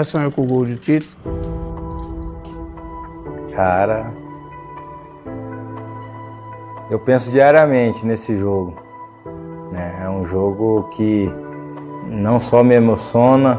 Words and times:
Já 0.00 0.04
sonhou 0.04 0.32
com 0.32 0.44
o 0.44 0.46
gol 0.46 0.64
de 0.64 0.76
título? 0.76 1.12
Cara, 3.54 4.10
eu 6.90 6.98
penso 6.98 7.30
diariamente 7.30 8.06
nesse 8.06 8.34
jogo. 8.34 8.74
Né? 9.70 10.00
É 10.02 10.08
um 10.08 10.24
jogo 10.24 10.84
que 10.84 11.30
não 12.06 12.40
só 12.40 12.64
me 12.64 12.76
emociona, 12.76 13.56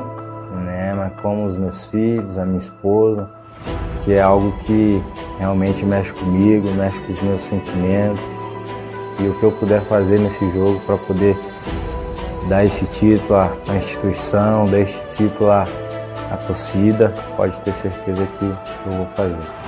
né? 0.66 0.96
mas 0.96 1.22
como 1.22 1.46
os 1.46 1.58
meus 1.58 1.92
filhos, 1.92 2.40
a 2.40 2.46
minha 2.46 2.58
esposa, 2.58 3.30
que 4.00 4.14
é 4.14 4.22
algo 4.24 4.52
que 4.62 5.00
realmente 5.38 5.86
mexe 5.86 6.12
comigo, 6.16 6.72
mexe 6.72 7.00
com 7.02 7.12
os 7.12 7.22
meus 7.22 7.42
sentimentos. 7.42 8.34
E 9.20 9.28
o 9.28 9.36
que 9.36 9.44
eu 9.44 9.52
puder 9.52 9.82
fazer 9.82 10.18
nesse 10.18 10.50
jogo 10.50 10.80
para 10.88 10.98
poder 10.98 11.38
dar 12.50 12.66
esse 12.66 12.84
título 12.88 13.36
à 13.36 13.76
instituição, 13.76 14.66
dar 14.66 14.80
esse 14.80 15.08
título 15.16 15.52
à 15.52 15.68
a 16.32 16.38
torcida, 16.38 17.14
pode 17.36 17.60
ter 17.62 17.74
certeza 17.74 18.26
que 18.26 18.46
eu 18.46 18.92
vou 18.92 19.06
fazer. 19.08 19.61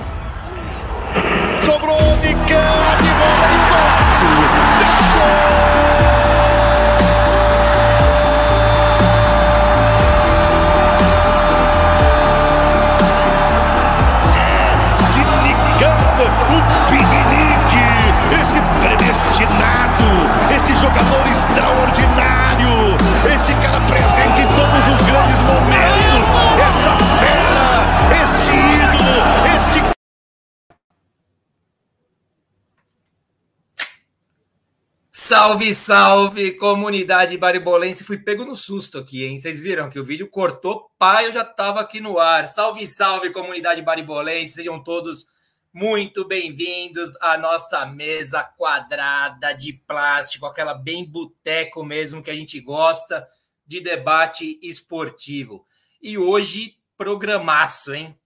Salve, 35.54 35.72
salve, 35.72 36.50
comunidade 36.56 37.38
baribolense. 37.38 38.02
Fui 38.02 38.18
pego 38.18 38.44
no 38.44 38.56
susto 38.56 38.98
aqui, 38.98 39.24
hein? 39.24 39.38
Vocês 39.38 39.60
viram 39.60 39.88
que 39.88 40.00
o 40.00 40.04
vídeo 40.04 40.28
cortou, 40.28 40.90
pai, 40.98 41.28
eu 41.28 41.32
já 41.32 41.44
tava 41.44 41.80
aqui 41.80 42.00
no 42.00 42.18
ar. 42.18 42.48
Salve, 42.48 42.84
salve, 42.88 43.30
comunidade 43.30 43.80
baribolense. 43.80 44.54
Sejam 44.54 44.82
todos 44.82 45.26
muito 45.72 46.26
bem-vindos 46.26 47.16
à 47.20 47.38
nossa 47.38 47.86
mesa 47.86 48.42
quadrada 48.42 49.52
de 49.52 49.74
plástico, 49.86 50.44
aquela 50.44 50.74
bem 50.74 51.04
boteco 51.04 51.84
mesmo 51.84 52.20
que 52.20 52.32
a 52.32 52.34
gente 52.34 52.60
gosta 52.60 53.24
de 53.64 53.80
debate 53.80 54.58
esportivo. 54.60 55.64
E 56.02 56.18
hoje, 56.18 56.74
programaço, 56.96 57.94
hein? 57.94 58.18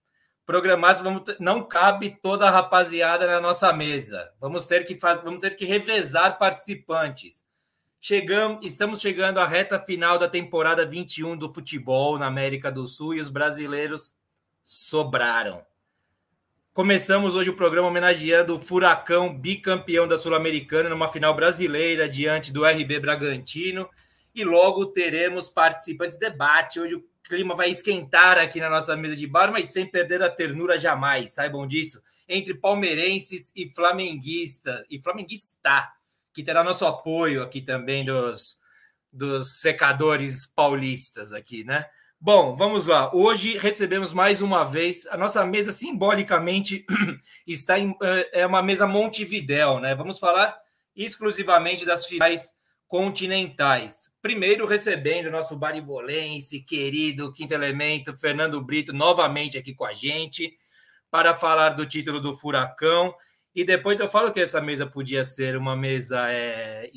Programaço, 0.49 1.03
vamos 1.03 1.21
ter, 1.21 1.37
não 1.39 1.61
cabe 1.61 2.17
toda 2.23 2.47
a 2.47 2.49
rapaziada 2.49 3.27
na 3.27 3.39
nossa 3.39 3.71
mesa. 3.71 4.31
Vamos 4.41 4.65
ter 4.65 4.83
que 4.83 4.99
fazer, 4.99 5.21
vamos 5.21 5.41
ter 5.41 5.55
que 5.55 5.63
revezar 5.63 6.39
participantes. 6.39 7.45
Chegamos, 8.01 8.65
estamos 8.65 8.99
chegando 8.99 9.39
à 9.39 9.45
reta 9.45 9.79
final 9.79 10.17
da 10.17 10.27
temporada 10.27 10.87
21 10.87 11.37
do 11.37 11.53
futebol 11.53 12.17
na 12.17 12.25
América 12.25 12.71
do 12.71 12.87
Sul 12.87 13.13
e 13.13 13.19
os 13.19 13.29
brasileiros 13.29 14.15
sobraram. 14.63 15.63
Começamos 16.73 17.35
hoje 17.35 17.51
o 17.51 17.55
programa 17.55 17.87
homenageando 17.87 18.55
o 18.55 18.59
Furacão, 18.59 19.31
bicampeão 19.31 20.07
da 20.07 20.17
Sul-Americana, 20.17 20.89
numa 20.89 21.07
final 21.07 21.35
brasileira 21.35 22.09
diante 22.09 22.51
do 22.51 22.65
RB 22.65 22.99
Bragantino. 22.99 23.87
E 24.33 24.43
logo 24.43 24.87
teremos 24.87 25.47
participantes 25.47 26.17
de 26.17 26.27
debate. 26.27 26.79
Hoje 26.79 26.95
clima 27.29 27.55
vai 27.55 27.69
esquentar 27.69 28.39
aqui 28.39 28.59
na 28.59 28.69
nossa 28.69 28.97
mesa 28.97 29.15
de 29.15 29.27
bar, 29.27 29.51
mas 29.51 29.69
sem 29.69 29.85
perder 29.85 30.23
a 30.23 30.29
ternura 30.29 30.79
jamais, 30.79 31.31
saibam 31.31 31.67
disso. 31.67 32.01
Entre 32.27 32.55
palmeirenses 32.55 33.51
e 33.55 33.71
flamenguistas, 33.73 34.83
e 34.89 34.99
flamenguista, 34.99 35.87
que 36.33 36.43
terá 36.43 36.63
nosso 36.63 36.87
apoio 36.87 37.43
aqui 37.43 37.61
também 37.61 38.03
dos, 38.03 38.57
dos 39.13 39.61
secadores 39.61 40.47
paulistas 40.47 41.31
aqui, 41.31 41.63
né? 41.63 41.85
Bom, 42.19 42.55
vamos 42.55 42.87
lá. 42.87 43.15
Hoje 43.15 43.57
recebemos 43.57 44.11
mais 44.11 44.41
uma 44.41 44.65
vez 44.65 45.05
a 45.07 45.15
nossa 45.15 45.45
mesa 45.45 45.71
simbolicamente 45.71 46.85
está 47.47 47.79
em 47.79 47.95
é 48.33 48.45
uma 48.45 48.61
mesa 48.61 48.85
Montevidéu, 48.85 49.79
né? 49.79 49.95
Vamos 49.95 50.19
falar 50.19 50.59
exclusivamente 50.95 51.85
das 51.85 52.05
finais 52.05 52.51
continentais. 52.87 54.08
Primeiro 54.21 54.65
recebendo 54.65 55.27
o 55.27 55.31
nosso 55.31 55.55
baribolense, 55.55 56.61
querido 56.61 57.31
quinto 57.31 57.53
elemento, 57.53 58.17
Fernando 58.17 58.61
Brito, 58.61 58.93
novamente 58.93 59.57
aqui 59.57 59.73
com 59.73 59.85
a 59.85 59.93
gente 59.93 60.53
para 61.09 61.35
falar 61.35 61.69
do 61.69 61.85
título 61.85 62.19
do 62.19 62.35
Furacão. 62.35 63.13
E 63.55 63.63
depois 63.63 63.99
eu 63.99 64.09
falo 64.09 64.31
que 64.31 64.39
essa 64.39 64.61
mesa 64.61 64.85
podia 64.85 65.23
ser 65.23 65.57
uma 65.57 65.75
mesa 65.75 66.31
é, 66.31 66.89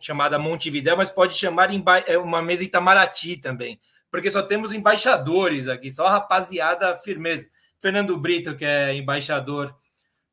chamada 0.00 0.38
Montevidéu, 0.38 0.96
mas 0.96 1.10
pode 1.10 1.34
chamar 1.34 1.70
é 2.06 2.18
uma 2.18 2.42
mesa 2.42 2.64
Itamaraty 2.64 3.36
também 3.36 3.78
porque 4.12 4.30
só 4.30 4.42
temos 4.42 4.74
embaixadores 4.74 5.68
aqui, 5.68 5.90
só 5.90 6.06
rapaziada 6.06 6.94
firmeza. 6.94 7.48
Fernando 7.80 8.16
Brito, 8.18 8.54
que 8.54 8.64
é 8.64 8.94
embaixador 8.94 9.74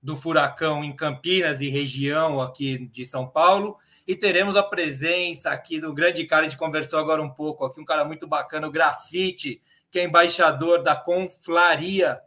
do 0.04 0.18
Furacão 0.18 0.84
em 0.84 0.94
Campinas 0.94 1.62
e 1.62 1.70
região 1.70 2.42
aqui 2.42 2.90
de 2.90 3.06
São 3.06 3.26
Paulo. 3.26 3.78
E 4.10 4.16
teremos 4.16 4.56
a 4.56 4.64
presença 4.64 5.52
aqui 5.52 5.80
do 5.80 5.94
grande 5.94 6.26
cara, 6.26 6.42
a 6.42 6.50
gente 6.50 6.58
conversou 6.58 6.98
agora 6.98 7.22
um 7.22 7.30
pouco 7.30 7.64
aqui, 7.64 7.80
um 7.80 7.86
cara 7.86 8.04
muito 8.04 8.26
bacana, 8.26 8.68
o 8.68 8.72
Grafite, 8.72 9.62
que 9.92 10.00
é 10.00 10.04
embaixador 10.04 10.82
da 10.82 10.96
Conflaria, 10.96 12.20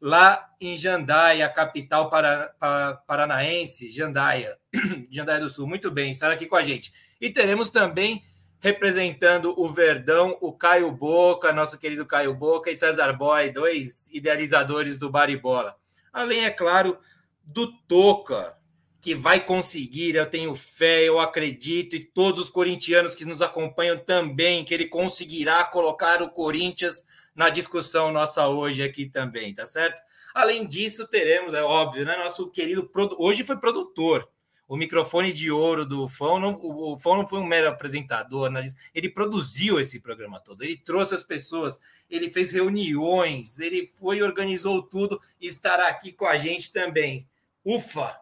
lá 0.00 0.50
em 0.58 0.78
Jandaia, 0.78 1.46
capital 1.50 2.08
para, 2.08 2.54
para, 2.58 2.94
paranaense, 3.06 3.90
Jandaia, 3.90 4.56
Jandaia 5.12 5.40
do 5.40 5.50
Sul. 5.50 5.66
Muito 5.66 5.90
bem, 5.90 6.10
estar 6.10 6.32
aqui 6.32 6.46
com 6.46 6.56
a 6.56 6.62
gente. 6.62 6.90
E 7.20 7.28
teremos 7.28 7.68
também 7.68 8.24
representando 8.58 9.52
o 9.58 9.68
Verdão, 9.68 10.38
o 10.40 10.54
Caio 10.54 10.90
Boca, 10.90 11.52
nosso 11.52 11.78
querido 11.78 12.06
Caio 12.06 12.32
Boca 12.32 12.70
e 12.70 12.76
César 12.76 13.12
Boy, 13.12 13.50
dois 13.50 14.08
idealizadores 14.10 14.96
do 14.96 15.10
Baribola. 15.10 15.76
Além, 16.14 16.46
é 16.46 16.50
claro, 16.50 16.98
do 17.44 17.70
Toca, 17.86 18.58
que 19.00 19.14
vai 19.14 19.44
conseguir, 19.44 20.14
eu 20.14 20.26
tenho 20.26 20.54
fé, 20.54 21.02
eu 21.02 21.18
acredito, 21.18 21.96
e 21.96 22.04
todos 22.04 22.38
os 22.38 22.50
corintianos 22.50 23.14
que 23.14 23.24
nos 23.24 23.40
acompanham 23.40 23.98
também, 23.98 24.64
que 24.64 24.74
ele 24.74 24.86
conseguirá 24.86 25.64
colocar 25.64 26.22
o 26.22 26.30
Corinthians 26.30 27.04
na 27.34 27.48
discussão 27.48 28.12
nossa 28.12 28.46
hoje 28.46 28.82
aqui 28.82 29.06
também, 29.06 29.54
tá 29.54 29.64
certo? 29.64 30.02
Além 30.34 30.66
disso, 30.66 31.08
teremos, 31.08 31.54
é 31.54 31.62
óbvio, 31.62 32.04
né? 32.04 32.16
Nosso 32.16 32.50
querido. 32.50 32.90
Hoje 33.18 33.42
foi 33.42 33.56
produtor. 33.56 34.28
O 34.68 34.76
microfone 34.76 35.32
de 35.32 35.50
ouro 35.50 35.84
do 35.84 36.06
Fão, 36.06 36.40
o 36.62 36.96
Fão 36.96 37.16
não 37.16 37.26
foi 37.26 37.40
um 37.40 37.44
mero 37.44 37.68
apresentador, 37.68 38.48
né? 38.48 38.62
ele 38.94 39.08
produziu 39.08 39.80
esse 39.80 39.98
programa 39.98 40.38
todo, 40.38 40.62
ele 40.62 40.76
trouxe 40.76 41.12
as 41.12 41.24
pessoas, 41.24 41.80
ele 42.08 42.30
fez 42.30 42.52
reuniões, 42.52 43.58
ele 43.58 43.90
foi 43.98 44.22
organizou 44.22 44.80
tudo 44.80 45.20
e 45.40 45.48
estará 45.48 45.88
aqui 45.88 46.12
com 46.12 46.24
a 46.24 46.36
gente 46.36 46.72
também. 46.72 47.26
Ufa! 47.64 48.16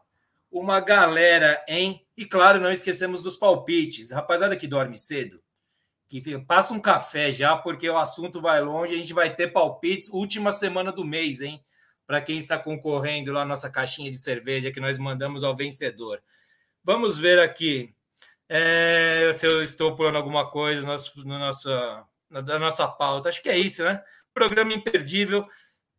Uma 0.51 0.81
galera, 0.81 1.63
hein? 1.69 2.07
E 2.17 2.25
claro, 2.25 2.61
não 2.61 2.73
esquecemos 2.73 3.23
dos 3.23 3.37
palpites. 3.37 4.11
Rapaziada 4.11 4.57
que 4.57 4.67
dorme 4.67 4.99
cedo, 4.99 5.43
que 6.07 6.39
passa 6.41 6.73
um 6.73 6.81
café 6.81 7.31
já, 7.31 7.57
porque 7.57 7.89
o 7.89 7.99
assunto 7.99 8.41
vai 8.41 8.61
longe. 8.61 8.95
A 8.95 8.99
gente 8.99 9.13
vai 9.13 9.35
ter 9.35 9.49
palpites 9.49 10.09
última 10.09 10.51
semana 10.51 10.91
do 10.91 11.05
mês, 11.05 11.41
hein? 11.41 11.63
Para 12.07 12.23
quem 12.23 12.39
está 12.39 12.59
concorrendo 12.59 13.33
lá 13.33 13.45
nossa 13.45 13.69
caixinha 13.69 14.11
de 14.11 14.19
cerveja 14.19 14.73
que 14.73 14.81
nós 14.81 14.99
mandamos 14.99 15.45
ao 15.45 15.55
vencedor. 15.55 16.23
Vamos 16.83 17.19
ver 17.19 17.39
aqui 17.39 17.95
é, 18.49 19.31
se 19.37 19.47
eu 19.47 19.63
estou 19.63 19.95
pulando 19.95 20.17
alguma 20.17 20.51
coisa 20.51 20.81
no 20.81 20.87
nosso, 20.87 21.19
no 21.19 21.39
nossa, 21.39 22.05
na 22.31 22.59
nossa 22.59 22.89
pauta. 22.89 23.29
Acho 23.29 23.43
que 23.43 23.51
é 23.51 23.59
isso, 23.59 23.85
né? 23.85 24.03
Programa 24.33 24.73
imperdível. 24.73 25.47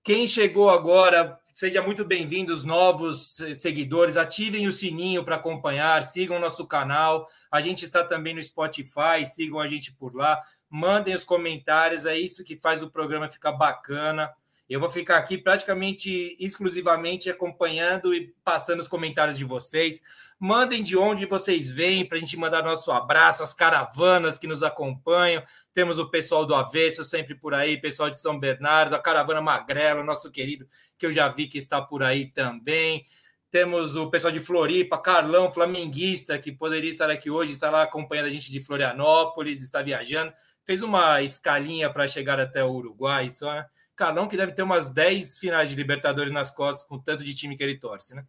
Quem 0.03 0.25
chegou 0.25 0.69
agora, 0.69 1.37
seja 1.59 1.81
muito 1.81 2.05
bem-vindo, 2.05 2.53
os 2.53 2.63
novos 2.63 3.35
seguidores. 3.57 4.15
Ativem 4.15 4.65
o 4.65 4.71
sininho 4.71 5.25
para 5.25 5.35
acompanhar, 5.35 6.05
sigam 6.05 6.39
nosso 6.39 6.65
canal. 6.65 7.27
A 7.51 7.59
gente 7.59 7.83
está 7.83 8.01
também 8.01 8.33
no 8.33 8.41
Spotify, 8.41 9.25
sigam 9.25 9.59
a 9.59 9.67
gente 9.67 9.91
por 9.91 10.15
lá. 10.15 10.41
Mandem 10.69 11.13
os 11.13 11.25
comentários, 11.25 12.05
é 12.05 12.17
isso 12.17 12.45
que 12.45 12.55
faz 12.55 12.81
o 12.81 12.89
programa 12.89 13.27
ficar 13.27 13.51
bacana. 13.51 14.31
Eu 14.69 14.79
vou 14.79 14.89
ficar 14.89 15.17
aqui 15.17 15.37
praticamente 15.37 16.37
exclusivamente 16.39 17.29
acompanhando 17.29 18.13
e 18.13 18.33
passando 18.41 18.79
os 18.79 18.87
comentários 18.87 19.37
de 19.37 19.43
vocês. 19.43 20.01
Mandem 20.41 20.81
de 20.81 20.95
onde 20.95 21.25
vocês 21.25 21.69
vêm 21.69 22.05
para 22.05 22.15
a 22.15 22.19
gente 22.19 22.37
mandar 22.37 22.63
nosso 22.63 22.93
abraço, 22.93 23.43
as 23.43 23.53
caravanas 23.53 24.37
que 24.37 24.47
nos 24.47 24.63
acompanham. 24.63 25.43
Temos 25.73 25.99
o 25.99 26.09
pessoal 26.09 26.45
do 26.45 26.55
Avesso 26.55 27.03
sempre 27.03 27.35
por 27.35 27.53
aí, 27.53 27.77
pessoal 27.77 28.09
de 28.09 28.21
São 28.21 28.39
Bernardo, 28.39 28.95
a 28.95 28.99
caravana 28.99 29.41
Magrelo, 29.41 30.01
nosso 30.01 30.31
querido, 30.31 30.65
que 30.97 31.05
eu 31.05 31.11
já 31.11 31.27
vi 31.27 31.45
que 31.45 31.57
está 31.57 31.81
por 31.81 32.01
aí 32.01 32.31
também. 32.31 33.03
Temos 33.51 33.97
o 33.97 34.09
pessoal 34.09 34.31
de 34.31 34.39
Floripa, 34.39 34.97
Carlão, 34.97 35.51
flamenguista, 35.51 36.39
que 36.39 36.53
poderia 36.53 36.89
estar 36.89 37.09
aqui 37.09 37.29
hoje, 37.29 37.51
está 37.51 37.69
lá 37.69 37.81
acompanhando 37.81 38.27
a 38.27 38.29
gente 38.29 38.49
de 38.49 38.61
Florianópolis, 38.61 39.61
está 39.61 39.81
viajando. 39.81 40.31
Fez 40.65 40.81
uma 40.81 41.21
escalinha 41.21 41.91
para 41.91 42.07
chegar 42.07 42.39
até 42.39 42.63
o 42.63 42.71
Uruguai, 42.71 43.29
só, 43.29 43.53
né? 43.53 43.65
Carlão, 43.93 44.27
que 44.27 44.37
deve 44.37 44.53
ter 44.53 44.61
umas 44.61 44.89
10 44.89 45.37
finais 45.37 45.67
de 45.67 45.75
Libertadores 45.75 46.31
nas 46.31 46.49
costas, 46.49 46.87
com 46.87 46.97
tanto 46.97 47.25
de 47.25 47.35
time 47.35 47.57
que 47.57 47.63
ele 47.63 47.77
torce, 47.77 48.15
né? 48.15 48.23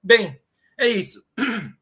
Bem, 0.00 0.40
é 0.78 0.88
isso. 0.88 1.24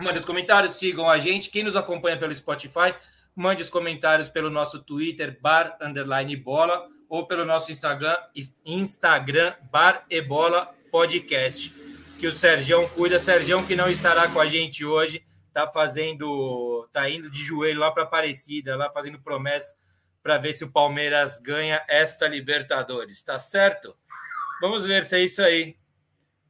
Mande 0.00 0.18
os 0.18 0.24
comentários, 0.24 0.74
sigam 0.74 1.08
a 1.08 1.18
gente. 1.18 1.50
Quem 1.50 1.62
nos 1.62 1.76
acompanha 1.76 2.16
pelo 2.16 2.34
Spotify, 2.34 2.94
mande 3.36 3.62
os 3.62 3.70
comentários 3.70 4.28
pelo 4.28 4.50
nosso 4.50 4.82
Twitter, 4.82 5.38
bar 5.40 5.76
underline 5.80 6.34
bola, 6.34 6.88
ou 7.08 7.26
pelo 7.26 7.44
nosso 7.44 7.70
Instagram, 7.70 8.16
Instagram 8.64 9.54
bar 9.70 10.04
e 10.10 10.20
bola 10.20 10.74
podcast. 10.90 11.72
Que 12.18 12.26
o 12.26 12.32
Sergião 12.32 12.88
cuida. 12.88 13.18
Sergião 13.20 13.64
que 13.64 13.76
não 13.76 13.88
estará 13.88 14.26
com 14.28 14.40
a 14.40 14.46
gente 14.46 14.84
hoje, 14.84 15.22
tá 15.52 15.68
fazendo, 15.68 16.88
tá 16.90 17.08
indo 17.08 17.30
de 17.30 17.44
joelho 17.44 17.80
lá 17.80 17.92
para 17.92 18.02
Aparecida, 18.02 18.74
lá 18.74 18.90
fazendo 18.90 19.20
promessa 19.20 19.72
para 20.22 20.38
ver 20.38 20.52
se 20.52 20.64
o 20.64 20.70
Palmeiras 20.70 21.38
ganha 21.38 21.84
esta 21.88 22.28
Libertadores, 22.28 23.22
tá 23.22 23.38
certo? 23.38 23.96
Vamos 24.60 24.86
ver 24.86 25.04
se 25.04 25.16
é 25.16 25.20
isso 25.24 25.42
aí. 25.42 25.76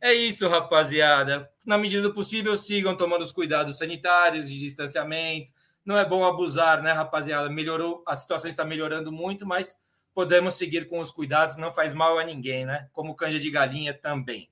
É 0.05 0.13
isso, 0.13 0.49
rapaziada. 0.49 1.49
Na 1.65 1.79
medida 1.79 2.03
do 2.03 2.13
possível, 2.13 2.57
sigam 2.57 2.97
tomando 2.97 3.23
os 3.23 3.31
cuidados 3.31 3.79
sanitários 3.79 4.49
de 4.49 4.59
distanciamento. 4.59 5.53
Não 5.85 5.97
é 5.97 6.05
bom 6.05 6.25
abusar, 6.25 6.83
né, 6.83 6.91
rapaziada? 6.91 7.49
Melhorou, 7.49 8.03
a 8.05 8.17
situação 8.17 8.51
está 8.51 8.65
melhorando 8.65 9.13
muito, 9.13 9.47
mas 9.47 9.77
podemos 10.13 10.55
seguir 10.55 10.89
com 10.89 10.99
os 10.99 11.13
cuidados, 11.13 11.57
não 11.57 11.73
faz 11.73 11.95
mal 11.95 12.19
a 12.19 12.25
ninguém, 12.25 12.67
né? 12.67 12.89
Como 12.93 13.15
canja 13.15 13.39
de 13.39 13.49
galinha 13.49 13.95
também. 13.95 14.51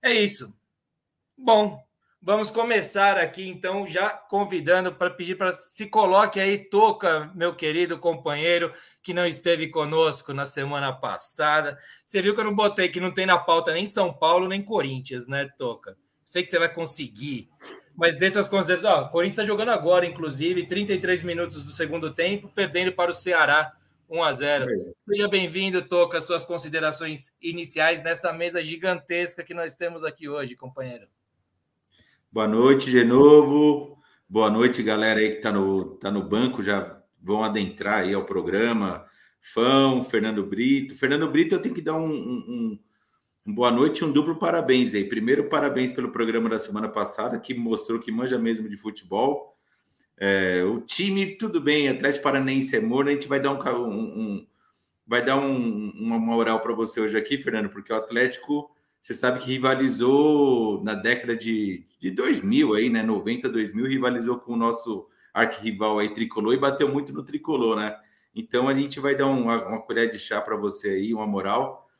É 0.00 0.12
isso. 0.14 0.54
Bom, 1.36 1.84
Vamos 2.24 2.52
começar 2.52 3.18
aqui, 3.18 3.48
então, 3.48 3.84
já 3.84 4.08
convidando 4.10 4.94
para 4.94 5.10
pedir 5.10 5.34
para 5.34 5.52
se 5.52 5.86
coloque 5.86 6.38
aí, 6.38 6.56
Toca, 6.56 7.32
meu 7.34 7.52
querido 7.52 7.98
companheiro, 7.98 8.72
que 9.02 9.12
não 9.12 9.26
esteve 9.26 9.66
conosco 9.66 10.32
na 10.32 10.46
semana 10.46 10.92
passada. 10.92 11.76
Você 12.06 12.22
viu 12.22 12.32
que 12.32 12.40
eu 12.40 12.44
não 12.44 12.54
botei 12.54 12.88
que 12.88 13.00
não 13.00 13.10
tem 13.10 13.26
na 13.26 13.36
pauta 13.38 13.72
nem 13.72 13.86
São 13.86 14.12
Paulo, 14.12 14.46
nem 14.46 14.62
Corinthians, 14.62 15.26
né, 15.26 15.48
Toca? 15.58 15.96
Sei 16.24 16.44
que 16.44 16.50
você 16.52 16.60
vai 16.60 16.72
conseguir. 16.72 17.50
Mas 17.96 18.16
dessas 18.16 18.46
considerações, 18.46 19.08
o 19.08 19.10
Corinthians 19.10 19.40
está 19.40 19.44
jogando 19.44 19.70
agora, 19.70 20.06
inclusive, 20.06 20.64
33 20.64 21.24
minutos 21.24 21.64
do 21.64 21.72
segundo 21.72 22.14
tempo, 22.14 22.48
perdendo 22.54 22.92
para 22.92 23.10
o 23.10 23.14
Ceará 23.14 23.72
1 24.08 24.22
a 24.22 24.32
0. 24.32 24.66
Seja 25.08 25.26
bem-vindo, 25.26 25.82
Toca, 25.82 26.20
suas 26.20 26.44
considerações 26.44 27.32
iniciais 27.42 28.00
nessa 28.00 28.32
mesa 28.32 28.62
gigantesca 28.62 29.42
que 29.42 29.52
nós 29.52 29.74
temos 29.74 30.04
aqui 30.04 30.28
hoje, 30.28 30.54
companheiro. 30.54 31.08
Boa 32.32 32.48
noite 32.48 32.90
de 32.90 33.04
novo. 33.04 33.98
Boa 34.26 34.48
noite, 34.48 34.82
galera 34.82 35.20
aí 35.20 35.32
que 35.32 35.36
está 35.36 35.52
no, 35.52 35.96
tá 35.96 36.10
no 36.10 36.22
banco, 36.22 36.62
já 36.62 36.98
vão 37.20 37.44
adentrar 37.44 38.04
aí 38.04 38.14
ao 38.14 38.24
programa. 38.24 39.04
Fão, 39.38 40.02
Fernando 40.02 40.42
Brito. 40.42 40.96
Fernando 40.96 41.30
Brito, 41.30 41.54
eu 41.54 41.60
tenho 41.60 41.74
que 41.74 41.82
dar 41.82 41.92
um, 41.92 42.08
um, 42.08 42.78
um 43.44 43.54
boa 43.54 43.70
noite 43.70 43.98
e 43.98 44.04
um 44.06 44.10
duplo 44.10 44.36
parabéns 44.36 44.94
aí. 44.94 45.04
Primeiro, 45.04 45.50
parabéns 45.50 45.92
pelo 45.92 46.10
programa 46.10 46.48
da 46.48 46.58
semana 46.58 46.88
passada, 46.88 47.38
que 47.38 47.52
mostrou 47.52 48.00
que 48.00 48.10
manja 48.10 48.38
mesmo 48.38 48.66
de 48.66 48.78
futebol. 48.78 49.54
É, 50.16 50.64
o 50.64 50.80
time, 50.80 51.36
tudo 51.36 51.60
bem, 51.60 51.90
Atlético 51.90 52.24
Paranaense 52.24 52.74
é 52.74 52.80
morno, 52.80 53.10
a 53.10 53.12
gente 53.12 53.28
vai 53.28 53.40
dar 53.40 53.52
um, 53.52 53.58
um 53.90 54.46
vai 55.06 55.22
dar 55.22 55.36
uma 55.36 56.18
moral 56.18 56.60
para 56.60 56.72
você 56.72 56.98
hoje 56.98 57.14
aqui, 57.14 57.36
Fernando, 57.36 57.68
porque 57.68 57.92
o 57.92 57.96
Atlético 57.96 58.70
você 59.02 59.14
sabe 59.14 59.40
que 59.40 59.50
rivalizou 59.50 60.82
na 60.84 60.94
década 60.94 61.36
de, 61.36 61.84
de 62.00 62.12
2000, 62.12 62.74
aí, 62.74 62.88
né? 62.88 63.02
90, 63.02 63.48
2000, 63.48 63.86
rivalizou 63.86 64.38
com 64.38 64.52
o 64.52 64.56
nosso 64.56 65.08
arquirrival 65.34 65.98
aí, 65.98 66.14
Tricolor, 66.14 66.54
e 66.54 66.58
bateu 66.58 66.88
muito 66.88 67.12
no 67.12 67.24
Tricolor, 67.24 67.76
né? 67.76 67.98
Então 68.32 68.68
a 68.68 68.74
gente 68.74 69.00
vai 69.00 69.16
dar 69.16 69.26
uma, 69.26 69.66
uma 69.66 69.82
colher 69.82 70.08
de 70.08 70.20
chá 70.20 70.40
para 70.40 70.56
você 70.56 70.90
aí, 70.90 71.12
uma 71.12 71.26
moral, 71.26 71.90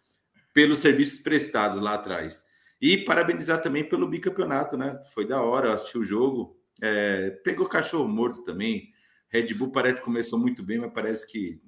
pelos 0.54 0.78
serviços 0.78 1.18
prestados 1.18 1.80
lá 1.80 1.94
atrás. 1.94 2.44
E 2.80 2.96
parabenizar 2.98 3.60
também 3.60 3.82
pelo 3.82 4.06
bicampeonato, 4.06 4.76
né? 4.76 5.00
Foi 5.12 5.26
da 5.26 5.42
hora, 5.42 5.72
assistir 5.72 5.98
o 5.98 6.04
jogo. 6.04 6.56
É, 6.80 7.30
pegou 7.42 7.66
cachorro 7.66 8.06
morto 8.06 8.44
também. 8.44 8.92
Red 9.28 9.52
Bull 9.54 9.72
parece 9.72 9.98
que 9.98 10.04
começou 10.04 10.38
muito 10.38 10.62
bem, 10.62 10.78
mas 10.78 10.92
parece 10.92 11.26
que 11.26 11.60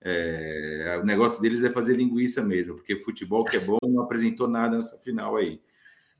é, 0.00 0.98
o 1.02 1.04
negócio 1.04 1.40
deles 1.42 1.62
é 1.62 1.70
fazer 1.70 1.96
linguiça 1.96 2.42
mesmo, 2.42 2.76
porque 2.76 3.00
futebol 3.00 3.44
que 3.44 3.56
é 3.56 3.60
bom 3.60 3.78
não 3.82 4.02
apresentou 4.02 4.46
nada 4.46 4.76
nessa 4.76 4.98
final 4.98 5.36
aí. 5.36 5.60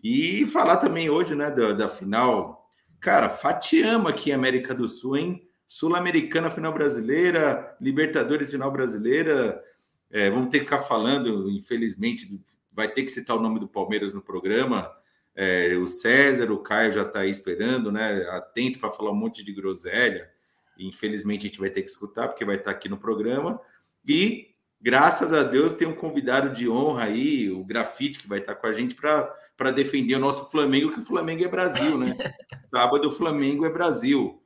E 0.03 0.47
falar 0.47 0.77
também 0.77 1.11
hoje, 1.11 1.35
né, 1.35 1.51
da, 1.51 1.73
da 1.73 1.89
final, 1.89 2.71
cara, 3.01 3.29
fatiama 3.29 4.11
aqui 4.11 4.31
em 4.31 4.35
América 4.35 4.75
do 4.75 4.89
Sul, 4.89 5.17
hein? 5.17 5.49
Sul-Americana 5.67 6.51
final 6.51 6.73
brasileira, 6.73 7.77
Libertadores 7.81 8.51
final 8.51 8.71
brasileira. 8.71 9.63
É, 10.11 10.31
vamos 10.31 10.49
ter 10.49 10.61
que 10.61 10.65
ficar 10.65 10.79
falando, 10.79 11.51
infelizmente, 11.51 12.41
vai 12.73 12.89
ter 12.89 13.03
que 13.03 13.11
citar 13.11 13.37
o 13.37 13.41
nome 13.41 13.61
do 13.61 13.69
Palmeiras 13.69 14.15
no 14.15 14.23
programa. 14.23 14.91
É, 15.35 15.77
o 15.77 15.87
César, 15.87 16.51
o 16.51 16.59
Caio 16.59 16.93
já 16.93 17.03
está 17.03 17.21
aí 17.21 17.31
esperando, 17.31 17.93
né? 17.93 18.23
Atento 18.31 18.79
para 18.79 18.91
falar 18.91 19.11
um 19.11 19.17
monte 19.17 19.45
de 19.45 19.53
groselha. 19.53 20.31
Infelizmente 20.79 21.47
a 21.47 21.49
gente 21.49 21.61
vai 21.61 21.71
ter 21.71 21.83
que 21.83 21.91
escutar, 21.91 22.29
porque 22.29 22.45
vai 22.45 22.57
estar 22.57 22.71
aqui 22.71 22.89
no 22.89 22.99
programa. 22.99 23.61
E 24.07 24.55
graças 24.81 25.33
a 25.33 25.43
Deus 25.43 25.73
tem 25.73 25.89
um 25.89 25.95
convidado 25.95 26.55
de 26.55 26.69
honra 26.69 27.05
aí, 27.05 27.51
o 27.51 27.65
Grafite, 27.65 28.21
que 28.21 28.29
vai 28.29 28.39
estar 28.39 28.55
com 28.55 28.67
a 28.67 28.73
gente 28.73 28.95
para 28.95 29.71
defender 29.71 30.15
o 30.15 30.21
nosso 30.21 30.51
Flamengo, 30.51 30.93
que 30.93 31.01
o 31.01 31.05
Flamengo 31.05 31.45
é 31.45 31.49
Brasil, 31.49 31.99
né? 31.99 32.17
Sábado 32.71 33.09
o 33.09 33.13
Flamengo 33.13 33.67
é 33.67 33.71
Brasil. 33.71 34.43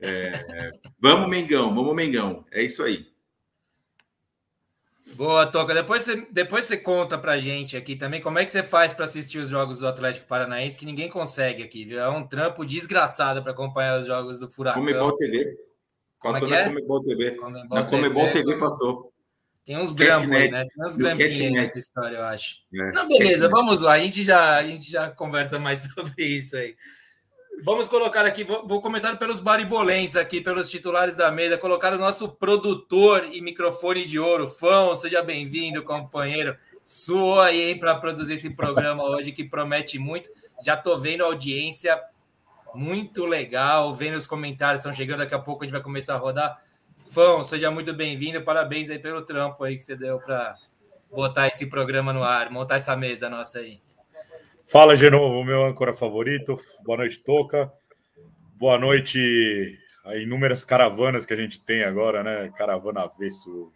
É, 0.00 0.70
vamos, 1.00 1.28
Mengão, 1.28 1.74
vamos, 1.74 1.94
Mengão. 1.94 2.44
É 2.50 2.62
isso 2.62 2.82
aí. 2.82 3.06
Boa, 5.14 5.46
Toca. 5.46 5.72
Depois 5.72 6.02
você, 6.02 6.26
depois 6.30 6.64
você 6.64 6.76
conta 6.76 7.16
pra 7.16 7.38
gente 7.38 7.76
aqui 7.76 7.96
também 7.96 8.20
como 8.20 8.38
é 8.38 8.44
que 8.44 8.50
você 8.50 8.62
faz 8.62 8.92
para 8.92 9.04
assistir 9.04 9.38
os 9.38 9.48
jogos 9.48 9.78
do 9.78 9.86
Atlético 9.86 10.26
Paranaense, 10.26 10.78
que 10.78 10.84
ninguém 10.84 11.08
consegue 11.08 11.62
aqui, 11.62 11.84
viu? 11.84 12.00
É 12.00 12.08
um 12.08 12.26
trampo 12.26 12.66
desgraçado 12.66 13.42
para 13.42 13.52
acompanhar 13.52 14.00
os 14.00 14.06
jogos 14.06 14.38
do 14.38 14.48
Furacão. 14.48 14.82
Comebol 14.82 15.16
TV. 15.16 15.56
Passou 16.22 16.48
é 16.48 16.50
na 16.50 16.56
é? 16.56 16.68
Comebol 16.68 17.02
TV. 17.02 17.30
Comebol 17.32 17.78
na 17.78 17.84
Comebol 17.84 18.24
TV, 18.26 18.44
TV 18.44 18.58
passou. 18.58 19.12
Tem 19.64 19.76
uns 19.76 19.92
grampos 19.92 20.30
aí, 20.30 20.48
né? 20.48 20.64
Tem 20.64 20.86
uns 20.86 20.96
grampinhos 20.96 21.52
nessa 21.52 21.78
história, 21.78 22.16
eu 22.18 22.24
acho. 22.24 22.58
É, 22.72 22.92
Não, 22.92 23.08
beleza, 23.08 23.48
vamos 23.48 23.80
lá. 23.80 23.94
A 23.94 23.98
gente, 23.98 24.22
já, 24.22 24.56
a 24.56 24.62
gente 24.64 24.88
já 24.88 25.10
conversa 25.10 25.58
mais 25.58 25.82
sobre 25.92 26.24
isso 26.24 26.56
aí. 26.56 26.76
Vamos 27.64 27.88
colocar 27.88 28.24
aqui, 28.24 28.44
vou, 28.44 28.66
vou 28.66 28.80
começar 28.80 29.16
pelos 29.16 29.40
baribolens 29.40 30.14
aqui, 30.14 30.42
pelos 30.42 30.70
titulares 30.70 31.16
da 31.16 31.32
mesa, 31.32 31.56
colocar 31.56 31.94
o 31.94 31.98
nosso 31.98 32.28
produtor 32.28 33.26
e 33.32 33.40
microfone 33.40 34.04
de 34.04 34.18
ouro, 34.18 34.46
Fão, 34.46 34.94
seja 34.94 35.22
bem-vindo, 35.22 35.82
companheiro. 35.82 36.56
Suou 36.84 37.40
aí, 37.40 37.74
para 37.74 37.96
produzir 37.96 38.34
esse 38.34 38.50
programa 38.50 39.02
hoje 39.02 39.32
que 39.32 39.42
promete 39.42 39.98
muito. 39.98 40.30
Já 40.62 40.76
tô 40.76 40.96
vendo 41.00 41.24
a 41.24 41.26
audiência 41.26 41.98
muito 42.76 43.24
legal, 43.24 43.94
vendo 43.94 44.16
os 44.16 44.26
comentários 44.26 44.80
estão 44.80 44.92
chegando, 44.92 45.20
daqui 45.20 45.34
a 45.34 45.38
pouco 45.38 45.62
a 45.62 45.66
gente 45.66 45.72
vai 45.72 45.82
começar 45.82 46.14
a 46.14 46.18
rodar. 46.18 46.60
Fão, 47.10 47.42
seja 47.42 47.70
muito 47.70 47.94
bem-vindo. 47.94 48.42
Parabéns 48.42 48.90
aí 48.90 48.98
pelo 48.98 49.22
trampo 49.22 49.64
aí 49.64 49.76
que 49.76 49.82
você 49.82 49.96
deu 49.96 50.18
para 50.18 50.54
botar 51.10 51.48
esse 51.48 51.66
programa 51.66 52.12
no 52.12 52.22
ar, 52.22 52.50
montar 52.50 52.76
essa 52.76 52.94
mesa 52.96 53.30
nossa 53.30 53.60
aí. 53.60 53.80
Fala 54.66 54.96
de 54.96 55.08
novo, 55.08 55.42
meu 55.44 55.64
âncora 55.64 55.94
favorito. 55.94 56.58
Boa 56.84 56.98
noite, 56.98 57.18
Toca. 57.20 57.72
Boa 58.56 58.78
noite 58.78 59.78
a 60.04 60.16
inúmeras 60.16 60.64
caravanas 60.64 61.24
que 61.24 61.32
a 61.32 61.36
gente 61.36 61.60
tem 61.60 61.82
agora, 61.82 62.22
né? 62.22 62.52
Caravana 62.56 63.02
Avesso, 63.02 63.72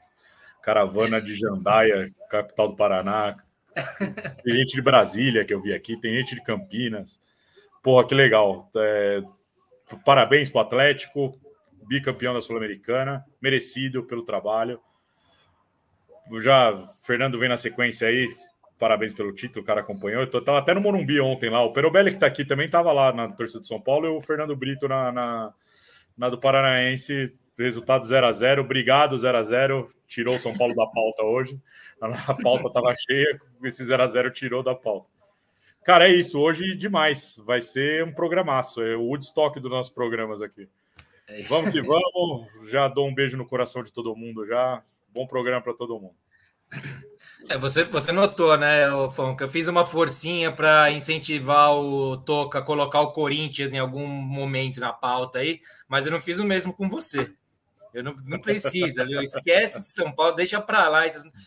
caravana 0.62 1.20
de 1.20 1.34
Jandaia, 1.34 2.06
capital 2.28 2.68
do 2.68 2.76
Paraná. 2.76 3.36
Tem 4.44 4.54
gente 4.56 4.74
de 4.74 4.82
Brasília 4.82 5.44
que 5.44 5.54
eu 5.54 5.60
vi 5.60 5.72
aqui, 5.72 5.98
tem 5.98 6.14
gente 6.14 6.34
de 6.34 6.42
Campinas. 6.42 7.20
Porra, 7.82 8.06
que 8.06 8.14
legal. 8.14 8.70
É, 8.76 9.22
parabéns 10.04 10.50
para 10.50 10.58
o 10.58 10.62
Atlético, 10.62 11.38
bicampeão 11.88 12.34
da 12.34 12.40
Sul-Americana, 12.40 13.24
merecido 13.40 14.04
pelo 14.04 14.24
trabalho. 14.24 14.80
Já 16.42 16.76
Fernando 17.04 17.38
vem 17.38 17.48
na 17.48 17.56
sequência 17.56 18.06
aí, 18.06 18.28
parabéns 18.78 19.12
pelo 19.12 19.34
título, 19.34 19.62
o 19.62 19.66
cara 19.66 19.80
acompanhou. 19.80 20.22
Eu 20.22 20.54
até 20.54 20.74
no 20.74 20.80
Morumbi 20.80 21.20
ontem 21.20 21.50
lá. 21.50 21.64
O 21.64 21.72
Perobelli 21.72 22.12
que 22.12 22.18
tá 22.18 22.26
aqui 22.26 22.44
também 22.44 22.68
tava 22.68 22.92
lá 22.92 23.12
na 23.12 23.28
torcida 23.28 23.60
de 23.60 23.66
São 23.66 23.80
Paulo 23.80 24.06
e 24.06 24.10
o 24.10 24.20
Fernando 24.20 24.54
Brito 24.54 24.86
na, 24.86 25.10
na, 25.10 25.54
na 26.16 26.28
do 26.28 26.38
Paranaense. 26.38 27.34
Resultado 27.58 28.06
0 28.06 28.26
a 28.26 28.32
0 28.32 28.62
Obrigado, 28.62 29.18
0 29.18 29.36
a 29.36 29.42
0 29.42 29.90
Tirou 30.06 30.36
o 30.36 30.38
São 30.38 30.56
Paulo 30.56 30.74
da 30.74 30.86
pauta 30.86 31.22
hoje. 31.22 31.60
A 32.00 32.34
pauta 32.42 32.70
tava 32.72 32.94
cheia, 32.96 33.38
esse 33.62 33.84
0 33.84 34.02
a 34.02 34.08
0 34.08 34.30
tirou 34.30 34.62
da 34.62 34.74
pauta. 34.74 35.19
Cara, 35.84 36.08
é 36.08 36.12
isso. 36.12 36.38
Hoje 36.38 36.76
demais. 36.76 37.40
Vai 37.44 37.60
ser 37.60 38.04
um 38.04 38.12
programaço. 38.12 38.82
É 38.82 38.96
o 38.96 39.02
Woodstock 39.02 39.58
dos 39.60 39.70
nossos 39.70 39.92
programas 39.92 40.42
aqui. 40.42 40.68
É 41.26 41.42
vamos 41.42 41.70
que 41.70 41.80
vamos. 41.80 42.48
Já 42.70 42.88
dou 42.88 43.08
um 43.08 43.14
beijo 43.14 43.36
no 43.36 43.46
coração 43.46 43.82
de 43.82 43.92
todo 43.92 44.16
mundo 44.16 44.46
já. 44.46 44.82
Bom 45.08 45.26
programa 45.26 45.62
para 45.62 45.74
todo 45.74 45.98
mundo. 45.98 46.16
É, 47.48 47.58
você, 47.58 47.84
você 47.84 48.12
notou, 48.12 48.56
né, 48.56 48.86
Fon, 49.10 49.34
que 49.34 49.42
eu 49.42 49.48
fiz 49.48 49.66
uma 49.66 49.84
forcinha 49.84 50.52
para 50.52 50.90
incentivar 50.92 51.72
o 51.72 52.16
Toca 52.18 52.60
a 52.60 52.62
colocar 52.62 53.00
o 53.00 53.12
Corinthians 53.12 53.72
em 53.72 53.78
algum 53.78 54.06
momento 54.06 54.78
na 54.78 54.92
pauta 54.92 55.40
aí, 55.40 55.60
mas 55.88 56.06
eu 56.06 56.12
não 56.12 56.20
fiz 56.20 56.38
o 56.38 56.44
mesmo 56.44 56.72
com 56.72 56.88
você. 56.88 57.32
Eu 57.92 58.04
não, 58.04 58.14
não 58.24 58.38
precisa, 58.38 59.04
viu? 59.04 59.20
Esquece 59.20 59.82
São 59.82 60.12
Paulo, 60.12 60.36
deixa 60.36 60.60
para 60.60 60.88
lá. 60.88 61.02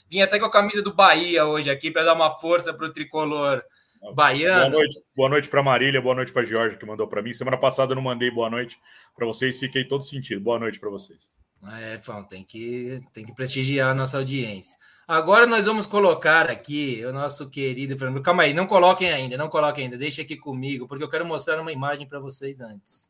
Vim 0.10 0.22
até 0.22 0.38
com 0.38 0.46
a 0.46 0.52
camisa 0.52 0.82
do 0.82 0.94
Bahia 0.94 1.46
hoje 1.46 1.70
aqui 1.70 1.90
para 1.90 2.04
dar 2.04 2.16
uma 2.16 2.32
força 2.32 2.74
para 2.74 2.86
o 2.86 2.92
tricolor 2.92 3.64
baiano. 4.12 4.60
Boa 4.60 4.70
noite, 4.70 5.02
boa 5.16 5.30
noite 5.30 5.48
para 5.48 5.64
Marília, 5.64 6.02
boa 6.02 6.16
noite 6.16 6.34
para 6.34 6.44
Jorge 6.44 6.78
que 6.78 6.86
mandou 6.86 7.08
para 7.08 7.22
mim. 7.22 7.34
Semana 7.34 7.58
passada 7.58 7.92
eu 7.92 7.96
não 7.96 8.04
mandei 8.04 8.30
boa 8.30 8.50
noite 8.50 8.78
para 9.16 9.26
vocês, 9.26 9.60
fiquei 9.60 9.86
todo 9.86 10.04
sentido. 10.04 10.42
Boa 10.42 10.60
noite 10.60 10.80
para 10.80 10.90
vocês. 10.90 11.32
É, 11.80 11.98
Fão, 12.00 12.24
tem 12.24 12.44
que, 12.44 13.00
tem 13.14 13.26
que 13.26 13.34
prestigiar 13.34 13.92
a 13.92 13.94
nossa 13.94 14.18
audiência. 14.18 14.78
Agora 15.08 15.48
nós 15.48 15.66
vamos 15.66 15.86
colocar 15.86 16.50
aqui 16.50 17.02
o 17.06 17.14
nosso 17.14 17.50
querido 17.50 17.98
Fernando. 17.98 18.22
Calma 18.22 18.44
aí, 18.44 18.54
não 18.54 18.68
coloquem 18.68 19.12
ainda, 19.12 19.38
não 19.38 19.48
coloquem 19.48 19.86
ainda, 19.86 19.98
deixa 19.98 20.22
aqui 20.22 20.36
comigo, 20.36 20.88
porque 20.88 21.04
eu 21.04 21.10
quero 21.10 21.26
mostrar 21.26 21.62
uma 21.62 21.72
imagem 21.72 22.06
para 22.06 22.20
vocês 22.20 22.60
antes. 22.60 23.10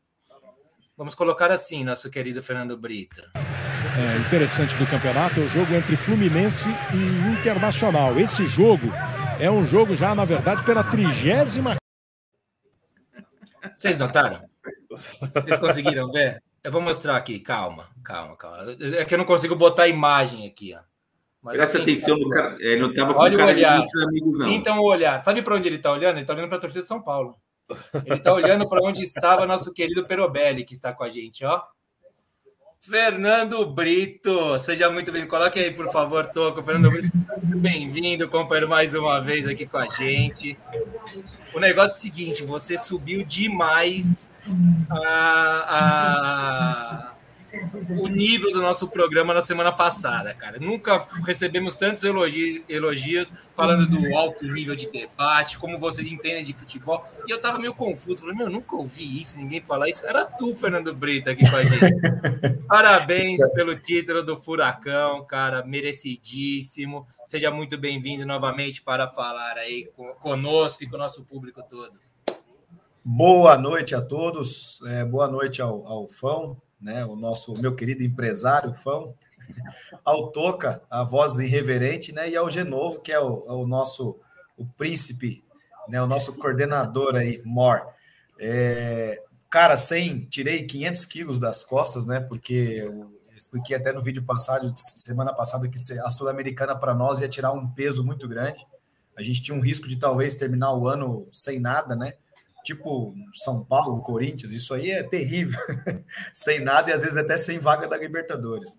Vamos 0.96 1.16
colocar 1.16 1.50
assim, 1.50 1.82
nosso 1.82 2.08
querido 2.08 2.40
Fernando 2.40 2.76
Brito. 2.76 3.20
É, 3.34 4.16
interessante 4.18 4.76
do 4.76 4.86
campeonato 4.86 5.40
é 5.40 5.44
o 5.44 5.48
jogo 5.48 5.74
entre 5.74 5.96
Fluminense 5.96 6.68
e 6.92 7.40
Internacional. 7.40 8.18
Esse 8.18 8.46
jogo 8.46 8.86
é 9.40 9.50
um 9.50 9.66
jogo 9.66 9.94
já, 9.94 10.14
na 10.14 10.24
verdade, 10.24 10.64
pela 10.64 10.84
trigésima. 10.84 11.76
Vocês 13.74 13.98
notaram? 13.98 14.42
Vocês 15.34 15.58
conseguiram 15.58 16.10
ver? 16.10 16.42
Eu 16.62 16.72
vou 16.72 16.80
mostrar 16.80 17.16
aqui, 17.16 17.38
calma, 17.40 17.88
calma, 18.02 18.36
calma. 18.36 18.76
É 18.80 19.04
que 19.04 19.14
eu 19.14 19.18
não 19.18 19.24
consigo 19.24 19.54
botar 19.54 19.84
a 19.84 19.88
imagem 19.88 20.46
aqui, 20.46 20.74
ó. 20.74 20.80
Mas 21.42 21.56
Presta 21.56 21.82
atenção 21.82 22.16
no 22.16 22.30
cara. 22.30 22.56
Ele 22.58 22.80
não 22.80 22.90
estava 22.90 23.12
com 23.12 23.20
Olha 23.20 23.36
cara 23.36 23.50
o 23.50 23.54
olhar. 23.54 23.84
de 23.84 24.02
amigos, 24.02 24.38
não. 24.38 24.48
Então, 24.48 24.78
o 24.78 24.86
olhar. 24.88 25.22
Sabe 25.22 25.42
para 25.42 25.54
onde 25.54 25.68
ele 25.68 25.76
está 25.76 25.92
olhando? 25.92 26.14
Ele 26.14 26.22
está 26.22 26.32
olhando 26.32 26.48
para 26.48 26.56
a 26.56 26.60
torcida 26.60 26.82
de 26.82 26.88
São 26.88 27.02
Paulo. 27.02 27.36
Ele 28.06 28.14
está 28.16 28.32
olhando 28.32 28.66
para 28.66 28.82
onde 28.82 29.02
estava 29.02 29.46
nosso 29.46 29.72
querido 29.74 30.06
Perobelli, 30.06 30.64
que 30.64 30.72
está 30.72 30.92
com 30.94 31.04
a 31.04 31.10
gente, 31.10 31.44
ó. 31.44 31.62
Fernando 32.88 33.64
Brito, 33.66 34.58
seja 34.58 34.90
muito 34.90 35.10
bem. 35.10 35.26
Coloque 35.26 35.58
aí, 35.58 35.70
por 35.72 35.90
favor, 35.90 36.26
Toco. 36.26 36.62
Fernando 36.62 36.90
Brito, 36.92 37.10
bem-vindo, 37.56 38.28
companheiro, 38.28 38.68
mais 38.68 38.94
uma 38.94 39.20
vez 39.20 39.48
aqui 39.48 39.64
com 39.64 39.78
a 39.78 39.88
gente. 39.88 40.58
O 41.54 41.60
negócio 41.60 41.94
é 41.94 41.98
o 41.98 42.02
seguinte: 42.02 42.42
você 42.42 42.76
subiu 42.76 43.24
demais 43.24 44.28
a, 44.90 45.64
a 45.68 47.13
o 47.98 48.08
nível 48.08 48.52
do 48.52 48.60
nosso 48.60 48.88
programa 48.88 49.34
na 49.34 49.42
semana 49.42 49.72
passada, 49.72 50.34
cara. 50.34 50.58
Nunca 50.58 51.04
recebemos 51.24 51.74
tantos 51.74 52.04
elogios, 52.04 52.62
elogios 52.68 53.32
falando 53.54 53.86
do 53.86 54.16
alto 54.16 54.44
nível 54.46 54.74
de 54.74 54.90
debate, 54.90 55.58
como 55.58 55.78
vocês 55.78 56.06
entendem 56.06 56.44
de 56.44 56.52
futebol. 56.52 57.04
E 57.26 57.30
eu 57.30 57.40
tava 57.40 57.58
meio 57.58 57.74
confuso. 57.74 58.22
Falei, 58.22 58.36
meu, 58.36 58.50
nunca 58.50 58.76
ouvi 58.76 59.20
isso, 59.20 59.38
ninguém 59.38 59.60
falar 59.60 59.88
isso. 59.88 60.06
Era 60.06 60.24
tu, 60.24 60.54
Fernando 60.54 60.94
Brito, 60.94 61.30
aqui 61.30 61.48
com 61.48 61.56
a 61.56 61.62
gente. 61.62 62.62
Parabéns 62.68 63.38
pelo 63.54 63.76
título 63.76 64.22
do 64.22 64.40
Furacão, 64.40 65.24
cara. 65.24 65.64
Merecidíssimo. 65.64 67.06
Seja 67.26 67.50
muito 67.50 67.78
bem-vindo 67.78 68.26
novamente 68.26 68.82
para 68.82 69.08
falar 69.08 69.56
aí 69.58 69.90
conosco 70.20 70.84
e 70.84 70.88
com 70.88 70.96
o 70.96 70.98
nosso 70.98 71.24
público 71.24 71.62
todo. 71.68 72.04
Boa 73.06 73.58
noite 73.58 73.94
a 73.94 74.00
todos, 74.00 74.80
é, 74.86 75.04
boa 75.04 75.28
noite 75.28 75.60
ao, 75.60 75.86
ao 75.86 76.08
Fão, 76.08 76.56
né, 76.84 77.02
o 77.06 77.16
nosso 77.16 77.54
meu 77.54 77.74
querido 77.74 78.04
empresário 78.04 78.74
Fão, 78.74 79.14
ao 80.04 80.30
Toca, 80.30 80.82
a 80.90 81.02
voz 81.02 81.38
irreverente, 81.38 82.12
né, 82.12 82.28
e 82.28 82.36
ao 82.36 82.50
Genovo, 82.50 83.00
que 83.00 83.10
é 83.10 83.18
o, 83.18 83.44
é 83.48 83.52
o 83.52 83.66
nosso 83.66 84.20
o 84.56 84.66
príncipe, 84.66 85.42
né, 85.88 86.00
o 86.02 86.06
nosso 86.06 86.34
coordenador 86.34 87.16
aí, 87.16 87.40
Mor. 87.42 87.86
É, 88.38 89.22
cara, 89.48 89.76
sem, 89.78 90.26
tirei 90.26 90.64
500 90.64 91.04
quilos 91.06 91.40
das 91.40 91.64
costas, 91.64 92.04
né, 92.04 92.20
porque 92.20 92.82
eu 92.84 93.10
expliquei 93.34 93.74
até 93.76 93.90
no 93.90 94.02
vídeo 94.02 94.22
passado, 94.22 94.70
semana 94.76 95.32
passada, 95.32 95.66
que 95.68 95.78
a 96.02 96.10
Sul-Americana 96.10 96.76
para 96.76 96.94
nós 96.94 97.18
ia 97.20 97.28
tirar 97.28 97.52
um 97.52 97.66
peso 97.66 98.04
muito 98.04 98.28
grande. 98.28 98.64
A 99.16 99.22
gente 99.22 99.40
tinha 99.40 99.56
um 99.56 99.60
risco 99.60 99.88
de 99.88 99.96
talvez 99.96 100.34
terminar 100.34 100.74
o 100.74 100.86
ano 100.86 101.26
sem 101.32 101.58
nada, 101.58 101.96
né? 101.96 102.14
Tipo 102.64 103.14
São 103.32 103.62
Paulo, 103.62 104.02
Corinthians, 104.02 104.50
isso 104.50 104.72
aí 104.74 104.90
é 104.90 105.02
terrível, 105.02 105.60
sem 106.32 106.60
nada 106.60 106.90
e 106.90 106.92
às 106.92 107.02
vezes 107.02 107.18
até 107.18 107.36
sem 107.36 107.58
vaga 107.58 107.86
da 107.86 107.96
Libertadores. 107.96 108.76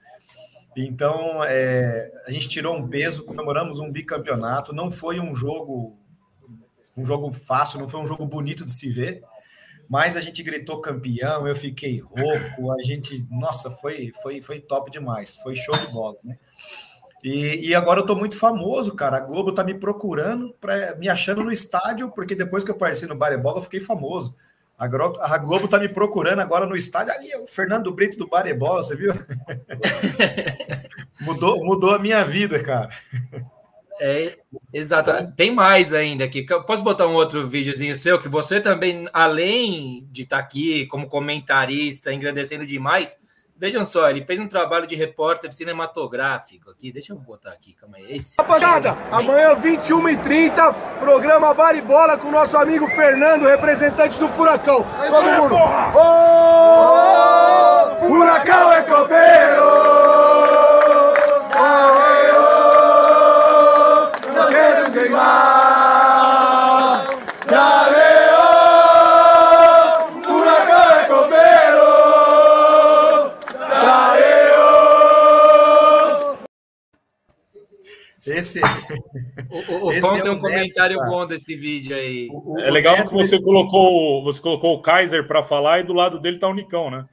Então, 0.76 1.42
é, 1.44 2.12
a 2.28 2.32
gente 2.32 2.50
tirou 2.50 2.76
um 2.76 2.90
peso, 2.90 3.24
comemoramos 3.24 3.80
um 3.80 3.90
bicampeonato, 3.90 4.74
não 4.74 4.92
foi 4.92 5.20
um 5.20 5.34
jogo 5.34 5.98
um 6.98 7.06
jogo 7.06 7.32
fácil, 7.32 7.80
não 7.80 7.88
foi 7.88 8.00
um 8.00 8.08
jogo 8.08 8.26
bonito 8.26 8.64
de 8.64 8.72
se 8.72 8.90
ver, 8.90 9.22
mas 9.88 10.16
a 10.16 10.22
gente 10.22 10.42
gritou 10.42 10.80
campeão, 10.80 11.46
eu 11.46 11.56
fiquei 11.56 12.00
rouco, 12.00 12.72
a 12.72 12.82
gente, 12.84 13.26
nossa, 13.30 13.70
foi 13.70 14.12
foi 14.22 14.42
foi 14.42 14.60
top 14.60 14.90
demais, 14.90 15.36
foi 15.38 15.56
show 15.56 15.78
de 15.78 15.88
bola, 15.92 16.18
né? 16.24 16.38
E, 17.24 17.70
e, 17.70 17.76
agora 17.76 18.02
eu 18.02 18.06
tô 18.06 18.16
muito 18.16 18.38
famoso, 18.38 18.96
cara. 18.96 19.18
A 19.18 19.20
Globo 19.22 19.52
tá 19.52 19.64
me 19.64 19.74
procurando, 19.74 20.54
pra, 20.62 20.96
me 20.96 21.10
achando 21.10 21.44
no 21.44 21.52
estádio, 21.52 22.12
porque 22.12 22.36
depois 22.36 22.64
que 22.64 22.70
eu 22.70 22.76
apareci 22.76 23.08
no 23.08 23.16
Bar 23.16 23.34
e 23.34 23.38
Bola, 23.38 23.58
eu 23.58 23.64
fiquei 23.64 23.80
famoso. 23.80 24.36
A 24.78 24.88
Globo, 24.88 25.20
a 25.22 25.38
Globo 25.38 25.68
tá 25.68 25.80
me 25.80 25.88
procurando 25.88 26.40
agora 26.40 26.66
no 26.66 26.76
estádio. 26.76 27.14
Ali, 27.14 27.34
o 27.38 27.48
Fernando 27.48 27.92
Brito 27.92 28.18
do 28.18 28.28
Bar 28.28 28.46
e 28.46 28.54
Bola, 28.54 28.84
você 28.84 28.96
viu? 28.96 29.12
mudou, 31.22 31.64
mudou 31.66 31.96
a 31.96 32.00
minha 32.00 32.24
vida, 32.24 32.62
cara. 32.62 32.90
É, 34.00 34.38
exatamente. 34.74 35.36
Tem 35.36 35.52
mais 35.52 35.94
ainda 35.94 36.26
aqui. 36.26 36.44
Posso 36.44 36.84
botar 36.84 37.08
um 37.08 37.14
outro 37.14 37.48
videozinho 37.48 37.96
seu 37.96 38.20
que 38.20 38.28
você 38.28 38.60
também, 38.60 39.08
além 39.14 40.08
de 40.12 40.24
estar 40.24 40.38
tá 40.38 40.44
aqui 40.44 40.86
como 40.88 41.08
comentarista, 41.08 42.14
engrandecendo 42.14 42.66
demais, 42.66 43.18
Vejam 43.58 43.86
só, 43.86 44.10
ele 44.10 44.26
fez 44.26 44.38
um 44.38 44.50
trabalho 44.50 44.86
de 44.86 44.96
repórter 44.96 45.54
cinematográfico 45.56 46.70
aqui. 46.70 46.92
Deixa 46.92 47.14
eu 47.14 47.18
botar 47.18 47.52
aqui, 47.52 47.74
calma 47.74 47.96
aí. 47.96 48.18
Esse... 48.18 48.36
Rapaziada, 48.38 48.90
é 48.90 49.16
amanhã 49.16 49.56
21h30, 49.56 51.00
programa 51.00 51.54
Bar 51.54 51.74
e 51.74 51.82
Bola 51.82 52.18
com 52.18 52.28
o 52.28 52.32
nosso 52.32 52.58
amigo 52.58 52.86
Fernando, 52.88 53.48
representante 53.48 54.20
do 54.20 54.28
Furacão. 54.28 54.86
Mas 54.98 55.10
Todo 55.10 55.26
mundo. 55.26 55.56
Oh, 55.96 56.00
furacão 58.06 58.74
é 58.74 58.82
copeiro! 58.82 59.66
Não 64.34 64.34
é 64.34 64.44
não 64.44 64.50
quero 64.50 65.06
igual. 65.06 65.65
Esse, 78.26 78.60
o, 79.52 79.74
o, 79.74 79.90
o 79.90 80.02
Fão 80.02 80.18
é 80.18 80.22
tem 80.22 80.32
um 80.32 80.40
comentário 80.40 80.98
bom 80.98 81.28
desse 81.28 81.56
vídeo 81.56 81.96
aí. 81.96 82.28
O, 82.32 82.60
é 82.60 82.72
legal 82.72 82.96
que 83.08 83.14
você 83.14 83.40
colocou, 83.40 84.24
você 84.24 84.42
colocou 84.42 84.74
o 84.74 84.82
Kaiser 84.82 85.28
para 85.28 85.44
falar 85.44 85.82
e 85.82 85.84
do 85.84 85.94
lado 85.94 86.20
dele 86.20 86.40
tá 86.40 86.48
o 86.48 86.54
Nicão, 86.54 86.90
né? 86.90 87.06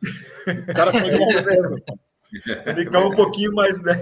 O 0.47 0.75
cara 0.75 0.90
foi 0.92 1.11
o 1.12 2.73
Nicão 2.75 3.09
um 3.09 3.14
pouquinho 3.14 3.52
mais, 3.52 3.83
né? 3.83 3.95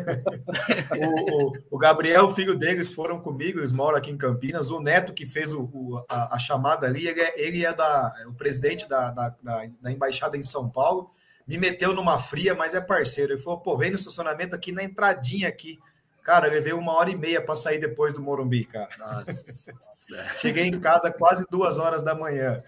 O, 0.97 1.49
o, 1.49 1.52
o, 1.73 1.79
Gabriel, 1.79 2.26
o 2.26 2.31
filho 2.31 2.57
deles, 2.57 2.93
foram 2.93 3.19
comigo, 3.19 3.59
eles 3.59 3.73
moram 3.73 3.99
aqui 3.99 4.12
em 4.12 4.17
Campinas. 4.17 4.71
O 4.71 4.81
Neto, 4.81 5.12
que 5.12 5.26
fez 5.26 5.52
o, 5.52 5.62
o 5.62 6.05
a, 6.09 6.37
a, 6.37 6.38
chamada 6.38 6.87
ali, 6.87 7.09
ele 7.09 7.21
é, 7.21 7.35
ele 7.37 7.67
é 7.67 7.75
da, 7.75 8.14
é 8.23 8.26
o 8.29 8.33
presidente 8.33 8.88
da, 8.88 9.11
da, 9.11 9.35
da, 9.43 9.67
da, 9.81 9.90
embaixada 9.90 10.37
em 10.37 10.45
São 10.45 10.71
Paulo. 10.71 11.11
Me 11.45 11.59
meteu 11.59 11.93
numa 11.93 12.19
fria, 12.19 12.55
mas 12.55 12.73
é 12.73 12.81
parceiro. 12.81 13.33
Ele 13.33 13.43
falou: 13.43 13.59
pô, 13.59 13.76
vem 13.76 13.90
no 13.90 13.97
estacionamento 13.97 14.55
aqui 14.55 14.71
na 14.71 14.85
entradinha 14.85 15.49
aqui. 15.49 15.81
Cara, 16.22 16.46
eu 16.46 16.52
levei 16.52 16.72
uma 16.72 16.92
hora 16.92 17.10
e 17.10 17.16
meia 17.16 17.40
para 17.40 17.56
sair 17.56 17.78
depois 17.78 18.14
do 18.14 18.20
Morumbi, 18.20 18.64
cara. 18.64 18.88
Nossa. 18.98 19.44
Cheguei 20.38 20.66
em 20.66 20.78
casa 20.78 21.10
quase 21.10 21.44
duas 21.50 21.78
horas 21.78 22.02
da 22.02 22.14
manhã. 22.14 22.62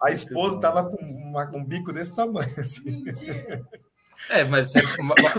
A 0.00 0.10
esposa 0.10 0.56
estava 0.56 0.84
com 0.84 0.96
uma, 0.96 1.50
um 1.54 1.64
bico 1.64 1.92
desse 1.92 2.14
tamanho. 2.14 2.54
Assim. 2.58 3.04
É, 4.28 4.44
mas, 4.44 4.72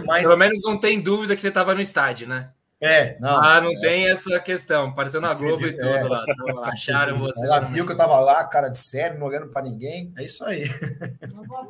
mas, 0.05 0.23
pelo 0.23 0.37
menos 0.37 0.59
não 0.63 0.79
tem 0.79 0.99
dúvida 0.99 1.35
que 1.35 1.41
você 1.41 1.49
estava 1.49 1.73
no 1.73 1.81
estádio, 1.81 2.27
né? 2.27 2.51
É, 2.79 3.17
não. 3.19 3.41
Ah, 3.41 3.59
não 3.59 3.71
é. 3.71 3.79
tem 3.79 4.07
essa 4.07 4.39
questão. 4.39 4.89
Apareceu 4.89 5.19
na 5.19 5.33
Globo 5.33 5.65
e 5.65 5.73
tudo 5.73 5.87
é, 5.87 6.03
lá. 6.03 6.23
Então, 6.27 6.63
acharam 6.65 7.19
você. 7.19 7.43
Ela 7.43 7.59
viu 7.59 7.85
que 7.85 7.91
eu 7.91 7.97
tava 7.97 8.19
lá, 8.19 8.43
cara 8.43 8.69
de 8.69 8.77
sério, 8.77 9.19
não 9.19 9.27
olhando 9.27 9.47
para 9.47 9.63
ninguém. 9.63 10.13
É 10.15 10.23
isso 10.23 10.45
aí. 10.45 10.69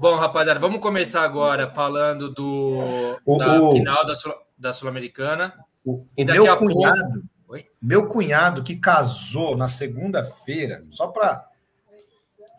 Bom, 0.01 0.15
rapaziada, 0.15 0.59
vamos 0.59 0.81
começar 0.81 1.21
agora 1.21 1.69
falando 1.69 2.29
do 2.29 3.17
o, 3.25 3.37
da 3.37 3.61
o, 3.61 3.71
final 3.71 4.05
da, 4.05 4.15
Sul, 4.15 4.33
da 4.57 4.73
Sul-Americana. 4.73 5.53
O, 5.85 6.05
o 6.17 6.25
meu 6.25 6.57
cunhado, 6.57 7.23
pouco... 7.45 7.63
meu 7.81 8.07
cunhado 8.07 8.63
que 8.63 8.75
casou 8.75 9.55
na 9.55 9.67
segunda-feira, 9.67 10.83
só 10.89 11.07
para 11.07 11.47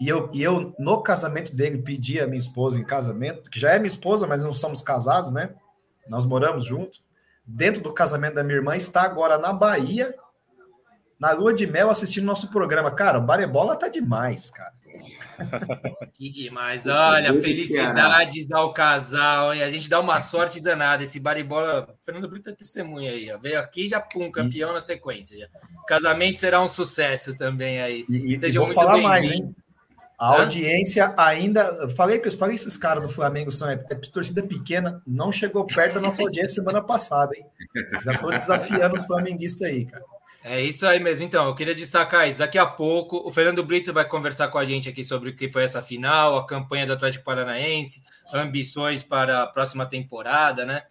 e 0.00 0.08
eu, 0.08 0.30
e 0.32 0.42
eu, 0.42 0.74
no 0.78 1.02
casamento 1.02 1.54
dele, 1.54 1.78
pedi 1.78 2.20
a 2.20 2.26
minha 2.26 2.38
esposa 2.38 2.78
em 2.78 2.84
casamento, 2.84 3.50
que 3.50 3.58
já 3.58 3.72
é 3.72 3.78
minha 3.78 3.88
esposa, 3.88 4.28
mas 4.28 4.42
não 4.42 4.52
somos 4.52 4.80
casados, 4.80 5.32
né? 5.32 5.50
Nós 6.08 6.24
moramos 6.24 6.64
juntos. 6.64 7.02
Dentro 7.44 7.82
do 7.82 7.92
casamento 7.92 8.34
da 8.34 8.44
minha 8.44 8.56
irmã, 8.56 8.76
está 8.76 9.02
agora 9.02 9.38
na 9.38 9.52
Bahia, 9.52 10.14
na 11.18 11.32
lua 11.32 11.52
de 11.52 11.66
mel, 11.66 11.90
assistindo 11.90 12.24
nosso 12.24 12.48
programa. 12.50 12.92
Cara, 12.92 13.18
o 13.18 13.22
Barebola 13.22 13.74
tá 13.74 13.88
demais, 13.88 14.50
cara. 14.50 14.72
Que 16.14 16.28
demais. 16.30 16.84
Olha, 16.86 17.32
felicidades 17.40 18.50
ao 18.50 18.72
casal. 18.72 19.54
Hein? 19.54 19.62
A 19.62 19.70
gente 19.70 19.88
dá 19.88 20.00
uma 20.00 20.20
sorte 20.20 20.60
danada. 20.60 21.04
Esse 21.04 21.20
Baribola, 21.20 21.96
Fernando 22.04 22.28
Brito 22.28 22.50
é 22.50 22.52
testemunha 22.52 23.12
aí. 23.12 23.30
Ó. 23.30 23.38
Veio 23.38 23.60
aqui 23.60 23.88
já, 23.88 24.00
pum, 24.00 24.30
campeão 24.30 24.72
na 24.72 24.80
sequência. 24.80 25.48
Casamento 25.86 26.38
será 26.38 26.60
um 26.60 26.66
sucesso 26.66 27.36
também 27.36 27.80
aí. 27.80 28.04
E, 28.08 28.34
e 28.34 28.38
Sejam 28.38 28.64
vou 28.64 28.74
falar 28.74 29.00
mais, 29.00 29.30
hein? 29.30 29.54
A 30.18 30.34
Hã? 30.34 30.40
audiência 30.40 31.14
ainda. 31.16 31.88
Falei 31.90 32.18
que 32.18 32.26
eu 32.26 32.32
falei 32.32 32.56
esses 32.56 32.76
caras 32.76 33.02
do 33.02 33.08
Flamengo 33.08 33.52
são 33.52 33.70
é, 33.70 33.74
é, 33.74 33.94
torcida 33.94 34.42
pequena, 34.42 35.00
não 35.06 35.30
chegou 35.30 35.64
perto 35.64 35.94
da 35.94 36.00
nossa 36.00 36.22
audiência 36.22 36.56
semana 36.56 36.82
passada, 36.82 37.32
hein? 37.36 37.46
Já 38.04 38.14
estou 38.14 38.30
desafiando 38.32 38.96
os 38.96 39.04
flamenguistas 39.04 39.68
aí, 39.68 39.84
cara. 39.84 40.04
É 40.50 40.62
isso 40.62 40.86
aí 40.86 40.98
mesmo. 40.98 41.24
Então, 41.24 41.46
eu 41.46 41.54
queria 41.54 41.74
destacar 41.74 42.26
isso. 42.26 42.38
Daqui 42.38 42.56
a 42.56 42.64
pouco, 42.64 43.18
o 43.22 43.30
Fernando 43.30 43.62
Brito 43.62 43.92
vai 43.92 44.06
conversar 44.06 44.48
com 44.48 44.56
a 44.56 44.64
gente 44.64 44.88
aqui 44.88 45.04
sobre 45.04 45.28
o 45.28 45.36
que 45.36 45.52
foi 45.52 45.62
essa 45.62 45.82
final, 45.82 46.38
a 46.38 46.46
campanha 46.46 46.86
do 46.86 46.94
Atlético 46.94 47.22
Paranaense, 47.22 48.02
ambições 48.32 49.02
para 49.02 49.42
a 49.42 49.46
próxima 49.46 49.84
temporada, 49.84 50.64
né? 50.64 50.84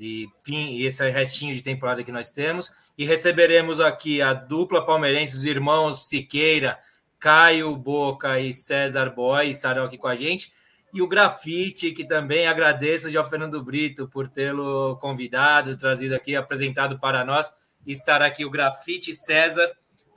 E, 0.00 0.26
enfim, 0.40 0.82
esse 0.82 1.06
restinho 1.10 1.54
de 1.54 1.60
temporada 1.60 2.02
que 2.02 2.10
nós 2.10 2.32
temos. 2.32 2.72
E 2.96 3.04
receberemos 3.04 3.78
aqui 3.78 4.22
a 4.22 4.32
dupla 4.32 4.84
palmeirense, 4.86 5.36
os 5.36 5.44
irmãos 5.44 6.08
Siqueira 6.08 6.78
Caio 7.18 7.76
Boca 7.76 8.40
e 8.40 8.54
César 8.54 9.10
Boy 9.10 9.50
estarão 9.50 9.84
aqui 9.84 9.98
com 9.98 10.08
a 10.08 10.16
gente. 10.16 10.50
E 10.94 11.02
o 11.02 11.08
Grafite, 11.08 11.92
que 11.92 12.06
também 12.06 12.46
agradeço 12.46 13.18
ao 13.18 13.28
Fernando 13.28 13.62
Brito 13.62 14.08
por 14.08 14.28
tê-lo 14.28 14.96
convidado, 14.96 15.76
trazido 15.76 16.14
aqui, 16.14 16.34
apresentado 16.34 16.98
para 16.98 17.22
nós. 17.22 17.52
Estará 17.86 18.26
aqui 18.26 18.44
o 18.44 18.50
Grafite 18.50 19.12
César 19.14 19.70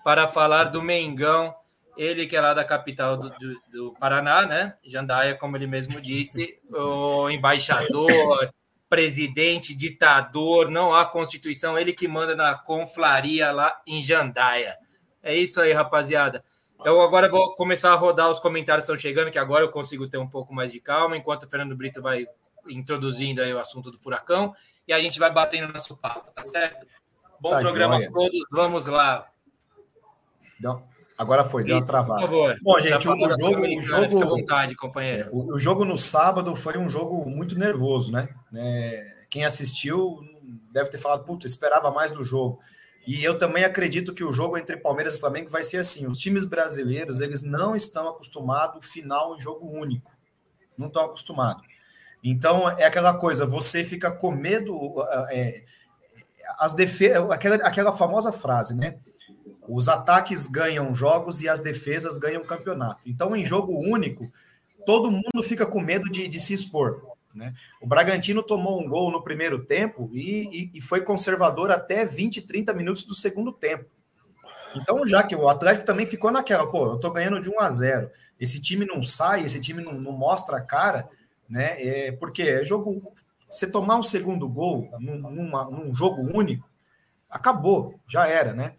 para 0.04 0.28
falar 0.28 0.66
do 0.66 0.82
Mengão, 0.82 1.54
ele 1.98 2.28
que 2.28 2.36
é 2.36 2.42
lá 2.42 2.54
da 2.54 2.64
capital 2.64 3.18
do, 3.18 3.30
do, 3.30 3.62
do 3.72 3.94
Paraná, 4.00 4.46
né? 4.46 4.76
Jandaia, 4.84 5.36
como 5.36 5.58
ele 5.58 5.68
mesmo 5.68 6.00
disse, 6.00 6.60
o 6.72 7.30
embaixador, 7.30 8.52
presidente, 8.88 9.76
ditador, 9.76 10.70
não 10.70 10.94
há 10.94 11.06
Constituição, 11.06 11.78
ele 11.78 11.92
que 11.94 12.08
manda 12.08 12.36
na 12.36 12.56
conflaria 12.56 13.52
lá 13.52 13.82
em 13.86 14.02
Jandaia. 14.02 14.78
É 15.22 15.36
isso 15.36 15.60
aí, 15.60 15.74
rapaziada. 15.74 16.44
Eu 16.86 17.02
agora 17.02 17.28
vou 17.28 17.56
começar 17.56 17.92
a 17.92 17.96
rodar 17.96 18.30
os 18.30 18.40
comentários 18.40 18.86
que 18.86 18.92
estão 18.92 19.02
chegando, 19.02 19.32
que 19.32 19.40
agora 19.40 19.64
eu 19.64 19.72
consigo 19.72 20.08
ter 20.08 20.18
um 20.18 20.30
pouco 20.30 20.54
mais 20.54 20.72
de 20.72 20.80
calma, 20.80 21.18
enquanto 21.18 21.44
o 21.44 21.50
Fernando 21.50 21.76
Brito 21.76 22.02
vai 22.02 22.28
introduzindo 22.70 23.42
aí 23.42 23.54
o 23.54 23.60
assunto 23.60 23.90
do 23.90 23.98
furacão 23.98 24.54
e 24.88 24.94
a 24.94 25.00
gente 25.00 25.20
vai 25.20 25.32
batendo 25.32 25.72
nosso 25.72 25.98
papo, 25.98 26.32
tá 26.34 26.44
certo? 26.44 26.86
Bom 27.39 27.50
tá 27.50 27.60
programa 27.60 27.97
a 27.97 28.12
todos, 28.12 28.39
vamos 28.52 28.88
lá. 28.88 29.30
Não. 30.60 30.84
Agora 31.17 31.43
foi, 31.43 31.63
deu 31.63 31.78
uma 31.78 31.86
travada. 31.86 32.21
Por 32.21 32.30
favor. 32.30 32.58
Bom, 32.62 32.80
gente, 32.80 33.08
o, 33.08 33.13
o 33.13 33.39
jogo, 33.39 33.62
o 33.65 33.84
jogo, 33.84 34.19
vontade, 34.19 34.76
companheiro. 34.76 35.30
É, 35.30 35.30
o, 35.32 35.56
o, 35.56 35.60
jogo 35.60 35.84
no 35.84 35.97
sábado 35.97 36.56
foi 36.56 36.78
um 36.78 36.88
jogo 36.88 37.28
muito 37.28 37.58
nervoso, 37.58 38.12
né? 38.12 38.30
É, 38.54 39.26
quem 39.30 39.43
assistiu 39.43 40.19
deve 40.71 40.89
ter 40.89 41.00
falado, 41.00 41.26
puta, 41.26 41.47
esperava 41.47 41.89
mais 41.89 42.12
do 42.12 42.23
jogo. 42.23 42.60
E 43.06 43.23
eu 43.23 43.38
também 43.38 43.63
acredito 43.63 44.13
que 44.13 44.23
o 44.23 44.32
jogo 44.32 44.58
entre 44.58 44.78
Palmeiras 44.78 45.15
e 45.15 45.19
Flamengo 45.19 45.50
vai 45.50 45.63
ser 45.63 45.78
assim. 45.78 46.06
Os 46.06 46.19
times 46.19 46.45
brasileiros, 46.45 47.19
eles 47.19 47.41
não 47.41 47.76
estão 47.76 48.08
acostumados 48.08 48.86
final 48.86 49.36
em 49.36 49.39
jogo 49.39 49.65
único. 49.65 50.12
Não 50.78 50.88
estão 50.88 51.06
acostumados. 51.06 51.63
Então, 52.23 52.69
é 52.69 52.86
aquela 52.86 53.13
coisa, 53.13 53.45
você 53.45 53.84
fica 53.84 54.12
com 54.12 54.32
medo... 54.32 54.93
É, 55.30 55.63
as 56.58 56.76
aquela, 57.32 57.56
aquela 57.58 57.91
famosa 57.91 58.32
frase, 58.32 58.76
né? 58.76 58.98
Os 59.67 59.89
ataques 59.89 60.48
ganham 60.48 60.93
jogos 60.93 61.41
e 61.41 61.50
as 61.50 61.60
defesas 61.60 62.17
ganham 62.17 62.43
campeonato. 62.43 63.02
Então, 63.06 63.36
em 63.36 63.43
jogo 63.43 63.78
único, 63.78 64.32
todo 64.86 65.12
mundo 65.12 65.43
fica 65.43 65.65
com 65.65 65.82
medo 65.82 66.10
de, 66.10 66.28
de 66.28 66.39
se 66.39 66.54
expor. 66.54 67.02
Né? 67.36 67.54
O 67.82 67.86
Bragantino 67.86 68.41
tomou 68.41 68.82
um 68.82 68.88
gol 68.88 69.12
no 69.12 69.22
primeiro 69.22 69.65
tempo 69.65 70.10
e, 70.13 70.72
e, 70.72 70.72
e, 70.76 70.82
foi 70.82 71.02
conservador 71.02 71.70
até 71.70 72.06
20, 72.06 72.41
30 72.41 72.74
minutos 72.74 73.04
do 73.04 73.13
segundo 73.13 73.52
tempo. 73.52 73.86
Então, 74.76 75.06
já 75.06 75.22
que 75.22 75.36
o 75.36 75.48
Atlético 75.48 75.86
também 75.86 76.06
ficou 76.06 76.32
naquela, 76.32 76.65
pô, 76.65 76.93
eu 76.93 77.00
tô 77.00 77.12
ganhando 77.12 77.39
de 77.39 77.50
1 77.50 77.60
a 77.60 77.70
0 77.70 78.10
esse 78.39 78.62
time 78.62 78.86
não 78.86 79.02
sai, 79.02 79.43
esse 79.43 79.60
time 79.60 79.84
não, 79.84 79.93
não 79.93 80.12
mostra 80.12 80.58
a 80.58 80.62
cara, 80.62 81.10
né? 81.50 81.82
É, 81.82 82.12
porque 82.12 82.43
é 82.43 82.63
jogo. 82.63 83.13
Você 83.50 83.70
tomar 83.70 83.96
um 83.98 84.04
segundo 84.04 84.48
gol 84.48 84.90
num, 85.00 85.18
numa, 85.18 85.66
num 85.66 85.94
jogo 85.94 86.22
único, 86.38 86.70
acabou, 87.30 87.96
já 88.08 88.28
era, 88.28 88.54
né? 88.54 88.74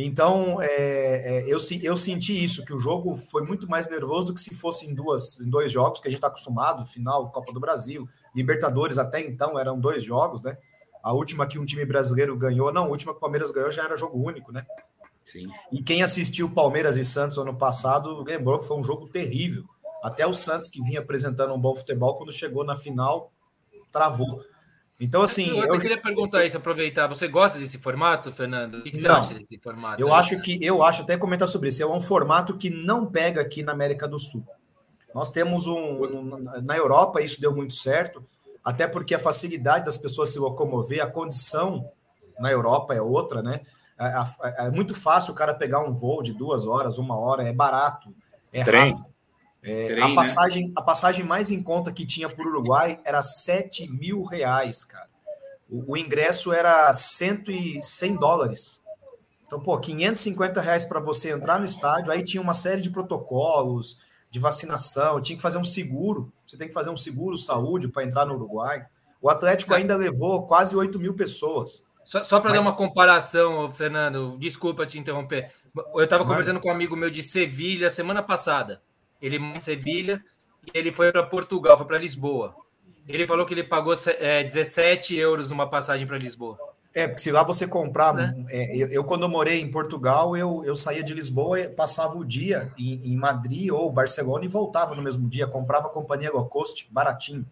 Então, 0.00 0.62
é, 0.62 0.68
é, 0.68 1.44
eu, 1.46 1.58
eu 1.82 1.96
senti 1.96 2.44
isso, 2.44 2.64
que 2.64 2.72
o 2.72 2.78
jogo 2.78 3.16
foi 3.16 3.42
muito 3.42 3.68
mais 3.68 3.90
nervoso 3.90 4.26
do 4.26 4.34
que 4.34 4.40
se 4.40 4.54
fosse 4.54 4.86
em, 4.86 4.94
duas, 4.94 5.40
em 5.40 5.50
dois 5.50 5.72
jogos, 5.72 5.98
que 5.98 6.06
a 6.06 6.10
gente 6.10 6.18
está 6.18 6.28
acostumado, 6.28 6.86
final, 6.86 7.32
Copa 7.32 7.52
do 7.52 7.58
Brasil, 7.58 8.08
Libertadores 8.32 8.96
até 8.96 9.20
então 9.20 9.58
eram 9.58 9.78
dois 9.78 10.04
jogos, 10.04 10.40
né? 10.40 10.56
A 11.02 11.12
última 11.12 11.48
que 11.48 11.58
um 11.58 11.64
time 11.64 11.84
brasileiro 11.84 12.36
ganhou, 12.36 12.72
não, 12.72 12.84
a 12.84 12.88
última 12.88 13.12
que 13.12 13.18
o 13.18 13.20
Palmeiras 13.20 13.50
ganhou 13.50 13.72
já 13.72 13.82
era 13.82 13.96
jogo 13.96 14.24
único, 14.24 14.52
né? 14.52 14.64
Sim. 15.24 15.42
E 15.72 15.82
quem 15.82 16.02
assistiu 16.02 16.48
Palmeiras 16.48 16.96
e 16.96 17.04
Santos 17.04 17.36
ano 17.36 17.56
passado 17.56 18.22
lembrou 18.22 18.60
que 18.60 18.66
foi 18.66 18.78
um 18.78 18.84
jogo 18.84 19.08
terrível. 19.08 19.64
Até 20.02 20.26
o 20.26 20.32
Santos, 20.32 20.68
que 20.68 20.80
vinha 20.80 21.00
apresentando 21.00 21.52
um 21.52 21.60
bom 21.60 21.74
futebol, 21.74 22.16
quando 22.16 22.32
chegou 22.32 22.64
na 22.64 22.76
final, 22.76 23.30
travou. 23.90 24.42
Então, 25.00 25.22
assim. 25.22 25.56
Eu, 25.56 25.74
eu 25.74 25.80
queria 25.80 26.00
perguntar 26.00 26.44
isso, 26.44 26.56
aproveitar. 26.56 27.06
Você 27.06 27.28
gosta 27.28 27.58
desse 27.58 27.78
formato, 27.78 28.32
Fernando? 28.32 28.78
O 28.78 28.82
que, 28.82 28.90
que 28.90 28.98
você 28.98 29.06
acha 29.06 29.34
desse 29.34 29.58
formato? 29.58 30.00
Eu 30.00 30.12
acho 30.12 30.40
que 30.40 30.58
eu 30.64 30.82
acho, 30.82 31.02
até 31.02 31.16
comentar 31.16 31.46
sobre 31.46 31.68
isso, 31.68 31.82
é 31.82 31.86
um 31.86 32.00
formato 32.00 32.56
que 32.56 32.68
não 32.68 33.06
pega 33.06 33.40
aqui 33.40 33.62
na 33.62 33.72
América 33.72 34.08
do 34.08 34.18
Sul. 34.18 34.44
Nós 35.14 35.30
temos 35.30 35.66
um, 35.66 36.04
um. 36.04 36.38
Na 36.62 36.76
Europa, 36.76 37.22
isso 37.22 37.40
deu 37.40 37.54
muito 37.54 37.74
certo, 37.74 38.24
até 38.64 38.88
porque 38.88 39.14
a 39.14 39.18
facilidade 39.20 39.84
das 39.84 39.96
pessoas 39.96 40.30
se 40.30 40.38
locomover, 40.38 41.02
a 41.02 41.06
condição 41.06 41.88
na 42.40 42.50
Europa 42.50 42.92
é 42.94 43.00
outra, 43.00 43.40
né? 43.40 43.60
É, 43.98 44.06
é, 44.06 44.66
é 44.66 44.70
muito 44.70 44.94
fácil 44.94 45.32
o 45.32 45.36
cara 45.36 45.54
pegar 45.54 45.80
um 45.80 45.92
voo 45.92 46.22
de 46.22 46.32
duas 46.32 46.66
horas, 46.66 46.98
uma 46.98 47.16
hora, 47.16 47.42
é 47.42 47.52
barato, 47.52 48.12
é 48.52 48.64
Trem. 48.64 48.92
rápido. 48.92 49.06
É, 49.62 49.88
Trem, 49.88 50.02
a, 50.02 50.08
né? 50.08 50.14
passagem, 50.14 50.66
né? 50.68 50.72
a 50.76 50.82
passagem 50.82 51.24
mais 51.24 51.50
em 51.50 51.62
conta 51.62 51.92
que 51.92 52.06
tinha 52.06 52.28
por 52.28 52.46
Uruguai 52.46 53.00
era 53.04 53.22
7 53.22 53.90
mil 53.90 54.22
reais, 54.22 54.84
cara. 54.84 55.08
O, 55.68 55.92
o 55.92 55.96
ingresso 55.96 56.52
era 56.52 56.92
100, 56.92 57.44
e 57.48 57.82
100 57.82 58.16
dólares. 58.16 58.82
Então, 59.46 59.60
pô, 59.60 59.78
550 59.78 60.60
reais 60.60 60.84
para 60.84 61.00
você 61.00 61.30
entrar 61.30 61.58
no 61.58 61.64
estádio, 61.64 62.12
aí 62.12 62.22
tinha 62.22 62.42
uma 62.42 62.54
série 62.54 62.82
de 62.82 62.90
protocolos 62.90 63.98
de 64.30 64.38
vacinação, 64.38 65.22
tinha 65.22 65.36
que 65.36 65.42
fazer 65.42 65.58
um 65.58 65.64
seguro. 65.64 66.30
Você 66.46 66.56
tem 66.56 66.68
que 66.68 66.74
fazer 66.74 66.90
um 66.90 66.96
seguro 66.96 67.36
saúde 67.38 67.88
para 67.88 68.04
entrar 68.04 68.26
no 68.26 68.34
Uruguai. 68.34 68.84
O 69.20 69.28
Atlético 69.28 69.72
é. 69.72 69.78
ainda 69.78 69.96
levou 69.96 70.46
quase 70.46 70.76
8 70.76 70.98
mil 70.98 71.14
pessoas. 71.14 71.84
Só, 72.04 72.22
só 72.24 72.40
para 72.40 72.50
Mas... 72.50 72.60
dar 72.60 72.68
uma 72.68 72.76
comparação, 72.76 73.70
Fernando, 73.70 74.36
desculpa 74.38 74.86
te 74.86 74.98
interromper. 74.98 75.50
Eu 75.94 76.04
estava 76.04 76.24
conversando 76.24 76.60
com 76.60 76.68
um 76.68 76.72
amigo 76.72 76.96
meu 76.96 77.10
de 77.10 77.22
Sevilha 77.22 77.90
semana 77.90 78.22
passada. 78.22 78.82
Ele 79.20 79.38
mora 79.38 79.58
em 79.58 79.60
Sevilha 79.60 80.22
e 80.66 80.78
ele 80.78 80.92
foi 80.92 81.10
para 81.12 81.22
Portugal, 81.22 81.76
foi 81.76 81.86
para 81.86 81.98
Lisboa. 81.98 82.54
Ele 83.06 83.26
falou 83.26 83.46
que 83.46 83.54
ele 83.54 83.64
pagou 83.64 83.94
é, 84.18 84.44
17 84.44 85.16
euros 85.16 85.48
numa 85.48 85.68
passagem 85.68 86.06
para 86.06 86.18
Lisboa. 86.18 86.58
É, 86.94 87.06
porque 87.06 87.22
se 87.22 87.30
lá 87.30 87.42
você 87.42 87.66
comprar. 87.66 88.12
Né? 88.12 88.34
É, 88.48 88.76
eu, 88.76 88.88
eu, 88.88 89.04
quando 89.04 89.22
eu 89.22 89.28
morei 89.28 89.60
em 89.60 89.70
Portugal, 89.70 90.36
eu, 90.36 90.62
eu 90.64 90.74
saía 90.74 91.02
de 91.02 91.14
Lisboa 91.14 91.60
e 91.60 91.68
passava 91.68 92.18
o 92.18 92.24
dia 92.24 92.72
em, 92.76 93.12
em 93.12 93.16
Madrid 93.16 93.70
ou 93.70 93.90
Barcelona 93.90 94.44
e 94.44 94.48
voltava 94.48 94.94
no 94.94 95.02
mesmo 95.02 95.28
dia. 95.28 95.46
Comprava 95.46 95.86
a 95.86 95.90
companhia 95.90 96.32
low 96.32 96.46
cost, 96.46 96.88
baratinho. 96.90 97.46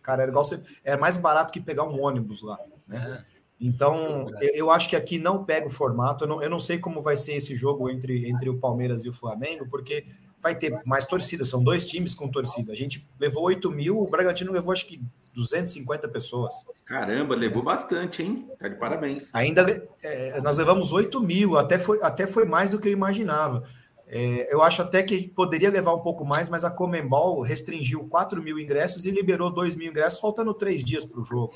Cara, 0.00 0.22
era 0.22 0.30
igual 0.30 0.44
você. 0.44 0.62
Era 0.84 1.00
mais 1.00 1.16
barato 1.16 1.52
que 1.52 1.60
pegar 1.60 1.84
um 1.84 2.00
ônibus 2.00 2.42
lá. 2.42 2.58
Né? 2.86 3.24
É. 3.26 3.42
Então, 3.60 4.28
eu, 4.40 4.50
eu, 4.54 4.70
acho 4.70 4.88
que 4.88 4.96
aqui 4.96 5.18
não 5.18 5.44
pega 5.44 5.66
o 5.66 5.70
formato. 5.70 6.24
Eu 6.24 6.28
não, 6.28 6.42
eu 6.42 6.50
não 6.50 6.58
sei 6.58 6.78
como 6.78 7.00
vai 7.00 7.16
ser 7.16 7.34
esse 7.34 7.54
jogo 7.54 7.88
entre, 7.88 8.28
entre 8.28 8.48
o 8.48 8.58
Palmeiras 8.58 9.04
e 9.04 9.08
o 9.08 9.12
Flamengo, 9.12 9.66
porque 9.68 10.04
vai 10.42 10.54
ter 10.56 10.82
mais 10.84 11.06
torcida. 11.06 11.44
São 11.44 11.62
dois 11.62 11.86
times 11.86 12.14
com 12.14 12.28
torcida. 12.28 12.72
A 12.72 12.76
gente 12.76 13.08
levou 13.18 13.44
8 13.44 13.70
mil, 13.70 13.98
o 13.98 14.08
Bragantino 14.08 14.52
levou 14.52 14.72
acho 14.72 14.86
que 14.86 15.00
250 15.34 16.08
pessoas. 16.08 16.66
Caramba, 16.84 17.34
levou 17.34 17.62
bastante, 17.62 18.22
hein? 18.22 18.50
Tá 18.58 18.68
de 18.68 18.74
parabéns. 18.74 19.30
Ainda 19.32 19.86
é, 20.02 20.40
nós 20.40 20.58
levamos 20.58 20.92
8 20.92 21.22
mil, 21.22 21.56
até 21.56 21.78
foi, 21.78 22.02
até 22.02 22.26
foi 22.26 22.44
mais 22.44 22.70
do 22.70 22.78
que 22.78 22.88
eu 22.88 22.92
imaginava. 22.92 23.62
É, 24.08 24.52
eu 24.52 24.60
acho 24.60 24.82
até 24.82 25.02
que 25.02 25.28
poderia 25.28 25.70
levar 25.70 25.94
um 25.94 26.00
pouco 26.00 26.22
mais, 26.22 26.50
mas 26.50 26.64
a 26.64 26.70
Comembol 26.70 27.40
restringiu 27.40 28.06
4 28.08 28.42
mil 28.42 28.58
ingressos 28.58 29.06
e 29.06 29.10
liberou 29.10 29.48
2 29.48 29.74
mil 29.74 29.88
ingressos, 29.88 30.20
faltando 30.20 30.52
três 30.52 30.84
dias 30.84 31.06
para 31.06 31.20
o 31.20 31.24
jogo. 31.24 31.54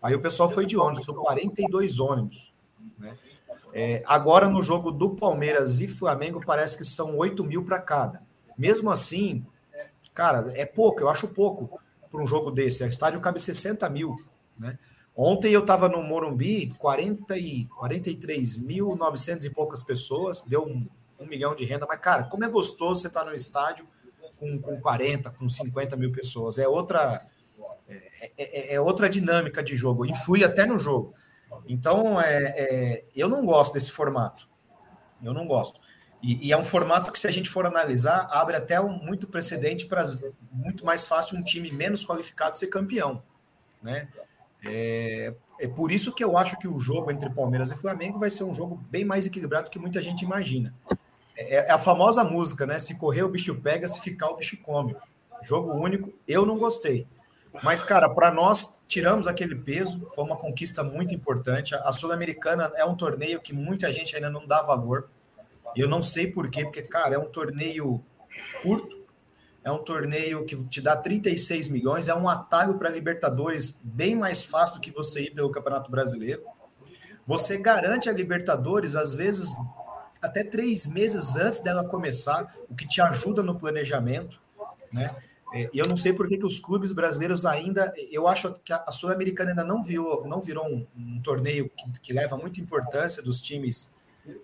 Aí 0.00 0.14
o 0.14 0.20
pessoal 0.20 0.48
foi 0.48 0.64
de 0.64 0.76
ônibus, 0.76 1.04
são 1.04 1.14
42 1.14 1.98
ônibus. 1.98 2.52
Né? 2.98 3.14
É, 3.74 4.02
agora, 4.06 4.48
no 4.48 4.62
jogo 4.62 4.90
do 4.90 5.10
Palmeiras 5.10 5.80
e 5.80 5.88
Flamengo, 5.88 6.40
parece 6.44 6.78
que 6.78 6.84
são 6.84 7.16
8 7.18 7.44
mil 7.44 7.62
para 7.64 7.78
cada. 7.78 8.22
Mesmo 8.58 8.90
assim, 8.90 9.46
cara, 10.12 10.52
é 10.54 10.66
pouco, 10.66 11.00
eu 11.00 11.08
acho 11.08 11.28
pouco 11.28 11.80
para 12.10 12.20
um 12.20 12.26
jogo 12.26 12.50
desse. 12.50 12.82
O 12.82 12.88
estádio 12.88 13.20
cabe 13.20 13.40
60 13.40 13.88
mil. 13.88 14.16
Né? 14.58 14.76
Ontem 15.16 15.52
eu 15.52 15.60
estava 15.60 15.88
no 15.88 16.02
Morumbi, 16.02 16.74
40 16.78 17.38
e 17.38 17.66
43.900 17.66 19.44
e 19.44 19.50
poucas 19.50 19.82
pessoas, 19.82 20.42
deu 20.42 20.64
um, 20.64 20.86
um, 21.20 21.26
milhão 21.26 21.54
de 21.54 21.64
renda. 21.64 21.86
Mas, 21.88 22.00
cara, 22.00 22.24
como 22.24 22.44
é 22.44 22.48
gostoso 22.48 23.00
você 23.00 23.06
estar 23.06 23.20
tá 23.20 23.26
no 23.26 23.34
estádio 23.34 23.86
com, 24.38 24.58
com 24.58 24.80
40, 24.80 25.30
com 25.30 25.48
50 25.48 25.96
mil 25.96 26.12
pessoas. 26.12 26.58
É 26.58 26.66
outra 26.66 27.26
é, 27.88 28.32
é, 28.36 28.74
é, 28.74 28.80
outra 28.80 29.08
dinâmica 29.08 29.62
de 29.62 29.74
jogo, 29.74 30.04
influi 30.04 30.44
até 30.44 30.66
no 30.66 30.78
jogo. 30.78 31.14
Então, 31.66 32.20
é, 32.20 32.44
é, 32.56 33.04
eu 33.16 33.28
não 33.28 33.44
gosto 33.44 33.74
desse 33.74 33.90
formato. 33.90 34.48
Eu 35.22 35.32
não 35.32 35.46
gosto. 35.46 35.80
E, 36.22 36.48
e, 36.48 36.52
é 36.52 36.56
um 36.56 36.64
formato 36.64 37.12
que, 37.12 37.18
se 37.18 37.28
a 37.28 37.30
gente 37.30 37.48
for 37.48 37.64
analisar, 37.64 38.26
abre 38.30 38.56
até 38.56 38.80
um, 38.80 38.90
muito 38.90 39.28
precedente 39.28 39.86
para 39.86 40.04
muito 40.50 40.84
mais 40.84 41.06
fácil 41.06 41.38
um 41.38 41.42
time 41.42 41.70
menos 41.70 42.04
qualificado 42.04 42.58
ser 42.58 42.66
campeão. 42.66 43.22
Né? 43.82 44.08
É, 44.64 45.32
é 45.60 45.68
por 45.68 45.92
isso 45.92 46.12
que 46.12 46.24
eu 46.24 46.36
acho 46.36 46.58
que 46.58 46.66
o 46.66 46.78
jogo 46.78 47.10
entre 47.10 47.30
Palmeiras 47.30 47.70
e 47.70 47.76
Flamengo 47.76 48.18
vai 48.18 48.30
ser 48.30 48.44
um 48.44 48.54
jogo 48.54 48.76
bem 48.90 49.04
mais 49.04 49.26
equilibrado 49.26 49.64
do 49.64 49.70
que 49.70 49.78
muita 49.78 50.02
gente 50.02 50.24
imagina. 50.24 50.74
É, 51.36 51.68
é 51.68 51.70
a 51.70 51.78
famosa 51.78 52.24
música, 52.24 52.66
né? 52.66 52.78
Se 52.78 52.98
correr 52.98 53.22
o 53.22 53.28
bicho 53.28 53.54
pega, 53.54 53.88
se 53.88 54.00
ficar 54.00 54.30
o 54.30 54.36
bicho 54.36 54.56
come. 54.58 54.96
Jogo 55.40 55.72
único, 55.72 56.12
eu 56.26 56.44
não 56.44 56.58
gostei. 56.58 57.06
Mas, 57.62 57.82
cara, 57.82 58.08
para 58.08 58.30
nós, 58.30 58.78
tiramos 58.86 59.26
aquele 59.26 59.54
peso, 59.54 60.06
foi 60.14 60.24
uma 60.24 60.36
conquista 60.36 60.82
muito 60.82 61.14
importante. 61.14 61.74
A 61.74 61.92
Sul-Americana 61.92 62.72
é 62.76 62.84
um 62.84 62.96
torneio 62.96 63.40
que 63.40 63.52
muita 63.52 63.90
gente 63.92 64.14
ainda 64.14 64.30
não 64.30 64.46
dá 64.46 64.62
valor. 64.62 65.08
Eu 65.76 65.88
não 65.88 66.02
sei 66.02 66.26
por 66.26 66.50
quê, 66.50 66.64
porque, 66.64 66.82
cara, 66.82 67.14
é 67.14 67.18
um 67.18 67.28
torneio 67.28 68.02
curto, 68.62 68.98
é 69.64 69.70
um 69.70 69.78
torneio 69.78 70.44
que 70.44 70.56
te 70.64 70.80
dá 70.80 70.96
36 70.96 71.68
milhões, 71.68 72.08
é 72.08 72.14
um 72.14 72.28
atalho 72.28 72.78
para 72.78 72.88
Libertadores 72.88 73.78
bem 73.82 74.14
mais 74.14 74.44
fácil 74.44 74.76
do 74.76 74.80
que 74.80 74.90
você 74.90 75.22
ir 75.22 75.34
pelo 75.34 75.50
Campeonato 75.50 75.90
Brasileiro. 75.90 76.42
Você 77.26 77.58
garante 77.58 78.08
a 78.08 78.12
Libertadores, 78.12 78.94
às 78.94 79.14
vezes, 79.14 79.54
até 80.22 80.42
três 80.42 80.86
meses 80.86 81.36
antes 81.36 81.60
dela 81.60 81.84
começar, 81.84 82.54
o 82.68 82.74
que 82.74 82.88
te 82.88 83.00
ajuda 83.00 83.42
no 83.42 83.58
planejamento, 83.58 84.40
né? 84.92 85.14
É, 85.52 85.70
e 85.72 85.78
eu 85.78 85.86
não 85.86 85.96
sei 85.96 86.12
por 86.12 86.28
que, 86.28 86.36
que 86.36 86.44
os 86.44 86.58
clubes 86.58 86.92
brasileiros 86.92 87.46
ainda. 87.46 87.92
Eu 88.10 88.28
acho 88.28 88.52
que 88.64 88.72
a 88.72 88.90
Sul-Americana 88.90 89.50
ainda 89.50 89.64
não, 89.64 89.82
viu, 89.82 90.24
não 90.26 90.40
virou 90.40 90.66
um, 90.66 90.86
um 90.96 91.20
torneio 91.22 91.70
que, 91.70 92.00
que, 92.00 92.12
leva 92.12 92.36
muita 92.36 92.60
importância 92.60 93.22
dos 93.22 93.40
times 93.40 93.90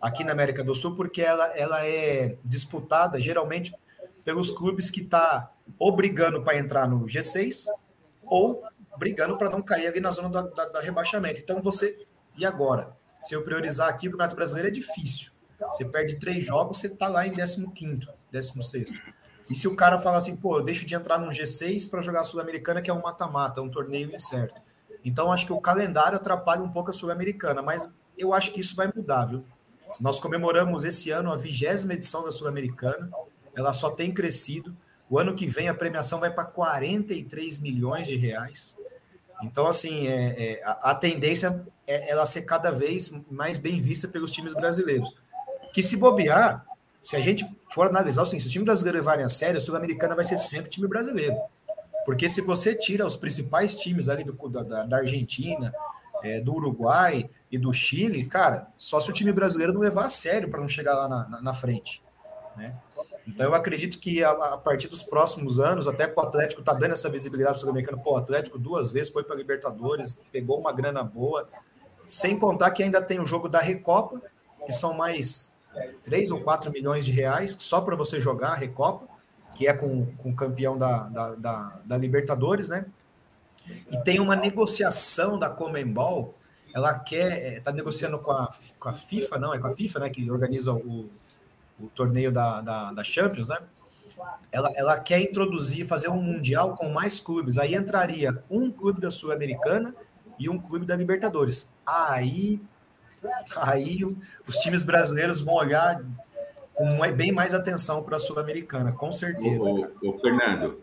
aqui 0.00 0.24
na 0.24 0.32
América 0.32 0.62
do 0.62 0.74
Sul, 0.74 0.94
porque 0.94 1.22
ela, 1.22 1.46
ela 1.56 1.86
é 1.86 2.36
disputada 2.44 3.20
geralmente 3.20 3.74
pelos 4.24 4.50
clubes 4.50 4.90
que 4.90 5.04
tá 5.04 5.52
ou 5.78 5.94
brigando 5.94 6.42
para 6.42 6.56
entrar 6.56 6.88
no 6.88 7.04
G6 7.04 7.66
ou 8.24 8.62
brigando 8.98 9.36
para 9.36 9.50
não 9.50 9.62
cair 9.62 9.86
ali 9.86 10.00
na 10.00 10.10
zona 10.10 10.28
da, 10.28 10.42
da, 10.42 10.80
rebaixamento. 10.80 11.40
Então 11.40 11.60
você. 11.60 12.06
E 12.36 12.44
agora? 12.44 12.96
Se 13.20 13.34
eu 13.34 13.42
priorizar 13.42 13.88
aqui, 13.88 14.08
o 14.08 14.10
Campeonato 14.10 14.36
Brasileiro 14.36 14.68
é 14.68 14.70
difícil. 14.70 15.32
Você 15.72 15.84
perde 15.84 16.16
três 16.16 16.44
jogos, 16.44 16.78
você 16.78 16.88
está 16.88 17.08
lá 17.08 17.26
em 17.26 17.32
15, 17.32 18.08
16. 18.30 18.92
E 19.50 19.54
se 19.54 19.68
o 19.68 19.76
cara 19.76 19.98
fala 19.98 20.16
assim, 20.16 20.36
pô, 20.36 20.58
eu 20.58 20.64
deixo 20.64 20.84
de 20.84 20.94
entrar 20.94 21.18
num 21.18 21.28
G6 21.28 21.88
para 21.88 22.02
jogar 22.02 22.20
a 22.20 22.24
Sul-Americana, 22.24 22.82
que 22.82 22.90
é 22.90 22.94
um 22.94 23.02
mata-mata, 23.02 23.62
um 23.62 23.70
torneio 23.70 24.14
incerto. 24.14 24.60
Então, 25.04 25.30
acho 25.30 25.46
que 25.46 25.52
o 25.52 25.60
calendário 25.60 26.16
atrapalha 26.16 26.62
um 26.62 26.70
pouco 26.70 26.90
a 26.90 26.92
Sul-Americana, 26.92 27.62
mas 27.62 27.94
eu 28.16 28.32
acho 28.32 28.52
que 28.52 28.60
isso 28.60 28.74
vai 28.74 28.90
mudar, 28.94 29.26
viu? 29.26 29.44
Nós 30.00 30.18
comemoramos 30.18 30.84
esse 30.84 31.10
ano 31.10 31.32
a 31.32 31.36
vigésima 31.36 31.94
edição 31.94 32.24
da 32.24 32.30
Sul-Americana, 32.30 33.10
ela 33.56 33.72
só 33.72 33.90
tem 33.90 34.12
crescido. 34.12 34.76
O 35.08 35.18
ano 35.18 35.34
que 35.34 35.46
vem 35.46 35.68
a 35.68 35.74
premiação 35.74 36.18
vai 36.20 36.30
para 36.30 36.44
43 36.44 37.58
milhões 37.58 38.06
de 38.06 38.16
reais. 38.16 38.76
Então, 39.42 39.66
assim, 39.66 40.06
é, 40.08 40.54
é, 40.54 40.62
a, 40.64 40.94
tendência 40.94 41.64
é 41.86 42.10
ela 42.10 42.24
ser 42.24 42.42
cada 42.42 42.70
vez 42.70 43.12
mais 43.30 43.58
bem 43.58 43.80
vista 43.80 44.08
pelos 44.08 44.30
times 44.30 44.54
brasileiros. 44.54 45.14
Que 45.72 45.82
se 45.82 45.96
bobear, 45.96 46.64
se 47.02 47.16
a 47.16 47.20
gente 47.20 47.46
for 47.68 47.86
analisar 47.86 48.22
assim, 48.22 48.40
se 48.40 48.46
o 48.46 48.50
time 48.50 48.64
brasileiro 48.64 48.98
levarem 48.98 49.24
a 49.24 49.28
sério, 49.28 49.58
a 49.58 49.60
Sul-Americana 49.60 50.14
vai 50.14 50.24
ser 50.24 50.38
sempre 50.38 50.70
time 50.70 50.88
brasileiro. 50.88 51.36
Porque 52.04 52.28
se 52.28 52.40
você 52.40 52.74
tira 52.74 53.06
os 53.06 53.16
principais 53.16 53.76
times 53.76 54.08
ali 54.08 54.24
do, 54.24 54.32
da, 54.48 54.84
da 54.84 54.96
Argentina, 54.98 55.72
é, 56.22 56.40
do 56.40 56.54
Uruguai 56.54 57.28
e 57.54 57.58
do 57.58 57.72
Chile, 57.72 58.24
cara, 58.24 58.66
só 58.76 58.98
se 58.98 59.08
o 59.08 59.12
time 59.12 59.32
brasileiro 59.32 59.72
não 59.72 59.80
levar 59.80 60.06
a 60.06 60.08
sério 60.08 60.50
para 60.50 60.60
não 60.60 60.66
chegar 60.66 60.94
lá 60.94 61.08
na, 61.08 61.28
na, 61.28 61.40
na 61.40 61.54
frente. 61.54 62.02
Né? 62.56 62.74
Então 63.28 63.46
eu 63.46 63.54
acredito 63.54 64.00
que 64.00 64.24
a, 64.24 64.30
a, 64.30 64.58
partir 64.58 64.88
dos 64.88 65.04
próximos 65.04 65.60
anos, 65.60 65.86
até 65.86 66.12
o 66.12 66.20
Atlético 66.20 66.64
tá 66.64 66.74
dando 66.74 66.94
essa 66.94 67.08
visibilidade 67.08 67.60
sul-americana, 67.60 67.96
pô, 67.96 68.14
o 68.14 68.16
Atlético 68.16 68.58
duas 68.58 68.90
vezes 68.90 69.10
foi 69.10 69.22
para 69.22 69.36
Libertadores, 69.36 70.18
pegou 70.32 70.58
uma 70.58 70.72
grana 70.72 71.04
boa, 71.04 71.48
sem 72.04 72.36
contar 72.36 72.72
que 72.72 72.82
ainda 72.82 73.00
tem 73.00 73.20
o 73.20 73.26
jogo 73.26 73.48
da 73.48 73.60
Recopa, 73.60 74.20
que 74.66 74.72
são 74.72 74.92
mais 74.92 75.52
3 76.02 76.32
ou 76.32 76.40
4 76.40 76.72
milhões 76.72 77.04
de 77.04 77.12
reais 77.12 77.56
só 77.60 77.80
para 77.80 77.94
você 77.94 78.20
jogar 78.20 78.48
a 78.48 78.56
Recopa, 78.56 79.06
que 79.54 79.68
é 79.68 79.72
com, 79.72 80.06
com 80.16 80.30
o 80.30 80.34
campeão 80.34 80.76
da, 80.76 81.04
da, 81.04 81.34
da, 81.36 81.80
da 81.84 81.96
Libertadores, 81.96 82.68
né? 82.68 82.84
E 83.90 83.96
tem 84.02 84.18
uma 84.18 84.34
negociação 84.34 85.38
da 85.38 85.48
Comembol, 85.48 86.34
ela 86.74 86.98
quer, 86.98 87.58
está 87.58 87.70
é, 87.70 87.74
negociando 87.74 88.18
com 88.18 88.32
a, 88.32 88.50
com 88.80 88.88
a 88.88 88.92
FIFA, 88.92 89.38
não, 89.38 89.54
é 89.54 89.58
com 89.58 89.68
a 89.68 89.70
FIFA, 89.70 90.00
né, 90.00 90.10
que 90.10 90.28
organiza 90.28 90.72
o, 90.72 91.08
o 91.80 91.86
torneio 91.94 92.32
da, 92.32 92.60
da, 92.60 92.92
da 92.92 93.04
Champions, 93.04 93.48
né? 93.48 93.58
Ela, 94.50 94.72
ela 94.74 94.98
quer 94.98 95.20
introduzir, 95.20 95.86
fazer 95.86 96.08
um 96.08 96.20
mundial 96.20 96.74
com 96.74 96.88
mais 96.88 97.18
clubes. 97.18 97.58
Aí 97.58 97.74
entraria 97.74 98.42
um 98.48 98.70
clube 98.70 99.00
da 99.00 99.10
Sul-Americana 99.10 99.94
e 100.38 100.48
um 100.48 100.58
clube 100.58 100.86
da 100.86 100.96
Libertadores. 100.96 101.72
Aí 101.84 102.60
aí 103.56 104.04
os 104.46 104.56
times 104.56 104.84
brasileiros 104.84 105.40
vão 105.40 105.54
olhar 105.54 106.04
com 106.74 106.98
bem 107.12 107.32
mais 107.32 107.54
atenção 107.54 108.02
para 108.02 108.16
a 108.16 108.18
Sul-Americana, 108.18 108.92
com 108.92 109.10
certeza. 109.10 109.68
O, 110.02 110.18
Fernando, 110.20 110.80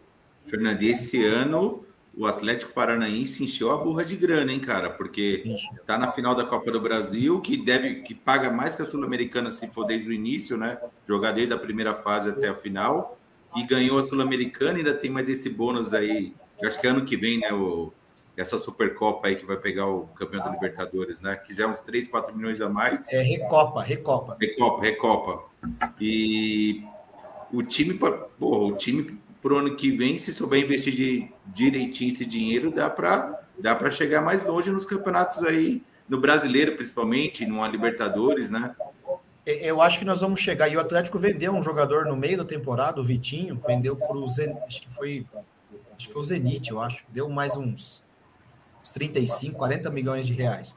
Fernando, 0.50 0.82
esse 0.82 1.24
ano 1.26 1.86
o 2.16 2.26
Atlético 2.26 2.74
Paranaense 2.74 3.44
encheu 3.44 3.72
a 3.72 3.78
burra 3.78 4.04
de 4.04 4.18
grana, 4.18 4.52
hein, 4.52 4.60
cara? 4.60 4.90
Porque 4.90 5.44
tá 5.86 5.98
na 5.98 6.12
final 6.12 6.36
da 6.36 6.44
Copa 6.44 6.70
do 6.72 6.80
Brasil, 6.80 7.40
que 7.40 7.56
deve, 7.58 8.02
que 8.02 8.14
paga 8.14 8.52
mais 8.52 8.76
que 8.76 8.82
a 8.82 8.86
Sul-Americana 8.86 9.50
se 9.50 9.68
for 9.68 9.86
desde 9.86 10.10
o 10.10 10.14
início, 10.14 10.58
né? 10.58 10.78
Jogar 11.08 11.32
desde 11.32 11.54
a 11.54 11.58
primeira 11.58 11.94
fase 11.94 12.30
até 12.30 12.50
a 12.50 12.56
final. 12.56 13.18
E 13.56 13.64
ganhou 13.64 13.98
a 13.98 14.04
Sul-Americana, 14.04 14.78
ainda 14.78 14.94
tem 14.94 15.10
mais 15.10 15.28
esse 15.30 15.50
bônus 15.50 15.94
aí, 15.94 16.34
que 16.60 16.66
acho 16.66 16.80
que 16.80 16.88
é 16.88 16.90
ano 16.90 17.06
que 17.06 17.16
vem, 17.16 17.40
né? 17.40 17.54
O, 17.54 17.94
essa 18.36 18.58
Supercopa 18.58 19.28
aí 19.28 19.36
que 19.36 19.46
vai 19.46 19.58
pegar 19.58 19.88
o 19.88 20.08
campeão 20.08 20.44
da 20.44 20.50
Libertadores, 20.50 21.20
né? 21.22 21.36
Que 21.36 21.54
já 21.54 21.64
é 21.64 21.68
uns 21.68 21.82
3, 21.82 22.08
4 22.10 22.36
milhões 22.36 22.60
a 22.60 22.70
mais. 22.70 23.08
É 23.10 23.22
Recopa, 23.22 23.82
Recopa. 23.82 24.38
Recopa, 24.40 24.82
Recopa. 24.82 25.44
E 26.00 26.84
o 27.54 27.64
time, 27.64 27.94
porra, 27.94 28.28
o 28.40 28.76
time 28.76 29.18
pro 29.42 29.58
ano 29.58 29.76
que 29.76 29.92
vem, 29.92 30.18
se 30.18 30.32
souber 30.32 30.64
investir 30.64 30.94
de, 30.94 31.32
direitinho 31.48 32.12
esse 32.12 32.26
dinheiro, 32.26 32.72
dá 32.72 32.90
para 32.90 33.40
dá 33.58 33.76
para 33.76 33.92
chegar 33.92 34.22
mais 34.22 34.44
longe 34.44 34.72
nos 34.72 34.86
campeonatos 34.86 35.44
aí 35.44 35.84
no 36.10 36.20
brasileiro, 36.20 36.76
principalmente, 36.76 37.46
numa 37.46 37.68
Libertadores, 37.68 38.50
né? 38.50 38.76
Eu 39.46 39.82
acho 39.82 39.98
que 39.98 40.06
nós 40.06 40.22
vamos 40.22 40.40
chegar. 40.40 40.68
E 40.68 40.76
o 40.76 40.80
Atlético 40.80 41.18
vendeu 41.18 41.54
um 41.54 41.64
jogador 41.64 42.06
no 42.06 42.16
meio 42.16 42.38
da 42.38 42.46
temporada, 42.46 43.00
o 43.00 43.04
Vitinho, 43.04 43.60
vendeu 43.66 43.96
para 43.96 44.18
o 44.18 44.28
Zenit, 44.28 44.60
acho 44.66 44.82
que 44.82 44.92
foi, 44.92 45.26
acho 45.96 46.08
que 46.08 46.14
foi 46.14 46.22
o 46.22 46.26
Zenit, 46.26 46.70
eu 46.70 46.82
acho. 46.82 47.04
Deu 47.10 47.30
mais 47.30 47.56
uns, 47.56 48.06
uns 48.82 48.92
35, 48.92 49.58
40 49.58 49.90
milhões 49.90 50.28
de 50.28 50.34
reais. 50.34 50.76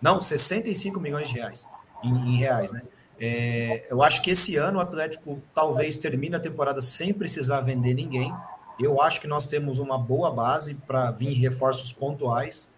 Não, 0.00 0.20
65 0.20 1.00
milhões 1.00 1.28
de 1.28 1.34
reais 1.34 1.66
em, 2.02 2.14
em 2.14 2.36
reais, 2.36 2.72
né? 2.72 2.82
É, 3.20 3.86
eu 3.90 4.02
acho 4.02 4.22
que 4.22 4.30
esse 4.30 4.56
ano 4.56 4.78
o 4.78 4.80
Atlético 4.80 5.42
talvez 5.54 5.98
termine 5.98 6.34
a 6.34 6.40
temporada 6.40 6.80
sem 6.80 7.12
precisar 7.12 7.60
vender 7.60 7.92
ninguém. 7.92 8.32
Eu 8.78 9.02
acho 9.02 9.20
que 9.20 9.26
nós 9.26 9.44
temos 9.44 9.78
uma 9.78 9.98
boa 9.98 10.30
base 10.30 10.74
para 10.86 11.10
vir 11.10 11.34
reforços 11.34 11.92
pontuais 11.92 12.72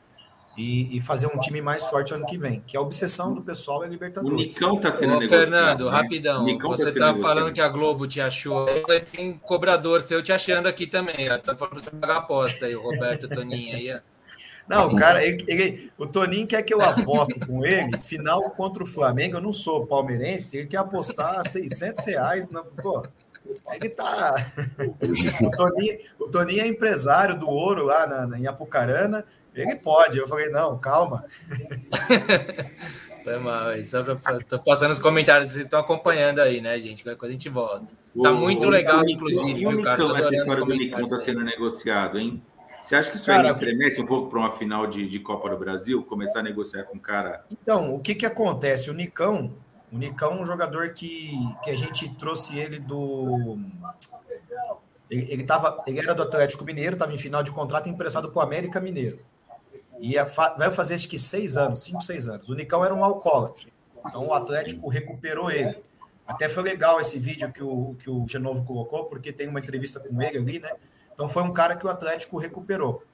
e, 0.59 0.97
e, 0.97 1.01
fazer 1.01 1.29
um 1.29 1.39
time 1.39 1.63
mais 1.63 1.85
forte 1.87 2.13
ano 2.13 2.27
que 2.27 2.37
vem, 2.37 2.63
que 2.67 2.77
a 2.77 2.81
obsessão 2.81 3.33
do 3.33 3.41
pessoal 3.41 3.85
é 3.85 3.89
Libertadores. 3.89 4.35
O 4.35 4.37
Nicão 4.37 4.77
tá 4.79 4.91
sendo 4.91 5.15
Ô, 5.15 5.21
negociado. 5.21 5.41
Fernando, 5.41 5.85
né? 5.87 5.91
rapidão. 5.91 6.45
Nicão 6.45 6.71
Você 6.71 6.85
sendo 6.85 6.99
tá 6.99 7.07
negociado. 7.07 7.35
falando 7.35 7.55
que 7.55 7.61
a 7.61 7.69
Globo 7.69 8.07
te 8.07 8.21
achou, 8.21 8.67
mas 8.87 9.03
tem 9.03 9.33
cobrador 9.39 10.03
seu 10.03 10.23
te 10.23 10.33
achando 10.33 10.67
aqui 10.67 10.87
também. 10.87 11.31
Ó. 11.31 11.39
Tá 11.39 11.57
falando 11.57 11.75
pra 11.75 11.83
você 11.83 11.91
pagar 11.91 12.17
aposta 12.17 12.67
aí, 12.67 12.77
o 12.77 12.83
Roberto 12.83 13.29
Toninho 13.29 13.75
aí. 13.75 14.01
Não, 14.69 14.89
o 14.89 14.97
cara, 14.97 15.25
ele- 15.25 15.45
ele- 15.49 15.91
o 15.99 16.07
Toninho 16.07 16.47
quer 16.47 16.63
que 16.63 16.73
eu 16.73 16.81
aposte 16.81 17.39
com 17.41 17.65
ele, 17.65 17.99
final 17.99 18.51
contra 18.51 18.83
o 18.83 18.87
Flamengo. 18.87 19.37
Eu 19.37 19.41
não 19.41 19.53
sou 19.53 19.87
palmeirense, 19.87 20.57
ele 20.57 20.67
quer 20.67 20.79
apostar 20.79 21.47
600 21.47 22.05
reais. 22.07 22.49
Na, 22.49 22.63
pô, 22.63 23.03
ele 23.73 23.89
tá. 23.91 24.35
O 25.43 25.51
Toninho, 25.51 25.99
o 26.19 26.29
Toninho 26.29 26.63
é 26.63 26.67
empresário 26.67 27.39
do 27.39 27.49
ouro 27.49 27.85
lá 27.85 28.07
na, 28.07 28.27
na- 28.27 28.39
em 28.39 28.47
Apucarana. 28.47 29.25
Ele 29.55 29.77
pode. 29.77 30.17
Eu 30.19 30.27
falei, 30.27 30.49
não, 30.49 30.79
calma. 30.79 31.25
Foi 33.25 33.39
mal 33.39 33.69
aí. 33.69 33.85
Só 33.85 34.03
pra, 34.03 34.17
tô 34.41 34.59
passando 34.59 34.91
os 34.91 34.99
comentários, 34.99 35.53
vocês 35.53 35.65
estão 35.65 35.79
acompanhando 35.79 36.41
aí, 36.41 36.61
né, 36.61 36.79
gente? 36.81 37.03
Qualquer 37.05 37.19
coisa 37.19 37.33
a 37.35 37.37
gente 37.39 37.49
volta. 37.49 37.87
Tá 38.23 38.31
O- 38.33 38.37
muito 38.37 38.65
o 38.65 38.71
legal, 38.71 39.01
Nicão- 39.03 39.15
inclusive, 39.31 39.61
E 39.61 39.67
o 39.67 39.83
Tô 39.97 40.17
essa 40.17 40.35
história 40.35 40.65
do 40.65 40.71
comentários 40.71 41.13
aí. 41.13 41.21
sendo 41.25 41.41
negociado, 41.45 42.19
hein? 42.19 42.43
Você 42.83 42.97
acha 42.97 43.11
que 43.11 43.17
isso 43.17 43.27
Cara, 43.27 43.49
aí 43.49 43.55
estremece 43.55 44.01
um 44.01 44.07
pouco 44.07 44.29
para 44.29 44.39
uma 44.39 44.51
final 44.51 44.87
de, 44.87 45.09
de 45.09 45.21
Copa 45.21 45.49
do 45.49 45.57
Brasil? 45.57 46.03
Começar 46.03 46.41
a 46.41 46.43
negociar 46.43 46.85
com 46.85 46.97
um 46.97 47.01
cara. 47.01 47.45
Então, 47.51 47.95
o 47.95 48.01
que 48.01 48.15
que 48.15 48.27
acontece? 48.27 48.91
O 48.91 48.95
Nicão, 48.95 49.55
o 49.93 49.97
Nicão 49.97 50.33
é 50.33 50.41
um 50.41 50.45
jogador 50.45 50.91
que, 50.91 51.31
que 51.63 51.71
a 51.71 51.77
gente 51.77 52.09
trouxe 52.17 52.59
ele 52.59 52.81
do. 52.81 53.59
Ele, 55.09 55.31
ele, 55.31 55.45
tava, 55.45 55.83
ele 55.87 56.01
era 56.01 56.15
do 56.15 56.23
Atlético 56.23 56.65
Mineiro, 56.65 56.95
estava 56.95 57.13
em 57.13 57.19
final 57.19 57.43
de 57.43 57.53
contrato 57.53 57.89
emprestado 57.89 58.31
para 58.31 58.39
o 58.39 58.43
América 58.43 58.81
Mineiro. 58.81 59.19
E 60.01 60.19
fa- 60.25 60.55
vai 60.59 60.73
fazer 60.73 60.95
acho 60.95 61.09
que 61.09 61.19
seis 61.19 61.57
anos, 61.57 61.83
cinco, 61.83 62.03
seis 62.03 62.27
anos. 62.27 62.49
O 62.49 62.55
Nicão 62.55 62.85
era 62.85 62.93
um 62.95 63.05
alcoólatra. 63.05 63.69
Então 64.05 64.27
o 64.27 64.33
Atlético 64.35 64.89
recuperou 64.89 65.51
ele. 65.51 65.77
Até 66.27 66.49
foi 66.49 66.63
legal 66.63 67.01
esse 67.01 67.19
vídeo 67.19 67.53
que 67.53 67.63
o, 67.63 67.95
que 67.99 68.11
o 68.11 68.27
Genovo 68.27 68.65
colocou, 68.65 69.05
porque 69.05 69.33
tem 69.33 69.47
uma 69.47 69.61
entrevista 69.61 70.01
com 70.01 70.21
ele 70.21 70.39
ali, 70.39 70.59
né? 70.59 70.73
Então 71.23 71.29
foi 71.29 71.45
um 71.45 71.53
cara 71.53 71.77
que 71.77 71.87
o 71.87 71.89
Atlético 71.89 72.37
recuperou. 72.37 73.05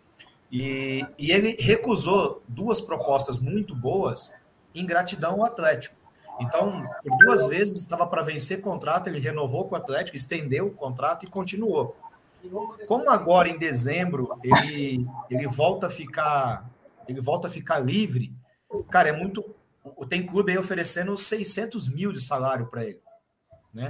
E, 0.51 1.05
e 1.19 1.31
ele 1.31 1.55
recusou 1.61 2.43
duas 2.49 2.81
propostas 2.81 3.39
muito 3.39 3.77
boas 3.77 4.33
em 4.75 4.87
gratidão 4.87 5.35
ao 5.35 5.45
Atlético. 5.45 5.95
Então, 6.41 6.89
por 7.03 7.19
duas 7.19 7.49
vezes 7.49 7.77
estava 7.77 8.07
para 8.07 8.23
vencer 8.23 8.63
contrato, 8.63 9.09
ele 9.09 9.19
renovou 9.19 9.69
com 9.69 9.75
o 9.75 9.79
Atlético, 9.79 10.17
estendeu 10.17 10.69
o 10.69 10.71
contrato 10.71 11.27
e 11.27 11.29
continuou. 11.29 11.95
Como 12.87 13.11
agora 13.11 13.51
em 13.51 13.59
dezembro 13.59 14.39
ele, 14.43 15.07
ele 15.29 15.47
volta 15.47 15.89
a 15.89 15.91
ficar 15.91 16.67
ele 17.07 17.21
volta 17.21 17.49
a 17.49 17.51
ficar 17.51 17.79
livre, 17.79 18.33
cara, 18.91 19.11
é 19.11 19.13
muito. 19.13 19.45
Tem 20.09 20.25
clube 20.25 20.53
aí 20.53 20.59
oferecendo 20.59 21.15
600 21.15 21.89
mil 21.91 22.13
de 22.13 22.23
salário 22.23 22.67
para 22.67 22.85
ele, 22.85 23.01
né? 23.75 23.89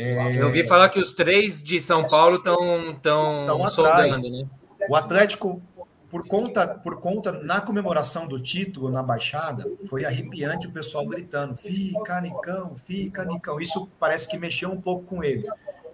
É, 0.00 0.40
Eu 0.40 0.46
ouvi 0.46 0.64
falar 0.64 0.88
que 0.90 1.00
os 1.00 1.12
três 1.12 1.60
de 1.60 1.80
São 1.80 2.08
Paulo 2.08 2.36
estão 2.36 2.94
tão 3.02 3.44
Tão 3.44 3.68
soldando, 3.68 4.14
atrás. 4.14 4.30
né? 4.30 4.46
O 4.88 4.94
Atlético, 4.94 5.60
por 6.08 6.24
conta, 6.28 6.68
por 6.68 7.00
conta, 7.00 7.32
na 7.32 7.60
comemoração 7.60 8.28
do 8.28 8.40
título 8.40 8.90
na 8.90 9.02
Baixada, 9.02 9.68
foi 9.88 10.04
arrepiante 10.04 10.68
o 10.68 10.72
pessoal 10.72 11.04
gritando: 11.04 11.56
fica, 11.56 12.20
Nicão, 12.20 12.76
fica, 12.76 13.24
Nicão. 13.24 13.60
Isso 13.60 13.88
parece 13.98 14.28
que 14.28 14.38
mexeu 14.38 14.70
um 14.70 14.80
pouco 14.80 15.04
com 15.04 15.24
ele. 15.24 15.48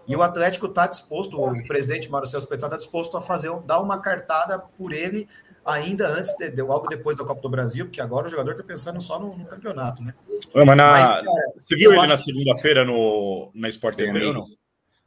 E 0.06 0.14
o 0.14 0.22
Atlético 0.22 0.66
está 0.66 0.86
disposto, 0.86 1.40
o 1.40 1.66
presidente 1.66 2.10
Mário 2.10 2.28
Celso 2.28 2.46
Petró 2.46 2.66
está 2.66 2.76
disposto 2.76 3.16
a 3.16 3.22
fazer, 3.22 3.50
dar 3.60 3.80
uma 3.80 3.98
cartada 3.98 4.58
por 4.58 4.92
ele 4.92 5.26
ainda 5.64 6.09
antes, 6.09 6.37
de, 6.37 6.50
de- 6.50 6.62
logo 6.62 6.87
depois 6.88 7.16
da 7.18 7.24
Copa 7.24 7.40
do 7.40 7.48
Brasil, 7.48 7.87
porque 7.87 8.00
agora 8.00 8.27
o 8.27 8.31
jogador 8.31 8.53
está 8.53 8.62
pensando 8.64 9.00
só 9.00 9.18
no, 9.18 9.37
no 9.37 9.46
campeonato, 9.46 10.03
né? 10.03 10.14
Mas 10.55 10.66
na- 10.77 10.90
Mas, 10.92 11.12
cara, 11.14 11.53
você 11.59 11.77
viu 11.77 11.92
eu 11.92 11.98
ele 11.98 12.07
na 12.07 12.16
segunda-feira 12.18 12.85
no, 12.85 13.50
na 13.55 13.68
Sport 13.68 13.96
Bem 13.96 14.12
TV, 14.12 14.33
não? 14.33 14.44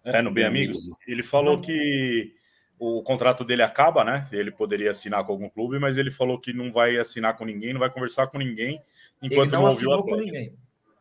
É, 0.04 0.22
no 0.22 0.32
Bem 0.32 0.46
Amigos. 0.46 0.90
Ele 1.08 1.22
falou 1.24 1.60
que 1.62 2.34
o 2.80 3.02
contrato 3.04 3.44
dele 3.44 3.62
acaba, 3.64 4.04
né? 4.04 4.28
Ele 4.32 4.52
poderia 4.52 4.92
assinar 4.92 5.24
com 5.26 5.32
algum 5.34 5.50
clube, 5.50 5.80
mas 5.80 5.98
ele 5.98 6.12
falou 6.12 6.40
que 6.40 6.54
não 6.54 6.72
vai 6.72 6.98
assinar 6.98 7.36
com 7.36 7.44
ninguém, 7.44 7.74
não 7.74 7.80
vai 7.80 7.90
conversar 7.90 8.28
com 8.28 8.38
ninguém 8.38 8.82
enquanto 9.22 9.50
Ele 9.54 9.58
não 9.58 9.64
ouviu 9.64 9.90
o 9.90 9.94
assinou 9.94 10.04
com 10.06 10.16
ninguém. 10.16 10.54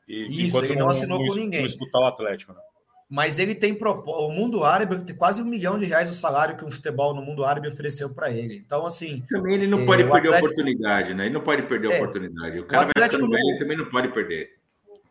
E- 0.08 0.46
Isso, 0.46 0.64
ele 0.64 0.74
não 0.76 0.88
assinou 0.88 1.18
com 1.18 1.26
es- 1.26 1.36
ninguém. 1.36 1.60
Não 1.60 1.66
escutar 1.66 2.00
o 2.00 2.06
Atlético, 2.06 2.52
né? 2.52 2.60
Mas 3.08 3.38
ele 3.38 3.54
tem. 3.54 3.78
O 3.80 4.30
mundo 4.32 4.64
árabe 4.64 4.98
tem 5.04 5.14
quase 5.14 5.40
um 5.40 5.44
milhão 5.44 5.78
de 5.78 5.84
reais 5.84 6.10
o 6.10 6.14
salário 6.14 6.56
que 6.56 6.64
um 6.64 6.70
futebol 6.70 7.14
no 7.14 7.22
mundo 7.22 7.44
árabe 7.44 7.68
ofereceu 7.68 8.12
para 8.12 8.30
ele. 8.30 8.56
Então, 8.56 8.84
assim, 8.84 9.22
Também 9.28 9.54
ele 9.54 9.68
não 9.68 9.80
É, 9.80 9.86
pode 9.86 10.02
o 10.02 10.10
perder 10.10 10.28
a 10.28 10.36
Atlético- 10.36 10.60
oportunidade, 10.60 11.14
né? 11.14 11.26
Ele 11.26 11.34
não 11.34 11.40
pode 11.42 11.62
perder 11.62 11.92
a 11.92 11.94
É, 11.94 12.00
oportunidade. 12.02 12.58
O 12.58 12.66
cara 12.66 12.82
vai 12.82 12.90
Atlético 12.90 13.22
ficando 13.22 13.30
não- 13.30 13.36
velho, 13.38 13.50
ele 13.50 13.58
também 13.60 13.76
não 13.76 13.86
pode 13.90 14.08
perder. 14.12 14.50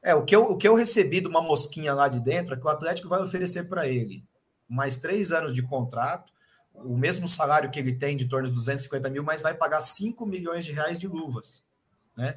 é 0.03 0.13
o 0.13 0.23
que, 0.25 0.36
eu, 0.36 0.43
o 0.51 0.58
que 0.58 0.67
eu 0.67 0.75
recebi 0.75 1.21
de 1.21 1.27
uma 1.27 1.41
mosquinha 1.41 1.93
lá 1.93 2.08
de 2.10 2.19
dentro 2.19 2.53
é 2.53 2.58
que 2.58 2.65
o 2.65 2.69
Atlético 2.69 3.08
vai 3.10 3.21
oferecer 3.23 3.63
para 3.69 3.88
ele 3.88 4.23
mais 4.67 4.97
três 4.97 5.31
anos 5.31 5.53
de 5.53 5.62
contrato, 5.63 6.31
o 6.75 6.97
mesmo 6.97 7.27
salário 7.29 7.71
que 7.71 7.79
ele 7.79 7.93
tem, 7.95 8.17
de 8.17 8.25
torno 8.27 8.47
de 8.49 8.53
250 8.53 9.10
mil, 9.10 9.23
mas 9.23 9.41
vai 9.41 9.53
pagar 9.55 9.79
5 9.79 10.25
milhões 10.25 10.65
de 10.65 10.73
reais 10.73 10.99
de 10.99 11.08
luvas. 11.08 11.63
Né? 12.17 12.36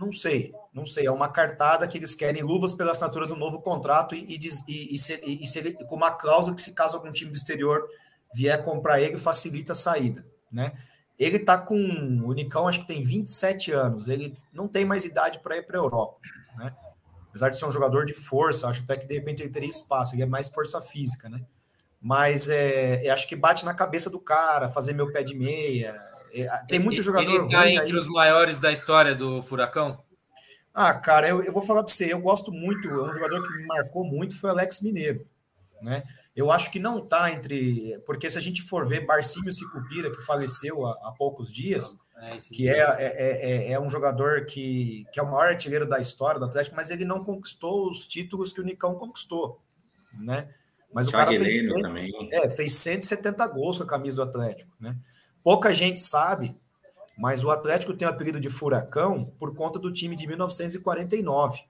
Não 0.00 0.10
sei, 0.12 0.54
não 0.72 0.86
sei. 0.86 1.06
É 1.06 1.10
uma 1.12 1.28
cartada 1.28 1.86
que 1.86 1.98
eles 1.98 2.14
querem 2.14 2.42
luvas 2.42 2.72
pela 2.72 2.92
assinatura 2.92 3.26
do 3.26 3.36
novo 3.36 3.60
contrato 3.60 4.14
e, 4.14 4.34
e, 4.34 4.38
e- 4.66 4.94
e 4.94 4.98
se- 4.98 5.20
e- 5.22 5.46
se 5.46 5.72
com 5.84 5.94
uma 5.96 6.10
cláusula 6.10 6.56
que, 6.56 6.62
se 6.62 6.72
caso 6.72 6.96
algum 6.96 7.12
time 7.12 7.30
do 7.30 7.36
exterior 7.36 7.86
vier 8.34 8.62
comprar 8.64 9.00
ele, 9.00 9.18
facilita 9.18 9.72
a 9.72 9.76
saída. 9.76 10.24
Né? 10.50 10.72
Ele 11.18 11.36
está 11.36 11.58
com. 11.58 11.76
O 12.24 12.32
Nicão, 12.32 12.66
acho 12.66 12.80
que 12.80 12.86
tem 12.86 13.02
27 13.02 13.72
anos. 13.72 14.08
Ele 14.08 14.34
não 14.54 14.66
tem 14.66 14.86
mais 14.86 15.04
idade 15.04 15.38
para 15.40 15.58
ir 15.58 15.66
para 15.66 15.76
a 15.78 15.82
Europa. 15.82 16.16
Né? 16.56 16.74
Apesar 17.28 17.50
de 17.50 17.58
ser 17.58 17.66
um 17.66 17.72
jogador 17.72 18.06
de 18.06 18.14
força, 18.14 18.68
acho 18.68 18.82
até 18.82 18.96
que 18.96 19.06
de 19.06 19.14
repente 19.14 19.42
ele 19.42 19.50
teria 19.52 19.68
espaço. 19.68 20.14
Ele 20.14 20.22
é 20.22 20.26
mais 20.26 20.48
força 20.48 20.80
física. 20.80 21.28
Né? 21.28 21.42
Mas 22.00 22.48
é, 22.48 23.06
acho 23.10 23.28
que 23.28 23.36
bate 23.36 23.66
na 23.66 23.74
cabeça 23.74 24.08
do 24.08 24.18
cara, 24.18 24.66
fazer 24.66 24.94
meu 24.94 25.12
pé 25.12 25.22
de 25.22 25.34
meia. 25.34 25.94
É, 26.32 26.48
tem 26.68 26.78
muito 26.78 27.02
jogador 27.02 27.28
Ele 27.28 27.48
tá 27.50 27.60
ruim 27.62 27.72
entre 27.74 27.86
aí. 27.86 27.94
os 27.94 28.06
maiores 28.08 28.58
da 28.58 28.70
história 28.72 29.14
do 29.14 29.42
Furacão? 29.42 30.02
Ah, 30.72 30.94
cara, 30.94 31.28
eu, 31.28 31.42
eu 31.42 31.52
vou 31.52 31.62
falar 31.62 31.82
para 31.82 31.92
você, 31.92 32.12
eu 32.12 32.20
gosto 32.20 32.52
muito, 32.52 32.88
é 32.88 33.02
um 33.10 33.12
jogador 33.12 33.42
que 33.42 33.56
me 33.56 33.66
marcou 33.66 34.04
muito, 34.04 34.38
foi 34.38 34.50
o 34.50 34.52
Alex 34.52 34.80
Mineiro, 34.80 35.26
né? 35.82 36.04
Eu 36.36 36.50
acho 36.52 36.70
que 36.70 36.78
não 36.78 37.04
tá 37.04 37.30
entre, 37.32 37.98
porque 38.06 38.30
se 38.30 38.38
a 38.38 38.40
gente 38.40 38.62
for 38.62 38.86
ver 38.86 39.04
Barcímio 39.04 39.52
Sicupira, 39.52 40.10
que 40.10 40.22
faleceu 40.24 40.86
há, 40.86 40.92
há 41.08 41.12
poucos 41.18 41.52
dias, 41.52 41.98
É, 42.16 42.36
que 42.54 42.68
é, 42.68 42.86
dois. 42.86 42.98
é, 42.98 43.66
é, 43.68 43.72
é 43.72 43.80
um 43.80 43.90
jogador 43.90 44.44
que, 44.46 45.04
que 45.12 45.18
é 45.18 45.22
o 45.22 45.26
maior 45.30 45.48
artilheiro 45.48 45.88
da 45.88 45.98
história 45.98 46.38
do 46.38 46.46
Atlético, 46.46 46.76
mas 46.76 46.88
ele 46.90 47.04
não 47.04 47.24
conquistou 47.24 47.90
os 47.90 48.06
títulos 48.06 48.52
que 48.52 48.60
o 48.60 48.64
Nicão 48.64 48.94
conquistou, 48.94 49.60
né? 50.20 50.48
Mas 50.94 51.08
o 51.08 51.10
cara 51.12 51.30
Thiago 51.30 51.44
fez, 51.44 51.60
Heleno 51.60 51.74
cento- 51.78 51.82
também. 51.88 52.28
é, 52.32 52.48
fez 52.50 52.74
170 52.74 53.46
gols 53.48 53.78
com 53.78 53.84
a 53.84 53.88
camisa 53.88 54.16
do 54.16 54.22
Atlético, 54.22 54.70
né? 54.80 54.96
Pouca 55.42 55.74
gente 55.74 56.00
sabe, 56.00 56.56
mas 57.16 57.44
o 57.44 57.50
Atlético 57.50 57.94
tem 57.94 58.06
o 58.06 58.10
apelido 58.10 58.40
de 58.40 58.50
Furacão 58.50 59.32
por 59.38 59.54
conta 59.54 59.78
do 59.78 59.92
time 59.92 60.16
de 60.16 60.26
1949. 60.26 61.60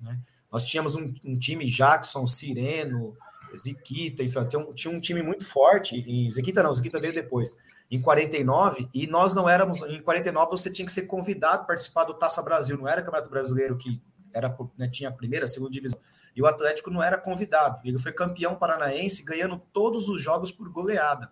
Né? 0.00 0.18
Nós 0.50 0.64
tínhamos 0.64 0.94
um, 0.94 1.12
um 1.24 1.38
time 1.38 1.66
Jackson, 1.66 2.26
Sireno, 2.26 3.16
Ziquita, 3.56 4.22
enfim, 4.22 4.44
tinha 4.46 4.60
um, 4.60 4.72
tinha 4.72 4.94
um 4.94 5.00
time 5.00 5.22
muito 5.22 5.46
forte. 5.46 5.96
Em 5.96 6.30
Ziquita 6.30 6.62
não, 6.62 6.72
Ziquita 6.72 6.98
veio 6.98 7.12
depois. 7.12 7.58
Em 7.90 8.00
49, 8.00 8.88
e 8.94 9.06
nós 9.06 9.34
não 9.34 9.48
éramos. 9.48 9.82
Em 9.82 10.00
49, 10.00 10.50
você 10.50 10.72
tinha 10.72 10.86
que 10.86 10.92
ser 10.92 11.02
convidado 11.02 11.62
a 11.62 11.66
participar 11.66 12.04
do 12.04 12.14
Taça 12.14 12.42
Brasil, 12.42 12.76
não 12.78 12.88
era 12.88 13.02
Campeonato 13.02 13.30
Brasileiro 13.30 13.76
que 13.76 14.00
era, 14.32 14.56
né, 14.76 14.88
tinha 14.88 15.10
a 15.10 15.12
primeira, 15.12 15.44
a 15.44 15.48
segunda 15.48 15.70
divisão. 15.70 16.00
E 16.34 16.42
o 16.42 16.46
Atlético 16.46 16.90
não 16.90 17.02
era 17.02 17.16
convidado. 17.16 17.80
Ele 17.84 17.98
foi 17.98 18.12
campeão 18.12 18.56
paranaense, 18.56 19.22
ganhando 19.22 19.60
todos 19.72 20.08
os 20.08 20.20
jogos 20.20 20.50
por 20.50 20.68
goleada. 20.68 21.30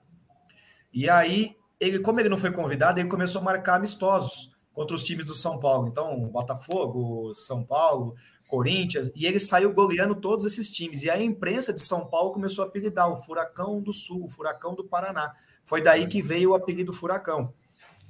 E 0.92 1.10
aí, 1.10 1.56
ele, 1.82 1.98
como 1.98 2.20
ele 2.20 2.28
não 2.28 2.36
foi 2.36 2.52
convidado, 2.52 3.00
ele 3.00 3.08
começou 3.08 3.40
a 3.40 3.44
marcar 3.44 3.74
amistosos 3.74 4.50
contra 4.72 4.94
os 4.94 5.02
times 5.02 5.24
do 5.24 5.34
São 5.34 5.58
Paulo. 5.58 5.88
Então, 5.88 6.28
Botafogo, 6.28 7.34
São 7.34 7.64
Paulo, 7.64 8.14
Corinthians, 8.46 9.10
e 9.14 9.26
ele 9.26 9.40
saiu 9.40 9.72
goleando 9.72 10.14
todos 10.14 10.44
esses 10.44 10.70
times. 10.70 11.02
E 11.02 11.10
a 11.10 11.20
imprensa 11.20 11.72
de 11.72 11.80
São 11.80 12.06
Paulo 12.06 12.32
começou 12.32 12.64
a 12.64 12.68
apelidar 12.68 13.10
o 13.10 13.16
Furacão 13.16 13.80
do 13.80 13.92
Sul, 13.92 14.24
o 14.24 14.28
Furacão 14.28 14.74
do 14.74 14.84
Paraná. 14.84 15.32
Foi 15.64 15.82
daí 15.82 16.06
que 16.06 16.22
veio 16.22 16.50
o 16.50 16.54
apelido 16.54 16.92
Furacão. 16.92 17.52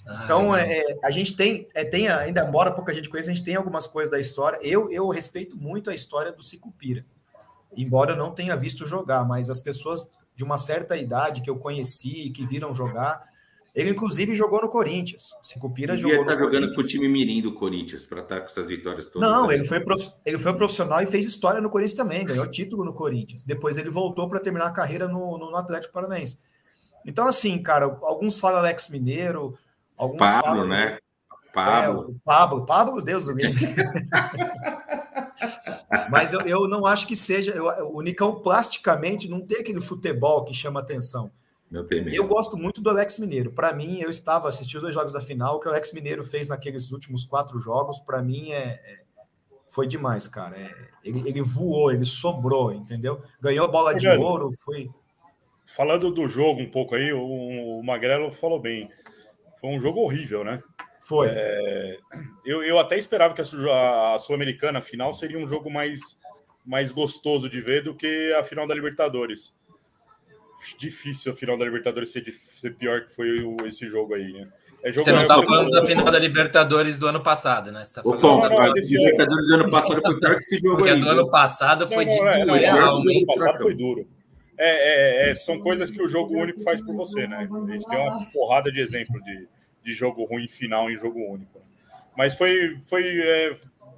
Ah, 0.06 0.22
então, 0.24 0.54
é, 0.54 0.98
a 1.02 1.10
gente 1.10 1.36
tem, 1.36 1.68
é, 1.74 1.84
tem, 1.84 2.08
ainda 2.08 2.44
embora 2.44 2.72
pouca 2.72 2.92
gente 2.92 3.08
conheça, 3.08 3.30
a 3.30 3.34
gente 3.34 3.44
tem 3.44 3.54
algumas 3.54 3.86
coisas 3.86 4.10
da 4.10 4.18
história. 4.18 4.58
Eu, 4.62 4.90
eu 4.90 5.08
respeito 5.08 5.56
muito 5.56 5.90
a 5.90 5.94
história 5.94 6.32
do 6.32 6.42
Sicupira, 6.42 7.04
embora 7.76 8.12
eu 8.12 8.16
não 8.16 8.32
tenha 8.32 8.56
visto 8.56 8.86
jogar, 8.86 9.24
mas 9.24 9.48
as 9.48 9.60
pessoas 9.60 10.10
de 10.34 10.42
uma 10.42 10.58
certa 10.58 10.96
idade 10.96 11.40
que 11.40 11.48
eu 11.48 11.56
conheci, 11.56 12.30
que 12.30 12.44
viram 12.44 12.74
jogar, 12.74 13.31
ele, 13.74 13.90
inclusive, 13.90 14.34
jogou 14.34 14.60
no 14.60 14.68
Corinthians. 14.68 15.30
Sicupira 15.40 15.96
jogou 15.96 16.20
estar 16.20 16.34
tá 16.34 16.38
jogando 16.38 16.74
com 16.74 16.80
o 16.80 16.84
time 16.84 17.08
mirim 17.08 17.40
do 17.40 17.54
Corinthians 17.54 18.04
para 18.04 18.20
estar 18.20 18.34
tá 18.34 18.40
com 18.42 18.46
essas 18.46 18.66
vitórias 18.66 19.06
todas. 19.06 19.26
Não, 19.26 19.50
ele 19.50 19.64
foi, 19.64 19.82
ele 20.26 20.38
foi 20.38 20.52
profissional 20.54 21.00
e 21.00 21.06
fez 21.06 21.24
história 21.24 21.60
no 21.60 21.70
Corinthians 21.70 21.96
também, 21.96 22.26
ganhou 22.26 22.46
título 22.50 22.84
no 22.84 22.92
Corinthians. 22.92 23.44
Depois 23.44 23.78
ele 23.78 23.88
voltou 23.88 24.28
para 24.28 24.40
terminar 24.40 24.66
a 24.66 24.72
carreira 24.72 25.08
no, 25.08 25.38
no 25.38 25.56
Atlético 25.56 25.94
Paranaense. 25.94 26.38
Então, 27.06 27.26
assim, 27.26 27.62
cara, 27.62 27.86
alguns 28.02 28.38
falam 28.38 28.58
Alex 28.58 28.90
Mineiro, 28.90 29.58
alguns 29.96 30.18
Pablo, 30.18 30.42
falam. 30.42 30.68
né? 30.68 30.98
Pablo. 31.52 32.10
É, 32.10 32.14
Pablo, 32.24 32.66
Pablo, 32.66 33.02
Deus 33.02 33.26
do 33.26 33.34
Mas 36.10 36.32
eu, 36.32 36.40
eu 36.42 36.68
não 36.68 36.86
acho 36.86 37.06
que 37.06 37.16
seja. 37.16 37.52
Eu, 37.52 37.66
o 37.90 38.02
Nicão, 38.02 38.40
plasticamente, 38.42 39.28
não 39.28 39.40
tem 39.40 39.60
aquele 39.60 39.80
futebol 39.80 40.44
que 40.44 40.52
chama 40.54 40.80
atenção. 40.80 41.30
Não 41.72 41.86
tem 41.86 42.04
mesmo. 42.04 42.14
Eu 42.14 42.28
gosto 42.28 42.54
muito 42.54 42.82
do 42.82 42.90
Alex 42.90 43.18
Mineiro. 43.18 43.50
Para 43.50 43.72
mim, 43.72 43.98
eu 43.98 44.10
estava 44.10 44.46
assistindo 44.46 44.82
dois 44.82 44.94
jogos 44.94 45.14
da 45.14 45.22
final. 45.22 45.56
O 45.56 45.60
que 45.60 45.66
o 45.66 45.70
Alex 45.70 45.90
Mineiro 45.94 46.22
fez 46.22 46.46
naqueles 46.46 46.92
últimos 46.92 47.24
quatro 47.24 47.58
jogos, 47.58 47.98
para 47.98 48.20
mim, 48.20 48.52
é, 48.52 48.78
é, 48.84 48.98
foi 49.66 49.86
demais, 49.86 50.28
cara. 50.28 50.54
É, 50.54 50.70
ele, 51.02 51.26
ele, 51.26 51.40
voou, 51.40 51.90
ele 51.90 52.04
sobrou, 52.04 52.74
entendeu? 52.74 53.22
Ganhou 53.40 53.64
a 53.64 53.68
bola 53.68 53.94
de 53.94 54.06
ouro, 54.06 54.50
foi. 54.62 54.86
Falando 55.64 56.10
do 56.10 56.28
jogo 56.28 56.60
um 56.60 56.70
pouco 56.70 56.94
aí, 56.94 57.10
o, 57.10 57.78
o 57.78 57.82
Magrelo 57.82 58.30
falou 58.30 58.60
bem. 58.60 58.90
Foi 59.58 59.70
um 59.70 59.80
jogo 59.80 60.00
horrível, 60.00 60.44
né? 60.44 60.62
Foi. 61.00 61.28
É, 61.30 61.96
eu, 62.44 62.62
eu 62.62 62.78
até 62.78 62.98
esperava 62.98 63.32
que 63.32 63.40
a, 63.40 64.14
a 64.14 64.18
Sul-Americana 64.18 64.82
final 64.82 65.14
seria 65.14 65.38
um 65.38 65.46
jogo 65.46 65.70
mais, 65.70 66.18
mais 66.66 66.92
gostoso 66.92 67.48
de 67.48 67.62
ver 67.62 67.82
do 67.82 67.94
que 67.94 68.34
a 68.34 68.44
final 68.44 68.66
da 68.66 68.74
Libertadores. 68.74 69.54
Difícil 70.78 71.32
a 71.32 71.34
final 71.34 71.58
da 71.58 71.64
Libertadores 71.64 72.10
ser, 72.10 72.24
ser 72.32 72.74
pior 72.74 73.02
que 73.02 73.14
foi 73.14 73.42
o, 73.42 73.56
esse 73.66 73.88
jogo 73.88 74.14
aí, 74.14 74.32
né? 74.32 74.48
É 74.82 74.92
jogo 74.92 75.04
Você 75.04 75.12
não 75.12 75.22
está 75.22 75.36
falando 75.42 75.70
da 75.70 75.86
final 75.86 76.04
da 76.10 76.18
Libertadores 76.18 76.96
do 76.96 77.06
ano 77.06 77.22
passado, 77.22 77.70
né? 77.70 77.84
Você 77.84 77.94
tá 77.94 78.02
falando 78.02 78.48
da... 78.48 78.66
Libertadores 78.68 79.46
do 79.46 79.54
ano 79.54 79.70
passado 79.70 80.02
foi 80.02 80.20
pior 80.20 80.32
que 80.32 80.38
esse 80.38 80.58
jogo 80.58 80.76
Porque 80.76 80.90
aí. 80.90 81.00
do 81.00 81.08
ano 81.08 81.30
passado 81.30 81.88
foi 81.88 82.04
não, 82.04 82.12
de 82.12 82.20
é, 82.20 82.44
doer 82.44 82.68
a 82.68 82.82
alma. 82.82 83.02
Do 83.02 83.10
ano 83.10 83.26
passado 83.26 83.58
foi 83.58 83.74
duro. 83.74 84.08
É, 84.58 85.28
é, 85.28 85.30
é, 85.30 85.34
são 85.34 85.60
coisas 85.60 85.90
que 85.90 86.02
o 86.02 86.08
jogo 86.08 86.36
único 86.36 86.60
faz 86.62 86.80
por 86.80 86.94
você, 86.94 87.26
né? 87.26 87.48
A 87.50 87.72
gente 87.72 87.86
tem 87.86 87.98
uma 87.98 88.26
porrada 88.26 88.70
de 88.70 88.80
exemplo 88.80 89.22
de, 89.22 89.48
de 89.84 89.92
jogo 89.92 90.24
ruim 90.24 90.48
final 90.48 90.90
em 90.90 90.98
jogo 90.98 91.18
único. 91.20 91.60
Mas 92.16 92.34
foi, 92.34 92.76
foi 92.86 93.04
é, 93.20 93.56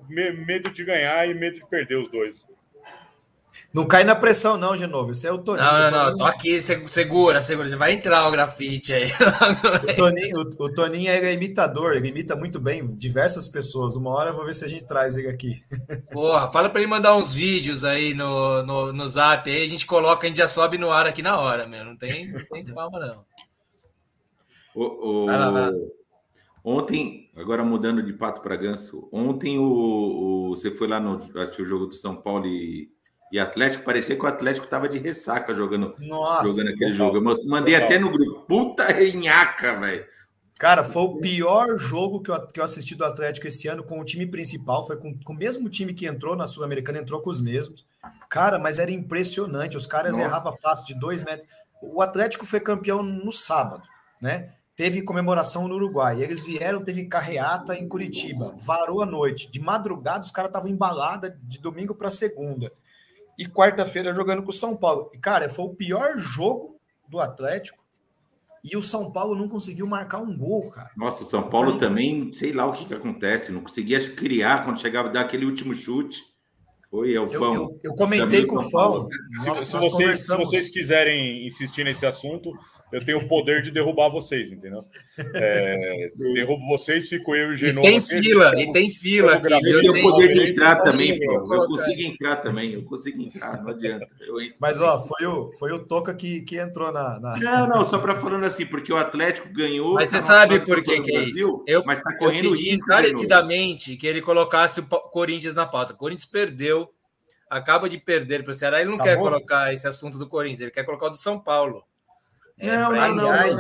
medo 0.09 0.71
de 0.71 0.85
ganhar 0.85 1.29
e 1.29 1.35
medo 1.35 1.57
de 1.57 1.67
perder 1.67 1.97
os 1.97 2.09
dois. 2.09 2.47
Não 3.75 3.87
cai 3.87 4.05
na 4.05 4.15
pressão, 4.15 4.57
não, 4.57 4.77
de 4.77 4.87
novo. 4.87 5.11
Esse 5.11 5.27
é 5.27 5.33
o 5.33 5.39
Toninho. 5.39 5.65
Não, 5.65 5.91
não, 5.91 6.11
não. 6.11 6.17
Tô 6.17 6.25
aqui, 6.25 6.61
segura, 6.61 7.43
segura. 7.43 7.77
Vai 7.77 7.93
entrar 7.93 8.27
o 8.29 8.31
grafite 8.31 8.93
aí. 8.93 9.11
o, 9.11 9.97
Toninho, 9.97 10.39
o, 10.39 10.65
o 10.65 10.73
Toninho 10.73 11.11
é 11.11 11.33
imitador, 11.33 11.97
ele 11.97 12.09
imita 12.09 12.37
muito 12.37 12.61
bem 12.61 12.87
diversas 12.95 13.49
pessoas. 13.49 13.97
Uma 13.97 14.11
hora 14.11 14.31
eu 14.31 14.37
vou 14.37 14.47
ver 14.47 14.55
se 14.55 14.65
a 14.65 14.69
gente 14.69 14.87
traz 14.87 15.17
ele 15.17 15.29
aqui. 15.29 15.61
Porra, 16.13 16.51
fala 16.53 16.71
para 16.71 16.81
ele 16.81 16.91
mandar 16.91 17.17
uns 17.17 17.35
vídeos 17.35 17.83
aí 17.85 18.15
no, 18.15 18.63
no, 18.63 18.93
no 18.93 19.09
zap 19.09 19.51
aí, 19.51 19.65
a 19.65 19.69
gente 19.69 19.87
coloca, 19.87 20.27
a 20.27 20.29
gente 20.29 20.39
já 20.39 20.49
sobe 20.49 20.79
no 20.79 20.91
ar 20.91 21.07
aqui 21.07 21.23
na 21.23 21.39
hora, 21.39 21.67
meu. 21.67 21.85
Não 21.85 21.97
tem, 21.97 22.33
não 22.33 22.45
tem 22.45 22.65
calma, 22.65 22.99
não. 23.01 23.25
O, 24.75 25.23
o... 25.23 25.27
Vai 25.27 25.39
lá, 25.39 25.51
vai 25.51 25.71
lá. 25.71 25.79
Ontem, 26.67 27.31
agora 27.37 27.63
mudando 27.63 28.03
de 28.03 28.13
pato 28.15 28.41
para 28.41 28.57
ganso, 28.57 29.07
ontem 29.13 29.59
o, 29.59 29.65
o, 29.65 30.49
você 30.51 30.71
foi 30.71 30.89
lá 30.89 30.99
no 30.99 31.17
assistir 31.39 31.61
o 31.61 31.67
jogo 31.67 31.87
do 31.87 31.95
São 31.95 32.17
Paulo 32.17 32.47
e, 32.47 32.91
e 33.33 33.39
Atlético, 33.39 33.85
parecia 33.85 34.17
que 34.17 34.25
o 34.25 34.29
Atlético 34.29 34.67
estava 34.67 34.89
de 34.89 34.99
ressaca 34.99 35.55
jogando, 35.55 35.95
Nossa, 35.99 36.45
jogando 36.45 36.69
aquele 36.69 36.97
jogo. 36.97 37.17
Eu 37.17 37.47
mandei 37.47 37.75
até 37.75 37.99
no 37.99 38.11
grupo, 38.11 38.41
puta 38.47 38.87
renhaca, 38.87 39.79
velho. 39.81 40.05
Cara, 40.59 40.85
foi 40.85 41.03
o 41.03 41.17
pior 41.19 41.79
jogo 41.79 42.23
que 42.23 42.31
eu, 42.31 42.47
que 42.47 42.61
eu 42.61 42.65
assisti 42.65 42.95
do 42.95 43.05
Atlético 43.05 43.49
esse 43.49 43.67
ano 43.67 43.83
com 43.83 43.99
o 44.01 44.05
time 44.05 44.25
principal. 44.25 44.87
Foi 44.87 44.97
com, 44.97 45.19
com 45.19 45.33
o 45.33 45.37
mesmo 45.37 45.69
time 45.69 45.93
que 45.93 46.07
entrou 46.07 46.37
na 46.37 46.47
Sul-Americana, 46.47 47.01
entrou 47.01 47.21
com 47.21 47.29
os 47.29 47.41
mesmos. 47.41 47.85
Cara, 48.31 48.59
mas 48.59 48.79
era 48.79 48.91
impressionante. 48.91 49.77
Os 49.77 49.87
caras 49.87 50.17
erravam 50.17 50.57
passo 50.63 50.87
de 50.87 50.95
dois 50.95 51.25
metros. 51.25 51.49
O 51.83 52.01
Atlético 52.01 52.47
foi 52.47 52.61
campeão 52.61 53.03
no 53.03 53.33
sábado, 53.33 53.83
né? 54.23 54.53
teve 54.77 55.03
comemoração 55.03 55.69
no 55.69 55.75
Uruguai. 55.75 56.23
Eles 56.23 56.45
vieram, 56.45 56.83
teve 56.83 57.05
carreata 57.07 57.77
em 57.77 57.89
Curitiba, 57.89 58.55
varou 58.57 59.03
a 59.03 59.07
noite. 59.07 59.51
De 59.51 59.61
madrugada, 59.61 60.25
os 60.25 60.31
caras 60.31 60.51
estavam 60.51 60.71
embalada 60.71 61.39
de 61.43 61.61
domingo 61.61 61.95
para 61.95 62.11
segunda. 62.11 62.73
E 63.39 63.47
quarta-feira 63.47 64.15
jogando 64.15 64.43
com 64.43 64.51
o 64.51 64.55
São 64.55 64.77
Paulo. 64.77 65.11
E, 65.13 65.19
cara, 65.19 65.49
foi 65.49 65.65
o 65.65 65.75
pior 65.75 66.17
jogo 66.17 66.79
do 67.09 67.21
Atlético. 67.21 67.83
E 68.63 68.77
o 68.77 68.83
São 68.83 69.13
Paulo 69.13 69.35
não 69.35 69.47
conseguiu 69.47 69.87
marcar 69.87 70.19
um 70.19 70.37
gol, 70.37 70.71
cara. 70.71 70.91
Nossa, 70.97 71.23
o 71.23 71.27
São 71.27 71.51
Paulo 71.51 71.77
também, 71.77 72.33
sei 72.33 72.53
lá 72.53 72.65
o 72.65 72.73
que, 72.73 72.87
que 72.87 72.95
acontece, 72.95 73.53
não 73.53 73.61
conseguia 73.61 74.11
criar 74.15 74.65
quando 74.65 74.81
chegava 74.81 75.09
a 75.09 75.13
dar 75.13 75.21
aquele 75.21 75.45
último 75.45 75.75
chute. 75.75 76.23
Foi, 76.91 77.13
é 77.13 77.21
o 77.21 77.29
Fão. 77.29 77.55
Eu, 77.55 77.61
eu, 77.61 77.81
eu 77.85 77.95
comentei 77.95 78.47
com 78.47 78.57
o 78.57 78.71
Fão. 78.71 79.09
Se, 79.41 79.67
se, 79.67 79.77
vocês, 79.77 80.27
se 80.27 80.37
vocês 80.37 80.71
quiserem 80.71 81.47
insistir 81.47 81.85
nesse 81.85 82.07
assunto, 82.07 82.53
eu 82.93 83.05
tenho 83.05 83.19
o 83.19 83.29
poder 83.29 83.63
de 83.63 83.71
derrubar 83.71 84.09
vocês, 84.09 84.53
entendeu? 84.53 84.85
É, 85.35 86.13
derrubo 86.17 86.67
vocês, 86.67 87.09
fico 87.09 87.35
eu 87.35 87.51
e 87.51 87.53
o 87.53 87.57
Genoa. 87.57 87.85
E 87.85 87.91
tem 87.91 88.01
fila, 88.01 88.61
e 88.61 88.73
tem 88.73 88.91
fila. 88.91 89.33
Eu, 89.35 89.81
tenho 89.81 89.99
o 89.99 90.03
poder 90.03 90.33
de 90.33 90.51
entrar 90.51 90.77
também, 90.83 91.19
pô. 91.19 91.55
Eu 91.55 91.67
consigo 91.67 92.03
entrar 92.03 92.37
também, 92.37 92.73
eu 92.73 92.85
consigo 92.85 93.23
entrar, 93.23 93.63
não 93.63 93.71
adianta. 93.71 94.09
Mas, 94.61 94.81
ó, 94.81 94.99
foi 94.99 95.27
o, 95.27 95.53
foi 95.53 95.73
o 95.73 95.85
Toca 95.85 96.15
que, 96.15 96.43
que 96.43 96.57
entrou 96.57 96.93
na, 96.93 97.19
na... 97.21 97.37
Não, 97.37 97.67
não, 97.69 97.85
só 97.85 97.99
para 97.99 98.15
falando 98.15 98.45
assim, 98.45 98.67
porque 98.67 98.93
o 98.93 98.97
Atlético 98.97 99.49
ganhou. 99.53 99.95
Mas 99.95 100.11
você 100.11 100.21
sabe 100.21 100.61
por 100.61 100.83
que, 100.83 101.01
que 101.01 101.17
é 101.17 101.23
isso? 101.23 101.65
Eu, 101.67 101.85
mas 101.85 102.01
tá 102.03 102.17
correndo 102.17 102.47
eu 102.47 102.53
pedi 102.53 102.75
encarecidamente 102.75 103.97
que 103.97 104.07
ele 104.07 104.23
colocasse 104.23 104.81
o 104.81 104.85
Corinthians 104.85 105.55
na 105.55 105.67
pauta. 105.67 105.93
O 105.93 105.97
Corinthians 105.97 106.29
perdeu, 106.29 106.91
acaba 107.49 107.89
de 107.89 107.99
perder 107.99 108.43
para 108.43 108.51
o 108.51 108.55
Ceará. 108.55 108.81
Ele 108.81 108.91
não 108.91 108.99
tá 108.99 109.05
quer 109.05 109.17
bom? 109.17 109.25
colocar 109.25 109.73
esse 109.73 109.87
assunto 109.87 110.19
do 110.19 110.29
Corinthians, 110.29 110.61
ele 110.61 110.71
quer 110.71 110.85
colocar 110.85 111.07
o 111.07 111.11
do 111.11 111.17
São 111.17 111.39
Paulo. 111.39 111.85
É, 112.59 112.77
não, 112.77 112.93
não, 112.93 113.15
não, 113.15 113.59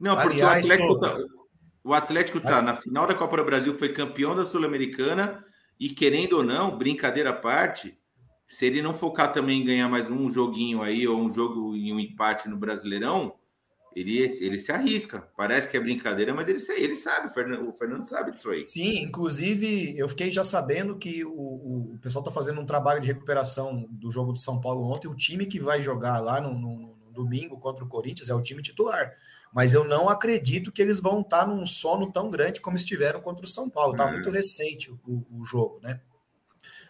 não, 0.00 0.16
porque 0.16 0.42
aliás, 0.42 0.68
o 0.68 0.72
Atlético, 0.72 1.00
tá, 1.00 1.18
o 1.84 1.94
Atlético 1.94 2.40
tá 2.40 2.62
na 2.62 2.76
final 2.76 3.06
da 3.06 3.14
Copa 3.14 3.36
do 3.36 3.44
Brasil, 3.44 3.74
foi 3.74 3.90
campeão 3.90 4.34
da 4.34 4.44
Sul-Americana 4.44 5.44
e 5.78 5.88
querendo 5.88 6.38
ou 6.38 6.42
não, 6.42 6.76
brincadeira 6.76 7.30
à 7.30 7.32
parte, 7.32 7.98
se 8.46 8.66
ele 8.66 8.82
não 8.82 8.92
focar 8.92 9.32
também 9.32 9.62
em 9.62 9.64
ganhar 9.64 9.88
mais 9.88 10.10
um 10.10 10.30
joguinho 10.30 10.82
aí 10.82 11.06
ou 11.06 11.20
um 11.20 11.30
jogo 11.30 11.74
em 11.74 11.92
um 11.92 12.00
empate 12.00 12.48
no 12.48 12.56
Brasileirão, 12.56 13.34
ele, 13.94 14.18
ele 14.18 14.58
se 14.58 14.72
arrisca. 14.72 15.28
Parece 15.36 15.70
que 15.70 15.76
é 15.76 15.80
brincadeira, 15.80 16.34
mas 16.34 16.48
ele, 16.48 16.82
ele 16.82 16.96
sabe, 16.96 17.28
o 17.28 17.30
Fernando, 17.30 17.68
o 17.68 17.72
Fernando 17.72 18.06
sabe 18.06 18.32
disso 18.32 18.50
aí. 18.50 18.66
Sim, 18.66 19.02
inclusive 19.02 19.96
eu 19.96 20.08
fiquei 20.08 20.30
já 20.30 20.42
sabendo 20.42 20.96
que 20.98 21.24
o, 21.24 21.30
o, 21.30 21.94
o 21.94 21.98
pessoal 21.98 22.22
está 22.22 22.32
fazendo 22.32 22.60
um 22.60 22.66
trabalho 22.66 23.00
de 23.00 23.06
recuperação 23.06 23.86
do 23.90 24.10
jogo 24.10 24.32
de 24.32 24.40
São 24.40 24.60
Paulo 24.60 24.90
ontem. 24.90 25.08
O 25.08 25.16
time 25.16 25.46
que 25.46 25.60
vai 25.60 25.80
jogar 25.80 26.18
lá 26.18 26.40
no, 26.40 26.52
no 26.58 26.93
domingo 27.14 27.58
contra 27.58 27.84
o 27.84 27.88
Corinthians 27.88 28.28
é 28.28 28.34
o 28.34 28.42
time 28.42 28.60
titular. 28.60 29.12
Mas 29.54 29.72
eu 29.72 29.84
não 29.84 30.08
acredito 30.08 30.72
que 30.72 30.82
eles 30.82 31.00
vão 31.00 31.20
estar 31.20 31.46
num 31.46 31.64
sono 31.64 32.10
tão 32.10 32.28
grande 32.28 32.60
como 32.60 32.76
estiveram 32.76 33.20
contra 33.20 33.44
o 33.44 33.48
São 33.48 33.70
Paulo. 33.70 33.92
Está 33.92 34.10
muito 34.10 34.28
recente 34.28 34.90
o, 34.90 35.24
o, 35.30 35.44
jogo, 35.44 35.78
né? 35.80 36.00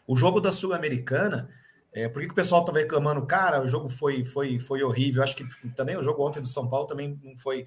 O 0.07 0.17
jogo 0.17 0.41
da 0.41 0.51
Sul-Americana, 0.51 1.49
é, 1.93 2.09
por 2.09 2.21
que, 2.21 2.27
que 2.27 2.33
o 2.33 2.37
pessoal 2.37 2.63
estava 2.63 2.79
reclamando? 2.79 3.27
Cara, 3.27 3.63
o 3.63 3.67
jogo 3.67 3.91
foi, 3.91 4.25
foi, 4.25 4.59
foi 4.59 4.83
horrível. 4.83 5.23
Acho 5.23 5.37
que 5.37 5.47
também 5.77 5.97
o 5.97 6.03
jogo 6.03 6.27
ontem 6.27 6.41
do 6.41 6.49
São 6.49 6.67
Paulo 6.67 6.87
também 6.87 7.21
não 7.23 7.37
foi. 7.37 7.67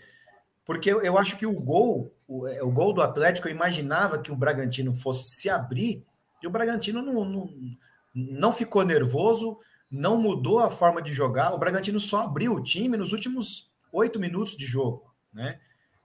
Porque 0.66 0.92
eu, 0.92 1.02
eu 1.02 1.18
acho 1.18 1.38
que 1.38 1.46
o 1.46 1.54
gol, 1.54 2.12
o, 2.28 2.48
é, 2.48 2.62
o, 2.64 2.72
gol 2.72 2.92
do 2.92 3.02
Atlético, 3.02 3.48
eu 3.48 3.54
imaginava 3.54 4.18
que 4.18 4.32
o 4.32 4.36
Bragantino 4.36 4.96
fosse 4.96 5.30
se 5.30 5.50
abrir, 5.50 6.04
e 6.44 6.48
o 6.48 6.50
Bragantino 6.52 7.02
não, 7.02 7.24
não, 7.24 7.50
não 8.14 8.52
ficou 8.52 8.84
nervoso, 8.84 9.60
não 9.90 10.22
mudou 10.22 10.60
a 10.60 10.70
forma 10.70 11.02
de 11.02 11.14
jogar. 11.14 11.54
O 11.54 11.58
Bragantino 11.58 12.00
só 12.00 12.22
abriu 12.22 12.54
o 12.54 12.64
time 12.64 12.98
nos 12.98 13.12
últimos 13.12 13.70
oito 13.92 14.20
minutos 14.20 14.56
de 14.56 14.66
jogo, 14.66 15.04
né? 15.34 15.60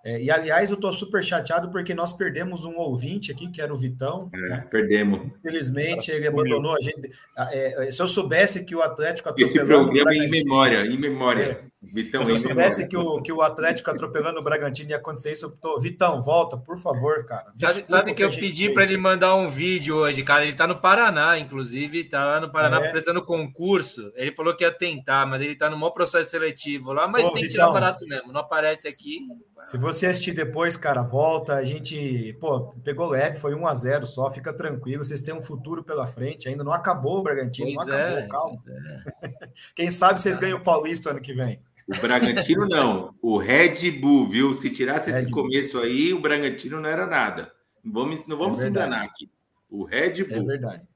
É, 0.05 0.20
e 0.20 0.30
aliás, 0.33 0.70
eu 0.70 0.74
estou 0.74 0.93
super 0.93 1.22
chateado 1.22 1.70
porque 1.70 1.95
nós 1.95 2.12
perdemos 2.12 2.64
um 2.64 2.76
ouvinte 2.76 3.30
aqui, 3.30 3.49
que 3.49 3.62
era 3.62 3.72
o 3.72 3.76
Vitão. 3.76 4.28
É, 4.35 4.49
né? 4.49 4.66
perdemos. 4.68 5.33
Infelizmente, 5.39 6.11
ele 6.11 6.26
abandonou 6.26 6.74
a 6.74 6.80
gente. 6.80 7.11
É, 7.53 7.87
é, 7.87 7.91
se 7.91 8.03
eu 8.03 8.09
soubesse 8.09 8.64
que 8.64 8.74
o 8.74 8.83
Atlético 8.83 9.33
Esse 9.39 9.64
programa 9.64 10.12
é 10.12 10.16
em 10.16 10.28
memória, 10.28 10.85
em 10.87 10.99
memória. 10.99 11.72
Vitão, 11.83 12.22
Se 12.22 12.30
eu 12.30 12.37
soubesse 12.37 12.87
que 12.87 12.97
o, 12.97 13.20
que 13.20 13.33
o 13.33 13.43
Atlético 13.43 13.91
atropelando 13.91 14.39
o 14.39 14.43
Bragantino 14.43 14.91
ia 14.91 14.97
acontecer 14.97 15.33
isso, 15.33 15.47
eu 15.47 15.51
tô... 15.51 15.80
Vitão, 15.80 16.20
volta, 16.22 16.57
por 16.57 16.78
favor, 16.78 17.24
cara. 17.24 17.47
Sabe, 17.47 17.57
Desculpa 17.59 17.89
sabe 17.89 18.12
o 18.12 18.14
que 18.14 18.22
eu 18.24 18.30
pedi 18.30 18.72
para 18.72 18.85
ele 18.85 18.97
mandar 18.97 19.35
um 19.35 19.49
vídeo 19.49 19.97
hoje, 19.97 20.22
cara? 20.22 20.45
Ele 20.45 20.55
tá 20.55 20.66
no 20.66 20.80
Paraná, 20.80 21.37
inclusive, 21.39 22.05
tá 22.05 22.24
lá 22.24 22.41
no 22.41 22.51
Paraná 22.51 22.80
É. 22.80 22.91
prestando 22.91 23.24
concurso. 23.24 24.12
Ele 24.14 24.33
falou 24.33 24.55
que 24.55 24.62
ia 24.62 24.70
tentar, 24.70 25.26
mas 25.26 25.43
ele 25.43 25.57
tá 25.57 25.68
no 25.68 25.76
maior 25.76 25.91
processo 25.91 26.30
seletivo 26.30 26.93
lá, 26.93 27.09
mas 27.09 27.24
Ô, 27.24 27.33
tem 27.33 27.43
que 27.43 27.49
tirar 27.49 27.64
Vitão, 27.66 27.74
barato 27.74 28.05
mesmo. 28.09 28.33
Não 28.33 28.41
aparece 28.43 28.87
aqui. 28.87 29.18
Se 29.61 29.76
você 29.76 30.07
assistir 30.07 30.33
depois, 30.33 30.76
cara, 30.76 31.03
volta. 31.03 31.55
A 31.55 31.64
gente, 31.64 32.37
pô, 32.41 32.72
pegou 32.85 33.09
leve, 33.09 33.39
foi 33.39 33.55
1 33.55 33.66
a 33.66 33.74
0 33.74 34.07
só. 34.07 34.30
Fica 34.30 34.53
tranquilo, 34.53 35.05
vocês 35.05 35.20
têm 35.20 35.35
um 35.35 35.43
futuro 35.43 35.83
pela 35.83 36.07
frente. 36.07 36.49
Ainda 36.49 36.62
não 36.64 36.72
acabou 36.72 37.18
o 37.18 37.22
Bragantino, 37.22 37.72
Pois 37.74 37.89
não 37.89 37.95
acabou, 37.97 38.18
é, 38.18 38.26
calma. 38.28 38.57
pois 38.64 38.76
é. 38.76 39.49
Quem 39.74 39.91
sabe 39.91 40.20
vocês 40.20 40.39
ganham 40.39 40.59
o 40.59 40.62
Paulista 40.62 41.11
ano 41.11 41.20
que 41.20 41.35
vem. 41.35 41.61
O 41.89 42.01
Bragantino 42.01 42.66
não, 42.68 43.14
o 43.20 43.37
Red 43.39 43.91
Bull, 43.93 44.26
viu? 44.28 44.55
Se 44.55 44.70
tirasse 44.70 45.11
Red 45.11 45.22
esse 45.22 45.30
Bull. 45.30 45.43
começo 45.45 45.78
aí, 45.80 46.12
o 46.14 46.20
Bragantino 46.20 46.80
não 46.80 46.89
era 46.89 47.07
nada. 47.07 47.53
Não 47.83 47.93
vamos, 47.93 48.26
não 48.26 48.37
vamos 48.37 48.59
É 48.61 48.62
se 48.62 48.68
enganar 48.68 49.03
aqui. 49.05 49.30
O 49.70 49.85
Red 49.85 50.20
É 50.20 50.24
Bull. 50.24 50.47
verdade. 50.47 50.87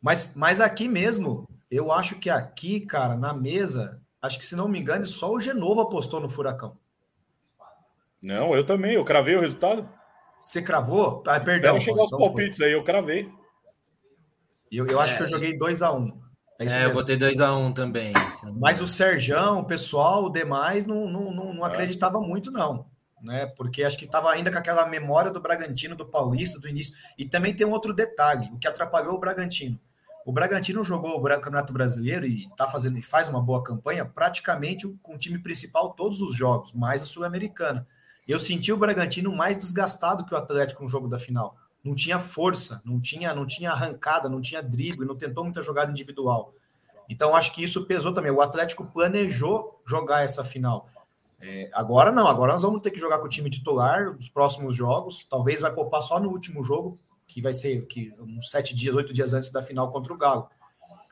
Mas, 0.00 0.34
mas 0.36 0.60
aqui 0.60 0.88
mesmo, 0.88 1.48
eu 1.70 1.90
acho 1.92 2.16
que 2.18 2.28
aqui, 2.30 2.80
cara, 2.80 3.16
na 3.16 3.32
mesa, 3.32 4.00
acho 4.22 4.38
que 4.38 4.44
se 4.46 4.54
não 4.56 4.68
me 4.68 4.78
engano, 4.80 5.06
só 5.06 5.32
o 5.32 5.40
Genovo 5.40 5.80
apostou 5.80 6.20
no 6.20 6.28
Furacão. 6.28 6.76
Não, 8.20 8.54
eu 8.54 8.64
também. 8.64 8.94
Eu 8.94 9.04
cravei 9.04 9.36
o 9.36 9.40
resultado. 9.40 9.88
Você 10.38 10.60
cravou? 10.62 11.22
Ah, 11.26 11.38
perdão. 11.40 11.74
Deve 11.74 11.84
chegar 11.84 12.02
os 12.02 12.08
então 12.08 12.18
foi. 12.18 12.28
palpites 12.28 12.60
aí, 12.60 12.72
eu 12.72 12.82
cravei. 12.84 13.28
Eu, 14.70 14.86
eu 14.86 15.00
acho 15.00 15.14
É. 15.14 15.16
que 15.16 15.22
eu 15.22 15.28
joguei 15.28 15.56
2 15.56 15.82
a 15.82 15.92
1 15.92 15.98
um. 15.98 16.20
É 16.58 16.66
É, 16.66 16.84
eu 16.86 16.92
botei 16.92 17.16
2x1 17.16 17.72
também. 17.72 18.12
Mas 18.56 18.80
o 18.80 18.86
Serjão, 18.86 19.60
o 19.60 19.64
pessoal, 19.64 20.24
o 20.24 20.30
demais, 20.30 20.86
não, 20.86 21.08
não, 21.08 21.32
não, 21.32 21.50
É. 21.50 21.52
não 21.54 21.64
acreditava 21.64 22.20
muito, 22.20 22.50
não. 22.50 22.86
Né? 23.22 23.46
Porque 23.46 23.82
acho 23.82 23.98
que 23.98 24.04
estava 24.04 24.30
ainda 24.30 24.50
com 24.50 24.58
aquela 24.58 24.86
memória 24.86 25.30
do 25.30 25.40
Bragantino, 25.40 25.96
do 25.96 26.06
Paulista, 26.06 26.58
do 26.60 26.68
início. 26.68 26.94
E 27.16 27.24
também 27.24 27.54
tem 27.54 27.66
um 27.66 27.70
outro 27.70 27.92
detalhe, 27.92 28.50
o 28.52 28.58
que 28.58 28.66
atrapalhou 28.66 29.14
o 29.14 29.18
Bragantino. 29.18 29.78
O 30.24 30.32
Bragantino 30.32 30.84
jogou 30.84 31.18
o 31.18 31.22
Campeonato 31.22 31.72
Brasileiro 31.72 32.26
e 32.26 32.46
tá 32.54 32.66
fazendo 32.66 32.98
e 32.98 33.02
faz 33.02 33.28
uma 33.28 33.40
boa 33.40 33.62
campanha 33.62 34.04
praticamente 34.04 34.86
com 35.02 35.14
o 35.14 35.18
time 35.18 35.38
principal 35.38 35.94
todos 35.94 36.20
os 36.20 36.36
jogos, 36.36 36.74
mais 36.74 37.00
a 37.00 37.06
Sul-Americana. 37.06 37.86
Eu 38.26 38.38
senti 38.38 38.70
o 38.70 38.76
Bragantino 38.76 39.34
mais 39.34 39.56
desgastado 39.56 40.26
que 40.26 40.34
o 40.34 40.36
Atlético 40.36 40.82
no 40.82 40.88
jogo 40.88 41.08
da 41.08 41.18
final. 41.18 41.56
Não 41.84 41.94
tinha 41.94 42.18
força, 42.18 42.82
não 42.84 43.00
tinha, 43.00 43.34
não 43.34 43.46
tinha 43.46 43.70
arrancada, 43.70 44.28
não 44.28 44.40
tinha 44.40 44.62
drible, 44.62 45.06
não 45.06 45.16
tentou 45.16 45.44
muita 45.44 45.62
jogada 45.62 45.90
individual. 45.90 46.52
Então 47.08 47.34
acho 47.34 47.52
que 47.52 47.62
isso 47.62 47.86
pesou 47.86 48.12
também. 48.12 48.30
O 48.30 48.40
Atlético 48.40 48.84
planejou 48.86 49.80
jogar 49.86 50.22
essa 50.22 50.44
final. 50.44 50.88
É, 51.40 51.70
agora 51.72 52.10
não, 52.10 52.26
agora 52.26 52.52
nós 52.52 52.62
vamos 52.62 52.82
ter 52.82 52.90
que 52.90 52.98
jogar 52.98 53.18
com 53.18 53.26
o 53.26 53.30
time 53.30 53.48
titular 53.48 54.12
nos 54.12 54.28
próximos 54.28 54.74
jogos. 54.74 55.24
Talvez 55.24 55.60
vai 55.60 55.72
poupar 55.72 56.02
só 56.02 56.18
no 56.18 56.28
último 56.28 56.62
jogo, 56.64 56.98
que 57.26 57.40
vai 57.40 57.54
ser 57.54 57.86
que, 57.86 58.12
uns 58.18 58.50
sete 58.50 58.74
dias, 58.74 58.94
oito 58.94 59.12
dias 59.12 59.32
antes 59.32 59.50
da 59.50 59.62
final 59.62 59.90
contra 59.90 60.12
o 60.12 60.16
Galo. 60.16 60.48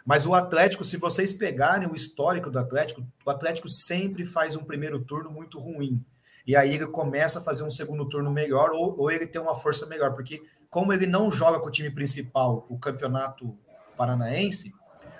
Mas 0.05 0.27
o 0.27 0.35
Atlético, 0.35 0.85
se 0.85 0.97
vocês 0.97 1.33
pegarem 1.33 1.89
o 1.89 1.95
histórico 1.95 2.51
do 2.51 2.59
Atlético, 2.59 3.05
o 3.25 3.31
Atlético 3.31 3.69
sempre 3.69 4.25
faz 4.25 4.55
um 4.55 4.65
primeiro 4.65 5.01
turno 5.01 5.31
muito 5.31 5.59
ruim. 5.59 6.01
E 6.47 6.55
aí 6.55 6.75
ele 6.75 6.87
começa 6.87 7.41
a 7.41 7.43
fazer 7.43 7.65
um 7.65 7.71
segundo 7.71 8.09
turno 8.09 8.31
melhor, 8.31 8.71
ou, 8.71 8.97
ou 8.99 9.11
ele 9.11 9.27
tem 9.27 9.41
uma 9.41 9.57
força 9.57 9.85
melhor, 9.87 10.15
porque 10.15 10.43
como 10.71 10.93
ele 10.93 11.07
não 11.07 11.31
joga 11.31 11.59
com 11.59 11.69
o 11.69 11.71
time 11.71 11.91
principal 11.91 12.67
o 12.69 12.79
campeonato 12.79 13.57
paranaense, 13.97 14.73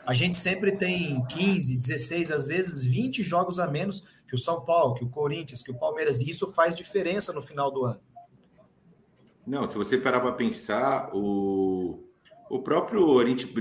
a 0.07 0.15
gente 0.15 0.37
sempre 0.37 0.73
tem 0.73 1.25
15, 1.27 1.77
16, 1.77 2.31
às 2.31 2.47
vezes 2.47 2.85
20 2.85 3.25
jogos 3.25 3.59
a 3.59 3.67
menos 3.67 4.05
que 4.29 4.37
o 4.37 4.39
São 4.39 4.65
Paulo, 4.65 4.95
que 4.95 5.05
o 5.05 5.09
Corinthians, 5.09 5.63
que 5.63 5.71
o 5.71 5.79
Palmeiras, 5.79 6.21
e 6.21 6.31
isso 6.31 6.53
faz 6.53 6.77
diferença 6.77 7.33
no 7.33 7.43
final 7.43 7.73
do 7.73 7.85
ano. 7.85 8.01
Não, 9.45 9.69
se 9.69 9.77
você 9.77 9.99
parar 9.99 10.21
para 10.21 10.33
pensar, 10.33 11.11
o, 11.13 12.05
o 12.49 12.61
próprio, 12.61 13.19
a 13.19 13.27
gente 13.27 13.53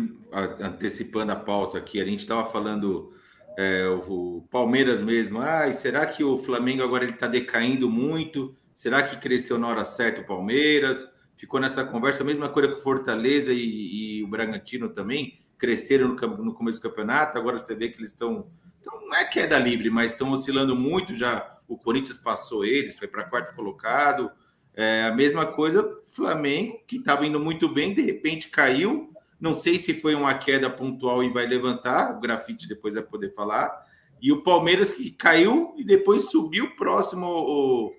antecipando 0.60 1.32
a 1.32 1.36
pauta 1.36 1.80
aqui, 1.80 2.00
a 2.00 2.06
gente 2.06 2.20
estava 2.20 2.48
falando 2.48 3.15
é, 3.58 3.88
o, 3.88 4.46
Palmeiras 4.52 5.02
mesmo, 5.02 5.40
ah, 5.40 5.72
será 5.74 6.06
que 6.06 6.24
o 6.24 6.38
Flamengo 6.38 6.84
agora 6.84 7.04
ele 7.04 7.14
está 7.14 7.28
decaindo 7.28 7.90
muito? 7.90 8.56
Será 8.74 9.02
que 9.04 9.18
cresceu 9.18 9.58
na 9.58 9.68
hora 9.68 9.86
certa 9.86 10.22
o 10.22 10.26
Palmeiras? 10.26 11.08
Ficou 11.38 11.60
nessa 11.60 11.84
conversa, 11.84 12.24
a 12.24 12.26
mesma 12.26 12.50
coisa 12.50 12.70
com 12.70 12.80
o 12.80 12.82
Fortaleza 12.82 13.54
e, 13.54 14.20
e 14.20 14.24
o 14.24 14.28
Bragantino 14.28 14.90
também, 14.90 15.40
cresceram 15.58 16.10
no, 16.10 16.44
no 16.44 16.54
começo 16.54 16.80
do 16.80 16.90
campeonato, 16.90 17.38
agora 17.38 17.58
você 17.58 17.74
vê 17.76 17.90
que 17.90 18.00
eles 18.00 18.12
estão, 18.12 18.48
não 18.86 19.14
é 19.16 19.26
queda 19.26 19.58
livre, 19.58 19.90
mas 19.90 20.12
estão 20.12 20.32
oscilando 20.32 20.76
muito, 20.76 21.16
já 21.16 21.58
o 21.68 21.78
Corinthians 21.78 22.18
passou 22.18 22.66
eles, 22.66 22.98
foi 22.98 23.08
para 23.08 23.24
quarto 23.24 23.56
colocado, 23.56 24.30
é 24.74 25.04
a 25.04 25.12
mesma 25.12 25.46
coisa, 25.46 25.90
Flamengo, 26.12 26.82
que 26.86 26.98
estava 26.98 27.26
indo 27.26 27.40
muito 27.40 27.70
bem, 27.70 27.94
de 27.94 28.02
repente 28.02 28.50
caiu. 28.50 29.15
Não 29.46 29.54
sei 29.54 29.78
se 29.78 29.94
foi 29.94 30.16
uma 30.16 30.34
queda 30.34 30.72
pontual 30.72 31.24
e 31.24 31.32
vai 31.32 31.46
levantar, 31.46 32.18
o 32.18 32.20
grafite 32.20 32.68
depois 32.68 32.96
vai 32.96 33.04
poder 33.04 33.32
falar. 33.32 33.72
E 34.20 34.32
o 34.32 34.42
Palmeiras 34.42 34.92
que 34.92 35.12
caiu 35.12 35.76
e 35.78 35.84
depois 35.84 36.32
subiu 36.32 36.76
próximo 36.76 37.28
o, 37.28 37.94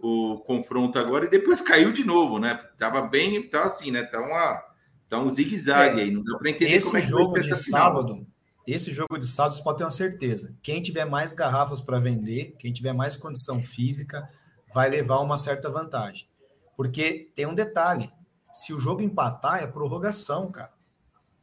o 0.00 0.38
confronto 0.40 0.98
agora 0.98 1.26
e 1.26 1.30
depois 1.30 1.60
caiu 1.60 1.92
de 1.92 2.02
novo, 2.02 2.40
né? 2.40 2.58
Tava 2.76 3.02
bem, 3.02 3.40
tava 3.48 3.66
assim, 3.66 3.92
né? 3.92 4.02
Tá, 4.02 4.20
uma, 4.20 4.60
tá 5.08 5.20
um 5.20 5.30
zigue-zague 5.30 6.00
É, 6.00 6.02
aí, 6.02 6.10
não 6.10 6.24
dá 6.24 6.36
para 6.36 6.50
entender 6.50 6.72
Esse 6.72 6.96
é 6.96 7.00
jogo 7.00 7.38
de 7.38 7.48
essa 7.48 7.62
final. 7.62 7.80
sábado, 7.80 8.26
esse 8.66 8.90
jogo 8.90 9.16
de 9.16 9.26
sábado, 9.28 9.54
você 9.54 9.62
pode 9.62 9.78
ter 9.78 9.84
uma 9.84 9.92
certeza. 9.92 10.52
Quem 10.60 10.82
tiver 10.82 11.04
mais 11.04 11.32
garrafas 11.32 11.80
para 11.80 12.00
vender, 12.00 12.56
quem 12.58 12.72
tiver 12.72 12.92
mais 12.92 13.16
condição 13.16 13.62
física, 13.62 14.28
vai 14.74 14.90
levar 14.90 15.20
uma 15.20 15.36
certa 15.36 15.70
vantagem. 15.70 16.28
Porque 16.76 17.30
tem 17.36 17.46
um 17.46 17.54
detalhe: 17.54 18.10
se 18.52 18.74
o 18.74 18.80
jogo 18.80 19.00
empatar, 19.00 19.62
é 19.62 19.66
prorrogação, 19.68 20.50
cara. 20.50 20.76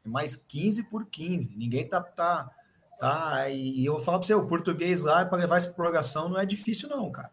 É 0.06 0.10
mais 0.10 0.36
15 0.36 0.84
por 0.90 1.06
15. 1.06 1.56
Ninguém 1.58 1.88
tá. 1.88 2.02
tá, 2.02 2.50
tá 3.00 3.50
e 3.50 3.86
eu 3.86 3.94
vou 3.94 4.02
falar 4.02 4.20
para 4.20 4.28
você: 4.28 4.34
o 4.34 4.48
português 4.48 5.04
lá, 5.04 5.26
para 5.26 5.40
levar 5.40 5.58
essa 5.58 5.72
prorrogação, 5.72 6.30
não 6.30 6.40
é 6.40 6.46
difícil, 6.46 6.90
não, 6.90 7.12
cara. 7.12 7.32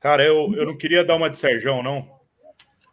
Cara, 0.00 0.24
eu, 0.24 0.52
eu 0.54 0.66
não 0.66 0.76
queria 0.76 1.04
dar 1.04 1.14
uma 1.14 1.30
de 1.30 1.38
Serjão, 1.38 1.82
não. 1.82 2.04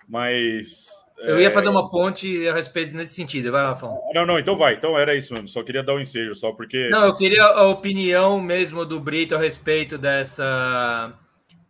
Mas. 0.08 0.88
Eu 1.18 1.40
ia 1.40 1.52
fazer 1.52 1.68
uma 1.68 1.90
ponte 1.90 2.48
a 2.48 2.54
respeito 2.54 2.96
nesse 2.96 3.14
sentido. 3.14 3.52
Vai 3.52 3.64
lá, 3.64 3.76
Fão. 3.76 4.00
Não, 4.14 4.26
não, 4.26 4.40
então 4.40 4.56
vai. 4.56 4.76
Então 4.76 4.98
era 4.98 5.16
isso 5.16 5.34
mesmo. 5.34 5.48
Só 5.48 5.64
queria 5.64 5.84
dar 5.84 5.96
um 5.96 6.00
ensejo, 6.00 6.34
só 6.36 6.52
porque. 6.52 6.90
Não, 6.90 7.06
eu 7.06 7.16
queria 7.16 7.44
a 7.44 7.68
opinião 7.68 8.40
mesmo 8.40 8.86
do 8.86 9.00
Brito 9.00 9.36
a 9.36 9.40
respeito 9.40 9.98
dessa 9.98 11.14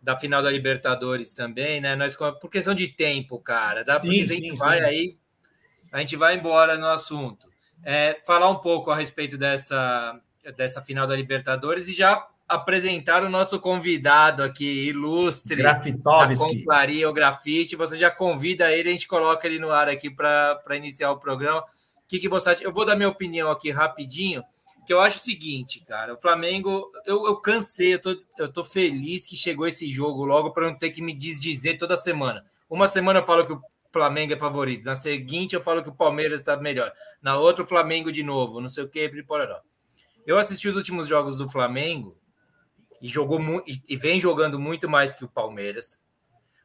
da 0.02 0.16
final 0.16 0.42
da 0.42 0.50
Libertadores 0.50 1.34
também, 1.34 1.82
né? 1.82 1.96
Nós 1.96 2.16
por 2.16 2.50
questão 2.50 2.74
de 2.74 2.88
tempo, 2.88 3.40
cara, 3.40 3.84
dá 3.84 4.00
Sim, 4.00 4.08
porque 4.08 4.22
a 4.22 4.28
sim, 4.28 4.36
gente 4.36 4.58
sim. 4.58 4.66
vai 4.66 4.82
aí, 4.82 5.18
a 5.92 6.00
gente 6.00 6.16
vai 6.16 6.36
embora 6.36 6.78
no 6.78 6.88
assunto. 6.88 7.48
É, 7.84 8.20
falar 8.26 8.50
um 8.50 8.58
pouco 8.58 8.92
a 8.92 8.96
respeito 8.96 9.38
dessa 9.38 10.20
dessa 10.58 10.82
final 10.82 11.06
da 11.06 11.16
Libertadores 11.16 11.88
e 11.88 11.94
já 11.94 12.26
apresentar 12.48 13.24
o 13.24 13.30
nosso 13.30 13.60
convidado 13.60 14.42
aqui, 14.42 14.88
ilustre, 14.88 15.56
Grafitovski. 15.56 16.58
Conclaria, 16.58 17.08
o 17.08 17.14
Grafite. 17.14 17.76
Você 17.76 17.96
já 17.96 18.10
convida 18.10 18.72
ele, 18.72 18.90
a 18.90 18.92
gente 18.92 19.08
coloca 19.08 19.46
ele 19.48 19.60
no 19.60 19.70
ar 19.70 19.88
aqui 19.88 20.10
para 20.10 20.76
iniciar 20.76 21.12
o 21.12 21.20
programa. 21.20 21.60
O 21.60 22.08
que, 22.08 22.20
que 22.20 22.28
você 22.28 22.50
acha? 22.50 22.64
Eu 22.64 22.74
vou 22.74 22.86
dar 22.86 22.96
minha 22.96 23.08
opinião 23.08 23.52
aqui 23.52 23.70
rapidinho, 23.70 24.44
que 24.84 24.92
eu 24.92 25.00
acho 25.00 25.20
o 25.20 25.24
seguinte, 25.24 25.80
cara. 25.82 26.16
O 26.16 26.20
Flamengo, 26.20 26.92
eu, 27.06 27.24
eu 27.28 27.36
cansei, 27.38 27.94
eu 27.94 28.02
tô, 28.02 28.18
eu 28.40 28.52
tô 28.52 28.64
feliz 28.64 29.28
que 29.28 29.36
chegou 29.36 29.68
esse 29.68 29.88
jogo 29.88 30.26
logo 30.26 30.50
para 30.52 30.66
não 30.66 30.76
ter 30.76 30.90
que 30.90 31.04
me 31.04 31.14
desdizer 31.14 31.78
toda 31.78 31.96
semana. 31.96 32.44
Uma 32.68 32.88
semana 32.88 33.20
eu 33.20 33.26
falo 33.26 33.46
que 33.46 33.54
o 33.54 33.62
Flamengo 33.92 34.34
é 34.34 34.38
favorito, 34.38 34.86
na 34.86 34.96
seguinte 34.96 35.56
eu 35.56 35.62
falo 35.62 35.82
que 35.84 35.90
o 35.90 35.96
Palmeiras 35.96 36.42
está 36.42 36.56
melhor, 36.58 36.92
na 37.22 37.38
outra 37.38 37.64
o 37.64 37.68
Flamengo 37.68 38.12
de 38.12 38.24
novo, 38.24 38.62
não 38.62 38.70
sei 38.70 38.84
o 38.84 38.90
que, 38.90 39.10
pororó. 39.24 39.60
Eu 40.26 40.38
assisti 40.38 40.68
os 40.68 40.76
últimos 40.76 41.08
jogos 41.08 41.38
do 41.38 41.50
Flamengo 41.50 42.16
e 43.02 43.08
jogou 43.08 43.40
e, 43.66 43.98
vem 43.98 44.20
jogando 44.20 44.60
muito 44.60 44.88
mais 44.90 45.16
que 45.16 45.26
o 45.26 45.30
Palmeiras. 45.30 46.00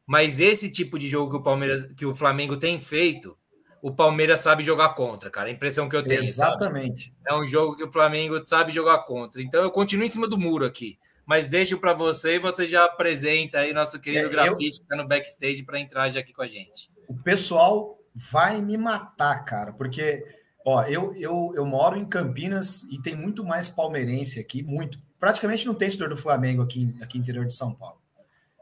Mas 0.05 0.39
esse 0.39 0.69
tipo 0.69 0.99
de 0.99 1.09
jogo 1.09 1.31
que 1.31 1.37
o 1.37 1.41
Palmeiras, 1.43 1.91
que 1.93 2.05
o 2.05 2.13
Flamengo 2.13 2.57
tem 2.57 2.79
feito, 2.79 3.35
o 3.81 3.91
Palmeiras 3.93 4.41
sabe 4.41 4.63
jogar 4.63 4.89
contra, 4.89 5.29
cara. 5.31 5.47
A 5.49 5.51
impressão 5.51 5.89
que 5.89 5.95
eu 5.95 6.03
tenho. 6.03 6.23
sabe? 6.23 6.53
Exatamente. 6.55 7.13
É 7.27 7.33
um 7.35 7.47
jogo 7.47 7.75
que 7.75 7.83
o 7.83 7.91
Flamengo 7.91 8.39
sabe 8.45 8.71
jogar 8.71 8.99
contra. 8.99 9.41
Então 9.41 9.63
eu 9.63 9.71
continuo 9.71 10.05
em 10.05 10.09
cima 10.09 10.27
do 10.27 10.37
muro 10.37 10.65
aqui. 10.65 10.99
Mas 11.25 11.47
deixo 11.47 11.79
para 11.79 11.93
você 11.93 12.35
e 12.35 12.39
você 12.39 12.67
já 12.67 12.85
apresenta 12.85 13.59
aí 13.59 13.73
nosso 13.73 13.99
querido 13.99 14.23
É, 14.23 14.25
eu- 14.27 14.29
grafite 14.31 14.77
que 14.77 14.83
está 14.83 14.95
no 14.95 15.07
backstage 15.07 15.63
para 15.63 15.79
entrar 15.79 16.09
já 16.09 16.19
aqui 16.19 16.31
com 16.33 16.43
a 16.43 16.47
gente. 16.47 16.91
O 17.07 17.15
pessoal 17.15 17.99
vai 18.13 18.61
me 18.61 18.77
matar, 18.77 19.43
cara, 19.43 19.73
porque 19.73 20.25
ó, 20.65 20.83
eu, 20.83 21.13
eu, 21.15 21.53
eu 21.55 21.65
moro 21.65 21.97
em 21.97 22.05
Campinas 22.05 22.83
e 22.83 23.01
tem 23.01 23.15
muito 23.15 23.43
mais 23.43 23.69
palmeirense 23.69 24.39
aqui, 24.39 24.63
muito. 24.63 24.97
Praticamente 25.19 25.65
não 25.65 25.73
tem 25.73 25.87
torcedor 25.87 26.09
do 26.09 26.17
Flamengo 26.17 26.61
aqui, 26.61 26.95
aqui 27.01 27.17
no 27.17 27.23
interior 27.23 27.45
de 27.45 27.53
São 27.53 27.73
Paulo. 27.73 28.01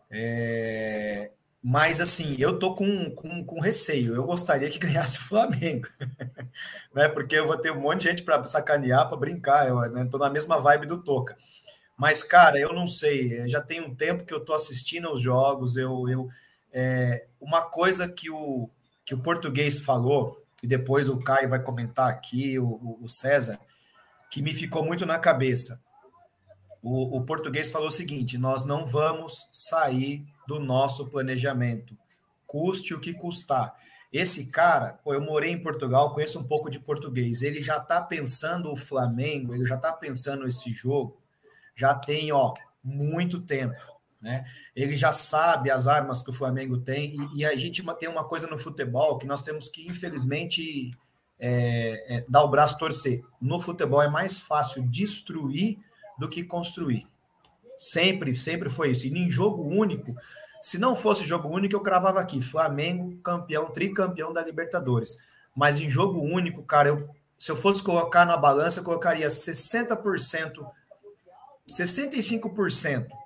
É, 0.09 1.31
mas 1.63 2.01
assim, 2.01 2.35
eu 2.37 2.59
tô 2.59 2.75
com, 2.75 3.09
com, 3.11 3.43
com 3.45 3.59
receio. 3.61 4.13
Eu 4.13 4.25
gostaria 4.25 4.69
que 4.69 4.77
ganhasse 4.79 5.17
o 5.17 5.21
Flamengo, 5.21 5.87
né? 6.93 7.07
Porque 7.07 7.35
eu 7.35 7.47
vou 7.47 7.57
ter 7.57 7.71
um 7.71 7.79
monte 7.79 8.01
de 8.01 8.09
gente 8.09 8.23
para 8.23 8.43
sacanear, 8.43 9.07
para 9.07 9.17
brincar. 9.17 9.67
Eu 9.69 9.79
né, 9.89 10.05
tô 10.11 10.17
na 10.17 10.29
mesma 10.29 10.59
vibe 10.59 10.87
do 10.87 11.01
Toca. 11.01 11.37
Mas, 11.97 12.21
cara, 12.21 12.59
eu 12.59 12.73
não 12.73 12.85
sei. 12.85 13.47
Já 13.47 13.61
tem 13.61 13.79
um 13.79 13.95
tempo 13.95 14.25
que 14.25 14.33
eu 14.33 14.43
tô 14.43 14.53
assistindo 14.53 15.07
aos 15.07 15.21
jogos. 15.21 15.77
Eu, 15.77 16.09
eu 16.09 16.27
é, 16.73 17.27
uma 17.39 17.61
coisa 17.61 18.09
que 18.09 18.29
o, 18.29 18.67
que 19.05 19.13
o 19.13 19.19
português 19.19 19.79
falou, 19.79 20.41
e 20.63 20.67
depois 20.67 21.07
o 21.07 21.19
Caio 21.19 21.49
vai 21.49 21.61
comentar 21.61 22.09
aqui, 22.09 22.57
o, 22.57 22.97
o 23.01 23.07
César, 23.07 23.59
que 24.31 24.41
me 24.41 24.53
ficou 24.53 24.83
muito 24.83 25.05
na 25.05 25.19
cabeça. 25.19 25.79
O, 26.81 27.17
o 27.17 27.23
português 27.23 27.69
falou 27.69 27.89
o 27.89 27.91
seguinte: 27.91 28.37
nós 28.37 28.65
não 28.65 28.85
vamos 28.85 29.47
sair 29.51 30.25
do 30.47 30.59
nosso 30.59 31.07
planejamento, 31.07 31.95
custe 32.47 32.93
o 32.93 32.99
que 32.99 33.13
custar. 33.13 33.75
Esse 34.11 34.47
cara, 34.47 34.99
pô, 35.03 35.13
eu 35.13 35.21
morei 35.21 35.51
em 35.51 35.61
Portugal, 35.61 36.13
conheço 36.13 36.39
um 36.39 36.43
pouco 36.43 36.69
de 36.69 36.79
português. 36.79 37.41
Ele 37.41 37.61
já 37.61 37.79
tá 37.79 38.01
pensando 38.01 38.71
o 38.71 38.75
Flamengo, 38.75 39.55
ele 39.55 39.65
já 39.65 39.77
tá 39.77 39.91
pensando 39.91 40.47
esse 40.47 40.71
jogo, 40.71 41.17
já 41.75 41.95
tem, 41.95 42.31
ó, 42.31 42.53
muito 42.83 43.39
tempo. 43.39 43.75
Né? 44.23 44.45
Ele 44.73 44.95
já 44.95 45.11
sabe 45.11 45.69
as 45.69 45.85
armas 45.85 46.23
que 46.23 46.29
o 46.29 46.33
Flamengo 46.33 46.77
tem, 46.77 47.13
e, 47.35 47.39
e 47.39 47.45
a 47.45 47.55
gente 47.57 47.83
tem 47.99 48.07
uma 48.07 48.23
coisa 48.23 48.47
no 48.47 48.57
futebol 48.57 49.17
que 49.17 49.27
nós 49.27 49.41
temos 49.41 49.67
que, 49.67 49.85
infelizmente, 49.85 50.91
é, 51.37 52.15
é, 52.15 52.25
dar 52.29 52.43
o 52.43 52.47
braço 52.47 52.77
torcer. 52.77 53.21
No 53.41 53.59
futebol 53.59 54.01
é 54.01 54.07
mais 54.07 54.39
fácil 54.39 54.81
destruir 54.87 55.77
do 56.17 56.29
que 56.29 56.45
construir. 56.45 57.05
Sempre, 57.77 58.33
sempre 58.33 58.69
foi 58.69 58.91
isso. 58.91 59.05
E 59.05 59.09
em 59.09 59.29
jogo 59.29 59.61
único, 59.61 60.15
se 60.61 60.77
não 60.77 60.95
fosse 60.95 61.25
jogo 61.25 61.49
único, 61.49 61.75
eu 61.75 61.81
cravava 61.81 62.21
aqui: 62.21 62.41
Flamengo, 62.41 63.17
campeão, 63.17 63.71
tricampeão 63.71 64.31
da 64.31 64.41
Libertadores. 64.41 65.17
Mas 65.53 65.81
em 65.81 65.89
jogo 65.89 66.21
único, 66.21 66.63
cara, 66.63 66.87
eu, 66.87 67.09
se 67.37 67.51
eu 67.51 67.57
fosse 67.57 67.83
colocar 67.83 68.23
na 68.23 68.37
balança, 68.37 68.79
eu 68.79 68.85
colocaria 68.85 69.27
60%, 69.27 70.65
65%. 71.67 73.22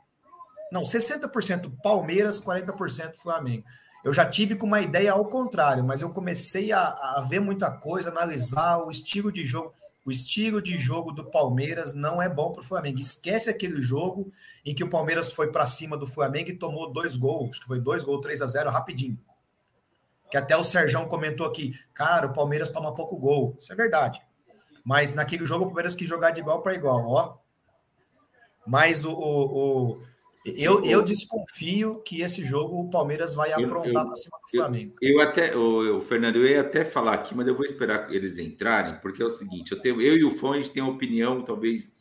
Não, 0.71 0.83
60% 0.83 1.71
Palmeiras, 1.81 2.39
40% 2.39 3.15
Flamengo. 3.15 3.63
Eu 4.03 4.13
já 4.13 4.25
tive 4.25 4.55
com 4.55 4.65
uma 4.65 4.81
ideia 4.81 5.11
ao 5.11 5.25
contrário, 5.27 5.83
mas 5.83 6.01
eu 6.01 6.09
comecei 6.11 6.71
a, 6.71 6.81
a 6.81 7.25
ver 7.27 7.39
muita 7.39 7.71
coisa, 7.71 8.09
analisar 8.09 8.77
o 8.77 8.91
estilo 8.91 9.31
de 9.31 9.43
jogo. 9.43 9.73
O 10.05 10.11
estilo 10.11 10.61
de 10.61 10.77
jogo 10.77 11.11
do 11.11 11.25
Palmeiras 11.25 11.93
não 11.93 12.21
é 12.21 12.29
bom 12.29 12.53
para 12.53 12.61
o 12.61 12.65
Flamengo. 12.65 12.99
Esquece 12.99 13.49
aquele 13.49 13.81
jogo 13.81 14.31
em 14.65 14.73
que 14.73 14.83
o 14.83 14.89
Palmeiras 14.89 15.33
foi 15.33 15.51
para 15.51 15.65
cima 15.65 15.97
do 15.97 16.07
Flamengo 16.07 16.49
e 16.49 16.57
tomou 16.57 16.89
dois 16.89 17.17
gols, 17.17 17.59
que 17.59 17.67
foi 17.67 17.81
dois 17.81 18.05
gols, 18.05 18.21
3 18.21 18.41
a 18.41 18.47
0 18.47 18.69
rapidinho. 18.69 19.19
Que 20.31 20.37
até 20.37 20.55
o 20.55 20.63
Serjão 20.63 21.09
comentou 21.09 21.45
aqui, 21.45 21.77
cara, 21.93 22.27
o 22.27 22.33
Palmeiras 22.33 22.69
toma 22.69 22.95
pouco 22.95 23.17
gol. 23.17 23.57
Isso 23.59 23.73
é 23.73 23.75
verdade. 23.75 24.21
Mas 24.85 25.13
naquele 25.13 25.45
jogo 25.45 25.65
o 25.65 25.67
Palmeiras 25.67 25.95
quis 25.95 26.07
jogar 26.07 26.31
de 26.31 26.39
igual 26.39 26.61
para 26.61 26.73
igual, 26.73 27.05
ó. 27.05 27.37
Mas 28.65 29.03
o, 29.03 29.11
o, 29.11 29.91
o 29.91 30.01
eu, 30.55 30.83
eu 30.85 31.01
desconfio 31.01 32.01
que 32.03 32.21
esse 32.21 32.43
jogo 32.43 32.79
o 32.79 32.89
Palmeiras 32.89 33.33
vai 33.33 33.51
aprontar 33.51 34.05
para 34.05 34.15
cima 34.15 34.37
do 34.41 34.57
Flamengo. 34.57 34.95
Eu, 35.01 35.15
eu 35.15 35.21
até, 35.21 35.55
o, 35.55 35.97
o, 35.97 36.01
Fernando, 36.01 36.37
eu 36.37 36.45
ia 36.45 36.61
até 36.61 36.85
falar 36.85 37.13
aqui, 37.13 37.35
mas 37.35 37.47
eu 37.47 37.55
vou 37.55 37.65
esperar 37.65 38.13
eles 38.13 38.37
entrarem, 38.37 38.99
porque 39.01 39.21
é 39.21 39.25
o 39.25 39.29
seguinte: 39.29 39.71
eu, 39.71 39.81
tenho, 39.81 40.01
eu 40.01 40.15
e 40.15 40.23
o 40.23 40.31
Fão, 40.31 40.53
a 40.53 40.59
gente 40.59 40.71
tem 40.71 40.81
uma 40.81 40.93
opinião, 40.93 41.41
talvez 41.41 41.93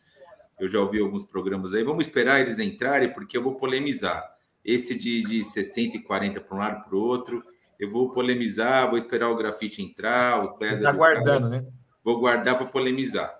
eu 0.60 0.68
já 0.68 0.80
ouvi 0.80 1.00
alguns 1.00 1.24
programas 1.24 1.74
aí. 1.74 1.82
Vamos 1.82 2.06
esperar 2.06 2.40
eles 2.40 2.58
entrarem, 2.58 3.12
porque 3.12 3.36
eu 3.36 3.42
vou 3.42 3.56
polemizar. 3.56 4.24
Esse 4.64 4.94
de, 4.94 5.22
de 5.22 5.44
60 5.44 5.96
e 5.96 6.02
40 6.02 6.40
para 6.40 6.56
um 6.56 6.58
lado 6.58 6.84
para 6.84 6.96
o 6.96 7.00
outro, 7.00 7.42
eu 7.78 7.90
vou 7.90 8.10
polemizar, 8.10 8.88
vou 8.88 8.98
esperar 8.98 9.30
o 9.30 9.36
grafite 9.36 9.82
entrar, 9.82 10.42
o 10.42 10.48
César. 10.48 10.76
Está 10.76 10.92
guardando, 10.92 11.48
né? 11.48 11.64
Vou 12.02 12.18
guardar 12.18 12.56
para 12.56 12.66
polemizar. 12.66 13.36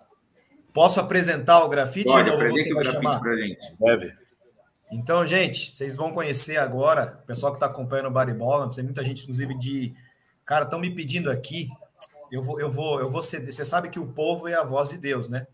Posso 0.72 1.00
apresentar 1.00 1.64
o 1.64 1.68
grafite 1.68 2.06
Pode, 2.06 2.30
ou 2.30 2.36
você 2.50 2.74
vai 2.74 2.84
chamar? 2.84 3.20
Pra 3.20 3.34
gente. 3.36 3.74
Deve. 3.80 4.25
Então, 4.90 5.26
gente, 5.26 5.72
vocês 5.72 5.96
vão 5.96 6.12
conhecer 6.12 6.58
agora, 6.58 7.18
o 7.22 7.26
pessoal 7.26 7.52
que 7.52 7.56
está 7.56 7.66
acompanhando 7.66 8.06
o 8.06 8.10
Baribola, 8.10 8.70
tem 8.70 8.84
muita 8.84 9.04
gente, 9.04 9.22
inclusive, 9.22 9.56
de. 9.58 9.94
Cara, 10.44 10.64
estão 10.64 10.78
me 10.78 10.94
pedindo 10.94 11.30
aqui. 11.30 11.68
Eu 12.30 12.42
vou, 12.42 12.60
eu 12.60 12.70
vou, 12.70 13.00
eu 13.00 13.10
vou 13.10 13.22
ceder. 13.22 13.52
Você 13.52 13.64
sabe 13.64 13.88
que 13.88 13.98
o 13.98 14.06
povo 14.06 14.48
é 14.48 14.54
a 14.54 14.64
voz 14.64 14.90
de 14.90 14.98
Deus, 14.98 15.28
né? 15.28 15.46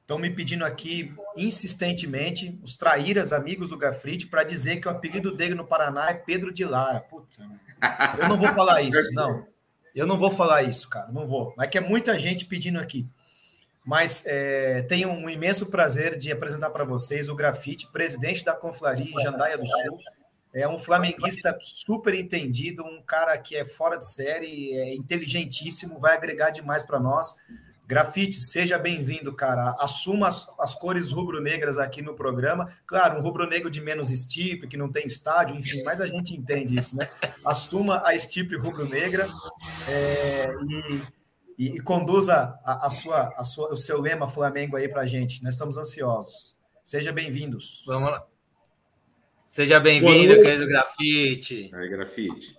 Estão 0.00 0.18
me 0.18 0.30
pedindo 0.30 0.64
aqui 0.64 1.14
insistentemente 1.36 2.58
os 2.62 2.76
traíras 2.76 3.32
amigos 3.32 3.68
do 3.68 3.78
Gafrite 3.78 4.26
para 4.26 4.44
dizer 4.44 4.80
que 4.80 4.88
o 4.88 4.90
apelido 4.90 5.34
dele 5.34 5.54
no 5.54 5.64
Paraná 5.64 6.10
é 6.10 6.14
Pedro 6.14 6.52
de 6.52 6.64
Lara. 6.64 7.00
Puta, 7.00 7.38
eu 8.18 8.28
não 8.28 8.36
vou 8.36 8.48
falar 8.48 8.82
isso, 8.82 9.12
não. 9.12 9.46
Eu 9.94 10.06
não 10.06 10.18
vou 10.18 10.30
falar 10.30 10.62
isso, 10.62 10.88
cara, 10.88 11.12
não 11.12 11.26
vou. 11.26 11.54
Mas 11.56 11.68
que 11.68 11.78
é 11.78 11.80
muita 11.80 12.18
gente 12.18 12.46
pedindo 12.46 12.78
aqui. 12.78 13.06
Mas 13.84 14.24
é, 14.26 14.82
tenho 14.82 15.10
um 15.10 15.28
imenso 15.28 15.66
prazer 15.66 16.16
de 16.16 16.30
apresentar 16.30 16.70
para 16.70 16.84
vocês 16.84 17.28
o 17.28 17.34
Grafite, 17.34 17.88
presidente 17.92 18.44
da 18.44 18.54
Confraria 18.54 19.12
em 19.12 19.22
Jandaia 19.22 19.58
do 19.58 19.66
Sul. 19.66 19.98
É 20.54 20.68
um 20.68 20.78
flamenguista 20.78 21.56
super 21.60 22.14
entendido, 22.14 22.84
um 22.84 23.02
cara 23.02 23.36
que 23.38 23.56
é 23.56 23.64
fora 23.64 23.96
de 23.96 24.06
série, 24.06 24.74
é 24.74 24.94
inteligentíssimo, 24.94 25.98
vai 25.98 26.14
agregar 26.14 26.50
demais 26.50 26.84
para 26.84 27.00
nós. 27.00 27.34
Grafite, 27.86 28.36
seja 28.36 28.78
bem-vindo, 28.78 29.34
cara. 29.34 29.74
Assuma 29.78 30.28
as, 30.28 30.46
as 30.58 30.74
cores 30.74 31.10
rubro-negras 31.10 31.78
aqui 31.78 32.00
no 32.00 32.14
programa. 32.14 32.72
Claro, 32.86 33.18
um 33.18 33.22
rubro-negro 33.22 33.68
de 33.68 33.80
menos 33.80 34.10
estipe, 34.10 34.68
que 34.68 34.76
não 34.76 34.90
tem 34.90 35.06
estádio, 35.06 35.56
enfim, 35.56 35.82
mas 35.82 36.00
a 36.00 36.06
gente 36.06 36.34
entende 36.34 36.78
isso, 36.78 36.96
né? 36.96 37.10
Assuma 37.44 38.00
a 38.06 38.14
estipe 38.14 38.56
rubro-negra 38.56 39.28
é, 39.88 40.54
e 40.70 41.02
e, 41.58 41.76
e 41.76 41.80
conduza 41.80 42.58
a, 42.64 42.86
a, 42.86 42.90
sua, 42.90 43.34
a 43.36 43.44
sua, 43.44 43.72
o 43.72 43.76
seu 43.76 44.00
lema 44.00 44.28
Flamengo 44.28 44.76
aí 44.76 44.88
para 44.88 45.02
a 45.02 45.06
gente. 45.06 45.42
Nós 45.42 45.54
estamos 45.54 45.76
ansiosos. 45.76 46.58
Sejam 46.84 47.12
bem-vindos. 47.12 47.82
Vamos 47.86 48.10
lá. 48.10 48.26
Seja 49.46 49.78
bem-vindo, 49.78 50.40
querido 50.40 50.66
Grafite. 50.66 51.70
Aí, 51.74 51.88
Grafite. 51.88 52.56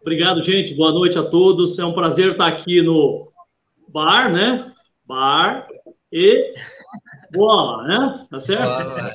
Obrigado, 0.00 0.44
gente. 0.44 0.74
Boa 0.74 0.92
noite 0.92 1.18
a 1.18 1.22
todos. 1.22 1.78
É 1.78 1.84
um 1.84 1.92
prazer 1.92 2.30
estar 2.30 2.46
aqui 2.46 2.80
no 2.80 3.30
bar, 3.88 4.32
né? 4.32 4.72
Bar 5.04 5.66
e 6.12 6.54
bola, 7.32 7.82
né? 7.88 8.26
Tá 8.30 8.38
certo? 8.38 8.64
Boa. 8.64 9.14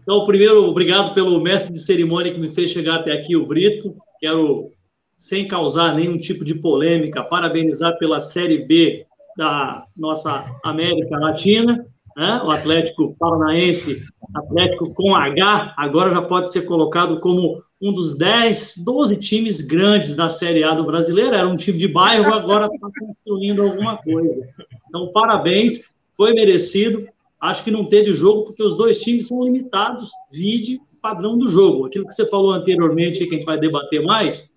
Então, 0.00 0.24
primeiro, 0.24 0.68
obrigado 0.68 1.14
pelo 1.14 1.40
mestre 1.40 1.72
de 1.72 1.80
cerimônia 1.80 2.32
que 2.32 2.38
me 2.38 2.48
fez 2.48 2.70
chegar 2.70 2.96
até 2.96 3.12
aqui, 3.12 3.36
o 3.36 3.46
Brito. 3.46 3.96
Quero 4.20 4.70
sem 5.16 5.46
causar 5.46 5.94
nenhum 5.94 6.18
tipo 6.18 6.44
de 6.44 6.54
polêmica, 6.54 7.22
parabenizar 7.22 7.96
pela 7.98 8.20
Série 8.20 8.66
B 8.66 9.06
da 9.36 9.84
nossa 9.96 10.44
América 10.64 11.18
Latina, 11.18 11.86
né? 12.16 12.40
o 12.44 12.50
Atlético 12.50 13.16
Paranaense, 13.18 14.04
Atlético 14.34 14.92
com 14.94 15.14
H, 15.14 15.74
agora 15.76 16.12
já 16.12 16.22
pode 16.22 16.50
ser 16.50 16.62
colocado 16.62 17.20
como 17.20 17.62
um 17.80 17.92
dos 17.92 18.16
10, 18.16 18.82
12 18.84 19.16
times 19.18 19.60
grandes 19.60 20.16
da 20.16 20.28
Série 20.28 20.64
A 20.64 20.74
do 20.74 20.86
brasileiro. 20.86 21.34
Era 21.34 21.46
um 21.46 21.56
time 21.56 21.76
de 21.76 21.88
bairro, 21.88 22.32
agora 22.32 22.66
está 22.66 22.88
construindo 22.98 23.62
alguma 23.62 23.96
coisa. 23.96 24.48
Então, 24.88 25.10
parabéns, 25.12 25.92
foi 26.16 26.32
merecido. 26.32 27.06
Acho 27.40 27.64
que 27.64 27.70
não 27.70 27.84
teve 27.84 28.12
jogo 28.12 28.44
porque 28.44 28.62
os 28.62 28.76
dois 28.76 29.00
times 29.00 29.28
são 29.28 29.42
limitados, 29.44 30.08
vide 30.32 30.80
padrão 31.02 31.36
do 31.36 31.46
jogo. 31.46 31.84
Aquilo 31.84 32.06
que 32.06 32.14
você 32.14 32.26
falou 32.26 32.52
anteriormente, 32.52 33.26
que 33.26 33.34
a 33.34 33.36
gente 33.36 33.44
vai 33.44 33.58
debater 33.58 34.02
mais, 34.02 34.53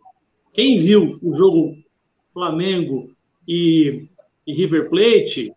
quem 0.57 0.79
viu 0.79 1.19
o 1.21 1.35
jogo 1.35 1.77
Flamengo 2.33 3.11
e, 3.47 4.09
e 4.45 4.53
River 4.53 4.89
Plate 4.89 5.53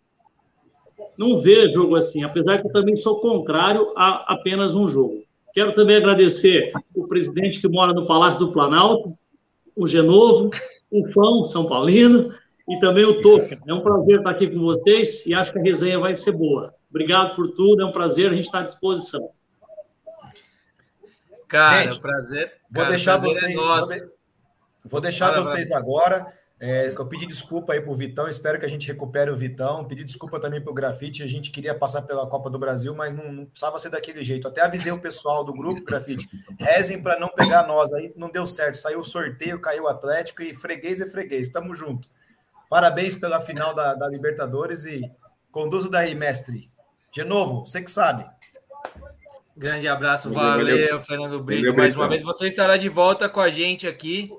não 1.17 1.41
vê 1.41 1.73
jogo 1.73 1.97
assim, 1.97 2.23
apesar 2.23 2.61
que 2.61 2.69
eu 2.69 2.73
também 2.73 2.95
sou 2.97 3.19
contrário 3.19 3.95
a 3.97 4.35
apenas 4.35 4.75
um 4.75 4.87
jogo. 4.87 5.25
Quero 5.55 5.73
também 5.73 5.97
agradecer 5.97 6.71
o 6.95 7.09
presidente 7.09 7.63
que 7.63 7.69
mora 7.69 7.95
no 7.95 8.05
Palácio 8.05 8.41
do 8.41 8.53
Planalto, 8.53 9.17
o 9.75 9.87
Genovo, 9.87 10.51
o 10.91 11.07
Fão, 11.13 11.47
São 11.47 11.65
Paulino, 11.65 12.35
e 12.69 12.79
também 12.79 13.07
o 13.07 13.23
Toca. 13.23 13.59
É 13.67 13.73
um 13.73 13.81
prazer 13.81 14.19
estar 14.19 14.31
aqui 14.31 14.49
com 14.49 14.61
vocês 14.61 15.25
e 15.25 15.33
acho 15.33 15.51
que 15.51 15.59
a 15.59 15.63
resenha 15.63 15.99
vai 15.99 16.15
ser 16.15 16.33
boa. 16.33 16.75
Obrigado 16.91 17.35
por 17.35 17.49
tudo, 17.49 17.81
é 17.81 17.87
um 17.87 17.93
prazer, 17.93 18.31
a 18.31 18.35
gente 18.35 18.45
está 18.45 18.61
à 18.61 18.65
disposição. 18.65 19.31
Cara, 21.49 21.85
gente, 21.85 22.01
prazer. 22.01 22.53
Vou 22.71 22.83
cara, 22.83 22.91
deixar 22.91 23.19
prazer 23.19 23.51
é 23.51 23.55
vocês. 23.55 24.03
É 24.03 24.20
Vou 24.85 25.01
deixar 25.01 25.31
vai, 25.31 25.39
vocês 25.39 25.71
agora. 25.71 26.27
É, 26.63 26.93
eu 26.95 27.07
pedi 27.07 27.25
desculpa 27.25 27.73
aí 27.73 27.81
pro 27.81 27.95
Vitão, 27.95 28.29
espero 28.29 28.59
que 28.59 28.67
a 28.67 28.69
gente 28.69 28.87
recupere 28.87 29.31
o 29.31 29.37
Vitão. 29.37 29.83
Pedi 29.87 30.05
desculpa 30.05 30.39
também 30.39 30.61
pro 30.61 30.75
Grafite, 30.75 31.23
a 31.23 31.27
gente 31.27 31.51
queria 31.51 31.75
passar 31.75 32.03
pela 32.03 32.29
Copa 32.29 32.51
do 32.51 32.59
Brasil, 32.59 32.95
mas 32.95 33.17
não, 33.17 33.33
não 33.33 33.47
precisava 33.47 33.79
ser 33.79 33.89
daquele 33.89 34.23
jeito. 34.23 34.47
Até 34.47 34.61
avisei 34.61 34.93
o 34.93 35.01
pessoal 35.01 35.43
do 35.43 35.55
grupo 35.55 35.83
Grafite, 35.83 36.29
rezem 36.59 37.03
para 37.03 37.19
não 37.19 37.31
pegar 37.31 37.67
nós. 37.67 37.95
Aí 37.95 38.13
não 38.15 38.31
deu 38.31 38.47
certo, 38.47 38.77
saiu 38.77 39.01
o 39.01 39.05
sorteio, 39.05 39.59
caiu 39.59 39.85
o 39.85 39.89
Atlético 39.89 40.43
e 40.43 40.53
freguês 40.53 41.01
é 41.01 41.07
freguês. 41.07 41.49
Tamo 41.49 41.75
junto. 41.75 42.07
Parabéns 42.69 43.17
pela 43.17 43.41
final 43.41 43.75
da, 43.75 43.95
da 43.95 44.07
Libertadores 44.07 44.85
e 44.85 45.11
conduzo 45.51 45.91
daí, 45.91 46.15
mestre. 46.15 46.71
De 47.11 47.25
novo, 47.25 47.67
você 47.67 47.81
que 47.81 47.91
sabe. 47.91 48.27
Grande 49.57 49.89
abraço, 49.89 50.31
valeu, 50.31 50.67
valeu 50.67 51.01
Fernando 51.01 51.43
Brito. 51.43 51.75
Mais 51.75 51.97
uma 51.97 52.09
vez, 52.09 52.21
você 52.21 52.47
estará 52.49 52.77
de 52.77 52.89
volta 52.91 53.31
com 53.31 53.41
a 53.41 53.49
gente 53.49 53.89
aqui 53.89 54.31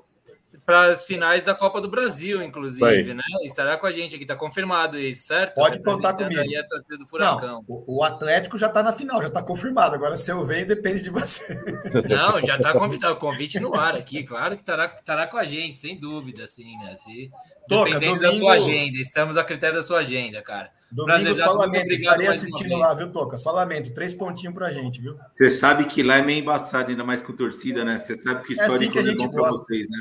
para 0.72 0.86
as 0.86 1.04
finais 1.04 1.44
da 1.44 1.54
Copa 1.54 1.82
do 1.82 1.88
Brasil, 1.88 2.42
inclusive, 2.42 3.12
né? 3.12 3.22
Estará 3.42 3.76
com 3.76 3.86
a 3.86 3.92
gente 3.92 4.14
aqui, 4.14 4.24
está 4.24 4.34
confirmado 4.34 4.98
isso, 4.98 5.26
certo? 5.26 5.56
Pode 5.56 5.82
contar 5.82 6.14
comigo. 6.14 6.40
Aí 6.40 6.56
a 6.56 6.66
torcida 6.66 6.96
do 6.96 7.06
Furacão. 7.06 7.62
Não, 7.68 7.84
o 7.86 8.02
Atlético 8.02 8.56
já 8.56 8.68
está 8.68 8.82
na 8.82 8.90
final, 8.90 9.20
já 9.20 9.28
está 9.28 9.42
confirmado. 9.42 9.94
Agora, 9.94 10.16
se 10.16 10.30
eu 10.30 10.42
venho, 10.46 10.66
depende 10.66 11.02
de 11.02 11.10
você. 11.10 11.54
Não, 12.08 12.40
já 12.40 12.56
está 12.56 12.72
convidado. 12.72 13.12
O 13.12 13.18
convite 13.18 13.60
no 13.60 13.74
ar 13.74 13.94
aqui, 13.94 14.22
claro 14.22 14.54
que 14.54 14.62
estará, 14.62 14.86
estará 14.86 15.26
com 15.26 15.36
a 15.36 15.44
gente, 15.44 15.78
sem 15.78 16.00
dúvida, 16.00 16.44
assim, 16.44 16.74
né? 16.78 16.96
Se, 16.96 17.30
Toca, 17.68 17.90
dependendo 17.90 18.20
domingo, 18.20 18.32
da 18.32 18.32
sua 18.32 18.52
agenda, 18.54 18.98
estamos 18.98 19.36
a 19.36 19.44
critério 19.44 19.76
da 19.76 19.82
sua 19.82 19.98
agenda, 19.98 20.40
cara. 20.40 20.70
Domingo, 20.90 21.34
só 21.34 21.52
lamento, 21.52 21.92
estarei 21.92 22.28
assistindo 22.28 22.76
lá, 22.76 22.94
viu, 22.94 23.12
Toca? 23.12 23.36
Só 23.36 23.52
lamento, 23.52 23.92
três 23.92 24.14
pontinhos 24.14 24.54
pra 24.54 24.70
gente, 24.72 25.02
viu? 25.02 25.18
Você 25.34 25.50
sabe 25.50 25.84
que 25.84 26.02
lá 26.02 26.16
é 26.16 26.22
meio 26.22 26.40
embaçado, 26.40 26.90
ainda 26.90 27.04
mais 27.04 27.20
com 27.20 27.34
torcida, 27.34 27.84
né? 27.84 27.98
Você 27.98 28.14
sabe 28.14 28.42
que 28.44 28.54
história 28.54 28.72
é 28.72 28.74
assim 28.74 28.90
que 28.90 28.98
a 28.98 29.02
gente 29.02 29.22
é 29.22 29.28
gosta. 29.28 29.64
vocês, 29.64 29.86
né? 29.90 29.98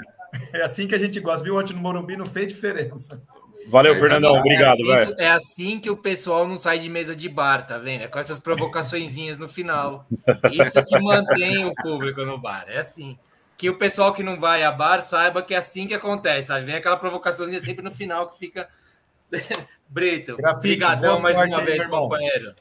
É 0.53 0.61
assim 0.61 0.87
que 0.87 0.95
a 0.95 0.99
gente 0.99 1.19
gosta, 1.19 1.43
viu? 1.43 1.57
Ontem 1.57 1.73
no 1.73 1.79
Morumbi 1.79 2.15
não 2.15 2.25
fez 2.25 2.47
diferença. 2.47 3.21
Valeu, 3.67 3.95
Fernandão. 3.95 4.35
Obrigado, 4.35 4.79
é 4.81 4.85
velho. 4.85 5.15
É 5.17 5.31
assim 5.31 5.79
que 5.79 5.89
o 5.89 5.95
pessoal 5.95 6.47
não 6.47 6.57
sai 6.57 6.79
de 6.79 6.89
mesa 6.89 7.15
de 7.15 7.29
bar, 7.29 7.65
tá 7.65 7.77
vendo? 7.77 8.03
É 8.03 8.07
com 8.07 8.19
essas 8.19 8.39
provocaçõezinhas 8.39 9.37
no 9.37 9.47
final. 9.47 10.05
Isso 10.51 10.83
que 10.83 10.99
mantém 10.99 11.65
o 11.65 11.73
público 11.75 12.23
no 12.23 12.37
bar. 12.37 12.65
É 12.67 12.79
assim 12.79 13.17
que 13.57 13.69
o 13.69 13.77
pessoal 13.77 14.13
que 14.13 14.23
não 14.23 14.39
vai 14.39 14.63
a 14.63 14.71
bar 14.71 15.01
saiba 15.01 15.43
que 15.43 15.53
é 15.53 15.57
assim 15.57 15.85
que 15.85 15.93
acontece. 15.93 16.47
Sabe? 16.47 16.65
Vem 16.65 16.75
aquela 16.75 16.97
provocaçãozinha 16.97 17.59
sempre 17.59 17.83
no 17.83 17.91
final 17.91 18.27
que 18.27 18.37
fica. 18.37 18.67
Brito, 19.87 20.37
obrigadão 20.57 21.21
mais 21.21 21.37
uma 21.37 21.63
vez, 21.63 21.85
companheiro. 21.85 22.55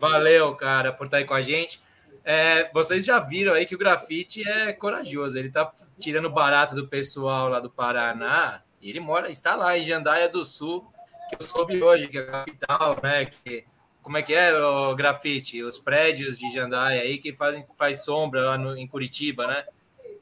Valeu, 0.00 0.54
cara, 0.54 0.92
por 0.92 1.06
estar 1.06 1.18
aí 1.18 1.24
com 1.24 1.34
a 1.34 1.42
gente. 1.42 1.80
É, 2.24 2.70
vocês 2.72 3.04
já 3.04 3.18
viram 3.18 3.52
aí 3.52 3.66
que 3.66 3.74
o 3.74 3.78
grafite 3.78 4.48
é 4.48 4.72
corajoso. 4.72 5.38
Ele 5.38 5.50
tá 5.50 5.70
tirando 5.98 6.30
barato 6.30 6.74
do 6.74 6.88
pessoal 6.88 7.48
lá 7.48 7.60
do 7.60 7.70
Paraná. 7.70 8.62
E 8.80 8.88
ele 8.88 9.00
mora, 9.00 9.30
está 9.30 9.54
lá 9.54 9.76
em 9.76 9.84
Jandaia 9.84 10.28
do 10.28 10.44
Sul, 10.44 10.86
que 11.28 11.36
eu 11.42 11.46
soube 11.46 11.82
hoje, 11.82 12.08
que 12.08 12.18
é 12.18 12.22
a 12.22 12.26
capital, 12.26 12.98
né? 13.02 13.26
Que, 13.26 13.64
como 14.02 14.16
é 14.16 14.22
que 14.22 14.34
é 14.34 14.54
o 14.58 14.94
grafite? 14.94 15.62
Os 15.62 15.78
prédios 15.78 16.38
de 16.38 16.50
Jandaia 16.52 17.02
aí 17.02 17.18
que 17.18 17.32
fazem 17.32 17.62
faz 17.76 18.04
sombra 18.04 18.42
lá 18.42 18.58
no, 18.58 18.76
em 18.76 18.86
Curitiba, 18.86 19.46
né? 19.46 19.64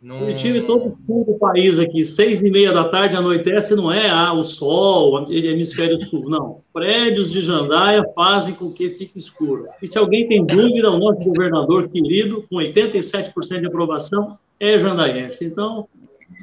No... 0.03 0.19
Curitiba 0.19 0.59
e 0.59 0.67
todo 0.67 0.89
o 0.89 0.99
sul 1.07 1.25
do 1.25 1.39
país 1.39 1.79
aqui, 1.79 2.03
seis 2.03 2.43
e 2.43 2.51
meia 2.51 2.73
da 2.73 2.83
tarde 2.83 3.17
anoitece, 3.17 3.77
não 3.77 3.93
é 3.93 4.11
ah, 4.11 4.33
o 4.33 4.43
sol, 4.43 5.25
hemisfério 5.31 6.01
sul, 6.01 6.29
não. 6.29 6.61
Prédios 6.73 7.31
de 7.31 7.41
Jandaia 7.41 8.03
fazem 8.13 8.57
com 8.57 8.73
que 8.73 8.91
fique 8.91 9.17
escuro. 9.17 9.69
E 9.81 9.87
se 9.87 9.97
alguém 9.97 10.27
tem 10.27 10.45
dúvida, 10.45 10.91
o 10.91 10.99
nosso 10.99 11.21
governador 11.21 11.89
querido, 11.89 12.45
com 12.51 12.57
87% 12.57 13.61
de 13.61 13.67
aprovação, 13.67 14.37
é 14.59 14.77
jandaiense. 14.77 15.45
Então, 15.45 15.87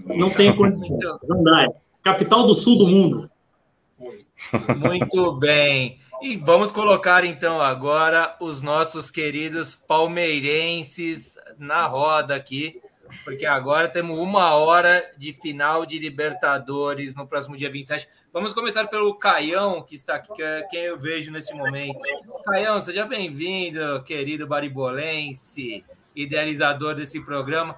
não 0.06 0.30
tem 0.30 0.56
condição. 0.56 1.20
Jandaia, 1.28 1.74
capital 2.02 2.46
do 2.46 2.56
sul 2.56 2.78
do 2.78 2.88
mundo. 2.88 3.30
Muito 4.80 5.34
bem. 5.34 5.98
E 6.22 6.38
vamos 6.38 6.72
colocar 6.72 7.26
então 7.26 7.60
agora 7.60 8.38
os 8.40 8.62
nossos 8.62 9.12
queridos 9.12 9.76
palmeirenses 9.76 11.36
na 11.58 11.88
roda 11.88 12.36
aqui 12.36 12.80
porque 13.24 13.46
agora 13.46 13.88
temos 13.88 14.18
uma 14.18 14.54
hora 14.56 15.12
de 15.18 15.34
final 15.34 15.86
de 15.86 16.00
Libertadores 16.00 17.16
no 17.16 17.28
próximo 17.28 17.58
dia 17.58 17.70
27. 17.70 18.08
Vamos 18.34 18.54
começar 18.54 18.88
pelo 18.88 19.16
Caião, 19.16 19.82
que 19.82 19.96
está 19.96 20.16
aqui, 20.16 20.34
que 20.34 20.42
é 20.42 20.64
quem 20.64 20.82
eu 20.82 20.98
vejo 20.98 21.32
nesse 21.32 21.54
momento. 21.54 22.00
Caião, 22.46 22.82
seja 22.82 23.06
bem-vindo, 23.06 24.02
querido 24.04 24.48
baribolense, 24.48 25.84
idealizador 26.16 26.96
desse 26.96 27.22
programa. 27.22 27.78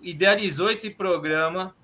Idealizou 0.00 0.70
esse 0.70 0.90
programa 0.90 1.74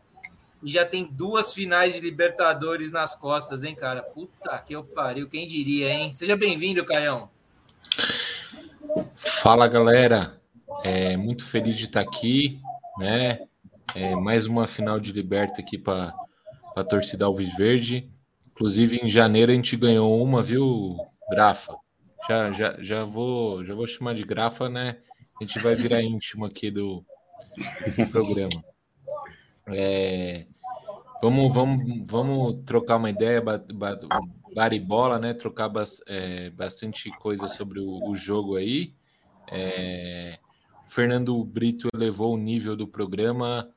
e 0.63 0.69
já 0.69 0.85
tem 0.85 1.05
duas 1.05 1.55
finais 1.55 1.95
de 1.95 2.01
Libertadores 2.01 2.91
nas 2.93 3.15
costas, 3.15 3.63
hein, 3.63 3.75
cara? 3.75 4.03
Puta 4.03 4.59
que 4.59 4.75
eu 4.75 4.83
pariu, 4.83 5.29
quem 5.29 5.47
diria, 5.47 5.91
hein? 5.91 6.13
Seja 6.13 6.37
bem-vindo, 6.37 6.85
Caião. 6.85 7.31
Fala, 9.15 9.69
galera. 9.69 10.41
É, 10.85 11.17
muito 11.17 11.45
feliz 11.45 11.77
de 11.77 11.85
estar 11.85 12.01
aqui 12.01 12.61
né? 12.99 13.47
É, 13.95 14.15
mais 14.15 14.47
uma 14.47 14.67
final 14.67 14.99
de 14.99 15.13
Liberta 15.13 15.61
aqui 15.61 15.79
para 15.79 16.15
a 16.75 16.85
torcida 16.85 17.25
Alves 17.25 17.55
Verde. 17.57 18.11
Inclusive 18.51 18.99
em 19.03 19.09
janeiro 19.09 19.53
a 19.53 19.55
gente 19.55 19.77
ganhou 19.77 20.23
uma, 20.23 20.43
viu, 20.43 20.97
Grafa? 21.31 21.75
Já, 22.29 22.51
já, 22.53 22.77
já 22.81 23.05
vou 23.05 23.65
já 23.65 23.75
vou 23.75 23.87
chamar 23.87 24.15
de 24.15 24.25
Grafa, 24.25 24.69
né? 24.69 24.99
A 25.41 25.45
gente 25.45 25.59
vai 25.59 25.75
virar 25.75 26.03
íntimo 26.03 26.45
aqui 26.45 26.71
do, 26.71 27.05
do 27.97 28.07
programa. 28.11 28.65
É, 29.69 30.47
vamos, 31.23 31.53
vamos, 31.53 32.07
vamos 32.07 32.65
trocar 32.65 32.97
uma 32.97 33.11
ideia, 33.11 33.43
baribola, 34.55 35.19
né? 35.19 35.35
Trocar 35.35 35.71
é, 36.07 36.51
bastante 36.51 37.11
coisa 37.19 37.49
sobre 37.49 37.81
o, 37.81 38.11
o 38.11 38.17
jogo 38.17 38.57
aí. 38.57 38.95
É, 39.51 40.39
Fernando 40.87 41.43
Brito 41.45 41.89
elevou 41.95 42.35
o 42.35 42.39
nível 42.39 42.77
do 42.77 42.87
programa. 42.87 43.69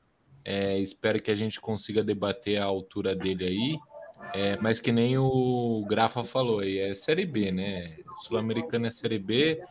É, 0.44 0.78
espero 0.78 1.20
que 1.20 1.30
a 1.30 1.34
gente 1.34 1.60
consiga 1.60 2.02
debater 2.02 2.58
a 2.58 2.64
altura 2.64 3.14
dele 3.14 3.44
aí. 3.44 3.78
É, 4.34 4.56
mas 4.58 4.78
que 4.78 4.92
nem 4.92 5.18
o 5.18 5.84
Grafa 5.88 6.22
falou 6.24 6.60
aí, 6.60 6.78
é 6.78 6.94
Série 6.94 7.26
B, 7.26 7.50
né? 7.50 7.96
Sul-Americana 8.20 8.88
é 8.88 8.90
Série 8.90 9.18
B. 9.18 9.62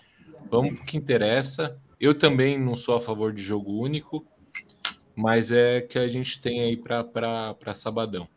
Vamos 0.50 0.76
para 0.76 0.84
o 0.84 0.86
que 0.86 0.98
interessa. 0.98 1.80
Eu 2.00 2.18
também 2.18 2.60
não 2.60 2.76
sou 2.76 2.96
a 2.96 3.02
favor 3.02 3.32
de 3.32 3.42
jogo 3.44 3.72
único, 3.72 4.26
mas 5.16 5.52
é 5.52 5.82
que 5.82 6.00
a 6.00 6.08
gente 6.08 6.42
tem 6.42 6.62
aí 6.62 6.78
para 6.78 7.74
sabadão. 7.74 8.28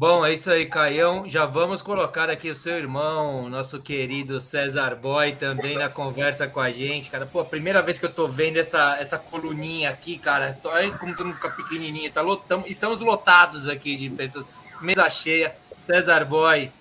Bom, 0.00 0.24
é 0.24 0.32
isso 0.32 0.50
aí, 0.50 0.64
Caião. 0.64 1.28
Já 1.28 1.44
vamos 1.44 1.82
colocar 1.82 2.30
aqui 2.30 2.48
o 2.48 2.54
seu 2.54 2.78
irmão, 2.78 3.50
nosso 3.50 3.82
querido 3.82 4.40
César 4.40 4.96
Boy, 4.96 5.32
também 5.32 5.76
na 5.76 5.90
conversa 5.90 6.48
com 6.48 6.58
a 6.58 6.70
gente, 6.70 7.10
cara. 7.10 7.26
Pô, 7.26 7.44
primeira 7.44 7.82
vez 7.82 7.98
que 7.98 8.06
eu 8.06 8.10
tô 8.10 8.26
vendo 8.26 8.56
essa, 8.56 8.96
essa 8.98 9.18
coluninha 9.18 9.90
aqui, 9.90 10.16
cara. 10.16 10.58
Olha 10.64 10.90
como 10.96 11.14
todo 11.14 11.26
mundo 11.26 11.34
fica 11.34 11.50
pequenininho. 11.50 12.10
Tá 12.10 12.22
lotamos, 12.22 12.70
estamos 12.70 13.02
lotados 13.02 13.68
aqui 13.68 13.94
de 13.94 14.08
pessoas. 14.08 14.46
Mesa 14.80 15.10
cheia. 15.10 15.54
César 15.86 16.24
Boy, 16.24 16.72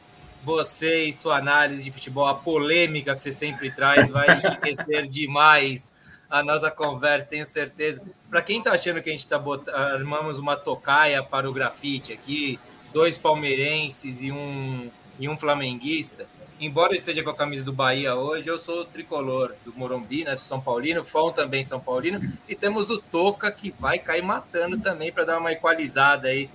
você 0.42 1.04
e 1.04 1.12
sua 1.12 1.40
análise 1.40 1.84
de 1.84 1.92
futebol, 1.92 2.26
a 2.26 2.36
polêmica 2.36 3.14
que 3.14 3.22
você 3.22 3.34
sempre 3.34 3.70
traz, 3.70 4.10
vai 4.10 4.28
enriquecer 4.30 5.06
demais 5.12 5.94
a 6.30 6.42
nossa 6.42 6.72
conversa, 6.72 7.28
tenho 7.28 7.46
certeza. 7.46 8.02
Para 8.30 8.42
quem 8.42 8.64
tá 8.64 8.72
achando 8.72 9.02
que 9.02 9.10
a 9.10 9.12
gente 9.12 9.28
tá 9.28 9.38
bot... 9.38 9.70
armamos 9.70 10.40
uma 10.40 10.56
tocaia 10.56 11.22
para 11.22 11.50
o 11.50 11.52
grafite 11.52 12.14
aqui, 12.14 12.58
dois 12.94 13.18
palmeirenses 13.18 14.22
e 14.22 14.32
um, 14.32 14.90
e 15.20 15.30
um 15.30 15.38
flamenguista. 15.38 16.28
Embora 16.60 16.92
eu 16.92 16.98
esteja 16.98 17.24
com 17.24 17.30
a 17.30 17.36
camisa 17.36 17.64
do 17.64 17.72
Bahia 17.72 18.16
hoje, 18.16 18.50
eu 18.50 18.58
sou 18.58 18.84
tricolor 18.84 19.54
do 19.64 19.74
Morumbi, 19.74 20.26
né? 20.26 20.36
São 20.36 20.60
Paulino, 20.60 21.06
Fão 21.06 21.32
também 21.32 21.64
São 21.64 21.80
Paulino, 21.80 22.20
e 22.50 22.56
temos 22.56 22.90
o 22.90 22.98
Toca 22.98 23.50
que 23.50 23.74
vai 23.80 23.98
cair 23.98 24.22
matando 24.22 24.78
também 24.78 25.10
para 25.10 25.24
dar 25.24 25.40
uma 25.40 25.54
equalizada 25.54 26.28
aí 26.28 26.50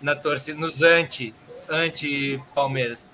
na 0.00 0.16
torcida, 0.16 0.58
nos 0.58 0.80
anti, 0.80 1.34
anti 1.68 2.40
Palmeiras. 2.54 3.06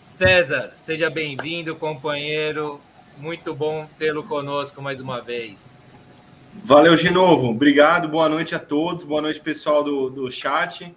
César, 0.00 0.72
seja 0.76 1.10
bem-vindo, 1.10 1.74
companheiro. 1.74 2.80
Muito 3.18 3.52
bom 3.52 3.88
tê-lo 3.98 4.22
conosco 4.22 4.80
mais 4.80 5.00
uma 5.00 5.20
vez. 5.20 5.82
Valeu 6.62 6.94
de 6.94 7.10
novo, 7.10 7.48
obrigado, 7.48 8.08
boa 8.08 8.28
noite 8.28 8.54
a 8.54 8.58
todos, 8.58 9.02
boa 9.02 9.20
noite 9.20 9.40
pessoal 9.40 9.82
do, 9.82 10.08
do 10.08 10.30
chat. 10.30 10.94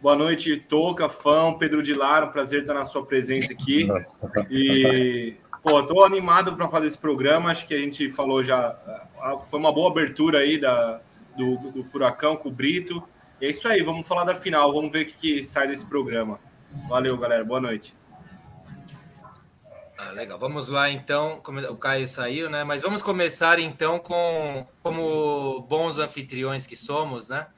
Boa 0.00 0.14
noite, 0.14 0.56
Toca, 0.56 1.08
fã, 1.08 1.52
Pedro 1.54 1.82
de 1.82 1.92
Lara, 1.92 2.26
um 2.26 2.30
prazer 2.30 2.60
estar 2.60 2.74
na 2.74 2.84
sua 2.84 3.04
presença 3.04 3.52
aqui. 3.52 3.88
E, 4.48 5.34
pô, 5.60 5.82
tô 5.82 6.04
animado 6.04 6.54
para 6.54 6.68
fazer 6.68 6.86
esse 6.86 6.98
programa, 6.98 7.50
acho 7.50 7.66
que 7.66 7.74
a 7.74 7.78
gente 7.78 8.08
falou 8.08 8.44
já, 8.44 8.78
foi 9.50 9.58
uma 9.58 9.72
boa 9.72 9.90
abertura 9.90 10.38
aí 10.38 10.56
da, 10.56 11.00
do, 11.36 11.72
do 11.72 11.84
Furacão 11.84 12.36
com 12.36 12.48
o 12.48 12.52
Brito. 12.52 13.02
E 13.40 13.46
é 13.46 13.50
isso 13.50 13.66
aí, 13.66 13.82
vamos 13.82 14.06
falar 14.06 14.22
da 14.22 14.36
final, 14.36 14.72
vamos 14.72 14.92
ver 14.92 15.02
o 15.02 15.06
que, 15.06 15.14
que 15.14 15.44
sai 15.44 15.66
desse 15.66 15.84
programa. 15.84 16.38
Valeu, 16.88 17.16
galera, 17.16 17.44
boa 17.44 17.60
noite. 17.60 17.92
Ah, 19.98 20.12
legal, 20.12 20.38
vamos 20.38 20.68
lá 20.68 20.88
então. 20.88 21.42
O 21.70 21.76
Caio 21.76 22.06
saiu, 22.06 22.48
né? 22.48 22.62
Mas 22.62 22.82
vamos 22.82 23.02
começar 23.02 23.58
então 23.58 23.98
com 23.98 24.64
como 24.80 25.60
bons 25.62 25.98
anfitriões 25.98 26.68
que 26.68 26.76
somos, 26.76 27.28
né? 27.28 27.48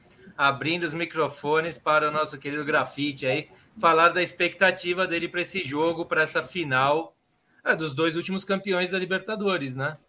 Abrindo 0.41 0.85
os 0.85 0.93
microfones 0.95 1.77
para 1.77 2.07
o 2.07 2.11
nosso 2.11 2.35
querido 2.35 2.65
Grafite 2.65 3.27
aí, 3.27 3.47
falar 3.79 4.09
da 4.09 4.23
expectativa 4.23 5.05
dele 5.05 5.27
para 5.27 5.41
esse 5.41 5.63
jogo, 5.63 6.03
para 6.03 6.23
essa 6.23 6.41
final 6.41 7.15
é, 7.63 7.75
dos 7.75 7.93
dois 7.93 8.15
últimos 8.15 8.43
campeões 8.43 8.89
da 8.89 8.97
Libertadores, 8.97 9.75
né? 9.75 9.99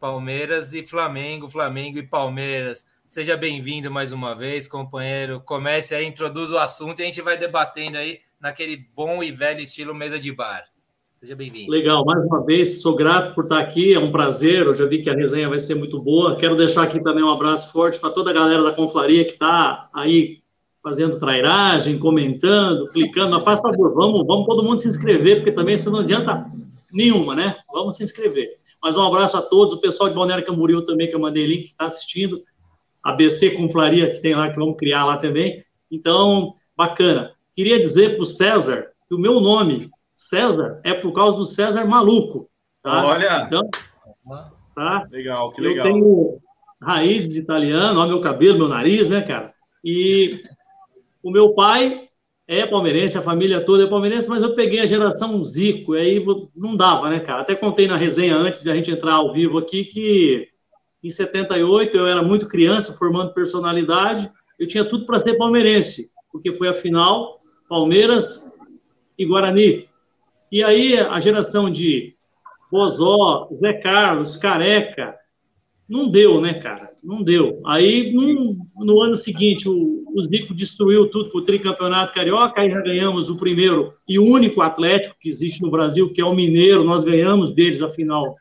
Palmeiras 0.00 0.72
e 0.72 0.82
Flamengo, 0.82 1.46
Flamengo 1.46 1.98
e 1.98 2.02
Palmeiras. 2.02 2.86
Seja 3.06 3.36
bem-vindo 3.36 3.90
mais 3.90 4.12
uma 4.12 4.34
vez, 4.34 4.66
companheiro. 4.66 5.42
Comece 5.42 5.94
aí, 5.94 6.06
introduz 6.06 6.50
o 6.50 6.56
assunto 6.56 7.00
e 7.00 7.02
a 7.02 7.06
gente 7.06 7.20
vai 7.20 7.36
debatendo 7.36 7.98
aí 7.98 8.22
naquele 8.40 8.78
bom 8.78 9.22
e 9.22 9.30
velho 9.30 9.60
estilo 9.60 9.94
mesa 9.94 10.18
de 10.18 10.32
bar. 10.32 10.64
Seja 11.16 11.34
bem-vindo. 11.34 11.72
Legal, 11.72 12.04
mais 12.04 12.26
uma 12.26 12.44
vez, 12.44 12.82
sou 12.82 12.94
grato 12.94 13.34
por 13.34 13.44
estar 13.44 13.58
aqui, 13.58 13.94
é 13.94 13.98
um 13.98 14.10
prazer. 14.10 14.66
Eu 14.66 14.74
já 14.74 14.84
vi 14.84 14.98
que 14.98 15.08
a 15.08 15.14
resenha 15.14 15.48
vai 15.48 15.58
ser 15.58 15.74
muito 15.74 15.98
boa. 15.98 16.36
Quero 16.36 16.54
deixar 16.54 16.82
aqui 16.82 17.02
também 17.02 17.24
um 17.24 17.30
abraço 17.30 17.72
forte 17.72 17.98
para 17.98 18.10
toda 18.10 18.30
a 18.30 18.34
galera 18.34 18.62
da 18.62 18.70
Conflaria 18.70 19.24
que 19.24 19.32
está 19.32 19.88
aí 19.94 20.42
fazendo 20.82 21.18
trairagem, 21.18 21.98
comentando, 21.98 22.86
clicando. 22.90 23.30
Mas 23.30 23.44
faz 23.44 23.62
favor, 23.62 23.94
vamos, 23.94 24.26
vamos 24.26 24.44
todo 24.44 24.62
mundo 24.62 24.78
se 24.78 24.88
inscrever, 24.88 25.36
porque 25.36 25.52
também 25.52 25.76
isso 25.76 25.90
não 25.90 26.00
adianta 26.00 26.44
nenhuma, 26.92 27.34
né? 27.34 27.56
Vamos 27.72 27.96
se 27.96 28.04
inscrever. 28.04 28.50
Mas 28.82 28.94
um 28.94 29.02
abraço 29.02 29.38
a 29.38 29.42
todos, 29.42 29.72
o 29.72 29.80
pessoal 29.80 30.10
de 30.10 30.14
Balneário 30.14 30.44
Camboriú 30.44 30.84
também, 30.84 31.08
que 31.08 31.14
eu 31.14 31.20
mandei 31.20 31.46
link, 31.46 31.62
que 31.62 31.68
está 31.70 31.86
assistindo. 31.86 32.42
A 33.02 33.12
BC 33.12 33.52
Conflaria, 33.52 34.10
que 34.10 34.20
tem 34.20 34.34
lá, 34.34 34.50
que 34.50 34.58
vamos 34.58 34.76
criar 34.76 35.06
lá 35.06 35.16
também. 35.16 35.64
Então, 35.90 36.52
bacana. 36.76 37.32
Queria 37.54 37.80
dizer 37.80 38.16
para 38.16 38.22
o 38.22 38.26
César 38.26 38.88
que 39.08 39.14
o 39.14 39.18
meu 39.18 39.40
nome 39.40 39.88
César 40.16 40.80
é 40.82 40.94
por 40.94 41.12
causa 41.12 41.36
do 41.36 41.44
César 41.44 41.84
maluco. 41.84 42.48
Tá? 42.82 43.06
Olha! 43.06 43.44
Então, 43.46 43.68
tá? 44.74 45.06
Legal, 45.10 45.52
que 45.52 45.60
Eu 45.60 45.64
legal. 45.64 45.84
tenho 45.84 46.38
raízes 46.80 47.36
italianas, 47.36 47.96
olha 47.96 48.08
meu 48.08 48.20
cabelo, 48.22 48.58
meu 48.58 48.68
nariz, 48.68 49.10
né, 49.10 49.20
cara? 49.20 49.52
E 49.84 50.42
o 51.22 51.30
meu 51.30 51.52
pai 51.54 52.08
é 52.48 52.64
palmeirense, 52.64 53.18
a 53.18 53.22
família 53.22 53.60
toda 53.60 53.84
é 53.84 53.86
palmeirense, 53.86 54.28
mas 54.28 54.42
eu 54.42 54.54
peguei 54.54 54.80
a 54.80 54.86
geração 54.86 55.44
Zico, 55.44 55.94
e 55.94 56.00
aí 56.00 56.26
não 56.54 56.74
dava, 56.74 57.10
né, 57.10 57.20
cara? 57.20 57.42
Até 57.42 57.54
contei 57.54 57.86
na 57.86 57.96
resenha 57.96 58.36
antes 58.36 58.62
de 58.62 58.70
a 58.70 58.74
gente 58.74 58.90
entrar 58.90 59.14
ao 59.14 59.32
vivo 59.34 59.58
aqui 59.58 59.84
que 59.84 60.48
em 61.02 61.10
78 61.10 61.94
eu 61.94 62.06
era 62.06 62.22
muito 62.22 62.48
criança, 62.48 62.94
formando 62.94 63.34
personalidade, 63.34 64.30
eu 64.58 64.66
tinha 64.66 64.84
tudo 64.84 65.04
para 65.04 65.20
ser 65.20 65.36
palmeirense, 65.36 66.10
porque 66.32 66.54
foi 66.54 66.68
a 66.68 66.74
final 66.74 67.34
Palmeiras 67.68 68.56
e 69.18 69.26
Guarani. 69.26 69.88
E 70.50 70.62
aí 70.62 70.98
a 70.98 71.18
geração 71.20 71.70
de 71.70 72.14
Bozó, 72.70 73.48
Zé 73.54 73.74
Carlos, 73.74 74.36
Careca, 74.36 75.14
não 75.88 76.08
deu, 76.08 76.40
né, 76.40 76.54
cara? 76.54 76.90
Não 77.02 77.22
deu. 77.22 77.60
Aí, 77.64 78.12
no 78.12 79.02
ano 79.02 79.14
seguinte, 79.14 79.68
o, 79.68 80.02
o 80.12 80.22
Zico 80.22 80.52
destruiu 80.52 81.08
tudo 81.08 81.30
com 81.30 81.38
o 81.38 81.44
tricampeonato 81.44 82.12
carioca, 82.12 82.60
aí 82.60 82.70
já 82.70 82.80
ganhamos 82.80 83.30
o 83.30 83.36
primeiro 83.36 83.94
e 84.08 84.18
único 84.18 84.62
Atlético 84.62 85.14
que 85.18 85.28
existe 85.28 85.62
no 85.62 85.70
Brasil, 85.70 86.12
que 86.12 86.20
é 86.20 86.24
o 86.24 86.34
Mineiro. 86.34 86.82
Nós 86.82 87.04
ganhamos 87.04 87.54
deles 87.54 87.82
a 87.82 87.88
final 87.88 88.34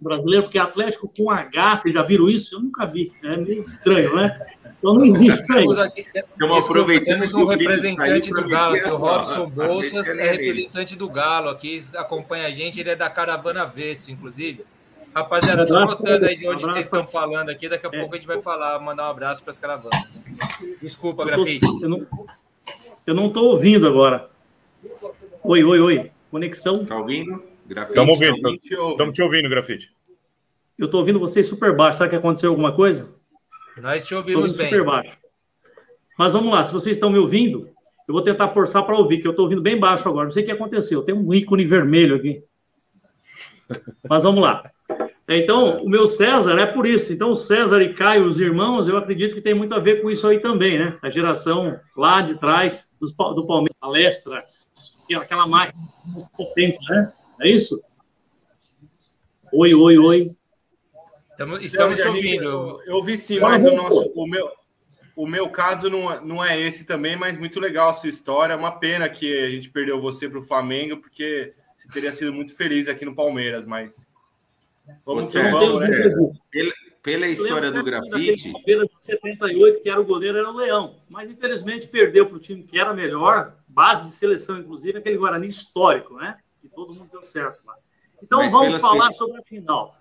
brasileira, 0.00 0.42
porque 0.42 0.58
Atlético 0.58 1.12
com 1.14 1.30
H, 1.30 1.76
vocês 1.76 1.94
já 1.94 2.02
viram 2.02 2.30
isso? 2.30 2.54
Eu 2.54 2.60
nunca 2.60 2.86
vi. 2.86 3.12
É 3.22 3.36
meio 3.36 3.62
estranho, 3.62 4.14
né? 4.14 4.38
Então 4.78 4.94
não 4.94 5.04
existe 5.04 5.40
isso 5.40 5.52
aí. 5.52 5.80
Aqui, 5.80 6.06
Estamos 6.14 6.64
aproveitando 6.64 7.18
temos 7.20 7.34
que 7.34 7.40
um 7.40 7.46
representante 7.46 8.30
do 8.30 8.48
Galo 8.48 8.72
meter 8.72 8.86
aqui, 8.86 8.94
o 8.94 8.96
Robson 8.96 9.50
Bolsas, 9.50 10.08
é 10.08 10.30
representante 10.30 10.96
do 10.96 11.08
Galo 11.08 11.48
aqui, 11.48 11.82
acompanha 11.94 12.46
a 12.46 12.50
gente, 12.50 12.80
ele 12.80 12.90
é 12.90 12.96
da 12.96 13.08
Caravana 13.10 13.62
Avesso, 13.62 14.10
inclusive. 14.10 14.64
Rapaziada, 15.14 15.62
estou 15.62 15.78
Abraço, 15.78 15.98
notando 15.98 16.26
aí 16.26 16.36
de 16.36 16.46
onde 16.46 16.62
vocês 16.62 16.84
estão 16.84 17.08
falando 17.08 17.48
aqui, 17.48 17.70
daqui 17.70 17.86
a 17.86 17.90
pouco 17.90 18.14
a 18.14 18.18
gente 18.18 18.26
vai 18.26 18.42
falar, 18.42 18.78
mandar 18.78 19.06
um 19.06 19.10
abraço 19.10 19.42
para 19.42 19.50
as 19.50 19.58
caravanas. 19.58 20.20
Desculpa, 20.82 21.24
Grafite. 21.24 21.66
Eu 23.06 23.14
não, 23.14 23.30
tô 23.30 23.46
ouvindo 23.46 23.86
agora. 23.86 24.28
Oi, 25.42 25.64
oi, 25.64 25.80
oi. 25.80 26.10
Conexão. 26.30 26.84
Tá 26.84 26.98
ouvindo? 26.98 27.42
Grafite, 27.66 27.92
Estamos 27.92 28.18
tá 28.18 28.26
ouvindo, 28.26 28.54
estamos 28.90 29.14
te 29.14 29.22
ouvindo, 29.22 29.48
Grafite. 29.48 29.90
Eu 30.78 30.90
tô 30.90 30.98
ouvindo 30.98 31.18
vocês 31.18 31.48
super 31.48 31.74
baixo. 31.74 31.98
Será 31.98 32.10
que 32.10 32.16
aconteceu 32.16 32.50
alguma 32.50 32.72
coisa? 32.72 33.15
Nós 33.76 34.06
te 34.06 34.14
ouvimos 34.14 34.56
bem. 34.56 34.66
super 34.68 34.84
baixo. 34.84 35.18
Mas 36.18 36.32
vamos 36.32 36.50
lá, 36.50 36.64
se 36.64 36.72
vocês 36.72 36.96
estão 36.96 37.10
me 37.10 37.18
ouvindo, 37.18 37.68
eu 38.08 38.14
vou 38.14 38.22
tentar 38.22 38.48
forçar 38.48 38.84
para 38.84 38.96
ouvir, 38.96 39.20
que 39.20 39.26
eu 39.26 39.32
estou 39.32 39.44
ouvindo 39.44 39.60
bem 39.60 39.78
baixo 39.78 40.08
agora. 40.08 40.24
Não 40.24 40.30
sei 40.30 40.42
o 40.42 40.46
que 40.46 40.52
aconteceu, 40.52 41.02
tem 41.02 41.14
um 41.14 41.32
ícone 41.34 41.64
vermelho 41.66 42.16
aqui. 42.16 42.42
Mas 44.08 44.22
vamos 44.22 44.42
lá. 44.42 44.70
Então, 45.28 45.82
o 45.82 45.88
meu 45.88 46.06
César 46.06 46.56
é 46.56 46.64
por 46.64 46.86
isso. 46.86 47.12
Então, 47.12 47.30
o 47.30 47.36
César 47.36 47.82
e 47.82 47.92
Caio, 47.92 48.26
os 48.26 48.38
irmãos, 48.38 48.86
eu 48.86 48.96
acredito 48.96 49.34
que 49.34 49.40
tem 49.40 49.54
muito 49.54 49.74
a 49.74 49.80
ver 49.80 50.00
com 50.00 50.08
isso 50.08 50.26
aí 50.28 50.38
também, 50.38 50.78
né? 50.78 50.96
A 51.02 51.10
geração 51.10 51.78
lá 51.96 52.22
de 52.22 52.38
trás 52.38 52.96
Pa- 53.16 53.32
do 53.32 53.44
Palmeiras, 53.44 53.76
palestra, 53.80 54.44
aquela 55.20 55.46
máquina 55.46 55.82
potente, 56.36 56.78
né? 56.88 57.12
É 57.40 57.50
isso? 57.50 57.82
Oi, 59.52 59.74
oi, 59.74 59.98
oi. 59.98 60.30
Estamos, 61.36 61.62
estamos 61.62 62.00
ouvindo. 62.06 62.44
Eu, 62.44 62.80
eu 62.86 63.02
vi 63.02 63.18
sim, 63.18 63.38
mas 63.40 63.62
o, 63.64 63.70
voltou. 63.70 63.82
nosso, 63.82 64.12
o, 64.14 64.26
meu, 64.26 64.50
o 65.14 65.26
meu 65.26 65.48
caso 65.50 65.90
não, 65.90 66.10
é- 66.12 66.20
não 66.20 66.44
é 66.44 66.58
esse 66.60 66.84
também, 66.84 67.16
mas 67.16 67.36
muito 67.38 67.60
legal 67.60 67.90
a 67.90 67.94
sua 67.94 68.08
história. 68.08 68.54
É 68.54 68.56
uma 68.56 68.78
pena 68.78 69.08
que 69.08 69.44
a 69.44 69.50
gente 69.50 69.68
perdeu 69.70 70.00
você 70.00 70.28
para 70.28 70.38
o 70.38 70.42
Flamengo, 70.42 70.96
porque 70.98 71.52
você 71.76 71.88
teria 71.88 72.10
sido 72.12 72.32
muito 72.32 72.54
feliz 72.54 72.88
aqui 72.88 73.04
no 73.04 73.14
Palmeiras, 73.14 73.66
mas. 73.66 74.06
Vamos 75.04 75.24
Você, 75.26 75.42
que 75.42 75.50
vamos, 75.50 75.82
né? 75.82 75.88
Pela, 76.50 76.72
pela 77.02 77.26
história 77.26 77.70
do 77.72 77.82
grafite, 77.84 78.52
Palmeiras 78.52 78.86
de 78.86 79.04
78, 79.06 79.80
que 79.82 79.90
era 79.90 80.00
o 80.00 80.04
goleiro, 80.04 80.38
era 80.38 80.48
o 80.50 80.56
Leão. 80.56 80.96
Mas, 81.10 81.28
infelizmente, 81.28 81.88
perdeu 81.88 82.26
para 82.26 82.36
o 82.36 82.40
time 82.40 82.62
que 82.62 82.78
era 82.78 82.94
melhor, 82.94 83.56
base 83.68 84.04
de 84.04 84.12
seleção, 84.12 84.58
inclusive, 84.58 84.98
aquele 84.98 85.16
Guarani 85.18 85.46
histórico, 85.48 86.14
né? 86.16 86.38
Que 86.62 86.68
todo 86.68 86.94
mundo 86.94 87.08
deu 87.10 87.22
certo 87.22 87.58
lá. 87.66 87.74
Então, 88.22 88.38
Mas 88.38 88.50
vamos 88.52 88.80
falar 88.80 89.10
se- 89.12 89.18
sobre 89.18 89.38
a 89.40 89.42
final. 89.42 89.94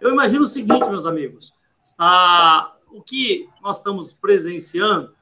Eu 0.00 0.10
imagino 0.12 0.44
o 0.44 0.46
seguinte, 0.46 0.88
meus 0.88 1.06
amigos. 1.06 1.52
Ah, 1.98 2.72
o 2.90 3.02
que 3.02 3.48
nós 3.62 3.78
estamos 3.78 4.12
presenciando 4.14 5.12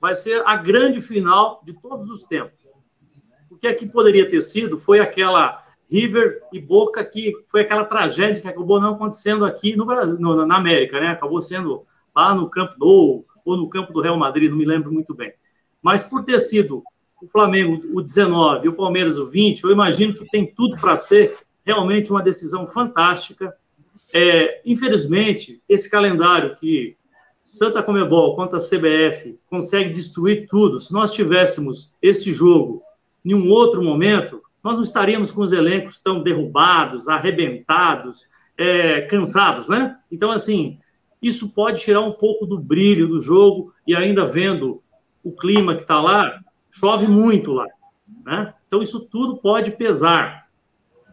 vai 0.00 0.14
ser 0.14 0.42
a 0.46 0.56
grande 0.56 1.00
final 1.00 1.62
de 1.64 1.72
todos 1.72 2.10
os 2.10 2.24
tempos. 2.24 2.66
O 3.50 3.56
que 3.56 3.66
aqui 3.66 3.86
poderia 3.88 4.28
ter 4.28 4.40
sido 4.40 4.78
foi 4.78 5.00
aquela 5.00 5.64
River 5.90 6.42
e 6.52 6.60
Boca, 6.60 7.04
que 7.04 7.32
foi 7.48 7.62
aquela 7.62 7.84
tragédia 7.84 8.42
que 8.42 8.48
acabou 8.48 8.80
não 8.80 8.94
acontecendo 8.94 9.44
aqui 9.44 9.74
no 9.76 9.86
Brasil, 9.86 10.18
no- 10.18 10.44
na 10.44 10.56
América, 10.56 11.00
né? 11.00 11.08
Acabou 11.08 11.40
sendo 11.40 11.86
lá 12.14 12.34
no 12.34 12.50
Campo 12.50 12.74
Nou 12.78 13.24
ou 13.44 13.56
no 13.56 13.68
campo 13.68 13.92
do 13.92 14.00
Real 14.00 14.18
Madrid, 14.18 14.50
não 14.50 14.58
me 14.58 14.64
lembro 14.64 14.92
muito 14.92 15.14
bem. 15.14 15.32
Mas 15.80 16.02
por 16.02 16.24
ter 16.24 16.38
sido 16.40 16.82
o 17.22 17.28
Flamengo 17.28 17.80
o 17.94 18.02
19 18.02 18.66
e 18.66 18.68
o 18.68 18.74
Palmeiras 18.74 19.16
o 19.16 19.26
20, 19.30 19.62
eu 19.62 19.70
imagino 19.70 20.12
que 20.12 20.28
tem 20.28 20.44
tudo 20.52 20.76
para 20.76 20.96
ser 20.96 21.38
realmente 21.64 22.10
uma 22.10 22.22
decisão 22.22 22.66
fantástica. 22.66 23.56
É, 24.18 24.62
infelizmente, 24.64 25.60
esse 25.68 25.90
calendário 25.90 26.56
que 26.56 26.96
tanto 27.58 27.78
a 27.78 27.82
Comebol 27.82 28.34
quanto 28.34 28.56
a 28.56 28.58
CBF 28.58 29.36
consegue 29.44 29.90
destruir 29.90 30.46
tudo, 30.48 30.80
se 30.80 30.90
nós 30.90 31.10
tivéssemos 31.10 31.94
esse 32.00 32.32
jogo 32.32 32.82
em 33.22 33.34
um 33.34 33.50
outro 33.50 33.82
momento, 33.82 34.40
nós 34.64 34.76
não 34.76 34.82
estaríamos 34.82 35.30
com 35.30 35.42
os 35.42 35.52
elencos 35.52 35.98
tão 35.98 36.22
derrubados, 36.22 37.10
arrebentados, 37.10 38.26
é, 38.56 39.02
cansados, 39.02 39.68
né? 39.68 39.98
Então, 40.10 40.30
assim, 40.30 40.78
isso 41.20 41.52
pode 41.52 41.82
tirar 41.82 42.00
um 42.00 42.12
pouco 42.12 42.46
do 42.46 42.58
brilho 42.58 43.06
do 43.08 43.20
jogo 43.20 43.74
e 43.86 43.94
ainda 43.94 44.24
vendo 44.24 44.82
o 45.22 45.30
clima 45.30 45.76
que 45.76 45.82
está 45.82 46.00
lá, 46.00 46.40
chove 46.70 47.06
muito 47.06 47.52
lá, 47.52 47.66
né? 48.24 48.54
Então, 48.66 48.80
isso 48.80 49.10
tudo 49.10 49.36
pode 49.36 49.72
pesar. 49.72 50.48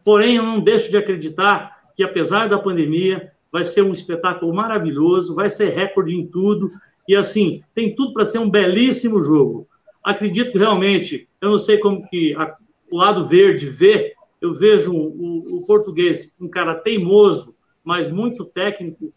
Porém, 0.05 0.37
eu 0.37 0.43
não 0.43 0.61
deixo 0.61 0.89
de 0.89 0.95
acreditar 0.95 1.73
que, 1.95 2.03
apesar 2.03 2.47
da 2.49 2.57
pandemia, 2.57 3.31
vai 3.51 3.63
ser 3.63 3.83
um 3.83 3.93
espetáculo 3.93 4.53
maravilhoso, 4.53 5.35
vai 5.35 5.49
ser 5.49 5.69
recorde 5.69 6.15
em 6.15 6.25
tudo, 6.25 6.71
e 7.07 7.15
assim, 7.15 7.61
tem 7.75 7.95
tudo 7.95 8.13
para 8.13 8.25
ser 8.25 8.39
um 8.39 8.49
belíssimo 8.49 9.21
jogo. 9.21 9.67
Acredito 10.03 10.51
que 10.51 10.57
realmente, 10.57 11.27
eu 11.39 11.51
não 11.51 11.59
sei 11.59 11.77
como 11.77 12.07
que 12.09 12.35
a- 12.35 12.57
o 12.91 12.97
lado 12.97 13.25
verde 13.25 13.69
vê, 13.69 14.13
eu 14.41 14.53
vejo 14.53 14.93
o, 14.93 15.57
o 15.57 15.61
português 15.65 16.33
um 16.39 16.47
cara 16.49 16.75
teimoso, 16.75 17.55
mas 17.83 18.09
muito 18.11 18.43
técnico, 18.43 19.13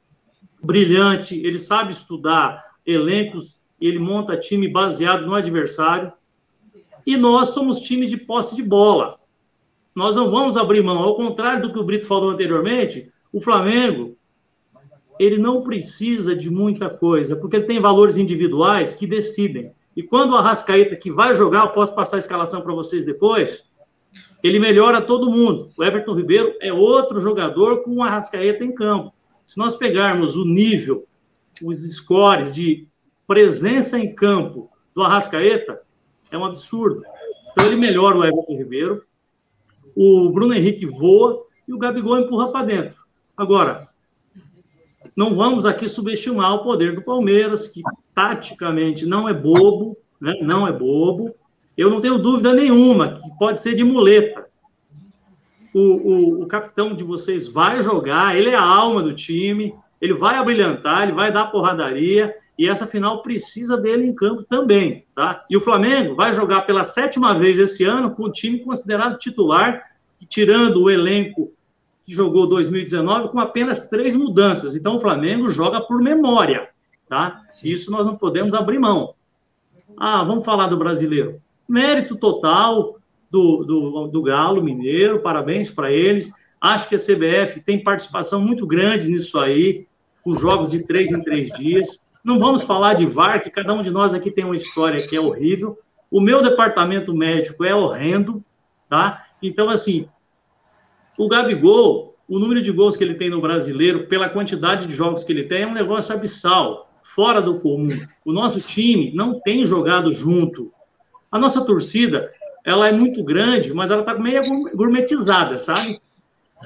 brilhante, 0.62 1.36
ele 1.44 1.58
sabe 1.58 1.92
estudar 1.92 2.62
elencos, 2.84 3.62
ele 3.80 3.98
monta 3.98 4.36
time 4.36 4.68
baseado 4.68 5.26
no 5.26 5.34
adversário, 5.34 6.12
e 7.06 7.16
nós 7.16 7.50
somos 7.50 7.80
time 7.80 8.06
de 8.06 8.16
posse 8.16 8.56
de 8.56 8.62
bola. 8.62 9.15
Nós 9.96 10.14
não 10.14 10.30
vamos 10.30 10.58
abrir 10.58 10.82
mão, 10.82 10.98
ao 10.98 11.14
contrário 11.14 11.62
do 11.62 11.72
que 11.72 11.78
o 11.78 11.82
Brito 11.82 12.06
falou 12.06 12.28
anteriormente, 12.28 13.10
o 13.32 13.40
Flamengo 13.40 14.14
ele 15.18 15.38
não 15.38 15.62
precisa 15.62 16.36
de 16.36 16.50
muita 16.50 16.90
coisa, 16.90 17.34
porque 17.34 17.56
ele 17.56 17.64
tem 17.64 17.80
valores 17.80 18.18
individuais 18.18 18.94
que 18.94 19.06
decidem. 19.06 19.72
E 19.96 20.02
quando 20.02 20.32
o 20.32 20.36
Arrascaeta 20.36 20.94
que 20.94 21.10
vai 21.10 21.34
jogar, 21.34 21.64
eu 21.64 21.72
posso 21.72 21.94
passar 21.94 22.16
a 22.16 22.18
escalação 22.18 22.60
para 22.60 22.74
vocês 22.74 23.06
depois, 23.06 23.64
ele 24.42 24.58
melhora 24.58 25.00
todo 25.00 25.30
mundo. 25.30 25.70
O 25.78 25.82
Everton 25.82 26.14
Ribeiro 26.14 26.54
é 26.60 26.70
outro 26.70 27.18
jogador 27.18 27.82
com 27.82 27.96
o 27.96 28.02
Arrascaeta 28.02 28.62
em 28.62 28.74
campo. 28.74 29.14
Se 29.46 29.56
nós 29.56 29.76
pegarmos 29.76 30.36
o 30.36 30.44
nível, 30.44 31.06
os 31.64 31.78
scores 31.96 32.54
de 32.54 32.86
presença 33.26 33.98
em 33.98 34.14
campo 34.14 34.68
do 34.94 35.02
Arrascaeta, 35.02 35.80
é 36.30 36.36
um 36.36 36.44
absurdo. 36.44 37.02
Então 37.52 37.66
ele 37.66 37.76
melhora 37.76 38.18
o 38.18 38.24
Everton 38.24 38.58
Ribeiro, 38.58 39.02
o 39.96 40.30
Bruno 40.30 40.52
Henrique 40.52 40.84
voa 40.84 41.42
e 41.66 41.72
o 41.72 41.78
Gabigol 41.78 42.20
empurra 42.20 42.52
para 42.52 42.66
dentro. 42.66 42.96
Agora, 43.34 43.88
não 45.16 45.34
vamos 45.34 45.64
aqui 45.64 45.88
subestimar 45.88 46.54
o 46.54 46.62
poder 46.62 46.94
do 46.94 47.02
Palmeiras, 47.02 47.66
que 47.68 47.80
taticamente 48.14 49.06
não 49.06 49.26
é 49.26 49.32
bobo, 49.32 49.96
né? 50.20 50.34
não 50.42 50.68
é 50.68 50.72
bobo. 50.72 51.34
Eu 51.76 51.88
não 51.88 52.00
tenho 52.00 52.18
dúvida 52.18 52.52
nenhuma 52.52 53.20
que 53.22 53.38
pode 53.38 53.60
ser 53.60 53.74
de 53.74 53.82
muleta. 53.82 54.46
o, 55.74 55.80
o, 55.80 56.42
o 56.42 56.46
capitão 56.46 56.94
de 56.94 57.02
vocês 57.02 57.48
vai 57.48 57.80
jogar, 57.82 58.36
ele 58.36 58.50
é 58.50 58.54
a 58.54 58.62
alma 58.62 59.02
do 59.02 59.14
time, 59.14 59.74
ele 60.00 60.14
vai 60.14 60.36
abrilhantar, 60.36 61.04
ele 61.04 61.12
vai 61.12 61.32
dar 61.32 61.46
porradaria, 61.46 62.34
e 62.58 62.68
essa 62.68 62.86
final 62.86 63.20
precisa 63.22 63.76
dele 63.76 64.06
em 64.06 64.14
campo 64.14 64.42
também, 64.42 65.04
tá? 65.14 65.44
E 65.50 65.56
o 65.56 65.60
Flamengo 65.60 66.14
vai 66.14 66.32
jogar 66.32 66.62
pela 66.62 66.84
sétima 66.84 67.38
vez 67.38 67.58
esse 67.58 67.84
ano 67.84 68.10
com 68.10 68.24
o 68.24 68.30
time 68.30 68.60
considerado 68.60 69.18
titular, 69.18 69.82
tirando 70.28 70.82
o 70.82 70.90
elenco 70.90 71.52
que 72.02 72.14
jogou 72.14 72.46
2019 72.46 73.28
com 73.28 73.38
apenas 73.38 73.90
três 73.90 74.16
mudanças. 74.16 74.74
Então 74.74 74.96
o 74.96 75.00
Flamengo 75.00 75.48
joga 75.48 75.80
por 75.80 76.00
memória, 76.00 76.68
tá? 77.08 77.42
Isso 77.62 77.90
nós 77.90 78.06
não 78.06 78.16
podemos 78.16 78.54
abrir 78.54 78.78
mão. 78.78 79.14
Ah, 79.98 80.24
vamos 80.24 80.44
falar 80.44 80.68
do 80.68 80.78
brasileiro. 80.78 81.40
Mérito 81.68 82.16
total 82.16 82.96
do, 83.30 83.64
do, 83.64 84.06
do 84.06 84.22
Galo 84.22 84.62
Mineiro, 84.62 85.20
parabéns 85.20 85.70
para 85.70 85.90
eles. 85.92 86.32
Acho 86.60 86.88
que 86.88 86.94
a 86.94 86.98
CBF 86.98 87.60
tem 87.60 87.82
participação 87.82 88.40
muito 88.40 88.66
grande 88.66 89.08
nisso 89.08 89.38
aí, 89.38 89.86
com 90.22 90.34
jogos 90.34 90.68
de 90.68 90.84
três 90.84 91.12
em 91.12 91.20
três 91.20 91.50
dias. 91.50 92.00
Não 92.26 92.40
vamos 92.40 92.64
falar 92.64 92.94
de 92.94 93.06
VAR, 93.06 93.40
que 93.40 93.48
cada 93.48 93.72
um 93.72 93.80
de 93.82 93.88
nós 93.88 94.12
aqui 94.12 94.32
tem 94.32 94.44
uma 94.44 94.56
história 94.56 95.00
que 95.06 95.14
é 95.14 95.20
horrível. 95.20 95.78
O 96.10 96.20
meu 96.20 96.42
departamento 96.42 97.14
médico 97.14 97.64
é 97.64 97.72
horrendo, 97.72 98.44
tá? 98.88 99.26
Então, 99.40 99.70
assim, 99.70 100.08
o 101.16 101.28
Gabigol, 101.28 102.16
o 102.28 102.40
número 102.40 102.60
de 102.60 102.72
gols 102.72 102.96
que 102.96 103.04
ele 103.04 103.14
tem 103.14 103.30
no 103.30 103.40
brasileiro, 103.40 104.08
pela 104.08 104.28
quantidade 104.28 104.88
de 104.88 104.92
jogos 104.92 105.22
que 105.22 105.32
ele 105.32 105.44
tem, 105.44 105.62
é 105.62 105.66
um 105.68 105.72
negócio 105.72 106.12
abissal, 106.12 106.90
fora 107.00 107.40
do 107.40 107.60
comum. 107.60 107.96
O 108.24 108.32
nosso 108.32 108.60
time 108.60 109.12
não 109.14 109.38
tem 109.38 109.64
jogado 109.64 110.12
junto. 110.12 110.72
A 111.30 111.38
nossa 111.38 111.64
torcida, 111.64 112.32
ela 112.64 112.88
é 112.88 112.92
muito 112.92 113.22
grande, 113.22 113.72
mas 113.72 113.92
ela 113.92 114.00
está 114.00 114.18
meio 114.18 114.42
gourmetizada, 114.74 115.58
sabe? 115.58 116.00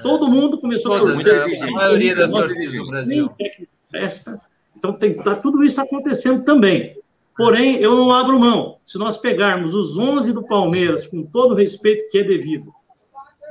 Todo 0.01 0.27
mundo 0.27 0.57
começou 0.57 0.97
Todas, 0.97 1.19
a 1.19 1.23
torcer. 1.23 1.63
A 1.65 1.71
maioria 1.71 2.15
das 2.15 2.31
torcidas 2.31 2.73
do 2.73 2.87
Brasil. 2.87 3.31
Festa. 3.91 4.50
Então, 4.81 4.93
tem, 4.93 5.13
tá, 5.13 5.35
tudo 5.35 5.63
isso 5.63 5.79
acontecendo 5.79 6.43
também. 6.43 6.97
Porém, 7.37 7.75
eu 7.75 7.95
não 7.95 8.11
abro 8.11 8.39
mão. 8.39 8.79
Se 8.83 8.97
nós 8.97 9.15
pegarmos 9.15 9.75
os 9.75 9.95
11 9.95 10.33
do 10.33 10.43
Palmeiras, 10.43 11.05
com 11.05 11.21
todo 11.21 11.51
o 11.51 11.55
respeito 11.55 12.09
que 12.09 12.17
é 12.17 12.23
devido, 12.23 12.73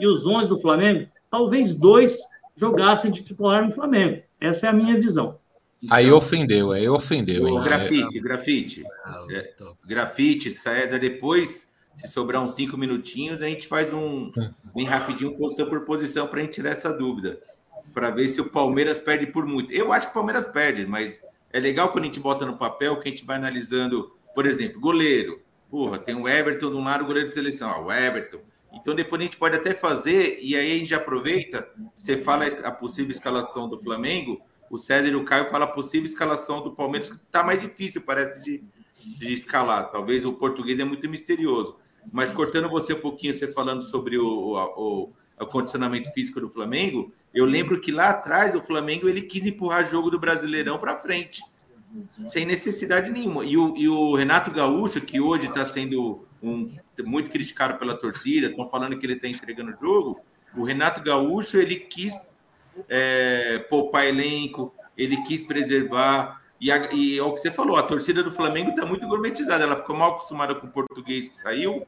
e 0.00 0.08
os 0.08 0.26
11 0.26 0.48
do 0.48 0.60
Flamengo, 0.60 1.08
talvez 1.30 1.72
dois 1.72 2.18
jogassem 2.56 3.12
de 3.12 3.22
titular 3.22 3.64
no 3.64 3.70
Flamengo. 3.70 4.20
Essa 4.40 4.66
é 4.66 4.70
a 4.70 4.72
minha 4.72 4.96
visão. 4.96 5.38
Aí 5.88 6.10
ofendeu, 6.10 6.72
aí 6.72 6.88
ofendeu. 6.88 7.46
Hein? 7.46 7.62
Grafite, 7.62 8.18
grafite. 8.18 8.84
É, 9.30 9.54
grafite, 9.86 10.50
César, 10.50 10.98
depois, 10.98 11.70
se 11.94 12.08
sobrar 12.08 12.42
uns 12.42 12.56
cinco 12.56 12.76
minutinhos, 12.76 13.40
a 13.40 13.48
gente 13.48 13.68
faz 13.68 13.94
um 13.94 14.32
bem 14.74 14.84
rapidinho, 14.84 15.38
posição 15.38 15.68
por 15.68 15.82
posição, 15.82 16.26
para 16.26 16.40
a 16.40 16.42
gente 16.42 16.54
tirar 16.54 16.70
essa 16.70 16.92
dúvida 16.92 17.38
para 17.92 18.10
ver 18.10 18.28
se 18.28 18.40
o 18.40 18.48
Palmeiras 18.48 19.00
perde 19.00 19.26
por 19.26 19.46
muito. 19.46 19.72
Eu 19.72 19.92
acho 19.92 20.06
que 20.06 20.12
o 20.12 20.14
Palmeiras 20.14 20.46
perde, 20.46 20.86
mas 20.86 21.22
é 21.52 21.60
legal 21.60 21.90
quando 21.90 22.04
a 22.04 22.06
gente 22.06 22.20
bota 22.20 22.46
no 22.46 22.56
papel 22.56 22.98
que 22.98 23.08
a 23.08 23.10
gente 23.10 23.24
vai 23.24 23.36
analisando, 23.36 24.12
por 24.34 24.46
exemplo, 24.46 24.80
goleiro. 24.80 25.42
Porra, 25.70 25.98
tem 25.98 26.14
o 26.14 26.28
Everton 26.28 26.70
de 26.70 26.76
um 26.76 26.84
lado, 26.84 27.04
goleiro 27.04 27.28
de 27.28 27.34
seleção. 27.34 27.70
Ah, 27.70 27.80
o 27.80 27.92
Everton. 27.92 28.40
Então 28.72 28.94
depois 28.94 29.20
a 29.20 29.24
gente 29.24 29.36
pode 29.36 29.56
até 29.56 29.74
fazer, 29.74 30.38
e 30.40 30.56
aí 30.56 30.72
a 30.72 30.78
gente 30.78 30.94
aproveita, 30.94 31.68
você 31.94 32.16
fala 32.16 32.46
a 32.46 32.70
possível 32.70 33.10
escalação 33.10 33.68
do 33.68 33.76
Flamengo, 33.76 34.40
o 34.70 34.78
César 34.78 35.08
e 35.08 35.16
o 35.16 35.24
Caio 35.24 35.46
falam 35.46 35.66
a 35.66 35.70
possível 35.70 36.06
escalação 36.06 36.62
do 36.62 36.72
Palmeiras, 36.72 37.10
que 37.10 37.16
está 37.16 37.42
mais 37.42 37.60
difícil, 37.60 38.02
parece, 38.02 38.40
de, 38.42 38.62
de 39.18 39.32
escalar. 39.32 39.90
Talvez 39.90 40.24
o 40.24 40.32
português 40.32 40.78
é 40.78 40.84
muito 40.84 41.08
misterioso. 41.08 41.76
Mas 42.12 42.32
cortando 42.32 42.68
você 42.68 42.94
um 42.94 43.00
pouquinho, 43.00 43.34
você 43.34 43.48
falando 43.48 43.82
sobre 43.82 44.16
o, 44.16 44.24
o, 44.24 45.02
o 45.02 45.12
condicionamento 45.46 46.12
físico 46.12 46.40
do 46.40 46.50
Flamengo, 46.50 47.12
eu 47.32 47.44
lembro 47.44 47.80
que 47.80 47.90
lá 47.90 48.10
atrás 48.10 48.54
o 48.54 48.62
Flamengo 48.62 49.08
ele 49.08 49.22
quis 49.22 49.46
empurrar 49.46 49.88
jogo 49.88 50.10
do 50.10 50.18
Brasileirão 50.18 50.78
para 50.78 50.96
frente, 50.96 51.42
sem 52.26 52.44
necessidade 52.44 53.10
nenhuma. 53.10 53.44
E 53.44 53.56
o, 53.56 53.74
e 53.76 53.88
o 53.88 54.14
Renato 54.14 54.50
Gaúcho, 54.50 55.00
que 55.00 55.20
hoje 55.20 55.46
está 55.46 55.64
sendo 55.64 56.26
um, 56.42 56.72
muito 57.04 57.30
criticado 57.30 57.78
pela 57.78 57.96
torcida, 57.96 58.48
estão 58.48 58.68
falando 58.68 58.96
que 58.96 59.06
ele 59.06 59.14
está 59.14 59.28
entregando 59.28 59.72
o 59.72 59.76
jogo. 59.76 60.20
O 60.56 60.64
Renato 60.64 61.02
Gaúcho 61.02 61.56
ele 61.56 61.76
quis 61.76 62.12
é, 62.88 63.58
poupar 63.70 64.06
elenco, 64.06 64.74
ele 64.96 65.22
quis 65.22 65.42
preservar. 65.42 66.40
E, 66.60 66.70
a, 66.70 66.92
e 66.92 67.18
é 67.18 67.22
o 67.22 67.32
que 67.32 67.40
você 67.40 67.50
falou, 67.50 67.76
a 67.76 67.82
torcida 67.82 68.22
do 68.22 68.30
Flamengo 68.30 68.70
está 68.70 68.84
muito 68.84 69.06
gourmetizada. 69.08 69.64
Ela 69.64 69.76
ficou 69.76 69.96
mal 69.96 70.12
acostumada 70.12 70.54
com 70.54 70.66
o 70.66 70.70
português 70.70 71.28
que 71.28 71.36
saiu, 71.36 71.86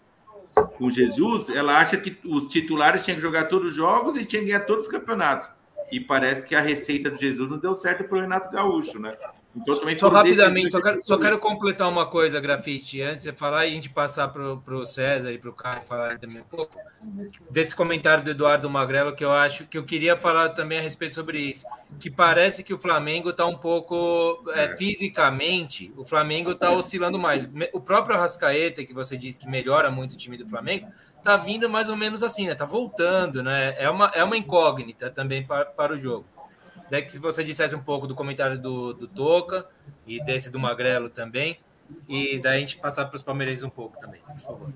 com 0.55 0.90
Jesus, 0.90 1.48
ela 1.48 1.78
acha 1.78 1.96
que 1.96 2.16
os 2.24 2.46
titulares 2.46 3.05
tinham 3.05 3.16
que 3.16 3.22
jogar 3.22 3.44
todos 3.44 3.70
os 3.70 3.76
jogos 3.76 4.16
e 4.16 4.24
tinham 4.24 4.44
que 4.44 4.50
ganhar 4.50 4.64
todos 4.66 4.86
os 4.86 4.90
campeonatos. 4.90 5.50
E 5.90 6.00
parece 6.00 6.46
que 6.46 6.55
a 6.55 6.61
receita 6.61 7.11
de 7.11 7.20
Jesus 7.20 7.50
não 7.50 7.59
deu 7.59 7.74
certo 7.74 8.05
para 8.05 8.18
o 8.18 8.20
Renato 8.20 8.50
Gaúcho, 8.50 8.98
né? 8.98 9.14
Então, 9.55 9.78
também 9.78 9.98
só 9.98 10.09
rapidamente, 10.09 10.70
só 10.70 10.80
quero, 10.80 11.00
só 11.05 11.18
quero, 11.18 11.38
completar 11.38 11.86
uma 11.86 12.07
coisa, 12.07 12.40
Grafite, 12.40 13.03
antes 13.03 13.22
de 13.22 13.32
falar 13.32 13.66
e 13.66 13.70
a 13.70 13.74
gente 13.74 13.90
passar 13.90 14.28
para 14.28 14.74
o 14.74 14.86
César 14.86 15.30
e 15.30 15.38
para 15.38 15.50
o 15.50 15.53
Caio 15.53 15.82
falar 15.82 16.18
também 16.18 16.40
um 16.40 16.44
pouco, 16.44 16.78
desse 17.50 17.74
comentário 17.74 18.24
do 18.24 18.30
Eduardo 18.30 18.70
Magrelo, 18.70 19.14
que 19.14 19.22
eu 19.22 19.30
acho 19.30 19.66
que 19.66 19.76
eu 19.76 19.84
queria 19.84 20.16
falar 20.16 20.50
também 20.50 20.78
a 20.78 20.82
respeito 20.82 21.14
sobre 21.14 21.38
isso, 21.38 21.66
que 22.00 22.11
parece 22.11 22.62
que 22.62 22.72
o 22.72 22.78
Flamengo 22.78 23.28
está 23.28 23.44
um 23.44 23.59
pouco, 23.59 24.42
é, 24.55 24.64
é. 24.64 24.76
fisicamente, 24.76 25.92
o 25.98 26.05
Flamengo 26.05 26.53
está 26.53 26.70
oscilando 26.70 27.18
mais. 27.18 27.46
O 27.74 27.80
próprio 27.80 28.16
Arrascaeta, 28.16 28.84
que 28.84 28.94
você 28.94 29.18
disse 29.18 29.38
que 29.38 29.46
melhora 29.46 29.90
muito 29.90 30.12
o 30.12 30.16
time 30.16 30.38
do 30.38 30.48
Flamengo, 30.48 30.88
está 31.18 31.36
vindo 31.36 31.68
mais 31.68 31.90
ou 31.90 31.96
menos 31.96 32.22
assim, 32.22 32.46
né? 32.46 32.53
Está 32.53 32.64
voltando, 32.64 33.42
né? 33.42 33.74
É 33.76 33.90
uma, 33.90 34.07
é 34.14 34.24
uma 34.24 34.36
incógnita 34.36 35.11
também 35.11 35.44
para, 35.44 35.66
para 35.66 35.92
o 35.92 35.98
jogo. 35.98 36.24
Daí 36.93 37.01
que 37.01 37.11
se 37.11 37.18
você 37.18 37.43
dissesse 37.43 37.74
um 37.74 37.80
pouco 37.80 38.07
do 38.07 38.14
comentário 38.14 38.61
do, 38.61 38.93
do 38.93 39.07
Toca 39.07 39.64
e 40.07 40.22
desse 40.22 40.51
do 40.51 40.59
Magrelo 40.59 41.09
também, 41.09 41.57
e 42.07 42.38
daí 42.38 42.59
a 42.59 42.61
gente 42.61 42.76
passar 42.76 43.07
para 43.07 43.16
os 43.16 43.22
palmeirenses 43.22 43.64
um 43.64 43.70
pouco 43.70 43.99
também, 43.99 44.20
por 44.20 44.38
favor. 44.38 44.68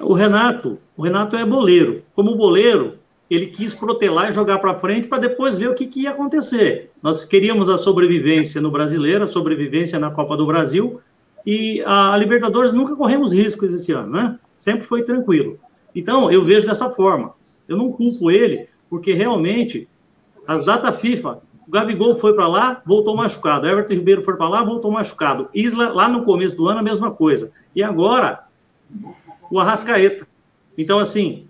O 0.00 0.14
Renato, 0.14 0.80
o 0.96 1.02
Renato 1.02 1.36
é 1.36 1.44
boleiro. 1.44 2.02
Como 2.12 2.34
boleiro, 2.34 2.98
ele 3.30 3.46
quis 3.46 3.72
protelar 3.72 4.30
e 4.30 4.32
jogar 4.32 4.58
para 4.58 4.74
frente 4.74 5.06
para 5.06 5.18
depois 5.18 5.56
ver 5.56 5.68
o 5.68 5.76
que, 5.76 5.86
que, 5.86 6.02
ia 6.02 6.10
acontecer. 6.10 6.90
Nós 7.00 7.24
queríamos 7.24 7.70
a 7.70 7.78
sobrevivência 7.78 8.60
no 8.60 8.72
Brasileiro, 8.72 9.22
a 9.22 9.28
sobrevivência 9.28 9.96
na 9.96 10.10
Copa 10.10 10.36
do 10.36 10.48
Brasil, 10.48 11.00
e 11.46 11.80
a 11.86 12.16
Libertadores 12.16 12.72
nunca 12.72 12.96
corremos 12.96 13.32
riscos 13.32 13.72
esse 13.72 13.92
ano, 13.92 14.10
né? 14.10 14.40
Sempre 14.56 14.84
foi 14.84 15.04
tranquilo. 15.04 15.60
Então, 15.94 16.32
eu 16.32 16.44
vejo 16.44 16.66
dessa 16.66 16.90
forma. 16.90 17.32
Eu 17.68 17.76
não 17.76 17.92
culpo 17.92 18.28
ele, 18.28 18.68
porque 18.90 19.12
realmente 19.12 19.86
as 20.46 20.64
datas 20.64 21.00
FIFA, 21.00 21.40
o 21.66 21.70
Gabigol 21.70 22.14
foi 22.14 22.34
para 22.34 22.46
lá, 22.46 22.82
voltou 22.84 23.16
machucado. 23.16 23.66
Everton 23.66 23.94
Ribeiro 23.94 24.22
foi 24.22 24.36
para 24.36 24.48
lá, 24.48 24.62
voltou 24.62 24.90
machucado. 24.90 25.48
Isla, 25.54 25.90
lá 25.90 26.08
no 26.08 26.22
começo 26.22 26.56
do 26.56 26.68
ano, 26.68 26.80
a 26.80 26.82
mesma 26.82 27.10
coisa. 27.10 27.52
E 27.74 27.82
agora, 27.82 28.44
o 29.50 29.58
Arrascaeta. 29.58 30.26
Então, 30.76 30.98
assim, 30.98 31.46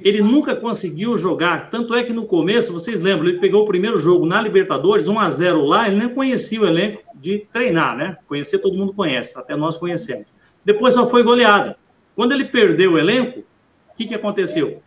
ele 0.00 0.20
nunca 0.22 0.56
conseguiu 0.56 1.16
jogar. 1.16 1.70
Tanto 1.70 1.94
é 1.94 2.02
que 2.02 2.12
no 2.12 2.26
começo, 2.26 2.72
vocês 2.72 3.00
lembram, 3.00 3.28
ele 3.28 3.38
pegou 3.38 3.62
o 3.62 3.66
primeiro 3.66 3.98
jogo 3.98 4.26
na 4.26 4.40
Libertadores, 4.40 5.08
1 5.08 5.18
a 5.18 5.30
0 5.30 5.64
lá, 5.64 5.86
ele 5.86 5.98
nem 5.98 6.08
conhecia 6.08 6.60
o 6.60 6.66
elenco 6.66 7.02
de 7.14 7.46
treinar, 7.52 7.96
né? 7.96 8.16
Conhecer 8.26 8.58
todo 8.58 8.76
mundo 8.76 8.92
conhece, 8.92 9.38
até 9.38 9.56
nós 9.56 9.76
conhecemos. 9.76 10.26
Depois 10.64 10.94
só 10.94 11.08
foi 11.08 11.22
goleado. 11.22 11.74
Quando 12.16 12.32
ele 12.32 12.44
perdeu 12.44 12.92
o 12.92 12.98
elenco, 12.98 13.40
o 13.40 13.96
que, 13.96 14.06
que 14.06 14.14
aconteceu? 14.14 14.82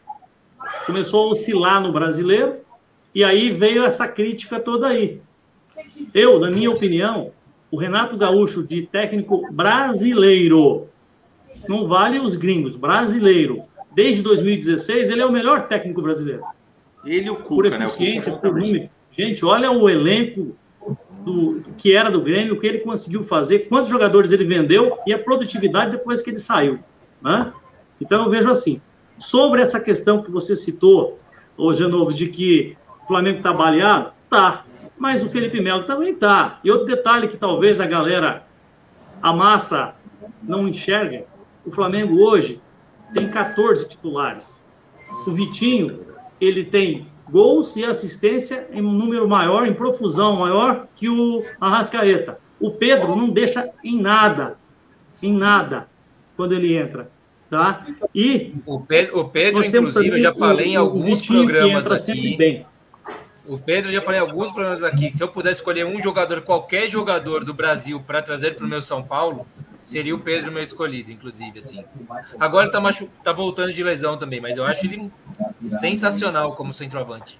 Começou 0.86 1.28
a 1.28 1.32
oscilar 1.32 1.82
no 1.82 1.92
brasileiro, 1.92 2.58
e 3.18 3.24
aí 3.24 3.50
veio 3.50 3.84
essa 3.84 4.08
crítica 4.08 4.60
toda 4.60 4.90
aí. 4.90 5.20
Eu, 6.14 6.40
na 6.40 6.52
minha 6.52 6.70
opinião, 6.70 7.32
o 7.72 7.76
Renato 7.76 8.16
Gaúcho, 8.16 8.62
de 8.62 8.84
técnico 8.84 9.52
brasileiro, 9.52 10.88
não 11.68 11.88
vale 11.88 12.20
os 12.20 12.36
gringos, 12.36 12.76
brasileiro. 12.76 13.64
Desde 13.96 14.22
2016, 14.22 15.10
ele 15.10 15.22
é 15.22 15.26
o 15.26 15.32
melhor 15.32 15.68
técnico 15.68 16.00
brasileiro. 16.00 16.44
Ele 17.04 17.28
o 17.32 17.38
Cuca, 17.38 17.48
Por 17.48 17.66
eficiência, 17.66 18.34
né? 18.34 18.38
por 18.38 18.54
número. 18.54 18.88
Gente, 19.10 19.44
olha 19.44 19.72
o 19.72 19.90
elenco 19.90 20.56
do, 21.26 21.64
que 21.76 21.96
era 21.96 22.12
do 22.12 22.22
Grêmio, 22.22 22.54
o 22.54 22.60
que 22.60 22.68
ele 22.68 22.82
conseguiu 22.82 23.24
fazer, 23.24 23.68
quantos 23.68 23.90
jogadores 23.90 24.32
ele 24.32 24.46
vendeu 24.46 24.96
e 25.08 25.12
a 25.12 25.18
produtividade 25.18 25.90
depois 25.90 26.22
que 26.22 26.30
ele 26.30 26.38
saiu. 26.38 26.78
Né? 27.20 27.52
Então, 28.00 28.26
eu 28.26 28.30
vejo 28.30 28.48
assim. 28.48 28.80
Sobre 29.18 29.60
essa 29.60 29.80
questão 29.80 30.22
que 30.22 30.30
você 30.30 30.56
citou, 30.56 31.18
hoje 31.58 31.88
novo, 31.88 32.14
de 32.14 32.28
que 32.28 32.78
o 33.08 33.10
Flamengo 33.10 33.38
está 33.38 33.54
baleado? 33.54 34.12
Tá. 34.30 34.66
Mas 34.98 35.24
o 35.24 35.30
Felipe 35.30 35.62
Melo 35.62 35.84
também 35.86 36.14
tá. 36.14 36.60
E 36.62 36.70
outro 36.70 36.88
detalhe 36.88 37.30
que 37.30 37.38
talvez 37.38 37.80
a 37.80 37.86
galera, 37.86 38.44
a 39.22 39.32
massa, 39.32 39.96
não 40.44 40.68
enxerga: 40.68 41.24
o 41.66 41.72
Flamengo 41.72 42.20
hoje 42.20 42.60
tem 43.14 43.30
14 43.30 43.88
titulares. 43.88 44.62
O 45.26 45.32
Vitinho, 45.32 46.02
ele 46.42 46.66
tem 46.66 47.08
gols 47.30 47.78
e 47.78 47.86
assistência 47.86 48.68
em 48.72 48.82
um 48.82 48.92
número 48.92 49.26
maior, 49.28 49.66
em 49.66 49.74
profusão 49.74 50.36
maior 50.38 50.88
que 50.96 51.08
o 51.08 51.44
Arrascaeta. 51.62 52.40
O 52.60 52.72
Pedro 52.72 53.16
não 53.16 53.30
deixa 53.30 53.70
em 53.84 54.02
nada, 54.02 54.58
em 55.24 55.32
nada, 55.34 55.88
quando 56.36 56.54
ele 56.54 56.76
entra. 56.76 57.10
Tá? 57.50 57.86
E 58.14 58.54
o 58.66 58.82
Pedro, 58.82 59.20
o 59.20 59.30
Pedro 59.30 59.64
inclusive, 59.64 60.18
eu 60.18 60.22
já 60.22 60.34
falei 60.34 60.66
em 60.74 60.78
o- 60.78 60.82
o 60.82 60.84
alguns 60.84 61.06
Vitinho, 61.06 61.46
que 61.48 61.54
programas 61.54 61.82
entra 61.84 61.94
aqui. 61.96 62.04
sempre 62.04 62.36
bem. 62.36 62.66
O 63.48 63.58
Pedro 63.58 63.92
já 63.92 64.02
falei 64.02 64.20
alguns 64.20 64.52
programas 64.52 64.84
aqui. 64.84 65.10
Se 65.10 65.24
eu 65.24 65.30
pudesse 65.30 65.58
escolher 65.58 65.86
um 65.86 66.02
jogador, 66.02 66.42
qualquer 66.42 66.90
jogador 66.90 67.46
do 67.46 67.54
Brasil 67.54 68.02
para 68.06 68.22
trazer 68.22 68.56
para 68.56 68.66
o 68.66 68.70
meu 68.70 68.82
São 68.82 69.02
Paulo, 69.02 69.48
seria 69.82 70.14
o 70.14 70.20
Pedro 70.20 70.52
meu 70.52 70.62
escolhido, 70.62 71.12
inclusive. 71.12 71.60
Assim. 71.60 71.84
Agora 72.38 72.66
ele 72.66 72.74
tá, 72.74 72.82
machu... 72.82 73.10
tá 73.24 73.32
voltando 73.32 73.72
de 73.72 73.82
lesão 73.82 74.18
também, 74.18 74.42
mas 74.42 74.58
eu 74.58 74.66
acho 74.66 74.86
ele 74.86 75.10
sensacional 75.80 76.56
como 76.56 76.74
centroavante. 76.74 77.40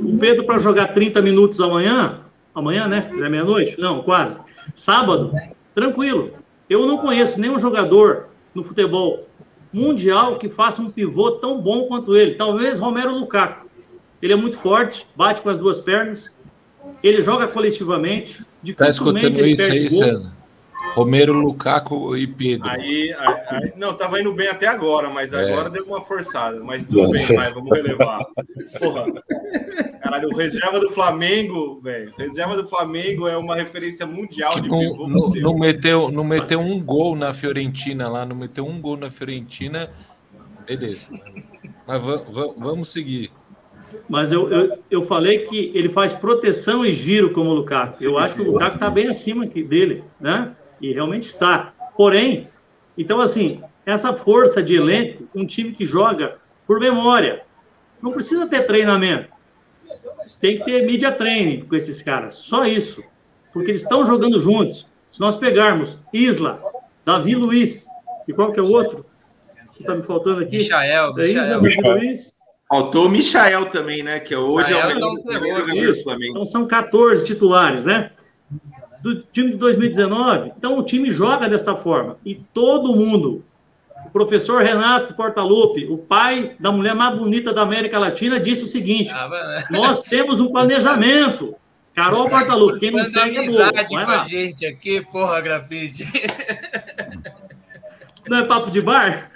O 0.00 0.16
Pedro 0.18 0.44
para 0.44 0.58
jogar 0.58 0.94
30 0.94 1.20
minutos 1.20 1.60
amanhã, 1.60 2.20
amanhã, 2.54 2.86
né? 2.86 3.10
É 3.12 3.28
meia-noite? 3.28 3.78
Não, 3.78 4.02
quase. 4.02 4.40
Sábado, 4.72 5.32
tranquilo. 5.74 6.32
Eu 6.70 6.86
não 6.86 6.98
conheço 6.98 7.40
nenhum 7.40 7.58
jogador 7.58 8.28
no 8.54 8.62
futebol 8.62 9.26
mundial 9.72 10.38
que 10.38 10.48
faça 10.48 10.80
um 10.80 10.90
pivô 10.90 11.32
tão 11.32 11.60
bom 11.60 11.86
quanto 11.88 12.16
ele. 12.16 12.36
Talvez 12.36 12.78
Romero 12.78 13.12
Lukaku. 13.12 13.67
Ele 14.20 14.32
é 14.32 14.36
muito 14.36 14.56
forte, 14.58 15.06
bate 15.14 15.40
com 15.42 15.48
as 15.48 15.58
duas 15.58 15.80
pernas, 15.80 16.34
ele 17.02 17.22
joga 17.22 17.46
coletivamente. 17.48 18.44
Tá 18.76 18.88
escutando 18.88 19.38
ele 19.38 19.50
isso 19.52 19.62
perde 19.62 19.78
aí, 19.78 19.88
gol. 19.88 19.98
César? 20.04 20.38
Romero, 20.94 21.32
Lukaku 21.32 22.16
e 22.16 22.26
Pedro. 22.26 22.68
Aí, 22.68 23.12
aí- 23.12 23.34
aí- 23.48 23.72
não, 23.76 23.94
tava 23.94 24.20
indo 24.20 24.32
bem 24.32 24.46
até 24.48 24.66
agora, 24.68 25.10
mas 25.10 25.32
É. 25.32 25.52
agora 25.52 25.68
deu 25.68 25.84
uma 25.84 26.00
forçada. 26.00 26.62
Mas 26.62 26.86
tudo 26.86 27.10
bem, 27.10 27.26
vai, 27.26 27.52
vamos 27.52 27.70
relevar. 27.76 28.24
Porra. 28.78 29.06
Caralho, 30.02 30.28
o 30.28 30.36
reserva 30.36 30.78
do 30.80 30.90
Flamengo, 30.90 31.80
velho. 31.80 32.12
Reserva 32.16 32.56
do 32.56 32.66
Flamengo 32.66 33.26
é 33.28 33.36
uma 33.36 33.54
referência 33.56 34.06
mundial 34.06 34.60
de 34.60 34.68
Não, 34.68 34.78
pivô. 34.78 35.08
não, 35.08 35.28
não 35.28 35.58
meteu, 35.58 36.10
não 36.10 36.24
meteu 36.24 36.60
um 36.60 36.80
gol 36.80 37.16
na 37.16 37.34
Fiorentina 37.34 38.08
lá, 38.08 38.24
não 38.24 38.36
meteu 38.36 38.64
um 38.66 38.80
gol 38.80 38.96
na 38.96 39.10
Fiorentina. 39.10 39.90
Beleza. 40.66 41.08
Mas 41.86 42.02
va- 42.02 42.22
va- 42.28 42.54
vamos 42.56 42.90
seguir. 42.92 43.30
Mas 44.08 44.32
eu, 44.32 44.50
eu, 44.50 44.78
eu 44.90 45.02
falei 45.02 45.46
que 45.46 45.70
ele 45.74 45.88
faz 45.88 46.12
proteção 46.12 46.84
e 46.84 46.92
giro 46.92 47.32
como 47.32 47.50
o 47.50 47.54
Lukaku. 47.54 48.02
Eu 48.02 48.18
acho 48.18 48.34
que 48.34 48.42
o 48.42 48.52
Lukaku 48.52 48.74
está 48.74 48.90
bem 48.90 49.08
acima 49.08 49.44
aqui 49.44 49.62
dele, 49.62 50.04
né? 50.20 50.54
E 50.80 50.92
realmente 50.92 51.24
está. 51.24 51.72
Porém, 51.96 52.44
então 52.96 53.20
assim, 53.20 53.62
essa 53.84 54.12
força 54.12 54.62
de 54.62 54.74
elenco, 54.74 55.28
um 55.34 55.46
time 55.46 55.72
que 55.72 55.84
joga 55.84 56.38
por 56.66 56.78
memória, 56.78 57.42
não 58.02 58.12
precisa 58.12 58.48
ter 58.48 58.66
treinamento. 58.66 59.28
Tem 60.40 60.58
que 60.58 60.64
ter 60.64 60.84
mídia 60.86 61.10
training 61.10 61.62
com 61.62 61.74
esses 61.74 62.02
caras. 62.02 62.36
Só 62.36 62.64
isso. 62.64 63.02
Porque 63.52 63.70
eles 63.70 63.82
estão 63.82 64.06
jogando 64.06 64.40
juntos. 64.40 64.86
Se 65.10 65.20
nós 65.20 65.36
pegarmos 65.36 65.98
Isla, 66.12 66.60
Davi 67.04 67.34
Luiz, 67.34 67.86
e 68.26 68.32
qual 68.32 68.52
que 68.52 68.60
é 68.60 68.62
o 68.62 68.70
outro? 68.70 69.06
Que 69.74 69.82
está 69.82 69.94
me 69.94 70.02
faltando 70.02 70.40
aqui? 70.40 70.58
Michael, 70.58 71.18
é 71.18 71.26
Isla, 71.26 71.60
Michael. 71.60 71.82
Davi 71.82 72.06
Luiz. 72.06 72.37
Faltou 72.68 73.06
o 73.06 73.08
Michael 73.08 73.66
também, 73.66 74.02
né? 74.02 74.20
Que 74.20 74.36
hoje 74.36 74.72
é 74.72 74.76
o 74.76 74.78
Michael 74.86 74.94
melhor, 74.94 75.14
não 75.14 75.24
melhor 75.24 75.40
terror, 75.40 75.60
jogador 75.60 75.80
do 75.84 75.90
Isso. 75.90 76.02
Flamengo. 76.04 76.30
Então 76.32 76.44
são 76.46 76.66
14 76.66 77.24
titulares, 77.24 77.84
né? 77.84 78.10
Do 79.02 79.22
time 79.22 79.52
de 79.52 79.56
2019. 79.56 80.52
Então 80.56 80.76
o 80.78 80.82
time 80.82 81.10
joga 81.10 81.48
dessa 81.48 81.74
forma. 81.74 82.18
E 82.24 82.34
todo 82.34 82.94
mundo, 82.94 83.42
o 84.04 84.10
professor 84.10 84.62
Renato 84.62 85.14
Portaluppi, 85.14 85.86
o 85.86 85.96
pai 85.96 86.56
da 86.60 86.70
mulher 86.70 86.94
mais 86.94 87.16
bonita 87.18 87.54
da 87.54 87.62
América 87.62 87.98
Latina, 87.98 88.38
disse 88.38 88.64
o 88.64 88.68
seguinte: 88.68 89.10
Ah, 89.14 89.28
vai- 89.28 89.64
nós 89.70 90.02
temos 90.02 90.40
um 90.40 90.50
planejamento. 90.52 91.54
Carol 91.94 92.28
Portaluppi, 92.28 92.78
quem 92.80 92.90
não 92.92 93.04
segue 93.04 93.38
é 93.38 93.46
bobo. 93.46 93.58
Vai 93.72 93.84
com 93.86 93.96
a 93.96 94.04
lá. 94.04 94.24
gente 94.24 94.64
aqui, 94.66 95.00
porra, 95.00 95.40
grafite. 95.40 96.06
Não 98.28 98.38
é 98.38 98.44
papo 98.44 98.70
de 98.70 98.80
bar? 98.80 99.30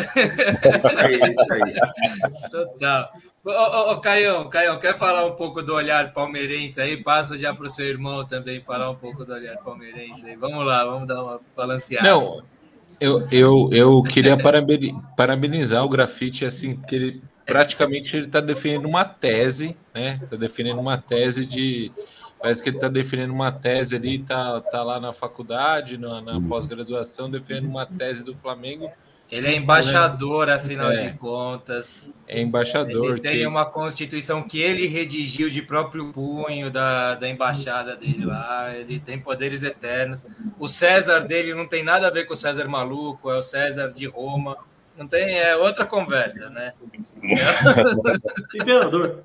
É 1.22 1.30
isso 1.30 1.52
aí. 1.52 2.50
Total. 2.50 3.10
Ô, 3.42 3.50
ô, 3.50 3.92
ô, 3.92 4.00
Caião, 4.00 4.48
Caião, 4.50 4.78
quer 4.78 4.98
falar 4.98 5.24
um 5.24 5.32
pouco 5.32 5.62
do 5.62 5.74
olhar 5.74 6.12
palmeirense 6.12 6.80
aí? 6.80 6.96
Passa 6.96 7.38
já 7.38 7.54
para 7.54 7.66
o 7.66 7.70
seu 7.70 7.86
irmão 7.86 8.24
também 8.24 8.60
falar 8.60 8.90
um 8.90 8.94
pouco 8.94 9.24
do 9.24 9.32
olhar 9.32 9.56
palmeirense 9.58 10.26
aí. 10.26 10.36
Vamos 10.36 10.66
lá, 10.66 10.84
vamos 10.84 11.08
dar 11.08 11.22
uma 11.22 11.40
balanceada. 11.56 12.06
Não, 12.06 12.42
eu, 13.00 13.24
eu, 13.32 13.70
eu 13.72 14.02
queria 14.02 14.36
parabeni- 14.36 14.94
parabenizar 15.16 15.82
o 15.82 15.88
grafite, 15.88 16.44
assim, 16.44 16.76
que 16.76 16.94
ele 16.94 17.22
praticamente 17.46 18.16
ele 18.16 18.26
está 18.26 18.40
defendendo 18.40 18.86
uma 18.86 19.04
tese, 19.04 19.76
né? 19.94 20.20
Está 20.22 20.36
defendendo 20.36 20.78
uma 20.78 20.98
tese 20.98 21.46
de. 21.46 21.90
Parece 22.38 22.62
que 22.62 22.68
ele 22.68 22.76
está 22.76 22.88
defendendo 22.88 23.32
uma 23.32 23.52
tese 23.52 23.96
ali, 23.96 24.18
tá, 24.18 24.60
tá 24.62 24.82
lá 24.82 24.98
na 24.98 25.12
faculdade, 25.12 25.98
na, 25.98 26.22
na 26.22 26.40
pós-graduação, 26.40 27.28
defendendo 27.28 27.68
uma 27.68 27.84
tese 27.84 28.24
do 28.24 28.34
Flamengo. 28.34 28.90
Ele 29.30 29.46
é 29.46 29.54
embaixador, 29.56 30.50
afinal 30.50 30.90
É. 30.90 31.08
de 31.10 31.18
contas. 31.18 32.04
É 32.26 32.40
embaixador. 32.40 33.12
Ele 33.12 33.20
tem 33.20 33.38
que- 33.38 33.46
uma 33.46 33.64
constituição 33.64 34.42
que 34.42 34.60
ele 34.60 34.86
redigiu 34.86 35.48
de 35.48 35.62
próprio 35.62 36.12
punho 36.12 36.70
da, 36.70 37.14
da 37.14 37.28
embaixada 37.28 37.96
dele 37.96 38.24
lá. 38.24 38.74
Ele 38.76 38.98
tem 38.98 39.18
poderes 39.18 39.62
eternos. 39.62 40.24
O 40.58 40.66
César 40.68 41.20
dele 41.20 41.54
não 41.54 41.66
tem 41.66 41.82
nada 41.82 42.08
a 42.08 42.10
ver 42.10 42.24
com 42.24 42.34
o 42.34 42.36
César 42.36 42.66
maluco, 42.68 43.30
é 43.30 43.36
o 43.38 43.42
César 43.42 43.92
de 43.92 44.06
Roma. 44.06 44.56
Não 44.98 45.06
tem, 45.06 45.38
é 45.38 45.56
outra 45.56 45.86
conversa, 45.86 46.50
né? 46.50 46.72
Imperador. 48.54 49.22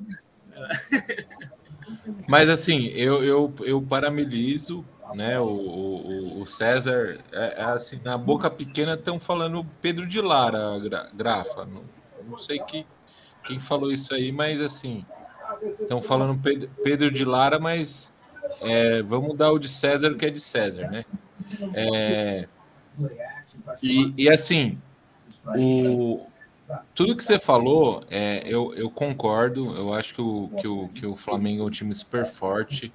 Mas 2.27 2.49
assim, 2.49 2.87
eu, 2.87 3.23
eu, 3.23 3.53
eu 3.63 3.81
paramilizo, 3.81 4.85
né? 5.15 5.39
O, 5.39 5.45
o, 5.45 6.41
o 6.41 6.47
César, 6.47 7.19
é, 7.31 7.61
é 7.61 7.63
assim, 7.63 7.99
na 8.03 8.17
boca 8.17 8.49
pequena 8.49 8.93
estão 8.93 9.19
falando 9.19 9.65
Pedro 9.81 10.07
de 10.07 10.21
Lara, 10.21 10.77
Gra- 10.79 11.09
Grafa. 11.13 11.65
Não, 11.65 11.83
não 12.27 12.37
sei 12.37 12.59
que, 12.59 12.85
quem 13.43 13.59
falou 13.59 13.91
isso 13.91 14.13
aí, 14.13 14.31
mas 14.31 14.61
assim, 14.61 15.05
estão 15.63 15.99
falando 15.99 16.41
Pedro, 16.41 16.69
Pedro 16.83 17.11
de 17.11 17.25
Lara, 17.25 17.59
mas 17.59 18.13
é, 18.61 19.01
vamos 19.03 19.37
dar 19.37 19.51
o 19.51 19.59
de 19.59 19.69
César, 19.69 20.15
que 20.15 20.25
é 20.25 20.29
de 20.29 20.39
César, 20.39 20.89
né? 20.89 21.05
É, 21.75 22.47
e, 23.81 24.13
e 24.17 24.29
assim, 24.29 24.77
o, 25.57 26.25
tudo 26.95 27.15
que 27.15 27.23
você 27.23 27.39
falou, 27.39 28.03
é, 28.09 28.43
eu, 28.47 28.73
eu 28.75 28.89
concordo. 28.91 29.75
Eu 29.75 29.93
acho 29.93 30.15
que 30.15 30.21
o, 30.21 30.49
que, 30.59 30.67
o, 30.67 30.89
que 30.89 31.05
o 31.07 31.15
Flamengo 31.15 31.63
é 31.63 31.67
um 31.67 31.71
time 31.71 31.93
super 31.95 32.25
forte. 32.25 32.93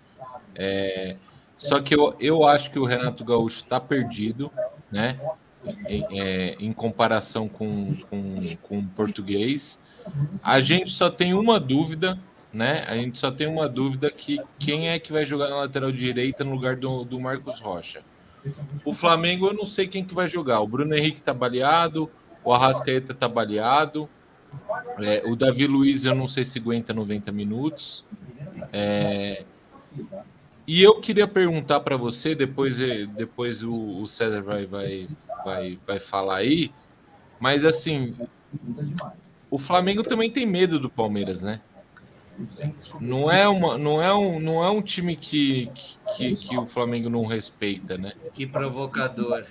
É, 0.55 1.17
só 1.61 1.79
que 1.81 1.95
eu, 1.95 2.15
eu 2.19 2.45
acho 2.47 2.71
que 2.71 2.79
o 2.79 2.87
Renato 2.87 3.23
Gaúcho 3.23 3.59
está 3.63 3.79
perdido, 3.79 4.51
né? 4.91 5.21
Em, 5.87 6.19
é, 6.19 6.57
em 6.59 6.73
comparação 6.73 7.47
com, 7.47 7.95
com, 8.09 8.37
com 8.63 8.79
o 8.79 8.89
português. 8.89 9.83
A 10.43 10.61
gente 10.61 10.91
só 10.91 11.11
tem 11.11 11.35
uma 11.35 11.61
dúvida, 11.61 12.19
né? 12.51 12.83
A 12.89 12.95
gente 12.95 13.19
só 13.19 13.31
tem 13.31 13.47
uma 13.47 13.69
dúvida 13.69 14.11
que 14.11 14.41
quem 14.59 14.89
é 14.89 14.99
que 14.99 15.13
vai 15.13 15.27
jogar 15.27 15.51
na 15.51 15.57
lateral 15.57 15.93
direita 15.93 16.43
no 16.43 16.53
lugar 16.53 16.77
do, 16.77 17.05
do 17.05 17.21
Marcos 17.21 17.61
Rocha. 17.61 18.03
O 18.87 18.95
Flamengo, 18.95 19.49
eu 19.49 19.53
não 19.53 19.67
sei 19.67 19.87
quem 19.87 20.03
que 20.03 20.15
vai 20.15 20.27
jogar. 20.29 20.61
O 20.61 20.67
Bruno 20.67 20.95
Henrique 20.95 21.21
tá 21.21 21.35
baleado, 21.35 22.11
o 22.43 22.55
Arrascaeta 22.55 23.13
tá 23.13 23.29
baleado, 23.29 24.09
é, 24.99 25.23
o 25.27 25.37
Davi 25.37 25.67
Luiz 25.67 26.07
eu 26.07 26.15
não 26.15 26.27
sei 26.27 26.47
se 26.47 26.59
aguenta 26.59 26.95
90 26.95 27.31
minutos. 27.31 28.09
É, 28.73 29.45
e 30.67 30.83
eu 30.83 31.01
queria 31.01 31.27
perguntar 31.27 31.81
para 31.81 31.97
você, 31.97 32.35
depois, 32.35 32.81
eh, 32.81 33.07
depois 33.07 33.63
o, 33.63 34.01
o 34.01 34.07
César 34.07 34.41
vai, 34.41 34.67
vai, 34.67 35.09
vai, 35.45 35.79
vai 35.87 36.01
falar 36.01 36.37
aí, 36.37 36.73
mas 37.39 37.65
assim, 37.65 38.15
o 39.51 39.59
Flamengo 39.59 40.03
também 40.03 40.31
tem 40.31 40.47
medo 40.47 40.79
do 40.79 40.89
Palmeiras, 40.89 41.43
né? 41.43 41.61
Não 43.01 43.31
é, 43.31 43.47
uma, 43.49 43.77
não 43.77 44.01
é, 44.01 44.15
um, 44.15 44.41
não 44.41 44.65
é 44.65 44.71
um 44.71 44.81
time 44.81 45.15
que, 45.15 45.71
que, 46.17 46.35
que 46.35 46.57
o 46.57 46.67
Flamengo 46.67 47.11
não 47.11 47.27
respeita, 47.27 47.99
né? 47.99 48.13
Que 48.33 48.47
provocador. 48.47 49.45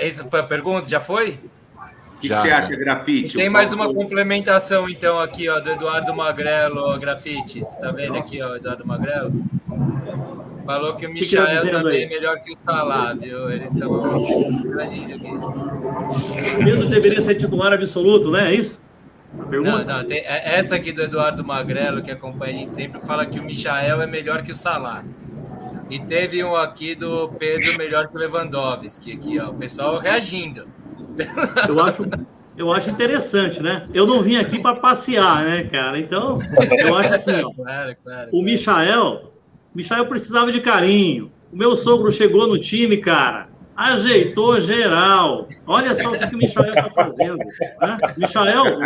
Essa 0.00 0.24
foi 0.28 0.40
a 0.40 0.44
pergunta? 0.44 0.88
Já 0.88 1.00
foi? 1.00 1.40
O 2.22 2.24
que, 2.24 2.28
que 2.28 2.36
você 2.36 2.50
acha, 2.52 2.76
grafite? 2.76 3.36
Tem 3.36 3.48
O 3.48 3.52
mais 3.52 3.72
uma 3.72 3.92
complementação, 3.92 4.88
então, 4.88 5.18
aqui, 5.18 5.48
ó, 5.48 5.58
do 5.58 5.70
Eduardo 5.70 6.14
Magrelo, 6.14 6.80
ó, 6.80 6.96
grafite. 6.96 7.58
Você 7.58 7.74
tá 7.74 7.90
vendo 7.90 8.16
aqui, 8.16 8.40
ó, 8.40 8.54
Eduardo 8.54 8.86
Magrelo? 8.86 9.32
Falou 10.64 10.94
que 10.94 11.04
o 11.04 11.08
tá 11.08 11.14
Michael 11.14 11.46
dizendo 11.48 11.78
também 11.82 11.98
aí? 11.98 12.04
é 12.04 12.08
melhor 12.08 12.40
que 12.40 12.52
o 12.52 12.56
Salah, 12.64 13.12
viu? 13.14 13.50
Eles 13.50 13.74
estão. 13.74 14.16
Pedro 16.64 16.88
deveria 16.88 17.20
ser 17.20 17.34
titular 17.34 17.72
absoluto, 17.72 18.30
né? 18.30 18.52
É 18.52 18.54
isso? 18.54 18.80
Não, 19.34 19.84
não, 19.84 20.04
tem, 20.04 20.18
é- 20.18 20.58
essa 20.60 20.76
aqui 20.76 20.92
do 20.92 21.02
Eduardo 21.02 21.44
Magrelo, 21.44 22.02
que 22.02 22.10
acompanha 22.12 22.54
a 22.54 22.58
gente 22.58 22.74
sempre, 22.76 23.00
fala 23.00 23.26
que 23.26 23.40
o 23.40 23.42
Michael 23.42 24.00
é 24.00 24.06
melhor 24.06 24.42
que 24.42 24.52
o 24.52 24.54
Salah. 24.54 25.02
E 25.90 25.98
teve 25.98 26.44
um 26.44 26.54
aqui 26.54 26.94
do 26.94 27.28
Pedro 27.30 27.76
melhor 27.76 28.06
que 28.06 28.16
o 28.16 28.20
Lewandowski, 28.20 29.12
aqui, 29.12 29.40
ó. 29.40 29.48
O 29.48 29.54
pessoal 29.54 29.98
reagindo. 29.98 30.68
Eu 31.68 31.80
acho, 31.80 32.02
eu 32.56 32.72
acho 32.72 32.90
interessante, 32.90 33.62
né? 33.62 33.86
Eu 33.92 34.06
não 34.06 34.22
vim 34.22 34.36
aqui 34.36 34.60
para 34.60 34.76
passear, 34.76 35.44
né, 35.44 35.64
cara? 35.64 35.98
Então, 35.98 36.38
eu 36.84 36.96
acho 36.96 37.14
assim, 37.14 37.42
ó, 37.42 37.50
Claro, 37.52 37.96
claro. 38.04 38.30
o 38.32 38.42
Michael, 38.42 39.32
o 39.72 39.76
Michael 39.76 40.06
precisava 40.06 40.50
de 40.52 40.60
carinho. 40.60 41.30
O 41.52 41.56
meu 41.56 41.74
sogro 41.76 42.10
chegou 42.10 42.46
no 42.46 42.58
time, 42.58 42.96
cara. 42.98 43.48
ajeitou 43.76 44.60
geral. 44.60 45.48
Olha 45.66 45.94
só 45.94 46.10
o 46.10 46.12
que, 46.12 46.26
que 46.26 46.34
o 46.34 46.38
Michael 46.38 46.74
está 46.74 46.90
fazendo. 46.90 47.38
Né? 47.38 47.98
Michael 48.16 48.78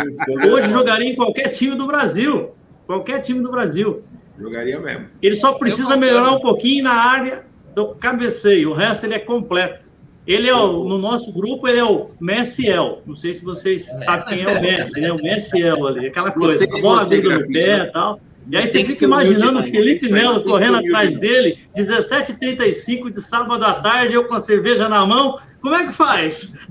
hoje 0.51 0.69
jogaria 0.69 1.09
em 1.11 1.15
qualquer 1.15 1.49
time 1.49 1.75
do 1.75 1.85
Brasil. 1.87 2.51
Qualquer 2.85 3.19
time 3.19 3.41
do 3.41 3.51
Brasil. 3.51 4.01
Jogaria 4.39 4.79
mesmo. 4.79 5.07
Ele 5.21 5.35
só 5.35 5.53
precisa 5.53 5.97
melhorar 5.97 6.31
um 6.31 6.39
pouquinho 6.39 6.83
na 6.85 6.93
área 6.93 7.43
do 7.75 7.87
cabeceio. 7.95 8.71
O 8.71 8.73
resto 8.73 9.05
ele 9.05 9.13
é 9.15 9.19
completo. 9.19 9.86
Ele 10.27 10.49
é 10.49 10.55
o, 10.55 10.83
no 10.83 10.97
nosso 10.97 11.31
grupo, 11.31 11.67
ele 11.69 11.79
é 11.79 11.85
o 11.85 12.09
Messiel. 12.19 13.01
Não 13.05 13.15
sei 13.15 13.33
se 13.33 13.43
vocês 13.43 13.85
sabem 14.03 14.25
quem 14.25 14.43
é 14.43 14.57
o 14.57 14.61
Messi, 14.61 14.99
né? 14.99 15.11
O 15.13 15.15
Messiel 15.15 15.87
ali, 15.87 16.07
aquela 16.07 16.31
coisa, 16.31 16.67
você, 16.67 16.81
bola 16.81 17.05
dentro 17.05 17.31
no 17.31 17.47
pé 17.47 17.77
e 17.77 17.91
tal. 17.91 18.19
E 18.49 18.55
aí 18.55 18.67
você 18.67 18.83
fica 18.83 19.05
imaginando 19.05 19.59
o 19.59 19.63
Felipe 19.63 20.09
Melo 20.09 20.41
correndo 20.43 20.77
atrás 20.77 21.17
dele, 21.19 21.59
17h35 21.75 23.11
de 23.11 23.21
sábado 23.21 23.63
à 23.65 23.73
tarde, 23.73 24.15
eu 24.15 24.25
com 24.25 24.35
a 24.35 24.39
cerveja 24.39 24.87
na 24.87 25.05
mão. 25.05 25.39
Como 25.61 25.75
é 25.75 25.85
que 25.85 25.91
faz? 25.91 26.65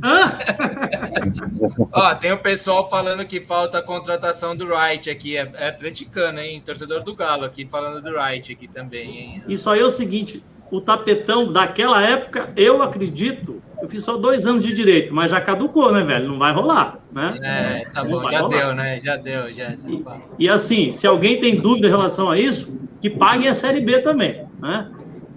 Ó, 1.92 2.14
tem 2.14 2.32
o 2.32 2.38
pessoal 2.38 2.88
falando 2.88 3.26
que 3.26 3.40
falta 3.40 3.78
a 3.78 3.82
contratação 3.82 4.57
do 4.57 4.66
Wright 4.66 5.11
aqui. 5.11 5.36
É, 5.36 5.50
é 5.54 5.68
atleticano, 5.68 6.38
hein? 6.40 6.62
Torcedor 6.64 7.02
do 7.02 7.14
Galo 7.14 7.44
aqui 7.44 7.66
falando 7.66 8.00
do 8.00 8.11
Wright 8.16 8.52
aqui 8.52 8.68
também, 8.68 9.18
hein? 9.18 9.42
Isso 9.48 9.68
aí 9.68 9.80
é 9.80 9.84
o 9.84 9.90
seguinte: 9.90 10.42
o 10.70 10.80
tapetão 10.80 11.52
daquela 11.52 12.02
época, 12.02 12.50
eu 12.56 12.82
acredito, 12.82 13.62
eu 13.80 13.88
fiz 13.88 14.04
só 14.04 14.16
dois 14.16 14.46
anos 14.46 14.62
de 14.62 14.72
direito, 14.72 15.14
mas 15.14 15.30
já 15.30 15.40
caducou, 15.40 15.92
né, 15.92 16.02
velho? 16.02 16.28
Não 16.28 16.38
vai 16.38 16.52
rolar, 16.52 16.98
né? 17.12 17.38
É, 17.42 17.90
tá 17.90 18.02
bom, 18.02 18.28
já 18.28 18.40
rolar. 18.40 18.48
deu, 18.48 18.74
né? 18.74 19.00
Já 19.00 19.16
deu, 19.16 19.52
já. 19.52 19.72
E, 19.72 20.04
e, 20.44 20.48
assim, 20.48 20.92
se 20.92 21.06
alguém 21.06 21.40
tem 21.40 21.60
dúvida 21.60 21.86
em 21.86 21.90
relação 21.90 22.30
a 22.30 22.38
isso, 22.38 22.76
que 23.00 23.10
paguem 23.10 23.48
a 23.48 23.54
Série 23.54 23.80
B 23.80 24.00
também, 24.00 24.44
né? 24.60 24.90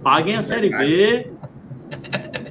Paguem 0.03 0.35
a 0.35 0.41
Série 0.41 0.69
B. 0.69 1.27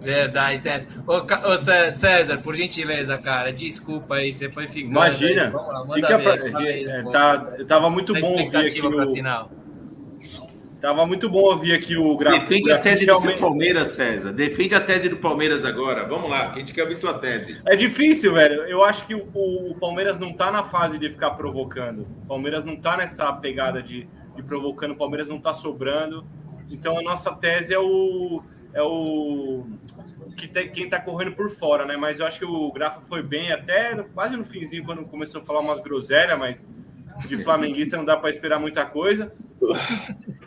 Verdade, 0.00 0.62
César. 0.62 0.88
Ô, 1.06 1.16
ô, 1.16 1.56
César, 1.92 2.38
por 2.38 2.54
gentileza, 2.54 3.18
cara, 3.18 3.52
desculpa 3.52 4.14
aí, 4.14 4.32
você 4.32 4.50
foi 4.50 4.66
figura. 4.66 5.06
Imagina. 5.06 5.50
Vamos 5.50 5.72
lá, 5.72 5.80
manda 5.80 5.94
Fica 5.94 6.16
ver, 6.16 6.50
pra... 6.50 6.58
aí, 6.60 6.84
é, 6.84 7.02
tá, 7.02 7.38
tava 7.66 7.90
muito 7.90 8.14
bom 8.14 8.30
ouvir 8.30 8.56
aqui 8.56 8.80
o... 8.80 9.12
final. 9.12 9.50
Tava 10.80 11.04
muito 11.04 11.28
bom 11.28 11.40
ouvir 11.40 11.74
aqui 11.74 11.96
o 11.96 12.16
gráfico. 12.16 12.46
Defende 12.46 12.72
a 12.72 12.78
tese 12.78 13.04
do 13.04 13.38
Palmeiras, 13.38 13.88
César. 13.88 14.32
Defende 14.32 14.76
a 14.76 14.80
tese 14.80 15.08
do 15.08 15.16
Palmeiras 15.16 15.64
agora. 15.64 16.06
Vamos 16.06 16.30
lá, 16.30 16.50
que 16.50 16.56
a 16.56 16.60
gente 16.60 16.72
quer 16.72 16.82
ouvir 16.82 16.94
sua 16.94 17.14
tese. 17.14 17.60
É 17.66 17.74
difícil, 17.74 18.34
velho. 18.34 18.62
Eu 18.62 18.84
acho 18.84 19.04
que 19.04 19.12
o, 19.12 19.28
o, 19.34 19.74
Palmeiras 19.74 20.20
não 20.20 20.32
tá 20.32 20.52
na 20.52 20.62
fase 20.62 20.96
de 20.96 21.10
ficar 21.10 21.32
provocando. 21.32 22.02
O 22.22 22.26
Palmeiras 22.28 22.64
não 22.64 22.76
tá 22.76 22.96
nessa 22.96 23.32
pegada 23.32 23.82
de, 23.82 24.08
de 24.36 24.42
provocando. 24.44 24.92
O 24.92 24.96
Palmeiras 24.96 25.28
não 25.28 25.40
tá 25.40 25.52
sobrando. 25.52 26.24
Então 26.70 26.96
a 26.96 27.02
nossa 27.02 27.34
tese 27.34 27.74
é 27.74 27.78
o. 27.78 28.40
É 28.72 28.82
o 28.82 29.66
que 30.36 30.46
te, 30.46 30.68
quem 30.68 30.88
tá 30.88 31.00
correndo 31.00 31.32
por 31.32 31.50
fora, 31.50 31.84
né? 31.84 31.96
Mas 31.96 32.20
eu 32.20 32.26
acho 32.26 32.38
que 32.38 32.44
o 32.44 32.70
Grafa 32.70 33.00
foi 33.00 33.22
bem 33.22 33.50
até 33.50 33.96
quase 34.14 34.36
no 34.36 34.44
finzinho, 34.44 34.84
quando 34.84 35.04
começou 35.06 35.40
a 35.40 35.44
falar 35.44 35.60
umas 35.60 35.80
groselhas, 35.80 36.38
mas 36.38 36.64
de 37.26 37.42
flamenguista 37.42 37.96
não 37.96 38.04
dá 38.04 38.16
para 38.16 38.30
esperar 38.30 38.58
muita 38.58 38.84
coisa. 38.84 39.32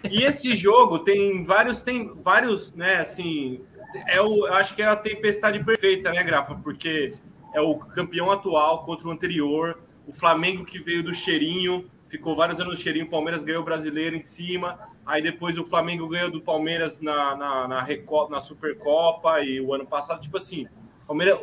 E 0.09 0.23
esse 0.23 0.55
jogo 0.55 0.99
tem 0.99 1.43
vários, 1.43 1.79
tem 1.79 2.11
vários, 2.21 2.73
né, 2.73 2.97
assim, 2.97 3.61
é 4.07 4.21
o, 4.21 4.47
eu 4.47 4.53
acho 4.53 4.75
que 4.75 4.81
é 4.81 4.85
a 4.85 4.95
tempestade 4.95 5.63
perfeita, 5.63 6.11
né, 6.11 6.23
Grafa? 6.23 6.55
Porque 6.55 7.13
é 7.53 7.61
o 7.61 7.75
campeão 7.75 8.31
atual 8.31 8.83
contra 8.83 9.07
o 9.07 9.11
anterior, 9.11 9.79
o 10.07 10.13
Flamengo 10.13 10.65
que 10.65 10.79
veio 10.79 11.03
do 11.03 11.13
cheirinho, 11.13 11.89
ficou 12.07 12.35
vários 12.35 12.59
anos 12.59 12.77
no 12.77 12.81
cheirinho, 12.81 13.05
o 13.05 13.09
Palmeiras 13.09 13.43
ganhou 13.43 13.61
o 13.61 13.65
brasileiro 13.65 14.15
em 14.15 14.23
cima, 14.23 14.79
aí 15.05 15.21
depois 15.21 15.57
o 15.57 15.63
Flamengo 15.63 16.07
ganhou 16.07 16.29
do 16.29 16.41
Palmeiras 16.41 16.99
na, 16.99 17.35
na, 17.35 17.67
na, 17.67 17.87
na 18.29 18.41
Supercopa 18.41 19.41
e 19.41 19.61
o 19.61 19.73
ano 19.73 19.85
passado, 19.85 20.21
tipo 20.21 20.37
assim, 20.37 20.67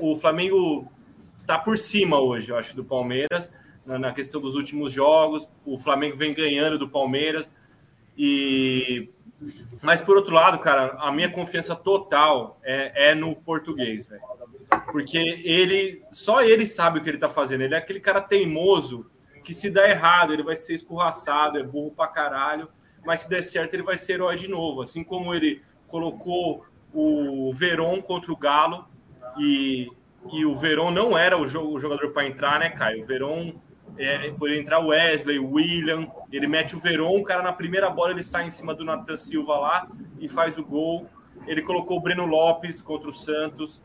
o 0.01 0.17
Flamengo 0.17 0.91
tá 1.47 1.59
por 1.59 1.79
cima 1.79 2.21
hoje, 2.21 2.51
eu 2.51 2.57
acho, 2.57 2.75
do 2.75 2.85
Palmeiras 2.85 3.51
na, 3.97 4.13
questão 4.13 4.41
dos 4.41 4.55
últimos 4.55 4.93
jogos. 4.93 5.49
O 5.65 5.79
Flamengo 5.79 6.17
vem 6.17 6.35
ganhando 6.35 6.79
do 6.79 6.89
Palmeiras. 6.89 7.51
E 8.17 9.09
mas 9.81 10.03
por 10.03 10.17
outro 10.17 10.35
lado, 10.35 10.59
cara, 10.59 10.97
a 10.99 11.13
minha 11.13 11.31
confiança 11.31 11.77
total 11.77 12.59
é, 12.65 13.11
é 13.11 13.15
no 13.15 13.37
português, 13.37 14.09
velho. 14.09 14.23
Porque 14.91 15.17
ele, 15.17 16.03
só 16.11 16.43
ele 16.43 16.67
sabe 16.67 16.99
o 16.99 17.03
que 17.03 17.09
ele 17.09 17.19
tá 17.19 17.29
fazendo. 17.29 17.63
Ele 17.63 17.75
é 17.75 17.79
aquele 17.79 18.01
cara 18.01 18.21
teimoso 18.21 19.09
que 19.45 19.55
se 19.55 19.71
der 19.71 19.91
errado, 19.91 20.33
ele 20.33 20.43
vai 20.43 20.57
ser 20.57 20.75
escorraçado, 20.75 21.59
é 21.59 21.63
burro 21.63 21.93
pra 21.93 22.09
caralho, 22.09 22.69
mas 23.07 23.21
se 23.21 23.31
der 23.31 23.43
certo, 23.43 23.75
ele 23.75 23.83
vai 23.83 23.97
ser 23.97 24.15
herói 24.15 24.37
de 24.37 24.49
novo. 24.49 24.83
Assim 24.83 25.05
como 25.05 25.33
ele 25.35 25.63
colocou 25.87 26.67
o 26.93 27.53
Veron 27.53 28.03
contra 28.03 28.33
o 28.33 28.37
Galo 28.37 28.87
e, 29.39 29.89
e 30.33 30.45
o 30.45 30.55
Veron 30.55 30.91
não 30.91 31.17
era 31.17 31.39
o, 31.39 31.47
jogador 31.47 32.11
para 32.11 32.27
entrar, 32.27 32.59
né, 32.59 32.71
Caio? 32.71 33.03
O 33.03 33.07
Veron 33.07 33.55
é, 33.99 34.31
por 34.31 34.51
entrar 34.51 34.79
o 34.79 34.89
Wesley, 34.89 35.39
o 35.39 35.53
William, 35.53 36.07
ele 36.31 36.47
mete 36.47 36.77
o 36.77 36.79
Veron, 36.79 37.19
o 37.19 37.23
cara 37.23 37.43
na 37.43 37.53
primeira 37.53 37.91
bola 37.91 38.13
ele 38.13 38.23
sai 38.23 38.47
em 38.47 38.51
cima 38.51 38.75
do 38.75 38.85
Nathan 38.85 39.17
Silva 39.17 39.59
lá 39.59 39.89
e 40.21 40.29
faz 40.29 40.57
o 40.57 40.65
gol. 40.65 41.07
Ele 41.47 41.63
colocou 41.63 41.99
o 41.99 42.01
Breno 42.01 42.27
Lopes 42.27 42.81
contra 42.81 43.09
o 43.09 43.13
Santos, 43.13 43.83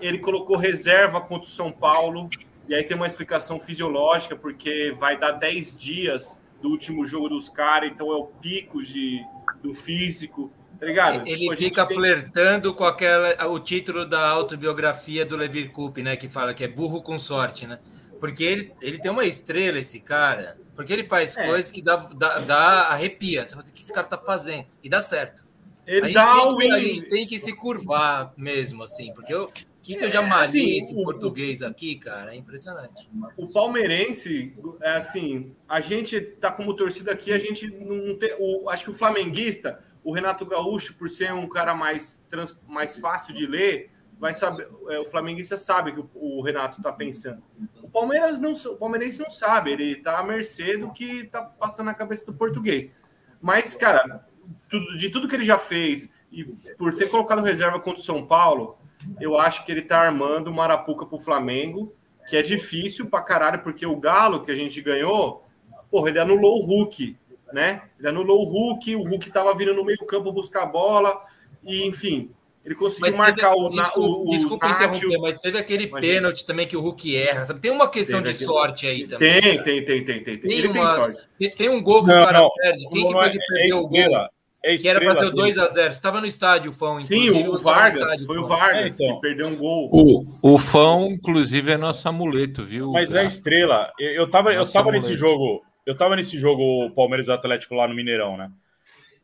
ele 0.00 0.18
colocou 0.18 0.56
reserva 0.56 1.20
contra 1.20 1.46
o 1.46 1.50
São 1.50 1.70
Paulo, 1.70 2.28
e 2.68 2.74
aí 2.74 2.82
tem 2.82 2.96
uma 2.96 3.06
explicação 3.06 3.60
fisiológica, 3.60 4.34
porque 4.34 4.94
vai 4.98 5.18
dar 5.18 5.32
10 5.32 5.78
dias 5.78 6.40
do 6.60 6.68
último 6.68 7.04
jogo 7.04 7.28
dos 7.28 7.48
caras, 7.48 7.90
então 7.90 8.10
é 8.12 8.16
o 8.16 8.24
pico 8.24 8.82
de, 8.82 9.20
do 9.62 9.74
físico. 9.74 10.50
Tá 10.78 10.86
ligado? 10.86 11.28
Ele 11.28 11.36
tipo, 11.36 11.56
fica 11.56 11.86
tem... 11.86 11.96
flertando 11.96 12.74
com 12.74 12.84
aquela, 12.84 13.46
o 13.46 13.60
título 13.60 14.04
da 14.04 14.28
autobiografia 14.28 15.24
do 15.24 15.36
Levi 15.36 15.68
Coupe, 15.68 16.02
né? 16.02 16.16
Que 16.16 16.28
fala 16.28 16.54
que 16.54 16.64
é 16.64 16.68
burro 16.68 17.02
com 17.02 17.18
sorte, 17.20 17.68
né? 17.68 17.78
Porque 18.22 18.44
ele, 18.44 18.72
ele 18.80 19.00
tem 19.00 19.10
uma 19.10 19.24
estrela, 19.24 19.80
esse 19.80 19.98
cara. 19.98 20.56
Porque 20.76 20.92
ele 20.92 21.02
faz 21.08 21.36
é. 21.36 21.44
coisas 21.44 21.72
que 21.72 21.82
dá, 21.82 21.96
dá, 21.96 22.38
dá 22.38 22.58
arrepia. 22.82 23.44
Você 23.44 23.56
fala, 23.56 23.66
o 23.66 23.72
que 23.72 23.82
esse 23.82 23.92
cara 23.92 24.06
tá 24.06 24.16
fazendo? 24.16 24.64
E 24.80 24.88
dá 24.88 25.00
certo. 25.00 25.44
Ele 25.84 26.12
dá 26.12 26.44
o 26.44 26.56
que, 26.56 26.70
a 26.70 26.78
gente 26.78 27.02
tem 27.06 27.26
que 27.26 27.40
se 27.40 27.52
curvar 27.52 28.32
mesmo, 28.36 28.84
assim. 28.84 29.12
Porque 29.12 29.34
eu, 29.34 29.48
que 29.82 29.94
eu 29.94 30.08
já 30.08 30.22
é, 30.22 30.26
malhei 30.28 30.46
assim, 30.46 30.78
esse 30.78 30.94
o, 30.94 31.02
português 31.02 31.62
aqui, 31.62 31.96
cara, 31.96 32.32
é 32.32 32.36
impressionante. 32.36 33.10
O 33.36 33.52
palmeirense, 33.52 34.54
é 34.80 34.92
assim, 34.92 35.52
a 35.68 35.80
gente 35.80 36.20
tá 36.20 36.52
como 36.52 36.76
torcida 36.76 37.10
aqui, 37.10 37.32
a 37.32 37.40
gente 37.40 37.66
não 37.72 38.16
tem. 38.16 38.36
O, 38.38 38.70
acho 38.70 38.84
que 38.84 38.90
o 38.92 38.94
flamenguista, 38.94 39.80
o 40.04 40.12
Renato 40.12 40.46
Gaúcho, 40.46 40.94
por 40.94 41.10
ser 41.10 41.32
um 41.32 41.48
cara 41.48 41.74
mais, 41.74 42.22
trans, 42.28 42.56
mais 42.68 42.96
fácil 42.98 43.34
de 43.34 43.48
ler, 43.48 43.90
vai 44.16 44.32
saber. 44.32 44.68
É, 44.90 45.00
o 45.00 45.06
flamenguista 45.06 45.56
sabe 45.56 45.90
que 45.90 45.98
o, 45.98 46.08
o 46.14 46.40
Renato 46.40 46.80
tá 46.80 46.92
pensando. 46.92 47.42
Palmeiras 47.92 48.38
não, 48.38 48.52
o 48.52 48.76
palmeirense 48.76 49.20
não 49.20 49.30
sabe, 49.30 49.72
ele 49.72 49.96
tá 49.96 50.18
à 50.18 50.22
mercê 50.22 50.76
do 50.76 50.90
que 50.90 51.24
tá 51.24 51.42
passando 51.42 51.86
na 51.86 51.94
cabeça 51.94 52.24
do 52.24 52.32
português. 52.32 52.90
Mas, 53.40 53.74
cara, 53.74 54.26
tudo, 54.68 54.96
de 54.96 55.10
tudo 55.10 55.28
que 55.28 55.34
ele 55.34 55.44
já 55.44 55.58
fez 55.58 56.08
e 56.30 56.44
por 56.78 56.94
ter 56.94 57.10
colocado 57.10 57.42
reserva 57.42 57.78
contra 57.78 58.00
o 58.00 58.04
São 58.04 58.24
Paulo, 58.26 58.78
eu 59.20 59.38
acho 59.38 59.64
que 59.66 59.72
ele 59.72 59.82
tá 59.82 59.98
armando 60.00 60.48
uma 60.48 60.64
arapuca 60.64 61.04
pro 61.04 61.18
Flamengo, 61.18 61.94
que 62.28 62.36
é 62.36 62.42
difícil 62.42 63.06
pra 63.06 63.20
caralho, 63.20 63.62
porque 63.62 63.84
o 63.84 63.96
Galo 63.96 64.42
que 64.42 64.50
a 64.50 64.54
gente 64.54 64.80
ganhou, 64.80 65.44
porra, 65.90 66.08
ele 66.08 66.18
anulou 66.18 66.62
o 66.62 66.64
Hulk, 66.64 67.18
né? 67.52 67.82
Ele 67.98 68.08
anulou 68.08 68.40
o 68.40 68.48
Hulk, 68.48 68.96
o 68.96 69.02
Hulk 69.02 69.30
tava 69.30 69.54
vindo 69.54 69.74
no 69.74 69.84
meio 69.84 70.04
campo 70.06 70.32
buscar 70.32 70.62
a 70.62 70.66
bola, 70.66 71.20
e 71.62 71.86
enfim, 71.86 72.30
ele 72.64 72.74
conseguiu 72.74 73.06
mas 73.06 73.16
marcar 73.16 73.50
teve, 73.52 73.64
o, 73.64 73.68
desculpa, 73.68 74.00
o, 74.00 74.30
desculpa 74.30 74.68
interromper, 74.68 75.18
mas 75.18 75.38
teve 75.38 75.58
aquele 75.58 75.84
Imagina. 75.84 76.14
pênalti 76.14 76.46
também 76.46 76.66
que 76.66 76.76
o 76.76 76.80
Hulk 76.80 77.16
erra, 77.16 77.44
sabe? 77.44 77.60
Tem 77.60 77.70
uma 77.70 77.88
questão 77.88 78.22
de 78.22 78.32
sorte 78.34 78.86
aí 78.86 79.04
também. 79.04 79.40
Tem, 79.40 79.62
tem, 79.62 79.84
tem, 79.84 80.04
tem, 80.04 80.22
tem. 80.22 80.38
Tem, 80.38 80.66
uma, 80.68 81.14
tem, 81.38 81.50
tem, 81.50 81.68
um 81.68 81.82
gol 81.82 82.04
que 82.04 82.12
não, 82.12 82.22
o 82.22 82.24
cara 82.24 82.38
não, 82.38 82.50
perde. 82.54 82.88
Quem 82.88 83.06
que 83.06 83.12
foi 83.12 83.30
que 83.30 83.38
é 83.38 83.46
perdeu 83.48 83.78
o 83.78 83.88
gol? 83.88 84.28
É 84.64 84.76
que 84.76 84.88
era 84.88 85.00
para 85.00 85.14
ser 85.16 85.24
o 85.24 85.32
2x0. 85.32 85.90
Estava 85.90 86.20
no 86.20 86.26
estádio, 86.26 86.70
o 86.70 86.74
Fão. 86.74 87.00
Sim, 87.00 87.48
o 87.48 87.58
Vargas. 87.58 88.00
Estádio, 88.00 88.26
foi 88.26 88.38
o 88.38 88.46
Vargas 88.46 89.00
é, 89.00 89.04
então. 89.04 89.16
que 89.16 89.20
perdeu 89.20 89.48
um 89.48 89.56
gol. 89.56 89.90
O, 89.92 90.54
o 90.54 90.58
Fão, 90.58 91.10
inclusive, 91.10 91.72
é 91.72 91.76
nosso 91.76 92.08
amuleto, 92.08 92.64
viu? 92.64 92.92
Mas 92.92 93.12
é 93.12 93.24
estrela. 93.24 93.90
Eu, 93.98 94.12
eu 94.12 94.30
tava, 94.30 94.54
eu 94.54 94.70
tava 94.70 94.92
nesse 94.92 95.16
jogo. 95.16 95.62
Eu 95.84 95.96
tava 95.96 96.14
nesse 96.14 96.38
jogo 96.38 96.90
Palmeiras 96.94 97.28
Atlético 97.28 97.74
lá 97.74 97.88
no 97.88 97.94
Mineirão, 97.94 98.36
né? 98.36 98.52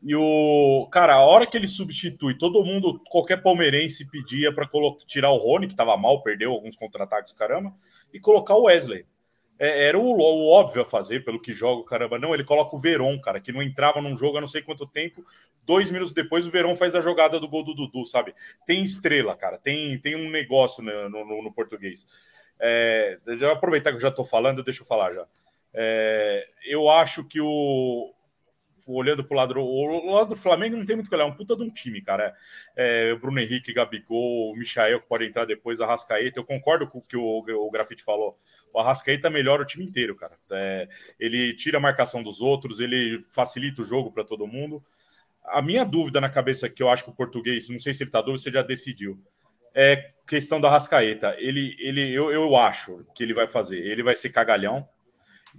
E 0.01 0.15
o 0.15 0.87
cara, 0.91 1.15
a 1.15 1.21
hora 1.21 1.45
que 1.45 1.57
ele 1.57 1.67
substitui, 1.67 2.37
todo 2.37 2.63
mundo, 2.63 3.01
qualquer 3.09 3.41
palmeirense 3.41 4.09
pedia 4.09 4.53
para 4.53 4.67
tirar 5.05 5.31
o 5.31 5.37
Rony, 5.37 5.67
que 5.67 5.73
estava 5.73 5.97
mal, 5.97 6.23
perdeu 6.23 6.51
alguns 6.51 6.75
contra-ataques, 6.75 7.33
caramba, 7.33 7.73
e 8.13 8.19
colocar 8.19 8.55
o 8.55 8.63
Wesley. 8.63 9.05
É, 9.59 9.87
era 9.87 9.99
o, 9.99 10.03
o, 10.03 10.49
óbvio 10.49 10.81
a 10.81 10.85
fazer, 10.85 11.25
pelo 11.25 11.41
que 11.41 11.53
joga, 11.53 11.83
caramba. 11.83 12.17
Não, 12.17 12.33
ele 12.33 12.45
coloca 12.45 12.73
o 12.73 12.79
Veron, 12.79 13.19
cara, 13.19 13.41
que 13.41 13.51
não 13.51 13.61
entrava 13.61 14.01
num 14.01 14.17
jogo 14.17 14.37
há 14.37 14.41
não 14.41 14.47
sei 14.47 14.61
quanto 14.61 14.87
tempo. 14.87 15.21
Dois 15.65 15.91
minutos 15.91 16.13
depois, 16.13 16.47
o 16.47 16.49
Veron 16.49 16.75
faz 16.75 16.95
a 16.95 17.01
jogada 17.01 17.37
do 17.37 17.49
gol 17.49 17.63
do 17.63 17.75
Dudu, 17.75 18.05
sabe? 18.05 18.33
Tem 18.65 18.81
estrela, 18.81 19.35
cara, 19.35 19.57
tem, 19.57 19.99
tem 19.99 20.15
um 20.15 20.29
negócio 20.29 20.81
no, 20.81 21.09
no, 21.09 21.43
no 21.43 21.51
português. 21.51 22.07
É, 22.57 23.17
aproveitar 23.51 23.91
que 23.91 23.97
eu 23.97 24.01
já 24.01 24.07
estou 24.07 24.23
falando, 24.23 24.63
deixa 24.63 24.81
eu 24.81 24.87
falar 24.87 25.13
já. 25.13 25.27
É, 25.73 26.47
eu 26.65 26.89
acho 26.89 27.25
que 27.25 27.41
o, 27.41 28.13
olhando 28.93 29.23
pro 29.23 29.37
lado, 29.37 29.59
o 29.59 30.13
lado 30.13 30.29
do 30.29 30.35
Flamengo 30.35 30.77
não 30.77 30.85
tem 30.85 30.95
muito 30.95 31.09
que 31.09 31.15
olhar, 31.15 31.25
é 31.25 31.27
um 31.27 31.35
puta 31.35 31.55
de 31.55 31.63
um 31.63 31.69
time, 31.69 32.01
cara. 32.01 32.35
É, 32.75 33.13
Bruno 33.15 33.39
Henrique, 33.39 33.73
Gabigol, 33.73 34.55
Michael, 34.55 35.01
que 35.01 35.07
pode 35.07 35.25
entrar 35.25 35.45
depois, 35.45 35.79
a 35.79 35.85
Rascaeta. 35.85 36.39
Eu 36.39 36.43
concordo 36.43 36.87
com 36.87 36.99
o 36.99 37.01
que 37.01 37.17
o, 37.17 37.23
o 37.23 37.71
Grafite 37.71 38.03
falou. 38.03 38.37
O 38.73 38.79
Arrascaeta 38.79 39.29
melhora 39.29 39.63
o 39.63 39.65
time 39.65 39.83
inteiro, 39.83 40.15
cara. 40.15 40.37
É, 40.51 40.87
ele 41.19 41.53
tira 41.55 41.77
a 41.77 41.81
marcação 41.81 42.21
dos 42.21 42.41
outros, 42.41 42.79
ele 42.79 43.21
facilita 43.31 43.81
o 43.81 43.85
jogo 43.85 44.11
para 44.11 44.23
todo 44.23 44.47
mundo. 44.47 44.83
A 45.45 45.61
minha 45.61 45.83
dúvida 45.83 46.21
na 46.21 46.29
cabeça 46.29 46.69
que 46.69 46.83
eu 46.83 46.89
acho 46.89 47.03
que 47.03 47.09
o 47.09 47.15
português, 47.15 47.69
não 47.69 47.79
sei 47.79 47.93
se 47.93 48.03
ele 48.03 48.11
tá 48.11 48.21
dúvida, 48.21 48.43
você 48.43 48.51
já 48.51 48.61
decidiu. 48.61 49.19
É 49.73 50.11
questão 50.27 50.61
da 50.61 50.69
Rascaeta. 50.69 51.35
Ele, 51.39 51.75
ele, 51.79 52.11
eu, 52.11 52.31
eu 52.31 52.55
acho 52.55 53.05
que 53.15 53.23
ele 53.23 53.33
vai 53.33 53.47
fazer. 53.47 53.79
Ele 53.79 54.03
vai 54.03 54.15
ser 54.15 54.29
cagalhão 54.29 54.87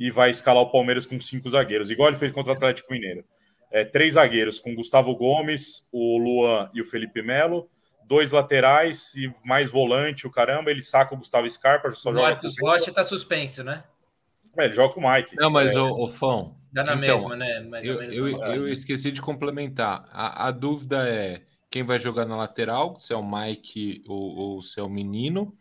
e 0.01 0.11
vai 0.11 0.31
escalar 0.31 0.63
o 0.63 0.73
Palmeiras 0.73 1.05
com 1.05 1.21
cinco 1.21 1.51
zagueiros, 1.51 1.91
igual 1.91 2.09
ele 2.09 2.17
fez 2.17 2.33
contra 2.33 2.55
o 2.55 2.57
Atlético 2.57 2.91
Mineiro. 2.91 3.23
É, 3.71 3.85
três 3.85 4.15
zagueiros 4.15 4.59
com 4.59 4.75
Gustavo 4.75 5.15
Gomes, 5.15 5.87
o 5.93 6.17
Luan 6.17 6.71
e 6.73 6.81
o 6.81 6.85
Felipe 6.87 7.21
Melo, 7.21 7.69
dois 8.07 8.31
laterais 8.31 9.15
e 9.15 9.33
mais 9.45 9.71
volante, 9.71 10.27
o 10.27 10.31
caramba, 10.31 10.71
ele 10.71 10.83
saca 10.83 11.15
o 11.15 11.19
Gustavo 11.19 11.49
Scarpa, 11.49 11.91
só 11.91 12.09
o 12.09 12.15
joga 12.15 12.29
Marcos 12.31 12.55
Rocha 12.59 12.91
tá 12.91 13.05
suspenso, 13.05 13.63
né? 13.63 13.85
É, 14.57 14.65
ele 14.65 14.75
joga 14.75 14.95
com 14.95 15.01
o 15.01 15.13
Mike. 15.13 15.37
Não, 15.37 15.51
mas 15.51 15.75
é... 15.75 15.79
o, 15.79 15.93
o 15.93 16.09
Fão. 16.09 16.57
Dá 16.73 16.83
na 16.83 16.95
então, 16.95 17.01
mesma, 17.01 17.37
né? 17.37 17.61
Mais 17.61 17.85
eu, 17.85 18.01
eu, 18.03 18.29
eu, 18.29 18.69
esqueci 18.69 19.11
de 19.11 19.21
complementar. 19.21 20.05
A, 20.11 20.49
a, 20.49 20.51
dúvida 20.51 21.07
é 21.07 21.43
quem 21.71 21.85
vai 21.85 21.99
jogar 21.99 22.25
na 22.25 22.37
lateral, 22.37 22.99
se 22.99 23.13
é 23.13 23.17
o 23.17 23.23
Mike 23.23 24.03
ou, 24.09 24.37
ou 24.37 24.63
se 24.63 24.81
é 24.81 24.83
o 24.83 24.89
menino 24.89 25.55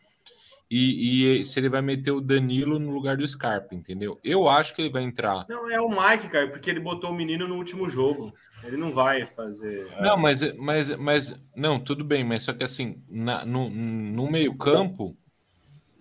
e, 0.72 1.40
e, 1.40 1.46
se 1.46 1.60
ele 1.60 1.68
vai 1.68 1.82
meter 1.82 2.12
o 2.12 2.22
Danilo 2.22 2.78
no 2.78 2.92
lugar 2.92 3.18
do 3.18 3.28
Scarpa, 3.28 3.74
entendeu? 3.74 4.20
Eu 4.24 4.48
acho 4.48 4.76
que 4.76 4.82
ele 4.84 4.92
vai 4.92 5.02
entrar. 5.02 5.46
Não, 5.50 5.70
é 5.70 5.82
o 5.82 5.90
Mike, 5.90 6.30
cara, 6.30 6.48
porque 6.48 6.70
ele 6.70 6.80
botou 6.80 7.10
o 7.10 7.16
menino 7.16 7.48
no 7.48 7.56
último 7.56 7.90
jogo. 7.90 8.32
Ele 8.64 8.78
não 8.78 8.92
vai 8.92 9.26
fazer. 9.26 9.88
É. 9.98 10.02
Não, 10.04 10.16
mas, 10.16 10.56
mas, 10.58 10.96
mas 10.96 11.42
não, 11.56 11.80
tudo 11.80 12.04
bem, 12.04 12.24
mas 12.24 12.44
só 12.44 12.54
que 12.54 12.64
assim, 12.64 13.02
na, 13.10 13.44
no, 13.44 13.68
no 13.70 14.30
meio-campo, 14.30 15.18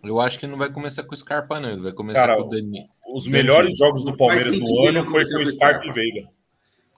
eu 0.04 0.20
acho 0.20 0.38
que 0.38 0.46
não 0.46 0.58
vai 0.58 0.70
começar 0.70 1.02
com 1.02 1.14
o 1.14 1.16
Scarpa, 1.16 1.58
não. 1.58 1.70
Ele 1.70 1.82
vai 1.82 1.92
começar 1.92 2.26
cara, 2.26 2.36
com 2.36 2.42
o 2.42 2.48
Danilo. 2.50 2.88
Os 3.14 3.26
melhores 3.26 3.78
jogos 3.78 4.04
do 4.04 4.14
Palmeiras 4.14 4.58
do 4.58 4.86
ano 4.86 5.02
foi 5.04 5.24
com 5.24 5.38
o 5.38 5.46
Scarpa 5.46 5.86
e 5.86 5.92
Veiga. 5.92 6.28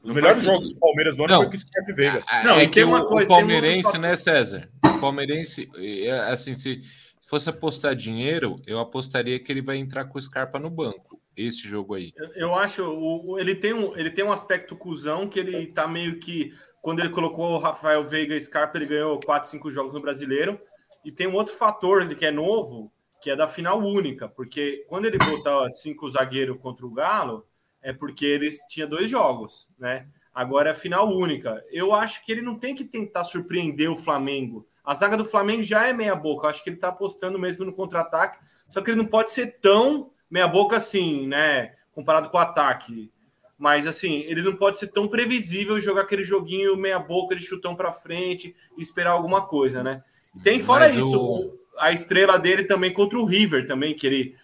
Os 0.02 0.12
melhores 0.12 0.42
jogos 0.42 0.68
do 0.68 0.76
Palmeiras 0.76 1.14
do 1.14 1.24
ano 1.24 1.32
não, 1.34 1.40
foi 1.42 1.50
com 1.50 1.54
o 1.54 1.58
Scarpa 1.58 1.90
e 1.90 1.94
Veiga. 1.94 2.22
Não, 2.42 2.58
é 2.58 2.66
que 2.66 2.82
uma 2.82 3.02
o, 3.02 3.04
coisa, 3.04 3.26
o 3.26 3.28
palmeirense, 3.28 3.96
né, 3.96 4.16
César? 4.16 4.68
O 4.84 4.98
palmeirense, 4.98 5.70
é, 5.76 6.10
assim, 6.32 6.54
se 6.56 6.82
fosse 7.30 7.48
apostar 7.48 7.94
dinheiro, 7.94 8.60
eu 8.66 8.80
apostaria 8.80 9.38
que 9.38 9.52
ele 9.52 9.62
vai 9.62 9.76
entrar 9.76 10.04
com 10.06 10.18
o 10.18 10.20
Scarpa 10.20 10.58
no 10.58 10.68
banco. 10.68 11.22
Esse 11.36 11.68
jogo 11.68 11.94
aí. 11.94 12.12
Eu, 12.16 12.32
eu 12.34 12.54
acho, 12.56 12.84
o, 12.84 13.38
ele, 13.38 13.54
tem 13.54 13.72
um, 13.72 13.96
ele 13.96 14.10
tem 14.10 14.24
um 14.24 14.32
aspecto 14.32 14.76
cuzão 14.76 15.28
que 15.28 15.38
ele 15.38 15.68
tá 15.68 15.86
meio 15.86 16.18
que. 16.18 16.52
Quando 16.82 16.98
ele 16.98 17.10
colocou 17.10 17.52
o 17.52 17.58
Rafael 17.58 18.02
Veiga 18.02 18.34
e 18.34 18.40
Scarpa, 18.40 18.76
ele 18.76 18.86
ganhou 18.86 19.20
4, 19.24 19.48
5 19.48 19.70
jogos 19.70 19.94
no 19.94 20.00
brasileiro. 20.00 20.60
E 21.04 21.12
tem 21.12 21.28
um 21.28 21.34
outro 21.34 21.54
fator 21.54 22.06
que 22.14 22.26
é 22.26 22.32
novo, 22.32 22.92
que 23.22 23.30
é 23.30 23.36
da 23.36 23.46
final 23.46 23.78
única, 23.78 24.28
porque 24.28 24.84
quando 24.88 25.06
ele 25.06 25.18
botar 25.18 25.70
cinco 25.70 26.10
zagueiros 26.10 26.58
contra 26.60 26.84
o 26.84 26.90
Galo, 26.90 27.46
é 27.80 27.92
porque 27.92 28.26
eles 28.26 28.58
tinha 28.68 28.86
dois 28.86 29.08
jogos, 29.08 29.68
né? 29.78 30.08
Agora 30.34 30.70
é 30.70 30.74
final 30.74 31.08
única. 31.08 31.64
Eu 31.70 31.94
acho 31.94 32.24
que 32.24 32.32
ele 32.32 32.42
não 32.42 32.58
tem 32.58 32.74
que 32.74 32.84
tentar 32.84 33.24
surpreender 33.24 33.90
o 33.90 33.96
Flamengo 33.96 34.66
a 34.90 34.94
zaga 34.94 35.16
do 35.16 35.24
Flamengo 35.24 35.62
já 35.62 35.86
é 35.86 35.92
meia 35.92 36.16
boca. 36.16 36.46
Eu 36.46 36.50
acho 36.50 36.64
que 36.64 36.68
ele 36.68 36.76
está 36.76 36.88
apostando 36.88 37.38
mesmo 37.38 37.64
no 37.64 37.72
contra-ataque. 37.72 38.40
Só 38.68 38.80
que 38.80 38.90
ele 38.90 38.98
não 38.98 39.06
pode 39.06 39.30
ser 39.30 39.60
tão 39.60 40.10
meia 40.28 40.48
boca 40.48 40.76
assim, 40.76 41.28
né? 41.28 41.74
Comparado 41.92 42.28
com 42.28 42.36
o 42.36 42.40
ataque. 42.40 43.08
Mas 43.56 43.86
assim, 43.86 44.24
ele 44.26 44.42
não 44.42 44.56
pode 44.56 44.80
ser 44.80 44.88
tão 44.88 45.06
previsível 45.06 45.80
jogar 45.80 46.00
aquele 46.00 46.24
joguinho 46.24 46.76
meia 46.76 46.98
boca 46.98 47.36
de 47.36 47.46
chutão 47.46 47.76
para 47.76 47.92
frente 47.92 48.52
e 48.76 48.82
esperar 48.82 49.12
alguma 49.12 49.42
coisa, 49.42 49.80
né? 49.80 50.02
Tem 50.42 50.58
fora 50.58 50.88
Mas 50.88 50.96
isso, 50.96 51.20
o... 51.20 51.56
a 51.78 51.92
estrela 51.92 52.36
dele 52.36 52.64
também 52.64 52.92
contra 52.92 53.16
o 53.16 53.24
River 53.24 53.68
também, 53.68 53.94
que 53.94 54.08
ele 54.08 54.34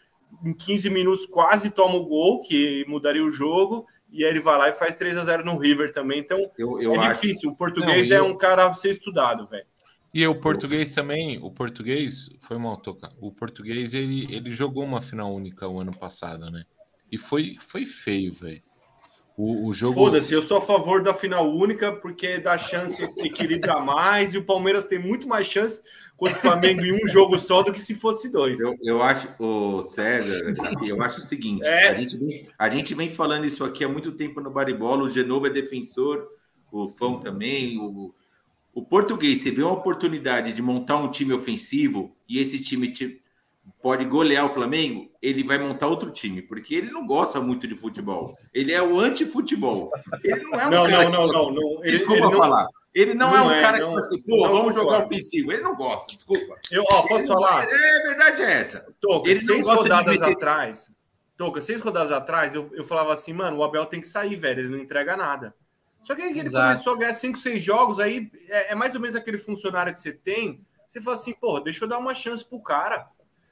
em 0.44 0.52
15 0.52 0.88
minutos 0.90 1.26
quase 1.26 1.70
toma 1.70 1.96
o 1.96 2.06
gol, 2.06 2.40
que 2.42 2.84
mudaria 2.86 3.24
o 3.24 3.32
jogo, 3.32 3.84
e 4.12 4.22
aí 4.22 4.30
ele 4.30 4.40
vai 4.40 4.56
lá 4.56 4.68
e 4.68 4.72
faz 4.72 4.94
3 4.94 5.18
a 5.18 5.24
0 5.24 5.44
no 5.44 5.58
River 5.58 5.92
também. 5.92 6.20
Então, 6.20 6.38
eu, 6.56 6.80
eu 6.80 6.94
é 6.94 6.98
acho... 6.98 7.20
difícil. 7.20 7.50
O 7.50 7.56
português 7.56 8.10
não, 8.10 8.16
é 8.16 8.20
eu... 8.20 8.26
um 8.26 8.36
cara 8.36 8.64
a 8.64 8.74
ser 8.74 8.92
estudado, 8.92 9.44
velho. 9.48 9.66
E 10.14 10.26
o 10.26 10.34
português 10.40 10.94
também, 10.94 11.38
o 11.42 11.50
português, 11.50 12.30
foi 12.40 12.56
mal 12.58 12.76
tocar. 12.76 13.12
O 13.20 13.30
português, 13.30 13.92
ele, 13.92 14.34
ele 14.34 14.50
jogou 14.52 14.84
uma 14.84 15.00
final 15.00 15.34
única 15.34 15.68
o 15.68 15.78
ano 15.78 15.96
passado, 15.96 16.50
né? 16.50 16.64
E 17.10 17.18
foi, 17.18 17.56
foi 17.60 17.84
feio, 17.84 18.32
velho. 18.32 18.62
O, 19.36 19.68
o 19.68 19.74
jogo. 19.74 19.92
Foda-se, 19.92 20.32
eu 20.32 20.40
sou 20.40 20.56
a 20.56 20.62
favor 20.62 21.02
da 21.02 21.12
final 21.12 21.54
única 21.54 21.92
porque 21.92 22.38
dá 22.38 22.56
chance, 22.56 23.02
equilibra 23.18 23.78
mais 23.84 24.32
e 24.32 24.38
o 24.38 24.44
Palmeiras 24.44 24.86
tem 24.86 24.98
muito 24.98 25.28
mais 25.28 25.46
chance 25.46 25.82
contra 26.16 26.38
o 26.38 26.40
Flamengo 26.40 26.82
em 26.82 26.92
um 26.92 27.06
jogo 27.06 27.38
só 27.38 27.62
do 27.62 27.70
que 27.70 27.78
se 27.78 27.94
fosse 27.94 28.30
dois. 28.30 28.58
Eu, 28.58 28.74
eu 28.82 29.02
acho, 29.02 29.28
o 29.38 29.82
César, 29.82 30.54
eu 30.82 31.02
acho 31.02 31.18
o 31.18 31.22
seguinte: 31.22 31.66
é. 31.66 31.88
a, 31.88 31.94
gente 31.94 32.16
vem, 32.16 32.48
a 32.58 32.70
gente 32.70 32.94
vem 32.94 33.10
falando 33.10 33.44
isso 33.44 33.62
aqui 33.62 33.84
há 33.84 33.88
muito 33.88 34.12
tempo 34.12 34.40
no 34.40 34.50
Baribola. 34.50 35.02
O 35.02 35.10
Genovo 35.10 35.46
é 35.46 35.50
defensor, 35.50 36.26
o 36.72 36.88
Fão 36.88 37.20
também, 37.20 37.78
o 37.78 38.14
o 38.76 38.82
português, 38.82 39.40
você 39.40 39.50
vê 39.50 39.62
uma 39.62 39.72
oportunidade 39.72 40.52
de 40.52 40.60
montar 40.60 40.98
um 40.98 41.10
time 41.10 41.32
ofensivo 41.32 42.14
e 42.28 42.38
esse 42.38 42.62
time 42.62 42.92
pode 43.82 44.04
golear 44.04 44.44
o 44.44 44.50
Flamengo, 44.50 45.10
ele 45.22 45.42
vai 45.42 45.56
montar 45.56 45.86
outro 45.86 46.10
time, 46.10 46.42
porque 46.42 46.74
ele 46.74 46.90
não 46.90 47.06
gosta 47.06 47.40
muito 47.40 47.66
de 47.66 47.74
futebol. 47.74 48.36
Ele 48.52 48.74
é 48.74 48.82
o 48.82 49.00
anti-futebol. 49.00 49.90
Ele 50.22 50.42
não 50.42 50.60
é 50.60 50.66
um 50.66 50.70
não, 50.70 50.90
cara 50.90 51.04
não, 51.04 51.26
não, 51.26 51.32
não, 51.32 51.50
não, 51.52 51.80
Desculpa 51.80 52.26
ele 52.26 52.36
falar. 52.36 52.66
Ele 52.94 53.14
não, 53.14 53.30
não 53.30 53.36
é 53.38 53.42
um 53.42 53.50
é, 53.50 53.62
cara 53.62 53.78
não, 53.78 53.88
que 53.88 53.94
fala 53.94 54.06
assim, 54.06 54.22
pô, 54.22 54.48
vamos 54.48 54.74
jogar 54.74 55.06
ofensivo. 55.06 55.52
Ele 55.52 55.62
não 55.62 55.74
gosta, 55.74 56.14
desculpa. 56.14 56.58
Eu, 56.70 56.84
ó, 56.90 57.02
posso 57.08 57.20
ele 57.20 57.26
falar? 57.28 57.64
É, 57.66 58.00
a 58.00 58.02
verdade 58.08 58.42
é 58.42 58.52
essa. 58.52 58.94
Toca, 59.00 59.30
ele 59.30 59.40
seis 59.40 59.66
rodadas 59.66 60.20
meter... 60.20 60.32
atrás. 60.34 60.92
Toca, 61.34 61.62
seis 61.62 61.80
rodadas 61.80 62.12
atrás, 62.12 62.54
eu, 62.54 62.70
eu 62.74 62.84
falava 62.84 63.14
assim, 63.14 63.32
mano, 63.32 63.56
o 63.56 63.64
Abel 63.64 63.86
tem 63.86 64.02
que 64.02 64.08
sair, 64.08 64.36
velho. 64.36 64.60
Ele 64.60 64.68
não 64.68 64.78
entrega 64.78 65.16
nada. 65.16 65.54
Só 66.06 66.14
que 66.14 66.22
aí 66.22 66.30
ele 66.30 66.46
Exato. 66.46 66.66
começou 66.66 66.92
a 66.92 66.98
ganhar 66.98 67.14
5, 67.14 67.36
6 67.36 67.60
jogos, 67.60 67.98
aí 67.98 68.30
é, 68.48 68.72
é, 68.72 68.74
mais 68.76 68.94
ou 68.94 69.00
menos 69.00 69.16
aquele 69.16 69.38
funcionário 69.38 69.92
que 69.92 69.98
você 69.98 70.12
tem. 70.12 70.64
Você 70.86 71.00
fala 71.00 71.16
assim, 71.16 71.32
porra, 71.32 71.64
deixa 71.64 71.82
eu 71.82 71.88
dar 71.88 71.98
uma 71.98 72.14
chance 72.14 72.44
pro 72.44 72.62
cara. 72.62 73.08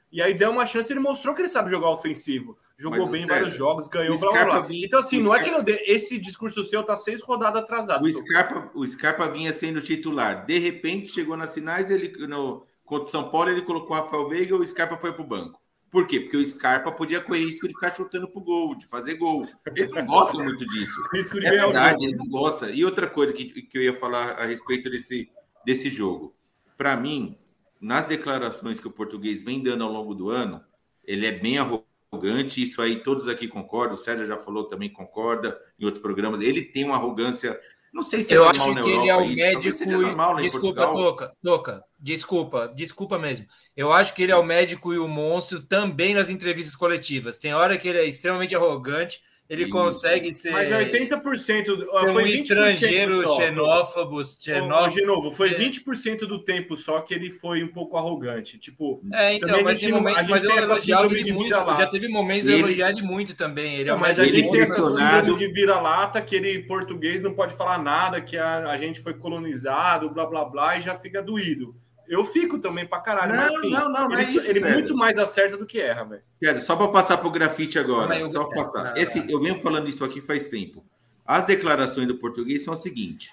E 0.09 0.21
aí 0.21 0.33
deu 0.33 0.51
uma 0.51 0.65
chance, 0.65 0.89
ele 0.93 1.01
mostrou 1.01 1.35
que 1.35 1.41
ele 1.41 1.49
sabe 1.49 1.69
jogar 1.69 1.89
ofensivo. 1.89 2.57
Jogou 2.77 3.09
bem 3.09 3.23
em 3.23 3.27
vários 3.27 3.53
jogos, 3.53 3.89
ganhou, 3.89 4.17
blá, 4.17 4.31
blá, 4.31 4.61
blá. 4.61 4.67
Então, 4.71 5.01
assim, 5.01 5.21
não 5.21 5.33
Scarpa... 5.33 5.59
é 5.59 5.63
que 5.63 5.71
eu 5.73 5.77
esse 5.85 6.17
discurso 6.17 6.63
seu 6.63 6.81
tá 6.81 6.95
seis 6.95 7.21
rodadas 7.21 7.61
atrasado. 7.61 8.05
O 8.05 8.13
Scarpa, 8.13 8.71
o 8.73 8.87
Scarpa 8.87 9.27
vinha 9.27 9.51
sendo 9.51 9.81
titular. 9.81 10.45
De 10.45 10.57
repente, 10.57 11.11
chegou 11.11 11.35
nas 11.35 11.53
finais, 11.53 11.91
ele 11.91 12.25
no, 12.25 12.65
contra 12.85 13.03
o 13.03 13.11
São 13.11 13.29
Paulo, 13.29 13.49
ele 13.49 13.63
colocou 13.63 13.97
o 13.97 13.99
Rafael 13.99 14.29
Veiga 14.29 14.55
e 14.55 14.57
o 14.57 14.65
Scarpa 14.65 14.95
foi 14.95 15.11
pro 15.11 15.25
banco. 15.25 15.59
Por 15.91 16.07
quê? 16.07 16.19
Porque 16.19 16.37
o 16.37 16.45
Scarpa 16.45 16.91
podia 16.91 17.21
correr 17.21 17.45
risco 17.45 17.67
de 17.67 17.73
ficar 17.73 17.91
chutando 17.91 18.27
pro 18.27 18.41
gol, 18.41 18.75
de 18.75 18.85
fazer 18.85 19.15
gol. 19.15 19.45
Ele 19.75 19.87
não 19.87 20.05
gosta 20.05 20.43
muito 20.43 20.67
disso. 20.67 21.01
risco 21.13 21.39
de 21.39 21.45
é 21.45 21.51
verdade, 21.51 22.05
ele 22.05 22.15
não 22.15 22.27
gosta. 22.27 22.69
E 22.69 22.83
outra 22.83 23.07
coisa 23.07 23.31
que, 23.31 23.45
que 23.45 23.77
eu 23.77 23.81
ia 23.81 23.95
falar 23.97 24.31
a 24.31 24.45
respeito 24.45 24.89
desse, 24.89 25.29
desse 25.65 25.89
jogo. 25.89 26.35
Para 26.77 26.97
mim, 26.97 27.37
nas 27.79 28.05
declarações 28.05 28.79
que 28.79 28.87
o 28.87 28.91
português 28.91 29.41
vem 29.41 29.63
dando 29.63 29.83
ao 29.83 29.91
longo 29.91 30.13
do 30.13 30.29
ano, 30.29 30.61
ele 31.03 31.25
é 31.25 31.31
bem 31.31 31.57
arrogante. 31.57 32.61
Isso 32.61 32.81
aí 32.81 33.01
todos 33.01 33.27
aqui 33.27 33.47
concordam. 33.47 33.95
O 33.95 33.97
César 33.97 34.25
já 34.25 34.37
falou 34.37 34.65
também, 34.65 34.91
concorda 34.91 35.57
em 35.79 35.85
outros 35.85 36.01
programas. 36.01 36.41
Ele 36.41 36.61
tem 36.61 36.83
uma 36.83 36.95
arrogância 36.95 37.57
não 37.95 38.03
sei 38.03 38.21
se 38.21 38.33
é 38.33 38.35
eu 38.35 38.45
acho 38.45 38.61
que 38.61 38.69
Europa, 38.69 38.89
ele 38.89 39.09
é 39.09 39.15
o 39.15 39.25
médico. 39.25 39.89
Normal, 39.89 40.35
desculpa, 40.35 40.85
Toca, 40.87 41.33
Toca, 41.41 41.83
desculpa, 42.05 42.71
desculpa 42.75 43.17
mesmo. 43.17 43.47
Eu 43.75 43.91
acho 43.91 44.13
que 44.13 44.21
ele 44.21 44.31
é 44.31 44.35
o 44.35 44.43
médico 44.43 44.93
e 44.93 44.99
o 44.99 45.07
monstro 45.07 45.59
também 45.59 46.13
nas 46.13 46.29
entrevistas 46.29 46.75
coletivas. 46.75 47.39
Tem 47.39 47.51
hora 47.51 47.79
que 47.79 47.87
ele 47.87 47.97
é 47.97 48.05
extremamente 48.05 48.55
arrogante 48.55 49.19
ele 49.47 49.63
Isso. 49.63 49.71
consegue 49.71 50.33
ser. 50.33 50.51
Mas 50.51 50.71
80% 50.71 51.65
do, 51.65 51.85
foi 51.85 52.23
um 52.23 52.27
estrangeiro 52.27 53.21
só. 53.23 53.37
xenófobo, 53.37 54.25
xenófobo. 54.25 54.95
De 54.95 55.05
novo, 55.05 55.31
foi 55.31 55.53
20% 55.53 56.21
do 56.21 56.43
tempo 56.43 56.75
só 56.75 57.01
que 57.01 57.13
ele 57.13 57.31
foi 57.31 57.63
um 57.63 57.67
pouco 57.67 57.95
arrogante. 57.95 58.57
Tipo, 58.57 59.03
é, 59.13 59.35
então, 59.35 59.61
mas, 59.61 59.79
tem 59.79 59.91
momento, 59.91 60.27
mas 60.27 60.43
eu 60.43 60.49
elogiava 60.49 61.15
ele 61.15 61.31
muito. 61.31 61.49
Já 61.49 61.85
teve 61.85 62.07
momentos 62.07 62.45
de 62.45 62.53
elogiar 62.53 62.89
ele 62.89 63.03
muito 63.03 63.35
também. 63.35 63.75
Ele 63.75 63.89
é 63.89 63.95
mas 63.95 64.19
a 64.19 64.25
gente 64.25 64.49
tem 64.49 64.61
essa 64.61 64.81
síndrome 64.81 65.37
de 65.37 65.47
vira-lata 65.53 66.19
que 66.21 66.35
ele 66.35 66.63
português 66.63 67.21
não 67.21 67.35
pode 67.35 67.55
falar 67.55 67.77
nada, 67.77 68.19
que 68.21 68.37
a, 68.37 68.71
a 68.71 68.77
gente 68.77 68.99
foi 68.99 69.13
colonizado, 69.13 70.09
blá 70.09 70.25
blá 70.25 70.43
blá, 70.43 70.77
e 70.77 70.81
já 70.81 70.95
fica 70.95 71.21
doído. 71.21 71.75
Eu 72.07 72.23
fico 72.23 72.59
também 72.59 72.85
pra 72.87 72.99
caralho, 72.99 73.33
não, 73.33 73.43
mas 73.43 73.55
assim, 73.55 73.69
não, 73.69 73.89
não, 73.89 74.09
não 74.09 74.11
ele, 74.13 74.21
é 74.21 74.31
isso, 74.31 74.49
ele 74.49 74.59
muito 74.59 74.95
mais 74.95 75.17
acerta 75.17 75.57
do 75.57 75.65
que 75.65 75.79
erra, 75.81 76.03
velho. 76.03 76.59
Só 76.59 76.75
para 76.75 76.87
passar 76.89 77.17
pro 77.17 77.31
grafite 77.31 77.79
agora, 77.79 78.19
não, 78.19 78.27
só 78.27 78.45
passar. 78.45 78.97
Esse, 78.97 79.19
eu 79.31 79.39
venho 79.41 79.59
falando 79.59 79.87
isso 79.89 80.03
aqui 80.03 80.21
faz 80.21 80.47
tempo. 80.47 80.85
As 81.25 81.43
declarações 81.45 82.07
do 82.07 82.17
português 82.17 82.63
são 82.63 82.73
as 82.73 82.81
seguintes. 82.81 83.31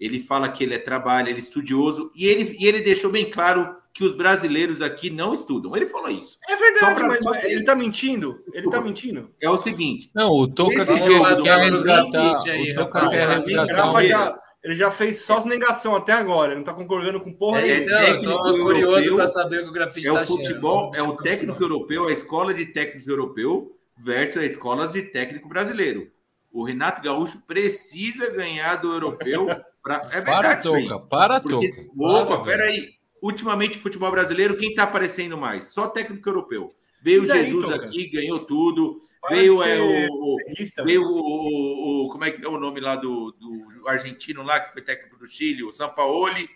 Ele 0.00 0.20
fala 0.20 0.48
que 0.48 0.62
ele 0.64 0.74
é 0.74 0.78
trabalho, 0.78 1.28
ele 1.28 1.36
é 1.38 1.40
estudioso, 1.40 2.10
e 2.14 2.26
ele, 2.26 2.56
e 2.58 2.66
ele 2.66 2.80
deixou 2.82 3.10
bem 3.10 3.30
claro 3.30 3.76
que 3.92 4.04
os 4.04 4.12
brasileiros 4.12 4.82
aqui 4.82 5.08
não 5.08 5.32
estudam. 5.32 5.74
Ele 5.74 5.86
falou 5.86 6.10
isso. 6.10 6.38
É 6.46 6.54
verdade, 6.54 6.94
pra- 6.96 7.08
mas 7.08 7.18
que- 7.40 7.46
ele 7.46 7.64
tá 7.64 7.74
mentindo. 7.74 8.38
Ele 8.52 8.68
tá 8.68 8.78
mentindo. 8.78 9.30
É 9.40 9.48
o 9.48 9.56
seguinte. 9.56 10.10
Não, 10.14 10.30
o 10.32 10.46
Toca 10.46 10.84
quer, 10.84 11.58
resgatar. 11.58 12.36
aí, 12.50 12.72
O 12.72 12.76
Toca 12.76 13.08
quer 13.08 13.26
Pra 13.26 13.36
resgatar. 13.36 14.45
Ele 14.66 14.74
já 14.74 14.90
fez 14.90 15.18
só 15.20 15.44
negação 15.44 15.94
até 15.94 16.12
agora. 16.12 16.48
Ele 16.50 16.56
não 16.56 16.64
tá 16.64 16.74
concordando 16.74 17.20
com 17.20 17.32
porra 17.32 17.60
É, 17.60 17.78
nenhuma. 17.78 17.84
então, 17.84 18.00
eu 18.02 18.22
tô 18.22 18.42
técnico 18.42 18.64
curioso 18.64 18.96
europeu, 18.96 19.16
para 19.16 19.28
saber 19.28 19.58
o 19.60 19.62
que 19.62 19.68
o 19.68 19.72
grafite 19.72 20.08
É 20.08 20.12
tá 20.12 20.22
o 20.22 20.26
futebol, 20.26 20.90
achando. 20.92 20.96
é 20.96 21.08
o 21.08 21.16
técnico 21.18 21.62
europeu, 21.62 22.08
a 22.08 22.12
escola 22.12 22.52
de 22.52 22.66
técnicos 22.66 23.06
europeu 23.06 23.78
versus 23.96 24.42
a 24.42 24.44
escola 24.44 24.88
de 24.88 25.02
técnico 25.02 25.48
brasileiro. 25.48 26.10
O 26.50 26.64
Renato 26.64 27.00
Gaúcho 27.00 27.40
precisa 27.46 28.28
ganhar 28.32 28.74
do 28.76 28.92
europeu. 28.92 29.46
Pra... 29.80 30.02
É 30.12 30.20
Para, 30.20 30.40
verdade, 30.58 30.68
aí. 30.74 30.88
Toca. 30.88 30.98
Para, 31.06 31.40
Porque, 31.40 31.68
Toca. 31.72 31.88
opa, 31.96 32.36
Para, 32.38 32.44
peraí. 32.44 32.88
Ultimamente, 33.22 33.78
futebol 33.78 34.10
brasileiro, 34.10 34.56
quem 34.56 34.74
tá 34.74 34.82
aparecendo 34.82 35.38
mais? 35.38 35.72
Só 35.72 35.86
técnico 35.86 36.28
europeu. 36.28 36.70
Veio 37.00 37.24
daí, 37.24 37.44
Jesus 37.44 37.66
Toca? 37.66 37.86
aqui, 37.86 38.10
ganhou 38.10 38.40
tudo. 38.40 39.00
Veio 39.28 39.62
é, 39.62 39.80
o, 39.80 40.08
o- 40.12 40.36
veio 40.84 41.02
o, 41.02 41.14
o- 41.18 42.04
o- 42.06 42.08
Como 42.10 42.24
é 42.24 42.30
que 42.30 42.44
é 42.44 42.48
o 42.48 42.58
nome 42.60 42.80
lá 42.80 42.96
do, 42.96 43.32
do 43.32 43.88
argentino 43.88 44.42
lá, 44.42 44.60
que 44.60 44.72
foi 44.72 44.82
técnico 44.82 45.16
do 45.18 45.28
Chile, 45.28 45.64
o 45.64 45.72
Sampaoli. 45.72 46.48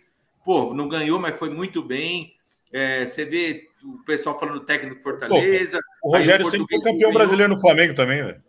Pô, 0.45 0.73
não 0.75 0.89
ganhou, 0.89 1.19
mas 1.19 1.39
foi 1.39 1.51
muito 1.51 1.83
bem. 1.83 2.35
É, 2.73 3.05
você 3.07 3.25
vê 3.25 3.69
o 3.85 4.05
pessoal 4.05 4.39
falando 4.39 4.61
técnico 4.61 5.03
Fortaleza. 5.03 5.81
O 6.03 6.15
aí 6.15 6.21
Rogério 6.23 6.47
Ceni 6.47 6.65
foi 6.69 6.79
campeão 6.79 6.97
ganhou. 6.99 7.13
brasileiro 7.15 7.53
no 7.55 7.61
Flamengo 7.61 7.95
também, 7.95 8.23
velho. 8.25 8.43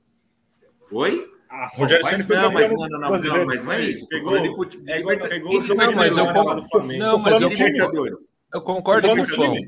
Oi? 0.91 1.27
Ah, 1.49 1.68
O 1.76 1.80
Rogério 1.81 2.06
Ceni 2.06 2.23
foi 2.23 2.35
não, 2.38 2.52
mas 2.52 2.69
campeão 2.69 2.88
não, 2.88 2.89
não, 2.89 2.99
não, 2.99 3.10
brasileiro. 3.10 3.39
não, 3.39 3.45
mas 3.48 3.64
não 3.64 3.72
é 3.72 3.81
isso. 3.81 4.02
Tô 4.02 4.07
Pegou- 4.07 4.38
de 4.39 4.77
pegou- 4.77 5.11
Liberta- 5.11 5.27
pegou 5.27 5.57
o 5.57 5.61
jogo 5.61 5.81
Não, 5.81 5.93
mas 5.93 6.18
eu. 6.18 6.26
Não, 6.98 7.19
mas 7.19 7.41
eu, 7.41 7.49
eu 8.53 8.61
concordo 8.61 9.07
com 9.07 9.22
o 9.22 9.26
time. 9.27 9.65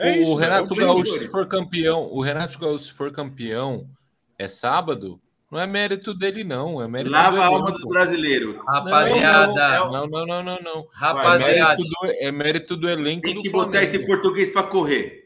É 0.00 0.12
o 0.12 0.22
isso, 0.22 0.34
Renato 0.34 0.62
é 0.62 0.66
o 0.66 0.74
time. 0.74 0.86
Gaúcho, 0.86 1.18
se 1.18 1.28
for 1.28 1.46
campeão, 1.46 2.08
o 2.10 2.22
Renato 2.22 2.58
Gaúcho, 2.58 2.84
se 2.86 2.92
for 2.92 3.12
campeão, 3.12 3.86
é 4.38 4.48
sábado, 4.48 5.20
não 5.50 5.58
é 5.58 5.66
mérito 5.66 6.14
dele, 6.14 6.44
não. 6.44 6.80
É 6.80 6.86
mérito 6.86 7.10
Lava 7.10 7.36
do 7.36 7.42
a 7.42 7.46
alma 7.46 7.58
elenco. 7.58 7.72
dos 7.72 7.84
brasileiros. 7.84 8.56
Rapaziada, 8.66 9.90
Não, 9.90 10.06
não, 10.06 10.26
não, 10.26 10.42
não, 10.42 10.58
não. 10.60 10.80
É 10.80 10.86
rapaziada, 10.92 11.76
mérito 11.76 11.82
do, 11.82 12.06
é 12.06 12.32
mérito 12.32 12.76
do 12.76 12.88
elenco 12.88 13.22
Tem 13.22 13.34
do 13.34 13.42
que 13.42 13.50
botar 13.50 13.82
esse 13.82 13.98
português 13.98 14.48
para 14.50 14.62
correr. 14.62 15.19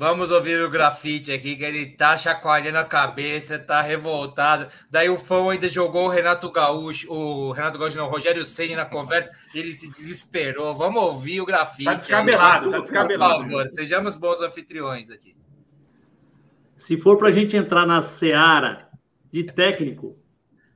Vamos 0.00 0.30
ouvir 0.30 0.58
o 0.64 0.70
grafite 0.70 1.30
aqui, 1.30 1.54
que 1.54 1.62
ele 1.62 1.84
tá 1.84 2.16
chacoalhando 2.16 2.78
a 2.78 2.84
cabeça, 2.84 3.58
tá 3.58 3.82
revoltado. 3.82 4.66
Daí 4.90 5.10
o 5.10 5.18
fã 5.18 5.50
ainda 5.50 5.68
jogou 5.68 6.06
o 6.06 6.08
Renato 6.08 6.50
Gaúcho, 6.50 7.12
o 7.12 7.52
Renato 7.52 7.78
Gaúcho 7.78 7.98
não, 7.98 8.06
o 8.06 8.10
Rogério 8.10 8.42
Ceni 8.46 8.74
na 8.74 8.86
conversa, 8.86 9.30
e 9.54 9.58
ele 9.58 9.72
se 9.72 9.90
desesperou. 9.90 10.74
Vamos 10.74 11.02
ouvir 11.02 11.42
o 11.42 11.44
grafite. 11.44 11.84
Tá 11.84 11.92
descabelado, 11.92 12.66
aí. 12.66 12.72
tá 12.72 12.78
descabelado. 12.78 13.44
Por 13.44 13.50
favor, 13.50 13.68
sejamos 13.72 14.16
bons 14.16 14.40
anfitriões 14.40 15.10
aqui. 15.10 15.36
Se 16.76 16.96
for 16.96 17.18
para 17.18 17.28
a 17.28 17.32
gente 17.32 17.54
entrar 17.54 17.84
na 17.84 18.00
seara 18.00 18.88
de 19.30 19.44
técnico, 19.44 20.14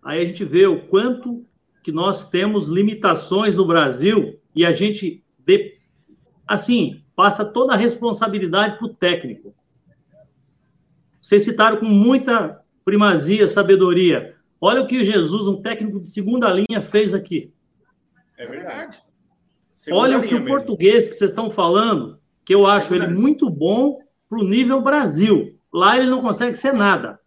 aí 0.05 0.21
a 0.21 0.25
gente 0.27 0.45
vê 0.45 0.67
o 0.67 0.87
quanto 0.87 1.47
que 1.83 1.91
nós 1.91 2.29
temos 2.29 2.69
limitações 2.69 3.55
no 3.57 3.67
Brasil 3.67 4.39
e 4.55 4.67
a 4.67 4.73
gente, 4.73 5.25
de- 5.39 5.79
assim, 6.47 7.03
passa 7.15 7.45
toda 7.45 7.75
a 7.75 7.77
responsabilidade 7.77 8.79
para 8.79 8.87
o 8.87 8.95
técnico. 8.95 9.55
Vocês 11.21 11.43
citaram 11.43 11.79
com 11.79 11.87
muita 11.87 12.61
primazia, 12.85 13.47
sabedoria. 13.47 14.37
Olha 14.61 14.83
o 14.83 14.87
que 14.87 14.99
o 14.99 15.05
Jesus, 15.05 15.49
um 15.49 15.63
técnico 15.63 16.01
de 16.01 16.09
segunda 16.09 16.49
linha, 16.51 16.81
fez 16.81 17.15
aqui. 17.15 17.53
É 18.37 18.47
verdade. 18.47 18.99
Segunda 19.75 20.03
Olha 20.03 20.19
o 20.19 20.23
que 20.23 20.35
o 20.35 20.41
mesmo. 20.41 20.47
português 20.47 21.09
que 21.09 21.15
vocês 21.15 21.31
estão 21.31 21.51
falando, 21.51 22.19
que 22.45 22.55
eu 22.55 22.67
acho 22.67 22.95
ele 22.95 23.09
muito 23.09 23.49
bom 23.49 23.99
para 24.29 24.39
o 24.39 24.45
nível 24.45 24.81
Brasil. 24.81 25.59
Lá 25.73 25.97
ele 25.97 26.09
não 26.09 26.21
consegue 26.21 26.55
ser 26.55 26.73
nada. 26.73 27.19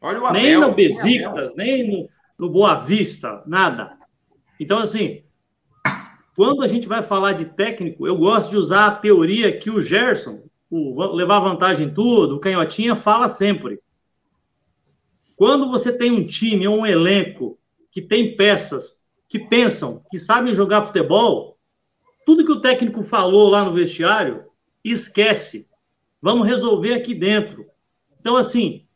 Olha 0.00 0.20
o 0.20 0.26
Abel. 0.26 0.42
Nem 0.42 0.58
no. 0.58 0.74
Besiktas, 0.74 1.54
nem 1.56 1.88
no, 1.90 2.08
no 2.38 2.50
Boa 2.50 2.78
Vista, 2.78 3.42
nada. 3.46 3.98
Então, 4.58 4.78
assim, 4.78 5.22
quando 6.40 6.62
a 6.62 6.66
gente 6.66 6.88
vai 6.88 7.02
falar 7.02 7.34
de 7.34 7.44
técnico, 7.44 8.06
eu 8.06 8.16
gosto 8.16 8.48
de 8.48 8.56
usar 8.56 8.86
a 8.86 8.94
teoria 8.94 9.54
que 9.58 9.68
o 9.68 9.78
Gerson, 9.78 10.42
o 10.70 10.94
va- 10.94 11.12
levar 11.12 11.38
vantagem 11.40 11.88
em 11.88 11.92
tudo, 11.92 12.36
o 12.36 12.40
Canhotinha 12.40 12.96
fala 12.96 13.28
sempre. 13.28 13.78
Quando 15.36 15.68
você 15.70 15.92
tem 15.92 16.10
um 16.10 16.24
time 16.24 16.66
um 16.66 16.86
elenco 16.86 17.58
que 17.92 18.00
tem 18.00 18.36
peças 18.36 19.02
que 19.28 19.38
pensam, 19.38 20.02
que 20.10 20.18
sabem 20.18 20.54
jogar 20.54 20.80
futebol, 20.80 21.58
tudo 22.24 22.42
que 22.42 22.52
o 22.52 22.62
técnico 22.62 23.02
falou 23.02 23.50
lá 23.50 23.62
no 23.62 23.74
vestiário, 23.74 24.44
esquece. 24.82 25.68
Vamos 26.22 26.46
resolver 26.48 26.94
aqui 26.94 27.14
dentro. 27.14 27.66
Então, 28.18 28.34
assim, 28.34 28.86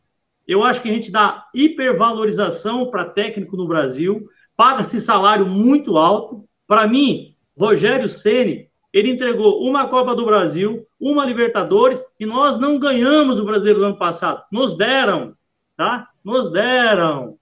eu 0.49 0.65
acho 0.65 0.81
que 0.81 0.89
a 0.89 0.95
gente 0.95 1.13
dá 1.13 1.47
hipervalorização 1.55 2.89
para 2.89 3.05
técnico 3.05 3.55
no 3.55 3.69
Brasil, 3.69 4.27
paga-se 4.57 4.99
salário 4.99 5.47
muito 5.47 5.99
alto. 5.99 6.49
Para 6.67 6.89
mim, 6.89 7.34
Rogério 7.57 8.09
Ceni, 8.09 8.69
ele 8.93 9.11
entregou 9.11 9.63
uma 9.63 9.89
Copa 9.89 10.15
do 10.15 10.25
Brasil, 10.25 10.87
uma 11.01 11.25
Libertadores 11.25 12.05
e 12.19 12.27
nós 12.27 12.57
não 12.59 12.79
ganhamos 12.79 13.39
o 13.41 13.45
Brasileiro 13.45 13.81
do 13.81 13.87
ano 13.87 13.99
passado. 13.99 14.43
Nos 14.53 14.77
deram, 14.77 15.37
tá? 15.77 16.09
Nos 16.25 16.51
deram. 16.51 17.39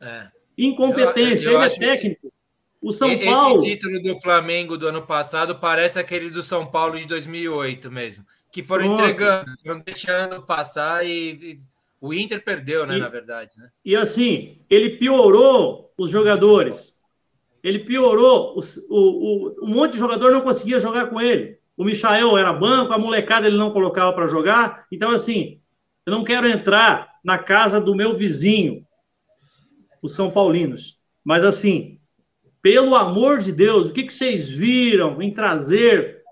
É. 0.00 0.28
Incompetência, 0.56 1.48
Eu- 1.48 1.52
eu 1.54 1.62
ele 1.62 1.74
é 1.74 1.78
técnico. 1.78 2.32
O 2.80 2.92
São 2.92 3.10
E- 3.10 3.24
Paulo. 3.24 3.58
Esse 3.64 3.70
título 3.76 4.00
do 4.02 4.20
Flamengo 4.20 4.76
do 4.78 4.86
ano 4.86 5.02
passado 5.02 5.56
parece 5.56 5.98
aquele 5.98 6.30
do 6.30 6.42
São 6.42 6.66
Paulo 6.66 6.96
de 6.96 7.06
2008 7.06 7.90
mesmo, 7.90 8.24
que 8.52 8.62
foram 8.62 8.86
Pronto. 8.86 9.02
entregando, 9.02 9.50
foram 9.64 9.80
deixando 9.80 10.42
passar 10.42 11.04
e, 11.04 11.10
e 11.10 11.58
o 12.00 12.14
Inter 12.14 12.42
perdeu, 12.44 12.86
né, 12.86 12.96
E- 12.96 13.00
na 13.00 13.08
verdade, 13.08 13.52
né? 13.56 13.68
E 13.84 13.96
assim, 13.96 14.60
ele 14.70 14.90
piorou 14.90 15.92
os 15.98 16.08
jogadores. 16.10 16.96
Ele 17.62 17.80
piorou. 17.80 18.56
os- 18.56 18.78
o, 18.88 18.96
o- 18.98 19.56
um 19.64 19.74
monte 19.74 19.92
de 19.92 19.98
jogador 19.98 20.30
não 20.32 20.40
conseguia 20.42 20.78
jogar 20.80 21.06
com 21.06 21.20
ele. 21.20 21.58
O 21.76 21.84
Michael 21.84 22.36
era 22.36 22.52
banco, 22.52 22.92
a 22.92 22.98
molecada 22.98 23.46
ele 23.46 23.56
não 23.56 23.70
colocava 23.70 24.12
para 24.12 24.26
jogar. 24.26 24.86
Então, 24.90 25.10
assim, 25.10 25.60
eu 26.06 26.10
não 26.12 26.24
quero 26.24 26.48
entrar 26.48 27.08
na 27.24 27.38
casa 27.38 27.80
do 27.80 27.94
meu 27.94 28.16
vizinho, 28.16 28.84
os 30.02 30.14
São 30.14 30.30
Paulinos. 30.30 30.98
Mas, 31.24 31.44
assim, 31.44 31.98
pelo 32.62 32.94
amor 32.94 33.40
de 33.40 33.52
Deus, 33.52 33.88
o 33.88 33.92
que, 33.92 34.02
que 34.04 34.12
vocês 34.12 34.50
viram 34.50 35.20
em 35.22 35.32
trazer 35.32 36.22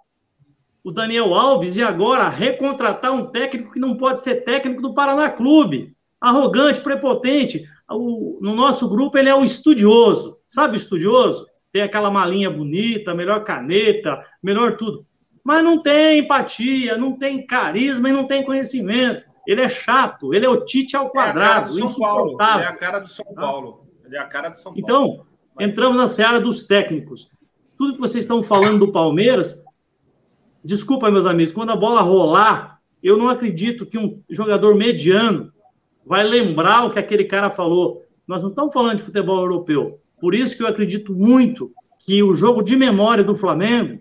o 0.82 0.90
Daniel 0.92 1.34
Alves 1.34 1.76
e 1.76 1.82
agora 1.82 2.28
recontratar 2.28 3.12
um 3.12 3.26
técnico 3.26 3.72
que 3.72 3.80
não 3.80 3.96
pode 3.96 4.22
ser 4.22 4.36
técnico 4.44 4.80
do 4.80 4.94
Paraná 4.94 5.28
Clube? 5.30 5.94
Arrogante, 6.20 6.80
prepotente. 6.80 7.64
O- 7.90 8.38
no 8.40 8.54
nosso 8.54 8.88
grupo, 8.88 9.18
ele 9.18 9.28
é 9.28 9.34
o 9.34 9.44
estudioso. 9.44 10.35
Sabe 10.46 10.76
estudioso? 10.76 11.46
Tem 11.72 11.82
aquela 11.82 12.10
malinha 12.10 12.50
bonita, 12.50 13.14
melhor 13.14 13.44
caneta, 13.44 14.24
melhor 14.42 14.76
tudo. 14.76 15.04
Mas 15.44 15.62
não 15.62 15.82
tem 15.82 16.20
empatia, 16.20 16.96
não 16.96 17.12
tem 17.16 17.46
carisma 17.46 18.08
e 18.08 18.12
não 18.12 18.26
tem 18.26 18.44
conhecimento. 18.44 19.24
Ele 19.46 19.60
é 19.60 19.68
chato, 19.68 20.34
ele 20.34 20.44
é 20.44 20.48
o 20.48 20.64
Tite 20.64 20.96
ao 20.96 21.06
É 21.06 21.10
quadrado, 21.10 21.70
do 21.70 21.88
São 21.88 22.00
Paulo. 22.00 22.22
insuportável. 22.30 22.58
Ele 22.60 22.66
é 22.66 22.68
a 22.68 22.76
cara 22.76 22.98
do 22.98 23.08
São 23.08 23.24
Paulo. 23.34 23.86
Ele 24.04 24.16
é 24.16 24.18
a 24.18 24.24
cara 24.24 24.48
do 24.48 24.56
São 24.56 24.74
Paulo. 24.74 24.80
Então, 24.80 25.26
entramos 25.60 25.96
na 25.96 26.06
seara 26.06 26.40
dos 26.40 26.64
técnicos. 26.64 27.30
Tudo 27.78 27.94
que 27.94 28.00
vocês 28.00 28.24
estão 28.24 28.42
falando 28.42 28.80
do 28.86 28.92
Palmeiras, 28.92 29.62
desculpa, 30.64 31.10
meus 31.10 31.26
amigos, 31.26 31.52
quando 31.52 31.70
a 31.70 31.76
bola 31.76 32.00
rolar, 32.00 32.80
eu 33.02 33.16
não 33.16 33.28
acredito 33.28 33.86
que 33.86 33.98
um 33.98 34.20
jogador 34.28 34.74
mediano 34.74 35.52
vai 36.04 36.24
lembrar 36.24 36.84
o 36.84 36.90
que 36.90 36.98
aquele 36.98 37.24
cara 37.24 37.50
falou. 37.50 38.02
Nós 38.26 38.42
não 38.42 38.50
estamos 38.50 38.72
falando 38.72 38.96
de 38.96 39.02
futebol 39.02 39.40
europeu. 39.40 40.00
Por 40.20 40.34
isso 40.34 40.56
que 40.56 40.62
eu 40.62 40.66
acredito 40.66 41.12
muito 41.12 41.72
que 41.98 42.22
o 42.22 42.34
jogo 42.34 42.62
de 42.62 42.76
memória 42.76 43.24
do 43.24 43.34
Flamengo 43.34 44.00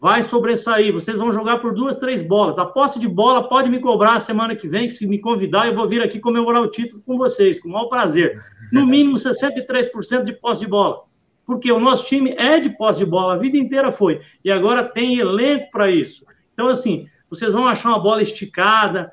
vai 0.00 0.22
sobressair. 0.22 0.92
Vocês 0.92 1.16
vão 1.16 1.32
jogar 1.32 1.58
por 1.58 1.74
duas, 1.74 1.98
três 1.98 2.22
bolas. 2.22 2.58
A 2.58 2.64
posse 2.64 2.98
de 2.98 3.08
bola 3.08 3.48
pode 3.48 3.68
me 3.68 3.80
cobrar 3.80 4.18
semana 4.20 4.54
que 4.54 4.68
vem, 4.68 4.86
que 4.86 4.92
se 4.92 5.06
me 5.06 5.20
convidar, 5.20 5.66
eu 5.66 5.74
vou 5.74 5.88
vir 5.88 6.02
aqui 6.02 6.18
comemorar 6.20 6.62
o 6.62 6.70
título 6.70 7.02
com 7.04 7.16
vocês, 7.16 7.60
com 7.60 7.68
o 7.68 7.72
maior 7.72 7.86
prazer. 7.86 8.40
No 8.72 8.86
mínimo 8.86 9.16
63% 9.16 10.24
de 10.24 10.32
posse 10.32 10.60
de 10.60 10.66
bola. 10.66 11.02
Porque 11.44 11.70
o 11.70 11.78
nosso 11.78 12.06
time 12.06 12.34
é 12.36 12.58
de 12.58 12.70
posse 12.70 13.00
de 13.00 13.06
bola, 13.06 13.34
a 13.34 13.38
vida 13.38 13.56
inteira 13.56 13.92
foi. 13.92 14.20
E 14.44 14.50
agora 14.50 14.82
tem 14.82 15.18
elenco 15.18 15.70
para 15.70 15.90
isso. 15.90 16.26
Então, 16.52 16.68
assim, 16.68 17.06
vocês 17.30 17.52
vão 17.52 17.66
achar 17.66 17.90
uma 17.90 18.00
bola 18.00 18.22
esticada. 18.22 19.12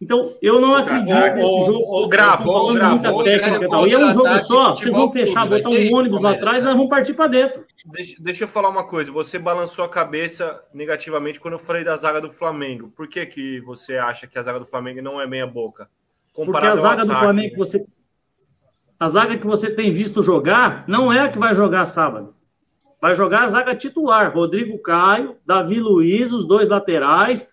Então, 0.00 0.36
eu 0.42 0.60
não 0.60 0.74
acredito 0.74 1.14
nesse 1.14 1.50
ô, 1.50 1.66
jogo. 1.66 2.02
ô, 2.02 2.08
Gravo, 2.08 2.44
Tô 2.44 2.52
falando 2.52 2.70
ô, 2.70 2.74
Gravo, 2.74 3.12
muita 3.12 3.24
técnica 3.24 3.64
e 3.64 3.68
tal. 3.68 3.86
E 3.86 3.92
é 3.92 3.98
um 3.98 4.10
jogo 4.10 4.14
contra-ataque, 4.16 4.46
só, 4.46 4.74
vocês 4.74 4.94
vão 4.94 5.10
fechar, 5.10 5.48
vai 5.48 5.62
botar 5.62 5.70
um 5.70 5.78
isso, 5.78 5.96
ônibus 5.96 6.22
lá 6.22 6.30
atrás, 6.32 6.62
nós 6.62 6.74
vamos 6.74 6.88
partir 6.88 7.14
para 7.14 7.28
dentro. 7.28 7.64
Deixa, 7.86 8.16
deixa 8.20 8.44
eu 8.44 8.48
falar 8.48 8.68
uma 8.68 8.84
coisa. 8.84 9.12
Você 9.12 9.38
balançou 9.38 9.84
a 9.84 9.88
cabeça 9.88 10.60
negativamente 10.74 11.40
quando 11.40 11.54
eu 11.54 11.58
falei 11.58 11.84
da 11.84 11.96
zaga 11.96 12.20
do 12.20 12.30
Flamengo. 12.30 12.92
Por 12.94 13.08
que, 13.08 13.24
que 13.24 13.60
você 13.60 13.96
acha 13.96 14.26
que 14.26 14.38
a 14.38 14.42
zaga 14.42 14.58
do 14.58 14.66
Flamengo 14.66 15.00
não 15.00 15.20
é 15.20 15.26
meia 15.26 15.46
boca? 15.46 15.88
Porque 16.34 16.66
a 16.66 16.76
zaga 16.76 17.04
do 17.04 17.12
ataque, 17.12 17.24
Flamengo 17.24 17.50
que 17.52 17.58
você. 17.58 17.86
A 18.98 19.08
zaga 19.08 19.38
que 19.38 19.46
você 19.46 19.74
tem 19.74 19.92
visto 19.92 20.22
jogar 20.22 20.84
não 20.88 21.12
é 21.12 21.20
a 21.20 21.28
que 21.28 21.38
vai 21.38 21.54
jogar 21.54 21.86
sábado. 21.86 22.34
Vai 23.00 23.14
jogar 23.14 23.42
a 23.42 23.48
zaga 23.48 23.76
titular: 23.76 24.34
Rodrigo 24.34 24.78
Caio, 24.82 25.36
Davi 25.46 25.78
Luiz, 25.78 26.32
os 26.32 26.46
dois 26.46 26.68
laterais, 26.68 27.52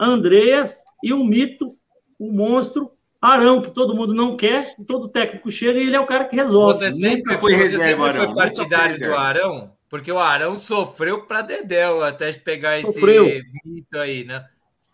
Andreas 0.00 0.82
e 1.02 1.12
o 1.12 1.24
mito, 1.24 1.76
o 2.18 2.32
monstro 2.32 2.90
Arão, 3.20 3.60
que 3.60 3.70
todo 3.70 3.94
mundo 3.94 4.14
não 4.14 4.36
quer, 4.36 4.76
todo 4.86 5.08
técnico 5.08 5.50
chega 5.50 5.78
e 5.78 5.86
ele 5.86 5.96
é 5.96 6.00
o 6.00 6.06
cara 6.06 6.24
que 6.24 6.36
resolve. 6.36 6.78
Você 6.78 6.90
sempre 6.92 7.36
foi, 7.36 7.52
reserva, 7.52 8.06
sempre 8.06 8.26
foi 8.26 8.34
partidário 8.34 8.98
do 8.98 9.14
Arão? 9.14 9.72
Porque 9.88 10.12
o 10.12 10.18
Arão 10.18 10.56
sofreu 10.56 11.26
para 11.26 11.42
Dedéu 11.42 12.04
até 12.04 12.32
pegar 12.32 12.78
sofreu. 12.80 13.26
esse 13.26 13.42
mito 13.64 13.98
aí, 13.98 14.22
né? 14.24 14.44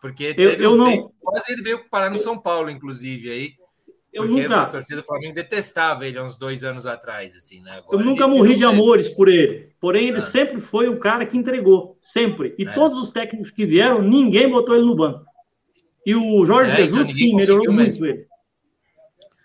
Porque 0.00 0.34
eu, 0.36 0.50
eu 0.52 0.72
um 0.72 0.76
não. 0.76 0.90
Tempo, 0.90 1.14
quase 1.20 1.52
ele 1.52 1.62
veio 1.62 1.88
parar 1.88 2.10
no 2.10 2.18
São 2.18 2.38
Paulo, 2.38 2.70
inclusive, 2.70 3.30
aí. 3.30 3.52
Eu 4.12 4.26
porque 4.26 4.42
nunca. 4.42 4.62
A 4.62 4.66
torcida 4.66 5.00
do 5.00 5.06
Flamengo 5.06 5.34
detestava 5.34 6.06
ele 6.06 6.16
há 6.16 6.22
uns 6.22 6.36
dois 6.36 6.62
anos 6.62 6.86
atrás, 6.86 7.34
assim, 7.34 7.60
né? 7.60 7.78
Agora, 7.78 8.00
eu 8.00 8.04
nunca 8.04 8.28
morri 8.28 8.54
de 8.54 8.64
amores 8.64 9.08
por 9.08 9.28
ele. 9.28 9.70
Porém, 9.80 10.08
ele 10.08 10.18
ah. 10.18 10.22
sempre 10.22 10.60
foi 10.60 10.88
um 10.88 10.98
cara 10.98 11.26
que 11.26 11.36
entregou. 11.36 11.98
Sempre. 12.00 12.54
E 12.56 12.64
é. 12.64 12.72
todos 12.72 12.98
os 12.98 13.10
técnicos 13.10 13.50
que 13.50 13.66
vieram, 13.66 14.00
ninguém 14.00 14.48
botou 14.48 14.76
ele 14.76 14.86
no 14.86 14.94
banco. 14.94 15.24
E 16.06 16.14
o 16.14 16.44
Jorge 16.44 16.72
é, 16.72 16.76
Jesus, 16.78 17.08
então, 17.08 17.14
sim, 17.14 17.34
melhorou 17.34 17.72
muito 17.72 17.76
mesmo. 17.76 18.06
ele. 18.06 18.26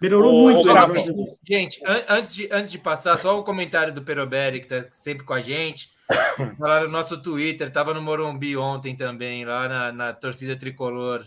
Melhorou 0.02 0.34
o, 0.34 0.42
muito. 0.44 0.70
O 0.70 1.28
gente, 1.44 1.82
antes 2.08 2.34
de, 2.34 2.48
antes 2.52 2.72
de 2.72 2.78
passar, 2.78 3.18
só 3.18 3.38
o 3.38 3.44
comentário 3.44 3.94
do 3.94 4.02
Peroberi, 4.02 4.62
que 4.62 4.74
está 4.74 4.88
sempre 4.92 5.26
com 5.26 5.34
a 5.34 5.42
gente. 5.42 5.90
Falaram 6.58 6.86
no 6.86 6.92
nosso 6.92 7.22
Twitter, 7.22 7.68
estava 7.68 7.94
no 7.94 8.02
Morumbi 8.02 8.56
ontem 8.56 8.96
também, 8.96 9.46
lá 9.46 9.68
na, 9.68 9.92
na 9.92 10.14
torcida 10.14 10.58
tricolor. 10.58 11.24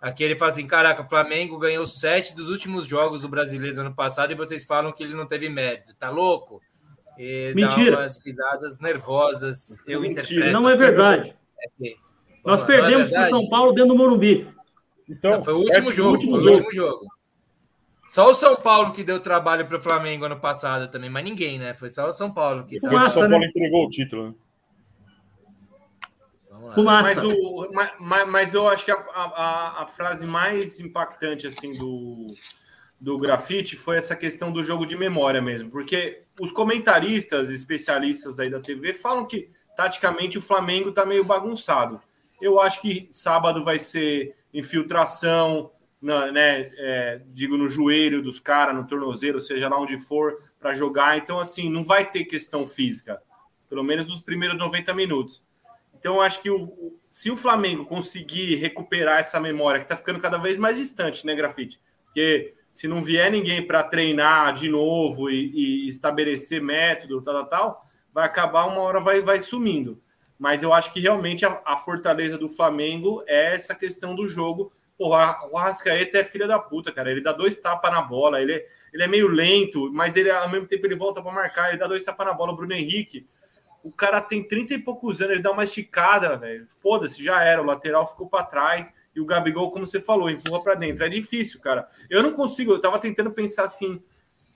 Aqui 0.00 0.22
ele 0.22 0.36
fala 0.36 0.52
assim: 0.52 0.66
caraca, 0.66 1.02
o 1.02 1.08
Flamengo 1.08 1.58
ganhou 1.58 1.86
sete 1.86 2.36
dos 2.36 2.50
últimos 2.50 2.86
jogos 2.86 3.22
do 3.22 3.28
brasileiro 3.28 3.74
do 3.74 3.80
ano 3.80 3.94
passado 3.94 4.32
e 4.32 4.36
vocês 4.36 4.64
falam 4.64 4.92
que 4.92 5.02
ele 5.02 5.14
não 5.14 5.26
teve 5.26 5.48
mérito. 5.48 5.94
Tá 5.96 6.10
louco? 6.10 6.60
E 7.18 7.52
Mentira. 7.54 7.92
Dá 7.92 7.98
umas 7.98 8.24
risadas 8.24 8.80
nervosas. 8.80 9.78
Eu 9.86 10.00
Mentira. 10.00 10.22
interpreto. 10.22 10.52
Não 10.52 10.68
é 10.68 10.76
verdade. 10.76 11.36
É 11.60 11.68
que... 11.76 11.96
Nós 12.44 12.60
Bom, 12.60 12.66
perdemos 12.66 13.10
é 13.10 13.14
para 13.14 13.26
o 13.26 13.30
São 13.30 13.48
Paulo 13.48 13.72
dentro 13.72 13.88
do 13.88 13.96
Morumbi. 13.96 14.53
Então, 15.08 15.42
foi 15.42 15.54
o 15.54 15.58
último 15.58 15.92
jogo. 15.92 16.10
Último 16.10 16.40
foi 16.40 16.50
o 16.50 16.54
último 16.54 16.72
jogo. 16.72 17.06
Só 18.08 18.30
o 18.30 18.34
São 18.34 18.54
Paulo 18.56 18.92
que 18.92 19.02
deu 19.02 19.18
trabalho 19.18 19.66
para 19.66 19.76
o 19.76 19.82
Flamengo 19.82 20.24
ano 20.24 20.38
passado 20.38 20.90
também, 20.90 21.10
mas 21.10 21.24
ninguém, 21.24 21.58
né? 21.58 21.74
Foi 21.74 21.88
só 21.88 22.08
o 22.08 22.12
São 22.12 22.32
Paulo 22.32 22.64
que. 22.64 22.78
Fumaça, 22.78 23.06
o 23.06 23.08
São 23.08 23.30
Paulo 23.30 23.40
né? 23.40 23.46
entregou 23.48 23.86
o 23.86 23.90
título. 23.90 24.28
Né? 24.28 24.34
Mas, 26.76 27.18
o, 27.18 27.68
mas, 28.00 28.28
mas, 28.28 28.54
eu 28.54 28.66
acho 28.68 28.84
que 28.84 28.90
a, 28.90 28.96
a, 28.96 29.82
a, 29.82 29.86
frase 29.86 30.24
mais 30.24 30.80
impactante 30.80 31.46
assim 31.46 31.74
do, 31.74 32.26
do 32.98 33.18
grafite 33.18 33.76
foi 33.76 33.98
essa 33.98 34.16
questão 34.16 34.50
do 34.50 34.64
jogo 34.64 34.86
de 34.86 34.96
memória 34.96 35.42
mesmo, 35.42 35.70
porque 35.70 36.22
os 36.40 36.50
comentaristas 36.50 37.50
especialistas 37.50 38.40
aí 38.40 38.48
da 38.48 38.60
TV 38.60 38.94
falam 38.94 39.26
que 39.26 39.48
taticamente 39.76 40.38
o 40.38 40.40
Flamengo 40.40 40.88
está 40.88 41.04
meio 41.04 41.24
bagunçado. 41.24 42.00
Eu 42.40 42.60
acho 42.60 42.80
que 42.80 43.08
sábado 43.10 43.62
vai 43.62 43.78
ser 43.78 44.34
infiltração, 44.54 45.70
na, 46.00 46.30
né, 46.30 46.70
é, 46.76 47.22
digo, 47.32 47.56
no 47.56 47.68
joelho 47.68 48.22
dos 48.22 48.38
caras, 48.38 48.74
no 48.74 48.86
tornozelo, 48.86 49.40
seja 49.40 49.68
lá 49.68 49.78
onde 49.78 49.98
for, 49.98 50.38
para 50.60 50.74
jogar. 50.74 51.18
Então, 51.18 51.38
assim, 51.40 51.68
não 51.68 51.82
vai 51.82 52.08
ter 52.08 52.24
questão 52.24 52.66
física, 52.66 53.20
pelo 53.68 53.82
menos 53.82 54.06
nos 54.06 54.22
primeiros 54.22 54.56
90 54.56 54.94
minutos. 54.94 55.42
Então, 55.92 56.20
acho 56.20 56.40
que 56.42 56.50
o, 56.50 56.98
se 57.08 57.30
o 57.30 57.36
Flamengo 57.36 57.86
conseguir 57.86 58.56
recuperar 58.56 59.18
essa 59.18 59.40
memória, 59.40 59.80
que 59.80 59.86
está 59.86 59.96
ficando 59.96 60.20
cada 60.20 60.36
vez 60.36 60.58
mais 60.58 60.76
distante, 60.76 61.24
né, 61.24 61.34
Grafite? 61.34 61.80
Porque 62.04 62.54
se 62.74 62.86
não 62.86 63.00
vier 63.00 63.30
ninguém 63.30 63.66
para 63.66 63.82
treinar 63.82 64.52
de 64.52 64.68
novo 64.68 65.30
e, 65.30 65.86
e, 65.86 65.88
estabelecer 65.88 66.60
método, 66.60 67.22
tal, 67.22 67.34
tal, 67.34 67.46
tal, 67.46 67.82
vai 68.12 68.26
acabar 68.26 68.66
uma 68.66 68.80
hora, 68.80 69.00
vai, 69.00 69.22
vai 69.22 69.40
sumindo. 69.40 70.02
Mas 70.38 70.62
eu 70.62 70.72
acho 70.72 70.92
que 70.92 71.00
realmente 71.00 71.44
a, 71.44 71.60
a 71.64 71.76
fortaleza 71.76 72.36
do 72.36 72.48
Flamengo 72.48 73.22
é 73.26 73.54
essa 73.54 73.74
questão 73.74 74.14
do 74.14 74.26
jogo 74.26 74.72
Porra, 74.96 75.36
o 75.50 75.58
Arrascaeta 75.58 76.18
é 76.18 76.24
filha 76.24 76.46
da 76.46 76.58
puta, 76.58 76.92
cara. 76.92 77.10
Ele 77.10 77.20
dá 77.20 77.32
dois 77.32 77.58
tapas 77.58 77.90
na 77.90 78.00
bola, 78.00 78.40
ele 78.40 78.52
é, 78.52 78.66
ele 78.92 79.02
é 79.02 79.08
meio 79.08 79.26
lento, 79.26 79.92
mas 79.92 80.14
ele 80.14 80.30
ao 80.30 80.48
mesmo 80.48 80.68
tempo 80.68 80.86
ele 80.86 80.94
volta 80.94 81.20
para 81.20 81.32
marcar, 81.32 81.68
ele 81.68 81.78
dá 81.78 81.86
dois 81.86 82.04
tapas 82.04 82.26
na 82.26 82.32
bola. 82.32 82.52
O 82.52 82.56
Bruno 82.56 82.72
Henrique, 82.72 83.26
o 83.82 83.90
cara 83.90 84.20
tem 84.20 84.46
30 84.46 84.74
e 84.74 84.78
poucos 84.78 85.20
anos, 85.20 85.34
ele 85.34 85.42
dá 85.42 85.50
uma 85.50 85.64
esticada, 85.64 86.36
velho. 86.36 86.66
Foda-se, 86.80 87.22
já 87.22 87.42
era. 87.42 87.60
O 87.60 87.64
lateral 87.64 88.06
ficou 88.06 88.28
para 88.28 88.44
trás 88.44 88.92
e 89.14 89.20
o 89.20 89.26
Gabigol, 89.26 89.70
como 89.70 89.84
você 89.84 90.00
falou, 90.00 90.30
empurra 90.30 90.62
para 90.62 90.74
dentro. 90.76 91.04
É 91.04 91.08
difícil, 91.08 91.60
cara. 91.60 91.88
Eu 92.08 92.22
não 92.22 92.32
consigo, 92.32 92.70
eu 92.70 92.80
tava 92.80 92.98
tentando 93.00 93.32
pensar 93.32 93.64
assim 93.64 94.00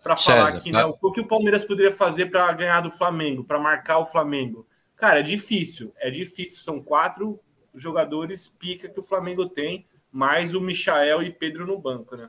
para 0.04 0.16
falar 0.16 0.48
aqui, 0.50 0.70
né? 0.70 0.84
O 0.84 1.10
que 1.10 1.20
o 1.20 1.26
Palmeiras 1.26 1.64
poderia 1.64 1.92
fazer 1.92 2.26
para 2.26 2.52
ganhar 2.52 2.80
do 2.80 2.92
Flamengo, 2.92 3.42
para 3.42 3.58
marcar 3.58 3.98
o 3.98 4.04
Flamengo? 4.04 4.67
Cara, 4.98 5.20
é 5.20 5.22
difícil, 5.22 5.92
é 5.96 6.10
difícil. 6.10 6.58
São 6.58 6.82
quatro 6.82 7.40
jogadores 7.74 8.48
pica 8.48 8.88
que 8.88 8.98
o 8.98 9.02
Flamengo 9.02 9.48
tem 9.48 9.86
mais 10.10 10.54
o 10.54 10.60
Michael 10.60 11.22
e 11.22 11.30
Pedro 11.30 11.66
no 11.66 11.78
banco, 11.78 12.16
né? 12.16 12.28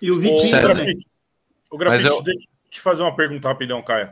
E 0.00 0.10
o 0.10 0.18
Vitinho 0.18 0.58
o 0.58 0.60
também. 0.60 0.96
O 1.70 1.76
Grafite, 1.76 2.06
eu... 2.06 2.22
deixa 2.22 2.48
eu 2.48 2.70
te 2.70 2.80
fazer 2.80 3.02
uma 3.02 3.16
pergunta 3.16 3.48
rapidão, 3.48 3.82
Caio. 3.82 4.10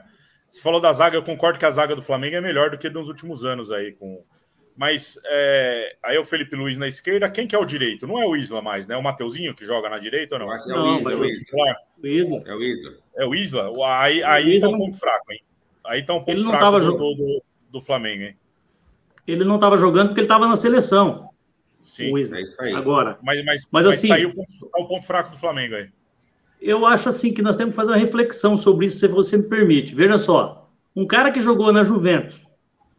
Você 0.48 0.60
falou 0.60 0.80
da 0.80 0.92
zaga, 0.92 1.16
eu 1.16 1.22
concordo 1.22 1.58
que 1.58 1.64
a 1.64 1.70
zaga 1.70 1.94
do 1.94 2.02
Flamengo 2.02 2.36
é 2.36 2.40
melhor 2.40 2.70
do 2.70 2.78
que 2.78 2.90
nos 2.90 3.08
últimos 3.08 3.44
anos 3.44 3.70
aí. 3.70 3.92
Com... 3.92 4.24
Mas 4.76 5.16
é... 5.26 5.96
aí 6.02 6.16
é 6.16 6.20
o 6.20 6.24
Felipe 6.24 6.56
Luiz 6.56 6.76
na 6.76 6.88
esquerda, 6.88 7.30
quem 7.30 7.46
que 7.46 7.54
é 7.54 7.58
o 7.58 7.64
direito? 7.64 8.06
Não 8.06 8.20
é 8.20 8.26
o 8.26 8.34
Isla 8.34 8.60
mais, 8.60 8.88
né? 8.88 8.96
É 8.96 8.98
o 8.98 9.02
Mateuzinho 9.02 9.54
que 9.54 9.64
joga 9.64 9.88
na 9.88 9.98
direita 9.98 10.34
ou 10.34 10.40
não? 10.40 10.50
acho 10.50 10.64
que 10.64 10.72
é 10.72 10.76
o 10.76 10.96
Isla. 10.96 11.10
Não, 11.12 11.20
o 11.20 11.24
Isla. 12.06 12.42
É 12.46 12.54
o 12.54 12.62
Isla. 12.62 12.98
É 13.16 13.26
o 13.26 13.34
Isla? 13.34 13.72
Aí, 14.00 14.24
aí 14.24 14.60
tá 14.60 14.68
um 14.68 14.78
ponto 14.78 14.98
fraco, 14.98 15.32
hein? 15.32 15.40
Aí 15.90 16.04
tá 16.04 16.14
um 16.14 16.20
ponto 16.20 16.30
ele 16.30 16.44
não 16.44 16.50
fraco 16.50 16.64
tava 16.64 16.80
do, 16.80 16.92
do, 16.92 17.42
do 17.68 17.80
Flamengo, 17.80 18.22
hein? 18.22 18.36
Ele 19.26 19.44
não 19.44 19.56
estava 19.56 19.76
jogando 19.76 20.08
porque 20.08 20.20
ele 20.20 20.26
estava 20.26 20.46
na 20.46 20.56
seleção. 20.56 21.28
Sim, 21.82 22.12
o 22.12 22.18
é 22.18 22.42
isso 22.42 22.62
aí. 22.62 22.72
Agora. 22.72 23.18
Mas, 23.20 23.44
mas, 23.44 23.68
mas, 23.72 23.86
assim, 23.88 24.06
tá 24.06 24.14
aí 24.14 24.24
o 24.24 24.32
ponto, 24.32 24.52
tá 24.72 24.80
o 24.80 24.86
ponto 24.86 25.04
fraco 25.04 25.32
do 25.32 25.36
Flamengo 25.36 25.74
aí. 25.74 25.88
Eu 26.60 26.86
acho 26.86 27.08
assim 27.08 27.34
que 27.34 27.42
nós 27.42 27.56
temos 27.56 27.72
que 27.74 27.76
fazer 27.76 27.90
uma 27.90 27.98
reflexão 27.98 28.56
sobre 28.56 28.86
isso, 28.86 29.00
se 29.00 29.08
você 29.08 29.36
me 29.36 29.48
permite. 29.48 29.92
Veja 29.92 30.16
só, 30.16 30.70
um 30.94 31.04
cara 31.04 31.32
que 31.32 31.40
jogou 31.40 31.72
na 31.72 31.82
Juventus, 31.82 32.46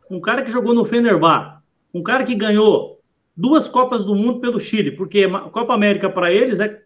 um 0.10 0.20
cara 0.20 0.42
que 0.42 0.52
jogou 0.52 0.74
no 0.74 0.84
Fenerbahçe, 0.84 1.62
um 1.94 2.04
cara 2.04 2.26
que 2.26 2.36
ganhou 2.36 3.00
duas 3.38 3.70
Copas 3.70 4.04
do 4.04 4.16
Mundo 4.16 4.42
pelo 4.42 4.60
Chile, 4.60 4.92
porque 4.92 5.24
a 5.24 5.40
Copa 5.50 5.74
América 5.74 6.10
para 6.10 6.30
eles 6.30 6.60
é, 6.60 6.82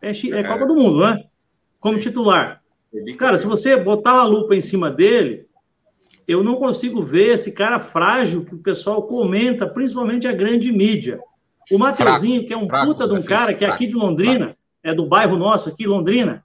é, 0.00 0.10
é, 0.10 0.44
Copa 0.44 0.64
do 0.64 0.76
Mundo, 0.76 1.00
né? 1.00 1.24
Como 1.80 1.98
titular. 1.98 2.62
Cara, 3.18 3.38
se 3.38 3.46
você 3.46 3.76
botar 3.76 4.14
uma 4.14 4.24
lupa 4.24 4.54
em 4.54 4.60
cima 4.60 4.90
dele, 4.90 5.46
eu 6.26 6.42
não 6.42 6.56
consigo 6.56 7.02
ver 7.02 7.32
esse 7.32 7.52
cara 7.52 7.78
frágil 7.78 8.44
que 8.44 8.54
o 8.54 8.62
pessoal 8.62 9.02
comenta, 9.04 9.66
principalmente 9.66 10.26
a 10.26 10.32
grande 10.32 10.72
mídia. 10.72 11.20
O 11.70 11.78
Mateuzinho, 11.78 12.46
que 12.46 12.52
é 12.52 12.56
um 12.56 12.66
fraco, 12.66 12.86
puta 12.86 13.06
de 13.06 13.14
um 13.14 13.22
cara 13.22 13.54
que 13.54 13.64
é 13.64 13.68
aqui 13.68 13.86
de 13.86 13.94
Londrina, 13.94 14.46
fraco. 14.46 14.58
é 14.82 14.94
do 14.94 15.06
bairro 15.06 15.36
nosso 15.36 15.68
aqui, 15.68 15.86
Londrina. 15.86 16.44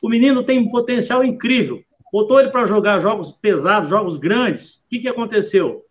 O 0.00 0.08
menino 0.08 0.42
tem 0.42 0.58
um 0.58 0.68
potencial 0.68 1.24
incrível. 1.24 1.82
Botou 2.12 2.38
ele 2.38 2.50
para 2.50 2.66
jogar 2.66 3.00
jogos 3.00 3.32
pesados, 3.32 3.88
jogos 3.88 4.16
grandes. 4.16 4.74
O 4.74 4.88
que, 4.90 4.98
que 4.98 5.08
aconteceu? 5.08 5.84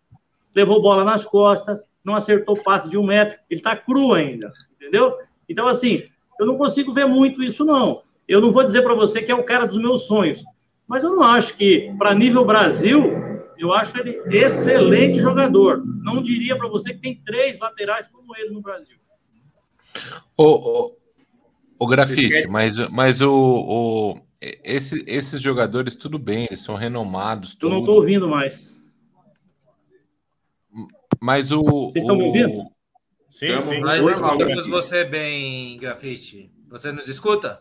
Levou 0.54 0.82
bola 0.82 1.02
nas 1.02 1.24
costas, 1.24 1.88
não 2.04 2.14
acertou 2.14 2.62
passe 2.62 2.88
de 2.88 2.96
um 2.96 3.06
metro. 3.06 3.38
Ele 3.50 3.60
está 3.60 3.74
cru 3.74 4.12
ainda, 4.12 4.52
entendeu? 4.76 5.16
Então, 5.48 5.66
assim, 5.66 6.02
eu 6.38 6.46
não 6.46 6.56
consigo 6.56 6.92
ver 6.92 7.06
muito 7.06 7.42
isso, 7.42 7.64
não. 7.64 8.02
Eu 8.32 8.40
não 8.40 8.50
vou 8.50 8.64
dizer 8.64 8.80
para 8.80 8.94
você 8.94 9.22
que 9.22 9.30
é 9.30 9.34
o 9.34 9.44
cara 9.44 9.66
dos 9.66 9.76
meus 9.76 10.06
sonhos. 10.06 10.42
Mas 10.88 11.04
eu 11.04 11.10
não 11.14 11.22
acho 11.22 11.54
que, 11.54 11.94
para 11.98 12.14
nível 12.14 12.46
Brasil, 12.46 13.02
eu 13.58 13.74
acho 13.74 13.98
ele 13.98 14.22
excelente 14.34 15.20
jogador. 15.20 15.84
Não 15.84 16.22
diria 16.22 16.56
para 16.56 16.66
você 16.66 16.94
que 16.94 17.00
tem 17.00 17.22
três 17.22 17.58
laterais 17.58 18.08
como 18.08 18.34
ele 18.34 18.48
no 18.48 18.62
Brasil. 18.62 18.96
O, 20.34 20.46
o, 20.46 20.96
o 21.78 21.86
grafite, 21.86 22.48
mas, 22.48 22.78
mas 22.88 23.20
o, 23.20 23.30
o 23.30 24.20
esse, 24.40 25.04
esses 25.06 25.42
jogadores, 25.42 25.94
tudo 25.94 26.18
bem, 26.18 26.46
eles 26.46 26.60
são 26.60 26.74
renomados. 26.74 27.54
Eu 27.60 27.68
não 27.68 27.80
estou 27.80 27.96
ouvindo 27.96 28.26
mais. 28.26 28.78
Mas 31.20 31.52
o. 31.52 31.62
Vocês 31.62 32.02
estão 32.02 32.16
me 32.16 32.24
ouvindo? 32.24 32.64
Sim, 33.28 33.60
sim. 33.60 33.80
Nós 33.80 34.02
escutamos 34.04 34.66
você 34.68 35.04
bem, 35.04 35.76
grafite. 35.76 36.50
Você 36.70 36.90
nos 36.90 37.08
escuta? 37.08 37.60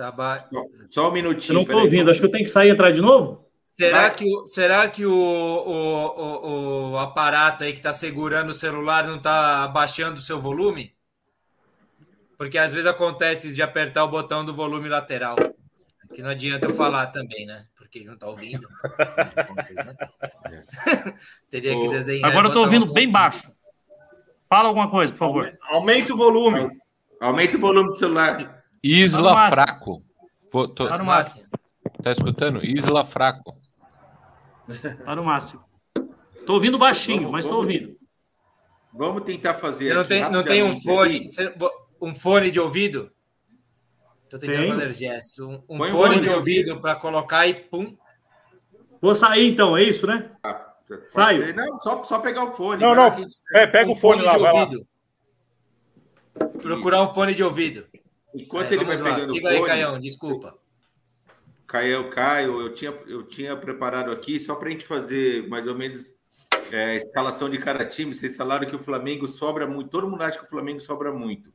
Tá 0.00 0.10
ba... 0.10 0.48
Só 0.88 1.10
um 1.10 1.12
minutinho. 1.12 1.50
Eu 1.50 1.54
não 1.56 1.60
estou 1.60 1.82
ouvindo, 1.82 2.10
acho 2.10 2.20
que 2.20 2.26
eu 2.26 2.30
tenho 2.30 2.44
que 2.44 2.50
sair 2.50 2.68
e 2.68 2.70
entrar 2.70 2.90
de 2.90 3.02
novo? 3.02 3.46
Será 3.66 4.08
que, 4.08 4.24
será 4.46 4.88
que 4.88 5.04
o, 5.04 5.12
o, 5.12 6.22
o, 6.22 6.90
o 6.92 6.98
aparato 6.98 7.64
aí 7.64 7.74
que 7.74 7.80
está 7.80 7.92
segurando 7.92 8.48
o 8.48 8.54
celular 8.54 9.06
não 9.06 9.16
está 9.16 9.62
abaixando 9.62 10.18
o 10.18 10.22
seu 10.22 10.40
volume? 10.40 10.94
Porque 12.38 12.56
às 12.56 12.72
vezes 12.72 12.88
acontece 12.88 13.52
de 13.52 13.60
apertar 13.60 14.02
o 14.04 14.08
botão 14.08 14.42
do 14.42 14.54
volume 14.54 14.88
lateral. 14.88 15.36
Que 16.14 16.22
não 16.22 16.30
adianta 16.30 16.66
eu 16.66 16.74
falar 16.74 17.08
também, 17.08 17.44
né? 17.44 17.66
Porque 17.76 17.98
ele 17.98 18.06
não 18.06 18.14
está 18.14 18.26
ouvindo. 18.26 18.66
Teria 21.50 21.78
que 21.78 21.88
desenhar. 21.90 22.30
Agora 22.30 22.46
eu 22.46 22.52
estou 22.52 22.62
ouvindo 22.62 22.90
bem 22.90 23.10
baixo. 23.10 23.52
Fala 24.48 24.68
alguma 24.68 24.88
coisa, 24.88 25.12
por 25.12 25.18
favor. 25.18 25.58
Aumenta 25.60 26.14
o 26.14 26.16
volume. 26.16 26.70
Aumenta 27.20 27.58
o 27.58 27.60
volume 27.60 27.90
do 27.90 27.96
celular. 27.96 28.59
Isla 28.82 29.50
fraco. 29.50 30.02
Vou, 30.52 30.68
tô... 30.68 30.88
Tá 30.88 30.98
no 30.98 31.04
máximo. 31.04 31.44
Tá 32.02 32.10
escutando? 32.12 32.64
Isla 32.64 33.04
Fraco. 33.04 33.56
Tá 35.04 35.14
no 35.14 35.24
máximo. 35.24 35.64
Tô 36.46 36.54
ouvindo 36.54 36.78
baixinho, 36.78 37.18
Vamos, 37.22 37.32
mas 37.32 37.44
tô 37.44 37.50
vamos. 37.52 37.66
ouvindo. 37.66 37.96
Vamos 38.92 39.22
tentar 39.24 39.54
fazer. 39.54 39.94
Não 39.94 40.00
aqui 40.00 40.08
tem, 40.08 40.30
não 40.30 40.42
tem 40.42 40.62
um 40.62 40.80
fone, 40.80 41.30
um 42.00 42.14
fone 42.14 42.50
de 42.50 42.58
ouvido? 42.58 43.12
Tô 44.28 44.38
tentando 44.38 44.58
Tem. 44.62 44.68
fazer 44.72 44.92
gesto. 44.92 45.46
Um, 45.46 45.62
um 45.68 45.74
um 45.74 45.78
fone 45.78 45.90
fone 45.90 46.20
de 46.20 46.28
ouvido 46.30 46.80
para 46.80 46.96
colocar 46.96 47.46
e 47.46 47.54
pum. 47.54 47.96
Vou 49.00 49.14
sair 49.14 49.48
então, 49.50 49.76
é 49.76 49.82
isso, 49.82 50.06
né? 50.06 50.30
Saio. 51.08 51.44
ser. 51.46 51.54
Não, 51.54 51.78
só, 51.78 52.02
só 52.04 52.18
pegar 52.20 52.44
o 52.44 52.52
fone. 52.52 52.80
Não, 52.82 52.90
lá 52.94 53.10
não. 53.10 53.18
gente- 53.18 53.36
É, 53.54 53.66
pega 53.66 53.88
um 53.88 53.92
o 53.92 53.96
fone 53.96 54.22
lá, 54.22 54.34
de 54.36 54.38
vai 54.42 54.52
lá. 54.52 54.60
ouvido. 54.64 54.86
Procurar 56.62 57.02
um 57.02 57.12
fone 57.14 57.34
de 57.34 57.42
ouvido. 57.42 57.86
Enquanto 58.34 58.70
É, 58.70 58.74
ele 58.74 58.84
vai 58.84 58.96
lá. 58.96 59.14
pegando 59.14 59.32
Siga 59.34 59.46
o 59.46 59.50
aí, 59.50 59.56
fone, 59.56 59.68
Caião, 59.68 60.00
desculpa. 60.00 60.58
Caio, 61.66 62.10
Caio, 62.10 62.60
eu 62.60 62.72
tinha, 62.72 62.90
eu 63.06 63.22
tinha 63.24 63.56
preparado 63.56 64.10
aqui 64.10 64.40
só 64.40 64.56
para 64.56 64.68
a 64.68 64.72
gente 64.72 64.84
fazer 64.84 65.48
mais 65.48 65.66
ou 65.68 65.74
menos 65.76 66.12
é, 66.72 66.96
escalação 66.96 67.48
de 67.48 67.58
cada 67.58 67.84
time. 67.84 68.12
Vocês 68.14 68.36
falaram 68.36 68.66
que 68.66 68.74
o 68.74 68.82
Flamengo 68.82 69.26
sobra 69.28 69.66
muito. 69.68 69.88
Todo 69.90 70.08
mundo 70.10 70.22
acha 70.22 70.38
que 70.38 70.44
o 70.44 70.48
Flamengo 70.48 70.80
sobra 70.80 71.12
muito. 71.12 71.52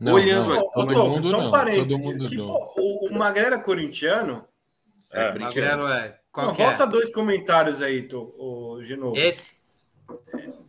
Não, 0.00 0.14
Olhando 0.14 0.50
não, 0.54 0.60
aqui. 0.60 0.72
Todo 0.72 1.06
mundo 1.10 1.30
só 1.30 1.38
um 1.40 1.50
parênteses. 1.50 1.90
Todo 1.90 2.02
mundo 2.02 2.26
que, 2.28 2.36
não. 2.36 2.46
pô, 2.46 2.74
o, 2.78 3.08
o 3.08 3.18
Magrelo 3.18 3.54
é 3.56 3.58
corintiano? 3.58 4.46
É, 5.12 5.26
É. 5.26 5.32
brincando. 5.32 5.56
Magrelo 5.60 5.88
é. 5.88 6.18
Qual 6.32 6.46
Não, 6.46 6.52
é? 6.54 6.56
volta 6.56 6.86
dois 6.86 7.12
comentários 7.12 7.82
aí, 7.82 8.02
tô, 8.02 8.34
o 8.38 8.82
Genovo. 8.84 9.16
Esse? 9.18 9.56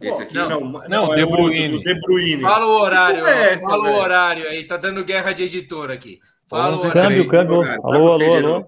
Esse 0.01 0.23
aqui? 0.23 0.33
Não, 0.35 0.49
Não. 0.49 0.61
não, 0.61 0.87
Não, 0.87 1.13
é 1.13 1.17
De 1.17 1.23
o 1.23 1.29
Bruyne. 1.29 1.69
do 1.77 1.83
De 1.83 1.93
Bruyne. 2.01 2.41
Fala 2.41 2.65
o 2.65 2.69
horário. 2.81 3.25
É 3.27 3.53
essa, 3.53 3.67
fala 3.67 3.81
o 3.81 3.83
velho? 3.83 3.95
horário 3.97 4.47
aí. 4.47 4.63
Tá 4.65 4.77
dando 4.77 5.03
guerra 5.03 5.33
de 5.33 5.43
editor 5.43 5.91
aqui. 5.91 6.19
Fala 6.49 6.75
o 6.75 6.77
11 6.79 6.87
horário. 6.87 7.01
Câmbio, 7.27 7.29
câmbio. 7.29 7.63
Alô, 7.83 8.07
alô, 8.13 8.19
Genovo. 8.19 8.47
alô. 8.55 8.61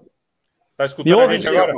Tá 0.76 0.84
Me 0.84 0.86
escutando 0.86 1.12
a 1.18 1.22
ouve? 1.22 1.34
gente 1.34 1.48
agora? 1.48 1.72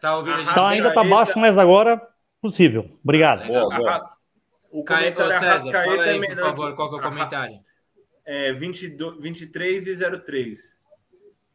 Tá 0.00 0.16
ouvindo 0.16 0.34
a 0.34 0.42
gente? 0.42 0.54
Tá, 0.54 0.68
ainda 0.68 0.92
tá 0.94 1.04
baixo, 1.04 1.38
mas 1.38 1.56
agora 1.58 2.00
possível. 2.42 2.88
Obrigado. 3.04 3.46
Boa, 3.46 3.76
boa. 3.76 4.16
O 4.72 4.84
Caio 4.84 5.14
comentário 5.14 5.38
César, 5.38 5.46
Arrascaeta 5.46 5.90
fala 5.90 6.06
é 6.06 6.10
aí, 6.10 6.20
por 6.20 6.36
favor, 6.38 6.74
qual 6.76 6.88
que 6.90 6.96
é 6.96 6.98
o 6.98 7.02
comentário? 7.02 7.58
É 8.26 8.52
22, 8.52 9.20
23 9.22 9.86
e 9.86 10.18
03. 10.20 10.76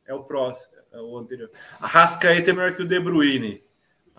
É 0.07 0.13
o 0.13 0.23
próximo, 0.23 0.71
é 0.91 0.99
o 0.99 1.17
anterior. 1.17 1.51
Arrascaeta 1.79 2.49
é 2.49 2.53
melhor 2.53 2.73
que 2.73 2.81
o 2.81 2.87
De 2.87 2.99
Bruyne. 2.99 3.61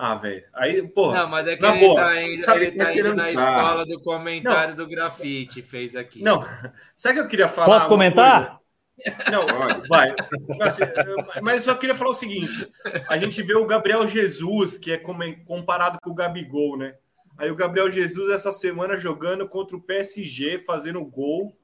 Ah, 0.05 0.17
velho. 0.17 0.43
Aí, 0.53 0.83
porra. 0.89 1.21
Não, 1.21 1.29
mas 1.29 1.47
é 1.47 1.57
que 1.57 1.65
ele 1.65 1.79
boa. 1.79 2.01
tá 2.01 2.21
indo, 2.21 2.45
Sabe 2.45 2.67
ele 2.67 2.77
tá 2.77 2.85
tá 2.87 2.93
indo 2.93 3.15
na 3.15 3.23
sarro. 3.23 3.57
escola 3.57 3.87
do 3.87 4.03
comentário 4.03 4.75
do 4.75 4.89
grafite, 4.89 5.63
fez 5.63 5.95
aqui. 5.95 6.25
Não, 6.25 6.45
sabe 6.97 7.13
o 7.13 7.15
que 7.15 7.21
eu 7.21 7.29
queria 7.29 7.47
falar? 7.47 7.67
Posso 7.69 7.81
uma 7.83 7.89
comentar? 7.89 8.59
coisa? 8.97 9.31
Não, 9.31 9.47
Pode. 9.47 9.87
vai. 9.89 10.13
Assim, 10.61 10.83
Mas 11.41 11.59
eu 11.59 11.73
só 11.73 11.79
queria 11.79 11.95
falar 11.95 12.11
o 12.11 12.15
seguinte: 12.15 12.69
a 13.09 13.17
gente 13.17 13.41
vê 13.45 13.55
o 13.55 13.65
Gabriel 13.65 14.05
Jesus, 14.09 14.77
que 14.77 14.91
é 14.91 15.01
comparado 15.47 15.99
com 16.03 16.11
o 16.11 16.15
Gabigol, 16.17 16.77
né? 16.77 16.97
Aí 17.39 17.49
o 17.49 17.57
Gabriel 17.57 17.89
Jesus, 17.89 18.33
essa 18.33 18.53
semana, 18.53 18.97
jogando 18.97 19.49
contra 19.49 19.77
o 19.77 19.81
PSG, 19.81 20.59
fazendo 20.59 21.05
gol. 21.05 21.57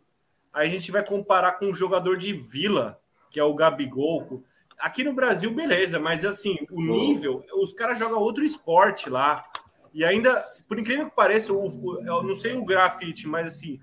Aí 0.53 0.69
a 0.69 0.71
gente 0.71 0.93
vai 0.93 1.05
comparar 1.05 1.55
com 1.59 1.67
um 1.67 1.75
jogador 1.75 2.17
de 2.17 2.33
Vila, 2.33 3.01
que 3.33 3.41
é 3.41 3.43
o 3.43 3.55
Gabigol. 3.55 4.45
Aqui 4.79 5.03
no 5.03 5.13
Brasil, 5.13 5.53
beleza, 5.53 5.99
mas 5.99 6.25
assim, 6.25 6.57
o 6.71 6.81
nível, 6.83 7.45
os 7.55 7.73
caras 7.73 7.99
jogam 7.99 8.19
outro 8.21 8.45
esporte 8.45 9.11
lá. 9.11 9.45
E 9.93 10.05
ainda, 10.05 10.31
por 10.69 10.79
incrível 10.79 11.07
que 11.09 11.17
pareça, 11.17 11.53
o, 11.53 11.67
o- 11.67 12.01
eu 12.07 12.23
não 12.23 12.35
sei 12.37 12.57
o 12.57 12.65
grafite, 12.65 13.27
mas 13.27 13.49
assim, 13.49 13.81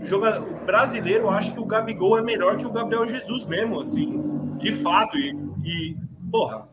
o 0.00 0.04
joga- 0.04 0.40
o 0.40 0.64
brasileiro 0.64 1.24
eu 1.24 1.30
acho 1.30 1.52
que 1.52 1.58
o 1.60 1.64
Gabigol 1.66 2.18
é 2.18 2.22
melhor 2.22 2.58
que 2.58 2.66
o 2.66 2.70
Gabriel 2.72 3.08
Jesus 3.08 3.44
mesmo, 3.46 3.80
assim, 3.80 4.20
de 4.58 4.70
fato. 4.72 5.16
E, 5.18 5.32
e, 5.64 5.96
porra, 6.30 6.68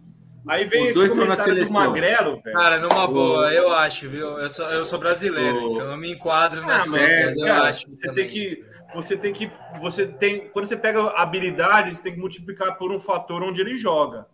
aí 0.48 0.66
vem 0.66 0.84
Os 0.84 0.90
esse 0.90 0.94
dois 1.00 1.10
estão 1.10 1.26
na 1.26 1.36
comentário 1.36 1.66
do. 1.66 1.74
Magrelo, 1.74 2.40
velho. 2.42 2.56
Cara, 2.58 2.80
numa 2.80 3.08
boa, 3.08 3.52
eu 3.52 3.74
acho, 3.74 4.08
viu? 4.10 4.38
Eu 4.38 4.50
sou, 4.52 4.70
eu 4.70 4.86
sou 4.86 5.00
brasileiro, 5.00 5.58
O- 5.58 5.74
então 5.74 5.90
eu 5.90 5.98
me 5.98 6.12
enquadro 6.12 6.62
Ah, 6.62 6.68
nas 6.68 6.88
mas, 6.88 7.12
suas, 7.12 7.38
eu 7.38 7.46
cara, 7.48 7.70
acho. 7.70 7.90
você 7.92 8.08
também 8.08 8.28
tem 8.28 8.34
que. 8.34 8.73
Você 8.94 9.18
tem 9.18 9.34
que, 9.34 9.52
você 9.80 10.08
tem, 10.08 10.50
quando 10.50 10.66
você 10.68 10.78
pega 10.78 11.02
habilidades, 11.12 11.98
você 11.98 12.04
tem 12.04 12.14
que 12.14 12.20
multiplicar 12.20 12.78
por 12.78 12.92
um 12.92 13.00
fator 13.00 13.44
onde 13.44 13.62
ele 13.62 13.76
joga. 13.76 14.28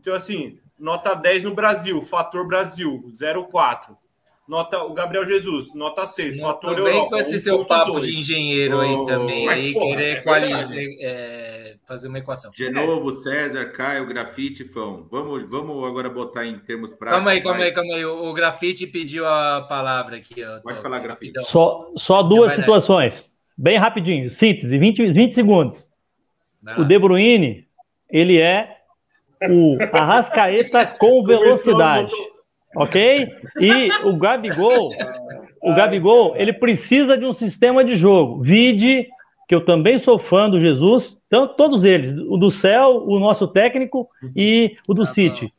Então 0.00 0.14
assim, 0.14 0.58
nota 0.78 1.14
10 1.14 1.44
no 1.44 1.54
Brasil, 1.54 2.00
fator 2.02 2.46
Brasil, 2.46 3.04
0,4. 3.12 3.96
Nota 4.50 4.82
o 4.82 4.92
Gabriel 4.92 5.24
Jesus, 5.24 5.72
nota 5.74 6.04
6, 6.04 6.40
fator 6.40 6.76
Não 6.76 6.82
vem 6.82 6.94
Europa, 6.94 7.10
com 7.10 7.16
esse 7.18 7.38
seu 7.38 7.64
papo 7.64 7.92
1,2. 7.92 8.00
de 8.00 8.18
engenheiro 8.18 8.80
aí 8.80 9.06
também, 9.06 9.46
mas, 9.46 9.60
aí 9.60 9.72
porra, 9.72 9.86
querer 9.86 10.22
é 10.26 10.96
é, 11.02 11.76
fazer 11.84 12.08
uma 12.08 12.18
equação. 12.18 12.50
De 12.50 12.68
novo, 12.68 13.12
César, 13.12 13.66
Caio, 13.66 14.08
Grafite, 14.08 14.64
Fão. 14.64 15.06
Vamos, 15.08 15.48
vamos 15.48 15.86
agora 15.86 16.10
botar 16.10 16.46
em 16.46 16.58
termos 16.58 16.92
práticos. 16.92 17.18
Calma 17.18 17.30
aí, 17.30 17.40
calma 17.40 17.62
aí, 17.62 17.72
calma 17.72 17.94
aí. 17.94 18.04
O, 18.04 18.28
o 18.28 18.32
grafite 18.32 18.88
pediu 18.88 19.24
a 19.24 19.60
palavra 19.68 20.16
aqui. 20.16 20.42
Ó, 20.42 20.58
Pode 20.58 20.78
Tô- 20.78 20.82
falar, 20.82 20.98
Grafite. 20.98 21.38
rapidão. 21.38 21.44
Só, 21.44 21.88
só 21.96 22.20
duas 22.20 22.56
situações. 22.56 23.29
Bem 23.60 23.76
rapidinho. 23.76 24.30
Síntese, 24.30 24.78
20, 24.78 25.10
20 25.12 25.34
segundos. 25.34 25.86
Lá. 26.62 26.80
O 26.80 26.84
De 26.84 26.98
Bruyne, 26.98 27.66
ele 28.08 28.40
é 28.40 28.78
o 29.50 29.76
Arrascaeta 29.92 30.86
com 30.98 31.22
velocidade. 31.22 32.10
Ok? 32.74 33.28
E 33.60 33.90
o 34.02 34.16
Gabigol, 34.16 34.90
o 35.60 35.74
Gabigol, 35.74 36.34
ele 36.36 36.54
precisa 36.54 37.18
de 37.18 37.26
um 37.26 37.34
sistema 37.34 37.84
de 37.84 37.96
jogo. 37.96 38.40
Vide, 38.40 39.06
que 39.46 39.54
eu 39.54 39.62
também 39.62 39.98
sou 39.98 40.18
fã 40.18 40.48
do 40.48 40.58
Jesus, 40.58 41.18
tanto, 41.28 41.52
todos 41.54 41.84
eles, 41.84 42.16
o 42.16 42.38
do 42.38 42.50
céu, 42.50 43.04
o 43.06 43.18
nosso 43.18 43.46
técnico 43.46 44.08
e 44.34 44.74
o 44.88 44.94
do 44.94 45.02
Tá 45.02 45.10
City. 45.10 45.52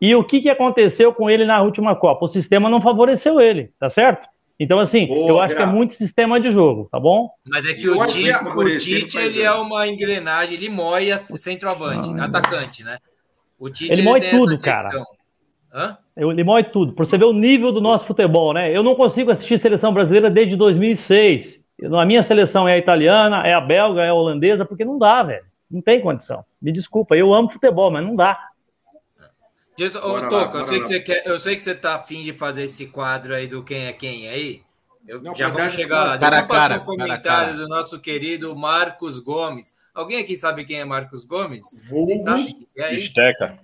E 0.00 0.12
o 0.16 0.24
que, 0.24 0.40
que 0.40 0.50
aconteceu 0.50 1.14
com 1.14 1.30
ele 1.30 1.44
na 1.44 1.62
última 1.62 1.94
Copa? 1.94 2.24
O 2.24 2.28
sistema 2.28 2.68
não 2.68 2.80
favoreceu 2.80 3.40
ele, 3.40 3.70
tá 3.78 3.88
certo? 3.88 4.28
Então, 4.58 4.78
assim, 4.78 5.06
Boa, 5.06 5.28
eu 5.28 5.40
acho 5.40 5.56
que 5.56 5.62
é 5.62 5.66
muito 5.66 5.94
sistema 5.94 6.40
de 6.40 6.50
jogo, 6.50 6.88
tá 6.90 7.00
bom? 7.00 7.28
Mas 7.46 7.66
é 7.66 7.74
que 7.74 7.86
Eu 7.86 7.98
o 7.98 8.06
Tite, 8.06 8.30
é 8.30 8.38
o 8.38 8.78
Tite 8.78 9.18
ele 9.18 9.42
é 9.42 9.52
uma 9.52 9.86
engrenagem, 9.88 10.54
ele 10.56 10.68
moia 10.68 11.24
centroavante, 11.36 12.08
atacante, 12.20 12.84
né? 12.84 12.98
O 13.58 13.68
Tite 13.68 13.92
Ele 13.92 14.02
moe 14.02 14.20
tem 14.20 14.30
tudo, 14.30 14.54
essa 14.54 14.62
cara. 14.62 14.90
Hã? 15.72 15.98
Eu 16.16 16.30
limão 16.30 16.62
tudo, 16.62 16.92
para 16.92 17.04
você 17.04 17.18
ver 17.18 17.24
o 17.24 17.32
nível 17.32 17.72
do 17.72 17.80
nosso 17.80 18.06
futebol, 18.06 18.52
né? 18.52 18.74
Eu 18.74 18.84
não 18.84 18.94
consigo 18.94 19.32
assistir 19.32 19.58
seleção 19.58 19.92
brasileira 19.92 20.30
desde 20.30 20.54
2006. 20.54 21.58
Eu- 21.76 21.98
A 21.98 22.06
minha 22.06 22.22
seleção 22.22 22.68
é 22.68 22.74
a 22.74 22.78
italiana, 22.78 23.44
é 23.44 23.52
a 23.52 23.60
belga, 23.60 24.02
é 24.02 24.10
a 24.10 24.14
holandesa, 24.14 24.64
porque 24.64 24.84
não 24.84 24.96
dá, 24.96 25.24
velho. 25.24 25.44
Não 25.68 25.82
tem 25.82 26.00
condição. 26.00 26.44
Me 26.62 26.70
desculpa, 26.70 27.16
eu 27.16 27.34
amo 27.34 27.50
futebol, 27.50 27.90
mas 27.90 28.04
não 28.04 28.14
dá. 28.14 28.38
Ô, 30.02 30.08
Bora 30.08 30.28
Toca, 30.28 30.58
eu 30.58 30.66
sei, 30.66 30.80
que 30.80 30.86
você 30.86 31.00
quer, 31.00 31.26
eu 31.26 31.38
sei 31.38 31.56
que 31.56 31.62
você 31.62 31.74
tá 31.74 31.96
afim 31.96 32.22
de 32.22 32.32
fazer 32.32 32.64
esse 32.64 32.86
quadro 32.86 33.34
aí 33.34 33.46
do 33.48 33.62
quem 33.62 33.86
é 33.86 33.92
quem 33.92 34.28
aí. 34.28 34.62
Eu, 35.06 35.20
Não, 35.20 35.34
já 35.34 35.48
vamos 35.48 35.72
chegar 35.72 36.04
lá. 36.04 36.18
cara 36.18 36.38
a 36.38 36.40
Deixa 36.40 36.42
eu 36.42 36.48
cara, 36.48 36.74
um 36.74 36.78
cara 36.78 36.80
comentário 36.80 37.22
cara. 37.22 37.56
do 37.56 37.68
nosso 37.68 38.00
querido 38.00 38.54
Marcos 38.56 39.18
Gomes. 39.18 39.74
Alguém 39.92 40.18
aqui 40.20 40.36
sabe 40.36 40.64
quem 40.64 40.80
é 40.80 40.84
Marcos 40.84 41.24
Gomes? 41.24 41.64
Vulgo 41.90 42.12
é? 42.76 42.90
Bisteca. 42.90 43.58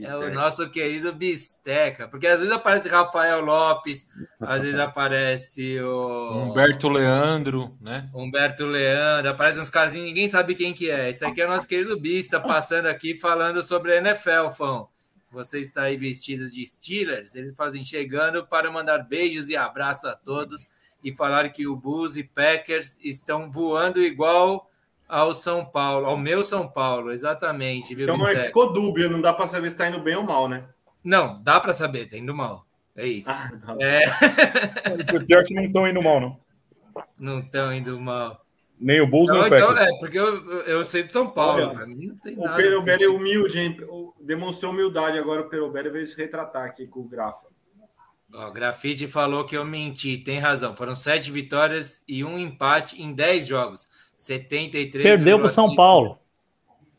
É 0.00 0.16
o 0.16 0.32
nosso 0.32 0.68
querido 0.70 1.12
Bisteca. 1.12 2.08
Porque 2.08 2.26
às 2.26 2.40
vezes 2.40 2.52
aparece 2.52 2.88
Rafael 2.88 3.40
Lopes, 3.40 4.06
às 4.40 4.62
vezes 4.62 4.78
aparece 4.80 5.80
o 5.80 6.48
Humberto 6.50 6.88
Leandro, 6.88 7.76
né? 7.80 8.08
Humberto 8.12 8.66
Leandro, 8.66 9.30
aparece 9.30 9.60
uns 9.60 9.70
caras 9.70 9.94
ninguém 9.94 10.28
sabe 10.28 10.54
quem 10.54 10.72
que 10.72 10.90
é. 10.90 11.10
Esse 11.10 11.24
aqui 11.24 11.40
é 11.40 11.46
o 11.46 11.50
nosso 11.50 11.68
querido 11.68 11.98
Bista 12.00 12.40
passando 12.40 12.86
aqui 12.86 13.16
falando 13.16 13.62
sobre 13.62 13.92
a 13.92 13.98
NFL, 13.98 14.50
fã. 14.52 14.86
Você 15.32 15.60
está 15.60 15.82
aí 15.82 15.96
vestido 15.96 16.48
de 16.48 16.64
Steelers. 16.64 17.34
Eles 17.34 17.56
fazem 17.56 17.84
chegando 17.84 18.46
para 18.46 18.70
mandar 18.70 18.98
beijos 18.98 19.48
e 19.48 19.56
abraços 19.56 20.04
a 20.04 20.14
todos 20.14 20.66
e 21.02 21.12
falar 21.12 21.48
que 21.48 21.66
o 21.66 21.74
Bulls 21.74 22.16
e 22.16 22.22
Packers 22.22 22.98
estão 23.02 23.50
voando 23.50 24.00
igual 24.00 24.70
ao 25.08 25.34
São 25.34 25.64
Paulo, 25.64 26.06
ao 26.06 26.16
meu 26.16 26.42
São 26.44 26.66
Paulo, 26.66 27.12
exatamente, 27.12 27.94
viu, 27.94 28.04
Então, 28.04 28.16
mas 28.16 28.46
ficou 28.46 28.72
dúbio, 28.72 29.10
não 29.10 29.20
dá 29.20 29.32
pra 29.32 29.46
saber 29.46 29.68
se 29.68 29.76
tá 29.76 29.88
indo 29.88 30.00
bem 30.00 30.16
ou 30.16 30.22
mal, 30.22 30.48
né? 30.48 30.64
Não, 31.04 31.42
dá 31.42 31.60
para 31.60 31.74
saber, 31.74 32.06
tá 32.06 32.16
indo 32.16 32.34
mal. 32.34 32.64
É 32.96 33.06
isso. 33.06 33.28
Ah. 33.30 33.50
É, 33.80 34.02
Pior 35.26 35.44
que 35.44 35.54
não 35.54 35.64
estão 35.64 35.86
indo 35.86 36.02
mal, 36.02 36.20
não. 36.20 36.40
não 37.18 37.38
estão 37.40 37.72
indo 37.72 38.00
mal. 38.00 38.42
Nem 38.82 39.00
o 39.00 39.06
Bulls, 39.06 39.30
nem 39.30 39.38
Não, 39.38 39.44
o 39.44 39.46
então, 39.46 39.68
Packers. 39.68 39.86
é, 39.88 39.98
porque 39.98 40.18
eu, 40.18 40.44
eu 40.62 40.84
sei 40.84 41.04
de 41.04 41.12
São 41.12 41.28
Paulo. 41.30 41.62
Olha, 41.62 41.70
Para 41.70 41.86
mim 41.86 42.06
não 42.08 42.16
tem 42.16 42.34
O. 42.36 42.42
Perobelli 42.56 43.04
é 43.04 43.08
humilde, 43.08 43.60
hein? 43.60 43.76
O- 43.88 44.12
Demonstrou 44.20 44.72
humildade 44.72 45.18
agora 45.18 45.42
o 45.42 45.48
Perobelli 45.48 45.90
veio 45.90 46.06
se 46.06 46.16
retratar 46.16 46.64
aqui 46.64 46.86
com 46.86 47.00
o 47.00 47.04
Grafa. 47.04 47.46
Ó, 48.34 48.50
Grafite 48.50 49.06
falou 49.08 49.44
que 49.44 49.56
eu 49.56 49.64
menti, 49.64 50.16
tem 50.16 50.38
razão. 50.38 50.74
Foram 50.74 50.94
sete 50.94 51.30
vitórias 51.30 52.02
e 52.08 52.24
um 52.24 52.38
empate 52.38 53.00
em 53.02 53.12
dez 53.12 53.46
jogos. 53.46 53.86
73. 54.16 55.02
Perdeu 55.02 55.38
pro 55.38 55.50
São 55.52 55.74
Paulo. 55.74 56.18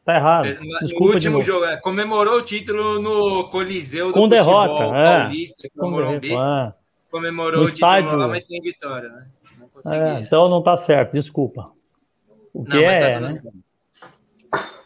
Tá 0.05 0.15
errado. 0.17 0.45
No 0.59 0.79
Desculpa 0.79 1.19
de 1.19 1.27
último 1.29 1.41
jogo, 1.41 1.65
é, 1.65 1.77
comemorou 1.77 2.37
o 2.39 2.41
título 2.41 2.99
no 3.01 3.45
Coliseu 3.49 4.07
do 4.07 4.13
Com 4.13 4.27
futebol 4.27 4.63
derrota, 4.67 4.97
é. 4.97 5.19
paulista, 5.21 5.69
Com 5.75 5.79
com 5.81 5.91
Morumbi. 5.91 6.29
derrota, 6.29 6.75
Comemorou 7.09 7.61
No 7.61 7.67
o 7.67 7.71
título 7.71 7.91
estádio. 7.93 8.17
lá, 8.17 8.27
mas 8.27 8.45
sem 8.47 8.59
vitória, 8.61 9.07
né? 9.09 9.25
É. 9.91 10.19
então 10.19 10.47
não 10.49 10.61
tá 10.61 10.77
certo, 10.77 11.13
desculpa. 11.13 11.65
O 12.53 12.63
que 12.63 12.69
Não, 12.75 12.83
mas 12.83 12.93
é, 12.93 12.99
tá 12.99 13.13
tudo 13.17 13.25
né? 13.25 13.31
certo. 13.31 13.63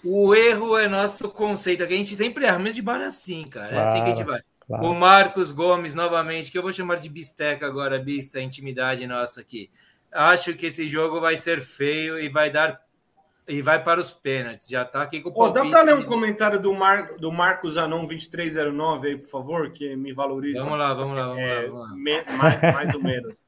O 0.06 0.34
erro 0.34 0.78
é 0.78 0.88
nosso 0.88 1.30
conceito, 1.30 1.86
que 1.86 1.94
a 1.94 1.98
gente 1.98 2.16
sempre 2.16 2.46
erra, 2.46 2.60
mas 2.60 2.76
de 2.76 2.82
bar 2.82 3.02
é 3.02 3.06
assim, 3.06 3.44
cara. 3.46 3.76
É 3.76 3.80
assim 3.82 4.04
que 4.04 4.10
a 4.12 4.16
gente 4.16 4.24
vai. 4.24 4.40
claro. 4.66 4.86
O 4.86 4.94
Marcos 4.96 5.52
Gomes, 5.52 5.94
novamente, 5.94 6.50
que 6.52 6.58
eu 6.58 6.62
vou 6.62 6.72
chamar 6.72 6.96
de 6.96 7.10
bisteca 7.10 7.66
agora, 7.66 8.00
bista, 8.00 8.40
intimidade 8.40 9.06
nossa 9.06 9.42
aqui. 9.42 9.70
Acho 10.12 10.54
que 10.54 10.68
esse 10.68 10.88
jogo 10.88 11.20
vai 11.20 11.36
ser 11.36 11.60
feio 11.62 12.18
e 12.20 12.30
vai 12.30 12.50
dar. 12.50 12.80
E 13.50 13.62
vai 13.62 13.82
para 13.84 14.00
os 14.00 14.12
pênaltis. 14.12 14.68
Já 14.68 14.84
tá 14.86 15.02
aqui 15.02 15.22
com 15.22 15.30
o 15.30 15.34
Pô, 15.34 15.50
dá 15.50 15.66
para 15.66 15.82
ler 15.82 15.96
um 15.96 16.04
comentário 16.04 16.60
do, 16.60 16.74
Mar... 16.74 17.16
do 17.18 17.32
Marcos 17.32 17.78
Anon 17.78 18.06
2309 18.06 19.08
aí, 19.08 19.18
por 19.18 19.30
favor, 19.30 19.72
que 19.72 19.96
me 19.96 20.12
valoriza. 20.14 20.62
Vamos 20.64 20.78
lá, 20.78 20.94
vamos 20.94 21.16
lá, 21.16 21.28
vamos 21.28 21.38
lá, 21.44 21.50
É, 21.50 21.68
vamos 21.68 21.90
lá. 21.90 21.96
me- 21.96 22.24
mais, 22.38 22.62
mais 22.62 22.94
ou 22.96 23.02
menos. 23.02 23.42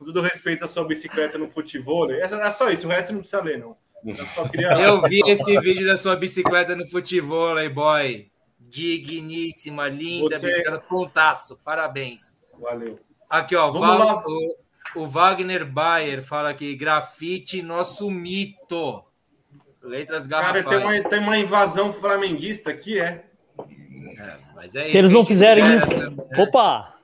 Com 0.00 0.06
todo 0.06 0.22
respeito 0.22 0.64
à 0.64 0.68
sua 0.68 0.82
bicicleta 0.84 1.36
no 1.36 1.46
futebol, 1.46 2.10
é 2.10 2.50
só 2.50 2.70
isso, 2.70 2.86
o 2.86 2.90
resto 2.90 3.12
não 3.12 3.20
precisa 3.20 3.42
ler, 3.42 3.58
não. 3.58 3.76
Eu 4.02 4.24
só 4.24 4.48
queria. 4.48 4.68
Eu 4.80 5.02
vi 5.06 5.20
esse 5.28 5.60
vídeo 5.60 5.86
da 5.86 5.94
sua 5.98 6.16
bicicleta 6.16 6.74
no 6.74 6.88
futebol, 6.88 7.54
boy. 7.70 8.30
Digníssima, 8.58 9.88
linda, 9.88 10.38
Você- 10.38 10.46
bicicleta 10.46 10.78
pontaço. 10.88 11.60
Parabéns. 11.62 12.38
Valeu. 12.58 12.98
Aqui, 13.28 13.54
ó, 13.54 13.70
Val- 13.70 14.24
o, 14.26 14.56
o 15.02 15.06
Wagner 15.06 15.66
Bayer 15.70 16.22
fala 16.22 16.48
aqui: 16.48 16.74
grafite, 16.74 17.60
nosso 17.60 18.10
mito. 18.10 19.04
Letras 19.82 20.26
Cara, 20.26 20.60
garrafais. 20.62 20.66
tem 20.66 20.78
uma, 21.02 21.08
tem 21.10 21.18
uma 21.20 21.38
invasão 21.38 21.92
flamenguista 21.92 22.70
aqui, 22.70 22.98
é. 22.98 23.24
Mas 24.54 24.74
é 24.74 24.88
Se 24.88 24.96
eles 24.96 25.10
não 25.10 25.24
fizerem 25.24 25.64
isso. 25.76 25.86
né? 25.86 26.42
Opa! 26.42 26.94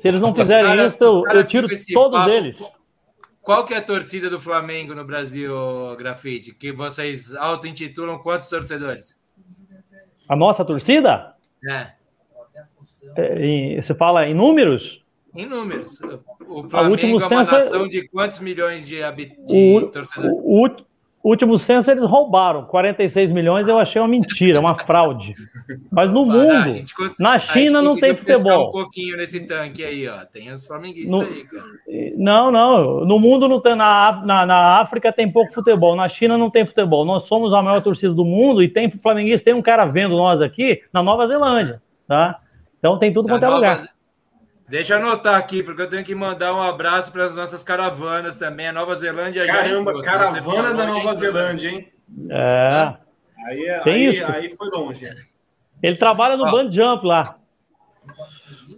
Se 0.00 0.08
eles 0.08 0.20
não 0.20 0.34
fizerem 0.34 0.64
cara- 0.66 0.86
isso, 0.86 0.96
eu, 1.00 1.22
eu 1.28 1.44
tiro 1.44 1.66
esse 1.72 1.92
todos 1.92 2.18
papo. 2.18 2.30
eles. 2.30 2.72
Qual 3.42 3.64
que 3.64 3.74
é 3.74 3.78
a 3.78 3.82
torcida 3.82 4.30
do 4.30 4.40
Flamengo 4.40 4.94
no 4.94 5.04
Brasil, 5.04 5.52
Grafite? 5.98 6.54
Que 6.54 6.70
vocês 6.72 7.34
auto-intitulam 7.34 8.18
quantos 8.18 8.48
torcedores? 8.48 9.18
A 10.28 10.36
nossa 10.36 10.64
torcida? 10.64 11.34
É, 11.68 11.92
É, 13.16 13.44
em- 13.44 13.82
Você 13.82 13.94
fala 13.94 14.26
em 14.26 14.34
números? 14.34 15.02
em 15.34 15.44
números. 15.46 15.98
O 16.00 16.54
último 16.60 16.70
Flamengo 16.70 17.04
é 17.06 17.14
uma 17.16 17.28
censo 17.28 17.34
é- 17.34 17.58
nação 17.58 17.88
de 17.88 18.06
quantos 18.08 18.38
milhões 18.40 18.86
de, 18.86 19.02
habi- 19.02 19.36
de 19.46 19.76
O, 19.78 19.88
torcedores? 19.88 20.32
o, 20.32 20.62
o 20.64 20.86
último 21.22 21.56
censo 21.58 21.90
eles 21.90 22.02
roubaram 22.04 22.64
46 22.64 23.30
milhões. 23.32 23.68
Eu 23.68 23.78
achei 23.78 24.00
uma 24.00 24.08
mentira, 24.08 24.58
uma 24.60 24.76
fraude. 24.76 25.34
Mas 25.90 26.10
no 26.10 26.24
mundo, 26.26 26.74
na 27.20 27.38
China 27.38 27.80
não 27.82 27.96
tem 27.96 28.16
futebol. 28.16 28.68
um 28.68 28.72
pouquinho 28.72 29.16
nesse 29.16 29.46
tanque 29.46 29.84
aí, 29.84 30.08
ó. 30.08 30.24
Tem 30.24 30.50
os 30.50 30.66
flamenguistas 30.66 31.10
No- 31.10 31.20
aí, 31.22 31.44
cara. 31.44 31.64
Não, 32.16 32.50
não. 32.50 33.04
No 33.04 33.18
mundo 33.18 33.48
não 33.48 33.60
tem. 33.60 33.74
Na, 33.74 34.22
na, 34.24 34.46
na 34.46 34.80
África 34.80 35.12
tem 35.12 35.30
pouco 35.30 35.52
futebol. 35.54 35.94
Na 35.96 36.08
China 36.08 36.36
não 36.36 36.50
tem 36.50 36.66
futebol. 36.66 37.04
Nós 37.04 37.24
somos 37.24 37.52
a 37.54 37.62
maior 37.62 37.80
torcida 37.82 38.12
do 38.12 38.24
mundo 38.24 38.62
e 38.62 38.68
tem 38.68 38.90
flamenguista. 38.90 39.44
Tem 39.44 39.54
um 39.54 39.62
cara 39.62 39.84
vendo 39.86 40.16
nós 40.16 40.40
aqui 40.42 40.82
na 40.92 41.02
Nova 41.02 41.26
Zelândia, 41.26 41.80
tá? 42.06 42.38
Então 42.78 42.98
tem 42.98 43.12
tudo 43.12 43.26
Da 43.28 43.34
quanto 43.34 43.42
é 43.44 43.46
Nova 43.46 43.56
lugar. 43.56 43.78
Deixa 44.72 44.94
eu 44.94 45.00
anotar 45.00 45.34
aqui, 45.34 45.62
porque 45.62 45.82
eu 45.82 45.86
tenho 45.86 46.02
que 46.02 46.14
mandar 46.14 46.54
um 46.54 46.62
abraço 46.62 47.12
para 47.12 47.26
as 47.26 47.36
nossas 47.36 47.62
caravanas 47.62 48.36
também. 48.36 48.68
A 48.68 48.72
Nova 48.72 48.94
Zelândia 48.94 49.44
já 49.44 49.52
Caramba, 49.52 49.90
se 49.92 49.98
você 49.98 50.06
caravana 50.06 50.72
da 50.72 50.86
Nova. 50.86 51.12
Zelândia, 51.12 51.68
hein? 51.68 51.92
É. 52.30 52.94
Aí, 53.46 53.66
é- 53.66 53.80
Tem 53.80 53.92
aí, 53.92 54.16
isso. 54.16 54.32
aí 54.32 54.56
foi 54.56 54.70
longe. 54.70 55.04
Ele 55.82 55.96
trabalha 55.98 56.38
no 56.38 56.46
Ó. 56.46 56.50
band 56.50 56.72
jump 56.72 57.06
lá. 57.06 57.22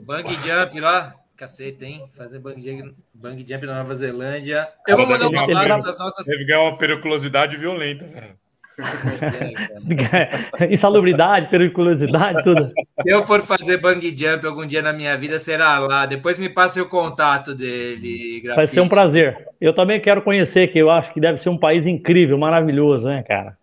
Bang 0.01 0.35
jump 0.35 0.81
lá. 0.81 1.15
Caceta, 1.37 1.85
hein? 1.85 2.11
Fazer 2.17 2.41
bang 2.41 2.61
jump, 2.61 2.97
bang 3.15 3.47
jump 3.47 3.65
na 3.65 3.79
Nova 3.79 3.95
Zelândia. 3.95 4.69
Eu 4.89 4.97
vou 4.97 5.07
mandar 5.07 5.29
um 5.29 5.39
abraço 5.39 5.79
para 5.81 5.91
as 5.91 5.99
nossas. 6.01 6.27
Deve 6.27 6.45
ganhar 6.45 6.63
uma 6.63 6.77
periculosidade 6.77 7.57
violenta, 7.57 8.09
cara. 8.09 8.37
Insalubridade, 10.71 11.49
periculosidade, 11.49 12.43
tudo. 12.45 12.73
Se 13.03 13.11
eu 13.11 13.25
for 13.27 13.41
fazer 13.43 13.79
bang 13.79 14.15
jump 14.17 14.47
algum 14.47 14.67
dia 14.67 14.83
na 14.83 14.93
minha 14.93 15.17
vida, 15.17 15.39
será 15.39 15.79
lá. 15.79 16.07
Depois 16.07 16.39
me 16.39 16.49
passe 16.49 16.81
o 16.81 16.89
contato 16.89 17.55
dele, 17.55 18.41
Vai 18.45 18.55
grafite. 18.57 18.75
ser 18.75 18.81
um 18.81 18.89
prazer. 18.89 19.49
Eu 19.61 19.73
também 19.75 20.01
quero 20.01 20.23
conhecer, 20.23 20.69
que 20.69 20.79
eu 20.79 20.91
acho 20.91 21.13
que 21.13 21.21
deve 21.21 21.39
ser 21.39 21.49
um 21.49 21.59
país 21.59 21.87
incrível, 21.87 22.37
maravilhoso, 22.39 23.07
né, 23.07 23.23
cara? 23.23 23.57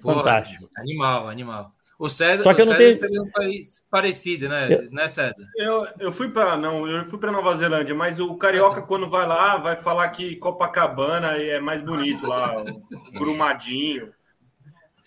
Porra, 0.00 0.16
Fantástico. 0.18 0.68
Animal, 0.76 1.28
animal. 1.28 1.70
O 1.98 2.08
César, 2.08 2.44
Só 2.44 2.54
que 2.54 2.62
o 2.62 2.66
César 2.66 2.78
tenho- 2.78 2.94
seria 2.98 3.22
um 3.22 3.30
país 3.30 3.82
parecido, 3.90 4.48
né? 4.48 4.72
Eu- 4.72 4.92
Né, 4.92 5.08
César? 5.08 5.34
Eu, 5.56 5.84
eu 5.98 6.12
fui 6.12 6.28
para 6.30 6.56
não, 6.56 6.86
eu 6.86 7.04
fui 7.06 7.18
para 7.18 7.32
Nova 7.32 7.56
Zelândia, 7.56 7.92
mas 7.94 8.20
o 8.20 8.36
carioca 8.36 8.80
quando 8.82 9.08
vai 9.10 9.26
lá 9.26 9.56
vai 9.56 9.74
falar 9.74 10.08
que 10.10 10.36
Copacabana 10.36 11.32
é 11.38 11.58
mais 11.58 11.82
bonito 11.82 12.24
lá, 12.26 12.62
o 12.62 13.18
Brumadinho. 13.18 14.10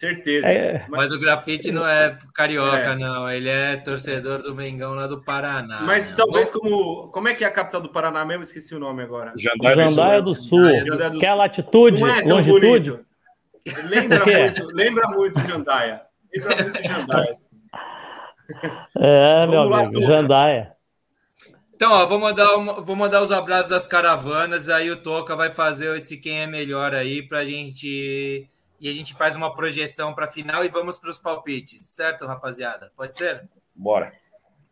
Certeza. 0.02 0.48
É. 0.48 0.84
Mas 0.90 1.14
o 1.14 1.19
grafite 1.19 1.72
não 1.72 1.88
é 1.88 2.15
carioca, 2.34 2.76
É. 2.76 2.95
não. 2.95 3.30
Ele 3.30 3.48
é 3.49 3.78
torcedor 3.78 4.41
do 4.41 4.56
Mengão 4.56 4.95
lá 4.95 5.06
do 5.06 5.22
Paraná. 5.22 5.82
Mas 5.84 6.10
né? 6.10 6.15
talvez 6.18 6.49
como 6.49 7.07
como 7.10 7.28
é 7.28 7.36
que 7.36 7.44
é 7.44 7.48
a 7.48 7.52
capital 7.52 7.82
do 7.82 7.90
Paraná 7.90 8.26
mesmo? 8.26 8.41
Esqueci 8.41 8.73
o 8.73 8.80
nome 8.80 9.03
agora. 9.03 9.32
Jandaia 9.38 10.19
do 10.19 10.34
Sul. 10.34 10.64
Jandaia 10.73 11.10
do 11.11 11.19
Quer 11.19 11.28
Sul. 11.30 11.38
latitude, 11.38 11.99
Não 11.99 12.07
é 12.07 12.22
tão 12.23 12.38
longitude? 12.38 12.90
bonito. 12.91 13.06
Lembra 13.90 14.18
É. 14.32 14.40
muito, 14.49 14.68
lembra 14.73 15.07
muito 15.10 15.40
Jandaia. 15.48 16.02
Lembra 16.36 16.64
muito 16.64 16.84
Jandaia. 16.84 17.30
assim. 17.30 17.49
É, 18.98 19.48
meu 19.48 19.64
lá, 19.64 19.82
amigo. 19.82 20.03
Jandaia. 20.06 20.72
Então, 21.76 21.91
ó, 21.91 22.06
vou 22.07 22.19
mandar, 22.19 22.56
uma- 22.56 22.82
vou 22.82 22.95
mandar 22.95 23.22
os 23.22 23.32
abraços 23.32 23.69
das 23.69 23.88
caravanas, 23.88 24.68
aí 24.69 24.90
o 24.91 24.98
Toca 24.98 25.36
vai 25.36 25.52
fazer 25.53 25.95
esse 25.98 26.18
quem 26.18 26.41
é 26.41 26.48
melhor 26.48 26.94
aí 26.95 27.22
pra 27.22 27.45
gente. 27.45 28.48
E 28.82 28.90
a 28.90 28.94
gente 28.94 29.14
faz 29.14 29.36
uma 29.36 29.53
projeção 29.53 30.12
pra 30.12 30.26
final 30.26 30.66
e 30.66 30.68
vamos 30.68 30.98
para 30.98 31.12
os 31.12 31.20
palpites, 31.20 31.86
certo, 31.86 32.26
rapaziada? 32.26 32.91
Pode 32.95 33.16
ser? 33.16 33.48
Bora. 33.76 34.12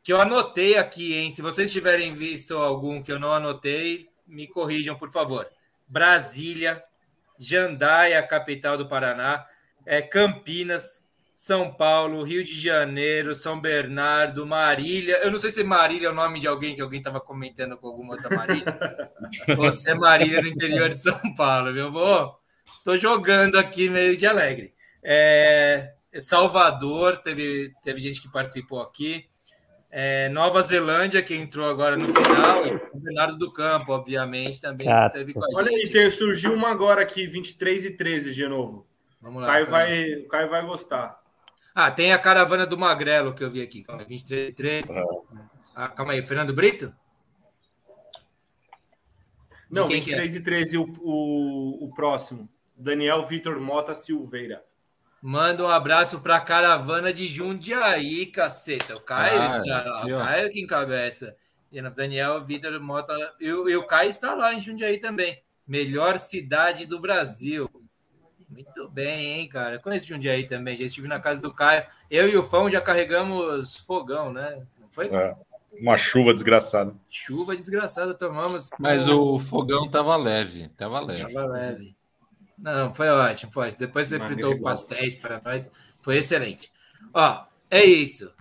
Que 0.01 0.11
eu 0.11 0.19
anotei 0.19 0.79
aqui, 0.79 1.13
hein? 1.13 1.29
Se 1.29 1.43
vocês 1.43 1.71
tiverem 1.71 2.11
visto 2.11 2.57
algum 2.57 3.03
que 3.03 3.11
eu 3.11 3.19
não 3.19 3.31
anotei, 3.31 4.09
me 4.25 4.47
corrijam, 4.47 4.97
por 4.97 5.11
favor. 5.11 5.47
Brasília, 5.87 6.83
Jandaia, 7.37 8.25
capital 8.25 8.79
do 8.79 8.87
Paraná, 8.87 9.45
é, 9.85 10.01
Campinas, 10.01 11.07
São 11.35 11.71
Paulo, 11.71 12.23
Rio 12.23 12.43
de 12.43 12.59
Janeiro, 12.59 13.35
São 13.35 13.61
Bernardo, 13.61 14.43
Marília. 14.43 15.19
Eu 15.23 15.31
não 15.31 15.39
sei 15.39 15.51
se 15.51 15.63
Marília 15.63 16.07
é 16.07 16.11
o 16.11 16.15
nome 16.15 16.39
de 16.39 16.47
alguém 16.47 16.73
que 16.73 16.81
alguém 16.81 16.97
estava 16.97 17.21
comentando 17.21 17.77
com 17.77 17.85
alguma 17.85 18.13
outra 18.13 18.35
Marília. 18.35 18.75
Ou 19.55 19.71
se 19.71 19.87
é 19.87 19.93
Marília 19.93 20.41
no 20.41 20.47
interior 20.47 20.89
de 20.89 20.99
São 20.99 21.19
Paulo, 21.35 21.71
viu? 21.71 21.91
Vou, 21.91 22.38
tô 22.83 22.97
jogando 22.97 23.57
aqui 23.57 23.89
meio 23.89 24.15
de 24.17 24.25
alegre. 24.25 24.73
É, 25.03 25.93
Salvador, 26.19 27.17
teve, 27.17 27.73
teve 27.81 27.99
gente 27.99 28.21
que 28.21 28.31
participou 28.31 28.81
aqui. 28.81 29.25
É, 29.91 30.29
Nova 30.29 30.61
Zelândia, 30.61 31.23
que 31.23 31.33
entrou 31.33 31.67
agora 31.67 31.97
no 31.97 32.05
final, 32.13 32.65
e 32.67 32.75
o 32.93 32.99
Bernardo 32.99 33.37
do 33.37 33.51
Campo, 33.51 33.91
obviamente, 33.91 34.61
também 34.61 34.87
Ah, 34.87 35.07
esteve 35.07 35.33
com 35.33 35.43
a 35.43 35.47
gente. 35.47 35.57
Olha 35.57 35.69
aí, 35.71 35.89
tem, 35.89 36.11
surgiu 36.11 36.53
uma 36.53 36.69
agora 36.69 37.01
aqui, 37.01 37.25
23 37.25 37.85
e 37.85 37.91
13 37.91 38.35
de 38.35 38.47
novo. 38.47 38.85
Vamos 39.19 39.37
O 39.37 39.41
lá. 39.41 39.47
Caio 39.47 39.65
Fernando. 39.65 39.87
vai, 39.87 40.13
o 40.13 40.27
Caio 40.27 40.49
vai 40.49 40.65
gostar. 40.65 41.19
Ah, 41.73 41.89
tem 41.89 42.13
a 42.13 42.19
caravana 42.19 42.67
do 42.67 42.77
Magrelo 42.77 43.33
que 43.33 43.43
eu 43.43 43.49
vi 43.49 43.61
aqui. 43.63 43.83
Calma 43.83 44.01
aí, 44.03 44.07
23, 44.07 44.53
13. 44.53 44.91
Ah, 45.75 45.87
calma 45.87 46.13
aí, 46.13 46.21
Fernando 46.23 46.53
Brito? 46.53 46.93
Não, 49.69 49.87
quem 49.87 50.01
que 50.01 50.13
é? 50.13 50.21
23 50.21 50.35
e 50.35 50.41
13 50.41 50.77
o, 50.77 50.83
o, 51.01 51.85
o 51.85 51.93
próximo. 51.95 52.49
Daniel 52.79 53.25
Vitor 53.25 53.59
Mota 53.59 53.93
Silveira. 53.93 54.63
Manda 55.21 55.63
um 55.65 55.67
abraço 55.67 56.21
para 56.21 56.37
a 56.37 56.41
caravana 56.41 57.11
de 57.11 57.27
Jundiaí, 57.27 58.25
caceta. 58.27 58.95
O 58.95 59.01
Caio, 59.01 59.41
Ah, 59.41 59.61
está, 59.61 60.05
o. 60.05 60.17
Caio 60.17 60.49
que 60.51 60.61
encabeça. 60.61 61.35
E 61.71 61.81
o 61.81 61.89
Daniel 61.93 62.41
Vitor 62.43 62.79
Mota. 62.79 63.13
E, 63.39 63.51
o- 63.51 63.69
e 63.69 63.75
o 63.75 63.85
Caio 63.85 64.09
está 64.09 64.33
lá 64.33 64.53
em 64.53 64.61
Jundiaí 64.61 64.97
também. 64.97 65.41
Melhor 65.67 66.17
cidade 66.17 66.85
do 66.85 66.99
Brasil. 66.99 67.69
Muito 68.49 68.89
bem, 68.89 69.33
hein, 69.41 69.49
cara. 69.49 69.75
Eu 69.75 69.79
conheço 69.81 70.07
Jundiaí 70.07 70.47
também. 70.47 70.75
Já 70.75 70.85
estive 70.85 71.07
na 71.07 71.19
casa 71.19 71.41
do 71.41 71.53
Caio. 71.53 71.85
Eu 72.09 72.27
e 72.29 72.37
o 72.37 72.43
Fão 72.43 72.69
já 72.69 72.79
carregamos 72.81 73.75
fogão, 73.77 74.31
né? 74.33 74.65
Não 74.79 74.89
foi? 74.89 75.07
É, 75.09 75.35
uma 75.73 75.97
chuva 75.97 76.33
desgraçada. 76.33 76.95
Chuva 77.09 77.55
desgraçada, 77.55 78.13
tomamos. 78.13 78.69
Mas 78.79 79.05
o 79.05 79.37
fogão 79.37 79.87
tava 79.89 80.15
leve, 80.15 80.69
tava 80.77 80.99
leve. 81.01 81.31
Tava 81.33 81.45
leve. 81.45 81.95
Não, 82.61 82.93
foi 82.93 83.07
ótimo, 83.09 83.51
foi 83.51 83.67
ótimo. 83.67 83.79
Depois 83.79 84.07
você 84.07 84.19
fritou 84.19 84.51
legal. 84.51 84.63
pastéis 84.63 85.15
para 85.15 85.41
nós. 85.43 85.71
Foi 86.01 86.17
excelente. 86.17 86.71
Ó, 87.13 87.43
é 87.69 87.83
isso. 87.83 88.31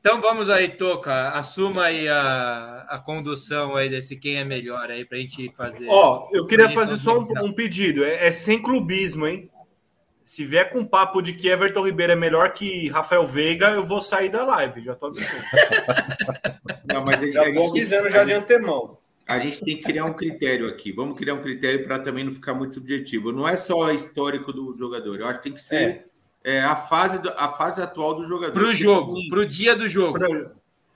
Então 0.00 0.20
vamos 0.20 0.50
aí, 0.50 0.68
Toca. 0.68 1.30
Assuma 1.30 1.84
aí 1.84 2.06
a, 2.06 2.86
a 2.90 2.98
condução 2.98 3.74
aí 3.74 3.88
desse 3.88 4.16
quem 4.16 4.36
é 4.36 4.44
melhor 4.44 4.90
aí 4.90 5.02
pra 5.04 5.16
gente 5.16 5.50
fazer. 5.56 5.86
Ó, 5.88 6.28
eu 6.30 6.46
queria 6.46 6.68
fazer 6.68 6.98
só 6.98 7.18
um, 7.18 7.26
um 7.42 7.52
pedido. 7.52 8.04
É, 8.04 8.26
é 8.26 8.30
sem 8.30 8.60
clubismo, 8.60 9.26
hein? 9.26 9.50
Se 10.22 10.44
vier 10.44 10.70
com 10.70 10.84
papo 10.84 11.22
de 11.22 11.32
que 11.32 11.48
Everton 11.48 11.86
Ribeiro 11.86 12.12
é 12.12 12.16
melhor 12.16 12.52
que 12.52 12.88
Rafael 12.88 13.26
Veiga, 13.26 13.70
eu 13.70 13.84
vou 13.84 14.02
sair 14.02 14.28
da 14.28 14.44
live. 14.44 14.82
Já 14.82 14.94
tô 14.94 15.06
avisando. 15.08 15.42
Não, 16.84 17.02
mas 17.02 17.22
a, 17.22 17.30
Já 17.30 17.46
a 17.46 17.52
vou 17.52 17.70
avisando 17.70 18.10
já 18.10 18.22
a 18.22 18.24
de 18.24 18.32
antemão. 18.32 18.98
A 19.26 19.38
gente 19.38 19.64
tem 19.64 19.76
que 19.76 19.82
criar 19.82 20.04
um 20.04 20.12
critério 20.12 20.66
aqui. 20.68 20.92
Vamos 20.92 21.16
criar 21.16 21.34
um 21.34 21.42
critério 21.42 21.84
para 21.84 21.98
também 21.98 22.24
não 22.24 22.32
ficar 22.32 22.52
muito 22.54 22.74
subjetivo. 22.74 23.32
Não 23.32 23.48
é 23.48 23.56
só 23.56 23.90
histórico 23.90 24.52
do 24.52 24.76
jogador. 24.76 25.18
Eu 25.20 25.26
acho 25.26 25.38
que 25.38 25.44
tem 25.44 25.52
que 25.54 25.62
ser 25.62 26.06
é, 26.42 26.60
a, 26.62 26.76
fase 26.76 27.18
do- 27.18 27.32
a 27.36 27.48
fase 27.48 27.80
atual 27.80 28.14
do 28.16 28.24
jogador. 28.24 28.52
Pro 28.52 28.62
Porque, 28.64 28.74
jogo, 28.76 29.12
assim, 29.16 29.28
pro 29.30 29.46
dia 29.46 29.74
do 29.74 29.88
jogo. 29.88 30.18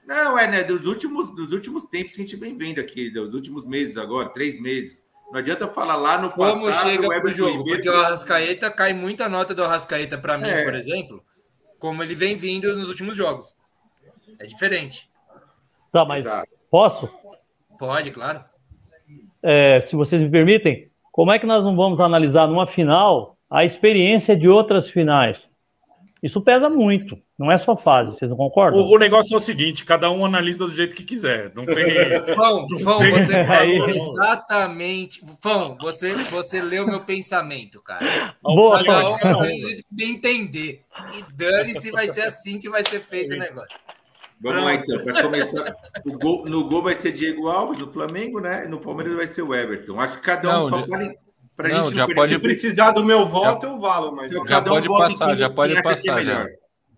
Não, 0.07 0.39
é, 0.39 0.47
né? 0.47 0.63
Dos 0.63 0.85
últimos, 0.87 1.35
dos 1.35 1.53
últimos 1.53 1.85
tempos 1.85 2.15
que 2.17 2.21
a 2.23 2.25
gente 2.25 2.37
vem 2.37 2.57
vendo 2.57 2.79
aqui, 2.81 3.09
dos 3.11 3.33
últimos 3.35 3.65
meses 3.67 3.97
agora, 3.97 4.29
três 4.29 4.61
meses. 4.61 5.07
Não 5.31 5.39
adianta 5.39 5.67
falar 5.69 5.97
lá 5.97 6.19
no 6.21 6.31
Como 6.31 6.65
passado. 6.67 6.89
chega 6.91 7.03
o 7.03 7.07
pro 7.07 7.15
Everton 7.17 7.37
jogo? 7.37 7.59
Ribeiro- 7.59 7.77
Porque 7.83 7.89
o 7.91 7.97
Arrascaeta 8.01 8.71
cai 8.71 8.93
muita 8.95 9.29
nota 9.29 9.55
do 9.55 9.63
Arrascaeta 9.65 10.17
para 10.19 10.37
mim, 10.39 10.49
É. 10.49 10.65
por 10.65 10.75
exemplo, 10.75 11.23
como 11.79 12.03
ele 12.03 12.15
vem 12.15 12.37
vindo 12.37 12.75
nos 12.77 12.89
últimos 12.89 13.17
jogos. 13.17 13.55
É 14.39 14.47
diferente. 14.47 15.11
Tá, 15.93 16.05
mas 16.05 16.25
posso? 16.71 17.11
Pode, 17.79 18.11
claro. 18.11 18.45
É, 19.43 19.81
se 19.83 19.95
vocês 19.95 20.21
me 20.21 20.31
permitem, 20.31 20.89
como 21.13 21.33
é 21.33 21.39
que 21.39 21.47
nós 21.47 21.65
não 21.65 21.77
vamos 21.77 22.01
analisar 22.01 22.47
numa 22.47 22.67
final 22.67 23.37
a 23.51 23.65
experiência 23.65 24.37
de 24.37 24.49
outras 24.49 24.89
finais? 24.89 25.49
Isso 26.21 26.41
pesa 26.41 26.69
muito, 26.69 27.17
não 27.39 27.51
é 27.51 27.57
só 27.57 27.77
fase, 27.77 28.17
vocês 28.17 28.29
não 28.29 28.37
concordam? 28.37 28.81
O, 28.81 28.97
o 28.97 28.99
negócio 28.99 29.33
é 29.35 29.37
o 29.37 29.41
seguinte: 29.41 29.85
cada 29.85 30.11
um 30.11 30.25
analisa 30.25 30.67
do 30.67 30.73
jeito 30.73 30.97
que 30.97 31.05
quiser. 31.05 31.53
Não 31.55 31.65
tem. 31.65 32.35
Fão, 32.35 32.67
não 32.69 32.79
Fão, 32.83 32.99
tem- 32.99 33.13
você 33.13 33.45
falou 33.45 33.85
Aí. 33.85 33.97
exatamente. 33.97 35.23
Fão, 35.41 35.77
você, 35.81 36.13
você 36.25 36.61
leu 36.61 36.87
meu 36.87 37.05
pensamento, 37.05 37.81
cara. 37.81 38.35
Boa, 38.43 38.83
Cada 38.85 39.39
um 39.39 39.45
jeito 39.45 39.85
de 39.89 40.05
entender. 40.05 40.83
E 41.15 41.33
dane-se, 41.33 41.93
vai 41.93 42.09
ser 42.09 42.23
assim 42.23 42.59
que 42.59 42.69
vai 42.69 42.83
ser 42.85 42.99
feito 42.99 43.35
o 43.35 43.39
negócio. 43.39 43.79
Vamos 44.41 44.63
lá, 44.65 44.75
então, 44.75 44.99
para 45.03 45.23
começar. 45.23 45.75
O 46.07 46.19
gol- 46.19 46.45
no 46.47 46.69
gol 46.69 46.83
vai 46.83 46.95
ser 46.95 47.13
Diego 47.13 47.49
Alves, 47.49 47.79
no 47.79 47.91
Flamengo, 47.91 48.41
né? 48.41 48.67
No 48.67 48.79
Palmeiras 48.79 49.17
vai 49.17 49.27
ser 49.27 49.43
o 49.43 49.55
Everton. 49.55 49.99
Acho 50.01 50.19
que 50.19 50.25
cada 50.25 50.49
um 50.49 50.53
Não, 50.53 50.69
só 50.69 50.81
já- 50.81 50.87
fala 50.87 51.05
em- 51.05 51.17
pra 51.57 51.69
não, 51.69 51.87
gente 51.87 51.97
já 51.97 52.07
não 52.07 52.15
pode- 52.15 52.33
Se 52.33 52.39
precisar 52.39 52.91
do 52.93 53.05
meu 53.05 53.27
voto, 53.27 53.67
eu 53.67 53.79
valo, 53.79 54.15
mas. 54.15 54.29
Já 54.33 54.45
cada 54.45 54.71
um 54.71 54.75
pode 54.75 54.87
em 54.87 54.97
passar, 54.99 55.37
já 55.37 55.51
pode 55.51 55.77
é 55.77 55.83
passar. 55.83 56.23
Já. 56.23 56.47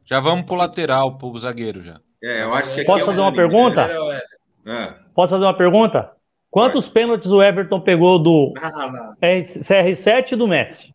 já 0.05 0.21
vamos 0.21 0.45
pro 0.45 0.55
lateral, 0.55 1.17
pro 1.17 1.39
zagueiro 1.39 1.83
já. 1.83 1.99
É, 2.23 2.43
eu 2.43 2.53
acho 2.53 2.69
que 2.75 2.81
aqui 2.81 2.85
Posso 2.87 3.03
é 3.03 3.07
fazer 3.07 3.21
uma 3.21 3.33
pergunta? 3.35 3.87
né? 3.87 4.21
É. 4.67 4.95
Posso 5.15 5.31
fazer 5.31 5.45
uma 5.47 5.57
pergunta? 5.57 6.11
Quantos 6.51 6.89
pênaltis 6.89 7.31
o 7.31 7.41
Everton 7.43 7.81
pegou 7.81 8.19
do 8.23 8.53
Ah, 8.61 8.87
não. 8.91 9.15
CR7 9.23 10.33
e 10.33 10.37
do 10.37 10.47
Messi? 10.47 10.93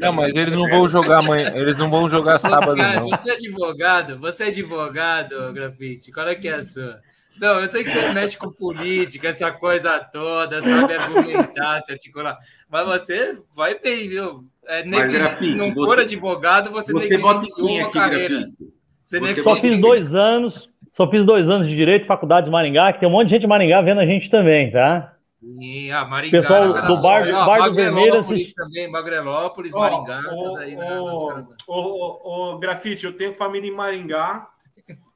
Não, 0.00 0.12
mas 0.12 0.34
eles 0.36 0.54
não 0.54 0.68
vão 0.68 0.86
jogar 0.88 1.18
amanhã, 1.18 1.52
eles 1.54 1.76
não 1.78 1.90
vão 1.90 2.08
jogar 2.08 2.38
sábado, 2.38 2.76
Cara, 2.76 3.00
não. 3.00 3.08
você 3.08 3.30
é 3.30 3.34
advogado, 3.34 4.18
você 4.18 4.44
é 4.44 4.46
advogado, 4.48 5.52
Grafite. 5.52 6.12
Qual 6.12 6.28
é 6.28 6.34
que 6.34 6.48
é 6.48 6.54
a 6.54 6.62
sua? 6.62 6.98
Não, 7.40 7.60
eu 7.60 7.66
sei 7.68 7.84
que 7.84 7.90
você 7.90 8.12
mexe 8.12 8.36
com 8.38 8.50
política, 8.50 9.28
essa 9.28 9.50
coisa 9.50 9.98
toda, 10.00 10.62
sabe 10.62 10.94
argumentar, 10.94 11.80
se 11.80 11.92
articular. 11.92 12.36
Mas 12.70 12.86
você 12.86 13.32
vai 13.54 13.78
bem, 13.78 14.08
viu? 14.08 14.44
É, 14.66 14.84
Mas. 14.84 15.10
Grafite, 15.10 15.44
se 15.50 15.54
não 15.54 15.74
você- 15.74 15.86
for 15.86 16.00
advogado, 16.00 16.70
você, 16.70 16.92
Você 16.92 17.14
em 17.14 17.18
negligenciou 17.18 17.66
quem 17.68 17.78
uma 17.80 17.88
aqui, 17.88 17.98
carreira. 17.98 18.28
Grafite? 18.38 18.56
Você 19.04 19.20
Você 19.20 19.42
Só 19.42 19.56
fiz 19.56 19.80
dois 19.80 20.14
anos, 20.14 20.68
só 20.92 21.10
fiz 21.10 21.24
dois 21.24 21.48
anos 21.50 21.68
de 21.68 21.76
direito, 21.76 22.06
faculdade 22.06 22.46
de 22.46 22.50
Maringá, 22.50 22.92
que 22.92 23.00
tem 23.00 23.08
um 23.08 23.12
monte 23.12 23.26
de 23.28 23.34
gente 23.34 23.42
de 23.42 23.46
Maringá 23.46 23.82
vendo 23.82 24.00
a 24.00 24.06
gente 24.06 24.30
também, 24.30 24.70
tá? 24.72 25.12
Sim, 25.58 25.90
a 25.92 26.04
Maringá. 26.04 26.40
Pessoal 26.40 26.72
cara. 26.74 26.86
do 26.86 26.96
Bar- 27.00 27.28
Ó, 27.32 27.46
Bar 27.46 27.68
do 27.68 27.74
Vermelho 27.74 28.18
assist- 28.18 28.54
também, 28.54 28.90
Magrelópolis, 28.90 29.72
Ó, 29.74 29.78
Maringá. 29.78 30.20
ô, 30.32 30.54
tá 30.54 30.60
aí 30.60 30.74
na- 30.76 31.02
ô, 31.02 31.34
nas- 31.34 31.46
ô, 31.68 31.74
ô, 31.74 32.52
ô, 32.54 32.58
Grafite, 32.58 33.06
eu 33.06 33.16
tenho 33.16 33.32
família 33.32 33.70
em 33.70 33.74
Maringá, 33.74 34.48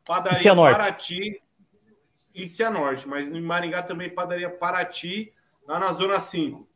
padaria 0.07 0.39
Cianorte. 0.41 0.73
Paraty 0.77 1.43
e 2.35 2.47
Cianorte, 2.47 3.09
mas 3.09 3.29
em 3.29 3.41
Maringá 3.41 3.83
também 3.83 4.09
padaria 4.09 4.49
Paraty, 4.49 5.33
lá 5.67 5.79
na 5.81 5.93
Zona 5.93 6.21
5. 6.21 6.67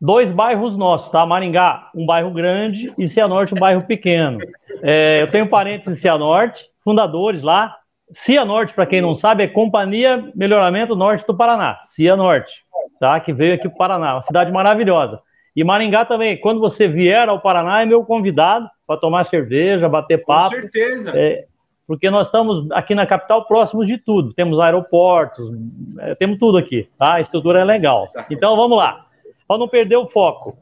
Dois 0.00 0.30
bairros 0.30 0.76
nossos, 0.78 1.10
tá? 1.10 1.26
Maringá, 1.26 1.90
um 1.92 2.06
bairro 2.06 2.30
grande, 2.32 2.94
e 2.96 3.08
Cianorte, 3.08 3.52
um 3.54 3.58
bairro 3.58 3.82
pequeno. 3.84 4.38
É, 4.82 5.20
eu 5.22 5.30
tenho 5.32 5.48
parentes 5.48 5.88
em 5.92 5.96
Cianorte, 5.96 6.64
fundadores 6.84 7.42
lá. 7.42 7.76
Cianorte, 8.12 8.74
para 8.74 8.86
quem 8.86 9.00
não 9.00 9.14
sabe, 9.14 9.44
é 9.44 9.48
Companhia 9.48 10.30
Melhoramento 10.34 10.96
Norte 10.96 11.26
do 11.26 11.36
Paraná. 11.36 11.78
Cianorte, 11.84 12.52
tá? 12.98 13.18
Que 13.20 13.32
veio 13.32 13.54
aqui 13.54 13.68
para 13.68 13.74
o 13.74 13.78
Paraná, 13.78 14.14
uma 14.14 14.22
cidade 14.22 14.50
maravilhosa. 14.50 15.20
E 15.54 15.64
Maringá 15.64 16.04
também, 16.04 16.40
quando 16.40 16.60
você 16.60 16.86
vier 16.86 17.28
ao 17.28 17.40
Paraná, 17.40 17.82
é 17.82 17.86
meu 17.86 18.04
convidado 18.04 18.68
para 18.86 18.98
tomar 18.98 19.24
cerveja, 19.24 19.88
bater 19.88 20.20
Com 20.20 20.26
papo. 20.32 20.50
certeza. 20.50 21.12
É, 21.14 21.46
porque 21.86 22.10
nós 22.10 22.26
estamos 22.26 22.70
aqui 22.70 22.94
na 22.94 23.06
capital 23.06 23.44
próximos 23.46 23.86
de 23.86 23.98
tudo. 23.98 24.32
Temos 24.34 24.60
aeroportos, 24.60 25.50
é, 25.98 26.14
temos 26.14 26.38
tudo 26.38 26.58
aqui, 26.58 26.88
tá? 26.98 27.14
A 27.14 27.20
estrutura 27.20 27.60
é 27.60 27.64
legal. 27.64 28.08
Então 28.30 28.56
vamos 28.56 28.78
lá. 28.78 29.06
Para 29.46 29.58
não 29.58 29.66
perder 29.66 29.96
o 29.96 30.06
foco. 30.06 30.56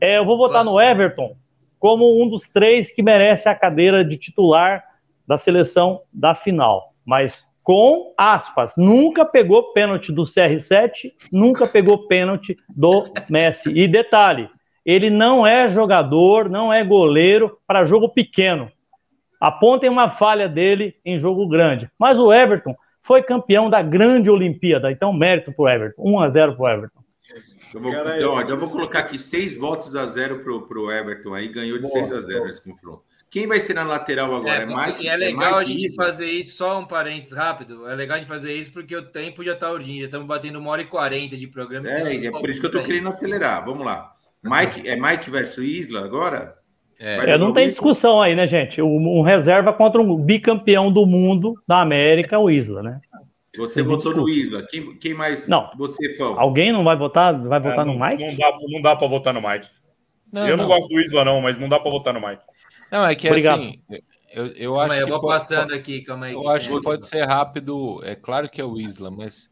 É, 0.00 0.18
eu 0.18 0.24
vou 0.24 0.38
votar 0.38 0.64
no 0.64 0.80
Everton 0.80 1.36
como 1.78 2.22
um 2.22 2.28
dos 2.28 2.42
três 2.42 2.90
que 2.90 3.02
merece 3.02 3.48
a 3.48 3.54
cadeira 3.54 4.04
de 4.04 4.16
titular 4.16 4.84
da 5.30 5.36
seleção 5.36 6.02
da 6.12 6.34
final. 6.34 6.92
Mas 7.06 7.46
com 7.62 8.12
aspas, 8.18 8.72
nunca 8.76 9.24
pegou 9.24 9.72
pênalti 9.72 10.10
do 10.10 10.24
CR7, 10.24 11.12
nunca 11.32 11.66
pegou 11.66 12.08
pênalti 12.08 12.56
do 12.68 13.04
Messi. 13.28 13.70
E 13.70 13.86
detalhe, 13.86 14.50
ele 14.84 15.08
não 15.08 15.46
é 15.46 15.68
jogador, 15.68 16.48
não 16.48 16.72
é 16.72 16.82
goleiro 16.82 17.58
para 17.66 17.84
jogo 17.84 18.08
pequeno 18.08 18.70
apontem 19.40 19.88
uma 19.88 20.10
falha 20.10 20.46
dele 20.46 20.94
em 21.04 21.18
jogo 21.18 21.48
grande. 21.48 21.90
Mas 21.98 22.18
o 22.18 22.30
Everton 22.30 22.76
foi 23.02 23.22
campeão 23.22 23.70
da 23.70 23.80
grande 23.80 24.28
Olimpíada, 24.28 24.92
então 24.92 25.12
mérito 25.12 25.52
para 25.52 25.62
o 25.62 25.68
Everton. 25.68 26.02
1 26.04 26.20
a 26.20 26.28
0 26.28 26.56
para 26.56 26.62
o 26.62 26.68
Everton. 26.68 27.00
Eu 27.72 27.80
vou, 27.80 27.92
então, 27.92 28.32
ó, 28.34 28.44
já 28.44 28.56
vou 28.56 28.68
colocar 28.68 28.98
aqui 28.98 29.16
seis 29.16 29.56
votos 29.56 29.94
a 29.94 30.04
zero 30.06 30.40
pro, 30.40 30.66
pro 30.66 30.90
Everton 30.90 31.32
aí, 31.32 31.48
ganhou 31.48 31.78
de 31.78 31.84
Boa, 31.84 32.06
6 32.06 32.12
a 32.12 32.20
0 32.20 32.38
boa. 32.38 32.50
esse 32.50 32.62
confronto. 32.62 33.02
Quem 33.30 33.46
vai 33.46 33.60
ser 33.60 33.74
na 33.74 33.84
lateral 33.84 34.34
agora? 34.34 34.62
É, 34.62 34.66
Mike? 34.66 35.04
e 35.04 35.08
é 35.08 35.16
legal 35.16 35.54
a 35.54 35.60
Mike 35.60 35.78
gente 35.78 35.94
fazer 35.94 36.30
isso, 36.30 36.56
só 36.56 36.80
um 36.80 36.84
parênteses 36.84 37.32
rápido. 37.32 37.88
É 37.88 37.94
legal 37.94 38.16
a 38.16 38.18
gente 38.18 38.28
fazer 38.28 38.52
isso 38.54 38.72
porque 38.72 38.94
o 38.96 39.02
tempo 39.02 39.44
já 39.44 39.54
tá 39.54 39.70
urgente, 39.70 40.00
já 40.00 40.04
estamos 40.06 40.26
batendo 40.26 40.58
uma 40.58 40.70
hora 40.70 40.82
e 40.82 40.86
quarenta 40.86 41.36
de 41.36 41.46
programa. 41.46 41.88
então 41.88 42.06
É, 42.08 42.26
é 42.26 42.30
por 42.32 42.50
isso 42.50 42.60
que 42.60 42.66
eu 42.66 42.72
tô 42.72 42.82
querendo 42.82 43.08
acelerar. 43.08 43.64
Vamos 43.64 43.86
lá. 43.86 44.12
Mike, 44.42 44.88
é 44.88 44.96
Mike 44.96 45.30
versus 45.30 45.64
Isla 45.64 46.04
agora? 46.04 46.56
É, 46.98 47.30
É, 47.30 47.38
não 47.38 47.52
tem 47.52 47.68
discussão 47.68 48.20
aí, 48.20 48.34
né, 48.34 48.46
gente? 48.46 48.82
Um, 48.82 49.18
um 49.18 49.22
reserva 49.22 49.72
contra 49.72 50.00
um 50.00 50.16
bicampeão 50.16 50.90
do 50.90 51.06
mundo 51.06 51.54
da 51.68 51.80
América, 51.80 52.38
o 52.38 52.50
Isla, 52.50 52.82
né? 52.82 53.00
Você 53.56 53.82
votou 53.82 54.14
no. 54.14 54.28
Isla. 54.28 54.66
Quem, 54.68 54.96
quem 54.96 55.14
mais? 55.14 55.46
Não. 55.46 55.70
Você, 55.76 56.14
Fão. 56.16 56.38
Alguém 56.38 56.72
não 56.72 56.84
vai 56.84 56.96
votar, 56.96 57.32
vai 57.40 57.58
É, 57.58 57.62
votar 57.62 57.86
não, 57.86 57.94
no 57.94 58.06
Mike? 58.06 58.24
Não 58.24 58.36
dá, 58.36 58.58
não 58.68 58.82
dá 58.82 58.96
para 58.96 59.08
votar 59.08 59.34
no 59.34 59.40
Mike. 59.40 59.68
Não, 60.32 60.46
eu 60.46 60.56
não, 60.56 60.64
não. 60.68 60.74
gosto 60.74 60.88
do 60.88 61.00
Isla, 61.00 61.24
não, 61.24 61.40
mas 61.40 61.58
não 61.58 61.68
dá 61.68 61.78
para 61.78 61.90
votar 61.90 62.14
no 62.14 62.20
Mike. 62.20 62.42
Não, 62.90 63.06
é 63.06 63.14
que 63.14 63.28
Obrigado. 63.28 63.60
assim, 63.60 63.80
eu, 64.32 64.46
eu 64.48 64.70
Calma 64.74 64.84
acho 64.84 64.92
aí, 64.94 65.00
eu 65.00 65.04
que 65.06 65.10
vou 65.12 65.20
pode- 65.20 65.32
passando 65.40 65.74
aqui, 65.74 66.02
calma 66.02 66.26
aí. 66.26 66.32
eu 66.34 66.40
que 66.42 66.48
acho 66.48 66.68
tem- 66.68 66.76
que 66.78 66.82
pode 66.82 67.06
ser 67.06 67.22
rápido. 67.24 68.00
É 68.04 68.14
claro 68.14 68.48
que 68.48 68.60
é 68.60 68.64
o 68.64 68.78
Isla, 68.80 69.10
mas 69.10 69.50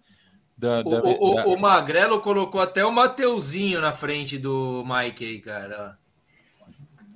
da, 0.56 0.80
O, 0.80 0.90
da- 0.90 0.98
o, 0.98 1.34
da- 1.34 1.46
o, 1.46 1.54
o 1.54 1.60
Magrelo 1.60 2.20
colocou 2.20 2.60
até 2.60 2.84
o 2.84 2.92
Mateuzinho 2.92 3.80
na 3.80 3.92
frente 3.92 4.38
do 4.38 4.84
Mike 4.86 5.24
aí, 5.24 5.40
cara. 5.40 5.96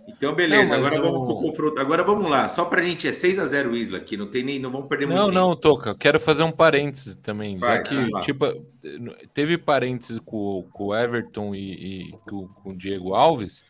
Então, 0.09 0.35
beleza. 0.35 0.77
Não, 0.77 0.87
agora 0.87 1.01
vamos 1.01 1.21
o- 1.21 1.27
pro 1.27 1.49
confronto. 1.49 1.81
Agora 1.81 2.03
vamos 2.05 2.29
lá. 2.31 2.49
Só 2.49 2.65
pra 2.65 2.83
gente 2.83 3.07
é 3.09 3.13
6 3.13 3.39
a 3.39 3.47
0 3.47 3.75
Isla 3.77 3.99
aqui. 3.99 4.17
Não 4.17 4.27
tem 4.29 4.43
nem. 4.43 4.59
Não 4.59 4.71
vamos 4.71 4.89
perder 4.89 5.07
Não, 5.07 5.25
muito 5.25 5.35
não, 5.35 5.57
Toca, 5.57 5.91
eu 5.91 5.95
quero 5.97 6.21
fazer 6.21 6.43
um 6.43 6.53
parêntese 6.53 7.17
também. 7.17 7.57
Já 7.59 7.81
que, 7.81 8.11
tipo, 8.21 8.47
teve 9.33 9.57
parênteses 9.59 10.19
com, 10.25 10.65
com 10.73 10.87
o 10.87 10.97
Everton 10.97 11.55
e, 11.55 12.11
e 12.11 12.13
com, 12.29 12.47
com 12.49 12.71
o 12.71 12.77
Diego 12.79 13.15
Alves, 13.15 13.65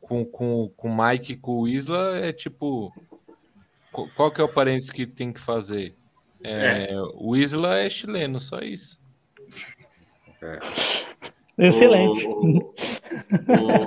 com, 0.00 0.24
com, 0.24 0.70
com 0.76 0.88
o 0.88 0.96
Mike 1.08 1.32
e 1.32 1.36
com 1.36 1.60
o 1.60 1.68
Isla, 1.68 2.18
é 2.18 2.32
tipo. 2.32 2.92
qu- 3.92 4.08
Qual 4.16 4.30
que 4.30 4.40
é 4.40 4.44
o 4.44 4.48
parênteses 4.48 4.90
que 4.90 5.06
tem 5.06 5.32
que 5.32 5.40
fazer? 5.40 5.94
É, 6.44 6.88
O 7.14 7.36
Isla 7.36 7.78
é 7.78 7.88
chileno, 7.88 8.40
só 8.40 8.58
isso. 8.60 9.00
Excelente. 11.56 12.26
O- 12.26 12.46
o- 12.46 12.74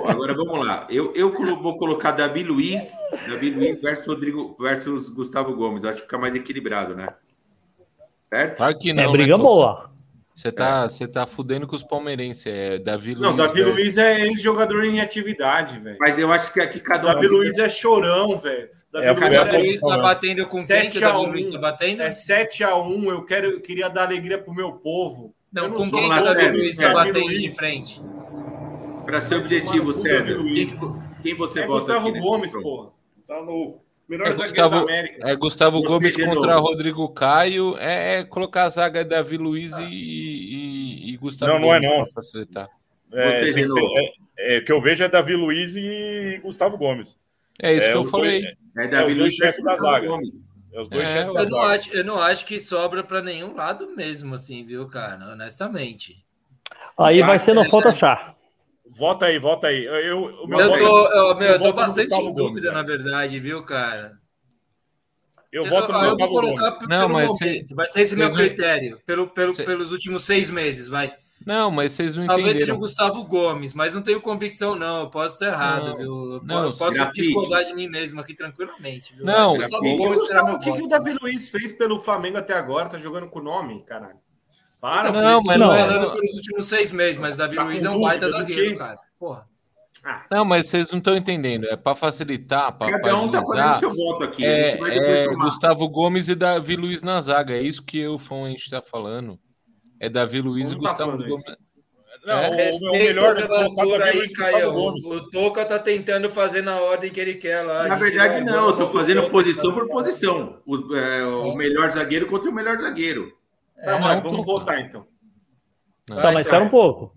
o- 0.02 0.08
agora 0.08 0.34
vamos 0.34 0.66
lá. 0.66 0.86
Eu, 0.90 1.12
eu 1.14 1.32
vou 1.60 1.76
colocar 1.76 2.12
Davi 2.12 2.42
Luiz, 2.42 2.92
Davi 3.28 3.50
Luiz 3.50 3.80
versus 3.80 4.06
Rodrigo 4.06 4.54
versus 4.58 5.08
Gustavo 5.10 5.54
Gomes. 5.54 5.84
Acho 5.84 5.96
que 5.96 6.02
fica 6.02 6.18
mais 6.18 6.34
equilibrado, 6.34 6.94
né? 6.94 7.08
Certo? 8.32 8.56
Claro 8.56 8.78
que 8.78 8.92
não. 8.92 9.02
É 9.02 9.08
briga 9.12 9.36
né, 9.36 9.42
boa. 9.42 9.90
Você 10.36 10.52
tá, 10.52 10.86
você 10.86 11.08
tá 11.08 11.24
fudendo 11.26 11.66
com 11.66 11.74
os 11.74 11.82
palmeirenses. 11.82 12.44
É 12.46 12.78
Davi 12.78 13.14
Luiz. 13.14 13.22
Não, 13.22 13.34
Davi 13.34 13.54
versus- 13.62 13.74
Luiz 13.74 13.96
é 13.96 14.20
ex-jogador 14.26 14.84
em 14.84 15.00
atividade, 15.00 15.80
velho. 15.80 15.96
Mas 15.98 16.18
eu 16.18 16.30
acho 16.30 16.52
que 16.52 16.60
aqui 16.60 16.78
cada 16.78 17.10
um. 17.10 17.14
Davi 17.14 17.26
Luiz 17.26 17.56
é 17.58 17.70
chorão, 17.70 18.36
velho. 18.36 18.68
Davi 18.92 19.06
É, 19.06 19.12
Luiz 19.12 19.30
Davi 19.30 19.56
é- 19.56 19.58
Luiz 19.58 19.80
tá 19.80 19.96
batendo 19.98 20.46
com 20.46 20.58
quem 20.58 20.66
que 20.66 20.90
7 20.92 21.00
Davi 21.00 21.18
1. 21.18 21.30
Luiz 21.30 21.52
tá 21.52 21.58
batendo? 21.58 22.02
É 22.02 22.10
7x1, 22.10 23.04
eu, 23.10 23.24
quero, 23.24 23.46
eu 23.46 23.60
queria 23.62 23.88
dar 23.88 24.04
alegria 24.04 24.36
pro 24.38 24.54
meu 24.54 24.72
povo. 24.72 25.34
Não, 25.50 25.68
não 25.68 25.70
com 25.74 25.88
sou 25.88 25.98
quem 26.00 26.10
que 26.10 26.18
o 26.18 26.22
Davi 26.24 26.40
Sérgio, 26.40 26.60
Luiz 26.60 26.76
tá 26.76 26.82
Sérgio 26.82 26.94
batendo 26.98 27.24
Luiz. 27.24 27.40
de 27.40 27.52
frente? 27.52 28.02
Para 29.06 29.20
ser 29.22 29.34
objetivo. 29.36 29.92
Davi 30.02 30.34
Luiz. 30.34 30.74
Quem, 30.78 30.92
quem 31.22 31.34
você 31.34 31.60
É 31.60 31.66
vota 31.66 31.98
Gustavo 31.98 32.12
Gomes, 32.20 32.52
pô. 32.52 32.92
Tá 33.26 33.40
no 33.42 33.78
melhor 34.08 34.28
É 34.28 34.32
Gustavo, 34.32 34.76
da 34.76 34.82
América. 34.82 35.28
é 35.28 35.36
Gustavo 35.36 35.80
Você 35.80 35.86
Gomes 35.88 36.16
contra 36.16 36.54
novo. 36.54 36.68
Rodrigo 36.68 37.08
Caio. 37.10 37.76
É, 37.78 38.20
é 38.20 38.24
colocar 38.24 38.64
a 38.64 38.68
zaga 38.68 39.04
Davi 39.04 39.36
Luiz 39.36 39.76
e, 39.78 39.84
e- 39.84 41.10
e 41.12 41.16
Gustavo 41.16 41.52
Não, 41.52 41.60
não 41.60 41.74
é 41.74 41.80
Gomes 41.80 41.88
não. 41.98 42.04
pra 42.04 42.12
facilitar. 42.12 42.68
É, 43.12 43.52
Você, 43.52 43.64
é, 44.38 44.56
é, 44.56 44.58
o 44.58 44.64
que 44.64 44.72
eu 44.72 44.80
vejo 44.80 45.04
é 45.04 45.08
Davi 45.08 45.34
Luiz 45.36 45.76
e 45.76 46.40
Gustavo 46.42 46.76
Gomes. 46.76 47.18
É 47.62 47.72
isso 47.72 47.86
É, 47.86 47.92
que 47.92 47.96
eu 47.96 48.04
falei. 48.04 48.42
dois- 48.42 48.56
É 48.78 48.88
Davi 48.88 49.14
Luiz 49.14 49.36
da 49.38 49.46
Gustavo 49.46 49.80
zaga. 49.80 50.06
Gomes. 50.08 50.40
É 50.72 50.80
os 50.80 50.90
dois 50.90 51.04
É, 51.08 51.12
chefes 51.14 51.32
da 51.34 51.40
Eu 51.42 51.48
não, 51.48 51.60
zaga. 51.62 51.74
acho, 51.74 51.92
eu 51.94 52.04
não 52.04 52.18
acho 52.20 52.44
que 52.46 52.60
sobra 52.60 53.02
para 53.02 53.22
nenhum 53.22 53.54
lado 53.54 53.94
mesmo, 53.96 54.34
assim, 54.34 54.62
viu, 54.64 54.86
cara? 54.88 55.32
Honestamente. 55.32 56.22
Aí 56.98 57.22
vai 57.22 57.38
ser 57.38 57.54
no 57.54 57.62
É, 57.64 57.68
Photoshop. 57.70 58.35
Vota 58.90 59.26
aí, 59.26 59.38
vota 59.38 59.66
aí. 59.66 59.84
Eu, 59.84 59.94
eu, 59.94 60.18
o 60.44 60.46
meu 60.46 60.58
Eu 60.60 60.68
voto- 60.68 60.78
tô, 60.78 61.12
eu, 61.12 61.36
meu, 61.36 61.48
eu 61.48 61.60
tô 61.60 61.72
bastante 61.72 62.14
em 62.14 62.20
Gomes, 62.22 62.34
dúvida, 62.36 62.68
cara. 62.68 62.82
na 62.82 62.86
verdade, 62.86 63.40
viu, 63.40 63.62
cara? 63.64 64.12
Eu 65.52 65.64
voto 65.64 65.92
no 65.92 66.04
eu 66.04 66.16
vou 66.16 66.28
colocar 66.28 66.70
Gomes. 66.70 66.78
p- 66.80 66.86
Não, 66.88 67.00
pelo 67.06 67.12
mas 67.12 67.28
momento. 67.28 67.68
cê- 67.68 67.74
Vai 67.74 67.88
ser 67.88 68.00
esse 68.00 68.08
cês 68.10 68.18
meu 68.18 68.28
não- 68.28 68.36
critério. 68.36 69.00
Pelo, 69.06 69.28
pelo, 69.28 69.54
Cê- 69.54 69.64
Pelos 69.64 69.92
últimos 69.92 70.24
seis 70.24 70.50
meses, 70.50 70.88
vai. 70.88 71.14
Não, 71.46 71.70
mas 71.70 71.92
vocês 71.92 72.16
não 72.16 72.26
Talvez 72.26 72.46
seja 72.48 72.56
entenderam. 72.58 72.76
o 72.76 72.80
Gustavo 72.80 73.24
Gomes, 73.24 73.72
mas 73.72 73.94
não 73.94 74.02
tenho 74.02 74.20
convicção, 74.20 74.74
não. 74.74 75.02
Eu 75.02 75.10
posso 75.10 75.34
estar 75.34 75.46
errado, 75.46 75.90
Não, 75.90 75.96
viu? 75.96 76.06
Eu 76.34 76.42
não, 76.42 76.64
posso 76.64 76.78
posso 76.78 76.94
grafite. 76.94 77.22
discordar 77.22 77.64
de 77.64 77.74
mim 77.74 77.88
mesmo 77.88 78.20
aqui 78.20 78.34
tranquilamente. 78.34 79.14
Viu? 79.14 79.24
Não, 79.24 79.54
o 79.54 79.56
Gustavo 79.58 79.84
O 79.86 79.96
Gomes 79.96 80.26
será 80.26 80.40
Gustavo, 80.40 80.56
o 80.56 80.60
que, 80.60 80.72
que 80.72 80.82
o. 80.82 80.88
Davi 80.88 81.14
Luiz 81.20 81.50
fez 81.50 81.72
pelo 81.72 82.00
Flamengo 82.00 82.38
até 82.38 82.54
agora? 82.54 82.88
Tá 82.88 82.98
jogando 82.98 83.28
com 83.28 83.38
o 83.38 83.42
nome, 83.42 83.84
caralho. 83.84 84.16
Para, 84.80 85.10
Não, 85.10 85.42
mas 85.42 85.56
eu 85.56 85.62
tô 85.62 85.72
não- 85.72 85.76
falando 85.78 86.00
não- 86.08 86.14
pelos 86.14 86.36
últimos 86.36 86.64
seis 86.66 86.92
meses, 86.92 87.18
mas 87.18 87.34
o 87.34 87.38
Davi 87.38 87.56
Tá 87.56 87.64
Luiz 87.64 87.84
é 87.84 87.90
um 87.90 88.00
baita 88.00 88.28
zagueiro, 88.30 88.76
cara. 88.78 88.96
Porra. 89.18 89.46
Não, 90.30 90.44
mas 90.44 90.68
vocês 90.68 90.88
não 90.90 90.98
estão 90.98 91.16
entendendo. 91.16 91.64
É 91.66 91.74
para 91.76 91.96
facilitar, 91.96 92.72
para 92.78 92.92
Cada 93.00 93.16
um 93.16 93.28
tá 93.28 93.42
fazendo 93.44 93.80
seu 93.80 93.92
voto 93.94 94.22
aqui. 94.24 94.44
a 94.44 94.48
É, 94.48 94.70
gente 94.70 94.80
vai 94.80 94.90
depois 94.92 95.18
é. 95.18 95.26
Gustavo 95.34 95.88
Gomes 95.88 96.28
e 96.28 96.34
Davi 96.36 96.76
Luiz 96.76 97.02
na 97.02 97.18
zaga. 97.20 97.54
É 97.54 97.60
isso 97.62 97.82
que 97.84 97.98
eu, 97.98 98.16
Fão, 98.18 98.44
a 98.44 98.48
gente 98.48 98.62
está 98.62 98.80
falando. 98.80 99.36
É 99.98 100.08
Davi 100.08 100.40
Luiz 100.40 100.70
e 100.70 100.78
tá 100.78 100.90
Gustavo 100.90 101.18
Gomes. 101.18 101.42
Não, 102.24 102.34
É, 102.38 102.70
o, 102.70 102.76
o 102.88 102.92
melhor 102.92 103.36
o 103.36 103.96
Davi 103.98 104.02
aí, 104.20 104.32
Caião. 104.32 104.72
Gomes. 104.74 105.04
O 105.06 105.28
Toca 105.30 105.64
tá 105.64 105.78
tentando 105.78 106.30
fazer 106.30 106.62
na 106.62 106.80
ordem 106.80 107.10
que 107.10 107.18
ele 107.20 107.34
quer 107.34 107.62
lá. 107.62 107.88
Na 107.88 107.96
verdade, 107.96 108.44
não, 108.44 108.66
eu 108.68 108.76
tô 108.76 108.88
fazendo 108.90 109.28
posição 109.28 109.72
por 109.72 109.88
posição. 109.88 110.60
Os- 110.66 110.82
é, 110.96 111.24
o 111.24 111.54
melhor 111.56 111.90
zagueiro 111.90 112.26
contra 112.26 112.48
o 112.50 112.54
melhor 112.54 112.78
zagueiro. 112.78 113.32
Tá, 113.84 113.92
não, 113.92 114.00
mas 114.00 114.22
vamos 114.22 114.46
tô- 114.46 114.52
votar 114.58 114.80
então. 114.80 115.04
Não. 116.08 116.16
Tá, 116.16 116.22
Vai, 116.22 116.34
mas 116.34 116.46
então. 116.46 116.52
espera 116.58 116.64
um 116.64 116.68
pouco. 116.68 117.12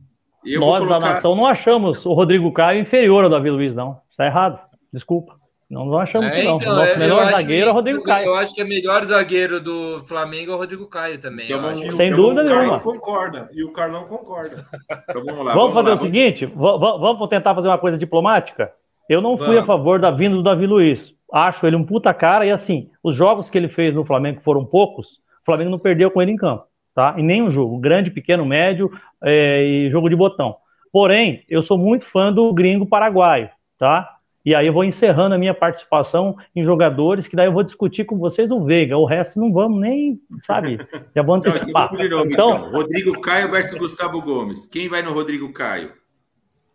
Eu 0.45 0.61
Nós 0.61 0.83
da 0.83 0.87
colocar- 0.95 1.13
nação 1.13 1.35
não 1.35 1.45
achamos 1.45 2.05
o 2.05 2.13
Rodrigo 2.13 2.51
Caio 2.53 2.81
inferior 2.81 3.23
ao 3.23 3.29
Davi 3.29 3.49
Luiz, 3.49 3.73
não. 3.75 3.97
Está 4.09 4.25
errado. 4.25 4.59
Desculpa. 4.91 5.37
Não, 5.69 5.85
não 5.85 5.99
achamos 5.99 6.27
É, 6.29 6.39
isso, 6.39 6.47
não. 6.49 6.57
Então, 6.57 6.73
o 6.73 6.75
nosso 6.77 6.91
eu 6.93 6.97
melhor 6.99 7.25
zagueiro 7.31 7.67
é 7.67 7.69
o 7.69 7.73
Rodrigo 7.73 8.01
Caio. 8.03 8.25
Eu 8.25 8.35
acho 8.35 8.55
que 8.55 8.61
é 8.61 8.63
melhor 8.65 9.05
zagueiro 9.05 9.59
do 9.61 10.03
Flamengo 10.05 10.51
é 10.51 10.55
o 10.55 10.57
Rodrigo 10.57 10.87
Caio 10.87 11.19
também. 11.19 11.45
Então 11.45 11.57
eu 11.57 11.63
vamos- 11.63 11.81
acho. 11.83 11.91
Sem 11.95 12.09
dúvida 12.11 12.43
vamos- 12.43 12.51
O 12.51 12.55
nenhuma. 12.55 12.79
Carlão 12.79 12.93
concorda. 12.99 13.49
E 13.53 13.63
o 13.63 13.71
Carlão 13.71 14.03
concorda. 14.05 14.65
Então 15.07 15.23
vamos 15.23 15.45
lá. 15.45 15.53
Vamos 15.53 15.73
fazer 15.75 15.89
lá, 15.89 15.95
o 15.95 15.99
seguinte, 15.99 16.45
va- 16.47 16.77
va- 16.77 16.97
vamos 16.97 17.29
tentar 17.29 17.53
fazer 17.53 17.67
uma 17.67 17.77
coisa 17.77 17.97
diplomática? 17.99 18.71
Eu 19.07 19.21
não 19.21 19.37
fui 19.37 19.47
Vamos. 19.47 19.63
a 19.63 19.65
favor 19.67 19.99
da 19.99 20.09
vinda 20.09 20.35
do 20.37 20.41
Davi 20.43 20.65
Luiz. 20.65 21.13
Acho 21.31 21.67
ele 21.67 21.75
um 21.75 21.85
puta 21.85 22.11
cara 22.15 22.45
e 22.47 22.51
assim, 22.51 22.89
os 23.03 23.15
jogos 23.15 23.47
que 23.47 23.57
ele 23.57 23.69
fez 23.69 23.93
no 23.93 24.03
Flamengo 24.05 24.41
foram 24.41 24.65
poucos, 24.65 25.19
Flamengo 25.49 25.71
não 25.71 25.79
perdeu 25.79 26.11
com 26.11 26.21
ele 26.21 26.31
em 26.31 26.35
campo, 26.37 26.65
tá? 26.93 27.15
Em 27.17 27.23
nenhum 27.23 27.49
jogo, 27.49 27.77
grande, 27.77 28.11
pequeno, 28.11 28.45
médio 28.45 28.91
é, 29.23 29.63
e 29.63 29.89
jogo 29.89 30.09
de 30.09 30.15
botão. 30.15 30.55
Porém, 30.91 31.43
eu 31.49 31.61
sou 31.61 31.77
muito 31.77 32.05
fã 32.05 32.31
do 32.31 32.53
gringo 32.53 32.85
paraguaio, 32.85 33.49
tá? 33.77 34.15
E 34.45 34.55
aí 34.55 34.65
eu 34.67 34.73
vou 34.73 34.83
encerrando 34.83 35.35
a 35.35 35.37
minha 35.37 35.53
participação 35.53 36.35
em 36.55 36.63
jogadores, 36.63 37.27
que 37.27 37.35
daí 37.35 37.47
eu 37.47 37.51
vou 37.51 37.61
discutir 37.61 38.05
com 38.05 38.17
vocês 38.17 38.49
o 38.49 38.63
Veiga, 38.63 38.97
o 38.97 39.05
resto 39.05 39.39
não 39.39 39.51
vamos 39.51 39.79
nem, 39.79 40.19
sabe? 40.43 40.79
Já 41.15 41.21
vou 41.21 41.35
antecipar. 41.35 41.93
de 41.95 42.07
novo, 42.09 42.25
Então, 42.31 42.51
então. 42.51 42.71
Rodrigo 42.71 43.19
Caio 43.21 43.51
versus 43.51 43.77
Gustavo 43.77 44.21
Gomes. 44.21 44.65
Quem 44.65 44.87
vai 44.87 45.01
no 45.01 45.11
Rodrigo 45.13 45.51
Caio? 45.51 45.91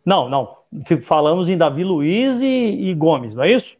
não, 0.04 0.28
não. 0.28 0.56
Falamos 1.02 1.48
em 1.48 1.56
Davi 1.56 1.82
Luiz 1.84 2.40
e, 2.40 2.46
e 2.46 2.94
Gomes, 2.94 3.34
não 3.34 3.44
é 3.44 3.52
isso? 3.52 3.76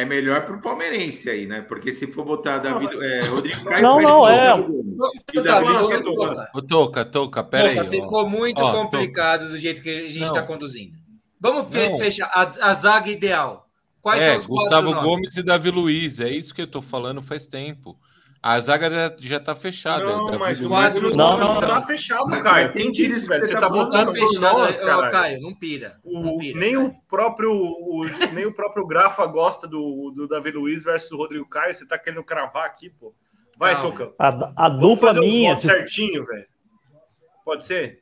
É 0.00 0.04
melhor 0.04 0.46
pro 0.46 0.60
palmeirense 0.60 1.28
aí, 1.28 1.46
né? 1.46 1.60
Porque 1.60 1.92
se 1.92 2.06
for 2.06 2.24
botar 2.24 2.58
Davi, 2.58 2.86
é, 3.02 3.22
Rodrigo 3.22 3.64
Caio, 3.64 3.82
Não, 3.82 4.00
não, 4.00 4.28
é. 4.28 4.54
O 4.54 6.62
Toca, 6.62 6.64
Toca, 6.68 7.04
Toca, 7.04 7.44
pera 7.44 7.68
aí. 7.70 7.74
Toca, 7.76 7.86
ó. 7.86 7.90
ficou 7.90 8.28
muito 8.28 8.62
Ó, 8.62 8.72
complicado 8.72 9.48
do 9.48 9.58
jeito 9.58 9.82
que 9.82 9.90
a 9.90 10.08
gente 10.08 10.24
está 10.24 10.42
conduzindo. 10.42 10.96
Vamos 11.40 11.68
fe- 11.72 11.88
Não. 11.88 11.98
fechar 11.98 12.26
a, 12.32 12.70
a 12.70 12.74
zaga 12.74 13.10
ideal. 13.10 13.66
Quais 14.00 14.22
é, 14.22 14.26
são 14.26 14.36
os 14.36 14.46
Gustavo 14.46 14.70
quatro 14.70 14.90
nomes? 14.90 15.04
Gomes 15.04 15.36
e 15.36 15.42
Davi 15.42 15.70
Luiz, 15.70 16.20
é 16.20 16.30
isso 16.30 16.54
que 16.54 16.62
eu 16.62 16.66
tô 16.66 16.80
falando 16.80 17.20
faz 17.20 17.46
tempo. 17.46 17.98
A 18.48 18.60
zaga 18.60 18.90
já, 18.90 19.16
já 19.18 19.40
tá 19.40 19.54
fechada. 19.54 20.04
Não, 20.04 20.24
Davi 20.24 20.38
mas 20.38 20.60
o 20.62 20.68
quadro 20.68 21.10
Não, 21.14 21.16
não, 21.16 21.38
não, 21.38 21.54
não, 21.54 21.60
tá 21.60 21.74
não. 21.74 21.82
fechado, 21.82 22.30
Caio. 22.30 22.42
faz 22.42 22.72
Quem 22.72 22.82
sentido 22.86 23.06
disse, 23.08 23.18
isso 23.18 23.28
velho? 23.28 23.40
Você 23.42 23.46
você 23.48 23.60
tá 23.60 23.60
tá 23.60 23.90
Tá 23.90 24.06
por 24.06 24.14
fechado, 24.14 24.58
nós, 24.58 24.80
ó, 24.80 24.84
cara. 24.86 25.10
Caio, 25.10 25.40
não 25.42 25.54
pira. 25.54 26.00
não 26.02 26.34
O, 26.34 26.38
pira, 26.38 26.58
nem, 26.58 26.76
o 26.78 26.94
próprio, 27.06 27.52
o, 27.52 28.04
nem 28.32 28.46
o 28.46 28.54
próprio 28.54 28.86
Grafa 28.86 29.26
gosta 29.26 29.68
do, 29.68 30.10
do 30.16 30.26
Davi 30.26 30.50
Luiz 30.50 30.82
versus 30.82 31.12
o 31.12 31.18
Rodrigo 31.18 31.46
Caio. 31.46 31.74
Você 31.74 31.86
tá 31.86 31.98
querendo 31.98 32.24
cravar 32.24 32.64
aqui, 32.64 32.88
pô. 32.88 33.14
Vai, 33.58 33.74
Calma. 33.74 33.90
Toca. 33.90 34.14
A, 34.18 34.64
a 34.64 34.68
dupla 34.70 35.12
minha. 35.12 35.50
votos 35.50 35.64
certinho, 35.70 36.24
velho. 36.24 36.46
Pode 37.44 37.66
ser? 37.66 38.00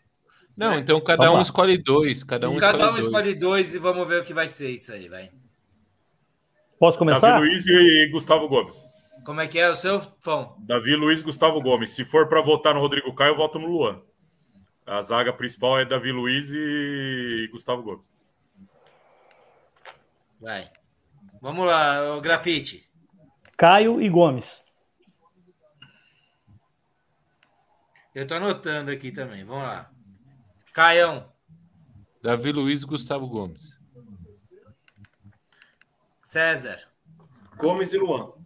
Não, 0.57 0.79
então 0.79 1.01
cada 1.01 1.25
Vamos 1.25 1.41
um 1.41 1.43
escolhe 1.43 1.77
dois. 1.77 2.23
Cada 2.23 2.49
um 2.49 2.57
Cada 2.57 2.93
um 2.93 2.97
escolhe 2.99 3.03
dois. 3.03 3.07
escolhe 3.07 3.35
dois 3.37 3.75
e 3.75 3.79
vamos 3.81 4.07
ver 4.07 4.21
o 4.23 4.25
que 4.25 4.33
vai 4.33 4.47
ser 4.47 4.71
isso 4.71 4.93
aí, 4.93 5.09
vai. 5.09 5.29
Posso 6.79 6.97
começar? 6.97 7.33
Davi 7.33 7.49
Luiz 7.49 7.67
e 7.67 8.09
Gustavo 8.13 8.49
Gomes. 8.49 8.77
Como 9.27 9.41
é 9.41 9.49
que 9.49 9.59
é 9.59 9.69
o 9.69 9.75
seu 9.75 10.01
fã? 10.21 10.55
Davi 10.61 10.95
Luiz 10.95 11.21
e 11.21 11.25
Gustavo 11.25 11.61
Gomes. 11.61 11.91
Se 11.91 12.05
for 12.05 12.29
para 12.29 12.41
votar 12.41 12.73
no 12.73 12.81
Rodrigo 12.81 13.13
Caio, 13.13 13.33
eu 13.33 13.37
voto 13.37 13.59
no 13.59 13.67
Luan. 13.67 14.01
A 14.87 15.03
zaga 15.03 15.33
principal 15.33 15.81
é 15.81 15.85
Davi 15.85 16.13
Luiz 16.13 16.49
e 16.53 17.49
Gustavo 17.51 17.83
Gomes. 17.83 18.15
Vai. 20.41 20.71
Vamos 21.43 21.67
lá, 21.67 22.15
o 22.17 22.21
grafite. 22.21 22.89
Caio 23.57 24.01
e 24.01 24.09
Gomes. 24.09 24.63
Eu 28.15 28.29
tô 28.29 28.35
anotando 28.35 28.93
aqui 28.93 29.11
também. 29.11 29.45
Vamos 29.45 29.65
lá. 29.65 29.91
Caião. 30.73 31.33
Davi 32.23 32.53
Luiz 32.53 32.83
e 32.83 32.87
Gustavo 32.87 33.27
Gomes. 33.27 33.77
César. 36.23 36.79
Gomes 37.57 37.93
e 37.93 37.99
Luan. 37.99 38.46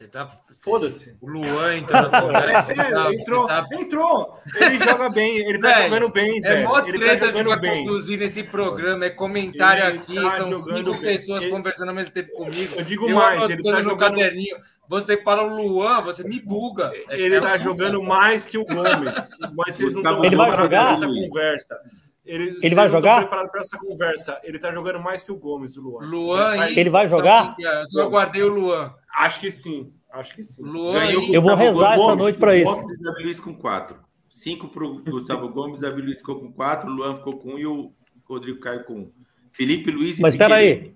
Você 0.00 0.08
tá. 0.08 0.26
Foda-se. 0.58 1.14
O 1.20 1.28
Luan 1.28 1.76
entrou 1.76 2.00
na 2.00 2.08
É 2.16 2.20
conversa. 2.22 2.74
sério, 2.74 2.94
tá? 2.94 3.12
entrou, 3.14 3.46
tá- 3.46 3.66
entrou. 3.72 4.38
Ele 4.58 4.78
joga 4.78 5.10
bem, 5.10 5.36
ele 5.40 5.58
tá 5.58 5.82
jogando 5.82 6.08
bem, 6.08 6.40
É 6.42 6.62
mó 6.64 6.78
ele 6.78 6.92
tá 6.92 6.98
treta 7.04 7.26
jogando 7.26 7.44
ficar 7.50 7.56
bem. 7.60 7.84
conduzindo 7.84 8.24
esse 8.24 8.42
programa, 8.44 9.04
é 9.04 9.10
comentário 9.10 9.84
Ele 9.84 9.98
aqui, 9.98 10.14
tá 10.14 10.36
são 10.38 10.54
cinco 10.54 10.92
bem. 10.92 11.00
pessoas 11.02 11.42
Ele- 11.42 11.52
conversando 11.52 11.88
ao 11.90 11.94
mesmo 11.94 12.14
tempo 12.14 12.32
comigo. 12.32 12.76
Eu 12.78 12.82
digo 12.82 13.10
eu 13.10 13.14
mais, 13.16 13.42
ele 13.42 13.52
anotando 13.52 13.76
tá 13.76 13.82
no 13.82 13.90
jogando- 13.90 14.16
caderninho. 14.16 14.56
Você 14.88 15.16
fala 15.22 15.42
o 15.42 15.54
Luan, 15.54 16.00
você 16.00 16.24
me 16.24 16.40
buga. 16.40 16.90
É- 17.10 17.20
Ele 17.20 17.36
é 17.36 17.40
tá 17.42 17.58
jogando 17.58 18.02
mais 18.02 18.46
que 18.46 18.56
o 18.56 18.64
Gomes. 18.64 19.28
Mas 19.54 19.74
vocês 19.74 19.92
não 19.94 20.00
estão 20.00 20.20
preparados 20.22 20.66
para 20.66 20.92
essa 20.92 21.06
conversa. 21.06 21.78
Ele, 22.24 22.58
Ele 22.62 22.74
vai 22.74 22.88
jogar? 22.90 23.18
preparados 23.18 23.50
para 23.52 23.60
essa 23.60 23.76
conversa. 23.78 24.40
Ele 24.44 24.58
tá 24.58 24.72
jogando 24.72 24.98
mais 25.00 25.22
que 25.22 25.30
o 25.32 25.36
Gomes, 25.36 25.76
o 25.76 25.82
Luan. 25.82 26.06
Luan 26.06 26.56
Ele 26.68 26.74
e- 26.74 26.78
Ele 26.80 26.90
vai 26.90 27.06
jogar? 27.06 27.54
Eu 27.58 27.90
só 27.90 28.08
guardei 28.08 28.42
o 28.42 28.48
Luan. 28.48 28.94
Acho 29.16 29.40
que 29.40 29.50
sim. 29.50 29.92
Acho 30.12 30.34
que 30.34 30.42
sim. 30.42 30.62
Luan 30.62 31.06
Ganhou. 31.06 31.22
Eu 31.34 31.42
vou 31.42 31.56
Gustavo 31.56 31.62
rezar 31.78 31.92
essa 31.92 32.02
Gomes, 32.02 32.18
noite 32.18 32.38
pra 32.38 32.56
isso. 32.56 32.70
Gomes 32.70 32.90
e 32.90 33.00
Davi 33.00 33.22
Luiz 33.24 33.40
com 33.40 33.54
quatro. 33.54 33.98
Cinco 34.28 34.68
pro 34.68 35.02
Gustavo 35.02 35.48
Gomes, 35.48 35.78
Davi 35.80 36.00
Luiz 36.02 36.18
ficou 36.18 36.38
com 36.38 36.52
quatro, 36.52 36.88
Luan 36.90 37.16
ficou 37.16 37.36
com 37.38 37.54
um 37.54 37.58
e 37.58 37.66
o 37.66 37.92
Rodrigo 38.28 38.60
Caio 38.60 38.84
com 38.84 38.94
um. 38.94 39.12
Felipe 39.52 39.90
Luiz 39.90 40.18
e 40.18 40.22
Mas 40.22 40.34
espera 40.34 40.56
aí. 40.56 40.94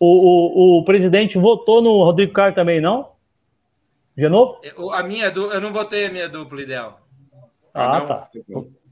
O, 0.00 0.78
o, 0.78 0.80
o 0.80 0.84
presidente 0.84 1.38
votou 1.38 1.80
no 1.82 2.02
Rodrigo 2.02 2.32
Caio 2.32 2.54
também, 2.54 2.80
não? 2.80 3.12
De 4.16 4.28
novo? 4.28 4.58
Eu- 4.62 4.90
A 4.92 5.02
minha, 5.02 5.26
eu 5.28 5.60
não 5.60 5.72
votei 5.72 6.06
a 6.06 6.10
minha 6.10 6.28
dupla 6.28 6.60
ideal. 6.62 7.00
Ah, 7.72 7.98
não? 8.00 8.06
tá. 8.06 8.14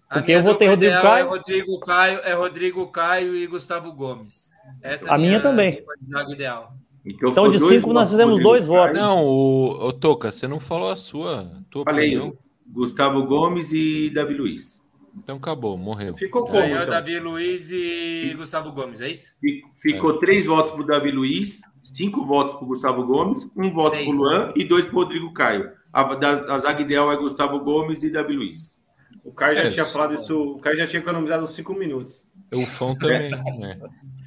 A 0.09 0.15
Porque 0.15 0.32
minha 0.32 0.39
eu 0.39 0.45
votei 0.45 0.69
dupla 0.69 0.70
Rodrigo 0.70 0.85
ideal 0.85 1.03
Caio. 1.03 1.24
É 1.24 1.28
Rodrigo 1.28 1.81
Caio, 1.81 2.19
é 2.20 2.32
Rodrigo 2.35 2.87
Caio 2.93 3.37
e 3.37 3.47
Gustavo 3.47 3.93
Gomes. 3.93 4.51
Essa 4.82 5.09
é 5.09 5.12
A 5.12 5.19
minha 5.19 5.41
também. 5.43 5.73
de 6.01 6.11
zaga 6.12 6.32
ideal. 6.32 6.73
Então, 7.05 7.31
Então, 7.31 7.51
de 7.51 7.59
dois 7.59 7.81
cinco, 7.81 7.93
nós 7.94 8.10
fizemos 8.10 8.43
dois 8.43 8.64
votos. 8.66 8.94
Não, 8.94 9.24
o, 9.24 9.86
o 9.89 9.93
Toca, 9.93 10.31
você 10.31 10.47
não 10.47 10.60
falou 10.60 10.90
a 10.90 10.97
sua, 10.97 11.40
a 11.43 11.62
tua 11.70 11.85
Falei, 11.85 12.09
opinião. 12.16 12.36
Gustavo 12.66 13.24
Gomes 13.24 13.72
e 13.72 14.10
Davi 14.10 14.35
Luiz. 14.35 14.81
Então 15.16 15.36
acabou, 15.39 15.77
morreu. 15.77 16.14
Ficou 16.14 16.43
como, 16.47 16.60
Ganhou 16.60 16.77
então? 16.78 16.90
Davi 16.90 17.18
Luiz 17.18 17.68
e 17.70 18.32
Gustavo 18.36 18.70
Gomes, 18.72 19.01
é 19.01 19.10
isso? 19.10 19.32
Fi- 19.40 19.62
Ficou 19.74 20.18
três 20.18 20.47
votos 20.47 20.72
pro 20.72 20.86
Davi 20.86 21.10
Luiz, 21.10 21.62
cinco 21.82 22.24
votos 22.24 22.56
pro 22.56 22.66
Gustavo 22.66 23.05
Gomes, 23.05 23.51
um 23.56 23.70
voto 23.72 23.97
pro 23.97 24.10
Luan 24.12 24.52
e 24.55 24.62
dois 24.64 24.85
pro 24.86 24.97
Rodrigo 25.01 25.32
Caio. 25.32 25.70
A, 25.93 26.14
da- 26.14 26.55
a 26.55 26.59
zaga 26.60 26.81
ideal 26.82 27.10
é 27.10 27.16
Gustavo 27.16 27.59
Gomes 27.60 28.05
e 28.05 28.10
Davi 28.12 28.36
Luiz. 28.36 28.78
O 29.24 29.32
Caio 29.32 29.56
já 29.56 29.62
É, 29.64 29.68
tinha 29.68 29.82
isso. 29.82 29.93
falado 29.93 30.14
isso. 30.14 30.40
O 30.40 30.60
Caio 30.60 30.77
já 30.77 30.86
tinha 30.86 31.01
economizado 31.01 31.43
uns 31.44 31.51
cinco 31.55 31.74
minutos. 31.74 32.28
O 32.52 32.66
Fão 32.66 32.97
também, 32.97 33.31
né? 33.31 33.78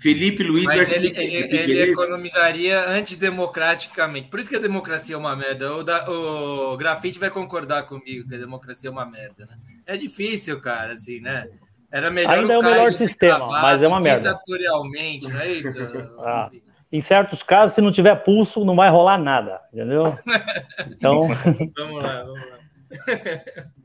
Felipe 0.01 0.43
Luiz 0.43 0.65
Mas 0.65 0.77
versus 0.77 0.95
ele, 0.95 1.07
ele, 1.09 1.57
ele 1.57 1.91
economizaria 1.91 2.87
antidemocraticamente. 2.89 4.29
Por 4.29 4.39
isso 4.39 4.49
que 4.49 4.55
a 4.55 4.59
democracia 4.59 5.15
é 5.15 5.17
uma 5.17 5.35
merda. 5.35 5.75
O, 5.75 5.83
da, 5.83 6.09
o 6.09 6.77
Grafite 6.77 7.19
vai 7.19 7.29
concordar 7.29 7.83
comigo 7.83 8.27
que 8.27 8.35
a 8.35 8.39
democracia 8.39 8.89
é 8.89 8.91
uma 8.91 9.05
merda, 9.05 9.45
né? 9.45 9.57
É 9.85 9.97
difícil, 9.97 10.59
cara, 10.61 10.93
assim, 10.93 11.19
né? 11.19 11.47
Era 11.91 12.09
melhor 12.09 12.33
Ainda 12.33 12.53
é 12.53 12.57
o 12.57 12.63
melhor 12.63 12.93
sistema, 12.93 13.47
mas 13.47 13.83
é 13.83 13.87
uma 13.87 13.99
merda. 13.99 14.29
Ditatorialmente, 14.29 15.27
não 15.27 15.39
é 15.39 15.47
isso? 15.51 15.77
Ah, 16.19 16.49
em 16.91 17.01
certos 17.01 17.43
casos, 17.43 17.75
se 17.75 17.81
não 17.81 17.91
tiver 17.91 18.15
pulso, 18.23 18.63
não 18.63 18.75
vai 18.75 18.89
rolar 18.89 19.17
nada, 19.17 19.59
entendeu? 19.71 20.17
Então, 20.89 21.27
vamos 21.75 22.01
lá, 22.01 22.23
vamos 22.23 22.41
lá. 22.49 22.57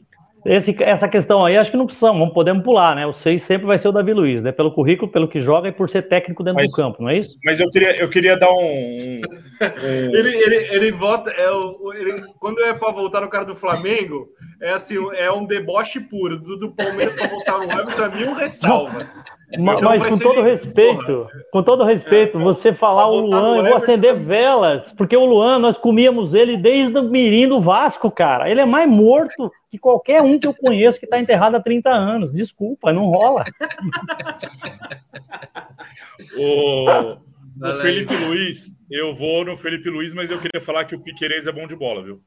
esse, 0.48 0.76
essa 0.82 1.08
questão 1.08 1.44
aí, 1.44 1.56
acho 1.56 1.70
que 1.70 1.76
não 1.76 1.86
precisamos, 1.86 2.18
vamos, 2.18 2.34
podemos 2.34 2.62
pular, 2.64 2.96
né? 2.96 3.06
O 3.06 3.12
6 3.12 3.42
sempre 3.42 3.66
vai 3.66 3.76
ser 3.78 3.88
o 3.88 3.92
Davi 3.92 4.12
Luiz, 4.12 4.42
né? 4.42 4.50
Pelo 4.52 4.72
currículo, 4.72 5.10
pelo 5.10 5.28
que 5.28 5.40
joga 5.40 5.68
e 5.68 5.72
por 5.72 5.88
ser 5.88 6.02
técnico 6.08 6.42
dentro 6.42 6.60
Mas- 6.62 6.70
do 6.70 6.76
campo, 6.76 7.02
não 7.02 7.10
é 7.10 7.18
isso? 7.18 7.36
Mas 7.44 7.60
eu 7.60 7.68
queria, 7.70 7.96
eu 8.00 8.08
queria 8.08 8.36
dar 8.36 8.50
um. 8.50 8.58
um- 8.58 9.20
Ele, 10.14 10.28
ele, 10.36 10.56
ele 10.74 10.92
vota. 10.92 11.30
É 11.30 11.50
o, 11.50 11.92
ele- 11.92 12.22
quando 12.38 12.60
é 12.62 12.72
para 12.72 12.92
voltar 12.92 13.20
no 13.20 13.28
cara 13.28 13.44
do 13.44 13.56
Flamengo, 13.56 14.28
é 14.62 14.70
assim, 14.70 14.94
é 15.16 15.30
um 15.32 15.44
deboche 15.44 15.98
puro. 16.00 16.38
Do, 16.40 16.56
do 16.56 16.70
Palmeiras 16.74 17.14
para 17.14 17.26
voltar 17.28 17.58
no 17.58 17.64
Everton 17.64 18.04
é 18.04 18.08
mil 18.16 18.34
ressalvas. 18.34 19.20
Ma- 19.58 19.74
Então 19.74 19.88
mas 19.90 20.06
com 20.06 20.18
todo 20.18 20.42
de- 20.42 20.48
respeito, 20.50 21.26
com 21.52 21.62
todo 21.62 21.82
respeito, 21.84 22.38
você 22.38 22.72
falar 22.72 23.08
o 23.08 23.20
Luan, 23.20 23.56
eu 23.58 23.64
vou 23.64 23.76
acender 23.76 24.14
velas, 24.16 24.92
porque 24.92 25.16
o 25.16 25.24
Luan, 25.24 25.58
nós 25.58 25.76
comíamos 25.76 26.34
ele 26.34 26.56
desde 26.56 26.96
o 26.98 27.02
mirim 27.02 27.48
do 27.48 27.60
Vasco, 27.60 28.10
cara. 28.10 28.48
Ele 28.50 28.60
é 28.60 28.66
mais 28.66 28.88
morto 28.88 29.50
que 29.70 29.78
qualquer 29.78 30.22
um 30.22 30.38
que 30.38 30.46
eu 30.46 30.54
conheço 30.54 30.98
que 30.98 31.06
tá 31.06 31.18
enterrado 31.20 31.56
há 31.56 31.60
30 31.60 31.90
anos. 31.90 32.32
Desculpa, 32.32 32.92
não 32.92 33.06
rola. 33.06 33.44
O, 36.36 36.90
o. 36.90 37.74
Felipe 37.80 38.14
Luiz, 38.14 38.76
eu 38.90 39.14
vou 39.14 39.44
no 39.44 39.56
Felipe 39.56 39.88
Luiz, 39.88 40.12
mas 40.14 40.30
eu 40.30 40.40
queria 40.40 40.60
falar 40.60 40.84
que 40.84 40.94
o 40.94 41.00
Piquerez 41.00 41.46
é 41.46 41.52
bom 41.52 41.66
de 41.66 41.76
bola, 41.76 42.02
viu? 42.02 42.20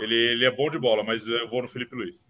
Ele, 0.00 0.14
ele 0.14 0.44
é 0.46 0.50
bom 0.50 0.70
de 0.70 0.78
bola, 0.78 1.02
mas 1.04 1.26
eu 1.26 1.46
vou 1.48 1.62
no 1.62 1.68
Felipe 1.68 1.94
Luiz. 1.94 2.26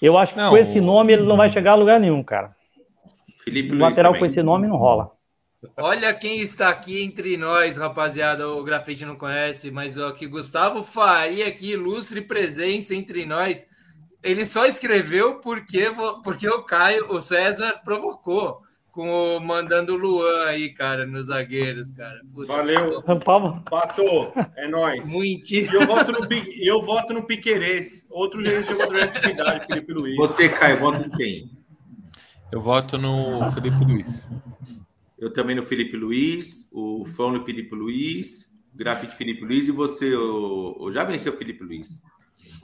Eu 0.00 0.18
acho 0.18 0.34
que 0.34 0.40
Não, 0.40 0.50
com 0.50 0.56
esse 0.56 0.80
nome 0.80 1.12
ele 1.12 1.22
não 1.22 1.36
vai 1.36 1.50
chegar 1.50 1.72
a 1.72 1.76
lugar 1.76 2.00
nenhum, 2.00 2.22
cara. 2.22 2.54
Felipe 3.44 3.72
O 3.72 3.78
lateral 3.78 4.12
também. 4.12 4.20
com 4.20 4.26
esse 4.26 4.42
nome 4.42 4.66
não 4.66 4.76
rola. 4.76 5.12
Olha 5.76 6.12
quem 6.12 6.40
está 6.40 6.68
aqui 6.70 7.02
entre 7.02 7.36
nós, 7.36 7.76
rapaziada. 7.76 8.48
O 8.48 8.64
Grafite 8.64 9.04
não 9.04 9.14
conhece, 9.14 9.70
mas 9.70 9.96
ó, 9.96 10.10
que 10.10 10.26
Gustavo 10.26 10.82
Faria 10.82 11.46
aqui, 11.46 11.72
ilustre 11.72 12.20
presença 12.20 12.94
entre 12.94 13.24
nós. 13.24 13.66
Ele 14.22 14.44
só 14.44 14.66
escreveu 14.66 15.40
porque, 15.40 15.90
porque 16.22 16.48
o 16.48 16.62
Caio, 16.64 17.12
o 17.12 17.20
César 17.20 17.80
provocou 17.84 18.60
com 18.92 19.08
o 19.36 19.40
mandando 19.40 19.94
o 19.94 19.96
Luan 19.96 20.44
aí, 20.44 20.68
cara, 20.68 21.06
nos 21.06 21.26
zagueiros, 21.26 21.90
cara. 21.90 22.20
Puta, 22.32 22.52
Valeu. 22.52 23.02
Pato, 23.70 24.02
é 24.54 24.68
nóis. 24.68 25.08
E 25.08 25.12
Muitíssimo. 25.12 25.80
eu 25.80 25.86
voto 25.86 26.12
no, 26.12 26.28
e 26.30 26.70
eu 26.70 26.82
voto 26.82 27.14
no 27.14 27.22
Piquerez, 27.24 28.06
outro 28.10 28.44
jogador 28.44 28.94
de 28.94 29.00
atividade, 29.00 29.66
Felipe 29.66 29.92
Luiz. 29.92 30.16
Você, 30.16 30.48
Caio, 30.48 30.78
vota 30.78 31.06
em 31.06 31.10
quem? 31.10 31.50
Eu 32.52 32.60
voto 32.60 32.98
no 32.98 33.50
Felipe 33.52 33.82
Luiz. 33.82 34.30
Eu 35.22 35.32
também 35.32 35.54
no 35.54 35.62
Felipe 35.62 35.96
Luiz, 35.96 36.66
o 36.72 37.04
Fão 37.06 37.30
no 37.30 37.44
Felipe 37.44 37.74
Luiz, 37.76 38.46
o 38.74 38.76
Grafite 38.76 39.14
Felipe 39.16 39.44
Luiz 39.44 39.68
e 39.68 39.70
você, 39.70 40.12
o, 40.14 40.76
o- 40.80 40.92
já 40.92 41.04
venceu 41.04 41.32
o 41.32 41.36
Felipe 41.36 41.62
Luiz. 41.62 42.00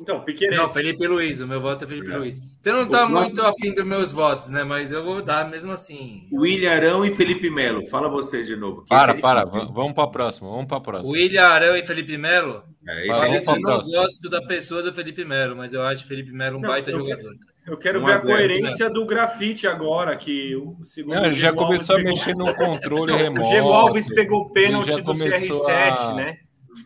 Então, 0.01 0.21
Piquerez. 0.25 0.57
Não, 0.57 0.69
Felipe 0.69 1.07
Luiz, 1.07 1.41
o 1.41 1.47
meu 1.47 1.61
voto 1.61 1.85
é 1.85 1.87
Felipe 1.89 2.09
Luiz. 2.09 2.41
Você 2.61 2.73
não 2.73 2.89
tá 2.89 3.07
O 3.07 3.09
nosso- 3.09 3.27
muito 3.35 3.43
afim 3.47 3.73
dos 3.75 3.85
meus 3.85 4.11
votos, 4.13 4.49
né? 4.51 4.65
Mas 4.65 4.91
eu 4.91 5.05
vou 5.05 5.23
dar 5.23 5.49
mesmo 5.49 5.71
assim. 5.73 6.29
William 6.33 6.71
Arão 6.73 7.05
e 7.05 7.15
Felipe 7.15 7.49
Melo. 7.51 7.85
Fala 7.87 8.09
você 8.09 8.43
de 8.45 8.57
novo. 8.57 8.83
que 8.83 8.89
Para, 8.89 9.13
é 9.13 9.21
para, 9.21 9.45
vamos 9.45 9.93
para 9.93 10.05
a 10.05 10.09
próxima, 10.11 10.49
vamos 10.51 10.67
para 10.67 10.79
a 10.79 10.81
próxima. 10.81 11.13
William 11.13 11.45
Arão 11.47 11.77
e 11.77 11.87
Felipe 11.87 12.17
Melo? 12.19 12.63
É, 12.89 13.09
é 13.09 13.39
Eu 13.39 13.61
não 13.61 13.81
gosto 13.83 14.29
da 14.29 14.41
pessoa 14.43 14.83
do 14.83 14.93
Felipe 14.95 15.25
Melo, 15.25 15.57
mas 15.57 15.73
eu 15.73 15.83
acho 15.83 16.05
o 16.05 16.09
Felipe 16.09 16.33
Melo 16.33 16.59
um 16.59 16.61
Não, 16.61 16.69
baita 16.69 16.91
eu 16.91 16.99
jogador. 16.99 17.35
Eu 17.69 17.77
quero 17.77 18.05
ver 18.05 18.13
a 18.13 18.15
a 18.15 18.19
zero, 18.19 18.29
coerência 18.37 18.91
do 18.91 19.05
grafite 19.07 19.67
agora, 19.67 20.17
que 20.17 20.57
o 20.57 20.85
segundo 20.85 21.15
Não, 21.17 21.25
ele 21.27 21.35
já 21.35 21.51
Diego 21.51 21.57
começou 21.67 21.97
a 21.97 21.99
Alves 21.99 22.13
mexer 22.15 22.33
pegou- 22.35 22.47
no 22.47 22.55
controle 22.55 23.13
remoto. 23.17 23.43
O 23.43 23.45
Diego 23.49 23.69
Alves 23.69 24.09
pegou 24.09 24.41
o 24.43 24.51
pênalti 24.51 24.91
do 24.97 25.05
começou 25.05 25.67
CR7, 25.67 25.99
a- 26.01 26.15
né? 26.15 26.37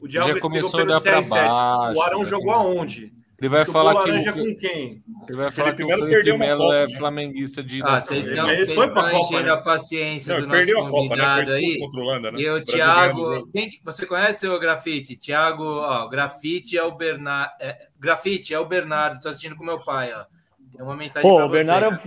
O 0.01 0.07
já 0.09 0.09
Diego 0.09 0.27
Alves 0.29 0.41
começou 0.41 0.71
pegou 0.73 0.85
o 0.87 0.93
a 0.95 0.99
olhar 0.99 1.01
pênalti 1.01 1.25
do 1.25 1.31
pra 1.31 1.39
CR7. 1.41 1.49
baixo, 1.79 1.99
o 1.99 2.03
Arão 2.03 2.25
já 2.25 2.31
jogou 2.31 2.55
come- 2.55 2.67
aonde? 2.77 3.13
Ele 3.43 3.49
vai 3.49 3.65
Chupou 3.65 3.73
falar 3.73 4.05
que 4.05 4.09
laranja 4.11 4.31
o, 4.31 4.35
com 4.35 4.55
quem? 4.55 5.03
ele 5.29 5.37
vai 5.37 5.51
falar 5.51 5.71
Felipe 5.73 5.77
que 5.77 5.83
o 5.83 5.87
Melo 5.89 6.01
Felipe 6.09 6.39
Melo 6.39 6.61
Copa, 6.61 6.75
é 6.77 6.87
né? 6.87 6.95
flamenguista 6.97 7.61
de 7.65 7.83
Ah, 7.83 8.01
vocês 8.01 8.29
estão 8.29 8.49
ele 8.49 8.57
vocês 8.65 8.69
estão 8.69 8.95
Copa, 8.95 9.13
enchendo 9.19 9.43
né? 9.43 9.51
a 9.51 9.57
paciência 9.57 10.35
Não, 10.35 10.41
do 10.43 10.47
nosso 10.47 10.61
a 10.63 10.75
Copa, 10.75 10.85
né? 10.85 10.91
Convidado 11.09 11.53
aí. 11.55 11.79
né? 12.31 12.41
E 12.41 12.49
o 12.51 12.63
Thiago. 12.63 13.49
Quem, 13.51 13.69
que- 13.69 13.81
você 13.85 14.07
conhece 14.07 14.47
o 14.47 14.61
Grafite? 14.61 15.17
Thiago, 15.17 15.65
ó, 15.65 16.07
Grafite 16.09 16.79
é 16.79 16.85
o 16.85 16.95
Bernardo. 16.95 17.51
É, 17.61 17.77
grafite 17.99 18.55
é 18.55 18.61
o 18.61 18.65
Bernardo, 18.65 19.21
tô 19.21 19.29
assistindo 19.29 19.57
com 19.57 19.65
meu 19.65 19.85
pai, 19.85 20.13
ó. 20.15 20.25
Tem 20.73 20.83
uma 20.85 20.97
mensagem 20.97 21.29
Pô, 21.29 21.37
pra 21.37 21.47
o 21.47 21.49
você. 21.49 21.57
Bernardo, 21.59 21.85
é, 21.95 22.01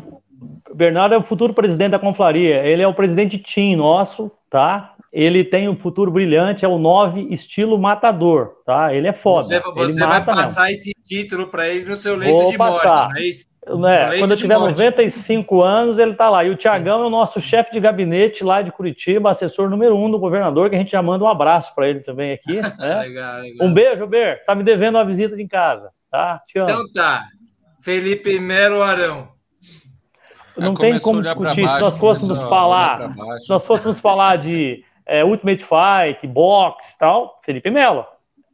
o- 0.72 0.76
Bernardo 0.76 1.16
é 1.16 1.18
o 1.18 1.24
futuro 1.24 1.54
presidente 1.54 1.92
da 1.92 2.00
Conflaria. 2.00 2.66
Ele 2.66 2.82
é 2.82 2.88
o 2.88 2.94
presidente 2.94 3.38
Tim 3.38 3.76
nosso, 3.76 4.32
tá? 4.50 4.94
Ele 5.14 5.46
tem 5.46 5.70
um 5.70 5.78
futuro 5.78 6.12
brilhante, 6.12 6.66
é 6.66 6.68
o 6.68 6.78
9 6.78 7.22
estilo 7.32 7.78
matador, 7.78 8.56
tá? 8.66 8.94
Ele 8.94 9.08
é 9.08 9.14
foda. 9.14 9.46
Você, 9.46 9.56
ele 9.56 9.64
você 9.74 10.00
vai 10.02 10.10
mata 10.10 10.34
passar 10.36 10.72
esse 10.72 10.94
título 11.06 11.48
para 11.48 11.70
ele 11.70 11.88
no 11.88 11.96
seu 11.96 12.18
leito 12.18 12.36
Vou 12.38 12.52
de 12.52 12.58
morte, 12.58 12.84
passar. 12.84 13.10
não 13.10 13.16
é 13.16 13.22
isso? 13.22 13.46
Leite 13.68 14.20
quando 14.20 14.32
eu 14.32 14.36
de 14.36 14.42
tiver 14.44 14.58
morte. 14.60 14.78
95 14.78 15.64
anos, 15.64 15.98
ele 15.98 16.14
tá 16.14 16.30
lá. 16.30 16.44
E 16.44 16.50
o 16.52 16.56
Tiagão 16.58 17.02
é 17.02 17.08
o 17.08 17.10
nosso 17.10 17.40
chefe 17.42 17.72
de 17.72 17.80
gabinete 17.80 18.44
lá 18.44 18.62
de 18.62 18.72
Curitiba, 18.72 19.32
assessor 19.32 19.70
número 19.70 19.96
um 19.98 20.12
do 20.12 20.20
governador, 20.20 20.70
que 20.70 20.76
a 20.76 20.80
gente 20.80 20.92
já 20.92 21.02
manda 21.02 21.24
um 21.24 21.28
abraço 21.30 21.74
para 21.74 21.88
ele 21.90 22.02
também 22.02 22.34
aqui. 22.34 22.60
né? 22.78 23.00
Legal, 23.00 23.40
legal. 23.42 23.68
Um 23.68 23.74
beijo, 23.74 24.06
Ber. 24.06 24.44
Tá 24.46 24.54
me 24.54 24.64
devendo 24.64 24.96
uma 24.96 25.06
visita 25.06 25.42
em 25.42 25.48
casa, 25.48 25.90
tá? 26.12 26.42
Então 26.52 26.84
tá. 26.94 27.24
Felipe 27.86 28.40
Melo 28.40 28.82
Arão. 28.82 29.28
não 30.57 30.72
Ah, 30.72 30.76
tem 30.76 30.99
como 30.99 31.22
discutir. 31.22 31.62
baixo, 31.62 31.76
se 31.76 31.82
nós 31.82 31.98
fôssemos 31.99 32.40
falar, 32.41 33.14
se 33.40 33.48
nós 33.48 33.64
fôssemos 33.64 33.99
falar 33.99 34.38
de 34.38 34.84
é, 35.06 35.24
Ultimate 35.24 35.64
Fight, 35.64 36.26
boxe 36.26 36.95
e 36.95 36.98
tal, 36.98 37.40
Felipe 37.45 37.70
Melo. 37.70 38.03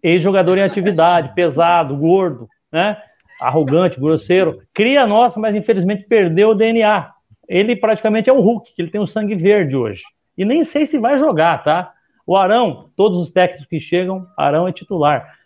Ex-jogador 0.04 0.58
em 0.58 0.64
atividade, 0.64 1.32
pesado, 1.34 1.96
gordo, 1.96 2.50
né? 2.70 3.02
Arrogante, 3.40 3.98
grosseiro. 4.02 4.62
Cria 4.74 5.08
nossa, 5.08 5.40
mas 5.40 5.56
infelizmente 5.56 6.04
perdeu 6.10 6.50
o 6.50 6.56
DNA. 6.56 7.10
Ele 7.48 7.74
praticamente 7.78 8.30
é 8.30 8.34
o 8.34 8.42
Hulk, 8.42 8.76
que 8.76 8.82
ele 8.82 8.92
tem 8.92 9.00
o 9.00 9.08
sangue 9.08 9.36
verde 9.36 9.78
hoje. 9.78 10.04
E 10.38 10.44
nem 10.44 10.62
sei 10.66 10.86
se 10.86 11.00
vai 11.00 11.18
jogar, 11.18 11.64
tá? 11.64 11.94
O 12.28 12.36
Arão, 12.36 12.90
todos 12.98 13.18
os 13.18 13.32
técnicos 13.32 13.66
que 13.68 13.80
chegam, 13.80 14.28
Arão 14.38 14.68
é 14.68 14.74
titular. 14.74 15.38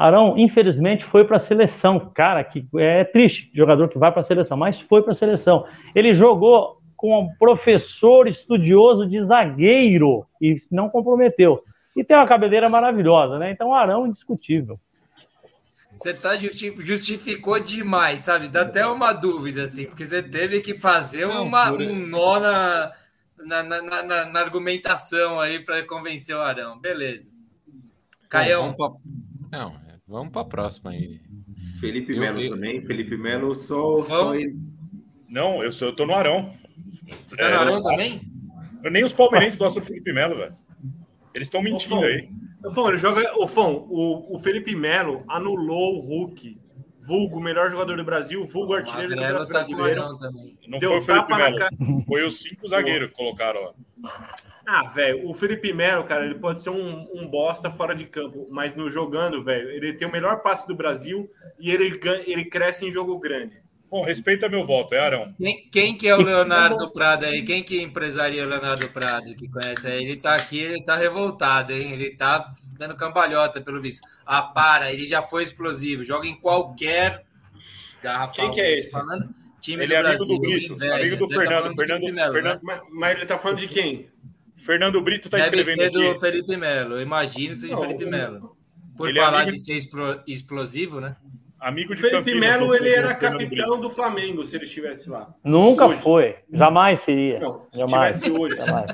Arão, 0.00 0.34
infelizmente, 0.38 1.04
foi 1.04 1.24
para 1.24 1.36
a 1.36 1.40
seleção. 1.40 2.10
Cara, 2.14 2.42
que 2.42 2.66
é 2.78 3.04
triste, 3.04 3.50
jogador 3.54 3.86
que 3.88 3.98
vai 3.98 4.10
para 4.10 4.22
a 4.22 4.24
seleção, 4.24 4.56
mas 4.56 4.80
foi 4.80 5.02
para 5.02 5.12
a 5.12 5.14
seleção. 5.14 5.66
Ele 5.94 6.14
jogou 6.14 6.80
com 6.96 7.20
um 7.20 7.34
professor 7.38 8.26
estudioso 8.26 9.06
de 9.06 9.22
zagueiro 9.22 10.24
e 10.40 10.56
não 10.70 10.88
comprometeu. 10.88 11.62
E 11.94 12.02
tem 12.02 12.16
uma 12.16 12.26
cabeleira 12.26 12.68
maravilhosa, 12.68 13.38
né? 13.38 13.50
Então, 13.50 13.74
Arão 13.74 14.06
indiscutível. 14.06 14.80
Você 15.92 16.14
tá 16.14 16.34
justi 16.34 16.74
justificou 16.78 17.60
demais, 17.60 18.22
sabe? 18.22 18.48
Dá 18.48 18.62
até 18.62 18.86
uma 18.86 19.12
dúvida, 19.12 19.64
assim, 19.64 19.84
porque 19.84 20.06
você 20.06 20.22
teve 20.22 20.62
que 20.62 20.74
fazer 20.74 21.26
Não, 21.26 21.44
uma, 21.44 21.70
um 21.72 22.06
nó 22.06 22.40
na, 22.40 22.92
na, 23.44 23.62
na, 23.62 24.02
na- 24.02 24.24
na 24.24 24.40
argumentação 24.40 25.38
aí 25.38 25.62
para 25.62 25.86
convencer 25.86 26.34
o 26.34 26.40
Arão. 26.40 26.78
Beleza. 26.78 27.28
Caião. 28.30 28.74
Não, 29.50 29.74
é, 29.88 29.89
vamos 30.10 30.32
para 30.32 30.42
a 30.42 30.44
próxima 30.44 30.90
aí. 30.90 31.20
Felipe 31.78 32.12
Eu- 32.12 32.20
Melo 32.20 32.40
eu- 32.40 32.50
também. 32.50 32.82
Felipe 32.82 33.16
Melo 33.16 33.54
só, 33.54 34.02
só. 34.04 34.32
Não, 35.28 35.62
eu, 35.62 35.72
sou, 35.72 35.88
eu 35.88 35.96
tô 35.96 36.04
no 36.04 36.14
Arão. 36.14 36.52
Você 37.26 37.36
tá 37.36 37.48
no 37.48 37.54
É, 37.54 37.58
Arão 37.58 37.74
eu- 37.76 37.82
também? 37.82 38.20
Nem 38.90 39.04
os 39.04 39.12
palmeirenses 39.12 39.58
gostam 39.58 39.80
do 39.82 39.86
Felipe 39.86 40.12
Melo, 40.12 40.36
velho. 40.36 40.54
Eles 41.34 41.46
estão 41.46 41.62
mentindo 41.62 41.94
Ô, 41.94 41.98
Fão, 42.00 42.02
aí. 42.02 42.28
Ô, 42.64 42.70
Fão, 42.70 42.88
ele 42.88 42.98
joga. 42.98 43.22
Ô, 43.38 43.46
Fão, 43.46 43.86
o, 43.88 44.34
o 44.34 44.38
Felipe 44.38 44.74
Melo 44.74 45.22
anulou 45.28 45.98
o 45.98 46.00
Hulk, 46.00 46.58
vulgo 47.02 47.38
o 47.38 47.42
melhor 47.42 47.70
jogador 47.70 47.96
do 47.96 48.04
Brasil, 48.04 48.44
vulgo 48.46 48.72
O 48.72 48.76
artilheiro 48.76 49.14
do 49.14 49.16
Campeonato 49.20 49.52
tá 49.52 49.66
o. 49.76 49.84
Arão. 49.84 50.18
Não 50.66 50.78
Deu 50.78 50.90
foi 50.90 50.98
o 50.98 51.02
Felipe 51.02 51.34
Melo. 51.36 52.04
Foi 52.06 52.26
os 52.26 52.38
cinco 52.40 52.66
zagueiros 52.68 53.10
que 53.10 53.16
colocaram 53.16 53.60
lá. 53.62 53.74
Ah, 54.72 54.84
velho, 54.86 55.28
o 55.28 55.34
Felipe 55.34 55.72
Melo, 55.72 56.04
cara, 56.04 56.24
ele 56.24 56.36
pode 56.36 56.60
ser 56.60 56.70
um, 56.70 57.08
um 57.12 57.26
bosta 57.26 57.68
fora 57.68 57.92
de 57.92 58.04
campo, 58.04 58.46
mas 58.52 58.76
no 58.76 58.88
jogando, 58.88 59.42
velho, 59.42 59.68
ele 59.68 59.94
tem 59.94 60.06
o 60.06 60.12
melhor 60.12 60.42
passe 60.44 60.64
do 60.68 60.76
Brasil 60.76 61.28
e 61.58 61.72
ele, 61.72 61.98
ele 62.24 62.44
cresce 62.44 62.86
em 62.86 62.90
jogo 62.90 63.18
grande. 63.18 63.60
Bom, 63.90 64.04
respeita 64.04 64.48
meu 64.48 64.64
voto, 64.64 64.94
é 64.94 65.00
Arão. 65.00 65.34
Quem, 65.36 65.68
quem 65.72 65.98
que 65.98 66.06
é 66.06 66.14
o 66.14 66.22
Leonardo 66.22 66.88
Prado 66.92 67.24
aí? 67.24 67.42
Quem 67.42 67.64
que 67.64 67.82
empresaria 67.82 68.44
o 68.44 68.48
Leonardo 68.48 68.88
Prado 68.90 69.34
que 69.34 69.48
conhece 69.48 69.88
aí? 69.88 70.04
Ele 70.04 70.14
tá 70.14 70.36
aqui, 70.36 70.60
ele 70.60 70.84
tá 70.84 70.94
revoltado, 70.94 71.72
hein? 71.72 71.90
Ele 71.90 72.14
tá 72.14 72.48
dando 72.78 72.94
cambalhota, 72.94 73.60
pelo 73.60 73.82
visto. 73.82 74.06
Ah, 74.24 74.40
para, 74.42 74.92
ele 74.92 75.04
já 75.04 75.20
foi 75.20 75.42
explosivo, 75.42 76.04
joga 76.04 76.28
em 76.28 76.36
qualquer 76.36 77.24
garrafa. 78.00 78.34
Quem 78.34 78.52
que 78.52 78.60
é 78.60 78.78
esse? 78.78 78.92
Falando, 78.92 79.28
time 79.60 79.82
Ele 79.82 79.88
do 79.88 79.94
é 79.94 79.98
amigo 79.98 80.16
Brasil, 80.18 80.36
do 80.36 80.40
Brito, 80.40 80.72
inveja. 80.74 80.94
amigo 80.94 81.16
do 81.16 81.26
Você 81.26 81.34
tá 81.34 81.40
Fernando. 81.40 81.68
do 81.68 81.74
Fernando, 81.74 82.32
Fernando, 82.32 82.42
né? 82.42 82.60
Mas, 82.62 82.80
mas 82.92 83.16
ele 83.16 83.26
tá 83.26 83.38
falando 83.38 83.58
de 83.58 83.68
quem? 83.68 84.08
Fernando 84.64 85.00
Brito 85.00 85.28
tá 85.28 85.36
Deve 85.38 85.56
escrevendo 85.60 85.82
ser 85.82 85.90
do 85.90 86.10
aqui. 86.10 86.20
Felipe 86.20 86.56
Melo, 86.56 86.94
eu 86.94 87.00
imagino 87.02 87.54
que 87.54 87.60
seja 87.60 87.74
Não, 87.74 87.80
Felipe 87.82 88.04
o- 88.04 88.10
Melo. 88.10 88.56
Por 88.96 89.08
ele 89.08 89.18
é 89.18 89.22
falar 89.22 89.42
amigo- 89.42 89.52
de 89.56 89.64
ser 89.64 89.74
explo- 89.74 90.20
explosivo, 90.26 91.00
né? 91.00 91.16
Amigo 91.58 91.92
O 91.92 91.94
de 91.94 92.00
Felipe 92.00 92.18
Campinas, 92.18 92.40
Melo, 92.40 92.74
ele 92.74 92.88
era 92.88 93.14
capitão 93.14 93.80
do 93.80 93.90
Flamengo 93.90 94.44
se 94.46 94.56
ele 94.56 94.64
estivesse 94.64 95.10
lá. 95.10 95.28
Nunca 95.44 95.86
Hoje. 95.86 96.00
foi. 96.02 96.36
Jamais 96.52 97.00
seria. 97.00 97.38
Não, 97.40 97.66
se 97.70 97.78
Jamais. 97.80 98.22
hoje. 98.22 98.56
Jamais. 98.56 98.86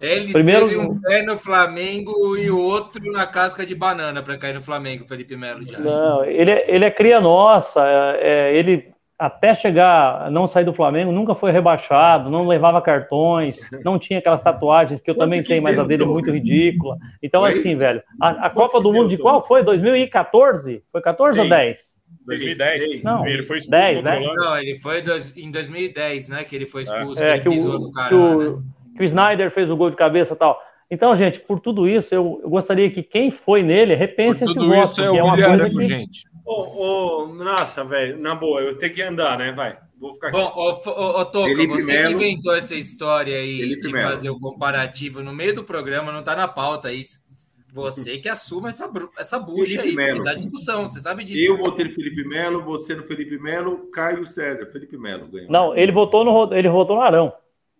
Ele 0.00 0.32
Primeiro- 0.32 0.68
teve 0.68 0.78
um 0.78 1.00
pé 1.00 1.22
no 1.22 1.38
Flamengo 1.38 2.36
e 2.36 2.50
outro 2.50 3.10
na 3.10 3.26
casca 3.26 3.64
de 3.64 3.74
banana 3.74 4.22
para 4.22 4.36
cair 4.36 4.54
no 4.54 4.62
Flamengo, 4.62 5.08
Felipe 5.08 5.36
Melo 5.36 5.64
já. 5.64 5.78
Não, 5.80 6.22
ele, 6.24 6.50
é- 6.50 6.74
ele 6.74 6.84
é 6.84 6.90
cria 6.90 7.18
nossa. 7.20 7.80
é- 7.86 8.20
é, 8.52 8.56
ele, 8.58 8.92
até 9.18 9.54
chegar, 9.54 10.30
não 10.30 10.46
sair 10.46 10.64
do 10.64 10.74
Flamengo, 10.74 11.10
nunca 11.10 11.34
foi 11.34 11.50
rebaixado, 11.50 12.28
não 12.30 12.46
levava 12.46 12.82
cartões, 12.82 13.58
não 13.84 13.98
tinha 13.98 14.18
aquelas 14.18 14.42
tatuagens 14.42 15.00
que 15.00 15.10
eu 15.10 15.14
Quanto 15.14 15.24
também 15.24 15.42
que 15.42 15.48
tenho, 15.48 15.62
mas 15.62 15.78
a 15.78 15.84
dele 15.84 16.02
é 16.02 16.06
muito 16.06 16.30
ridícula. 16.30 16.98
Então, 17.22 17.42
Oi? 17.42 17.52
assim, 17.52 17.74
velho, 17.76 18.02
a, 18.20 18.46
a 18.46 18.50
Copa 18.50 18.76
que 18.76 18.82
do 18.82 18.92
deu, 18.92 19.02
Mundo 19.02 19.08
de 19.08 19.18
qual 19.18 19.46
foi? 19.46 19.62
2014? 19.62 20.82
Foi 20.92 21.00
14 21.00 21.38
ou 21.40 21.46
Seis. 21.46 21.50
10? 21.50 21.86
2010. 22.26 23.04
Não, 23.04 23.26
ele 23.26 23.42
foi 23.42 23.58
expulso 23.58 23.70
10, 23.82 23.96
contra 23.96 24.12
a 24.16 24.20
né? 24.20 24.26
Não, 24.36 24.58
ele 24.58 24.78
foi 24.78 25.00
dois- 25.02 25.32
em 25.36 25.50
2010, 25.50 26.28
né? 26.28 26.44
Que 26.44 26.56
ele 26.56 26.66
foi 26.66 26.82
expulso, 26.82 27.22
É, 27.22 27.32
ele 27.32 27.40
que 27.40 27.48
pisou 27.50 27.76
o, 27.76 27.78
no 27.80 27.92
cara. 27.92 28.08
que, 28.08 28.14
o, 28.14 28.38
né? 28.56 28.62
que 28.96 29.02
o 29.02 29.04
Snyder 29.06 29.50
fez 29.50 29.70
o 29.70 29.76
gol 29.76 29.90
de 29.90 29.96
cabeça 29.96 30.34
e 30.34 30.36
tal. 30.36 30.60
Então, 30.90 31.14
gente, 31.16 31.40
por 31.40 31.58
tudo 31.58 31.88
isso, 31.88 32.14
eu, 32.14 32.40
eu 32.42 32.50
gostaria 32.50 32.90
que 32.90 33.02
quem 33.02 33.30
foi 33.30 33.62
nele 33.62 33.94
repense 33.94 34.40
Por 34.40 34.44
esse 34.44 34.54
tudo 34.54 34.68
voto, 34.68 34.84
isso 34.84 35.00
é 35.02 35.10
que 35.10 35.18
é 35.18 35.22
uma 35.22 35.36
coisa 35.36 35.70
que... 35.70 35.82
gente. 35.82 36.24
Ô, 36.46 37.24
ô, 37.24 37.26
nossa, 37.26 37.84
velho, 37.84 38.18
na 38.18 38.34
boa, 38.34 38.60
eu 38.60 38.78
tenho 38.78 38.94
que 38.94 39.02
andar, 39.02 39.36
né? 39.36 39.50
Vai, 39.50 39.76
vou 39.98 40.14
ficar 40.14 40.28
aqui. 40.28 40.38
Bom, 40.38 40.52
ô, 40.54 40.70
ô, 40.70 41.20
ô, 41.20 41.24
Toca, 41.24 41.48
Felipe 41.48 41.74
você 41.74 41.92
Melo. 41.92 42.18
que 42.18 42.24
inventou 42.24 42.54
essa 42.54 42.74
história 42.76 43.36
aí 43.36 43.58
Felipe 43.58 43.80
de 43.88 43.92
Melo. 43.92 44.10
fazer 44.10 44.30
o 44.30 44.38
comparativo 44.38 45.24
no 45.24 45.32
meio 45.34 45.54
do 45.56 45.64
programa, 45.64 46.12
não 46.12 46.22
tá 46.22 46.36
na 46.36 46.46
pauta 46.46 46.92
isso. 46.92 47.26
Você 47.72 48.16
que 48.18 48.28
assuma 48.28 48.68
essa, 48.68 48.88
essa 49.18 49.38
bucha 49.38 49.82
Felipe 49.82 49.88
aí, 49.88 49.94
Melo. 49.96 50.18
que 50.18 50.24
dá 50.24 50.34
discussão, 50.34 50.88
você 50.88 51.00
sabe 51.00 51.24
disso. 51.24 51.44
Eu 51.44 51.58
votei 51.58 51.84
no 51.86 51.92
Felipe 51.92 52.24
Melo, 52.26 52.62
você 52.62 52.94
no 52.94 53.02
Felipe 53.02 53.38
Melo, 53.38 53.90
Caio 53.90 54.24
César. 54.24 54.66
Felipe 54.66 54.96
Melo 54.96 55.26
ganhou. 55.26 55.50
Não, 55.50 55.76
ele 55.76 55.90
votou 55.90 56.24
no, 56.24 56.54
ele 56.54 56.68
votou 56.68 56.96
no 56.96 57.02
Arão. 57.02 57.32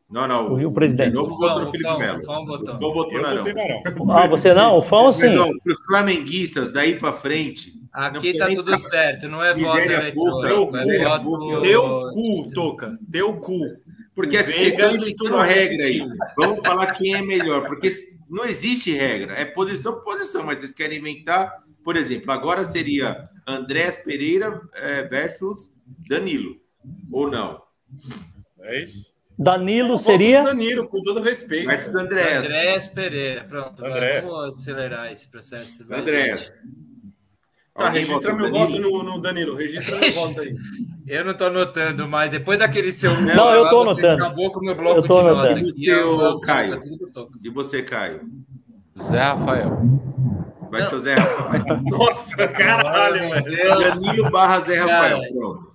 Não, 0.09 0.27
não. 0.28 0.53
o- 0.53 0.69
o 0.69 0.73
presidente. 0.73 1.09
De 1.09 1.15
novo, 1.15 1.35
O 1.35 1.37
votou 1.39 1.61
no 1.62 1.69
o 1.69 1.70
Felipe 1.73 1.99
Melo. 1.99 2.19
o 2.20 2.24
Fão 2.24 2.47
votou. 2.47 2.74
O 2.74 2.78
Fão 2.78 2.93
votou 2.95 3.12
Eu 3.12 3.20
no 3.23 3.27
Arão. 3.28 3.39
votei 3.45 3.53
no 3.55 3.61
Arão. 3.61 3.83
Ah, 4.16 4.27
você 4.28 4.55
não? 4.55 4.77
O 4.77 4.83
Fão 4.83 5.11
sim. 5.11 5.27
Mas, 5.27 5.37
ó, 5.37 5.49
pros 5.65 5.85
flamenguistas, 5.87 6.70
daí 6.73 6.97
pra 6.99 7.12
frente. 7.12 7.73
não 7.93 8.03
Aqui 8.07 8.37
tá 8.39 8.47
tudo 8.47 8.77
ficar- 8.77 8.78
certo, 8.78 9.28
não 9.28 9.43
é 9.43 9.53
voto 9.55 9.78
eletrônico, 9.78 10.77
é 10.77 11.05
voto... 11.05 11.61
Teu 11.62 11.83
cu, 12.12 12.51
Toca, 12.55 12.99
teu 13.11 13.35
cu. 13.41 13.59
Porque 14.15 14.37
assim, 14.37 14.53
vocês 14.53 14.74
estão 14.74 14.95
inventando 14.95 15.37
regra 15.41 15.85
aí. 15.85 16.03
Vamos 16.37 16.65
falar 16.65 16.87
quem 16.93 17.15
é 17.15 17.23
melhor, 17.23 17.66
porque 17.66 17.91
não 18.31 18.45
existe 18.45 18.93
regra. 18.93 19.33
É 19.35 19.45
posição 19.45 19.95
por 19.95 20.05
posição, 20.05 20.45
mas 20.45 20.59
vocês 20.61 20.73
querem 20.74 20.99
inventar, 20.99 21.53
por 21.85 21.97
exemplo, 21.97 22.31
agora 22.31 22.65
seria 22.65 23.28
Andrés 23.47 23.99
Pereira 23.99 24.61
eh, 24.74 25.03
versus 25.05 25.70
Danilo. 26.09 26.57
Ou 27.12 27.31
não? 27.31 27.61
É 28.61 28.83
isso? 28.83 29.05
Danilo 29.39 29.99
seria... 29.99 30.43
Danilo, 30.43 30.89
com 30.89 31.03
todo 31.03 31.21
respeito. 31.21 31.69
Versus 31.69 31.95
Andrés. 31.95 32.39
Andrés 32.39 32.89
Pereira, 32.89 33.45
pronto. 33.45 33.81
vai, 33.83 33.91
Andrés. 33.91 34.25
Vamos 34.25 34.55
acelerar 34.61 35.13
esse 35.13 35.29
processo. 35.29 35.85
Andrés. 35.93 36.63
Tá, 37.75 37.89
Alguém 37.89 38.05
registra 38.07 38.33
meu 38.33 38.51
Danilo? 38.51 38.67
voto 38.67 38.79
no, 38.81 39.03
no 39.17 39.21
Danilo. 39.21 39.55
Registra 39.55 39.97
meu 39.97 40.11
voto 40.11 40.41
aí. 40.41 40.57
Eu 41.07 41.25
não 41.25 41.35
tô 41.35 41.45
anotando 41.45 42.09
mais. 42.09 42.31
Depois 42.33 42.59
daquele 42.59 42.91
seu 42.91 43.21
Não, 43.21 43.55
eu 43.55 43.69
tô 43.69 43.83
lá, 43.85 43.95
você 43.95 44.01
anotando. 44.07 44.25
Acabou 44.25 44.51
com 44.51 44.59
o 44.59 44.63
meu 44.65 44.75
bloco 44.75 44.99
Eu 44.99 45.03
tô 45.05 45.21
de 45.23 45.29
nota. 45.29 45.61
E 45.61 45.73
seu, 45.73 45.95
eu- 45.97 46.21
eu- 46.21 46.41
Caio? 46.41 46.75
eu- 47.01 47.13
toco. 47.13 47.33
E 47.45 47.49
você, 47.49 47.81
Caio? 47.81 48.23
Zé 49.01 49.19
Rafael. 49.21 49.79
Vai 50.69 50.81
Não. 50.81 50.89
ser 50.89 50.95
o 50.97 50.99
Zé 50.99 51.15
Rafael. 51.15 51.81
Nossa, 51.85 52.49
caralho, 52.49 53.31
velho. 53.31 53.45
Deus. 53.45 54.01
Danilo 54.01 54.31
barra 54.33 54.59
Zé 54.61 54.79
Rafael. 54.81 55.21
Cara. 55.21 55.33
Pronto. 55.33 55.65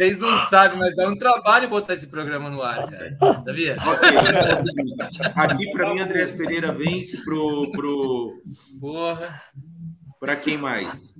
Vocês 0.00 0.18
não 0.18 0.34
sabem, 0.46 0.78
mas 0.78 0.96
dá 0.96 1.06
um 1.06 1.14
trabalho 1.14 1.68
botar 1.68 1.92
esse 1.92 2.06
programa 2.06 2.48
no 2.48 2.62
ar, 2.62 2.88
cara. 2.88 3.18
Sabia? 3.44 3.76
Aqui, 5.36 5.70
para 5.72 5.92
mim, 5.92 6.00
Andrés 6.00 6.38
Pereira 6.38 6.72
vence 6.72 7.18
pro, 7.22 7.70
pro, 7.70 8.32
Porra. 8.80 9.42
para 10.18 10.36
quem 10.36 10.56
mais? 10.56 11.14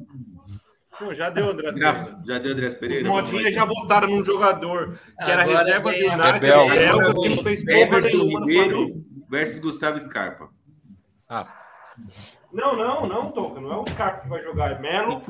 Não, 0.99 1.13
já 1.13 1.29
deu, 1.29 1.51
André. 1.51 1.73
Já, 1.73 2.21
já 2.25 2.39
deu 2.39 2.53
Andrés 2.53 2.73
Os 2.73 2.79
Pereira? 2.81 3.07
modinhas 3.07 3.53
já 3.53 3.67
votaram 3.67 4.09
num 4.09 4.25
jogador 4.25 4.99
que 5.23 5.31
era 5.31 5.43
Agora 5.43 5.59
reserva 5.59 5.91
do 5.91 5.97
é 5.99 6.41
Belga, 6.41 7.15
que 7.21 7.29
não 7.29 7.43
fez 7.43 7.63
porra 7.63 7.79
Everton 7.81 8.17
nenhuma. 8.17 8.41
Ribeiro 8.47 9.05
versus 9.29 9.59
Gustavo 9.59 10.01
Scarpa. 10.01 10.49
Ah, 11.29 11.47
Não, 12.51 12.75
não, 12.75 13.07
não, 13.07 13.31
Toca. 13.31 13.61
Não 13.61 13.73
é 13.75 13.77
o 13.77 13.85
Scarpa 13.91 14.23
que 14.23 14.29
vai 14.31 14.43
jogar, 14.43 14.73
é 14.73 14.79
Melo. 14.79 15.21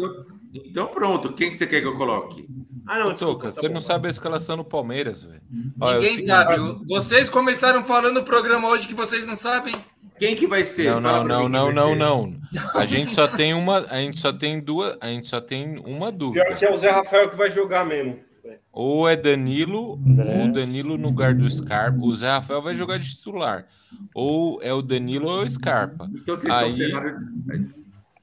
Então, 0.53 0.87
pronto, 0.89 1.33
quem 1.33 1.51
que 1.51 1.57
você 1.59 1.67
quer 1.67 1.81
que 1.81 1.87
eu 1.87 1.97
coloque? 1.97 2.47
Ah, 2.87 2.99
não, 2.99 3.15
Toca, 3.15 3.53
tá 3.53 3.61
você 3.61 3.69
bom. 3.69 3.75
não 3.75 3.81
sabe 3.81 4.09
a 4.09 4.11
escalação 4.11 4.57
do 4.57 4.65
Palmeiras, 4.65 5.23
velho. 5.23 5.41
O 5.81 5.93
Ninguém 5.93 6.19
sabe. 6.21 6.57
Vocês 6.89 7.29
começaram 7.29 7.85
falando 7.85 8.15
no 8.15 8.25
programa 8.25 8.69
hoje 8.69 8.89
que 8.89 8.95
vocês 8.95 9.27
não 9.27 9.37
sabem. 9.37 9.75
Quem 10.19 10.35
que 10.35 10.47
vai 10.47 10.65
ser? 10.65 10.91
Não, 10.91 11.01
Fala 11.01 11.25
não, 11.25 11.49
não, 11.49 11.71
não, 11.73 11.95
não, 11.95 12.27
não. 12.29 12.41
A 12.75 12.85
gente 12.85 13.15
só 13.15 13.29
tem 13.29 13.55
uma, 13.55 13.79
a 13.89 13.99
gente 13.99 14.21
só 14.21 14.33
tem 14.33 14.61
duas, 14.61 14.97
a 15.01 15.07
gente 15.07 15.29
só 15.29 15.41
tem 15.41 15.79
uma 15.79 16.11
dúvida. 16.11 16.45
Pior 16.45 16.57
que 16.59 16.65
é 16.67 16.73
o 16.73 16.77
Zé 16.77 16.91
Rafael 16.91 17.31
que 17.31 17.37
vai 17.37 17.51
jogar 17.51 17.87
mesmo. 17.87 18.19
Ou 18.73 19.09
é 19.09 19.17
Danilo, 19.17 19.95
André. 20.07 20.45
o 20.45 20.53
Danilo 20.53 20.99
no 20.99 21.09
lugar 21.09 21.35
do 21.35 21.49
Scarpa. 21.49 21.99
O 22.01 22.15
Zé 22.15 22.29
Rafael 22.29 22.61
vai 22.61 22.75
jogar 22.75 22.99
de 22.99 23.09
titular. 23.17 23.67
Ou 24.15 24.61
é 24.63 24.73
o 24.75 24.83
Danilo 24.83 25.29
ou 25.29 25.43
o 25.43 25.51
Scarpa. 25.51 26.09
Então 26.15 26.37
vocês 26.37 26.53
Aí- 26.53 26.71
estão 26.71 26.87
ferrados. 27.01 27.23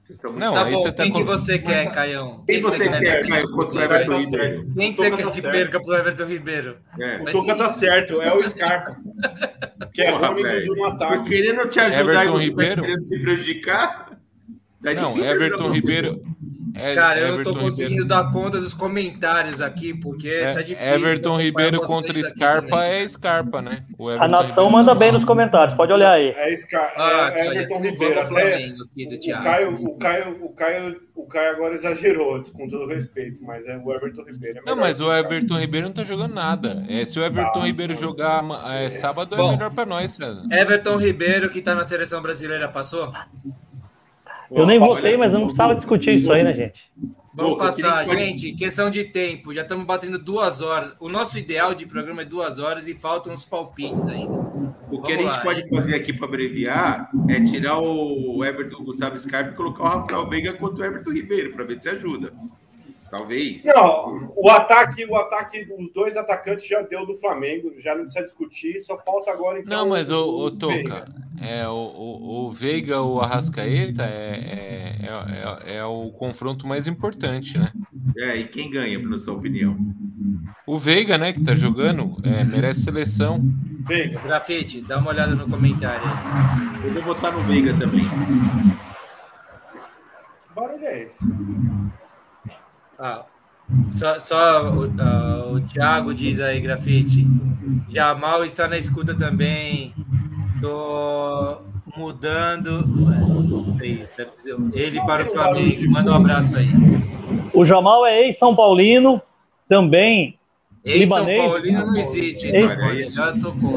Vocês 0.07 0.19
estão 0.19 0.31
muito 0.31 0.39
Não, 0.45 0.53
Tá 0.53 0.63
bom, 0.63 0.71
você 0.71 0.91
tá 0.93 1.03
quem 1.03 1.11
que 1.11 1.19
com- 1.19 1.25
você 1.25 1.59
quer, 1.59 1.91
Caião? 1.91 2.43
Quem 2.47 2.61
você 2.61 2.87
quer, 2.87 3.23
que 3.23 3.27
Caio, 3.29 3.51
contra 3.51 3.75
o 3.77 3.81
Everton 3.81 4.19
Ribeiro? 4.19 4.71
Quem 4.77 4.91
que 4.93 4.97
você 4.97 5.11
quer 5.11 5.25
tá 5.25 5.31
que 5.31 5.41
certo. 5.41 5.53
perca 5.53 5.81
pro 5.81 5.93
Everton 5.95 6.25
Ribeiro? 6.25 6.77
É. 6.97 7.15
O 7.21 7.25
Toca 7.25 7.55
tá 7.55 7.69
certo, 7.71 8.21
é 8.21 8.33
o 8.33 8.49
Scarpa. 8.49 8.95
Que 9.93 10.03
é 10.03 10.11
Porra, 10.13 10.27
ruim 10.27 10.43
velho. 10.43 10.67
no 10.67 10.75
Tô 10.77 10.85
ataque. 10.85 11.29
querendo 11.29 11.67
te 11.67 11.79
ajudar 11.81 12.23
Everton 12.23 12.23
e 12.23 12.39
você 12.39 12.45
Ribeiro? 12.45 12.75
tá 12.75 12.81
querendo 12.83 13.03
se 13.05 13.19
prejudicar? 13.19 14.17
Tá 14.81 14.93
Não, 14.93 15.17
Everton 15.17 15.67
você. 15.67 15.79
Ribeiro. 15.81 16.23
É- 16.77 16.95
Cara, 16.95 17.19
eu 17.19 17.27
não 17.27 17.33
Everton 17.35 17.53
tô 17.53 17.59
conseguindo 17.59 17.89
Ribeiro- 18.03 18.05
dar 18.07 18.31
conta 18.31 18.59
dos 18.59 18.73
comentários 18.73 19.61
aqui, 19.61 19.93
porque 19.93 20.29
é, 20.29 20.51
tá 20.53 20.61
difícil. 20.61 20.93
Everton 20.93 21.37
Ribeiro 21.37 21.79
contra 21.81 22.21
Scarpa 22.29 22.83
é 22.85 23.07
Scarpa, 23.07 23.61
né? 23.61 23.85
O 23.97 24.09
A 24.09 24.27
nação 24.27 24.65
Ribeiro- 24.65 24.71
manda 24.71 24.95
bem 24.95 25.11
nos 25.11 25.25
comentários, 25.25 25.75
pode 25.75 25.91
olhar 25.91 26.11
aí. 26.11 26.29
É, 26.37 26.55
Scar... 26.55 26.93
Ah, 26.95 27.31
é 27.33 27.47
Everton 27.47 27.81
Ribeiro. 27.81 28.19
Até 28.19 28.25
Flamengo 28.27 28.83
aqui 28.83 29.07
do 29.07 29.15
o. 29.15 29.43
Caio, 29.43 29.73
o, 29.75 29.97
Caio, 29.97 30.45
o, 30.45 30.49
Caio, 30.53 31.01
o 31.15 31.25
Caio 31.27 31.51
agora 31.51 31.73
exagerou, 31.73 32.43
com 32.53 32.69
todo 32.69 32.87
respeito, 32.87 33.43
mas 33.43 33.67
é 33.67 33.77
o 33.77 33.93
Everton 33.93 34.23
Ribeiro. 34.23 34.59
É 34.59 34.61
Não, 34.65 34.75
mas 34.75 34.99
o. 35.01 35.11
Everton 35.11 35.59
Ribeiro 35.59 35.87
não 35.87 35.93
tá 35.93 36.03
jogando 36.03 36.33
nada. 36.33 36.85
É, 36.87 37.05
se 37.05 37.19
o 37.19 37.23
Everton 37.23 37.59
Não, 37.59 37.65
Ribeiro 37.65 37.93
não. 37.93 37.99
jogar 38.01 38.43
é, 38.73 38.89
sábado, 38.89 39.33
é 39.35 39.37
Bom. 39.37 39.51
melhor 39.53 39.71
pra 39.71 39.85
nós, 39.85 40.11
César. 40.11 40.43
Everton 40.51 40.97
Ribeiro, 40.97 41.49
que 41.49 41.61
tá 41.61 41.73
na 41.75 41.83
seleção 41.83 42.21
brasileira, 42.21 42.67
passou? 42.67 43.11
Eu 44.51 44.65
nem 44.65 44.79
votei, 44.79 45.17
mas 45.17 45.31
eu 45.33 45.39
não 45.39 45.47
precisava 45.47 45.75
discutir 45.75 46.15
isso 46.15 46.31
aí, 46.31 46.43
né, 46.43 46.53
gente? 46.53 46.89
Vamos 47.33 47.57
passar, 47.57 48.03
gente. 48.05 48.53
Questão 48.53 48.89
de 48.89 49.03
tempo. 49.03 49.53
Já 49.53 49.61
estamos 49.61 49.85
batendo 49.85 50.17
duas 50.17 50.61
horas. 50.61 50.95
O 50.99 51.07
nosso 51.07 51.37
ideal 51.37 51.75
de 51.75 51.85
programa 51.85 52.23
é 52.23 52.25
duas 52.25 52.57
horas 52.57 52.87
e 52.87 52.95
faltam 52.95 53.31
uns 53.31 53.45
palpites 53.45 54.07
ainda. 54.07 54.33
O 54.89 55.01
que 55.01 55.11
a 55.11 55.15
Vamos 55.15 55.31
gente 55.31 55.37
lá, 55.37 55.43
pode 55.43 55.61
hein? 55.61 55.67
fazer 55.69 55.95
aqui 55.95 56.13
para 56.13 56.25
abreviar 56.25 57.11
é 57.29 57.43
tirar 57.43 57.79
o 57.79 58.43
Everton 58.43 58.83
Gustavo 58.83 59.17
Scarpa 59.17 59.51
e 59.51 59.55
colocar 59.55 59.83
o 59.83 59.87
Rafael 59.87 60.27
Veiga 60.27 60.53
contra 60.53 60.83
o 60.83 60.85
Everton 60.85 61.11
Ribeiro, 61.11 61.53
para 61.53 61.65
ver 61.65 61.81
se 61.81 61.89
ajuda. 61.89 62.33
Talvez. 63.09 63.63
Não, 63.63 64.33
o 64.35 64.49
ataque, 64.49 65.05
o 65.05 65.15
ataque, 65.15 65.67
os 65.77 65.91
dois 65.93 66.17
atacantes 66.17 66.67
já 66.67 66.81
deu 66.81 67.05
do 67.05 67.15
Flamengo, 67.15 67.73
já 67.79 67.95
não 67.95 68.03
precisa 68.03 68.23
discutir, 68.23 68.79
só 68.81 68.97
falta 68.97 69.31
agora 69.31 69.59
então. 69.59 69.77
Não, 69.77 69.89
mas 69.89 70.09
o, 70.09 70.25
o 70.25 70.49
Veiga. 70.49 71.05
Toca, 71.05 71.05
é, 71.39 71.67
o, 71.67 71.71
o, 71.71 72.47
o 72.47 72.51
Veiga, 72.51 73.01
o 73.01 73.21
Arrascaeta 73.21 74.03
é, 74.03 74.97
é, 75.01 75.73
é, 75.73 75.77
é 75.77 75.85
o 75.85 76.09
confronto 76.11 76.67
mais 76.67 76.87
importante, 76.87 77.57
né? 77.57 77.71
É, 78.17 78.35
e 78.35 78.47
quem 78.47 78.69
ganha, 78.69 78.99
na 78.99 79.17
sua 79.17 79.35
opinião? 79.35 79.77
O 80.65 80.77
Veiga, 80.77 81.17
né, 81.17 81.31
que 81.31 81.43
tá 81.43 81.55
jogando, 81.55 82.17
é, 82.23 82.43
merece 82.43 82.81
seleção. 82.81 83.41
Veiga. 83.87 84.19
Grafite, 84.19 84.81
dá 84.81 84.97
uma 84.97 85.11
olhada 85.11 85.33
no 85.33 85.47
comentário 85.47 86.03
aí. 86.05 86.87
Eu 86.87 86.93
vou 86.95 87.03
votar 87.03 87.31
no 87.31 87.39
Veiga 87.41 87.73
também. 87.75 88.03
Que 90.43 90.53
barulho 90.53 90.85
é 90.85 91.03
esse? 91.03 91.25
Ah, 92.99 93.25
só 93.91 94.19
só 94.19 94.71
o, 94.71 94.91
ah, 94.99 95.45
o 95.51 95.61
Thiago 95.61 96.13
diz 96.13 96.39
aí, 96.39 96.59
Grafite. 96.59 97.27
Jamal 97.89 98.43
está 98.43 98.67
na 98.67 98.77
escuta 98.77 99.15
também. 99.15 99.93
Tô 100.59 101.61
mudando. 101.95 102.85
Ele 104.73 104.99
para 105.01 105.23
o 105.23 105.27
Flamengo. 105.27 105.91
Manda 105.91 106.11
um 106.11 106.15
abraço 106.15 106.55
aí. 106.55 106.69
O 107.53 107.65
Jamal 107.65 108.05
é 108.05 108.21
ex-São 108.23 108.55
Paulino, 108.55 109.21
também 109.67 110.37
Em 110.85 111.05
São 111.07 111.19
libanês. 111.19 111.51
Paulino 111.51 111.85
não 111.85 111.97
existe. 111.97 112.47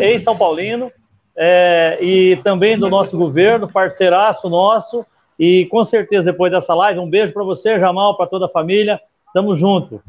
Ex-São 0.01 0.37
Paulino, 0.37 0.93
é, 1.37 1.99
e 2.01 2.37
também 2.45 2.79
do 2.79 2.89
nosso 2.89 3.17
governo, 3.17 3.71
parceiraço 3.71 4.49
nosso. 4.49 5.05
E 5.39 5.67
com 5.71 5.83
certeza, 5.85 6.31
depois 6.31 6.53
dessa 6.53 6.75
live, 6.75 7.01
um 7.01 7.09
beijo 7.09 7.33
para 7.33 7.43
você, 7.43 7.81
Jamal, 7.81 8.17
para 8.17 8.27
toda 8.27 8.45
a 8.47 8.51
família. 8.51 9.01
Tamo 9.33 9.57
junto. 9.57 10.03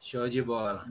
Show 0.00 0.28
de 0.28 0.40
bola. 0.40 0.84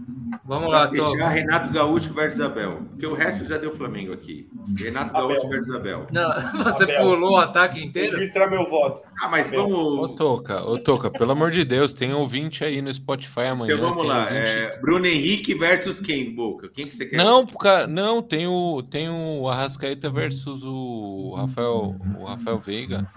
Vamos 0.43 0.67
Pra 0.67 0.79
lá, 0.79 0.87
fechar, 0.89 1.03
Toca. 1.05 1.27
Renato 1.29 1.69
Gaúcho 1.69 2.13
versus 2.13 2.41
Abel. 2.41 2.81
Porque 2.89 3.05
o 3.07 3.13
resto 3.13 3.45
já 3.47 3.57
deu 3.57 3.71
Flamengo 3.73 4.11
aqui. 4.11 4.49
Renato 4.77 5.13
Gaúcho 5.13 5.47
versus 5.47 5.73
Abel. 5.73 6.07
Não, 6.11 6.29
você 6.61 6.83
Abel. 6.83 7.01
pulou 7.01 7.31
o 7.31 7.37
ataque 7.37 7.81
inteiro? 7.85 8.17
Registrar 8.17 8.49
meu 8.49 8.69
voto. 8.69 9.01
Ah, 9.21 9.29
mas 9.29 9.47
Abel. 9.47 9.65
Ô, 9.65 10.01
vamos. 10.01 10.15
Toca, 10.17 10.61
ô, 10.61 10.77
Toca, 10.77 11.09
pelo 11.09 11.31
amor 11.31 11.51
de 11.51 11.63
Deus, 11.63 11.93
tem 11.93 12.13
ouvinte 12.13 12.65
aí 12.65 12.81
no 12.81 12.93
Spotify 12.93 13.43
amanhã. 13.43 13.75
Então 13.75 13.89
vamos 13.91 14.05
lá. 14.05 14.29
É, 14.29 14.77
Bruno 14.81 15.05
Henrique 15.05 15.53
versus 15.55 16.01
quem, 16.01 16.35
Boca? 16.35 16.67
Quem 16.67 16.85
que 16.87 16.93
você 16.97 17.05
quer? 17.05 17.15
Não, 17.15 17.47
cara, 17.47 17.87
não, 17.87 18.21
tem 18.21 18.45
o, 18.45 18.83
tem 18.83 19.09
o 19.09 19.47
Arrascaeta 19.47 20.09
versus 20.09 20.63
o 20.65 21.33
Rafael, 21.37 21.95
o 22.19 22.25
Rafael 22.25 22.59
Veiga. 22.59 23.09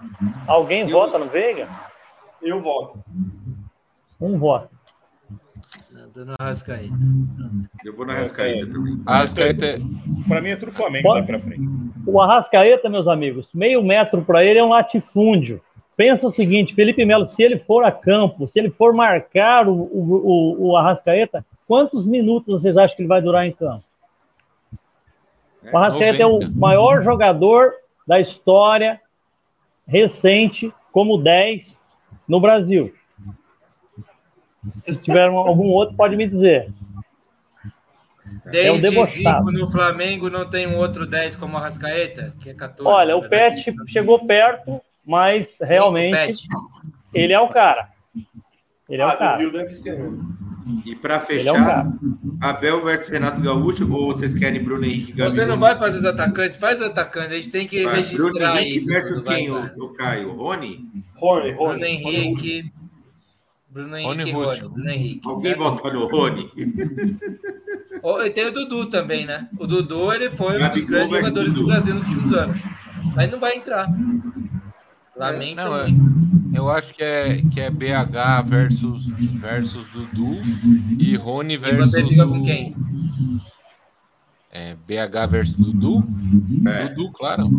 Alguém 0.47 0.87
vota 0.87 1.17
no 1.17 1.25
Veiga? 1.27 1.67
Eu 2.41 2.61
voto. 2.61 3.03
Um 4.21 4.37
voto. 4.37 4.69
Não, 5.91 6.09
tô 6.11 6.25
no 6.25 6.35
Arrascaeta. 6.39 6.93
Eu 7.85 7.95
vou 7.95 8.05
na 8.05 8.13
Rascaída 8.13 8.71
também. 8.71 9.01
Arrascaeta 9.05 9.65
é- 9.65 9.79
Pra 10.27 10.41
mim 10.41 10.49
é 10.49 10.55
tudo 10.55 10.71
Flamengo 10.71 11.03
Pode- 11.07 11.19
daí 11.25 11.27
pra 11.27 11.39
frente. 11.39 11.63
O 12.05 12.21
Arrascaeta, 12.21 12.89
meus 12.89 13.07
amigos, 13.07 13.47
meio 13.53 13.83
metro 13.83 14.21
para 14.23 14.43
ele 14.43 14.59
é 14.59 14.63
um 14.63 14.69
latifúndio. 14.69 15.61
Pensa 15.95 16.27
o 16.27 16.31
seguinte, 16.31 16.73
Felipe 16.73 17.05
Melo, 17.05 17.27
se 17.27 17.43
ele 17.43 17.59
for 17.59 17.83
a 17.83 17.91
campo, 17.91 18.47
se 18.47 18.59
ele 18.59 18.69
for 18.71 18.93
marcar 18.93 19.67
o, 19.67 19.73
o, 19.73 20.57
o, 20.59 20.69
o 20.69 20.77
Arrascaeta, 20.77 21.45
quantos 21.67 22.07
minutos 22.07 22.61
vocês 22.61 22.77
acham 22.77 22.95
que 22.95 23.01
ele 23.03 23.09
vai 23.09 23.21
durar 23.21 23.45
em 23.45 23.51
campo? 23.51 23.83
O 25.71 25.77
Arrascaeta 25.77 26.23
é 26.23 26.25
o 26.25 26.39
90. 26.39 26.51
maior 26.59 27.03
jogador 27.03 27.71
da 28.07 28.19
história 28.19 28.99
recente 29.87 30.73
como 30.91 31.17
10 31.17 31.79
no 32.27 32.39
Brasil. 32.39 32.93
Se 34.67 34.95
tiver 34.95 35.29
um- 35.29 35.37
algum 35.37 35.67
outro, 35.67 35.95
pode 35.95 36.15
me 36.15 36.27
dizer. 36.27 36.71
É 38.53 38.71
um 38.71 38.77
Desde. 38.77 39.05
Zico 39.05 39.51
no 39.51 39.69
Flamengo 39.71 40.29
não 40.29 40.49
tem 40.49 40.67
um 40.67 40.75
outro 40.77 41.05
10 41.05 41.35
como 41.35 41.55
o 41.55 41.57
Arrascaeta, 41.57 42.33
que 42.39 42.49
é 42.49 42.53
14. 42.53 42.87
Olha, 42.89 43.17
o 43.17 43.21
na 43.21 43.27
verdade. 43.27 43.63
Pet 43.71 43.91
chegou 43.91 44.25
perto, 44.25 44.79
mas 45.05 45.57
realmente 45.61 46.43
ele 47.13 47.33
é 47.33 47.39
o 47.39 47.49
cara. 47.49 47.89
Ele 48.89 49.01
é 49.01 49.05
Ah, 49.05 49.13
o 49.13 49.17
cara. 49.17 49.37
do 49.37 49.39
Rio 49.41 49.51
deve 49.51 49.71
ser. 49.71 49.97
né? 49.99 50.17
E 50.85 50.95
para 50.95 51.15
é 51.15 51.19
fechar, 51.19 51.53
cara. 51.53 51.91
Abel 52.39 52.83
versus 52.83 53.09
Renato 53.09 53.41
Gaúcho 53.41 53.91
ou 53.91 54.07
vocês 54.07 54.33
querem 54.35 54.63
Bruno 54.63 54.85
Henrique 54.85 55.11
Gabigol? 55.11 55.31
Você 55.35 55.45
não 55.45 55.59
vai 55.59 55.75
fazer 55.75 55.97
os 55.97 56.05
atacantes, 56.05 56.57
faz 56.57 56.79
os 56.79 56.85
atacantes, 56.85 57.31
a 57.31 57.35
gente 57.35 57.49
tem 57.49 57.67
que 57.67 57.83
Vai, 57.83 58.01
Bruno 58.03 58.23
registrar 58.27 58.61
Henrique 58.61 58.77
isso. 58.77 58.87
versus 58.87 59.21
quando 59.21 59.25
vai, 59.25 59.35
quem, 59.37 59.51
cara. 59.53 59.73
o, 59.77 59.83
o 59.83 59.89
Caio? 59.93 60.31
Rony? 60.33 60.85
Rony, 61.15 61.51
Rony. 61.51 61.53
Bruno 61.53 61.63
Rony 61.63 61.85
Henrique. 61.85 62.71
Bruno 63.71 63.95
Henrique 63.97 64.31
Rony 64.31 64.31
e. 64.31 64.33
Rony. 64.33 64.69
Bruno 64.73 64.89
Henrique. 64.89 65.21
Alguém 65.27 65.41
certo? 65.41 65.59
votou 65.63 65.93
no 65.93 66.07
Rony? 66.09 66.51
Ó, 68.03 68.21
E 68.23 68.29
tem 68.29 68.45
o 68.47 68.51
Dudu 68.51 68.85
também, 68.87 69.25
né? 69.25 69.47
O 69.57 69.65
Dudu 69.65 70.11
ele 70.11 70.35
foi 70.35 70.61
um 70.61 70.69
dos 70.69 70.83
grandes 70.85 70.85
versus 70.89 71.09
jogadores 71.11 71.53
do 71.53 71.59
Dudu. 71.59 71.67
Brasil 71.67 71.95
nos 71.95 72.07
últimos 72.09 72.33
anos. 72.33 72.57
Mas 73.15 73.31
não 73.31 73.39
vai 73.39 73.55
entrar. 73.55 73.87
Lamento 75.15 75.55
Não, 75.55 75.77
é- 75.77 75.87
muito. 75.87 76.07
eu 76.53 76.69
acho 76.69 76.93
que 76.93 77.03
é, 77.03 77.41
que 77.43 77.59
é 77.61 77.69
BH 77.69 78.41
versus, 78.45 79.07
versus 79.07 79.85
Dudu 79.93 80.41
e 80.99 81.15
Rony 81.15 81.53
E 81.53 81.57
versus. 81.57 81.91
você 81.91 82.05
fica 82.05 82.25
com 82.27 82.39
o- 82.39 82.43
quem? 82.43 82.75
É, 84.51 84.75
BH 84.85 85.25
versus 85.29 85.55
Dudu? 85.55 86.03
É. 86.67 86.89
Dudu, 86.89 87.11
claro. 87.13 87.49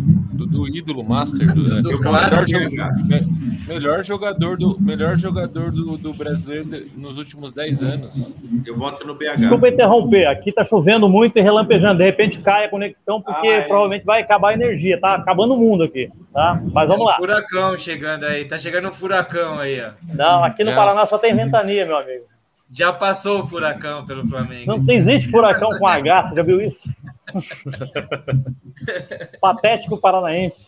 Dudu, 0.45 0.67
ídolo, 0.67 1.03
master. 1.03 1.47
Do, 1.53 1.63
Dudu, 1.63 1.93
é, 1.93 1.97
claro. 2.01 2.29
melhor, 2.31 2.45
jo- 2.45 3.03
me- 3.05 3.65
melhor 3.67 4.03
jogador 4.03 4.57
do, 4.57 4.77
melhor 4.79 5.17
jogador 5.17 5.71
do, 5.71 5.97
do 5.97 6.13
brasileiro 6.13 6.65
de- 6.65 6.91
nos 6.97 7.17
últimos 7.17 7.51
10 7.51 7.81
anos. 7.81 8.35
Eu 8.65 8.77
voto 8.77 9.05
no 9.07 9.15
BH. 9.15 9.35
Desculpa 9.37 9.69
interromper, 9.69 10.25
aqui 10.27 10.51
tá 10.51 10.63
chovendo 10.65 11.07
muito 11.07 11.37
e 11.37 11.41
relampejando. 11.41 11.97
De 11.99 12.03
repente 12.03 12.39
cai 12.41 12.65
a 12.65 12.69
conexão, 12.69 13.21
porque 13.21 13.47
Ah, 13.47 13.53
é 13.53 13.61
provavelmente 13.61 14.05
vai 14.05 14.21
acabar 14.21 14.49
a 14.49 14.53
energia. 14.53 14.99
Tá 14.99 15.15
acabando 15.15 15.53
o 15.53 15.57
mundo 15.57 15.83
aqui. 15.83 16.09
Tá? 16.33 16.61
Mas 16.73 16.87
vamos 16.87 17.03
Um 17.03 17.07
lá. 17.07 17.15
furacão 17.15 17.77
chegando 17.77 18.25
aí. 18.25 18.45
Tá 18.45 18.57
chegando 18.57 18.89
um 18.89 18.93
furacão 18.93 19.59
aí, 19.59 19.81
ó. 19.81 19.91
Não, 20.13 20.43
aqui 20.43 20.63
no 20.63 20.71
Já. 20.71 20.75
Paraná 20.75 21.05
só 21.05 21.17
tem 21.17 21.35
ventania, 21.35 21.85
meu 21.85 21.97
amigo. 21.97 22.23
Já 22.71 22.91
passou 22.91 23.41
o 23.41 23.45
furacão 23.45 24.03
pelo 24.05 24.25
Flamengo. 24.27 24.65
Não 24.65 24.75
existe 24.75 25.29
furacão 25.29 25.69
com 25.77 25.87
H, 25.87 26.27
você 26.29 26.35
já 26.35 26.41
viu 26.43 26.59
isso? 26.59 26.79
Patético 29.41 29.97
paranaense. 29.97 30.67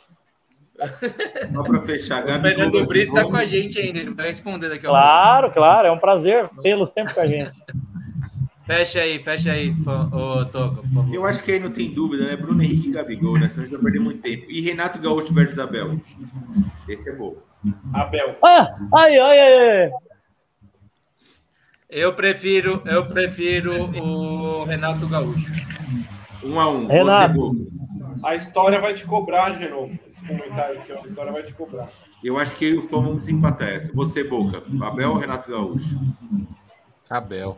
Só 1.54 1.64
para 1.64 1.82
fechar, 1.84 2.26
O 2.26 2.42
Fernando 2.42 2.86
Brito 2.86 3.14
tá 3.14 3.22
Rony. 3.22 3.32
com 3.32 3.38
a 3.38 3.46
gente 3.46 3.80
ainda, 3.80 4.00
ele 4.00 4.14
vai 4.14 4.28
responder 4.28 4.68
daqui 4.70 4.86
a 4.86 4.90
pouco. 4.90 5.02
Claro, 5.04 5.52
claro, 5.52 5.88
é 5.88 5.92
um 5.92 6.00
prazer 6.00 6.50
tê-lo 6.62 6.86
sempre 6.86 7.14
com 7.14 7.22
a 7.22 7.26
gente. 7.26 7.52
Fecha 8.66 9.00
aí, 9.00 9.24
fecha 9.24 9.52
aí, 9.52 9.70
ô 10.12 10.44
Toca, 10.46 10.82
por 10.82 10.90
favor. 10.90 11.14
Eu 11.14 11.24
acho 11.24 11.44
que 11.44 11.52
aí 11.52 11.60
não 11.60 11.70
tem 11.70 11.94
dúvida, 11.94 12.26
né? 12.26 12.36
Bruno 12.36 12.64
Henrique 12.64 12.90
e 12.90 12.94
Gabigol, 12.94 13.38
né? 13.40 13.48
Senão 13.48 13.64
a 13.64 13.68
gente 13.68 13.76
vai 13.76 13.84
perder 13.84 14.00
muito 14.00 14.22
tempo. 14.24 14.46
E 14.50 14.60
Renato 14.60 14.98
Gaúcho 14.98 15.32
versus 15.36 15.60
Abel. 15.60 16.02
Esse 16.90 17.12
é 17.12 17.16
bom. 17.16 17.36
Abel. 17.94 18.36
Ah, 18.44 18.76
ai, 18.96 19.20
ai, 19.20 19.40
ai, 19.40 19.84
ai. 19.84 19.92
Eu 21.92 22.16
prefiro, 22.16 22.82
eu 22.88 23.08
prefiro 23.08 23.84
o 24.02 24.64
Renato 24.64 25.08
Gaúcho. 25.08 25.52
Um 26.46 26.60
a 26.60 26.70
um. 26.70 26.88
Renato. 26.88 27.34
Você, 27.34 27.40
Boca. 27.40 27.76
A 28.24 28.36
história 28.36 28.80
vai 28.80 28.94
te 28.94 29.06
cobrar, 29.06 29.52
Genovo. 29.54 29.98
Esse 30.08 30.26
comentário 30.26 30.80
seu, 30.82 31.00
a 31.00 31.06
história 31.06 31.32
vai 31.32 31.44
te 31.44 31.54
cobrar. 31.54 31.90
Eu 32.24 32.38
acho 32.38 32.56
que 32.56 32.76
vamos 32.76 33.28
empatar 33.28 33.70
essa. 33.70 33.92
Você, 33.94 34.24
Boca. 34.24 34.64
Abel 34.82 35.12
ou 35.12 35.18
Renato 35.18 35.52
Gaúcho? 35.52 36.00
Abel. 37.10 37.58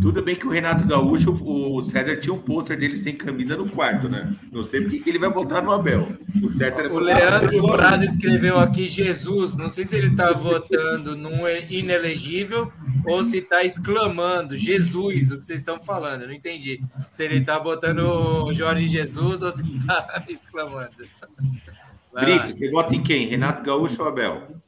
Tudo 0.00 0.22
bem 0.22 0.36
que 0.36 0.46
o 0.46 0.50
Renato 0.50 0.86
Gaúcho, 0.86 1.32
o 1.32 1.80
César 1.82 2.16
tinha 2.16 2.34
um 2.34 2.38
pôster 2.38 2.78
dele 2.78 2.96
sem 2.96 3.16
camisa 3.16 3.56
no 3.56 3.68
quarto, 3.68 4.08
né? 4.08 4.36
Não 4.52 4.62
sei 4.62 4.82
porque 4.82 5.00
que 5.00 5.10
ele 5.10 5.18
vai 5.18 5.30
botar 5.30 5.62
no 5.62 5.72
Abel. 5.72 6.16
O 6.42 6.48
César 6.48 6.92
O 6.92 6.98
Leandro 6.98 7.66
Prado 7.66 8.04
escreveu 8.04 8.58
aqui 8.58 8.86
Jesus. 8.86 9.56
Não 9.56 9.68
sei 9.70 9.84
se 9.86 9.96
ele 9.96 10.08
está 10.08 10.32
votando 10.32 11.16
num 11.16 11.48
inelegível 11.48 12.70
ou 13.06 13.24
se 13.24 13.38
está 13.38 13.64
exclamando 13.64 14.56
Jesus, 14.56 15.32
o 15.32 15.38
que 15.38 15.46
vocês 15.46 15.60
estão 15.60 15.80
falando. 15.80 16.22
Eu 16.22 16.28
não 16.28 16.34
entendi. 16.34 16.80
Se 17.10 17.24
ele 17.24 17.38
está 17.38 17.58
botando 17.58 18.00
o 18.00 18.54
Jorge 18.54 18.86
Jesus 18.88 19.42
ou 19.42 19.50
se 19.50 19.64
está 19.76 20.24
exclamando. 20.28 20.90
Vai 22.12 22.30
lá. 22.30 22.38
Brito, 22.38 22.52
você 22.52 22.70
vota 22.70 22.94
em 22.94 23.02
quem? 23.02 23.26
Renato 23.26 23.62
Gaúcho 23.62 24.02
ou 24.02 24.08
Abel? 24.08 24.60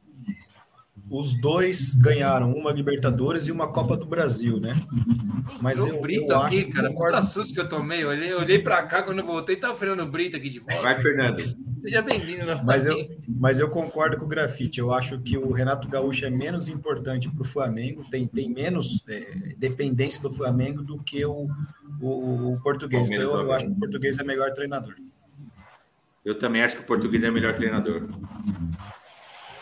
Os 1.08 1.40
dois 1.40 1.94
ganharam 1.94 2.52
uma 2.52 2.72
Libertadores 2.72 3.46
e 3.46 3.52
uma 3.52 3.68
Copa 3.68 3.96
do 3.96 4.06
Brasil, 4.06 4.58
né? 4.58 4.74
Mas 5.60 5.80
o 5.80 5.88
eu, 5.88 6.00
Brito 6.00 6.32
eu 6.32 6.38
aqui, 6.40 6.58
acho, 6.58 6.70
cara, 6.70 6.88
concordo, 6.88 7.16
puta 7.18 7.26
susto 7.28 7.54
que 7.54 7.60
eu 7.60 7.68
tomei. 7.68 8.02
Eu 8.02 8.08
olhei, 8.08 8.34
olhei 8.34 8.58
pra 8.58 8.82
cá 8.82 9.02
quando 9.02 9.20
eu 9.20 9.26
voltei, 9.26 9.54
tava 9.56 9.74
freando 9.74 10.02
o 10.02 10.06
Brito 10.06 10.36
aqui 10.36 10.50
de 10.50 10.58
volta. 10.58 10.82
Vai, 10.82 11.00
Fernando. 11.00 11.56
Seja 11.80 12.02
bem-vindo 12.02 12.44
mas, 12.64 12.86
eu, 12.86 12.96
mas 13.28 13.60
eu 13.60 13.70
concordo 13.70 14.16
com 14.16 14.24
o 14.24 14.28
Grafite. 14.28 14.80
Eu 14.80 14.92
acho 14.92 15.20
que 15.20 15.38
o 15.38 15.52
Renato 15.52 15.88
Gaúcho 15.88 16.24
é 16.24 16.30
menos 16.30 16.68
importante 16.68 17.30
para 17.30 17.42
o 17.42 17.44
Flamengo, 17.44 18.04
tem, 18.10 18.26
tem 18.26 18.50
menos 18.50 19.04
é, 19.08 19.54
dependência 19.56 20.20
do 20.20 20.30
Flamengo 20.30 20.82
do 20.82 21.00
que 21.00 21.24
o, 21.24 21.48
o, 22.00 22.54
o 22.54 22.60
português. 22.62 23.08
Então 23.10 23.22
eu, 23.22 23.40
eu 23.42 23.52
acho 23.52 23.66
que 23.66 23.72
o 23.72 23.78
português 23.78 24.18
é 24.18 24.24
melhor 24.24 24.52
treinador. 24.52 24.94
Eu 26.24 26.36
também 26.36 26.62
acho 26.62 26.76
que 26.76 26.82
o 26.82 26.86
português 26.86 27.22
é 27.22 27.30
o 27.30 27.32
melhor 27.32 27.54
treinador. 27.54 28.08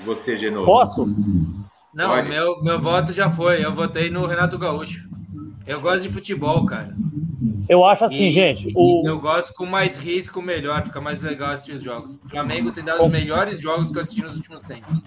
Você, 0.01 0.37
Genovo? 0.37 0.67
Posso? 0.67 1.07
Não, 1.95 2.09
Pode. 2.09 2.29
meu, 2.29 2.63
meu 2.63 2.81
voto 2.81 3.13
já 3.13 3.31
foi. 3.31 3.65
Eu 3.65 3.73
votei 3.73 4.11
no 4.11 4.27
Renato 4.27 4.59
Gaúcho. 4.59 5.09
Eu 5.67 5.81
gosto 5.81 6.03
de 6.03 6.11
futebol, 6.11 6.67
cara. 6.67 6.95
Eu 7.69 7.85
acho 7.85 8.05
assim, 8.05 8.25
E- 8.27 8.31
gente. 8.31 8.73
O, 8.75 9.03
Eu 9.07 9.19
gosto 9.19 9.55
com 9.55 9.65
mais 9.65 9.97
risco, 9.97 10.43
melhor. 10.43 10.83
Fica 10.85 11.01
mais 11.01 11.23
legal 11.23 11.51
assistir 11.53 11.73
os 11.73 11.83
jogos. 11.83 12.17
O 12.17 12.29
Flamengo 12.29 12.73
tem 12.73 12.85
dado 12.85 13.03
os 13.03 13.09
melhores 13.09 13.61
jogos 13.61 13.91
que 13.91 13.97
eu 13.97 14.03
assisti 14.03 14.23
nos 14.23 14.37
últimos 14.37 14.65
tempos. 14.65 14.99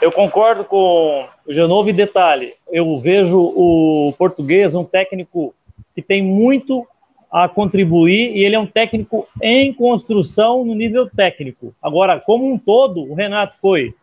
Eu 0.00 0.10
concordo 0.10 0.64
com 0.64 1.28
o 1.46 1.52
Genovo 1.52 1.88
e 1.88 1.92
detalhe. 1.92 2.54
Eu 2.72 2.98
vejo 3.00 3.38
o 3.38 4.12
português 4.18 4.74
um 4.74 4.84
técnico 4.84 5.54
que 5.94 6.02
tem 6.02 6.22
muito 6.22 6.84
a 7.30 7.48
contribuir 7.48 8.34
e 8.36 8.44
ele 8.44 8.56
é 8.56 8.58
um 8.58 8.66
técnico 8.66 9.28
em 9.42 9.72
construção 9.72 10.64
no 10.64 10.74
nível 10.74 11.08
técnico. 11.08 11.74
Agora, 11.82 12.18
como 12.18 12.50
um 12.52 12.58
todo, 12.58 13.02
o 13.02 13.14
Renato 13.14 13.54
foi 13.60 13.94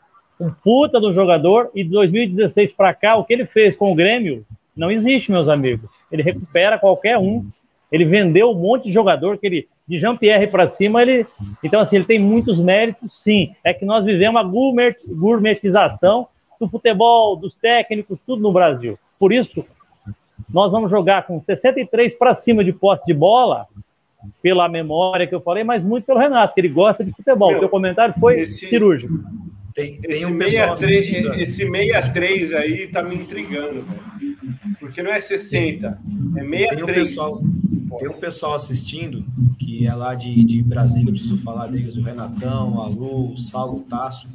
um 0.43 0.51
puta 0.63 0.99
do 0.99 1.13
jogador 1.13 1.69
e 1.73 1.83
de 1.83 1.89
2016 1.89 2.71
para 2.73 2.93
cá, 2.93 3.15
o 3.15 3.23
que 3.23 3.33
ele 3.33 3.45
fez 3.45 3.75
com 3.75 3.91
o 3.91 3.95
Grêmio 3.95 4.45
não 4.75 4.91
existe, 4.91 5.31
meus 5.31 5.47
amigos. 5.47 5.89
Ele 6.11 6.21
recupera 6.23 6.77
qualquer 6.79 7.17
um. 7.17 7.45
Ele 7.91 8.05
vendeu 8.05 8.51
um 8.51 8.55
monte 8.55 8.85
de 8.85 8.91
jogador 8.91 9.37
que 9.37 9.45
ele 9.47 9.67
de 9.87 9.99
Jean-Pierre 9.99 10.47
para 10.47 10.69
cima, 10.69 11.01
ele 11.01 11.25
então 11.61 11.81
assim, 11.81 11.97
ele 11.97 12.05
tem 12.05 12.17
muitos 12.17 12.57
méritos, 12.59 13.21
sim. 13.21 13.53
É 13.63 13.73
que 13.73 13.83
nós 13.85 14.05
vivemos 14.05 14.39
a 14.39 14.43
gourmet, 14.43 14.95
gourmetização 15.05 16.27
do 16.59 16.69
futebol, 16.69 17.35
dos 17.35 17.55
técnicos, 17.55 18.17
tudo 18.25 18.41
no 18.41 18.51
Brasil. 18.53 18.97
Por 19.19 19.33
isso, 19.33 19.65
nós 20.51 20.71
vamos 20.71 20.89
jogar 20.89 21.23
com 21.27 21.41
63 21.41 22.13
para 22.15 22.33
cima 22.33 22.63
de 22.63 22.71
posse 22.71 23.05
de 23.05 23.13
bola, 23.13 23.67
pela 24.41 24.69
memória 24.69 25.27
que 25.27 25.35
eu 25.35 25.41
falei, 25.41 25.65
mas 25.65 25.83
muito 25.83 26.05
pelo 26.05 26.17
Renato, 26.19 26.53
que 26.53 26.61
ele 26.61 26.69
gosta 26.69 27.03
de 27.03 27.11
futebol. 27.11 27.49
Meu, 27.49 27.57
o 27.57 27.59
teu 27.59 27.69
comentário 27.69 28.15
foi 28.19 28.39
esse- 28.39 28.67
cirúrgico. 28.69 29.13
Tem, 29.73 29.99
tem 29.99 30.11
esse, 30.17 30.25
um 30.25 30.37
pessoal 30.37 30.77
63, 30.77 30.99
assistindo. 30.99 31.33
esse 31.41 31.55
63 31.65 32.53
aí 32.53 32.87
tá 32.87 33.01
me 33.01 33.15
intrigando, 33.15 33.83
velho. 33.83 34.37
Porque 34.79 35.01
não 35.01 35.11
é 35.11 35.19
60, 35.19 35.87
é 35.87 36.41
63. 36.41 36.69
Tem 36.69 36.83
um 36.83 36.85
pessoal, 36.85 37.41
tem 37.99 38.09
um 38.09 38.19
pessoal 38.19 38.53
assistindo 38.53 39.25
que 39.57 39.87
é 39.87 39.93
lá 39.93 40.13
de, 40.13 40.43
de 40.43 40.61
Brasília, 40.61 41.11
preciso 41.11 41.37
falar 41.37 41.67
deles, 41.67 41.97
o 41.97 42.03
Renatão, 42.03 42.81
a 42.81 42.87
Lu, 42.87 43.33
o 43.33 43.37
Saulo, 43.37 43.79
o 43.79 43.81
Tasso. 43.81 44.27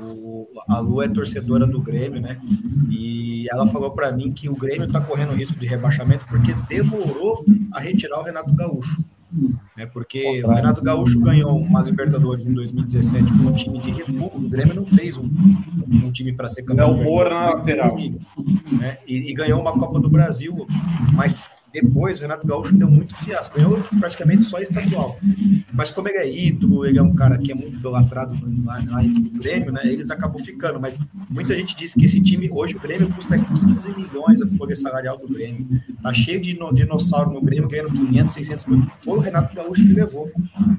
O, 0.00 0.46
a 0.68 0.78
Lu 0.78 1.02
é 1.02 1.08
torcedora 1.08 1.66
do 1.66 1.80
Grêmio, 1.80 2.20
né? 2.20 2.40
E 2.88 3.46
ela 3.50 3.66
falou 3.66 3.90
para 3.90 4.12
mim 4.12 4.30
que 4.30 4.48
o 4.48 4.54
Grêmio 4.54 4.90
tá 4.90 5.00
correndo 5.00 5.32
risco 5.32 5.58
de 5.58 5.66
rebaixamento 5.66 6.24
porque 6.26 6.54
demorou 6.68 7.44
a 7.72 7.80
retirar 7.80 8.20
o 8.20 8.22
Renato 8.22 8.54
Gaúcho. 8.54 9.02
Né, 9.78 9.86
porque 9.86 10.42
o 10.44 10.48
Renato 10.48 10.82
Gaúcho 10.82 11.20
ganhou 11.20 11.56
uma 11.56 11.80
Libertadores 11.80 12.48
em 12.48 12.52
2017 12.52 13.32
com 13.32 13.44
um 13.44 13.52
time 13.52 13.78
de 13.78 13.92
refúgio. 13.92 14.32
O 14.34 14.48
Grêmio 14.48 14.74
não 14.74 14.84
fez 14.84 15.16
um, 15.16 15.30
um 16.04 16.10
time 16.10 16.32
para 16.32 16.48
ser 16.48 16.64
campeão. 16.64 16.96
Léo 16.96 17.04
Moura 17.04 17.30
na 17.30 17.50
lateral. 17.50 17.96
né, 18.72 18.98
e, 19.06 19.30
e 19.30 19.32
ganhou 19.32 19.60
uma 19.60 19.78
Copa 19.78 20.00
do 20.00 20.10
Brasil, 20.10 20.66
mas 21.14 21.38
depois 21.72 22.18
o 22.18 22.22
Renato 22.22 22.46
Gaúcho 22.46 22.74
deu 22.74 22.90
muito 22.90 23.14
fiasco, 23.14 23.56
ganhou 23.56 23.80
praticamente 24.00 24.42
só 24.42 24.58
estadual. 24.58 25.16
Mas 25.72 25.92
como 25.92 26.08
ele 26.08 26.18
é 26.18 26.28
ídolo, 26.28 26.84
ele 26.84 26.98
é 26.98 27.02
um 27.02 27.14
cara 27.14 27.38
que 27.38 27.52
é 27.52 27.54
muito 27.54 27.78
idolatrado 27.78 28.34
lá, 28.64 28.82
lá 28.88 29.02
no 29.02 29.30
Grêmio, 29.30 29.70
né? 29.70 29.82
Eles 29.84 30.10
acabam 30.10 30.42
ficando, 30.42 30.80
mas 30.80 30.98
muita 31.28 31.54
gente 31.54 31.76
disse 31.76 31.98
que 31.98 32.06
esse 32.06 32.20
time, 32.20 32.50
hoje 32.50 32.74
o 32.74 32.80
Grêmio 32.80 33.12
custa 33.14 33.38
15 33.38 33.94
milhões 33.94 34.42
a 34.42 34.48
folha 34.48 34.74
salarial 34.74 35.18
do 35.18 35.28
Grêmio. 35.28 35.66
Tá 36.02 36.12
cheio 36.12 36.40
de 36.40 36.56
no- 36.58 36.72
dinossauro 36.72 37.30
no 37.32 37.40
Grêmio, 37.40 37.68
ganhando 37.68 37.92
500, 37.92 38.34
600 38.34 38.66
mil, 38.66 38.82
foi 39.00 39.18
o 39.18 39.20
Renato 39.20 39.54
Gaúcho 39.54 39.84
que 39.84 39.92
levou. 39.92 40.30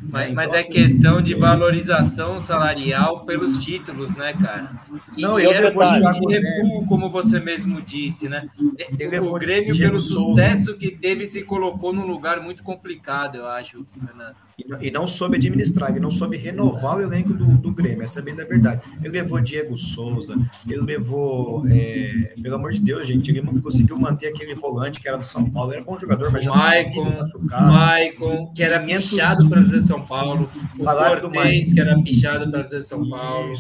Mas, 0.10 0.24
Então, 0.32 0.36
mas 0.36 0.54
é 0.54 0.56
assim, 0.58 0.72
questão 0.72 1.22
de 1.22 1.34
valorização 1.36 2.40
salarial 2.40 3.26
pelos 3.26 3.58
títulos, 3.58 4.16
né, 4.16 4.34
cara? 4.34 4.72
E, 5.18 5.22
Não, 5.22 5.40
e 5.40 5.46
ele 5.46 5.54
era 5.54 5.70
de 6.14 6.26
recuo, 6.40 6.88
como 6.88 7.10
você 7.10 7.40
mesmo 7.40 7.82
disse, 7.82 8.30
né? 8.30 8.48
O 8.58 8.98
levou 9.10 9.34
Grêmio, 9.40 9.78
pelo 9.78 10.00
sucesso 10.00 10.76
que 10.78 10.90
teve, 10.92 11.28
se 11.28 11.44
colocou 11.44 11.92
num 11.94 12.06
lugar 12.08 12.42
muito 12.42 12.64
complicado, 12.64 13.36
eu 13.36 13.48
acho, 13.48 13.86
Fernando. 13.94 14.36
E 14.82 14.92
não- 14.92 15.08
soube 15.08 15.38
administrar, 15.38 15.90
ele 15.92 16.00
não 16.00 16.10
soube 16.10 16.38
renovar 16.38 16.98
o 16.98 17.02
elenco 17.02 17.34
do, 17.34 17.58
do 17.58 17.72
Grêmio, 17.72 18.04
essa 18.04 18.20
é 18.20 18.22
bem 18.22 18.36
da 18.36 18.44
verdade. 18.44 18.82
Ele 19.04 19.10
levou 19.10 19.40
Diego 19.40 19.76
Souza, 19.78 20.36
ele 20.68 20.82
levou, 20.82 21.66
é, 21.68 22.34
pelo 22.42 22.56
amor 22.56 22.72
de 22.72 22.82
Deus, 22.82 23.08
gente, 23.08 23.32
ele 23.32 23.42
conseguiu 23.62 23.98
manter 23.98 24.28
aquele 24.28 24.54
volante 24.56 25.00
que 25.02 25.08
era 25.08 25.18
do 25.18 25.26
São 25.26 25.50
Paulo, 25.50 25.74
era 25.74 25.84
bom 25.84 25.98
jogador, 25.98 26.32
mas 26.32 26.42
O 26.42 26.46
já 26.46 26.52
Maicon, 26.56 27.02
o 27.02 27.18
machucado. 27.18 27.72
Maicon, 27.72 28.52
que 28.54 28.64
era 28.64 28.80
500 28.80 29.10
pichado 29.10 29.50
para 29.50 29.82
São 29.82 30.02
Paulo. 30.06 30.50
O 30.74 30.78
Salário 30.78 31.22
do 31.22 31.30
Maicon. 31.32 31.74
que 31.74 31.80
era 31.82 32.02
pichado 32.02 32.52
para 32.52 32.82
São 32.82 33.10
Paulo. 33.10 33.54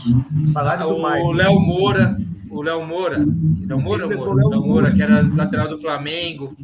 Salário 0.46 0.88
do 0.88 0.96
o 0.96 1.02
Maicon. 1.02 1.32
Léo 1.32 1.60
Moura, 1.60 2.18
o 2.50 2.62
Léo 2.62 2.86
Moura, 2.86 3.18
Léo 3.18 3.80
Moura, 3.80 4.08
Moura? 4.08 4.18
Moura, 4.18 4.58
Moura. 4.60 4.92
que 4.92 5.02
era 5.02 5.22
lateral 5.22 5.68
do 5.68 5.80
Flamengo, 5.80 6.56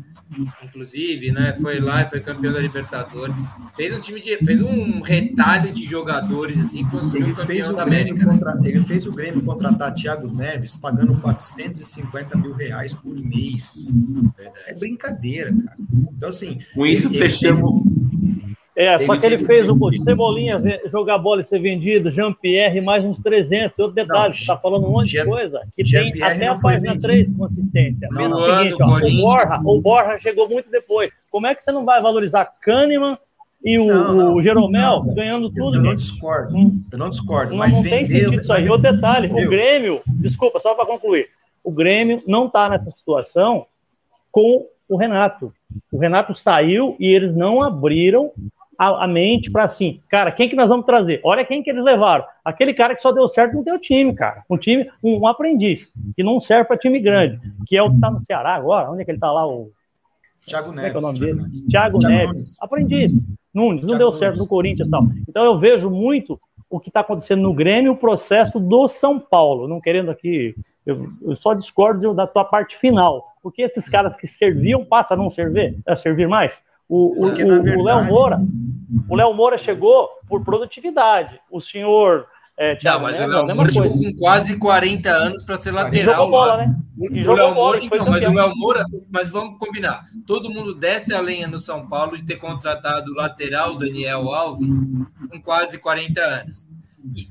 inclusive, 0.64 1.31
né? 1.31 1.53
Foi 1.61 1.80
lá 1.80 2.02
e 2.03 2.10
foi 2.10 2.19
campeão 2.19 2.52
da 2.53 2.60
Libertadores. 2.60 3.35
Fez 3.76 3.95
um 3.95 3.99
time 3.99 4.19
de, 4.22 4.38
fez 4.45 4.61
um 4.61 5.02
retalho 5.02 5.72
de 5.72 5.85
jogadores 5.85 6.60
assim, 6.60 6.84
construiu 6.85 7.26
Ele 7.27 7.31
um 7.34 7.35
campeão 7.35 7.47
fez, 7.56 7.69
o 7.69 7.73
da 7.76 7.85
Grêmio 7.85 8.14
América. 8.14 8.26
né? 8.26 8.31
contra, 8.39 8.69
ele 8.69 8.81
fez 8.81 9.06
o 9.06 9.11
Grêmio 9.11 9.41
contratar 9.43 9.93
Thiago 9.93 10.27
Neves 10.34 10.76
pagando 10.76 11.15
450 11.22 12.38
mil 12.38 12.53
reais 12.53 12.93
por 12.93 13.15
mês. 13.15 13.93
É 14.68 14.73
brincadeira, 14.73 15.53
cara. 15.53 15.77
Então, 16.18 16.30
assim. 16.30 16.60
Com 16.73 16.85
isso, 16.85 17.07
ele- 17.07 17.18
ele 17.18 17.30
fechamos. 17.30 17.84
É, 18.76 18.99
só 18.99 19.15
que 19.18 19.26
ele 19.26 19.38
fez 19.38 19.69
o- 19.69 19.77
Cebolinha 20.03 20.61
jogar 20.88 21.18
bola 21.18 21.39
e 21.39 21.43
ser 21.45 21.60
vendido, 21.60 22.11
Jean-Pierre 22.11 22.81
mais 22.81 23.06
uns 23.06 23.18
300. 23.22 23.80
Outro 23.80 23.95
detalhe, 23.95 24.34
você 24.34 24.45
tá 24.45 24.57
falando 24.57 24.85
um 24.85 24.91
monte 24.91 25.06
de 25.06 25.11
Jean- 25.14 25.26
coisa 25.26 25.61
que 25.77 25.84
tem 25.89 26.22
até 26.22 26.47
a 26.47 26.56
página 26.56 26.91
vendido. 26.91 27.02
3 27.02 27.38
consistência. 27.38 28.10
Não. 28.11 28.31
o 28.31 28.35
seguinte, 28.57 28.76
ó, 28.81 28.85
o. 28.97 29.22
Borja, 29.22 29.61
o 29.64 29.81
Borja 29.81 30.19
chegou 30.19 30.49
muito 30.49 30.69
depois. 30.69 31.10
Como 31.31 31.47
é 31.47 31.56
que 31.56 31.64
você 31.64 31.72
não 31.72 31.85
vai 31.85 32.02
valorizar 32.02 32.45
Kahneman 32.61 33.18
e 33.64 33.80
o, 33.80 33.85
Não, 33.85 34.14
não, 34.14 34.35
o 34.35 34.43
Jeromel 34.43 35.02
não, 35.06 35.14
ganhando 35.14 35.49
tudo, 35.49 35.77
Eu 35.77 35.81
não 35.84 35.95
discordo, 35.95 36.56
Hum. 36.57 36.84
eu 36.91 36.97
não 36.97 37.10
discordo, 37.10 37.52
Não, 37.52 37.57
mas 37.57 37.76
não 37.76 37.84
tem 37.84 38.06
sentido 38.06 38.34
isso 38.41 38.52
aí. 38.52 38.69
Outro 38.69 38.91
detalhe, 38.91 39.31
o? 39.31 39.49
Grêmio, 39.49 40.02
desculpa, 40.07 40.60
só 40.60 40.76
para 40.76 40.85
concluir, 40.85 41.27
o 41.64 41.72
Grêmio 41.72 42.22
não 42.27 42.47
está 42.47 42.68
nessa 42.69 42.91
situação 42.91 43.65
com 44.31 44.68
o 44.88 44.97
Renato. 44.97 45.52
O 45.91 45.97
Renato 45.97 46.35
saiu 46.35 46.95
e 46.99 47.07
eles 47.07 47.34
não 47.34 47.64
abriram 47.64 48.31
a, 48.77 49.06
a 49.06 49.07
mente 49.07 49.52
para 49.52 49.64
assim, 49.64 50.02
cara, 50.10 50.31
quem 50.31 50.49
que 50.49 50.56
nós 50.56 50.69
vamos 50.69 50.85
trazer? 50.85 51.19
Olha 51.23 51.45
quem 51.45 51.64
que 51.64 51.69
eles 51.69 51.84
levaram. 51.84 52.26
Aquele 52.43 52.73
cara 52.73 52.95
que 52.95 53.02
só 53.02 53.11
deu 53.11 53.27
certo 53.27 53.56
no 53.56 53.64
teu 53.64 53.80
time, 53.80 54.14
cara. 54.14 54.43
Um 54.49 54.57
time, 54.57 54.89
um, 55.03 55.22
um 55.22 55.27
aprendiz, 55.27 55.91
que 56.15 56.23
não 56.23 56.39
serve 56.39 56.65
para 56.65 56.77
time 56.77 56.99
grande, 56.99 57.39
que 57.68 57.76
é 57.76 57.84
o 57.84 57.91
que 57.93 57.99
tá 57.99 58.11
no 58.11 58.23
Ceará 58.23 58.56
agora. 58.56 58.91
Onde 58.91 59.02
é 59.02 59.06
que 59.06 59.11
ele 59.11 59.19
tá 59.19 59.31
lá? 59.31 59.47
O, 59.47 59.72
Thiago 60.45 60.68
como 60.68 60.80
é 60.80 60.84
Neves. 60.84 60.91
que 60.91 60.97
é 60.97 60.99
o 60.99 61.02
nome 61.02 61.19
dele? 61.19 61.41
Thiago, 61.69 61.99
Thiago 61.99 62.07
Neves. 62.07 62.27
Nunes. 62.27 62.61
Aprendiz. 62.61 63.11
Nunes, 63.53 63.81
não 63.81 63.88
Thiago 63.88 63.97
deu 63.97 64.07
Nunes. 64.07 64.19
certo 64.19 64.38
no 64.38 64.47
Corinthians 64.47 64.88
e 64.88 64.91
tal. 64.91 65.03
Então 65.27 65.43
eu 65.43 65.60
vejo 65.60 65.89
muito 65.89 66.39
o 66.69 66.80
que 66.80 66.89
está 66.89 66.99
acontecendo 66.99 67.41
no 67.41 67.53
Grêmio, 67.53 67.93
o 67.93 67.97
processo 67.97 68.60
do 68.60 68.88
São 68.88 69.19
Paulo. 69.19 69.68
Não 69.68 69.81
querendo 69.81 70.11
aqui, 70.11 70.56
eu, 70.85 71.10
eu 71.22 71.35
só 71.35 71.53
discordo 71.53 72.14
da 72.14 72.27
tua 72.27 72.45
parte 72.45 72.77
final. 72.77 73.34
Porque 73.41 73.61
esses 73.61 73.88
caras 73.89 74.15
que 74.15 74.27
serviam 74.27 74.84
passam 74.85 75.15
a 75.15 75.22
não 75.22 75.30
servir, 75.30 75.77
a 75.88 75.95
servir 75.95 76.27
mais. 76.27 76.61
O, 76.88 77.12
o, 77.14 77.28
Porque, 77.28 77.44
o- 77.44 77.48
na 77.48 77.53
o 77.53 77.64
Léo 77.64 77.64
verdade- 77.84 78.10
Moura, 78.12 78.38
o 79.10 79.16
Léo 79.16 79.34
Moura 79.34 79.57
chegou 79.57 80.07
por 80.28 80.44
produtividade. 80.44 81.40
O 81.52 81.60
senhor 81.60 82.28
é, 82.57 82.78
Não, 82.84 82.99
mas 83.02 83.20
o 83.20 83.28
Léo 83.28 83.56
Moura 83.56 83.70
chegou 83.70 83.91
com 83.91 84.16
quase 84.16 84.57
40 84.57 85.12
anos 85.12 85.44
para 85.44 85.57
ser 85.57 85.70
E 85.70 85.74
lateral. 85.74 86.16
jogou 86.16 86.30
bola, 86.32 86.57
né? 86.57 86.76
E 87.12 87.20
o 87.22 87.24
jogou 87.26 87.36
Léo 87.45 87.53
Moura, 87.56 87.80
e 87.82 87.86
então, 87.88 88.06
mas 88.10 88.24
o. 88.24 88.34
Léo 88.34 88.56
Moura, 88.56 88.86
mas 89.12 89.30
vamos 89.30 89.60
combinar. 89.60 90.06
Todo 90.26 90.49
mundo 90.49 90.74
desce 90.74 91.14
a 91.14 91.20
lenha 91.20 91.48
no 91.49 91.60
São 91.60 91.86
Paulo 91.88 92.16
de 92.16 92.24
ter 92.24 92.38
contratado 92.38 93.12
o 93.12 93.16
lateral 93.16 93.76
Daniel 93.76 94.32
Alves 94.34 94.72
com 95.30 95.41
quase 95.41 95.78
40 95.80 96.22
anos. 96.22 96.66
E 97.14 97.28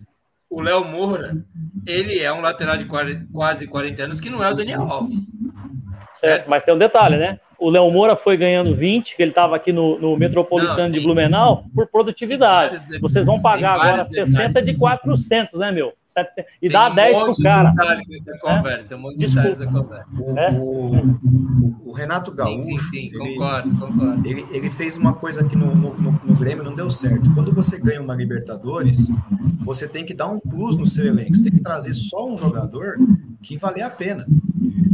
o 0.50 0.60
Léo 0.60 0.84
Moura, 0.84 1.42
ele 1.86 2.18
é 2.20 2.30
um 2.30 2.42
lateral 2.42 2.76
de 2.76 2.84
quase 3.32 3.66
40 3.66 4.02
anos 4.02 4.20
que 4.20 4.28
não 4.28 4.44
é 4.44 4.50
o 4.50 4.54
Daniel 4.54 4.82
Alves. 4.82 5.32
É, 6.22 6.44
mas 6.46 6.62
tem 6.64 6.74
um 6.74 6.78
detalhe, 6.78 7.16
né? 7.16 7.40
O 7.58 7.70
Léo 7.70 7.90
Moura 7.90 8.16
foi 8.16 8.36
ganhando 8.36 8.74
20, 8.74 9.16
que 9.16 9.22
ele 9.22 9.30
estava 9.30 9.56
aqui 9.56 9.72
no, 9.72 9.98
no 9.98 10.16
Metropolitano 10.16 10.78
Não, 10.84 10.88
de 10.88 10.96
tem- 10.96 11.04
Blumenau, 11.04 11.64
por 11.74 11.86
produtividade. 11.86 12.78
Vocês 13.00 13.24
vão 13.26 13.40
pagar 13.40 13.74
agora 13.74 14.04
vários 14.04 14.12
60 14.14 14.62
de 14.62 14.74
400, 14.74 15.58
né, 15.60 15.70
meu? 15.72 15.92
Sete- 16.08 16.44
E 16.62 16.68
Tem 16.68 16.70
dá 16.70 16.90
um 16.90 16.94
10 16.94 17.16
monte 17.16 17.24
pro 17.24 17.34
de 17.34 17.42
cara. 17.42 17.70
detalhes 17.70 18.08
nessa 18.08 18.38
conversa, 18.40 18.84
tem 18.88 18.96
um 18.96 19.00
monte 19.00 19.18
de 19.18 19.26
detalhes 19.26 19.64
conversa. 19.66 20.06
O, 20.16 20.38
É? 20.38 20.50
o- 20.52 21.90
o 21.90 21.92
Renato 21.92 22.30
Sim, 22.30 22.36
Gaúcho, 22.36 22.62
sim, 22.64 22.78
sim, 22.78 23.06
ele- 23.12 23.18
concordo, 23.34 23.70
concordo. 23.78 24.28
ele, 24.28 24.46
ele 24.52 24.70
fez 24.70 24.96
uma 24.96 25.12
coisa 25.12 25.44
que 25.44 25.56
no, 25.56 25.74
no, 25.74 25.94
no- 25.94 26.20
no 26.24 26.34
Grêmio 26.36 26.62
não 26.62 26.74
deu 26.74 26.88
certo. 26.88 27.32
Quando 27.34 27.52
você 27.52 27.80
ganha 27.80 28.00
uma 28.00 28.14
Libertadores, 28.14 29.08
você 29.60 29.88
tem 29.88 30.04
que 30.04 30.14
dar 30.14 30.28
um 30.28 30.38
plus 30.38 30.76
no 30.76 30.86
seu 30.86 31.04
elenco. 31.06 31.34
Você 31.34 31.42
tem 31.42 31.52
que 31.52 31.60
trazer 31.60 31.92
só 31.94 32.28
um 32.28 32.38
jogador 32.38 32.96
que 33.42 33.56
valer 33.56 33.82
a 33.82 33.90
pena. 33.90 34.24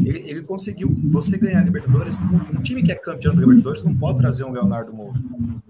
Ele, 0.05 0.23
ele 0.27 0.43
conseguiu. 0.43 0.97
Você 1.11 1.39
ganhar 1.39 1.61
a 1.61 1.65
Libertadores, 1.65 2.19
um, 2.21 2.63
time 2.63 2.83
que 2.83 2.93
é 2.93 2.95
campeão 2.95 3.35
da 3.35 3.41
Libertadores 3.41 3.83
não 3.83 3.95
pode 3.95 4.19
trazer 4.19 4.45
um 4.45 4.53
Leonardo 4.53 4.93
Moura. 4.93 5.19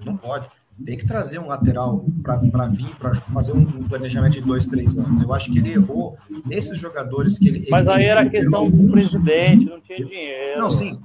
Não 0.05 0.17
pode. 0.17 0.49
Tem 0.85 0.97
que 0.97 1.05
trazer 1.05 1.39
um 1.39 1.47
lateral 1.47 2.07
para 2.23 2.67
vir, 2.69 2.89
para 2.97 3.15
fazer 3.15 3.53
um, 3.53 3.67
planejamento 3.87 4.33
de 4.33 4.41
dois, 4.41 4.67
três 4.67 4.97
anos. 4.97 5.21
Eu 5.21 5.33
acho 5.35 5.53
que 5.53 5.59
ele 5.59 5.73
errou 5.75 6.17
nesses 6.47 6.79
jogadores 6.79 7.39
que 7.39 7.49
ele. 7.49 7.67
Mas 7.71 7.87
ele- 7.87 7.97
aí 7.97 8.05
era 8.07 8.29
questão 8.31 8.51
do 8.51 8.57
alguns. 8.57 8.91
presidente, 8.93 9.67
não 9.67 9.81
tinha 9.81 9.99
dinheiro. 10.05 10.59
Não, 10.59 10.71
sim. 10.71 10.99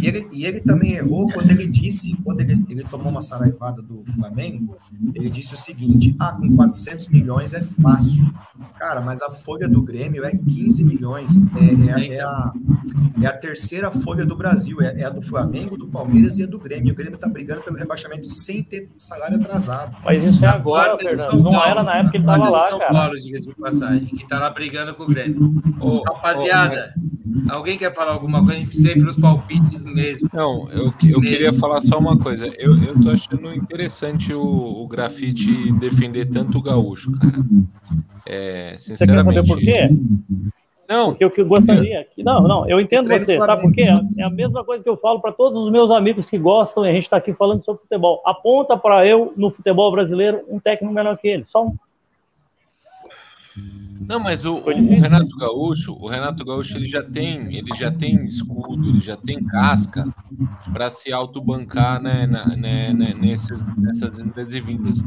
E 0.00 0.06
ele, 0.06 0.28
e 0.32 0.44
ele 0.44 0.60
também 0.60 0.92
errou 0.92 1.26
quando 1.28 1.50
ele 1.50 1.66
disse, 1.66 2.14
quando 2.24 2.40
ele, 2.40 2.64
ele 2.68 2.84
tomou 2.84 3.08
uma 3.10 3.22
saraivada 3.22 3.80
do 3.80 4.02
Flamengo, 4.14 4.76
ele 5.14 5.30
disse 5.30 5.54
o 5.54 5.56
seguinte: 5.56 6.14
ah, 6.20 6.32
com 6.32 6.54
400 6.54 7.08
milhões 7.08 7.54
é 7.54 7.62
fácil. 7.62 8.30
Cara, 8.78 9.00
mas 9.00 9.22
a 9.22 9.30
folha 9.30 9.68
do 9.68 9.82
Grêmio 9.82 10.24
é 10.24 10.30
15 10.32 10.84
milhões. 10.84 11.40
É, 11.56 11.90
é, 11.90 11.92
a- 11.92 12.14
é 12.14 12.20
a, 12.20 12.52
é 13.22 13.26
a 13.26 13.32
terceira 13.36 13.90
folha 13.90 14.24
do 14.26 14.36
Brasil. 14.36 14.80
É, 14.82 15.00
é 15.00 15.04
a 15.04 15.10
do 15.10 15.22
Flamengo, 15.22 15.76
do 15.76 15.86
Palmeiras 15.88 16.38
e 16.38 16.44
a 16.44 16.46
do 16.46 16.58
Grêmio. 16.58 16.92
O 16.92 16.96
Grêmio 16.96 17.18
tá 17.18 17.28
brigando 17.28 17.62
pelo 17.62 17.76
rebaixamento 17.76 18.28
sem 18.28 18.62
ter 18.62 18.90
salário 18.98 19.36
atrasado. 19.36 19.96
Mas 20.04 20.22
isso 20.22 20.44
é 20.44 20.48
agora, 20.48 20.96
Fernando. 20.98 21.42
Não 21.42 21.64
era 21.64 21.82
na 21.82 21.96
época 21.96 22.12
que 22.12 22.16
ele 22.18 22.26
o 22.26 22.50
lá, 22.50 22.68
São 22.68 22.78
cara. 22.78 22.92
Paulo, 22.92 23.16
diga-se 23.20 23.48
de 23.48 23.54
passagem, 23.54 24.06
que 24.06 24.26
tá 24.28 24.38
lá 24.38 24.50
brigando 24.50 24.94
com 24.94 25.04
o 25.04 25.06
Grêmio. 25.06 25.62
Ô, 25.80 26.02
rapaziada, 26.06 26.92
alguém 27.48 27.76
quer 27.78 27.94
falar 27.94 28.12
alguma 28.12 28.38
coisa? 28.40 28.52
A 28.52 28.56
gente 28.56 28.66
precisa 28.68 28.90
ir 28.90 28.94
pelos 28.94 29.16
palpites 29.16 29.53
mesmo. 29.84 30.28
Não, 30.32 30.68
eu, 30.70 30.92
eu 31.08 31.20
queria 31.20 31.52
falar 31.52 31.80
só 31.80 31.98
uma 31.98 32.18
coisa. 32.18 32.46
Eu, 32.58 32.76
eu 32.82 33.00
tô 33.02 33.10
achando 33.10 33.52
interessante 33.54 34.32
o, 34.32 34.42
o 34.42 34.86
grafite 34.88 35.72
defender 35.72 36.26
tanto 36.26 36.58
o 36.58 36.62
gaúcho, 36.62 37.12
cara. 37.12 37.32
É, 38.26 38.74
Você 38.76 38.92
quer 38.92 38.96
sinceramente. 38.96 39.24
saber 39.34 39.46
por 39.46 39.58
quê? 39.58 39.88
Não. 40.88 41.10
Porque 41.10 41.24
o 41.24 41.30
que 41.30 41.40
eu 41.40 41.46
gostaria. 41.46 42.06
que- 42.14 42.22
Não, 42.22 42.46
não, 42.46 42.68
eu 42.68 42.78
entendo 42.80 43.06
você. 43.08 43.38
Sabe 43.38 43.62
por 43.62 43.72
quê? 43.72 43.86
É 44.18 44.22
a 44.22 44.30
mesma 44.30 44.62
coisa 44.64 44.82
que 44.84 44.88
eu 44.90 44.96
falo 44.98 45.20
para 45.20 45.32
todos 45.32 45.64
os 45.64 45.70
meus 45.72 45.90
amigos 45.90 46.28
que 46.28 46.36
gostam, 46.38 46.84
e 46.84 46.90
a 46.90 46.92
gente 46.92 47.04
está 47.04 47.16
aqui 47.16 47.32
falando 47.32 47.64
sobre 47.64 47.82
futebol. 47.82 48.22
Aponta 48.24 48.76
para 48.76 49.06
eu, 49.06 49.32
no 49.36 49.50
futebol 49.50 49.90
brasileiro, 49.90 50.42
um 50.48 50.58
técnico 50.60 50.92
melhor 50.92 51.16
que 51.16 51.28
ele. 51.28 51.44
Só 51.48 51.64
um. 51.66 51.74
Não, 54.00 54.18
mas 54.18 54.44
o, 54.44 54.56
o, 54.56 55.00
Renato 55.00 55.36
Gaúcho, 55.38 55.96
o 55.98 56.08
Renato 56.08 56.44
Gaúcho, 56.44 56.76
ele 56.76 56.86
já 56.86 57.02
tem, 57.02 57.56
ele 57.56 57.74
já 57.76 57.90
tem 57.90 58.24
escudo, 58.26 58.88
ele 58.88 59.00
já 59.00 59.16
tem 59.16 59.42
casca 59.46 60.04
para 60.72 60.90
se 60.90 61.12
autobancar 61.12 62.02
né, 62.02 62.26
na, 62.26 62.44
né, 62.56 62.92
né, 62.92 63.14
nesses, 63.18 63.64
nessas 63.76 64.18
indas 64.18 64.52
e 64.52 64.60
vindas. 64.60 64.98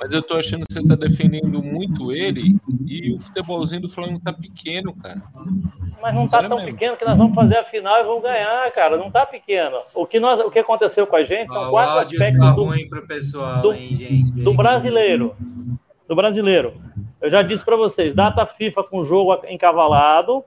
Mas 0.00 0.12
eu 0.12 0.22
tô 0.22 0.34
achando 0.34 0.66
que 0.66 0.72
você 0.72 0.82
tá 0.82 0.96
defendendo 0.96 1.62
muito 1.62 2.10
ele 2.10 2.56
e 2.86 3.12
o 3.12 3.20
futebolzinho 3.20 3.82
do 3.82 3.88
Flamengo 3.88 4.20
tá 4.24 4.32
pequeno, 4.32 4.94
cara. 4.94 5.22
Mas 6.02 6.14
não 6.14 6.26
tá 6.26 6.40
tão 6.48 6.58
mesmo. 6.58 6.72
pequeno 6.72 6.96
que 6.96 7.04
nós 7.04 7.16
vamos 7.16 7.34
fazer 7.34 7.58
a 7.58 7.64
final 7.64 8.00
e 8.00 8.04
vamos 8.04 8.22
ganhar, 8.22 8.72
cara. 8.72 8.96
Não 8.96 9.10
tá 9.10 9.24
pequeno. 9.24 9.78
O 9.94 10.06
que, 10.06 10.18
nós, 10.18 10.40
o 10.40 10.50
que 10.50 10.58
aconteceu 10.58 11.06
com 11.06 11.16
a 11.16 11.24
gente 11.24 11.52
são 11.52 11.64
ah, 11.64 11.70
quatro 11.70 11.98
aspectos 11.98 12.44
tá 12.44 12.52
do, 12.52 12.64
ruim 12.64 12.88
pro 12.88 13.06
pessoal, 13.06 13.62
do, 13.62 13.72
hein, 13.72 13.94
gente? 13.94 14.32
do 14.32 14.54
brasileiro. 14.54 15.36
Do 16.08 16.14
brasileiro. 16.14 16.74
Eu 17.26 17.30
já 17.30 17.42
disse 17.42 17.64
para 17.64 17.74
vocês, 17.74 18.14
data 18.14 18.46
FIFA 18.46 18.84
com 18.84 19.02
jogo 19.02 19.36
encavalado, 19.48 20.44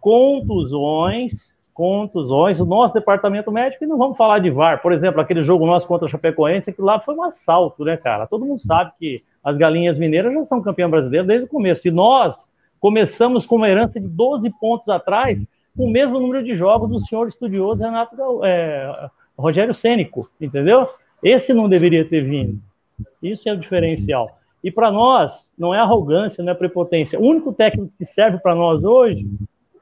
contusões, 0.00 1.58
contusões, 1.74 2.58
o 2.58 2.64
nosso 2.64 2.94
departamento 2.94 3.52
médico, 3.52 3.84
e 3.84 3.86
não 3.86 3.98
vamos 3.98 4.16
falar 4.16 4.38
de 4.38 4.48
VAR, 4.48 4.80
por 4.80 4.92
exemplo, 4.92 5.20
aquele 5.20 5.44
jogo 5.44 5.66
nosso 5.66 5.86
contra 5.86 6.08
a 6.08 6.10
Chapecoense, 6.10 6.72
que 6.72 6.80
lá 6.80 6.98
foi 6.98 7.14
um 7.14 7.22
assalto, 7.22 7.84
né, 7.84 7.98
cara? 7.98 8.26
Todo 8.26 8.46
mundo 8.46 8.62
sabe 8.62 8.92
que 8.98 9.22
as 9.44 9.58
galinhas 9.58 9.98
mineiras 9.98 10.32
já 10.32 10.42
são 10.44 10.62
campeão 10.62 10.88
brasileiro 10.88 11.26
desde 11.26 11.44
o 11.44 11.50
começo, 11.50 11.86
e 11.86 11.90
nós 11.90 12.48
começamos 12.80 13.44
com 13.44 13.56
uma 13.56 13.68
herança 13.68 14.00
de 14.00 14.08
12 14.08 14.48
pontos 14.58 14.88
atrás, 14.88 15.46
com 15.76 15.84
o 15.84 15.90
mesmo 15.90 16.18
número 16.18 16.42
de 16.42 16.56
jogos 16.56 16.88
do 16.88 17.06
senhor 17.06 17.28
estudioso 17.28 17.82
Renato 17.82 18.42
é, 18.42 19.10
Rogério 19.36 19.74
Cênico, 19.74 20.30
entendeu? 20.40 20.88
Esse 21.22 21.52
não 21.52 21.68
deveria 21.68 22.08
ter 22.08 22.22
vindo. 22.22 22.58
Isso 23.22 23.46
é 23.50 23.52
o 23.52 23.58
diferencial. 23.58 24.39
E 24.62 24.70
para 24.70 24.90
nós, 24.90 25.50
não 25.58 25.74
é 25.74 25.78
arrogância, 25.78 26.44
não 26.44 26.52
é 26.52 26.54
prepotência. 26.54 27.18
O 27.18 27.24
único 27.24 27.52
técnico 27.52 27.92
que 27.96 28.04
serve 28.04 28.38
para 28.38 28.54
nós 28.54 28.84
hoje 28.84 29.26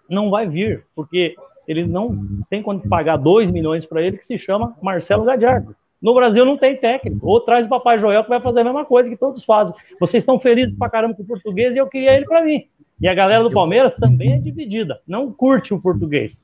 não 0.08 0.30
vai 0.30 0.48
vir, 0.48 0.84
porque 0.94 1.34
ele 1.66 1.86
não 1.86 2.18
tem 2.48 2.62
quando 2.62 2.88
pagar 2.88 3.16
2 3.16 3.50
milhões 3.50 3.84
para 3.84 4.02
ele, 4.02 4.16
que 4.16 4.24
se 4.24 4.38
chama 4.38 4.74
Marcelo 4.80 5.24
Gadiardo. 5.24 5.74
No 6.00 6.14
Brasil 6.14 6.44
não 6.44 6.56
tem 6.56 6.76
técnico. 6.76 7.26
Ou 7.26 7.40
traz 7.40 7.66
o 7.66 7.68
Papai 7.68 7.98
Joel 7.98 8.22
que 8.22 8.28
vai 8.28 8.40
fazer 8.40 8.60
a 8.60 8.64
mesma 8.64 8.84
coisa 8.84 9.10
que 9.10 9.16
todos 9.16 9.44
fazem. 9.44 9.74
Vocês 10.00 10.22
estão 10.22 10.38
felizes 10.38 10.74
pra 10.76 10.88
caramba 10.88 11.14
com 11.14 11.22
o 11.22 11.26
português 11.26 11.74
e 11.74 11.78
eu 11.78 11.88
queria 11.88 12.14
ele 12.14 12.24
para 12.24 12.44
mim. 12.44 12.64
E 13.00 13.08
a 13.08 13.14
galera 13.14 13.42
do 13.42 13.50
Palmeiras 13.50 13.94
também 13.94 14.32
é 14.32 14.38
dividida. 14.38 15.00
Não 15.06 15.32
curte 15.32 15.74
o 15.74 15.80
português. 15.80 16.42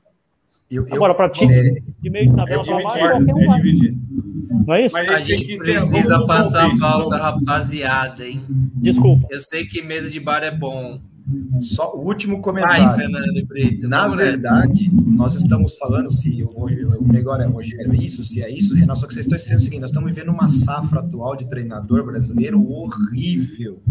Eu, 0.69 0.85
Agora, 0.91 1.13
para 1.13 1.29
time 1.29 1.53
é, 1.53 1.75
de 2.01 2.09
meio 2.09 2.29
de 2.29 2.35
tabela 2.35 2.63
para 2.63 2.81
baixo, 2.81 2.99
qualquer 2.99 3.35
um 3.35 3.47
vai. 3.47 3.61
Não 4.65 4.73
é 4.73 4.85
isso? 4.85 4.93
Mas 4.93 5.09
a 5.09 5.17
gente 5.17 5.57
precisa 5.57 6.25
passar 6.25 6.65
a 6.65 6.77
pauta, 6.79 7.17
rapaziada, 7.17 8.27
hein? 8.27 8.41
Desculpa. 8.75 9.27
Eu 9.29 9.39
sei 9.39 9.65
que 9.65 9.81
mesa 9.81 10.09
de 10.09 10.19
bar 10.19 10.43
é 10.43 10.51
bom. 10.51 10.99
Só 11.59 11.95
o 11.95 12.05
último 12.05 12.39
comentário. 12.39 12.85
Vai, 12.85 12.95
Fernando 12.95 13.45
Brito. 13.47 13.87
Na 13.87 14.07
verdade, 14.07 14.91
nós 14.91 15.35
estamos 15.35 15.75
falando 15.75 16.11
se 16.11 16.43
o, 16.43 16.49
o 16.49 17.07
melhor 17.07 17.41
é 17.41 17.45
Rogério, 17.45 17.93
é 17.93 17.97
isso, 17.97 18.23
se 18.23 18.43
é 18.43 18.49
isso, 18.49 18.75
Renato, 18.75 18.99
só 18.99 19.07
que 19.07 19.13
vocês 19.13 19.25
estão 19.25 19.37
dizendo 19.37 19.57
o 19.57 19.61
seguinte: 19.61 19.81
nós 19.81 19.89
estamos 19.89 20.13
vivendo 20.13 20.29
uma 20.29 20.47
safra 20.47 20.99
atual 20.99 21.35
de 21.35 21.47
treinador 21.47 22.05
brasileiro 22.05 22.63
horrível. 22.69 23.81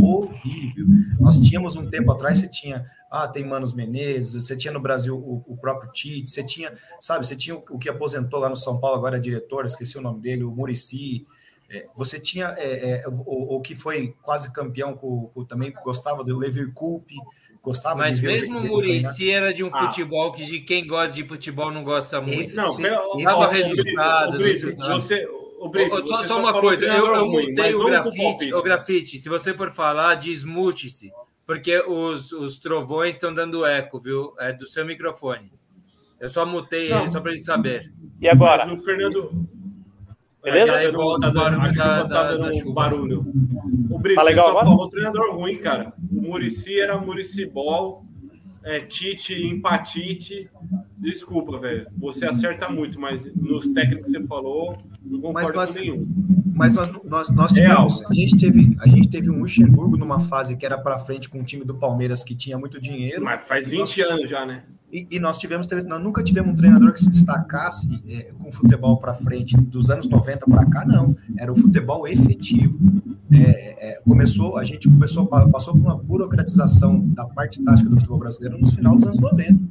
Horrível. 0.00 0.86
Nós 1.20 1.38
tínhamos 1.38 1.76
um 1.76 1.88
tempo 1.88 2.10
atrás, 2.10 2.38
você 2.38 2.48
tinha, 2.48 2.84
ah, 3.10 3.28
tem 3.28 3.46
Manos 3.46 3.72
Menezes, 3.72 4.44
você 4.44 4.56
tinha 4.56 4.72
no 4.72 4.80
Brasil 4.80 5.16
o, 5.16 5.44
o 5.46 5.56
próprio 5.56 5.92
Tite, 5.92 6.30
você 6.30 6.42
tinha, 6.42 6.72
sabe, 6.98 7.24
você 7.24 7.36
tinha 7.36 7.54
o, 7.54 7.62
o 7.70 7.78
que 7.78 7.88
aposentou 7.88 8.40
lá 8.40 8.48
no 8.48 8.56
São 8.56 8.80
Paulo, 8.80 8.96
agora 8.96 9.18
é 9.18 9.20
diretor, 9.20 9.64
esqueci 9.66 9.96
o 9.98 10.02
nome 10.02 10.20
dele, 10.20 10.42
o 10.42 10.50
Murici. 10.50 11.24
É, 11.72 11.88
você 11.94 12.20
tinha 12.20 12.54
é, 12.58 13.00
é, 13.00 13.08
o, 13.08 13.56
o, 13.56 13.60
que 13.62 13.74
foi 13.74 14.14
quase 14.20 14.52
campeão, 14.52 14.94
com, 14.94 15.28
com 15.28 15.42
também 15.42 15.72
gostava 15.82 16.22
do 16.22 16.36
Levi 16.36 16.70
Coupe, 16.70 17.14
gostava 17.62 18.00
Mas 18.00 18.16
de 18.16 18.26
mesmo 18.26 18.58
o 18.58 18.62
Murici 18.62 19.30
era 19.30 19.54
de 19.54 19.64
um 19.64 19.70
ah. 19.72 19.86
futebol 19.86 20.30
que 20.32 20.44
de 20.44 20.60
quem 20.60 20.86
gosta 20.86 21.14
de 21.14 21.26
futebol 21.26 21.70
não 21.70 21.82
gosta 21.82 22.20
muito. 22.20 22.42
Esse, 22.42 22.54
não, 22.54 22.76
estava 23.16 23.50
resultado. 23.50 24.38
você, 24.38 25.26
o 25.58 25.68
Brito, 25.70 26.06
só, 26.06 26.26
só 26.26 26.40
uma 26.40 26.60
coisa, 26.60 26.84
eu, 26.84 27.06
eu 27.06 27.26
mudei 27.26 27.74
o 27.74 27.84
grafite, 27.84 28.52
o 28.52 28.62
grafite. 28.62 29.22
Se 29.22 29.30
você 29.30 29.54
for 29.54 29.72
falar, 29.72 30.16
desmute-se, 30.16 31.10
porque 31.46 31.78
os, 31.78 32.32
os 32.32 32.58
trovões 32.58 33.14
estão 33.14 33.32
dando 33.32 33.64
eco, 33.64 33.98
viu? 33.98 34.34
É 34.38 34.52
do 34.52 34.66
seu 34.66 34.84
microfone. 34.84 35.50
Eu 36.20 36.28
só 36.28 36.44
mutei 36.44 36.90
não. 36.90 37.02
ele, 37.02 37.10
só 37.10 37.20
para 37.20 37.32
ele 37.32 37.42
saber. 37.42 37.90
E 38.20 38.28
agora? 38.28 38.66
Mas 38.66 38.80
o 38.80 38.84
Fernando, 38.84 39.48
Beleza? 40.42 40.72
Aí 40.74 40.90
volta 40.90 41.30
da, 41.30 41.48
a 41.48 41.72
chuva 41.72 41.74
da, 41.74 42.08
tá 42.08 42.24
dando 42.24 42.64
da 42.64 42.72
barulho. 42.72 43.20
O 43.90 43.98
Brito, 43.98 44.16
tá 44.16 44.22
legal, 44.22 44.46
só 44.46 44.50
agora? 44.50 44.66
falou 44.66 44.88
treinador 44.88 45.36
ruim, 45.36 45.56
cara. 45.56 45.92
O 46.10 46.20
Murici 46.20 46.80
era 46.80 46.98
Murici 46.98 47.46
Ball, 47.46 48.04
é, 48.64 48.80
Tite, 48.80 49.34
Empatite. 49.34 50.50
Desculpa, 50.98 51.58
velho. 51.58 51.86
Você 51.96 52.26
acerta 52.26 52.68
muito, 52.68 52.98
mas 52.98 53.24
nos 53.34 53.68
técnicos 53.68 54.10
que 54.10 54.18
você 54.18 54.26
falou, 54.26 54.76
não 55.04 55.20
concordo 55.20 55.32
mas 55.32 55.54
nós, 55.54 55.74
com 55.74 55.80
nenhum. 55.80 56.08
Mas 56.54 56.76
nós, 56.76 56.90
nós, 57.04 57.30
nós 57.30 57.52
tivemos. 57.52 58.04
A 58.04 58.14
gente, 58.14 58.36
teve, 58.36 58.76
a 58.80 58.88
gente 58.88 59.08
teve 59.08 59.30
um 59.30 59.38
Luxemburgo 59.38 59.96
numa 59.96 60.20
fase 60.20 60.56
que 60.56 60.66
era 60.66 60.76
para 60.76 60.98
frente 60.98 61.28
com 61.28 61.38
um 61.38 61.44
time 61.44 61.64
do 61.64 61.74
Palmeiras 61.74 62.22
que 62.24 62.34
tinha 62.34 62.58
muito 62.58 62.80
dinheiro. 62.80 63.24
Mas 63.24 63.42
faz 63.42 63.68
20 63.68 63.78
nós, 63.78 63.98
anos 64.10 64.30
já, 64.30 64.44
né? 64.44 64.64
E, 64.92 65.06
e, 65.10 65.18
nós 65.18 65.38
tivemos, 65.38 65.66
nós 65.86 66.02
nunca 66.02 66.22
tivemos 66.22 66.52
um 66.52 66.54
treinador 66.54 66.92
que 66.92 67.00
se 67.00 67.08
destacasse 67.08 67.88
é, 68.06 68.30
com 68.38 68.52
futebol 68.52 68.98
para 68.98 69.14
frente 69.14 69.56
dos 69.56 69.88
anos 69.88 70.06
90 70.06 70.44
para 70.44 70.68
cá, 70.68 70.84
não. 70.84 71.16
Era 71.38 71.50
o 71.50 71.56
futebol 71.56 72.06
efetivo. 72.06 72.78
É, 73.32 73.92
é, 73.92 74.00
começou, 74.02 74.58
a 74.58 74.64
gente 74.64 74.90
começou, 74.90 75.26
passou 75.26 75.72
por 75.72 75.80
uma 75.80 75.96
burocratização 75.96 77.08
da 77.08 77.24
parte 77.24 77.64
tática 77.64 77.88
do 77.88 77.96
futebol 77.96 78.18
brasileiro 78.18 78.58
no 78.58 78.70
final 78.70 78.94
dos 78.94 79.06
anos 79.06 79.18
90. 79.18 79.64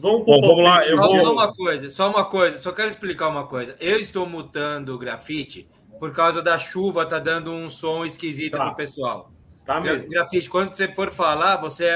Vamos, 0.00 0.24
Bom, 0.24 0.40
vamos 0.40 0.64
lá. 0.64 0.82
Eu 0.86 0.96
vou... 0.96 1.10
Só 1.10 1.32
uma 1.32 1.52
coisa, 1.52 1.90
só 1.90 2.10
uma 2.10 2.24
coisa, 2.24 2.62
só 2.62 2.72
quero 2.72 2.88
explicar 2.88 3.28
uma 3.28 3.44
coisa. 3.44 3.76
Eu 3.78 3.98
estou 3.98 4.26
mutando 4.26 4.94
o 4.94 4.98
grafite 4.98 5.68
por 6.00 6.12
causa 6.12 6.40
da 6.40 6.56
chuva, 6.56 7.04
tá 7.04 7.18
dando 7.18 7.52
um 7.52 7.68
som 7.68 8.06
esquisito 8.06 8.56
tá. 8.56 8.64
pro 8.64 8.76
pessoal. 8.76 9.30
Tá 9.66 9.78
mesmo. 9.78 10.08
Grafite, 10.08 10.48
quando 10.48 10.74
você 10.74 10.90
for 10.90 11.12
falar, 11.12 11.56
você 11.56 11.90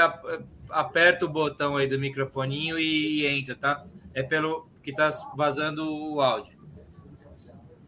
aperta 0.73 1.25
o 1.25 1.29
botão 1.29 1.77
aí 1.77 1.87
do 1.87 1.99
microfoninho 1.99 2.79
e, 2.79 3.27
entra, 3.27 3.55
tá? 3.55 3.85
É 4.15 4.23
pelo 4.23 4.69
que 4.83 4.93
tá 4.93 5.11
vazando 5.37 5.85
o 5.89 6.21
áudio. 6.21 6.62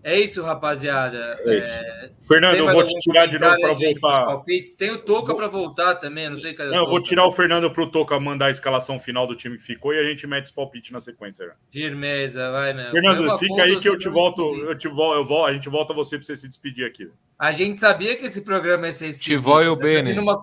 É 0.05 0.21
isso, 0.21 0.43
rapaziada. 0.43 1.39
É 1.41 1.59
isso. 1.59 1.75
É... 1.75 2.11
Fernando, 2.29 2.57
eu 2.57 2.71
vou 2.71 2.85
te 2.85 2.95
tirar 2.99 3.25
de 3.25 3.39
novo 3.39 3.59
para 3.59 3.73
voltar. 3.73 4.45
Tem 4.77 4.91
o 4.91 4.99
Toca 4.99 5.35
para 5.35 5.49
voltar 5.49 5.95
também, 5.95 6.29
não 6.29 6.39
sei 6.39 6.53
cadê 6.53 6.71
Não, 6.71 6.85
eu 6.85 6.87
vou 6.87 7.01
tirar 7.01 7.27
o 7.27 7.31
Fernando 7.31 7.71
para 7.71 7.83
o 7.83 7.91
Toca 7.91 8.21
mandar 8.21 8.47
a 8.47 8.51
escalação 8.51 8.99
final 8.99 9.27
do 9.27 9.35
time 9.35 9.57
que 9.57 9.63
ficou 9.63 9.95
e 9.95 9.99
a 9.99 10.05
gente 10.05 10.27
mete 10.27 10.45
os 10.45 10.51
palpites 10.51 10.91
na 10.91 11.01
sequência. 11.01 11.53
Firmeza, 11.73 12.51
vai 12.51 12.75
mesmo. 12.75 12.91
Fernando, 12.91 13.39
fica 13.39 13.63
aí 13.63 13.81
que 13.81 13.89
eu 13.89 13.99
te 13.99 14.11
volto, 14.11 14.43
eu 14.43 14.77
te 14.77 14.89
volto, 14.89 15.17
eu 15.17 15.25
volto, 15.25 15.49
a 15.49 15.53
gente 15.55 15.71
volta 15.71 15.95
você 15.95 16.19
para 16.19 16.27
você 16.27 16.37
se 16.37 16.49
despedir 16.49 16.87
aqui. 16.87 17.11
A 17.39 17.51
gente 17.51 17.81
sabia 17.81 18.15
que 18.15 18.27
esse 18.27 18.43
programa 18.43 18.87
ia 18.87 18.93
ser 18.93 19.09
esquisito. 19.09 19.39
Tivó 19.39 19.63
e 19.63 19.69
o 19.69 19.77
tá 19.77 19.85
Bene. 19.85 20.19
uma 20.19 20.41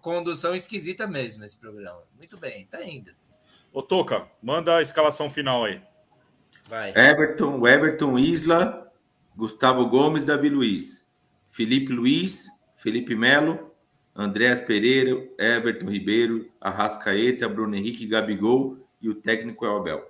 condução 0.00 0.54
esquisita 0.54 1.04
mesmo 1.04 1.44
esse 1.44 1.58
programa. 1.58 2.02
Muito 2.16 2.38
bem, 2.38 2.64
tá 2.66 2.84
indo. 2.84 3.10
Ô 3.72 3.82
Toca, 3.82 4.28
manda 4.40 4.76
a 4.76 4.82
escalação 4.82 5.28
final 5.28 5.64
aí. 5.64 5.80
Vai. 6.68 6.92
Everton, 6.96 7.66
Everton 7.66 8.18
Isla, 8.18 8.90
Gustavo 9.36 9.86
Gomes, 9.86 10.24
Davi 10.24 10.48
Luiz, 10.48 11.04
Felipe 11.48 11.92
Luiz, 11.92 12.48
Felipe 12.76 13.14
Melo, 13.14 13.72
Andréas 14.16 14.60
Pereira, 14.60 15.28
Everton 15.38 15.90
Ribeiro, 15.90 16.50
Arrascaeta, 16.60 17.48
Bruno 17.48 17.76
Henrique, 17.76 18.06
Gabigol 18.06 18.78
e 19.00 19.08
o 19.08 19.14
técnico 19.14 19.66
é 19.66 19.70
o 19.70 19.76
Abel. 19.76 20.04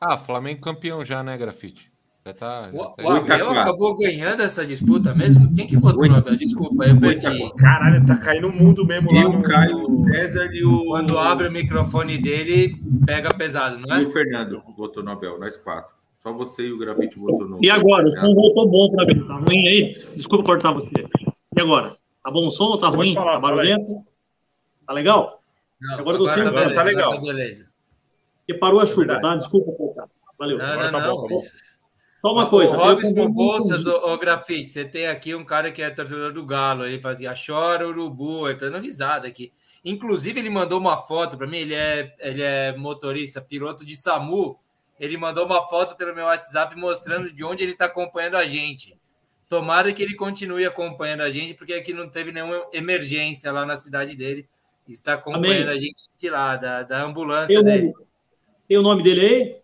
Ah, 0.00 0.18
Flamengo 0.18 0.60
campeão 0.60 1.04
já, 1.04 1.22
né, 1.22 1.36
Grafite? 1.38 1.93
Já 2.26 2.32
tá, 2.32 2.70
já 2.72 2.78
o, 2.80 2.86
tá... 2.86 3.04
o 3.04 3.10
Abel 3.10 3.50
acabou 3.50 3.94
ganhando 3.94 4.42
essa 4.42 4.64
disputa 4.64 5.14
mesmo? 5.14 5.54
Quem 5.54 5.66
que 5.66 5.76
votou 5.76 6.08
no 6.08 6.16
Abel? 6.16 6.34
Desculpa, 6.36 6.86
eu 6.86 6.98
perdi. 6.98 7.52
Caralho, 7.56 8.06
tá 8.06 8.16
caindo 8.16 8.48
o 8.48 8.52
mundo 8.52 8.86
mesmo 8.86 9.12
lá. 9.12 9.20
E 9.20 9.24
o 9.26 9.42
Caio, 9.42 9.76
o 9.86 10.04
César 10.10 10.48
e 10.50 10.64
o. 10.64 10.86
Quando 10.86 11.18
abre 11.18 11.48
o 11.48 11.52
microfone 11.52 12.16
dele, 12.16 12.76
pega 13.04 13.28
pesado, 13.34 13.78
não 13.78 13.94
é? 13.94 14.00
E 14.00 14.06
o 14.06 14.08
Fernando 14.08 14.58
votou 14.74 15.02
no 15.02 15.10
Abel, 15.10 15.38
nós 15.38 15.58
quatro. 15.58 15.92
Só 16.16 16.32
você 16.32 16.62
e 16.68 16.72
o 16.72 16.78
Grafite 16.78 17.20
votou 17.20 17.46
no. 17.46 17.62
E 17.62 17.68
agora? 17.68 18.06
O 18.06 18.16
som 18.16 18.34
voltou 18.34 18.70
bom 18.70 18.90
para 18.96 19.04
mim. 19.04 19.26
Tá 19.26 19.34
ruim 19.34 19.68
aí? 19.68 19.92
Desculpa 20.16 20.44
cortar 20.44 20.72
você. 20.72 20.88
E 21.54 21.60
agora? 21.60 21.94
Tá 22.22 22.30
bom 22.30 22.46
o 22.46 22.50
som 22.50 22.64
ou 22.64 22.78
tá 22.78 22.88
ruim? 22.88 23.12
Falar, 23.12 23.34
tá 23.34 23.40
barulhento? 23.40 23.92
Tá 24.86 24.94
legal? 24.94 25.42
Não, 25.78 25.98
agora, 25.98 26.16
agora 26.16 26.34
tá, 26.34 26.50
beleza, 26.50 26.74
tá 26.74 26.82
legal. 26.84 27.14
Tá 27.16 27.20
beleza. 27.20 27.66
Porque 28.38 28.58
parou 28.58 28.80
a 28.80 28.86
chuva, 28.86 29.20
tá? 29.20 29.36
Desculpa 29.36 29.72
cortar. 29.72 30.08
Valeu. 30.38 30.56
Não, 30.56 30.64
agora 30.64 30.90
não, 30.90 31.00
tá 31.00 31.10
bom. 31.10 31.28
Tá 31.28 31.73
Só 32.24 32.32
uma 32.32 32.48
coisa. 32.48 32.74
O 32.78 32.80
Robson 32.80 33.28
Bolsas, 33.28 33.84
o, 33.84 34.14
o 34.14 34.16
Grafite, 34.16 34.72
você 34.72 34.82
tem 34.82 35.08
aqui 35.08 35.34
um 35.34 35.44
cara 35.44 35.70
que 35.70 35.82
é 35.82 35.90
torcedor 35.90 36.32
do 36.32 36.42
Galo, 36.42 36.86
ele 36.86 36.98
fazia 36.98 37.34
chora 37.34 37.86
urubu, 37.86 38.48
ele 38.48 38.58
tá 38.58 38.70
dando 38.70 38.82
risada 38.82 39.28
aqui. 39.28 39.52
Inclusive, 39.84 40.40
ele 40.40 40.48
mandou 40.48 40.80
uma 40.80 40.96
foto 40.96 41.36
para 41.36 41.46
mim, 41.46 41.58
ele 41.58 41.74
é, 41.74 42.14
ele 42.18 42.40
é 42.40 42.74
motorista, 42.78 43.42
piloto 43.42 43.84
de 43.84 43.94
SAMU, 43.94 44.58
ele 44.98 45.18
mandou 45.18 45.44
uma 45.44 45.68
foto 45.68 45.96
pelo 45.96 46.14
meu 46.14 46.24
WhatsApp 46.24 46.74
mostrando 46.76 47.30
de 47.30 47.44
onde 47.44 47.62
ele 47.62 47.72
está 47.72 47.84
acompanhando 47.84 48.38
a 48.38 48.46
gente. 48.46 48.98
Tomara 49.46 49.92
que 49.92 50.02
ele 50.02 50.14
continue 50.14 50.64
acompanhando 50.64 51.20
a 51.20 51.28
gente, 51.28 51.52
porque 51.52 51.74
aqui 51.74 51.92
não 51.92 52.08
teve 52.08 52.32
nenhuma 52.32 52.66
emergência 52.72 53.52
lá 53.52 53.66
na 53.66 53.76
cidade 53.76 54.16
dele. 54.16 54.48
Está 54.88 55.12
acompanhando 55.12 55.68
Amém. 55.68 55.76
a 55.76 55.78
gente 55.78 56.08
de 56.18 56.30
lá, 56.30 56.56
da, 56.56 56.84
da 56.84 57.02
ambulância 57.02 57.62
dele. 57.62 57.92
Tem 58.66 58.78
o 58.78 58.82
nome 58.82 59.02
dele 59.02 59.20
aí? 59.20 59.63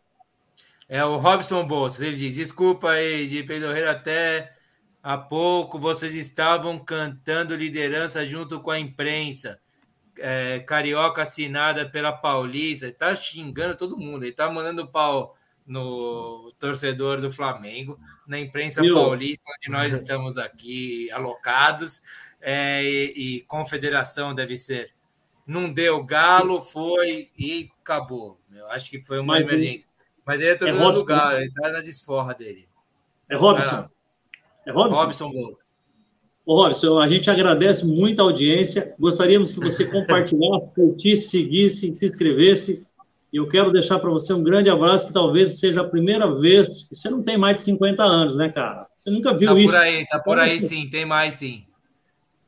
É 0.93 1.05
o 1.05 1.19
Robson 1.19 1.65
Bolsas. 1.65 2.03
Ele 2.03 2.17
diz: 2.17 2.35
Desculpa 2.35 2.91
aí, 2.91 3.29
de 3.29 3.45
Pedro 3.45 3.71
até 3.89 4.53
há 5.01 5.17
pouco 5.17 5.79
vocês 5.79 6.17
estavam 6.17 6.81
cantando 6.81 7.55
liderança 7.55 8.27
junto 8.27 8.61
com 8.61 8.73
a 8.73 8.79
imprensa. 8.79 9.61
É, 10.19 10.59
carioca 10.59 11.23
assinada 11.23 11.89
pela 11.89 12.11
Paulista. 12.11 12.87
Ele 12.87 12.93
tá 12.93 13.15
xingando 13.15 13.77
todo 13.77 13.97
mundo. 13.97 14.25
Ele 14.25 14.33
tá 14.33 14.51
mandando 14.51 14.85
pau 14.89 15.37
no 15.65 16.51
torcedor 16.59 17.21
do 17.21 17.31
Flamengo, 17.31 17.97
na 18.27 18.41
imprensa 18.41 18.83
paulista, 18.83 19.49
onde 19.59 19.71
nós 19.71 19.95
estamos 19.95 20.37
aqui 20.37 21.09
alocados, 21.12 22.03
é, 22.41 22.83
e, 22.83 23.37
e, 23.37 23.41
confederação 23.43 24.35
deve 24.35 24.57
ser. 24.57 24.93
Não 25.47 25.73
deu 25.73 26.03
galo, 26.03 26.61
foi 26.61 27.31
e 27.39 27.71
acabou. 27.81 28.41
Eu 28.53 28.69
acho 28.71 28.91
que 28.91 29.01
foi 29.01 29.21
uma 29.21 29.35
Mas, 29.35 29.43
emergência. 29.43 29.90
Mas 30.31 30.40
ele 30.40 30.51
é 30.51 30.55
torcedor 30.55 30.93
é 30.93 30.94
do 30.94 31.05
Galo, 31.05 31.36
ele 31.39 31.47
está 31.47 31.69
na 31.70 31.81
desforra 31.81 32.32
dele. 32.35 32.69
É 33.28 33.35
Robson. 33.35 33.89
É 34.65 34.70
Robson? 34.70 35.02
Robson 35.02 35.32
Ô, 36.47 36.62
Robson, 36.62 37.01
a 37.01 37.09
gente 37.09 37.28
agradece 37.28 37.85
muito 37.85 38.20
a 38.20 38.27
audiência. 38.27 38.94
Gostaríamos 38.97 39.51
que 39.51 39.59
você 39.59 39.86
compartilhasse, 39.90 40.69
curtisse, 40.73 41.31
seguisse, 41.31 41.93
se 41.93 42.05
inscrevesse 42.05 42.86
e 43.32 43.39
eu 43.39 43.48
quero 43.48 43.73
deixar 43.73 43.98
para 43.98 44.09
você 44.09 44.32
um 44.32 44.40
grande 44.40 44.70
abraço, 44.70 45.09
que 45.09 45.12
talvez 45.12 45.59
seja 45.59 45.81
a 45.81 45.89
primeira 45.89 46.32
vez. 46.32 46.89
Você 46.89 47.11
não 47.11 47.24
tem 47.24 47.36
mais 47.36 47.57
de 47.57 47.62
50 47.62 48.01
anos, 48.01 48.36
né, 48.36 48.51
cara? 48.51 48.86
Você 48.94 49.11
nunca 49.11 49.36
viu 49.36 49.52
tá 49.52 49.59
isso. 49.59 49.73
Tá 49.73 49.78
por 49.81 49.85
aí, 49.85 50.07
tá 50.07 50.19
por 50.20 50.39
aí 50.39 50.61
sim, 50.61 50.89
tem 50.89 51.05
mais 51.05 51.35
sim. 51.35 51.65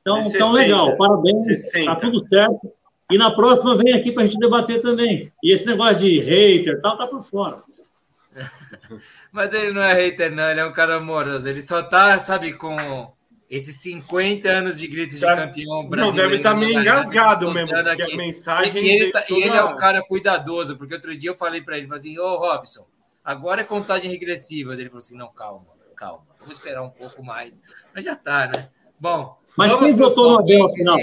Então, 0.00 0.20
então 0.20 0.52
legal, 0.52 0.96
parabéns, 0.96 1.42
60. 1.46 1.84
tá 1.86 1.96
tudo 1.96 2.28
certo. 2.28 2.72
E 3.10 3.18
na 3.18 3.30
próxima 3.30 3.76
vem 3.76 3.92
aqui 3.94 4.12
para 4.12 4.22
a 4.22 4.26
gente 4.26 4.38
debater 4.38 4.80
também. 4.80 5.30
E 5.42 5.52
esse 5.52 5.66
negócio 5.66 5.98
de 5.98 6.20
hater 6.20 6.80
tal, 6.80 6.96
tá 6.96 7.06
por 7.06 7.22
fora. 7.22 7.56
Mas 9.30 9.52
ele 9.52 9.72
não 9.72 9.82
é 9.82 9.92
hater, 9.94 10.34
não, 10.34 10.48
ele 10.48 10.60
é 10.60 10.64
um 10.64 10.72
cara 10.72 10.96
amoroso. 10.96 11.48
Ele 11.48 11.62
só 11.62 11.82
tá, 11.82 12.18
sabe, 12.18 12.54
com 12.54 13.12
esses 13.50 13.76
50 13.82 14.48
anos 14.48 14.78
de 14.78 14.86
gritos 14.86 15.20
de 15.20 15.26
campeão 15.26 15.86
brasileiro. 15.86 16.06
Não, 16.06 16.12
deve 16.14 16.36
estar 16.36 16.52
tá 16.52 16.56
meio 16.56 16.80
engasgado 16.80 17.52
mesmo, 17.52 17.68
porque 17.68 18.02
aqui. 18.02 18.14
a 18.14 18.16
mensagem. 18.16 18.82
E 18.82 18.90
ele, 18.90 19.12
tá, 19.12 19.20
toda... 19.20 19.38
e 19.38 19.42
ele, 19.42 19.56
é 19.56 19.64
um 19.64 19.76
cara 19.76 20.02
cuidadoso, 20.02 20.76
porque 20.78 20.94
outro 20.94 21.14
dia 21.14 21.30
eu 21.30 21.36
falei 21.36 21.60
para 21.60 21.76
ele, 21.76 21.86
falei 21.86 22.00
assim, 22.00 22.18
ô 22.18 22.38
Robson, 22.38 22.86
agora 23.22 23.60
é 23.60 23.64
contagem 23.64 24.10
regressiva. 24.10 24.72
Ele 24.72 24.88
falou 24.88 25.02
assim: 25.02 25.16
não, 25.16 25.28
calma, 25.28 25.66
calma, 25.94 26.22
vamos 26.38 26.56
esperar 26.56 26.82
um 26.82 26.90
pouco 26.90 27.22
mais. 27.22 27.52
Mas 27.94 28.04
já 28.04 28.16
tá, 28.16 28.46
né? 28.46 28.70
Bom. 28.98 29.36
Mas 29.58 29.74
quem 29.76 29.94
votou 29.96 30.32
no 30.32 30.38
Abel 30.38 30.64
afinal? 30.64 30.98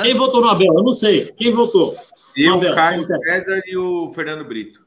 Quem 0.00 0.14
votou 0.14 0.40
no 0.40 0.48
Abel? 0.48 0.72
Eu 0.74 0.82
não 0.82 0.94
sei. 0.94 1.30
Quem 1.32 1.50
votou? 1.50 1.94
Eu, 2.36 2.56
o 2.56 2.74
Caio 2.74 3.06
César 3.06 3.60
e 3.66 3.76
o 3.76 4.08
Fernando 4.10 4.44
Brito. 4.44 4.80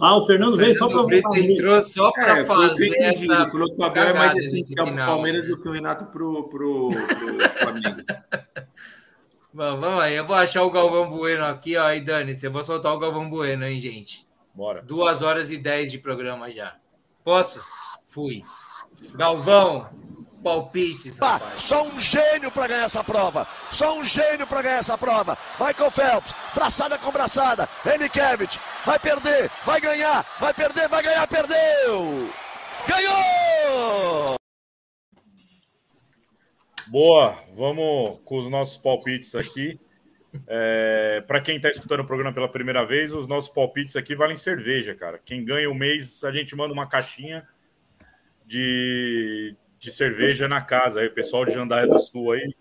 Ah, 0.00 0.16
o 0.16 0.24
Fernando, 0.26 0.56
veio 0.56 0.74
só 0.76 0.88
para 0.88 1.02
Brito 1.02 1.36
entrou 1.36 1.82
só 1.82 2.12
para 2.12 2.38
é, 2.38 2.44
fazer 2.44 2.96
essa. 2.98 3.48
Falou 3.50 3.72
que 3.72 3.80
o 3.80 3.84
Abel 3.84 4.04
é 4.04 4.12
mais 4.14 4.36
essencial 4.36 4.86
para 4.86 5.02
o 5.02 5.06
Palmeiras 5.06 5.42
né? 5.42 5.48
do 5.48 5.60
que 5.60 5.68
o 5.68 5.72
Renato 5.72 6.06
para 6.06 6.24
o 6.24 6.90
Flamengo. 7.58 8.02
vamos, 9.52 9.80
vamos 9.80 10.00
aí, 10.00 10.14
eu 10.14 10.24
vou 10.24 10.36
achar 10.36 10.62
o 10.62 10.70
Galvão 10.70 11.10
Bueno 11.10 11.44
aqui, 11.44 11.76
ó. 11.76 11.92
E 11.92 12.00
Dani, 12.00 12.38
eu 12.40 12.52
vou 12.52 12.62
soltar 12.62 12.94
o 12.94 12.98
Galvão 12.98 13.28
Bueno, 13.28 13.66
hein, 13.66 13.80
gente? 13.80 14.24
Bora. 14.54 14.82
Duas 14.82 15.20
horas 15.20 15.50
e 15.50 15.58
dez 15.58 15.90
de 15.90 15.98
programa 15.98 16.48
já. 16.50 16.76
Posso? 17.24 17.60
Fui. 18.06 18.40
Galvão, 19.14 19.90
palpites. 20.48 21.18
Rapaz. 21.18 21.60
Só 21.60 21.86
um 21.86 21.98
gênio 21.98 22.50
para 22.50 22.68
ganhar 22.68 22.84
essa 22.84 23.04
prova. 23.04 23.46
Só 23.70 23.98
um 23.98 24.04
gênio 24.04 24.46
para 24.46 24.62
ganhar 24.62 24.78
essa 24.78 24.96
prova. 24.96 25.36
Michael 25.60 25.90
Phelps, 25.90 26.34
braçada 26.54 26.98
com 26.98 27.12
braçada. 27.12 27.68
Enikevich, 27.84 28.58
vai 28.84 28.98
perder, 28.98 29.50
vai 29.64 29.80
ganhar, 29.80 30.24
vai 30.40 30.54
perder, 30.54 30.88
vai 30.88 31.02
ganhar, 31.02 31.26
perdeu! 31.26 32.30
Ganhou! 32.86 34.36
Boa, 36.86 37.38
vamos 37.52 38.18
com 38.24 38.38
os 38.38 38.50
nossos 38.50 38.78
palpites 38.78 39.34
aqui. 39.34 39.78
É, 40.46 41.22
para 41.26 41.40
quem 41.40 41.56
está 41.56 41.68
escutando 41.68 42.00
o 42.00 42.06
programa 42.06 42.32
pela 42.32 42.48
primeira 42.48 42.84
vez, 42.84 43.12
os 43.12 43.26
nossos 43.26 43.50
palpites 43.50 43.96
aqui 43.96 44.14
valem 44.14 44.36
cerveja, 44.36 44.94
cara. 44.94 45.20
Quem 45.22 45.44
ganha 45.44 45.70
o 45.70 45.74
mês, 45.74 46.24
a 46.24 46.32
gente 46.32 46.56
manda 46.56 46.72
uma 46.72 46.86
caixinha 46.86 47.46
de, 48.46 49.54
de 49.78 49.90
cerveja 49.90 50.48
na 50.48 50.60
casa. 50.60 51.00
Aí, 51.00 51.06
o 51.06 51.14
pessoal 51.14 51.44
de 51.44 51.52
Jandaia 51.52 51.86
do 51.86 51.98
Sul 51.98 52.32
aí, 52.32 52.54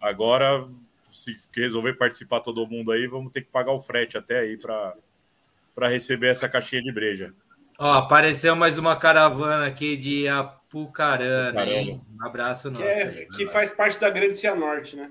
agora, 0.00 0.66
se 1.12 1.36
resolver 1.54 1.94
participar 1.94 2.40
todo 2.40 2.66
mundo 2.66 2.92
aí, 2.92 3.06
vamos 3.06 3.32
ter 3.32 3.42
que 3.42 3.50
pagar 3.50 3.72
o 3.72 3.80
frete 3.80 4.18
até 4.18 4.40
aí 4.40 4.56
para 4.60 5.88
receber 5.88 6.28
essa 6.28 6.48
caixinha 6.48 6.82
de 6.82 6.92
breja. 6.92 7.32
Ó, 7.78 7.92
apareceu 7.92 8.54
mais 8.54 8.78
uma 8.78 8.94
caravana 8.94 9.66
aqui 9.66 9.96
de 9.96 10.28
Apucarana, 10.28 11.66
hein? 11.66 12.00
Um 12.20 12.24
abraço 12.24 12.70
nosso. 12.70 12.82
Que, 12.84 12.88
é, 12.88 13.02
aí, 13.02 13.26
que 13.26 13.46
faz 13.46 13.72
parte 13.72 13.98
da 13.98 14.10
Grande 14.10 14.36
Cianorte, 14.36 14.94
né? 14.96 15.10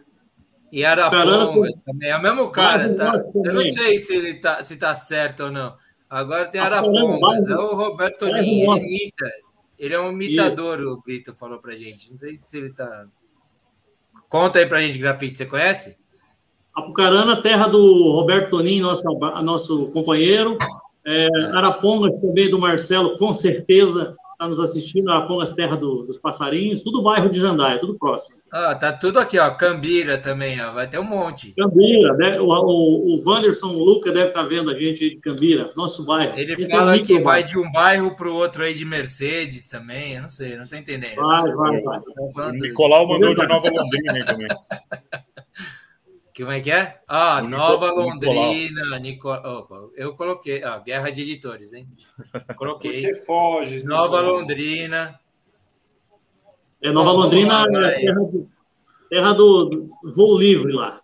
E 0.72 0.84
Arapongas 0.84 1.74
também. 1.86 2.10
É 2.10 2.18
o 2.18 2.22
mesmo 2.22 2.50
cara, 2.50 2.94
tá? 2.96 3.14
Eu 3.46 3.54
não 3.54 3.64
sei 3.64 3.98
se 4.00 4.16
ele 4.16 4.36
tá, 4.36 4.64
se 4.64 4.76
tá 4.76 4.96
certo 4.96 5.44
ou 5.44 5.52
não. 5.52 5.78
Agora 6.10 6.48
tem 6.48 6.62
Arapongas. 6.62 7.46
É 7.48 7.56
o 7.56 7.76
Roberto 7.76 8.20
Toninho, 8.20 8.76
ele 8.76 8.86
imita. 8.88 9.30
Ele 9.84 9.96
é 9.96 10.00
um 10.00 10.14
imitador, 10.14 10.80
o 10.80 11.02
Brito 11.02 11.36
falou 11.36 11.60
pra 11.60 11.76
gente. 11.76 12.10
Não 12.10 12.18
sei 12.18 12.40
se 12.42 12.56
ele 12.56 12.72
tá. 12.72 13.06
Conta 14.30 14.60
aí 14.60 14.66
pra 14.66 14.80
gente, 14.80 14.98
grafite, 14.98 15.38
você 15.38 15.46
conhece? 15.46 15.98
Apucarana, 16.74 17.42
terra 17.42 17.68
do 17.68 18.14
Roberto 18.14 18.52
Tonin, 18.52 18.80
nosso, 18.80 19.04
nosso 19.44 19.92
companheiro. 19.92 20.58
É, 21.06 21.28
Arapongas 21.54 22.18
também 22.22 22.50
do 22.50 22.58
Marcelo, 22.58 23.18
com 23.18 23.34
certeza 23.34 24.16
está 24.34 24.48
nos 24.48 24.60
assistindo. 24.60 25.10
Arapongas, 25.10 25.52
terra 25.52 25.76
do, 25.76 26.04
dos 26.04 26.18
passarinhos, 26.18 26.82
tudo 26.82 27.02
bairro 27.02 27.30
de 27.30 27.40
Jandaia, 27.40 27.80
tudo 27.80 27.98
próximo. 27.98 28.38
Ah, 28.52 28.76
tá 28.76 28.92
tudo 28.94 29.20
aqui, 29.20 29.40
ó. 29.40 29.50
Cambira 29.52 30.18
também, 30.18 30.62
ó. 30.62 30.72
Vai 30.74 30.88
ter 30.88 31.00
um 31.00 31.04
monte. 31.04 31.54
Cambira, 31.54 32.14
né? 32.14 32.40
o, 32.40 32.46
o, 32.46 33.16
o 33.16 33.24
Wanderson 33.26 33.70
o 33.70 33.84
Luca 33.84 34.12
deve 34.12 34.28
estar 34.28 34.44
tá 34.44 34.48
vendo 34.48 34.70
a 34.70 34.78
gente 34.78 35.04
aí 35.04 35.10
de 35.12 35.18
Cambira, 35.18 35.70
nosso 35.76 36.06
bairro. 36.06 36.38
Ele 36.38 36.54
Esse 36.54 36.74
é 36.74 36.78
fala 36.78 36.96
é 36.96 37.00
que 37.00 37.20
vai 37.20 37.44
de 37.44 37.58
um 37.58 37.72
bairro 37.72 38.16
para 38.16 38.30
o 38.30 38.36
outro 38.36 38.64
aí 38.64 38.74
de 38.74 38.86
Mercedes 38.86 39.68
também. 39.68 40.14
Eu 40.14 40.22
não 40.22 40.30
sei, 40.30 40.56
não 40.56 40.66
estou 40.66 40.78
entendendo. 40.78 41.16
Vai, 41.16 41.52
vai, 41.52 41.82
vai. 41.82 42.00
O 42.50 42.52
Nicolau 42.52 43.08
mandou 43.08 43.34
de 43.34 43.48
Nova 43.48 43.70
Londrina 43.70 44.14
aí 44.14 44.26
também. 44.26 44.48
Como 46.36 46.52
é 46.52 46.60
que 46.60 46.72
é? 46.72 47.00
Ah, 47.08 47.42
o 47.44 47.48
Nova 47.48 47.92
Londrina, 47.92 48.98
Nico... 49.00 49.30
Opa, 49.30 49.90
eu 49.96 50.16
coloquei. 50.16 50.64
Ah, 50.64 50.80
Guerra 50.80 51.12
de 51.12 51.22
Editores, 51.22 51.74
hein? 51.74 51.88
Coloquei. 52.58 53.04
Porque 53.04 53.16
foge. 53.24 53.86
Nova 53.86 54.20
Londrina. 54.20 55.20
É 56.82 56.92
Nova 56.92 57.12
Londrina, 57.12 57.66
lá, 57.72 57.92
é 57.92 58.00
terra, 58.02 58.20
do, 58.20 58.50
terra 59.10 59.34
do 59.34 59.88
voo 60.16 60.38
livre 60.38 60.74
lá. 60.74 61.00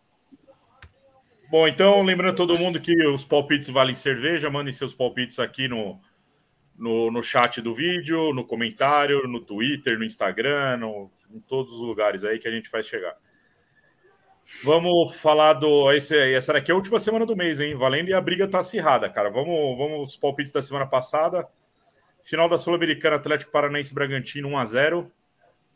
Bom, 1.50 1.68
então, 1.68 2.02
lembrando 2.02 2.36
todo 2.36 2.58
mundo 2.58 2.82
que 2.82 3.08
os 3.08 3.24
palpites 3.24 3.70
valem 3.70 3.96
cerveja, 3.96 4.50
mandem 4.50 4.74
seus 4.74 4.94
palpites 4.94 5.40
aqui 5.40 5.68
no, 5.68 6.00
no, 6.76 7.12
no 7.12 7.24
chat 7.24 7.62
do 7.62 7.74
vídeo, 7.74 8.34
no 8.34 8.44
comentário, 8.44 9.28
no 9.28 9.40
Twitter, 9.40 9.98
no 9.98 10.04
Instagram, 10.04 10.78
no, 10.78 11.12
em 11.32 11.40
todos 11.40 11.74
os 11.74 11.82
lugares 11.82 12.24
aí 12.24 12.40
que 12.40 12.48
a 12.48 12.52
gente 12.52 12.68
faz 12.68 12.86
chegar. 12.88 13.16
Vamos 14.64 15.16
falar 15.16 15.54
do. 15.54 15.92
Esse, 15.94 16.18
essa 16.34 16.54
daqui 16.54 16.72
é 16.72 16.74
a 16.74 16.78
última 16.78 17.00
semana 17.00 17.26
do 17.26 17.36
mês, 17.36 17.60
hein? 17.60 17.76
Valendo 17.76 18.10
e 18.10 18.14
a 18.14 18.20
briga 18.20 18.48
tá 18.48 18.60
acirrada, 18.60 19.10
cara. 19.10 19.30
Vamos, 19.30 19.78
vamos 19.78 20.10
os 20.10 20.18
palpites 20.18 20.52
da 20.52 20.62
semana 20.62 20.86
passada. 20.86 21.48
Final 22.24 22.50
da 22.50 22.58
Sul-Americana, 22.58 23.16
Atlético 23.16 23.52
Paranaense 23.52 23.94
Bragantino 23.94 24.50
1x0. 24.50 25.10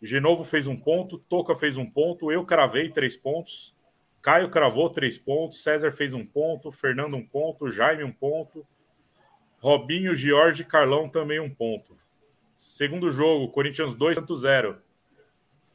Genovo 0.01 0.43
fez 0.43 0.67
um 0.67 0.75
ponto, 0.75 1.17
Toca 1.17 1.55
fez 1.55 1.77
um 1.77 1.89
ponto, 1.89 2.29
eu 2.29 2.45
cravei 2.45 2.89
três 2.89 3.15
pontos, 3.15 3.73
Caio 4.21 4.49
cravou 4.49 4.89
três 4.89 5.17
pontos, 5.17 5.63
César 5.63 5.91
fez 5.91 6.13
um 6.13 6.25
ponto, 6.25 6.69
Fernando 6.71 7.15
um 7.15 7.25
ponto, 7.25 7.71
Jaime 7.71 8.03
um 8.03 8.11
ponto, 8.11 8.67
Robinho, 9.59 10.13
Jorge 10.13 10.65
Carlão 10.65 11.07
também 11.07 11.39
um 11.39 11.49
ponto. 11.49 11.95
Segundo 12.53 13.09
jogo, 13.11 13.49
Corinthians 13.49 13.95
2, 13.95 14.15
Santos 14.15 14.41
0. 14.41 14.77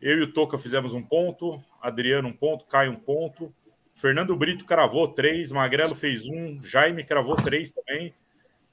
Eu 0.01 0.19
e 0.19 0.23
o 0.23 0.33
Toca 0.33 0.57
fizemos 0.59 0.95
um 0.95 1.03
ponto, 1.03 1.63
Adriano 1.81 2.29
um 2.29 2.33
ponto, 2.33 2.67
Caio 2.67 2.93
um 2.93 2.97
ponto, 2.97 3.53
Fernando 3.95 4.37
Brito 4.37 4.65
cravou 4.65 5.09
três, 5.09 5.51
Magrelo 5.51 5.95
fez 5.95 6.27
um, 6.29 6.63
Jaime 6.63 7.03
cravou 7.05 7.35
três 7.35 7.71
também, 7.71 8.15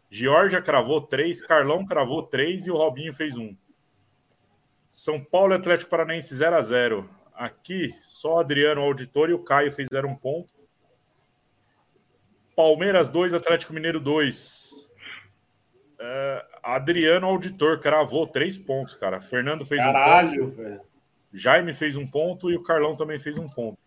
Georgia 0.09 0.61
cravou 0.61 1.01
três, 1.01 1.41
Carlão 1.41 1.85
cravou 1.85 2.21
três 2.21 2.67
e 2.67 2.71
o 2.71 2.77
Robinho 2.77 3.13
fez 3.13 3.35
um. 3.37 3.55
São 4.89 5.19
Paulo 5.19 5.53
e 5.53 5.57
Atlético 5.57 5.89
Paranaense 5.89 6.33
0 6.33 6.55
a 6.55 6.61
0 6.61 7.09
Aqui, 7.33 7.93
só 8.01 8.39
Adriano, 8.39 8.81
auditor 8.81 9.29
e 9.29 9.33
o 9.33 9.43
Caio 9.43 9.71
fizeram 9.71 10.09
um 10.09 10.15
ponto. 10.15 10.49
Palmeiras 12.55 13.09
2, 13.09 13.33
Atlético 13.33 13.73
Mineiro 13.73 13.99
2. 13.99 14.89
Uh, 15.99 15.99
É, 15.99 16.45
Adriano 16.63 17.27
Auditor 17.27 17.79
cravou 17.79 18.25
três 18.25 18.57
pontos, 18.57 18.95
cara. 18.95 19.19
Fernando 19.19 19.65
fez 19.65 19.81
Caralho, 19.83 20.45
um 20.45 20.49
ponto. 20.49 20.57
velho. 20.57 20.81
Jaime 21.35 21.73
fez 21.73 21.95
um 21.95 22.07
ponto 22.07 22.49
e 22.49 22.55
o 22.55 22.63
Carlão 22.63 22.95
também 22.95 23.19
fez 23.19 23.37
um 23.37 23.47
ponto. 23.47 23.77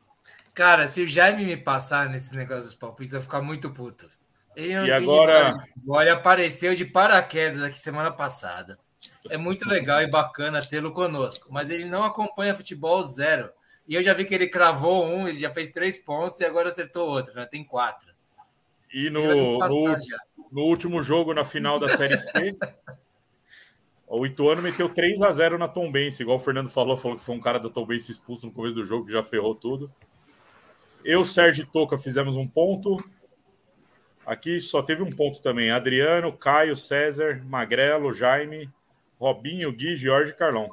Cara, 0.55 0.89
se 0.89 1.03
o 1.03 1.07
Jaime 1.07 1.45
me 1.45 1.57
passar 1.57 2.09
nesse 2.09 2.35
negócio 2.35 2.65
dos 2.65 2.75
palpites, 2.75 3.15
eu 3.15 3.21
vou 3.21 3.25
ficar 3.25 3.41
muito 3.41 3.71
puto. 3.71 4.11
Ele 4.57 4.75
não 4.77 4.87
E 4.87 4.91
agora- 4.91 5.53
Ele 6.01 6.11
apareceu 6.11 6.75
de 6.75 6.85
paraquedas 6.85 7.63
aqui 7.63 7.79
semana 7.79 8.11
passada. 8.11 8.79
É 9.31 9.37
muito 9.37 9.69
legal 9.69 10.03
e 10.03 10.11
bacana 10.11 10.61
tê-lo 10.61 10.93
conosco, 10.93 11.49
mas 11.53 11.71
ele 11.71 11.85
não 11.85 12.03
acompanha 12.05 12.55
futebol 12.55 13.03
zero. 13.05 13.51
E 13.87 13.95
eu 13.95 14.03
já 14.03 14.13
vi 14.13 14.25
que 14.25 14.35
ele 14.35 14.49
cravou 14.49 15.07
um, 15.07 15.29
ele 15.29 15.39
já 15.39 15.51
fez 15.51 15.71
três 15.71 15.97
pontos 15.99 16.41
e 16.41 16.45
agora 16.45 16.69
acertou 16.69 17.09
outro, 17.09 17.35
já 17.35 17.47
tem 17.47 17.63
quatro. 17.65 18.13
E 18.93 19.11
no, 19.11 19.59
no, 19.59 19.97
no 20.51 20.63
último 20.63 21.03
jogo, 21.03 21.33
na 21.35 21.45
final 21.45 21.79
da 21.79 21.89
Série 21.89 22.19
C, 22.19 22.33
o 24.09 24.25
Ituano 24.25 24.63
meteu 24.63 24.89
3 24.89 25.21
a 25.23 25.31
0 25.31 25.59
na 25.59 25.69
Tombense, 25.69 26.23
igual 26.23 26.39
o 26.39 26.41
Fernando 26.41 26.69
falou, 26.69 26.97
falou 26.97 27.17
que 27.17 27.23
foi 27.23 27.35
um 27.35 27.41
cara 27.41 27.59
da 27.59 27.69
Tombense 27.69 28.11
expulso 28.11 28.47
no 28.47 28.53
começo 28.53 28.75
do 28.75 28.85
jogo, 28.85 29.07
que 29.07 29.13
já 29.13 29.23
ferrou 29.23 29.55
tudo. 29.55 29.93
Eu, 31.05 31.27
Sérgio 31.27 31.65
e 31.65 31.67
Toca 31.67 31.99
fizemos 31.99 32.35
um 32.35 32.47
ponto. 32.47 33.03
Aqui 34.27 34.61
só 34.61 34.83
teve 34.83 35.03
um 35.03 35.11
ponto 35.11 35.41
também. 35.43 35.71
Adriano, 35.71 36.33
Caio, 36.33 36.77
César, 36.77 37.43
Magrelo, 37.45 38.13
Jaime, 38.13 38.71
Robinho, 39.19 39.73
Gui, 39.73 39.97
Jorge 39.97 40.33
e 40.33 40.35
Carlão. 40.35 40.69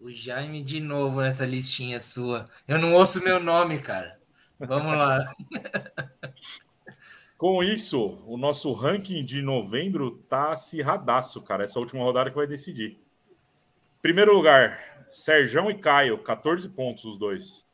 O 0.00 0.10
Jaime 0.10 0.62
de 0.62 0.80
novo 0.80 1.20
nessa 1.20 1.44
listinha 1.44 2.00
sua. 2.00 2.48
Eu 2.66 2.78
não 2.78 2.94
ouço 2.94 3.22
meu 3.22 3.40
nome, 3.40 3.78
cara. 3.78 4.18
Vamos 4.58 4.92
lá. 4.92 5.34
Com 7.36 7.62
isso, 7.62 8.18
o 8.26 8.36
nosso 8.38 8.72
ranking 8.72 9.22
de 9.24 9.42
novembro 9.42 10.22
tá 10.28 10.52
acirradaço, 10.52 11.42
cara. 11.42 11.64
Essa 11.64 11.78
última 11.78 12.02
rodada 12.02 12.30
que 12.30 12.36
vai 12.36 12.46
decidir. 12.46 12.98
Primeiro 14.00 14.34
lugar, 14.34 15.04
Serjão 15.08 15.70
e 15.70 15.78
Caio, 15.78 16.18
14 16.22 16.68
pontos 16.70 17.04
os 17.04 17.18
dois. 17.18 17.66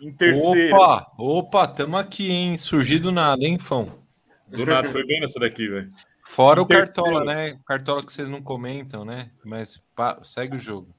Em 0.00 0.12
terceiro, 0.12 0.74
Opa, 0.74 1.12
opa, 1.16 1.68
tamo 1.68 1.96
aqui, 1.96 2.30
hein? 2.32 2.58
Surgido 2.58 3.12
nada, 3.12 3.44
hein, 3.44 3.58
Fão? 3.58 4.02
do 4.48 4.66
nada 4.66 4.88
foi 4.88 5.06
bem 5.06 5.20
nessa 5.20 5.38
daqui, 5.38 5.68
velho. 5.68 5.92
Fora 6.24 6.60
Em 6.60 6.64
o 6.64 6.66
Cartola, 6.66 7.24
terceiro. 7.24 7.52
né? 7.52 7.60
Cartola 7.64 8.04
que 8.04 8.12
vocês 8.12 8.28
não 8.28 8.42
comentam, 8.42 9.04
né? 9.04 9.30
Mas 9.44 9.80
pá, 9.94 10.18
segue 10.24 10.56
o 10.56 10.58
jogo. 10.58 10.92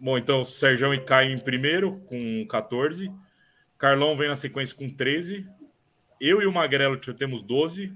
Bom, 0.00 0.18
então 0.18 0.42
Serjão 0.42 0.92
e 0.92 1.00
Caio 1.04 1.32
em 1.32 1.38
primeiro, 1.38 2.00
com 2.06 2.46
14. 2.48 3.10
Carlão 3.78 4.16
vem 4.16 4.28
na 4.28 4.36
sequência 4.36 4.76
com 4.76 4.88
13. 4.88 5.46
Eu 6.20 6.40
e 6.40 6.46
o 6.46 6.52
Magrelo 6.52 6.98
temos 6.98 7.42
12. 7.42 7.92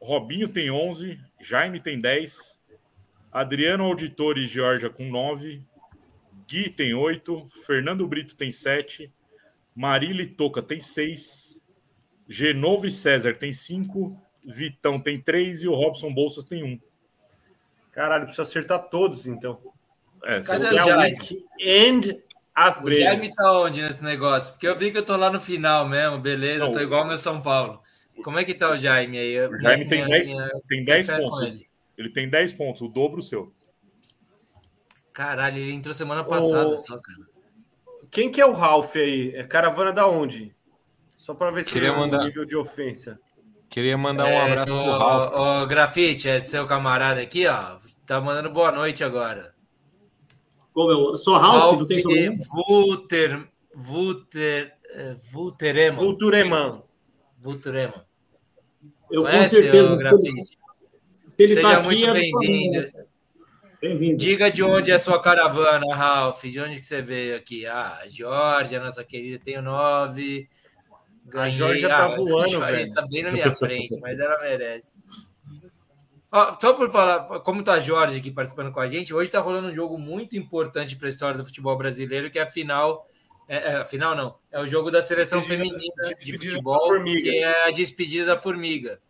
Robinho 0.00 0.48
tem 0.48 0.70
11. 0.70 1.20
Jaime 1.40 1.80
tem 1.80 1.98
10. 1.98 2.60
Adriano 3.30 3.84
Auditor 3.84 4.38
e 4.38 4.46
Georgia 4.46 4.90
com 4.90 5.08
9. 5.08 5.62
Gui 6.48 6.70
tem 6.70 6.94
8. 6.94 7.46
Fernando 7.64 8.06
Brito 8.08 8.34
tem 8.34 8.50
7. 8.50 9.12
Marília 9.74 10.24
e 10.24 10.26
Toca 10.26 10.60
tem 10.60 10.80
6. 10.80 11.62
Genovo 12.28 12.86
e 12.86 12.90
César 12.90 13.34
tem 13.34 13.52
5. 13.52 14.20
Vitão 14.44 15.00
tem 15.00 15.20
3. 15.20 15.62
E 15.62 15.68
o 15.68 15.74
Robson 15.74 16.12
Bolsas 16.12 16.44
tem 16.44 16.64
1. 16.64 16.80
Caralho, 17.92 18.24
precisa 18.24 18.42
acertar 18.42 18.88
todos, 18.88 19.28
então. 19.28 19.60
É, 20.24 20.40
Cadê 20.40 20.66
o 20.66 21.00
whisky 21.00 21.44
and 21.62 22.20
as 22.54 22.78
O 22.80 22.90
Jaime 22.92 23.32
tá 23.34 23.52
onde 23.60 23.82
nesse 23.82 24.02
negócio? 24.02 24.52
Porque 24.52 24.66
eu 24.68 24.76
vi 24.76 24.90
que 24.90 24.98
eu 24.98 25.04
tô 25.04 25.16
lá 25.16 25.30
no 25.30 25.40
final 25.40 25.88
mesmo, 25.88 26.18
beleza, 26.18 26.64
eu 26.64 26.72
tô 26.72 26.78
Não. 26.78 26.84
igual 26.84 27.04
o 27.04 27.06
meu 27.08 27.18
São 27.18 27.40
Paulo. 27.40 27.80
Como 28.22 28.38
é 28.38 28.44
que 28.44 28.52
tá 28.54 28.70
o 28.70 28.76
Jaime 28.76 29.18
aí? 29.18 29.32
Eu- 29.32 29.50
O 29.50 29.56
Jaime 29.58 29.88
tem 29.88 30.04
minha- 30.04 30.08
10, 30.16 30.28
minha- 30.28 30.50
tem 30.68 30.84
10 30.84 31.08
essa 31.08 31.18
é 31.18 31.22
com 31.22 31.30
pontos. 31.30 31.46
ele. 31.46 31.66
Ele 31.96 32.10
tem 32.12 32.28
10 32.28 32.52
pontos, 32.52 32.82
o 32.82 32.88
dobro 32.88 33.22
seu. 33.22 33.52
Caralho, 35.12 35.58
ele 35.58 35.72
entrou 35.72 35.94
semana 35.94 36.24
passada 36.24 36.68
Ô, 36.68 36.76
só, 36.76 36.98
cara. 36.98 37.18
Quem 38.10 38.30
que 38.30 38.40
é 38.40 38.46
o 38.46 38.52
Ralph 38.52 38.96
aí? 38.96 39.32
É 39.34 39.44
caravana 39.44 39.92
da 39.92 40.06
onde? 40.06 40.54
Só 41.16 41.34
para 41.34 41.50
ver 41.50 41.64
se 41.64 41.72
Queria 41.72 41.88
é 41.88 41.92
um 41.92 41.98
mandar- 41.98 42.24
nível 42.24 42.44
de 42.44 42.56
ofensa. 42.56 43.18
Queria 43.68 43.96
mandar 43.96 44.24
um 44.24 44.28
É, 44.28 44.40
abraço 44.50 44.66
pro 44.74 44.90
Ralf. 44.98 45.32
ô, 45.62 45.66
Grafite, 45.66 46.28
é 46.28 46.40
seu 46.40 46.66
camarada 46.66 47.20
aqui, 47.20 47.46
ó. 47.46 47.78
Tá 48.06 48.20
mandando 48.20 48.50
boa 48.50 48.72
noite 48.72 49.04
agora. 49.04 49.54
Como 50.72 50.90
eu 50.90 51.16
sou 51.16 51.36
Ralph, 51.36 51.78
não 51.80 51.86
tem 51.86 51.98
sobrenome? 51.98 52.38
Vulter, 52.46 53.48
Vulter, 53.74 54.72
eh, 54.90 55.16
Vulterema. 55.30 55.96
Vultureman. 55.96 56.82
Vulterema. 57.38 58.06
Eu 59.10 59.22
com 59.22 59.30
Conhece, 59.30 59.56
certeza. 59.56 59.94
ô, 59.94 59.96
Grafite? 59.96 60.58
Se 61.02 61.42
ele 61.42 61.54
Seja 61.54 61.68
tá 61.68 61.76
aqui, 61.78 61.86
muito 61.86 62.08
é 62.08 62.12
bem-vindo. 62.12 62.92
Bem-vindo. 63.80 64.16
Diga 64.18 64.50
de 64.50 64.62
onde 64.62 64.90
é 64.90 64.94
a 64.94 64.98
sua 64.98 65.20
caravana, 65.20 65.94
Ralph. 65.94 66.42
De 66.44 66.60
onde 66.60 66.76
que 66.78 66.84
você 66.86 67.00
veio 67.02 67.36
aqui? 67.36 67.66
Ah, 67.66 68.02
Georgia, 68.06 68.78
nossa 68.78 69.02
querida, 69.02 69.42
tenho 69.42 69.62
nove. 69.62 70.48
Ganhei. 71.24 71.56
Georgia 71.56 71.88
tá 71.88 72.04
Ah, 72.04 72.08
voando, 72.08 72.44
a 72.44 72.46
Georgia 72.48 72.70
velho. 72.76 72.94
tá 72.94 73.02
bem 73.10 73.22
na 73.22 73.32
minha 73.32 73.54
frente, 73.56 73.98
mas 74.00 74.18
ela 74.18 74.38
merece. 74.40 74.98
Ó, 76.32 76.56
só 76.60 76.72
por 76.74 76.90
falar, 76.90 77.40
como 77.40 77.62
tá 77.64 77.72
a 77.74 77.80
Jorge 77.80 78.18
aqui 78.18 78.30
participando 78.30 78.70
com 78.72 78.78
a 78.80 78.86
gente, 78.86 79.12
hoje 79.12 79.30
tá 79.30 79.40
rolando 79.40 79.68
um 79.68 79.74
jogo 79.74 79.98
muito 79.98 80.36
importante 80.36 80.94
para 80.96 81.06
a 81.06 81.10
história 81.10 81.36
do 81.38 81.44
futebol 81.44 81.76
brasileiro, 81.76 82.30
que 82.30 82.38
é 82.38 82.42
a 82.42 82.46
final. 82.46 83.06
É, 83.48 83.56
é, 83.72 83.76
a 83.78 83.84
final 83.84 84.14
não, 84.14 84.36
é 84.52 84.60
o 84.60 84.66
jogo 84.66 84.92
da 84.92 85.02
seleção 85.02 85.40
Despedida- 85.40 85.64
feminina 85.68 86.04
de 86.04 86.14
despedida 86.14 86.50
futebol, 86.50 87.02
que 87.04 87.38
é 87.38 87.66
a 87.66 87.70
despedida 87.72 88.24
da 88.26 88.38
formiga. 88.38 89.00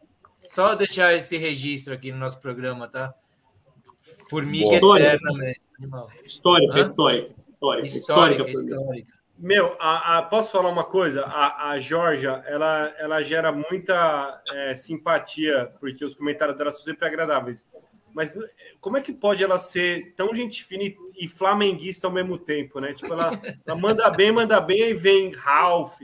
Só 0.48 0.74
deixar 0.74 1.12
esse 1.14 1.36
registro 1.36 1.92
aqui 1.92 2.10
no 2.10 2.16
nosso 2.18 2.40
programa, 2.40 2.88
tá? 2.88 3.12
Formiga 4.30 4.80
Boa. 4.80 4.98
eternamente. 4.98 5.60
Animal. 5.78 6.08
Histórica, 6.24 6.72
Hã? 6.74 6.86
histórica. 6.86 7.34
Histórica, 7.50 7.86
Histórica, 7.86 8.50
histórica. 8.50 9.19
Meu, 9.42 9.74
a, 9.80 10.18
a- 10.18 10.22
posso 10.22 10.52
falar 10.52 10.68
uma 10.68 10.84
coisa? 10.84 11.24
A, 11.24 11.70
a 11.70 11.78
Georgia, 11.78 12.44
ela, 12.46 12.94
ela 12.98 13.22
gera 13.22 13.50
muita 13.50 14.42
é, 14.52 14.74
simpatia, 14.74 15.72
porque 15.80 16.04
os 16.04 16.14
comentários 16.14 16.58
dela 16.58 16.70
são 16.70 16.82
sempre 16.82 17.06
agradáveis. 17.08 17.64
Mas 18.14 18.36
como 18.82 18.98
é 18.98 19.00
que 19.00 19.14
pode 19.14 19.42
ela 19.42 19.58
ser 19.58 20.12
tão 20.14 20.34
gente 20.34 20.62
fina 20.62 20.82
e, 20.82 20.96
e 21.22 21.26
flamenguista 21.28 22.06
ao 22.06 22.12
mesmo 22.12 22.36
tempo, 22.36 22.80
né? 22.80 22.92
Tipo, 22.92 23.14
ela, 23.14 23.40
ela 23.64 23.78
manda 23.78 24.10
bem, 24.10 24.30
manda 24.30 24.60
bem, 24.60 24.82
aí 24.82 24.94
vem 24.94 25.30
Ralph. 25.30 26.00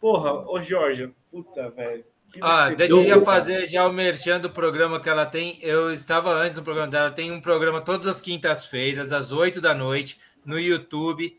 Porra, 0.00 0.48
ô 0.48 0.62
Georgia, 0.62 1.12
puta, 1.30 1.68
velho. 1.70 2.04
Ah, 2.40 2.70
deixa 2.70 2.94
eu 2.94 3.04
já 3.04 3.20
fazer 3.20 3.66
já 3.66 3.86
o 3.86 3.92
merchan 3.92 4.40
do 4.40 4.48
programa 4.50 5.00
que 5.00 5.08
ela 5.10 5.26
tem. 5.26 5.58
Eu 5.62 5.92
estava 5.92 6.30
antes 6.32 6.56
no 6.56 6.62
programa 6.62 6.88
dela. 6.88 7.10
Tem 7.10 7.32
um 7.32 7.40
programa 7.40 7.82
todas 7.82 8.06
as 8.06 8.20
quintas-feiras, 8.20 9.12
às 9.12 9.32
8 9.32 9.60
da 9.60 9.74
noite, 9.74 10.18
no 10.44 10.58
YouTube, 10.58 11.38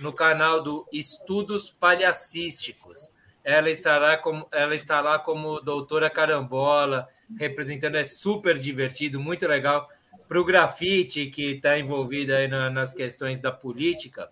no 0.00 0.12
canal 0.12 0.62
do 0.62 0.86
Estudos 0.92 1.70
Palhacísticos. 1.70 3.10
Ela 3.44 3.70
estará 3.70 4.16
como 4.18 4.46
ela 4.52 4.74
está 4.74 5.00
lá 5.00 5.18
como 5.18 5.60
doutora 5.60 6.10
Carambola, 6.10 7.08
representando, 7.38 7.96
é 7.96 8.04
super 8.04 8.58
divertido, 8.58 9.18
muito 9.18 9.46
legal. 9.46 9.88
Para 10.26 10.40
o 10.40 10.44
grafite 10.44 11.26
que 11.26 11.52
está 11.52 11.78
envolvido 11.78 12.34
aí 12.34 12.48
na- 12.48 12.68
nas 12.68 12.92
questões 12.92 13.40
da 13.40 13.50
política, 13.50 14.28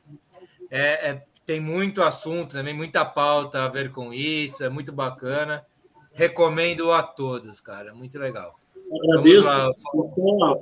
é, 0.70 1.10
é- 1.10 1.22
tem 1.44 1.60
muito 1.60 2.02
assunto 2.02 2.52
também, 2.52 2.74
muita 2.74 3.04
pauta 3.04 3.64
a 3.64 3.68
ver 3.68 3.90
com 3.90 4.12
isso, 4.12 4.64
é 4.64 4.68
muito 4.68 4.92
bacana. 4.92 5.64
Recomendo 6.12 6.92
a 6.92 7.02
todos, 7.02 7.60
cara, 7.60 7.94
muito 7.94 8.18
legal. 8.18 8.58
Agradeço. 8.92 9.48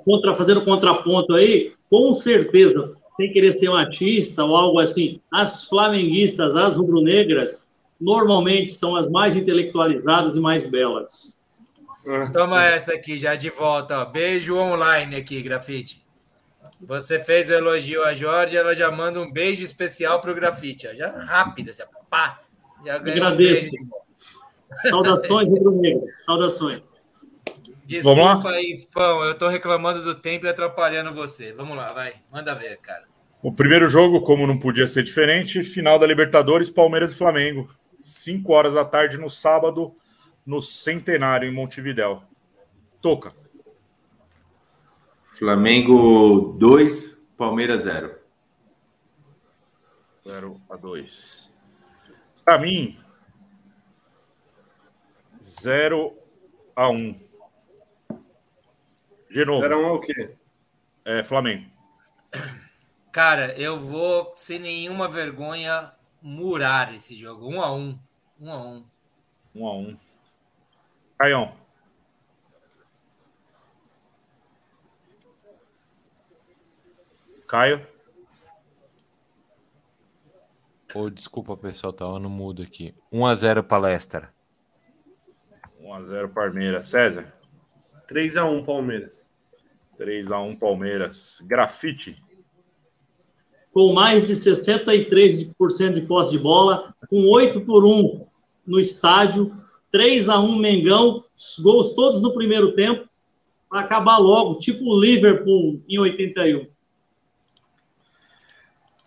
Contra, 0.04 0.34
fazendo 0.34 0.64
contraponto 0.64 1.34
aí, 1.34 1.72
com 1.90 2.12
certeza, 2.14 2.96
sem 3.16 3.30
querer 3.30 3.52
ser 3.52 3.70
machista 3.70 4.44
ou 4.44 4.56
algo 4.56 4.80
assim, 4.80 5.20
as 5.30 5.64
flamenguistas, 5.64 6.56
as 6.56 6.76
rubro-negras, 6.76 7.68
normalmente 8.00 8.72
são 8.72 8.96
as 8.96 9.06
mais 9.06 9.36
intelectualizadas 9.36 10.34
e 10.34 10.40
mais 10.40 10.68
belas. 10.68 11.38
Toma 12.32 12.64
essa 12.64 12.92
aqui, 12.92 13.16
já 13.16 13.36
de 13.36 13.50
volta. 13.50 14.00
Ó. 14.00 14.04
Beijo 14.04 14.56
online 14.56 15.14
aqui, 15.14 15.40
grafite. 15.42 16.04
Você 16.80 17.20
fez 17.20 17.48
o 17.48 17.52
elogio 17.52 18.04
a 18.04 18.12
Jorge, 18.14 18.56
ela 18.56 18.74
já 18.74 18.90
manda 18.90 19.20
um 19.20 19.30
beijo 19.30 19.64
especial 19.64 20.20
pro 20.20 20.34
grafite. 20.34 20.88
ó. 20.88 20.94
Já 20.94 21.10
rápido, 21.20 21.70
assim, 21.70 21.84
pá. 22.10 22.40
Já 22.84 22.98
ganhou 22.98 23.24
um 23.24 23.28
Agradeço. 23.28 23.70
volta. 23.88 24.04
Saudações 24.90 25.48
rubro-negras, 25.48 26.24
saudações. 26.24 26.82
Desculpa 27.84 28.22
Vamos 28.22 28.44
lá? 28.44 28.50
aí, 28.50 28.82
fã, 28.90 29.00
eu 29.26 29.36
tô 29.36 29.48
reclamando 29.48 30.02
do 30.02 30.14
tempo 30.14 30.46
e 30.46 30.48
atrapalhando 30.48 31.14
você. 31.14 31.52
Vamos 31.52 31.76
lá, 31.76 31.92
vai. 31.92 32.14
Manda 32.32 32.54
ver, 32.54 32.78
cara. 32.78 33.04
O 33.42 33.52
primeiro 33.52 33.86
jogo, 33.88 34.22
como 34.22 34.46
não 34.46 34.58
podia 34.58 34.86
ser 34.86 35.02
diferente, 35.02 35.62
final 35.62 35.98
da 35.98 36.06
Libertadores, 36.06 36.70
Palmeiras 36.70 37.12
e 37.12 37.16
Flamengo. 37.16 37.68
5 38.00 38.52
horas 38.52 38.74
da 38.74 38.84
tarde 38.84 39.18
no 39.18 39.28
sábado, 39.28 39.94
no 40.46 40.62
Centenário, 40.62 41.48
em 41.48 41.52
Montevidéu. 41.52 42.22
Toca. 43.02 43.30
Flamengo 45.38 46.56
2, 46.58 47.18
Palmeiras 47.36 47.82
0. 47.82 48.14
0 50.26 50.60
a 50.70 50.76
2. 50.76 51.52
Para 52.44 52.58
mim, 52.58 52.96
0 55.42 56.16
a 56.74 56.88
1. 56.88 57.12
De 57.12 57.23
novo. 59.42 59.62
0x1 59.62 59.72
é 59.72 59.90
o 59.90 60.00
quê? 60.00 60.30
É, 61.04 61.24
Flamengo. 61.24 61.64
Cara, 63.10 63.58
eu 63.58 63.80
vou, 63.80 64.32
sem 64.36 64.58
nenhuma 64.58 65.08
vergonha, 65.08 65.92
murar 66.20 66.94
esse 66.94 67.14
jogo. 67.14 67.48
Um 67.48 67.62
a 67.62 67.72
um. 67.72 67.98
Um 68.40 68.50
a 68.50 68.62
um. 68.62 68.84
Um 69.54 69.66
a 69.66 69.72
um. 69.72 69.96
Caião. 71.18 71.64
Caio. 77.46 77.86
Ô, 80.94 81.10
desculpa, 81.10 81.56
pessoal, 81.56 81.92
tava 81.92 82.18
no 82.20 82.30
mudo 82.30 82.62
aqui. 82.62 82.94
1x0 83.12 83.64
palestra. 83.64 84.32
1x0 85.80 86.32
Palmeiras. 86.32 86.88
César. 86.88 87.33
3x1 88.08 88.64
Palmeiras. 88.64 89.28
3x1 89.98 90.58
Palmeiras. 90.58 91.42
Grafite. 91.46 92.16
Com 93.72 93.92
mais 93.92 94.24
de 94.24 94.34
63% 94.34 95.92
de 95.92 96.00
posse 96.02 96.30
de 96.30 96.38
bola, 96.38 96.94
com 97.08 97.28
8 97.28 97.60
por 97.62 97.84
1 97.84 98.26
no 98.66 98.78
estádio, 98.78 99.50
3x1 99.92 100.58
Mengão, 100.58 101.24
gols 101.60 101.94
todos 101.94 102.20
no 102.20 102.32
primeiro 102.32 102.74
tempo, 102.74 103.08
para 103.68 103.80
acabar 103.80 104.18
logo, 104.18 104.58
tipo 104.58 104.84
o 104.84 105.00
Liverpool 105.00 105.82
em 105.88 105.98
81. 105.98 106.66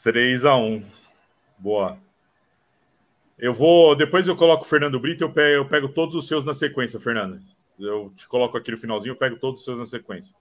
3x1. 0.04 0.84
Boa. 1.58 1.98
Eu 3.38 3.54
vou. 3.54 3.96
Depois 3.96 4.28
eu 4.28 4.36
coloco 4.36 4.64
o 4.64 4.68
Fernando 4.68 5.00
Brito, 5.00 5.24
eu 5.24 5.32
pego, 5.32 5.56
eu 5.56 5.68
pego 5.68 5.90
todos 5.90 6.16
os 6.16 6.28
seus 6.28 6.44
na 6.44 6.54
sequência, 6.54 7.00
Fernando. 7.00 7.40
Eu 7.80 8.10
te 8.10 8.28
coloco 8.28 8.58
aqui 8.58 8.72
no 8.72 8.78
finalzinho, 8.78 9.14
eu 9.14 9.18
pego 9.18 9.38
todos 9.38 9.60
os 9.60 9.66
seus 9.66 9.78
na 9.78 9.86
sequência. 9.86 10.36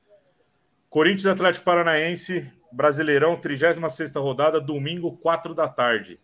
Corinthians 0.88 1.26
Atlético 1.26 1.64
Paranaense, 1.64 2.50
Brasileirão, 2.72 3.38
36 3.38 4.12
rodada, 4.14 4.60
domingo, 4.60 5.16
4 5.18 5.54
da 5.54 5.68
tarde. 5.68 6.18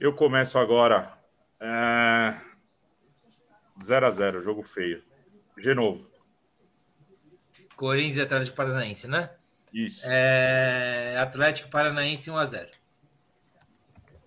Eu 0.00 0.12
começo 0.12 0.58
agora. 0.58 1.12
É... 1.60 2.36
0 3.84 4.06
a 4.06 4.10
0 4.10 4.42
jogo 4.42 4.62
feio. 4.62 5.02
De 5.56 5.74
novo. 5.74 6.10
Corinthians 7.76 8.16
e 8.16 8.20
Atlético 8.22 8.56
Paranaense, 8.56 9.06
né? 9.06 9.30
Isso. 9.72 10.02
É... 10.06 11.16
Atlético 11.18 11.70
Paranaense 11.70 12.30
1x0. 12.30 12.70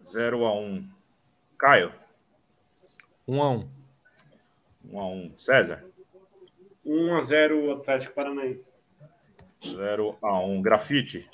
0 0.03 0.45
a 0.45 0.53
1 0.53 0.89
Caio. 1.57 1.93
1 3.27 3.41
a 3.41 3.49
1 3.51 3.80
1 4.91 4.99
a 4.99 5.05
1 5.07 5.35
César. 5.35 5.85
1 6.85 7.15
a 7.15 7.21
0 7.21 7.71
Atlético 7.73 8.13
Paranaense. 8.13 8.73
0 9.63 10.17
a 10.21 10.39
1 10.39 10.61
Grafite. 10.61 11.29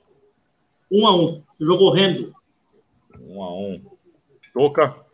1 0.91 1.07
a 1.07 1.15
1 1.15 1.43
Jogo 1.59 1.85
horrendo. 1.85 2.33
1 3.19 3.43
a 3.43 3.53
1 3.53 3.85
Toca. 4.53 5.05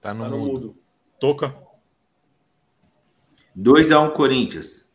Tá 0.00 0.14
no, 0.14 0.24
Tá 0.24 0.30
no 0.30 0.38
mudo. 0.38 0.52
mudo. 0.52 0.78
Toca. 1.18 1.56
2x1 3.56 4.12
Corinthians. 4.12 4.88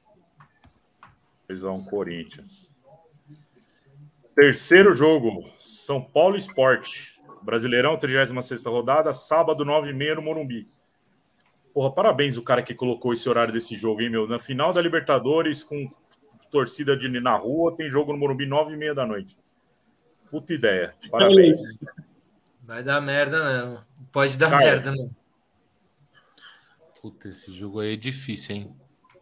2 1.47 1.63
a 1.63 1.71
1 1.71 1.85
Corinthians. 1.85 2.71
Terceiro 4.35 4.95
jogo, 4.95 5.49
São 5.59 6.01
Paulo 6.01 6.38
Esporte. 6.38 7.20
Brasileirão, 7.42 7.98
36 7.98 8.64
rodada, 8.64 9.14
sábado, 9.14 9.66
9h30 9.66 10.16
no 10.16 10.22
Morumbi. 10.22 10.70
Porra, 11.74 11.92
parabéns 11.92 12.38
o 12.38 12.44
cara 12.44 12.61
que 12.61 12.76
colocou 12.76 13.14
esse 13.14 13.28
horário 13.30 13.53
desse 13.53 13.76
jogo, 13.76 14.02
hein, 14.02 14.10
meu? 14.10 14.28
Na 14.28 14.40
final 14.40 14.74
da 14.74 14.82
Libertadores, 14.82 15.64
com 15.64 15.90
torcida 16.52 16.98
de 16.98 17.08
na 17.20 17.36
rua, 17.36 17.76
tem 17.76 17.90
jogo 17.90 18.11
no 18.11 18.20
Morumbi, 18.20 18.45
9h30 18.45 18.94
da 18.94 19.06
noite. 19.06 19.38
Puta 20.30 20.53
ideia. 20.53 20.94
Parabéns. 21.10 21.60
Vai 22.64 22.84
dar 22.84 23.02
merda 23.02 23.44
mesmo. 23.44 23.84
Pode 24.11 24.38
dar 24.38 24.50
Caio. 24.50 24.66
merda 24.66 24.92
mesmo. 24.92 25.16
Puta, 27.02 27.28
esse 27.28 27.52
jogo 27.52 27.80
aí 27.80 27.94
é 27.94 27.98
difícil, 27.98 28.56
hein? 28.56 28.76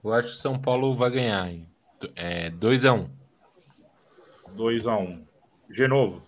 Eu 0.03 0.13
acho 0.13 0.33
que 0.33 0.37
São 0.37 0.59
Paulo 0.59 0.95
vai 0.95 1.09
ganhar, 1.09 1.49
hein? 1.49 1.67
É 2.15 2.49
2x1. 2.51 3.09
2 4.55 4.87
a 4.87 4.97
1 4.97 5.25
De 5.69 5.87
novo. 5.87 6.21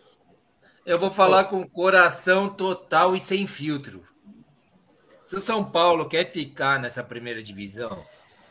Eu 0.86 0.98
vou 0.98 1.12
falar 1.12 1.46
com 1.46 1.68
coração 1.68 2.50
total 2.50 3.16
e 3.16 3.20
sem 3.20 3.46
filtro. 3.46 4.04
Se 5.24 5.36
o 5.36 5.42
São 5.42 5.64
Paulo 5.64 6.10
quer 6.10 6.30
ficar 6.32 6.80
nessa 6.80 7.04
primeira 7.04 7.42
divisão, 7.42 8.04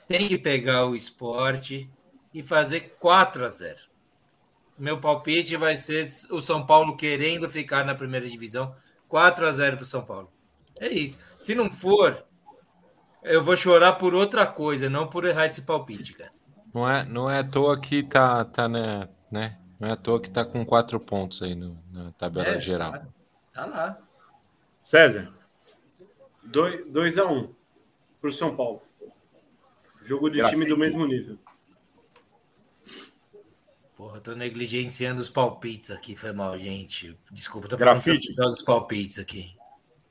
tem 0.06 0.26
que 0.26 0.38
pegar 0.38 0.86
o 0.86 0.96
esporte 0.96 1.90
e 2.32 2.42
fazer 2.42 2.80
4 3.00 3.44
a 3.44 3.48
0. 3.48 3.78
Meu 4.78 4.98
palpite 4.98 5.56
vai 5.56 5.76
ser 5.76 6.10
o 6.30 6.40
São 6.40 6.64
Paulo 6.64 6.96
querendo 6.96 7.50
ficar 7.50 7.84
na 7.84 7.94
primeira 7.94 8.26
divisão, 8.26 8.74
4 9.08 9.46
a 9.46 9.50
0 9.50 9.76
para 9.76 9.82
o 9.82 9.86
São 9.86 10.02
Paulo. 10.02 10.32
É 10.78 10.88
isso. 10.88 11.18
Se 11.44 11.54
não 11.54 11.68
for, 11.68 12.24
eu 13.22 13.42
vou 13.42 13.56
chorar 13.56 13.94
por 13.94 14.14
outra 14.14 14.46
coisa, 14.46 14.88
não 14.88 15.06
por 15.06 15.26
errar 15.26 15.46
esse 15.46 15.62
palpite, 15.62 16.14
cara. 16.14 16.32
Não 16.72 16.88
é, 16.88 17.04
não 17.04 17.28
é 17.28 17.40
à 17.40 17.44
toa 17.44 17.78
que 17.78 18.02
tá, 18.02 18.44
tá 18.44 18.68
né, 18.68 19.08
né? 19.30 19.59
Não 19.80 19.88
é 19.88 19.92
à 19.92 19.96
toa 19.96 20.20
que 20.20 20.28
tá 20.30 20.44
com 20.44 20.64
quatro 20.64 21.00
pontos 21.00 21.42
aí 21.42 21.54
no- 21.54 21.78
na 21.90 22.12
tabela 22.12 22.48
É, 22.48 22.60
geral. 22.60 22.92
Tá, 22.92 23.06
tá 23.54 23.66
lá. 23.66 23.96
César. 24.80 25.26
2x1 26.46 27.48
pro 28.20 28.30
São 28.32 28.54
Paulo. 28.54 28.78
Jogo 30.06 30.28
de 30.30 30.38
Grafite. 30.38 30.58
time 30.58 30.68
do 30.68 30.76
mesmo 30.78 31.06
nível. 31.06 31.38
Porra, 33.96 34.16
eu 34.16 34.20
tô 34.22 34.34
negligenciando 34.34 35.20
os 35.20 35.28
palpites 35.28 35.90
aqui, 35.90 36.16
foi 36.16 36.32
mal, 36.32 36.58
gente. 36.58 37.16
Desculpa, 37.30 37.68
tô 37.68 37.76
falando 37.78 37.94
Grafite. 38.02 38.34
dos 38.34 38.62
palpites 38.62 39.18
aqui. 39.18 39.54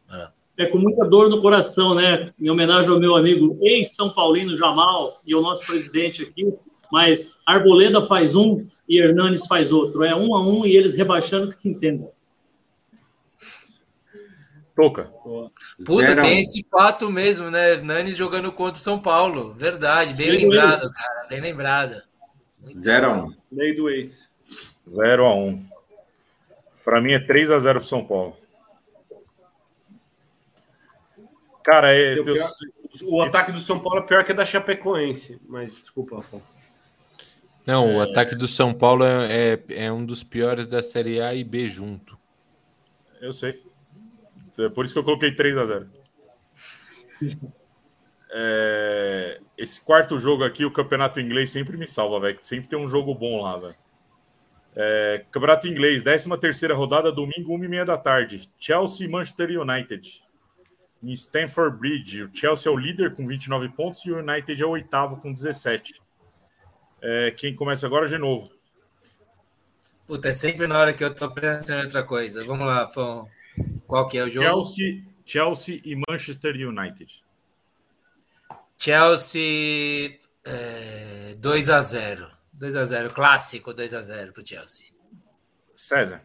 Olha 0.10 0.18
lá. 0.24 0.34
É 0.58 0.66
com 0.66 0.78
muita 0.78 1.06
dor 1.08 1.30
no 1.30 1.42
coração, 1.42 1.96
né? 1.96 2.32
Em 2.40 2.50
homenagem 2.50 2.92
ao 2.92 3.00
meu 3.00 3.16
amigo 3.16 3.58
ex-São 3.62 4.10
Paulino 4.14 4.58
Jamal 4.58 5.12
e 5.26 5.34
ao 5.34 5.42
nosso 5.42 5.66
presidente 5.66 6.22
aqui. 6.24 6.54
Mas 6.92 7.44
Arboleda 7.46 8.02
faz 8.08 8.36
um 8.36 8.66
e 8.88 9.00
Hernanes 9.00 9.46
faz 9.46 9.72
outro. 9.72 10.04
É 10.04 10.16
um 10.16 10.34
a 10.36 10.42
um 10.42 10.66
e 10.66 10.76
eles 10.76 10.96
rebaixando 10.96 11.48
que 11.48 11.54
se 11.54 11.70
entendam. 11.70 12.12
Toca. 14.76 15.04
Puta, 15.86 16.08
Zero 16.08 16.22
tem 16.22 16.38
um. 16.38 16.40
esse 16.40 16.66
fato 16.72 17.10
mesmo, 17.12 17.52
né? 17.52 17.74
Hernanes 17.74 18.16
jogando 18.16 18.52
contra 18.52 18.80
o 18.80 18.84
São 18.84 18.98
Paulo. 19.00 19.54
Verdade, 19.54 20.14
bem 20.14 20.30
Lei 20.32 20.40
do 20.46 20.50
lembrado, 20.50 20.92
cara. 20.92 21.28
Bem 21.28 21.42
lembrado. 21.42 22.02
0x1. 22.66 23.36
Lei 23.52 23.76
do 23.76 23.90
ex. 23.90 24.30
0 24.90 25.26
a 25.26 25.36
1 25.36 25.64
Para 26.84 27.00
mim 27.02 27.12
é 27.14 27.20
3 27.20 27.52
a 27.52 27.60
0 27.60 27.80
pro 27.80 27.88
São 27.88 28.04
Paulo. 28.06 28.36
Cara, 31.64 31.94
é, 31.94 32.16
teu- 32.16 32.24
pior- 32.24 32.50
O 33.04 33.22
ataque 33.22 33.52
do 33.52 33.60
São 33.60 33.80
Paulo 33.80 34.00
é 34.00 34.08
pior 34.08 34.24
que 34.24 34.32
a 34.32 34.36
da 34.36 34.46
Chapecoense. 34.46 35.40
Mas 35.48 35.76
desculpa, 35.76 36.18
Afonso. 36.18 36.44
Não, 37.66 37.98
o 37.98 38.02
ataque 38.02 38.36
do 38.36 38.48
São 38.48 38.74
Paulo 38.74 39.04
é, 39.04 39.54
é, 39.54 39.86
é 39.86 39.92
um 39.92 40.06
dos 40.06 40.24
piores 40.24 40.66
da 40.66 40.82
Série 40.82 41.22
A 41.22 41.34
e 41.34 41.44
B 41.44 41.70
junto. 41.70 42.18
eu 43.22 43.32
sei. 43.32 43.54
É 44.58 44.70
por 44.70 44.86
isso 44.86 44.94
que 44.94 45.00
eu 45.00 45.04
coloquei 45.04 45.34
3 45.34 45.58
a 45.58 45.66
0 45.66 45.90
É, 48.32 49.42
esse 49.58 49.82
quarto 49.82 50.20
jogo 50.20 50.44
aqui, 50.44 50.64
o 50.64 50.72
campeonato 50.72 51.20
inglês 51.20 51.50
sempre 51.50 51.76
me 51.78 51.88
salva, 51.88 52.20
velho. 52.20 52.38
Sempre 52.42 52.70
tem 52.70 52.78
um 52.78 52.88
jogo 52.88 53.16
bom 53.16 53.42
lá, 53.42 53.58
velho. 53.58 53.74
É, 54.76 55.26
campeonato 55.32 55.68
inglês, 55.68 56.02
13 56.04 56.38
terceira 56.38 56.76
rodada, 56.76 57.12
domingo, 57.12 57.58
1h30 57.58 57.86
da 57.86 57.98
tarde. 57.98 58.50
Chelsea 58.58 59.08
e 59.08 59.10
Manchester 59.10 59.60
United. 59.60 60.24
Em 61.02 61.12
Stamford 61.14 61.80
Bridge. 61.80 62.24
O 62.24 62.30
Chelsea 62.32 62.72
é 62.72 62.76
o 62.76 62.78
líder 62.78 63.16
com 63.16 63.26
29 63.26 63.70
pontos 63.70 64.06
e 64.06 64.12
o 64.12 64.20
United 64.20 64.62
é 64.62 64.66
o 64.66 64.70
oitavo 64.70 65.18
com 65.18 65.34
17. 65.34 66.00
É, 67.02 67.32
quem 67.32 67.56
começa 67.56 67.86
agora 67.86 68.08
de 68.08 68.18
novo. 68.18 68.52
Puta, 70.06 70.30
é 70.30 70.34
sempre 70.34 70.68
na 70.68 70.78
hora 70.78 70.94
que 70.94 71.04
eu 71.04 71.14
tô 71.14 71.30
pensando 71.32 71.80
em 71.80 71.84
outra 71.84 72.04
coisa. 72.04 72.44
Vamos 72.44 72.66
lá, 72.66 72.88
Fão. 72.88 73.30
Qual 73.86 74.08
que 74.08 74.18
é 74.18 74.24
o 74.24 74.30
jogo? 74.30 74.46
Chelsea, 74.46 75.04
Chelsea 75.26 75.82
e 75.84 75.96
Manchester 76.10 76.56
United. 76.56 77.24
Chelsea 78.78 80.20
é, 80.44 81.32
2 81.38 81.70
a 81.70 81.82
0 81.82 82.32
2 82.54 82.76
a 82.76 82.86
0 82.86 83.14
clássico 83.14 83.74
2 83.74 83.94
a 83.94 84.02
0 84.02 84.34
pro 84.34 84.46
Chelsea. 84.46 84.88
César. 85.74 86.22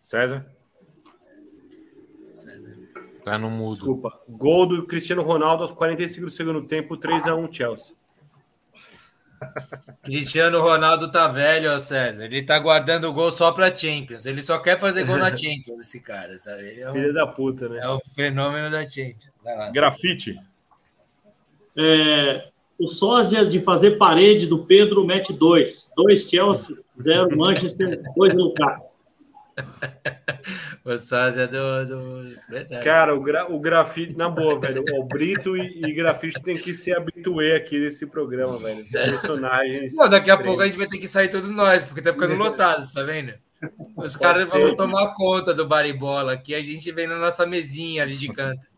César. 0.00 0.55
Tá 3.26 3.36
no 3.36 3.50
mudo. 3.50 3.74
Desculpa. 3.74 4.20
Gol 4.28 4.66
do 4.66 4.86
Cristiano 4.86 5.20
Ronaldo 5.20 5.64
aos 5.64 5.72
45 5.72 6.26
do 6.26 6.30
segundo 6.30 6.64
tempo, 6.64 6.96
3x1 6.96 7.52
Chelsea. 7.52 7.96
Cristiano 10.04 10.60
Ronaldo 10.60 11.10
tá 11.10 11.26
velho, 11.26 11.72
ó, 11.72 11.80
César. 11.80 12.26
Ele 12.26 12.44
tá 12.44 12.56
guardando 12.56 13.06
o 13.06 13.12
gol 13.12 13.32
só 13.32 13.50
pra 13.50 13.74
Champions. 13.74 14.26
Ele 14.26 14.40
só 14.44 14.60
quer 14.60 14.78
fazer 14.78 15.02
gol 15.02 15.18
na 15.18 15.34
Champions, 15.36 15.80
esse 15.80 15.98
cara, 15.98 16.38
sabe? 16.38 16.68
Ele 16.68 16.82
é 16.82 16.88
um, 16.88 16.94
Filho 16.94 17.12
da 17.12 17.26
puta, 17.26 17.68
né? 17.68 17.80
é 17.82 17.88
o 17.88 17.98
fenômeno 17.98 18.70
da 18.70 18.88
Champions. 18.88 19.34
Vai 19.42 19.56
lá. 19.56 19.70
Grafite. 19.70 20.38
É, 21.76 22.44
o 22.78 22.86
sósia 22.86 23.44
de 23.44 23.58
fazer 23.58 23.98
parede 23.98 24.46
do 24.46 24.64
Pedro 24.66 25.04
mete 25.04 25.32
dois. 25.32 25.90
Dois 25.96 26.30
Chelsea, 26.30 26.76
zero 26.96 27.36
Manchester, 27.36 28.00
dois 28.14 28.32
Lukaku. 28.32 28.86
O 30.86 30.96
sósia 30.98 31.48
do, 31.48 31.84
do... 31.84 32.36
Verdade. 32.48 32.84
Cara, 32.84 33.12
o, 33.12 33.20
gra, 33.20 33.52
o 33.52 33.58
grafite, 33.58 34.16
na 34.16 34.28
boa, 34.28 34.56
velho. 34.60 34.84
O 34.94 35.02
Brito 35.02 35.56
e, 35.56 35.84
e 35.84 35.92
grafite 35.92 36.40
tem 36.40 36.56
que 36.56 36.72
se 36.74 36.94
habituar 36.94 37.56
aqui 37.56 37.76
nesse 37.76 38.06
programa, 38.06 38.56
velho. 38.56 38.84
Personagens. 38.88 39.96
Pô, 39.96 40.06
daqui 40.06 40.30
a 40.30 40.38
pouco 40.38 40.62
a 40.62 40.66
gente 40.66 40.78
vai 40.78 40.86
ter 40.86 40.98
que 40.98 41.08
sair 41.08 41.28
todos 41.28 41.50
nós, 41.50 41.82
porque 41.82 42.00
tá 42.00 42.12
ficando 42.12 42.36
lotado, 42.36 42.80
tá 42.94 43.02
vendo? 43.02 43.34
Os 43.96 44.14
caras 44.14 44.48
ser. 44.48 44.60
vão 44.60 44.76
tomar 44.76 45.12
conta 45.14 45.52
do 45.52 45.66
baribola 45.66 46.34
aqui, 46.34 46.54
a 46.54 46.62
gente 46.62 46.92
vem 46.92 47.08
na 47.08 47.16
nossa 47.16 47.44
mesinha 47.44 48.04
ali 48.04 48.14
de 48.14 48.28
canto. 48.28 48.68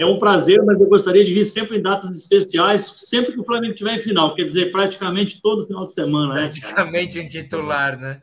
É 0.00 0.06
um 0.06 0.18
prazer, 0.18 0.62
mas 0.64 0.80
eu 0.80 0.86
gostaria 0.86 1.24
de 1.24 1.34
vir 1.34 1.44
sempre 1.44 1.76
em 1.76 1.82
datas 1.82 2.08
especiais, 2.10 2.82
sempre 2.98 3.32
que 3.32 3.40
o 3.40 3.44
Flamengo 3.44 3.72
estiver 3.72 3.96
em 3.96 3.98
final, 3.98 4.34
quer 4.34 4.44
dizer, 4.44 4.72
praticamente 4.72 5.42
todo 5.42 5.66
final 5.66 5.84
de 5.84 5.92
semana, 5.92 6.34
né? 6.34 6.40
Praticamente 6.42 7.20
um 7.20 7.28
titular, 7.28 7.98
né? 7.98 8.22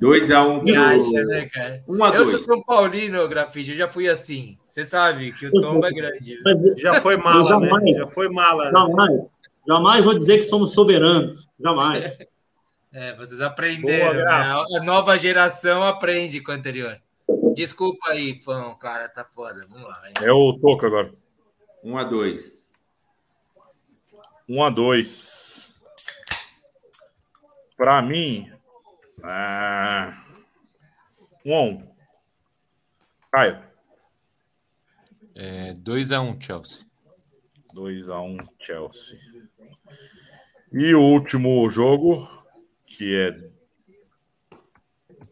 2x1 0.00 0.64
Que 0.64 0.76
acha, 0.76 1.24
né, 1.24 1.48
cara? 1.52 1.84
Um 1.88 2.02
a 2.04 2.08
eu 2.08 2.24
dois. 2.24 2.30
sou 2.30 2.38
São 2.40 2.62
Paulino, 2.62 3.26
Grafite, 3.28 3.70
eu 3.70 3.76
já 3.76 3.88
fui 3.88 4.08
assim. 4.08 4.58
Você 4.66 4.84
sabe 4.84 5.32
que 5.32 5.46
o 5.46 5.52
tombo 5.52 5.86
é 5.86 5.90
grande. 5.90 6.38
Mas 6.44 6.80
Já 6.80 7.00
foi 7.00 7.16
mala, 7.16 7.60
né? 7.60 7.68
jamais, 7.68 7.96
Já 7.96 8.06
foi 8.08 8.28
mala. 8.28 8.64
né? 8.66 8.72
jamais, 8.72 9.20
jamais 9.66 10.04
vou 10.04 10.18
dizer 10.18 10.38
que 10.38 10.42
somos 10.44 10.72
soberanos, 10.72 11.48
jamais. 11.60 12.18
É, 12.96 13.12
vocês 13.16 13.40
aprenderam. 13.40 14.14
Boa, 14.14 14.24
né? 14.24 14.78
A 14.78 14.84
nova 14.84 15.18
geração 15.18 15.82
aprende 15.82 16.40
com 16.40 16.52
a 16.52 16.54
anterior. 16.54 16.96
Desculpa 17.56 18.10
aí, 18.10 18.38
fã, 18.38 18.72
cara, 18.78 19.08
tá 19.08 19.24
foda. 19.24 19.66
Vamos 19.68 19.88
lá. 19.88 20.00
vai. 20.00 20.12
É 20.24 20.30
o 20.32 20.56
Toca 20.60 20.86
agora. 20.86 21.10
1x2. 21.84 22.64
1 24.48 24.62
a 24.62 24.70
2 24.70 25.74
Para 27.76 28.00
mim, 28.00 28.52
ah, 29.24 30.24
1 31.44 31.54
a 31.54 31.62
1 31.62 31.94
Caio, 33.32 33.62
É 35.34 35.74
2x1, 35.74 36.40
Chelsea. 36.40 36.86
2 37.72 38.08
a 38.08 38.20
1 38.20 38.36
Chelsea. 38.60 39.18
E 40.72 40.94
o 40.94 41.00
último 41.00 41.68
jogo, 41.70 42.28
que 42.86 43.16
é 43.16 43.50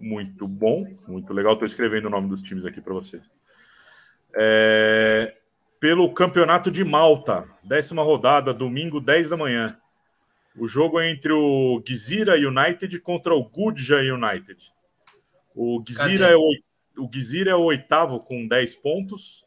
muito 0.00 0.48
bom, 0.48 0.84
muito 1.06 1.32
legal. 1.32 1.52
Estou 1.52 1.66
escrevendo 1.66 2.06
o 2.06 2.10
nome 2.10 2.28
dos 2.28 2.42
times 2.42 2.66
aqui 2.66 2.80
para 2.80 2.94
vocês. 2.94 3.30
É, 4.34 5.36
pelo 5.78 6.12
Campeonato 6.12 6.70
de 6.70 6.84
Malta, 6.84 7.48
décima 7.62 8.02
rodada, 8.02 8.52
domingo, 8.52 9.00
10 9.00 9.28
da 9.28 9.36
manhã. 9.36 9.78
O 10.56 10.68
jogo 10.68 11.00
é 11.00 11.10
entre 11.10 11.32
o 11.32 11.82
Gizira 11.86 12.34
United 12.36 12.98
contra 13.00 13.34
o 13.34 13.44
Gudja 13.44 13.98
United. 13.98 14.72
O 15.55 15.82
Gizira, 15.86 16.31
é 16.31 16.36
o, 16.36 16.50
o 16.98 17.10
Gizira 17.12 17.52
é 17.52 17.55
o 17.55 17.62
oitavo 17.62 18.20
com 18.20 18.47
10 18.47 18.76
pontos 18.76 19.47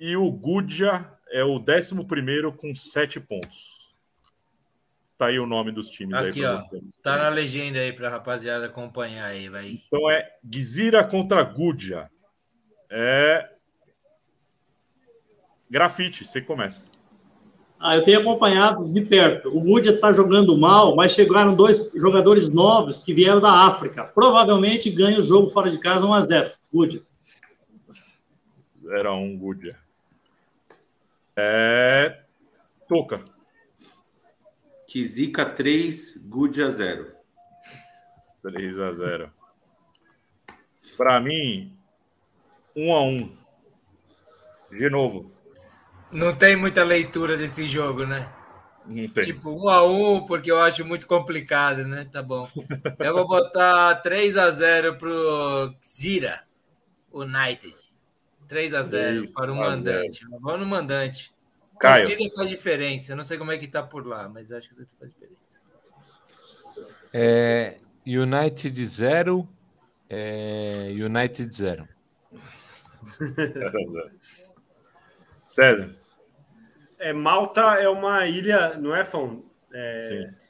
e 0.00 0.16
o 0.16 0.30
Gudja 0.30 1.12
é 1.30 1.42
o 1.42 1.58
décimo 1.58 2.06
primeiro 2.06 2.52
com 2.52 2.74
7 2.74 3.20
pontos. 3.20 3.94
Tá 5.16 5.26
aí 5.26 5.38
o 5.40 5.46
nome 5.46 5.72
dos 5.72 5.90
times 5.90 6.16
Aqui, 6.16 6.44
aí 6.44 6.46
ó. 6.46 6.62
vocês. 6.62 6.96
Tá 6.98 7.16
na 7.16 7.28
legenda 7.28 7.80
aí 7.80 7.92
pra 7.92 8.08
rapaziada 8.08 8.66
acompanhar 8.66 9.26
aí, 9.26 9.48
vai. 9.48 9.80
Então 9.86 10.08
é 10.08 10.32
Gizira 10.48 11.04
contra 11.04 11.42
Gudja. 11.42 12.08
É. 12.88 13.50
Grafite, 15.68 16.24
você 16.24 16.40
começa. 16.40 16.82
Ah, 17.80 17.96
eu 17.96 18.04
tenho 18.04 18.20
acompanhado 18.20 18.88
de 18.88 19.00
perto. 19.02 19.48
O 19.50 19.70
Wood 19.70 19.88
está 19.88 20.12
jogando 20.12 20.56
mal, 20.56 20.96
mas 20.96 21.12
chegaram 21.12 21.54
dois 21.54 21.92
jogadores 21.94 22.48
novos 22.48 23.02
que 23.02 23.14
vieram 23.14 23.40
da 23.40 23.66
África. 23.66 24.04
Provavelmente 24.04 24.90
ganha 24.90 25.18
o 25.18 25.22
jogo 25.22 25.48
fora 25.50 25.70
de 25.70 25.78
casa 25.78 26.04
1 26.04 26.14
a 26.14 26.20
0 26.22 26.50
Wood. 26.74 27.02
Era 28.90 29.12
um 29.12 29.36
Gudja. 29.36 29.76
É. 31.36 32.20
Toca. 32.88 33.22
Kizika 34.86 35.44
3, 35.44 36.16
Gudia 36.16 36.72
0. 36.72 37.12
3 38.42 38.78
a 38.80 38.92
0 38.92 39.32
Para 40.96 41.20
mim, 41.20 41.76
1 42.74 42.94
a 42.94 43.02
1 43.02 43.38
De 44.70 44.88
novo. 44.88 45.37
Não 46.12 46.34
tem 46.34 46.56
muita 46.56 46.82
leitura 46.82 47.36
desse 47.36 47.64
jogo, 47.64 48.06
né? 48.06 48.32
Não 48.86 49.08
tem. 49.08 49.24
Tipo, 49.24 49.50
um 49.50 49.68
a 49.68 49.84
um, 49.84 50.24
porque 50.24 50.50
eu 50.50 50.60
acho 50.60 50.84
muito 50.84 51.06
complicado, 51.06 51.86
né? 51.86 52.06
Tá 52.10 52.22
bom. 52.22 52.48
Eu 52.98 53.14
vou 53.14 53.26
botar 53.26 53.96
3 53.96 54.36
a 54.38 54.50
0 54.50 54.96
pro 54.96 55.74
Zira 55.84 56.42
United. 57.12 57.74
3 58.46 58.74
a 58.74 58.82
0 58.82 59.16
3 59.18 59.34
para 59.34 59.52
o 59.52 59.56
mandante. 59.56 60.24
Vamos 60.40 60.60
no 60.60 60.66
mandante. 60.66 61.34
Caio. 61.78 62.08
Torcida 62.08 62.34
faz 62.34 62.48
diferença. 62.48 63.12
Eu 63.12 63.16
não 63.16 63.24
sei 63.24 63.36
como 63.36 63.52
é 63.52 63.58
que 63.58 63.68
tá 63.68 63.82
por 63.82 64.06
lá, 64.06 64.28
mas 64.28 64.50
acho 64.50 64.70
que 64.70 64.74
faz 64.74 65.12
diferença. 65.12 65.38
É, 67.12 67.76
United 68.06 68.86
0, 68.86 69.48
é, 70.08 70.88
United 70.90 71.54
0. 71.54 71.88
0 73.18 73.34
a 73.66 73.88
0 73.88 74.10
César. 75.58 75.88
É, 77.00 77.12
Malta 77.12 77.60
é 77.80 77.88
uma 77.88 78.24
ilha, 78.26 78.78
não 78.78 78.94
é, 78.94 79.04
Fão? 79.04 79.44
É, 79.72 80.00
Sim. 80.00 80.40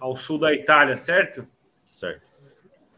ao 0.00 0.16
sul 0.16 0.40
da 0.40 0.52
Itália, 0.52 0.96
certo? 0.96 1.46
Certo. 1.92 2.26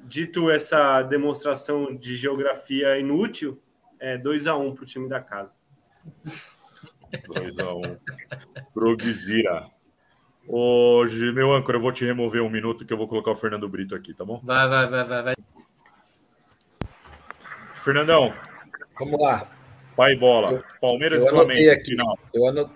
Dito 0.08 0.50
essa 0.50 1.02
demonstração 1.02 1.94
de 1.94 2.16
geografia 2.16 2.98
inútil, 2.98 3.62
é 3.98 4.16
2x1 4.16 4.74
para 4.74 4.82
o 4.82 4.86
time 4.86 5.06
da 5.06 5.20
casa. 5.20 5.54
2x1 7.12 7.98
pro 8.72 8.96
Gizira. 8.98 9.68
Hoje, 10.48 11.30
meu 11.32 11.52
âncora, 11.52 11.76
eu 11.76 11.82
vou 11.82 11.92
te 11.92 12.06
remover 12.06 12.42
um 12.42 12.48
minuto 12.48 12.86
que 12.86 12.92
eu 12.92 12.96
vou 12.96 13.06
colocar 13.06 13.32
o 13.32 13.36
Fernando 13.36 13.68
Brito 13.68 13.94
aqui, 13.94 14.14
tá 14.14 14.24
bom? 14.24 14.40
Vai, 14.42 14.66
vai, 14.66 14.86
vai, 14.86 15.04
vai, 15.04 15.22
vai. 15.22 15.34
Fernandão, 17.84 18.32
Vamos 18.98 19.20
lá. 19.20 19.59
Pai 20.00 20.16
bola. 20.16 20.64
Palmeiras 20.80 21.20
Eu 21.20 21.26
e 21.26 21.28
Flamengo. 21.28 21.50
anotei 21.50 21.68
aqui. 21.68 21.90
Final. 21.90 22.18
Eu 22.32 22.46
ano... 22.46 22.70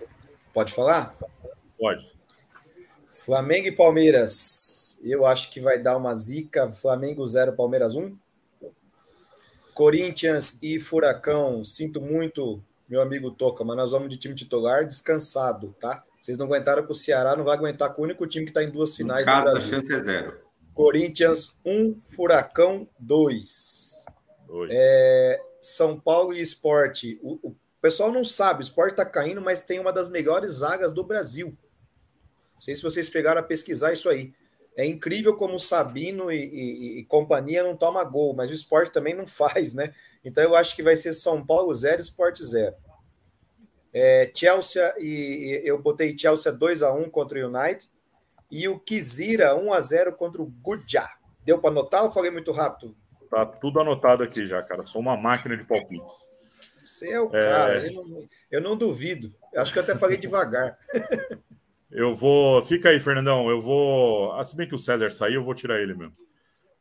Pode 0.53 0.75
falar? 0.75 1.11
Pode. 1.79 2.13
Flamengo 3.07 3.67
e 3.67 3.73
Palmeiras. 3.73 5.01
Eu 5.03 5.25
acho 5.25 5.51
que 5.51 5.59
vai 5.59 5.79
dar 5.79 5.97
uma 5.97 6.15
zica. 6.15 6.69
Flamengo 6.69 7.27
0, 7.27 7.55
Palmeiras 7.55 7.95
1. 7.95 8.15
Corinthians 9.75 10.59
e 10.63 10.79
Furacão. 10.79 11.65
Sinto 11.65 11.99
muito, 11.99 12.63
meu 12.87 13.01
amigo 13.01 13.31
Toca, 13.31 13.65
mas 13.65 13.77
nós 13.77 13.93
vamos 13.93 14.11
de 14.11 14.19
time 14.19 14.35
titular 14.35 14.87
descansado, 14.87 15.75
tá? 15.81 16.05
Vocês 16.21 16.37
não 16.37 16.45
aguentaram 16.45 16.85
com 16.85 16.93
o 16.93 16.97
Ceará, 16.97 17.35
não 17.35 17.45
vai 17.45 17.57
aguentar 17.57 17.95
com 17.95 18.03
o 18.03 18.05
único 18.05 18.27
time 18.27 18.45
que 18.45 18.51
está 18.51 18.63
em 18.63 18.71
duas 18.71 18.95
finais 18.95 19.25
do 19.25 19.33
casa, 19.33 19.49
a 19.49 19.53
Brasil. 19.53 19.71
chance 19.71 19.93
é 19.95 20.03
zero. 20.03 20.41
Corinthians 20.75 21.57
1, 21.65 22.01
Furacão 22.01 22.87
2. 22.99 24.05
Dois. 24.47 24.71
É, 24.73 25.41
São 25.67 25.99
Paulo 25.99 26.33
e 26.35 26.41
Esporte. 26.41 27.19
O, 27.23 27.51
o 27.51 27.57
pessoal 27.81 28.13
não 28.13 28.25
sabe, 28.25 28.61
o 28.61 28.63
Esporte 28.65 28.93
está 28.93 29.05
caindo, 29.05 29.41
mas 29.41 29.61
tem 29.61 29.79
uma 29.79 29.93
das 29.93 30.09
melhores 30.09 30.51
zagas 30.55 30.93
do 30.93 31.05
Brasil. 31.05 31.57
Não 32.57 32.63
sei 32.63 32.75
se 32.77 32.83
vocês 32.83 33.09
pegaram 33.11 33.41
a 33.41 33.45
pesquisar 33.45 33.93
isso 33.93 34.09
aí. 34.09 34.33
É 34.77 34.85
incrível 34.85 35.37
como 35.37 35.55
o 35.55 35.61
Sabino 35.61 36.33
e, 36.33 36.37
e- 36.37 36.99
e 37.01 37.05
companhia 37.05 37.63
não 37.63 37.77
toma 37.77 38.03
gol, 38.05 38.35
mas 38.35 38.51
o 38.51 38.55
Esporte 38.55 38.93
também 38.93 39.15
não 39.15 39.27
faz, 39.29 39.75
né? 39.75 39.95
Então 40.25 40.43
eu 40.43 40.57
acho 40.57 40.75
que 40.75 40.83
vai 40.83 40.97
ser 40.97 41.13
São 41.13 41.45
Paulo 41.45 41.75
0, 41.75 42.01
Esporte 42.01 42.45
0. 42.45 42.75
É, 43.93 44.31
Chelsea 44.35 44.93
e 44.99 45.61
eu 45.65 45.81
botei 45.81 46.17
Chelsea 46.19 46.51
2 46.51 46.83
a 46.83 46.93
1 46.93 47.09
contra 47.11 47.39
o 47.39 47.49
United 47.49 47.89
e 48.51 48.67
o 48.69 48.79
Kizira 48.81 49.55
1 49.55 49.73
a 49.73 49.81
0 49.81 50.15
contra 50.15 50.43
o 50.43 50.47
Gudja. 50.47 51.09
Deu 51.45 51.61
para 51.61 51.71
anotar 51.71 52.05
ou 52.05 52.11
falei 52.11 52.31
muito 52.31 52.51
rápido? 52.51 52.97
Tá 53.35 53.45
tudo 53.47 53.81
anotado 53.81 54.23
aqui 54.23 54.47
já, 54.47 54.63
cara. 54.63 54.87
Sou 54.87 55.01
uma 55.01 55.17
máquina 55.17 55.57
de 55.57 55.65
palpites. 55.65 56.29
Você 56.85 57.11
é 57.11 57.21
o 57.21 57.35
É. 57.35 57.43
cara, 57.43 57.87
eu 57.93 58.05
não, 58.07 58.29
eu 58.51 58.61
não 58.61 58.77
duvido. 58.77 59.35
Eu 59.53 59.61
acho 59.63 59.73
que 59.73 59.79
eu 59.79 59.83
até 59.83 59.97
falei 59.97 60.17
devagar. 60.17 60.79
Eu 61.97 62.13
vou. 62.13 62.61
Fica 62.61 62.89
aí, 62.89 62.99
Fernandão. 62.99 63.49
Eu 63.49 63.61
vou. 63.61 64.33
Ah, 64.33 64.43
se 64.43 64.57
bem 64.57 64.67
que 64.67 64.75
o 64.75 64.79
César 64.79 65.11
saiu, 65.11 65.35
eu 65.37 65.43
vou 65.45 65.55
tirar 65.55 65.81
ele 65.81 65.95
mesmo. 65.95 66.13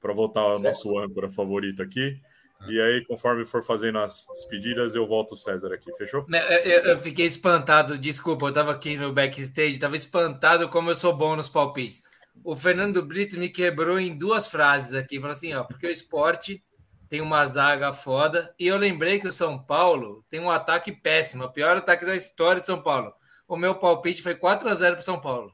Para 0.02 0.12
voltar 0.12 0.40
ao 0.42 0.60
nosso 0.60 0.98
âncora 0.98 1.30
favorito 1.30 1.84
aqui. 1.84 2.20
E 2.68 2.82
aí, 2.82 3.06
conforme 3.06 3.46
for 3.46 3.62
fazendo 3.64 4.00
as 4.00 4.26
despedidas, 4.32 4.96
eu 4.96 5.06
volto 5.06 5.34
o 5.34 5.36
César 5.36 5.72
aqui, 5.72 5.92
fechou? 5.98 6.26
Eu, 6.32 6.40
eu- 6.40 6.82
eu 6.94 6.98
fiquei 6.98 7.28
espantado, 7.28 7.96
desculpa, 7.98 8.48
eu 8.48 8.54
tava 8.54 8.72
aqui 8.72 8.98
no 8.98 9.14
backstage, 9.14 9.78
tava 9.78 9.96
espantado 9.96 10.68
como 10.70 10.90
eu 10.90 10.96
sou 10.96 11.16
bom 11.16 11.36
nos 11.36 11.48
palpites. 11.50 12.02
O 12.44 12.56
Fernando 12.56 13.02
Brito 13.06 13.40
me 13.40 13.50
quebrou 13.50 14.00
em 14.00 14.18
duas 14.18 14.48
frases 14.48 14.94
aqui, 14.94 15.20
falou 15.20 15.34
assim, 15.36 15.54
ó, 15.54 15.64
porque 15.64 15.88
o 15.88 15.92
esporte 15.92 16.62
tem 17.08 17.22
uma 17.22 17.46
zaga 17.46 17.94
foda, 17.94 18.54
e 18.60 18.68
eu 18.68 18.76
lembrei 18.78 19.20
que 19.20 19.28
o 19.28 19.32
São 19.32 19.58
Paulo 19.64 20.26
tem 20.30 20.40
um 20.40 20.50
ataque 20.50 20.92
péssimo, 20.92 21.44
o 21.46 21.52
pior 21.52 21.78
ataque 21.78 22.06
da 22.06 22.16
história 22.16 22.60
de 22.60 22.66
São 22.66 22.82
Paulo. 22.82 23.14
O 23.48 23.56
meu 23.56 23.76
palpite 23.76 24.22
foi 24.22 24.36
4 24.36 24.68
a 24.68 24.74
0 24.74 24.96
pro 24.96 25.06
São 25.06 25.20
Paulo. 25.22 25.54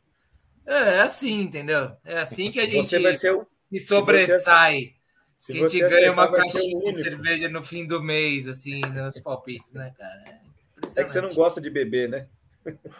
É, 0.66 0.98
é 0.98 1.02
assim, 1.02 1.42
entendeu? 1.42 1.92
É 2.06 2.20
assim 2.20 2.50
que 2.52 2.60
a 2.60 2.66
gente 2.66 2.86
Você 2.86 3.00
vai 3.00 3.14
ser 3.14 3.34
o- 3.34 3.46
se 3.72 3.80
sobressai. 3.80 4.94
se 5.38 5.54
que 5.54 5.60
a 5.64 5.68
gente 5.68 5.90
ganha 5.90 6.12
uma 6.12 6.32
caixinha 6.32 6.94
de 6.94 7.04
cerveja 7.04 7.50
no 7.50 7.62
fim 7.64 7.86
do 7.86 8.02
mês, 8.02 8.48
assim, 8.48 8.80
nos 8.82 9.20
palpites, 9.20 9.74
né, 9.74 9.92
cara? 9.98 10.22
É 10.26 11.02
É 11.02 11.04
que 11.04 11.12
você 11.12 11.20
não 11.22 11.34
gosta 11.34 11.60
de 11.60 11.70
beber, 11.70 12.08
né? 12.10 12.28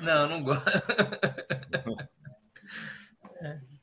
Não, 0.02 0.28
não 0.28 0.44
gosto. 0.44 0.64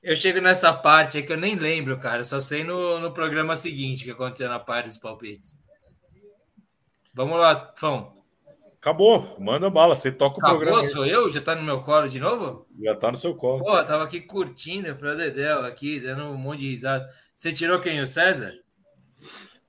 Eu 0.06 0.14
chego 0.14 0.40
nessa 0.40 0.72
parte 0.72 1.16
aí 1.16 1.24
que 1.24 1.32
eu 1.32 1.36
nem 1.36 1.56
lembro, 1.56 1.98
cara. 1.98 2.22
Só 2.22 2.38
sei 2.38 2.62
no, 2.62 3.00
no 3.00 3.10
programa 3.10 3.56
seguinte 3.56 4.02
o 4.02 4.04
que 4.04 4.12
aconteceu 4.12 4.48
na 4.48 4.60
parte 4.60 4.86
dos 4.86 4.98
palpites. 4.98 5.58
Vamos 7.12 7.36
lá, 7.36 7.74
Fão. 7.76 8.14
Acabou, 8.80 9.36
manda 9.40 9.68
bala, 9.68 9.96
você 9.96 10.12
toca 10.12 10.36
o 10.36 10.38
Acabou, 10.38 10.58
programa. 10.58 10.80
aí. 10.80 10.88
sou 10.90 11.04
eu? 11.04 11.28
Já 11.28 11.40
tá 11.40 11.56
no 11.56 11.64
meu 11.64 11.82
colo 11.82 12.08
de 12.08 12.20
novo? 12.20 12.68
Já 12.80 12.94
tá 12.94 13.10
no 13.10 13.16
seu 13.16 13.34
colo. 13.34 13.64
Pô, 13.64 13.82
tava 13.82 14.04
aqui 14.04 14.20
curtindo 14.20 14.94
pra 14.94 15.16
Dedéu 15.16 15.66
aqui, 15.66 15.98
dando 15.98 16.26
um 16.26 16.36
monte 16.36 16.60
de 16.60 16.70
risada. 16.70 17.04
Você 17.34 17.52
tirou 17.52 17.80
quem? 17.80 18.00
O 18.00 18.06
César? 18.06 18.52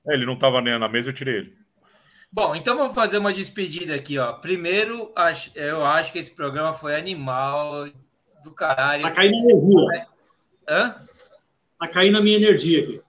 É, 0.06 0.14
ele 0.14 0.24
não 0.24 0.38
tava 0.38 0.60
nem 0.60 0.78
na 0.78 0.88
mesa, 0.88 1.10
eu 1.10 1.14
tirei 1.14 1.38
ele. 1.38 1.56
Bom, 2.30 2.54
então 2.54 2.76
vamos 2.76 2.94
fazer 2.94 3.18
uma 3.18 3.32
despedida 3.32 3.96
aqui, 3.96 4.16
ó. 4.20 4.34
Primeiro, 4.34 5.12
eu 5.56 5.84
acho 5.84 6.12
que 6.12 6.20
esse 6.20 6.30
programa 6.30 6.72
foi 6.72 6.94
animal 6.94 7.88
do 8.44 8.52
caralho. 8.52 9.02
Tá 9.02 9.10
caindo 9.10 9.34
energia. 9.34 10.06
Hã? 10.68 10.94
Tá 11.78 11.88
caindo 11.88 12.18
a 12.18 12.20
minha 12.20 12.36
energia 12.36 12.82
aqui. 12.82 13.00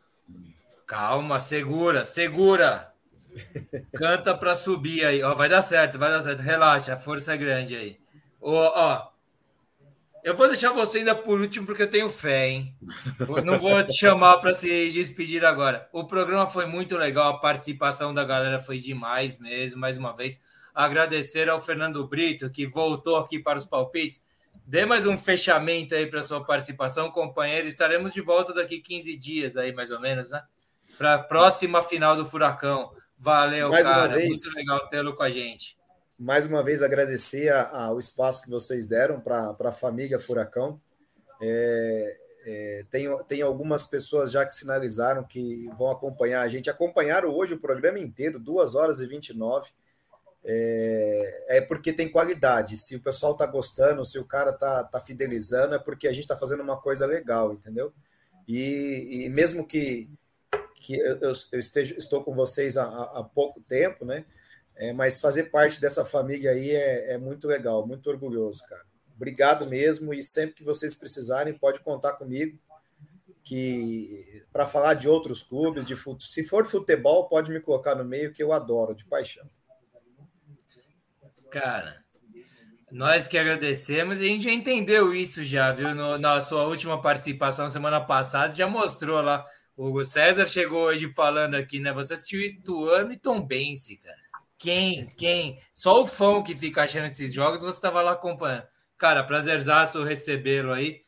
Calma, 0.87 1.39
segura, 1.39 2.05
segura. 2.05 2.93
Canta 3.93 4.35
pra 4.35 4.55
subir 4.55 5.05
aí. 5.05 5.21
Ó, 5.21 5.35
vai 5.35 5.49
dar 5.49 5.61
certo, 5.61 5.99
vai 5.99 6.09
dar 6.09 6.21
certo. 6.21 6.39
Relaxa, 6.39 6.93
a 6.93 6.97
força 6.97 7.33
é 7.33 7.37
grande 7.37 7.75
aí. 7.75 7.99
Ó, 8.41 8.71
ó, 8.73 9.09
eu 10.23 10.35
vou 10.35 10.47
deixar 10.47 10.73
você 10.73 10.99
ainda 10.99 11.15
por 11.15 11.39
último 11.39 11.65
porque 11.65 11.83
eu 11.83 11.89
tenho 11.89 12.09
fé, 12.09 12.49
hein? 12.49 12.75
Não 13.43 13.57
vou 13.57 13.81
te 13.83 13.93
chamar 13.93 14.37
para 14.39 14.53
se 14.53 14.89
despedir 14.91 15.45
agora. 15.45 15.87
O 15.93 16.05
programa 16.05 16.45
foi 16.47 16.65
muito 16.65 16.97
legal, 16.97 17.29
a 17.29 17.39
participação 17.39 18.13
da 18.13 18.23
galera 18.23 18.61
foi 18.61 18.79
demais 18.79 19.39
mesmo, 19.39 19.79
mais 19.79 19.97
uma 19.97 20.15
vez. 20.15 20.39
Agradecer 20.75 21.49
ao 21.49 21.61
Fernando 21.61 22.05
Brito, 22.07 22.49
que 22.49 22.67
voltou 22.67 23.17
aqui 23.17 23.39
para 23.39 23.57
os 23.57 23.65
palpites. 23.65 24.21
Dê 24.69 24.85
mais 24.85 25.07
um 25.07 25.17
fechamento 25.17 25.95
aí 25.95 26.05
para 26.05 26.21
sua 26.21 26.45
participação, 26.45 27.09
companheiro. 27.09 27.67
Estaremos 27.67 28.13
de 28.13 28.21
volta 28.21 28.53
daqui 28.53 28.79
15 28.79 29.17
dias 29.17 29.57
aí, 29.57 29.73
mais 29.73 29.89
ou 29.89 29.99
menos, 29.99 30.29
né? 30.29 30.43
Para 30.95 31.15
a 31.15 31.19
próxima 31.23 31.81
final 31.81 32.15
do 32.15 32.23
Furacão. 32.23 32.91
Valeu, 33.17 33.69
Mais 33.69 33.87
uma 33.87 33.95
cara. 33.95 34.13
vez. 34.15 34.29
Muito 34.29 34.55
legal 34.57 34.87
tê-lo 34.89 35.15
com 35.15 35.23
a 35.23 35.29
gente. 35.31 35.75
mais 36.21 36.45
uma 36.45 36.61
vez 36.61 36.83
agradecer 36.83 37.49
a- 37.49 37.85
a- 37.85 37.91
o 37.93 37.97
espaço 37.97 38.43
que 38.43 38.49
vocês 38.49 38.85
deram 38.85 39.19
para 39.19 39.55
a 39.57 39.71
família 39.71 40.19
Furacão. 40.19 40.79
É, 41.41 42.17
é, 42.45 42.85
tem, 42.91 43.07
tem 43.25 43.41
algumas 43.41 43.87
pessoas 43.87 44.29
já 44.31 44.45
que 44.45 44.53
sinalizaram 44.53 45.23
que 45.23 45.67
vão 45.77 45.89
acompanhar 45.89 46.41
a 46.41 46.47
gente. 46.47 46.69
Acompanharam 46.69 47.29
hoje 47.33 47.55
o 47.55 47.59
programa 47.59 47.97
inteiro, 47.97 48.37
2 48.37 48.75
horas 48.75 48.99
e 49.01 49.07
29. 49.07 49.71
É, 50.43 51.57
é 51.57 51.61
porque 51.61 51.93
tem 51.93 52.09
qualidade. 52.09 52.77
Se 52.77 52.95
o 52.95 53.01
pessoal 53.03 53.33
está 53.33 53.45
gostando, 53.45 54.05
se 54.05 54.17
o 54.19 54.25
cara 54.25 54.51
está 54.51 54.83
tá 54.83 54.99
fidelizando, 54.99 55.75
é 55.75 55.79
porque 55.79 56.07
a 56.07 56.11
gente 56.13 56.23
está 56.23 56.35
fazendo 56.37 56.63
uma 56.63 56.79
coisa 56.79 57.05
legal, 57.05 57.53
entendeu? 57.53 57.93
E, 58.47 59.25
e 59.25 59.29
mesmo 59.29 59.65
que, 59.67 60.09
que 60.81 60.95
eu, 60.99 61.17
eu- 61.21 61.31
esteja, 61.59 61.95
estou 61.97 62.23
com 62.23 62.33
vocês 62.35 62.77
há, 62.77 62.83
há- 62.85 63.23
pouco 63.23 63.61
tempo, 63.61 64.05
né? 64.05 64.25
É, 64.75 64.93
mas 64.93 65.19
fazer 65.19 65.45
parte 65.45 65.81
dessa 65.81 66.05
família 66.05 66.51
aí 66.51 66.71
é, 66.71 67.13
é 67.13 67.17
muito 67.17 67.47
legal, 67.47 67.85
muito 67.85 68.09
orgulhoso, 68.09 68.63
cara. 68.67 68.85
Obrigado 69.15 69.67
mesmo 69.67 70.13
e 70.13 70.23
sempre 70.23 70.55
que 70.55 70.63
vocês 70.63 70.95
precisarem 70.95 71.53
pode 71.53 71.81
contar 71.81 72.13
comigo 72.13 72.57
que 73.43 74.43
para 74.51 74.67
falar 74.67 74.93
de 74.95 75.07
outros 75.09 75.43
clubes, 75.43 75.85
de 75.85 75.95
fut... 75.95 76.23
se 76.23 76.43
for 76.43 76.65
futebol 76.65 77.27
pode 77.27 77.51
me 77.51 77.59
colocar 77.59 77.95
no 77.95 78.05
meio 78.05 78.33
que 78.33 78.43
eu 78.43 78.53
adoro 78.53 78.95
de 78.95 79.05
paixão. 79.05 79.47
Cara, 81.49 82.03
nós 82.91 83.27
que 83.27 83.37
agradecemos, 83.37 84.19
a 84.19 84.23
gente 84.23 84.45
já 84.45 84.51
entendeu 84.51 85.13
isso 85.15 85.43
já, 85.43 85.71
viu? 85.71 85.95
No- 85.95 86.17
na 86.17 86.41
sua 86.41 86.63
última 86.65 87.01
participação 87.01 87.69
semana 87.69 88.01
passada, 88.01 88.53
já 88.53 88.67
mostrou 88.67 89.21
lá. 89.21 89.45
O 89.77 90.03
César 90.03 90.45
chegou 90.45 90.83
hoje 90.85 91.11
falando 91.13 91.55
aqui, 91.55 91.79
né? 91.79 91.93
Você 91.93 92.15
assistiu 92.15 92.41
Ituano 92.41 93.13
e 93.13 93.17
Tombense, 93.17 93.97
cara. 93.97 94.17
Quem? 94.57 95.07
Quem? 95.17 95.59
Só 95.73 96.01
o 96.03 96.07
fã 96.07 96.43
que 96.43 96.55
fica 96.55 96.83
achando 96.83 97.07
esses 97.07 97.33
jogos, 97.33 97.61
você 97.61 97.77
estava 97.77 98.01
lá 98.01 98.11
acompanhando. 98.13 98.65
Cara, 98.97 99.23
prazerzaço 99.23 100.03
recebê-lo 100.03 100.73
aí. 100.73 101.01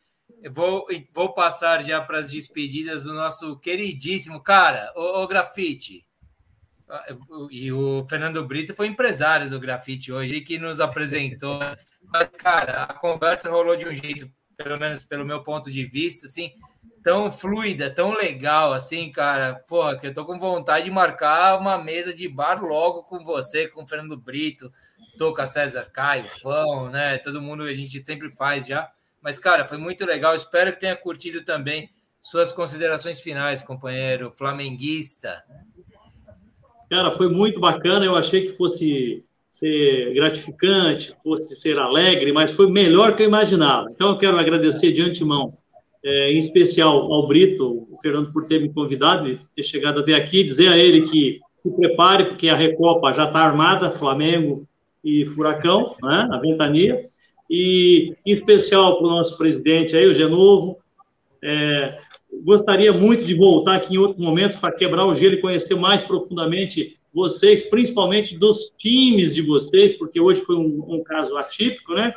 Eu 0.44 0.53
vou, 0.53 0.88
vou 1.14 1.34
passar 1.34 1.84
já 1.84 2.02
para 2.02 2.20
as 2.20 2.32
despedidas 2.32 3.03
do 3.03 3.14
nosso 3.14 3.60
queridíssimo 3.60 4.42
cara, 4.42 4.92
o, 4.95 5.24
o 5.24 5.28
Grafite. 5.28 6.06
E 7.50 7.72
o 7.72 8.06
Fernando 8.08 8.45
Brito 8.45 8.76
foi 8.76 8.88
empresário 8.88 9.50
do 9.50 9.60
grafite 9.60 10.11
hoje 10.11 10.42
que 10.42 10.58
nos 10.58 10.80
apresentou. 10.80 11.60
Mas, 12.11 12.28
cara, 12.38 12.84
a 12.84 12.94
conversa 12.94 13.50
rolou 13.50 13.76
de 13.76 13.88
um 13.88 13.94
jeito, 13.95 14.30
pelo 14.58 14.78
menos 14.78 15.03
pelo 15.03 15.26
meu 15.26 15.42
ponto 15.42 15.72
de 15.72 15.86
vista, 15.86 16.28
assim, 16.28 16.52
tão 17.02 17.32
fluida, 17.32 17.90
tão 17.90 18.14
legal, 18.14 18.74
assim, 18.74 19.11
cara. 19.11 19.56
Porra, 19.68 19.98
que 19.98 20.08
eu 20.08 20.14
tô 20.14 20.26
com 20.26 20.38
vontade 20.38 20.86
de 20.86 20.92
marcar 20.92 21.58
uma 21.60 21.78
mesa 21.78 22.14
de 22.14 22.28
bar 22.28 22.61
logo 22.61 23.03
com 23.03 23.24
você, 23.24 23.68
com 23.68 23.84
o 23.84 23.88
Fernando 23.88 24.18
Brito, 24.18 24.72
Toca 25.18 25.45
César 25.45 25.90
Caio, 25.92 26.26
Fão, 26.26 26.90
né? 26.90 27.18
Todo 27.18 27.42
mundo 27.42 27.64
a 27.64 27.74
gente 27.74 28.06
sempre 28.06 28.30
faz 28.32 28.68
já. 28.68 28.90
Mas, 29.22 29.40
cara, 29.40 29.68
foi 29.68 29.78
muito 29.78 30.06
legal. 30.06 30.36
Espero 30.36 30.74
que 30.74 30.80
tenha 30.80 30.95
curtido 30.95 31.44
também 31.44 31.90
suas 32.20 32.52
considerações 32.53 33.20
finais, 33.22 33.64
companheiro 33.64 34.32
flamenguista. 34.38 35.44
Cara, 36.92 37.10
foi 37.10 37.30
muito 37.30 37.58
bacana. 37.58 38.03
Eu 38.03 38.18
achei 38.18 38.42
que 38.42 38.58
fosse 38.58 39.24
ser 39.50 40.14
gratificante, 40.14 41.16
fosse 41.24 41.56
ser 41.56 41.80
alegre, 41.80 42.34
mas 42.34 42.52
foi 42.52 42.70
melhor 42.70 43.16
que 43.16 43.24
eu 43.24 43.28
imaginava. 43.28 43.90
Então, 43.90 44.10
eu 44.10 44.18
quero 44.18 44.38
agradecer 44.38 44.92
de 44.92 45.02
antemão, 45.02 45.53
é, 46.03 46.34
em 46.34 46.38
especial 46.38 47.10
ao 47.10 47.26
Brito, 47.26 47.88
o 47.90 47.98
Fernando, 48.02 48.34
por 48.34 48.45
ter 48.45 48.60
me 48.60 48.74
convidado 48.74 49.30
e 49.30 49.40
ter 49.56 49.64
chegado 49.64 50.02
até 50.02 50.16
aqui, 50.16 50.44
dizer 50.44 50.68
a 50.68 50.78
ele 50.78 51.03
que 51.03 51.40
se 51.56 51.72
prepare, 51.72 52.26
porque 52.26 52.50
a 52.50 52.56
Recopa 52.56 53.14
já 53.14 53.24
está 53.24 53.40
armada 53.40 53.90
Flamengo 53.90 54.68
e 55.02 55.26
Furacão, 55.28 55.95
né, 56.03 56.28
na 56.30 56.40
ventania. 56.40 57.02
E, 57.50 58.14
em 58.26 58.34
especial, 58.34 58.98
para 58.98 59.08
o 59.08 59.11
nosso 59.11 59.38
presidente 59.38 59.95
aí, 59.95 60.08
o 60.08 60.14
Genovo. 60.14 60.78
É, 61.42 61.98
gostaria 62.43 62.93
muito 62.93 63.24
de 63.24 63.35
voltar 63.35 63.76
aqui 63.76 63.95
em 63.95 63.98
outros 63.98 64.19
momentos 64.19 64.58
para 64.58 64.72
quebrar 64.72 65.06
o 65.06 65.14
gelo 65.14 65.35
e 65.35 65.42
conhecer 65.42 65.76
mais 65.76 66.03
profundamente 66.03 66.98
vocês, 67.14 67.64
principalmente 67.64 68.38
dos 68.38 68.72
times 68.77 69.35
de 69.35 69.42
vocês, 69.42 69.98
porque 69.98 70.19
hoje 70.19 70.42
foi 70.42 70.56
um, 70.56 70.85
um 70.88 71.03
caso 71.03 71.38
atípico, 71.38 71.93
né? 71.93 72.14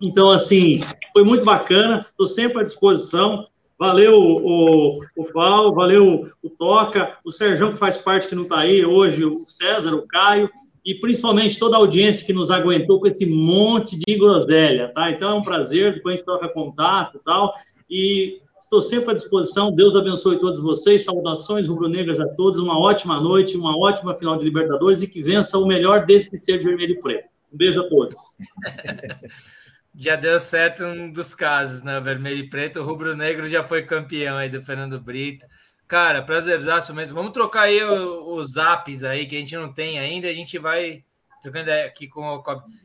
Então, 0.00 0.30
assim, 0.30 0.80
foi 1.12 1.24
muito 1.24 1.44
bacana, 1.44 2.06
estou 2.10 2.26
sempre 2.26 2.60
à 2.60 2.62
disposição. 2.62 3.46
Valeu 3.78 4.14
o, 4.14 5.00
o 5.16 5.24
Val, 5.34 5.74
valeu 5.74 6.30
o 6.42 6.50
Toca, 6.50 7.18
o 7.24 7.30
Sérgio 7.30 7.72
que 7.72 7.78
faz 7.78 7.98
parte 7.98 8.28
que 8.28 8.34
não 8.34 8.44
está 8.44 8.60
aí 8.60 8.84
hoje, 8.84 9.24
o 9.24 9.44
César, 9.44 9.94
o 9.94 10.06
Caio, 10.06 10.50
e 10.84 10.94
principalmente 10.94 11.58
toda 11.58 11.76
a 11.76 11.80
audiência 11.80 12.24
que 12.24 12.32
nos 12.32 12.50
aguentou 12.50 13.00
com 13.00 13.06
esse 13.06 13.26
monte 13.26 13.98
de 13.98 14.16
groselha, 14.16 14.92
tá? 14.94 15.10
Então 15.10 15.30
é 15.30 15.34
um 15.34 15.42
prazer, 15.42 15.94
depois 15.94 16.14
a 16.14 16.16
gente 16.16 16.24
troca 16.24 16.48
contato 16.48 17.18
e 17.18 17.24
tal, 17.24 17.52
e 17.90 18.40
Estou 18.58 18.80
sempre 18.80 19.10
à 19.10 19.14
disposição. 19.14 19.70
Deus 19.70 19.94
abençoe 19.94 20.40
todos 20.40 20.58
vocês. 20.58 21.04
Saudações 21.04 21.68
rubro-negras 21.68 22.20
a 22.20 22.28
todos. 22.28 22.58
Uma 22.58 22.78
ótima 22.78 23.20
noite, 23.20 23.56
uma 23.56 23.76
ótima 23.78 24.16
final 24.16 24.36
de 24.38 24.44
Libertadores 24.44 25.02
e 25.02 25.06
que 25.06 25.22
vença 25.22 25.58
o 25.58 25.66
melhor 25.66 26.06
desse 26.06 26.30
que 26.30 26.36
de 26.36 26.64
vermelho 26.64 26.92
e 26.92 27.00
preto. 27.00 27.28
Um 27.52 27.56
beijo 27.56 27.80
a 27.80 27.88
todos. 27.88 28.16
Já 29.98 30.14
deu 30.14 30.38
certo 30.38 30.84
um 30.84 31.10
dos 31.10 31.34
casos, 31.34 31.82
né? 31.82 31.98
Vermelho 32.00 32.40
e 32.40 32.50
preto. 32.50 32.80
O 32.80 32.84
rubro-negro 32.84 33.46
já 33.48 33.64
foi 33.64 33.82
campeão 33.82 34.36
aí 34.36 34.50
do 34.50 34.62
Fernando 34.62 35.00
Brito. 35.00 35.46
Cara, 35.88 36.20
prazerzaço 36.20 36.94
mesmo. 36.94 37.14
Vamos 37.14 37.32
trocar 37.32 37.62
aí 37.62 37.82
os 37.82 38.52
zaps 38.52 39.02
aí 39.02 39.26
que 39.26 39.36
a 39.36 39.38
gente 39.38 39.56
não 39.56 39.72
tem 39.72 39.98
ainda. 39.98 40.28
A 40.28 40.34
gente 40.34 40.58
vai 40.58 41.02
trocando 41.40 41.70
aqui 41.70 42.06
com 42.08 42.20
o. 42.20 42.42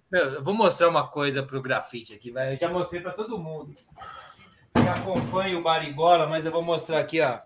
Meu, 0.10 0.36
eu 0.36 0.44
vou 0.44 0.54
mostrar 0.54 0.88
uma 0.88 1.06
coisa 1.06 1.44
para 1.44 1.58
o 1.58 1.62
grafite 1.62 2.14
aqui. 2.14 2.32
Vai. 2.32 2.54
Eu 2.54 2.58
já 2.58 2.70
mostrei 2.70 3.02
para 3.02 3.12
todo 3.12 3.38
mundo 3.38 3.76
que 4.74 4.88
acompanha 4.88 5.58
o 5.58 5.64
Baribola, 5.64 6.28
mas 6.28 6.46
eu 6.46 6.52
vou 6.52 6.62
mostrar 6.64 7.00
aqui, 7.00 7.22
ó. 7.22 7.40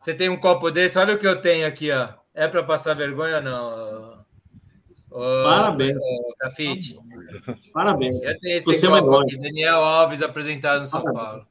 Você 0.00 0.14
tem 0.14 0.28
um 0.28 0.38
copo 0.38 0.70
desse? 0.70 0.98
Olha 0.98 1.14
o 1.14 1.18
que 1.18 1.26
eu 1.26 1.40
tenho 1.40 1.66
aqui, 1.66 1.90
ó. 1.90 2.08
É 2.34 2.46
para 2.46 2.62
passar 2.62 2.94
vergonha 2.94 3.36
ou 3.36 3.42
não? 3.42 4.26
Ô, 5.10 5.44
Parabéns. 5.44 5.96
ô, 5.96 6.34
Cafite. 6.38 6.98
Parabéns. 7.72 8.20
Eu 8.22 8.38
tenho 8.38 8.56
esse 8.56 8.66
Você 8.66 8.86
é 8.86 8.90
um 8.90 8.96
herói. 8.96 9.24
aqui, 9.24 9.38
Daniel 9.38 9.78
Alves 9.78 10.22
apresentado 10.22 10.82
no 10.82 10.88
São 10.88 11.02
Paulo. 11.02 11.46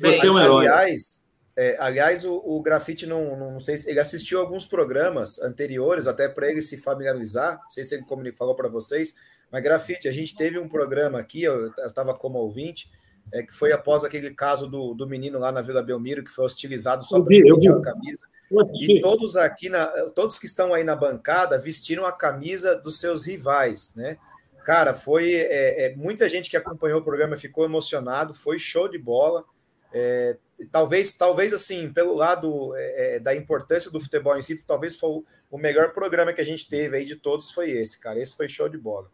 Você 0.00 0.26
é 0.26 0.30
um 0.30 0.38
herói. 0.38 0.66
Aliás, 0.66 1.24
é, 1.56 1.76
aliás 1.78 2.24
o, 2.24 2.34
o 2.34 2.62
Grafite 2.62 3.06
não, 3.06 3.36
não, 3.36 3.52
não 3.52 3.60
sei 3.60 3.76
se 3.78 3.90
ele 3.90 4.00
assistiu 4.00 4.40
alguns 4.40 4.64
programas 4.64 5.40
anteriores, 5.40 6.06
até 6.06 6.28
para 6.28 6.48
ele 6.48 6.62
se 6.62 6.78
familiarizar. 6.78 7.60
Não 7.62 7.70
sei 7.70 7.84
se 7.84 7.94
ele 7.94 8.32
falou 8.32 8.54
para 8.54 8.68
vocês, 8.68 9.14
mas 9.50 9.62
Grafite, 9.62 10.08
a 10.08 10.12
gente 10.12 10.34
teve 10.34 10.58
um 10.58 10.68
programa 10.68 11.18
aqui, 11.18 11.42
eu 11.42 11.68
estava 11.86 12.14
como 12.14 12.38
ouvinte, 12.38 12.90
é, 13.34 13.42
que 13.42 13.52
foi 13.52 13.72
após 13.72 14.04
aquele 14.04 14.30
caso 14.30 14.68
do, 14.68 14.94
do 14.94 15.08
menino 15.08 15.40
lá 15.40 15.50
na 15.50 15.60
Vila 15.60 15.82
Belmiro 15.82 16.22
que 16.22 16.30
foi 16.30 16.44
hostilizado 16.44 17.02
só 17.04 17.16
Eu 17.16 17.24
porque 17.24 17.42
vi, 17.42 17.48
eu 17.48 17.56
vestiu 17.56 17.74
vi. 17.74 17.78
a 17.80 17.82
camisa. 17.82 18.26
E 18.74 19.00
todos 19.00 19.34
aqui, 19.36 19.68
na, 19.68 19.86
todos 20.10 20.38
que 20.38 20.46
estão 20.46 20.72
aí 20.72 20.84
na 20.84 20.94
bancada 20.94 21.58
vestiram 21.58 22.06
a 22.06 22.12
camisa 22.12 22.76
dos 22.76 23.00
seus 23.00 23.26
rivais, 23.26 23.92
né? 23.96 24.16
Cara, 24.64 24.94
foi 24.94 25.34
é, 25.34 25.86
é, 25.86 25.96
muita 25.96 26.28
gente 26.28 26.48
que 26.48 26.56
acompanhou 26.56 27.00
o 27.00 27.04
programa 27.04 27.36
ficou 27.36 27.64
emocionado, 27.64 28.32
foi 28.32 28.56
show 28.56 28.88
de 28.88 28.98
bola. 28.98 29.44
É, 29.92 30.36
talvez, 30.70 31.12
talvez 31.12 31.52
assim, 31.52 31.92
pelo 31.92 32.14
lado 32.14 32.72
é, 32.76 33.16
é, 33.16 33.18
da 33.18 33.34
importância 33.34 33.90
do 33.90 34.00
futebol 34.00 34.38
em 34.38 34.42
si, 34.42 34.64
talvez 34.64 34.96
foi 34.96 35.10
o, 35.10 35.24
o 35.50 35.58
melhor 35.58 35.92
programa 35.92 36.32
que 36.32 36.40
a 36.40 36.46
gente 36.46 36.68
teve 36.68 36.96
aí 36.96 37.04
de 37.04 37.16
todos 37.16 37.50
foi 37.50 37.72
esse, 37.72 37.98
cara. 37.98 38.20
Esse 38.20 38.36
foi 38.36 38.48
show 38.48 38.68
de 38.68 38.78
bola. 38.78 39.10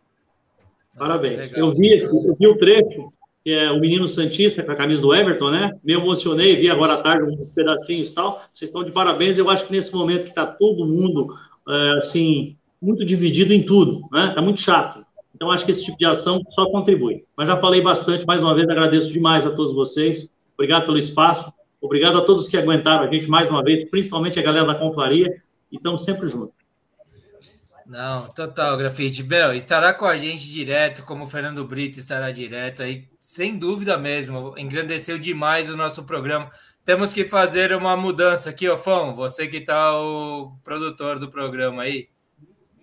Parabéns. 0.96 1.54
Eu 1.54 1.72
vi, 1.72 1.94
esse, 1.94 2.04
eu 2.04 2.36
vi 2.38 2.46
o 2.46 2.58
trecho, 2.58 3.10
que 3.44 3.50
é 3.52 3.70
o 3.70 3.80
menino 3.80 4.06
Santista 4.06 4.62
com 4.62 4.70
a 4.70 4.76
camisa 4.76 5.00
do 5.00 5.14
Everton, 5.14 5.50
né? 5.50 5.78
Me 5.82 5.94
emocionei, 5.94 6.56
vi 6.56 6.70
agora 6.70 6.94
à 6.94 6.96
tarde 6.98 7.24
uns 7.24 7.52
pedacinhos 7.52 8.10
e 8.10 8.14
tal. 8.14 8.42
Vocês 8.52 8.68
estão 8.68 8.84
de 8.84 8.92
parabéns. 8.92 9.38
Eu 9.38 9.48
acho 9.48 9.66
que 9.66 9.72
nesse 9.72 9.94
momento 9.94 10.24
que 10.24 10.30
está 10.30 10.46
todo 10.46 10.86
mundo, 10.86 11.34
é, 11.68 11.96
assim, 11.96 12.56
muito 12.80 13.04
dividido 13.04 13.52
em 13.52 13.62
tudo, 13.62 14.06
né? 14.12 14.28
Está 14.28 14.42
muito 14.42 14.60
chato. 14.60 15.04
Então, 15.34 15.50
acho 15.50 15.64
que 15.64 15.70
esse 15.70 15.84
tipo 15.84 15.96
de 15.96 16.04
ação 16.04 16.42
só 16.48 16.66
contribui. 16.70 17.24
Mas 17.34 17.48
já 17.48 17.56
falei 17.56 17.80
bastante, 17.80 18.26
mais 18.26 18.42
uma 18.42 18.54
vez, 18.54 18.68
agradeço 18.68 19.10
demais 19.10 19.46
a 19.46 19.56
todos 19.56 19.72
vocês. 19.72 20.34
Obrigado 20.54 20.84
pelo 20.84 20.98
espaço. 20.98 21.50
Obrigado 21.80 22.18
a 22.18 22.20
todos 22.20 22.46
que 22.46 22.58
aguentaram 22.58 23.04
a 23.04 23.10
gente 23.10 23.26
mais 23.26 23.48
uma 23.48 23.62
vez, 23.62 23.88
principalmente 23.88 24.38
a 24.38 24.42
galera 24.42 24.66
da 24.66 24.74
Confraria. 24.74 25.34
E 25.72 25.76
estamos 25.76 26.04
sempre 26.04 26.28
juntos. 26.28 26.60
Não, 27.86 28.28
total, 28.28 28.76
Grafite. 28.76 29.22
Bel, 29.22 29.54
estará 29.54 29.94
com 29.94 30.04
a 30.04 30.16
gente 30.16 30.46
direto, 30.46 31.02
como 31.04 31.24
o 31.24 31.26
Fernando 31.26 31.64
Brito 31.64 31.98
estará 31.98 32.30
direto 32.30 32.82
aí, 32.82 33.08
sem 33.20 33.58
dúvida 33.58 33.98
mesmo. 33.98 34.58
Engrandeceu 34.58 35.18
demais 35.18 35.68
o 35.68 35.76
nosso 35.76 36.02
programa. 36.02 36.50
Temos 36.84 37.12
que 37.12 37.28
fazer 37.28 37.72
uma 37.72 37.96
mudança 37.96 38.50
aqui, 38.50 38.68
ó, 38.68 38.76
Fão, 38.76 39.14
você 39.14 39.46
que 39.46 39.58
está 39.58 39.94
o 39.94 40.56
produtor 40.64 41.18
do 41.18 41.30
programa 41.30 41.82
aí. 41.82 42.08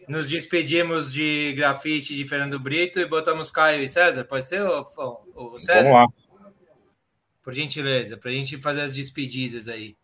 Nos 0.07 0.29
despedimos 0.29 1.11
de 1.11 1.51
Grafite 1.53 2.15
de 2.15 2.25
Fernando 2.25 2.57
Brito 2.57 2.99
e 2.99 3.05
botamos 3.05 3.51
Caio 3.51 3.83
e 3.83 3.89
César. 3.89 4.23
Pode 4.23 4.47
ser, 4.47 4.61
ô, 4.61 4.85
Fão? 4.85 5.19
O 5.35 5.57
César? 5.57 5.91
Vamos 5.91 5.93
lá. 5.93 6.05
Por 7.43 7.53
gentileza, 7.53 8.15
para 8.15 8.29
a 8.29 8.33
gente 8.33 8.61
fazer 8.61 8.81
as 8.81 8.93
despedidas 8.93 9.67
aí. 9.67 9.97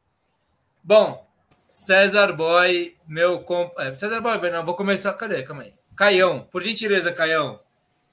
Bom, 0.84 1.26
César 1.70 2.34
Boy, 2.34 2.96
meu 3.08 3.40
comp... 3.42 3.72
é, 3.80 3.96
César 3.96 4.20
Boy, 4.20 4.50
não, 4.50 4.66
vou 4.66 4.76
começar. 4.76 5.14
Cadê? 5.14 5.44
Calma 5.44 5.64
aí. 5.64 5.74
Caião, 5.96 6.48
por 6.52 6.64
gentileza, 6.64 7.12
Caião, 7.12 7.60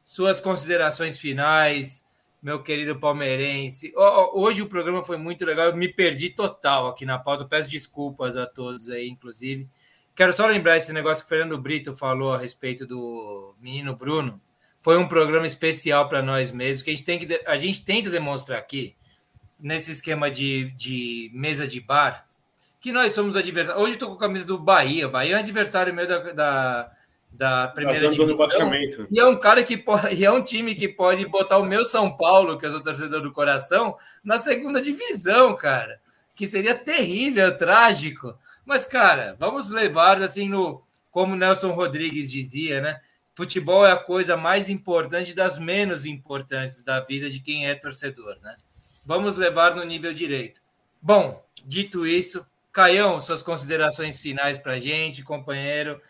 suas 0.04 0.40
considerações 0.40 1.18
finais, 1.18 2.04
meu 2.42 2.62
querido 2.62 2.98
palmeirense. 2.98 3.92
Hoje 4.32 4.62
o 4.62 4.68
programa 4.68 5.04
foi 5.04 5.16
muito 5.16 5.44
legal, 5.44 5.66
eu 5.66 5.76
me 5.76 5.88
perdi 5.88 6.30
total 6.30 6.88
aqui 6.88 7.04
na 7.04 7.18
pauta. 7.18 7.44
Peço 7.44 7.70
desculpas 7.70 8.36
a 8.36 8.46
todos 8.46 8.88
aí, 8.88 9.08
inclusive. 9.08 9.68
Quero 10.14 10.32
só 10.32 10.46
lembrar 10.46 10.76
esse 10.76 10.92
negócio 10.92 11.22
que 11.22 11.26
o 11.26 11.28
Fernando 11.28 11.58
Brito 11.58 11.94
falou 11.96 12.32
a 12.32 12.38
respeito 12.38 12.86
do 12.86 13.54
menino 13.60 13.94
Bruno. 13.94 14.40
Foi 14.80 14.96
um 14.96 15.06
programa 15.06 15.46
especial 15.46 16.08
para 16.08 16.22
nós 16.22 16.52
mesmos, 16.52 16.82
que 16.82 16.90
a 16.90 16.94
gente, 16.94 17.04
tem 17.04 17.18
que 17.18 17.42
a 17.46 17.56
gente 17.56 17.84
tenta 17.84 18.08
demonstrar 18.08 18.58
aqui, 18.58 18.96
nesse 19.58 19.90
esquema 19.90 20.30
de, 20.30 20.70
de 20.72 21.30
mesa 21.34 21.66
de 21.66 21.80
bar, 21.80 22.26
que 22.80 22.90
nós 22.90 23.12
somos 23.12 23.36
adversários. 23.36 23.82
Hoje 23.82 23.98
eu 24.00 24.08
com 24.08 24.14
a 24.14 24.18
camisa 24.18 24.46
do 24.46 24.58
Bahia. 24.58 25.06
Bahia 25.06 25.36
é 25.36 25.38
adversário 25.38 25.92
meu 25.92 26.06
da, 26.08 26.32
da, 26.32 26.92
da 27.32 27.68
primeira 27.68 28.08
divisão. 28.08 28.26
rebaixamento. 28.26 29.08
E 29.10 29.18
é 29.18 29.26
um 29.26 29.38
cara 29.38 29.62
que 29.62 29.76
pode, 29.76 30.14
e 30.14 30.24
é 30.24 30.30
um 30.30 30.42
time 30.42 30.74
que 30.74 30.88
pode 30.88 31.26
botar 31.26 31.58
o 31.58 31.64
meu 31.64 31.84
São 31.84 32.14
Paulo, 32.14 32.58
que 32.58 32.66
eu 32.66 32.70
sou 32.70 32.82
torcedor 32.82 33.20
do 33.20 33.32
coração, 33.32 33.96
na 34.22 34.38
segunda 34.38 34.80
divisão, 34.80 35.54
cara. 35.56 36.00
Que 36.36 36.46
seria 36.46 36.74
terrível, 36.74 37.56
trágico. 37.56 38.34
Mas, 38.64 38.86
cara, 38.86 39.36
vamos 39.38 39.70
levar 39.70 40.22
assim 40.22 40.48
no. 40.48 40.82
Como 41.10 41.34
Nelson 41.34 41.72
Rodrigues 41.72 42.30
dizia, 42.30 42.80
né? 42.80 43.00
Futebol 43.34 43.84
é 43.84 43.92
a 43.92 43.96
coisa 43.96 44.36
mais 44.36 44.68
importante 44.68 45.34
das 45.34 45.58
menos 45.58 46.06
importantes 46.06 46.84
da 46.84 47.00
vida 47.00 47.28
de 47.28 47.40
quem 47.40 47.66
é 47.66 47.74
torcedor, 47.74 48.36
né? 48.42 48.54
Vamos 49.04 49.34
levar 49.34 49.74
no 49.74 49.82
nível 49.82 50.12
direito. 50.12 50.60
Bom, 51.02 51.44
dito 51.64 52.06
isso, 52.06 52.46
Caião, 52.70 53.18
suas 53.18 53.42
considerações 53.42 54.18
finais 54.18 54.58
para 54.58 54.78
gente, 54.78 55.22
companheiro, 55.22 56.00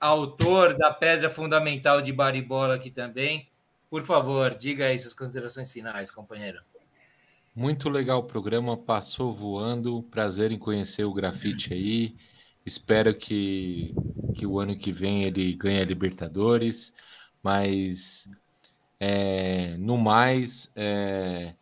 autor 0.00 0.76
da 0.76 0.92
pedra 0.92 1.30
fundamental 1.30 2.00
de 2.02 2.12
Baribola 2.12 2.74
aqui 2.74 2.90
também. 2.90 3.48
Por 3.88 4.02
favor, 4.02 4.54
diga 4.54 4.86
aí 4.86 4.98
suas 4.98 5.14
considerações 5.14 5.70
finais, 5.70 6.10
companheiro. 6.10 6.60
Muito 7.54 7.88
legal 7.88 8.18
o 8.18 8.24
programa, 8.24 8.76
passou 8.76 9.32
voando. 9.32 10.02
Prazer 10.10 10.50
em 10.50 10.58
conhecer 10.58 11.04
o 11.04 11.14
grafite 11.14 11.72
aí. 11.72 12.16
Espero 12.66 13.14
que, 13.14 13.94
que 14.34 14.46
o 14.46 14.58
ano 14.58 14.76
que 14.76 14.90
vem 14.90 15.24
ele 15.24 15.52
ganhe 15.54 15.80
a 15.80 15.84
Libertadores, 15.84 16.92
mas 17.42 18.28
é, 18.98 19.76
no 19.76 19.96
mais, 19.96 20.72
é, 20.74 21.54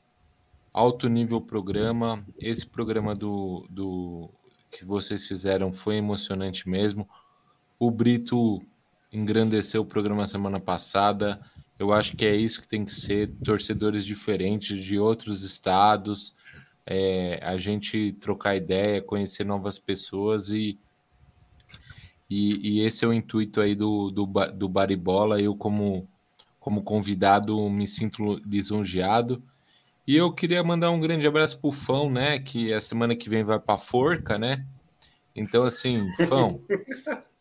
alto 0.72 1.08
nível 1.08 1.40
programa. 1.40 2.24
Esse 2.38 2.66
programa 2.66 3.14
do, 3.14 3.66
do 3.68 4.30
que 4.70 4.84
vocês 4.84 5.26
fizeram 5.26 5.72
foi 5.72 5.96
emocionante 5.96 6.68
mesmo. 6.68 7.08
O 7.82 7.90
Brito 7.90 8.62
engrandeceu 9.12 9.82
o 9.82 9.84
programa 9.84 10.24
semana 10.24 10.60
passada. 10.60 11.40
Eu 11.76 11.92
acho 11.92 12.16
que 12.16 12.24
é 12.24 12.32
isso 12.32 12.60
que 12.60 12.68
tem 12.68 12.84
que 12.84 12.94
ser, 12.94 13.32
torcedores 13.44 14.04
diferentes 14.06 14.84
de 14.84 15.00
outros 15.00 15.42
estados, 15.42 16.32
é, 16.86 17.40
a 17.42 17.58
gente 17.58 18.12
trocar 18.20 18.54
ideia, 18.54 19.02
conhecer 19.02 19.42
novas 19.42 19.80
pessoas 19.80 20.50
e, 20.50 20.78
e, 22.30 22.78
e 22.78 22.86
esse 22.86 23.04
é 23.04 23.08
o 23.08 23.12
intuito 23.12 23.60
aí 23.60 23.74
do, 23.74 24.12
do, 24.12 24.26
do 24.26 24.68
Baribola. 24.68 25.40
Eu, 25.40 25.56
como, 25.56 26.06
como 26.60 26.84
convidado, 26.84 27.68
me 27.68 27.88
sinto 27.88 28.36
lisonjeado. 28.46 29.42
E 30.06 30.16
eu 30.16 30.32
queria 30.32 30.62
mandar 30.62 30.92
um 30.92 31.00
grande 31.00 31.26
abraço 31.26 31.60
pro 31.60 31.72
Fão, 31.72 32.08
né? 32.08 32.38
Que 32.38 32.72
a 32.72 32.80
semana 32.80 33.16
que 33.16 33.28
vem 33.28 33.42
vai 33.42 33.58
pra 33.58 33.76
Forca, 33.76 34.38
né? 34.38 34.64
Então, 35.34 35.64
assim, 35.64 36.08
Fão, 36.28 36.60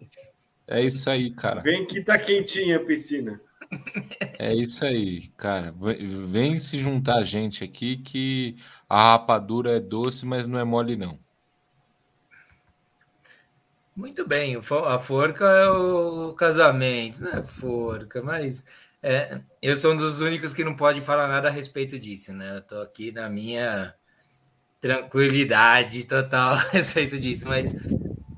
é 0.71 0.83
isso 0.83 1.09
aí, 1.09 1.31
cara. 1.31 1.61
Vem 1.61 1.85
que 1.85 2.01
tá 2.01 2.17
quentinha 2.17 2.77
a 2.77 2.79
piscina. 2.79 3.39
É 4.39 4.53
isso 4.53 4.83
aí, 4.85 5.27
cara. 5.37 5.71
Vem- 5.71 6.59
se 6.59 6.79
juntar 6.79 7.17
a 7.17 7.23
gente 7.23 7.63
aqui 7.63 7.97
que 7.97 8.55
a 8.89 9.11
rapadura 9.11 9.77
é 9.77 9.79
doce, 9.79 10.25
mas 10.25 10.47
não 10.47 10.57
é 10.59 10.63
mole, 10.63 10.95
não. 10.95 11.19
Muito 13.95 14.25
bem, 14.25 14.55
a 14.55 14.99
forca 14.99 15.45
é 15.45 15.69
o 15.69 16.33
casamento, 16.33 17.21
não 17.21 17.33
é 17.33 17.43
forca, 17.43 18.21
mas 18.23 18.63
é, 19.03 19.41
eu 19.61 19.75
sou 19.75 19.93
um 19.93 19.97
dos 19.97 20.21
únicos 20.21 20.53
que 20.53 20.63
não 20.63 20.75
pode 20.75 21.01
falar 21.01 21.27
nada 21.27 21.49
a 21.49 21.51
respeito 21.51 21.99
disso, 21.99 22.33
né? 22.33 22.57
Eu 22.57 22.61
tô 22.61 22.81
aqui 22.81 23.11
na 23.11 23.29
minha 23.29 23.93
tranquilidade 24.81 26.05
total 26.05 26.55
a 26.55 26.69
respeito 26.69 27.19
disso, 27.19 27.47
mas 27.47 27.73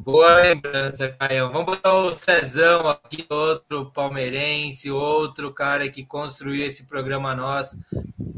boa 0.04 0.42
lembrança, 0.42 1.10
Caio. 1.10 1.52
Vamos 1.52 1.66
botar 1.66 1.94
o 1.94 2.14
Cezão 2.14 2.90
aqui, 2.90 3.26
outro 3.30 3.90
palmeirense, 3.92 4.92
outro 4.92 5.54
cara 5.54 5.90
que 5.90 6.06
construiu 6.06 6.66
esse 6.66 6.84
programa 6.84 7.34
nosso 7.34 7.80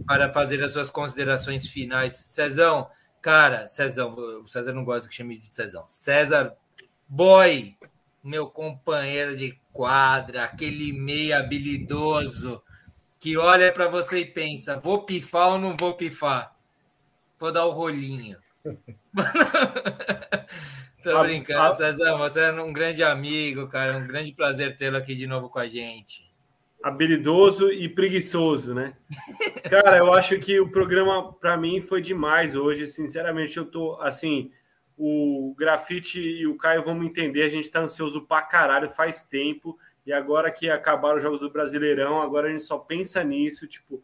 para 0.05 0.31
fazer 0.31 0.63
as 0.63 0.71
suas 0.71 0.91
considerações 0.91 1.67
finais. 1.67 2.13
Cezão, 2.13 2.87
cara, 3.21 3.67
Cezão, 3.67 4.09
o 4.09 4.47
César 4.47 4.73
não 4.73 4.83
gosta 4.83 5.09
que 5.09 5.15
chame 5.15 5.37
de 5.37 5.53
Cezão. 5.53 5.83
César 5.87 6.55
Boy, 7.07 7.75
meu 8.23 8.47
companheiro 8.47 9.35
de 9.35 9.59
quadra, 9.73 10.43
aquele 10.43 10.93
meio 10.93 11.35
habilidoso 11.35 12.61
que 13.19 13.37
olha 13.37 13.71
para 13.71 13.87
você 13.87 14.19
e 14.19 14.25
pensa: 14.25 14.79
vou 14.79 15.03
pifar 15.03 15.53
ou 15.53 15.59
não 15.59 15.75
vou 15.75 15.95
pifar? 15.95 16.55
Vou 17.39 17.51
dar 17.51 17.65
o 17.65 17.71
rolinho. 17.71 18.37
Tô 21.11 21.23
brincando, 21.23 21.61
a- 21.61 21.75
Cezão. 21.75 22.17
Você 22.17 22.39
é 22.39 22.51
um 22.51 22.73
grande 22.73 23.03
amigo, 23.03 23.67
cara. 23.67 23.93
É 23.93 23.97
um 23.97 24.07
grande 24.07 24.31
prazer 24.33 24.75
tê-lo 24.75 24.97
aqui 24.97 25.15
de 25.15 25.27
novo 25.27 25.49
com 25.49 25.59
a 25.59 25.67
gente. 25.67 26.25
habilidoso 26.83 27.71
e 27.71 27.89
preguiçoso, 27.89 28.73
né? 28.75 28.93
Cara, 29.71 29.97
eu 29.97 30.13
acho 30.13 30.37
que 30.39 30.59
o 30.59 30.69
programa 30.69 31.33
para 31.33 31.57
mim 31.57 31.81
foi 31.81 31.99
demais 31.99 32.55
hoje. 32.55 32.85
Sinceramente, 32.85 33.57
eu 33.57 33.65
tô 33.65 33.99
assim 34.01 34.51
o 34.97 35.53
Grafite 35.57 36.19
e 36.19 36.45
o 36.47 36.55
Caio 36.55 36.83
vão 36.83 36.95
me 36.95 37.05
entender, 37.07 37.41
a 37.43 37.49
gente 37.49 37.65
está 37.65 37.81
ansioso 37.81 38.21
pra 38.21 38.41
caralho 38.43 38.87
faz 38.87 39.23
tempo. 39.23 39.77
E 40.05 40.13
agora 40.13 40.51
que 40.51 40.69
acabaram 40.69 41.17
os 41.17 41.23
jogos 41.23 41.39
do 41.39 41.49
Brasileirão, 41.49 42.21
agora 42.21 42.47
a 42.47 42.51
gente 42.51 42.63
só 42.63 42.77
pensa 42.77 43.23
nisso. 43.23 43.65
Tipo, 43.67 44.03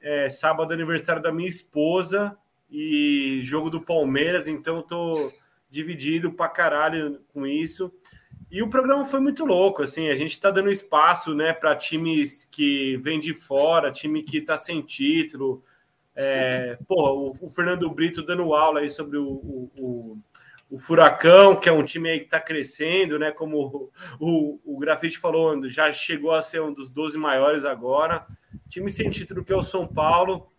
é, 0.00 0.30
sábado 0.30 0.72
aniversário 0.72 1.22
da 1.22 1.30
minha 1.30 1.48
esposa 1.48 2.34
e 2.70 3.40
jogo 3.42 3.68
do 3.68 3.80
Palmeiras, 3.82 4.48
então 4.48 4.76
eu 4.78 4.82
tô 4.82 5.32
dividido 5.68 6.32
pra 6.32 6.48
caralho 6.48 7.20
com 7.32 7.46
isso. 7.46 7.92
E 8.50 8.62
o 8.62 8.70
programa 8.70 9.04
foi 9.04 9.18
muito 9.18 9.44
louco, 9.44 9.82
assim, 9.82 10.08
a 10.08 10.14
gente 10.14 10.30
está 10.30 10.50
dando 10.50 10.70
espaço, 10.70 11.34
né, 11.34 11.52
para 11.52 11.74
times 11.74 12.44
que 12.44 12.96
vêm 12.98 13.18
de 13.18 13.34
fora, 13.34 13.90
time 13.90 14.22
que 14.22 14.38
está 14.38 14.56
sem 14.56 14.82
título. 14.82 15.64
É, 16.14 16.78
porra, 16.86 17.12
o, 17.12 17.32
o, 17.40 17.48
Fernando 17.48 17.90
Brito 17.90 18.22
dando 18.22 18.54
aula 18.54 18.80
aí 18.80 18.90
sobre 18.90 19.18
o, 19.18 19.26
o, 19.26 19.70
o, 19.76 20.18
o 20.70 20.78
Furacão, 20.78 21.56
que 21.56 21.68
é 21.68 21.72
um 21.72 21.82
time 21.82 22.08
aí 22.08 22.18
que 22.20 22.26
está 22.26 22.40
crescendo, 22.40 23.18
né, 23.18 23.32
como 23.32 23.90
o, 24.20 24.60
o, 24.64 24.78
Grafite 24.78 25.18
falou, 25.18 25.68
já 25.68 25.90
chegou 25.90 26.32
a 26.32 26.40
ser 26.40 26.62
um 26.62 26.72
dos 26.72 26.88
12 26.88 27.18
maiores 27.18 27.64
agora. 27.64 28.26
Time 28.68 28.90
sem 28.90 29.10
título 29.10 29.44
que 29.44 29.52
é 29.52 29.56
o 29.56 29.64
São 29.64 29.86
Paulo, 29.86 30.50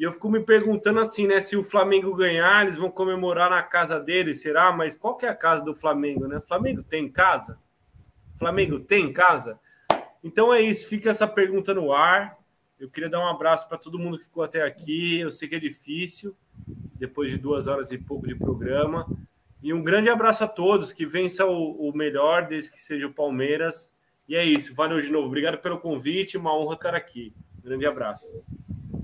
e 0.00 0.02
eu 0.02 0.12
fico 0.12 0.30
me 0.30 0.40
perguntando 0.40 0.98
assim, 0.98 1.26
né? 1.26 1.42
Se 1.42 1.58
o 1.58 1.62
Flamengo 1.62 2.16
ganhar, 2.16 2.62
eles 2.62 2.78
vão 2.78 2.90
comemorar 2.90 3.50
na 3.50 3.62
casa 3.62 4.00
deles, 4.00 4.40
será? 4.40 4.72
Mas 4.72 4.96
qual 4.96 5.14
que 5.14 5.26
é 5.26 5.28
a 5.28 5.34
casa 5.34 5.62
do 5.62 5.74
Flamengo, 5.74 6.26
né? 6.26 6.40
Flamengo 6.40 6.82
tem 6.82 7.06
casa? 7.06 7.60
Flamengo 8.38 8.80
tem 8.80 9.12
casa? 9.12 9.60
Então 10.24 10.54
é 10.54 10.62
isso, 10.62 10.88
fica 10.88 11.10
essa 11.10 11.26
pergunta 11.28 11.74
no 11.74 11.92
ar. 11.92 12.38
Eu 12.78 12.88
queria 12.88 13.10
dar 13.10 13.20
um 13.20 13.28
abraço 13.28 13.68
para 13.68 13.76
todo 13.76 13.98
mundo 13.98 14.16
que 14.16 14.24
ficou 14.24 14.42
até 14.42 14.62
aqui. 14.62 15.20
Eu 15.20 15.30
sei 15.30 15.46
que 15.46 15.56
é 15.56 15.60
difícil, 15.60 16.34
depois 16.94 17.30
de 17.30 17.36
duas 17.36 17.66
horas 17.66 17.92
e 17.92 17.98
pouco 17.98 18.26
de 18.26 18.34
programa. 18.34 19.06
E 19.62 19.74
um 19.74 19.82
grande 19.82 20.08
abraço 20.08 20.42
a 20.44 20.48
todos, 20.48 20.94
que 20.94 21.04
vença 21.04 21.44
o, 21.44 21.90
o 21.90 21.94
melhor, 21.94 22.48
desde 22.48 22.72
que 22.72 22.80
seja 22.80 23.06
o 23.06 23.12
Palmeiras. 23.12 23.92
E 24.26 24.34
é 24.34 24.42
isso, 24.42 24.74
valeu 24.74 24.98
de 24.98 25.10
novo. 25.10 25.26
Obrigado 25.26 25.58
pelo 25.58 25.78
convite, 25.78 26.38
uma 26.38 26.56
honra 26.56 26.72
estar 26.72 26.94
aqui. 26.94 27.34
Grande 27.62 27.84
abraço. 27.84 28.42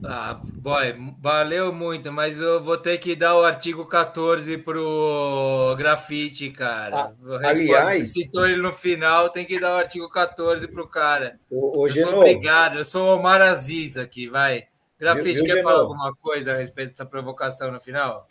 Ah, 0.08 0.40
boy, 0.42 0.94
valeu 1.18 1.72
muito, 1.72 2.12
mas 2.12 2.40
eu 2.40 2.62
vou 2.62 2.78
ter 2.78 2.98
que 2.98 3.16
dar 3.16 3.36
o 3.36 3.44
artigo 3.44 3.86
14 3.86 4.58
pro 4.58 5.74
grafite, 5.76 6.50
cara. 6.50 7.14
Ah, 7.42 7.48
aliás, 7.48 8.12
citou 8.12 8.46
ele 8.46 8.60
no 8.62 8.72
final, 8.72 9.28
tem 9.30 9.44
que 9.44 9.58
dar 9.58 9.74
o 9.74 9.78
artigo 9.78 10.08
14 10.08 10.68
pro 10.68 10.88
cara. 10.88 11.38
O, 11.50 11.80
o 11.80 11.88
eu 11.88 11.92
sou 11.92 12.16
obrigado, 12.16 12.78
eu 12.78 12.84
sou 12.84 13.08
o 13.08 13.16
Omar 13.16 13.40
Aziz 13.40 13.96
aqui, 13.96 14.28
vai. 14.28 14.64
Grafite, 14.98 15.44
quer 15.44 15.62
falar 15.62 15.80
alguma 15.80 16.14
coisa 16.14 16.54
a 16.54 16.56
respeito 16.56 16.90
dessa 16.90 17.04
provocação 17.04 17.70
no 17.70 17.80
final? 17.80 18.26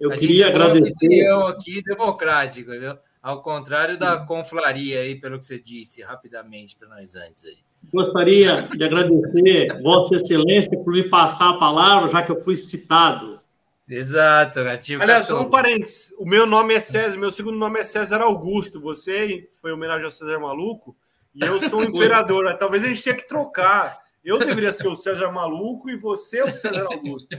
Eu 0.00 0.12
a 0.12 0.16
queria 0.16 0.46
é 0.46 0.48
agradecer. 0.48 1.34
Um 1.34 1.46
aqui 1.46 1.82
democrático, 1.82 2.70
viu? 2.70 2.96
Ao 3.22 3.42
contrário 3.42 3.98
da 3.98 4.18
conflaria 4.18 5.00
aí, 5.00 5.20
pelo 5.20 5.38
que 5.38 5.46
você 5.46 5.58
disse 5.58 6.02
rapidamente 6.02 6.76
para 6.76 6.88
nós 6.88 7.14
antes 7.14 7.44
aí. 7.44 7.67
Gostaria 7.92 8.62
de 8.62 8.84
agradecer 8.84 9.80
Vossa 9.82 10.16
Excelência 10.16 10.78
por 10.78 10.92
me 10.92 11.04
passar 11.04 11.50
a 11.50 11.58
palavra, 11.58 12.08
já 12.08 12.22
que 12.22 12.30
eu 12.30 12.40
fui 12.40 12.54
citado. 12.54 13.38
Exato, 13.88 14.62
Gatinho. 14.62 15.02
Aliás, 15.02 15.26
só 15.26 15.40
um 15.40 15.48
parênteses. 15.48 16.12
O 16.18 16.26
meu 16.26 16.46
nome 16.46 16.74
é 16.74 16.80
César, 16.80 17.16
meu 17.16 17.32
segundo 17.32 17.56
nome 17.56 17.80
é 17.80 17.84
César 17.84 18.20
Augusto. 18.20 18.80
Você 18.80 19.48
foi 19.62 19.72
homenagem 19.72 20.04
ao 20.04 20.10
César 20.10 20.38
Maluco 20.38 20.94
e 21.34 21.42
eu 21.42 21.60
sou 21.70 21.80
o 21.80 21.84
imperador. 21.88 22.54
Talvez 22.58 22.84
a 22.84 22.88
gente 22.88 23.02
tenha 23.02 23.16
que 23.16 23.26
trocar. 23.26 23.98
Eu 24.22 24.38
deveria 24.38 24.72
ser 24.72 24.88
o 24.88 24.96
César 24.96 25.32
Maluco 25.32 25.88
e 25.88 25.96
você 25.96 26.42
o 26.42 26.52
César 26.52 26.86
Augusto. 26.92 27.34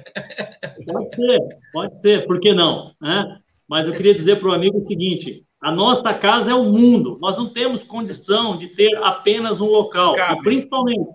Pode 0.87 1.13
ser, 1.13 1.39
pode 1.71 2.01
ser, 2.01 2.25
por 2.25 2.39
que 2.39 2.51
não? 2.51 2.95
Né? 2.99 3.39
Mas 3.67 3.87
eu 3.87 3.93
queria 3.93 4.15
dizer 4.15 4.37
para 4.37 4.49
o 4.49 4.53
amigo 4.53 4.79
o 4.79 4.81
seguinte: 4.81 5.45
a 5.61 5.71
nossa 5.71 6.13
casa 6.13 6.51
é 6.51 6.55
o 6.55 6.63
mundo. 6.63 7.17
Nós 7.21 7.37
não 7.37 7.49
temos 7.49 7.83
condição 7.83 8.55
de 8.55 8.67
ter 8.67 8.95
apenas 9.03 9.59
um 9.59 9.67
local. 9.67 10.15
E 10.17 10.41
principalmente, 10.41 11.09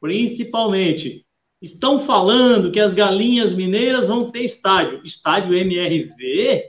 principalmente, 0.00 1.26
estão 1.60 1.98
falando 1.98 2.70
que 2.70 2.78
as 2.78 2.94
galinhas 2.94 3.52
mineiras 3.52 4.08
vão 4.08 4.30
ter 4.30 4.42
estádio. 4.42 5.00
Estádio 5.04 5.54
MRV? 5.54 6.62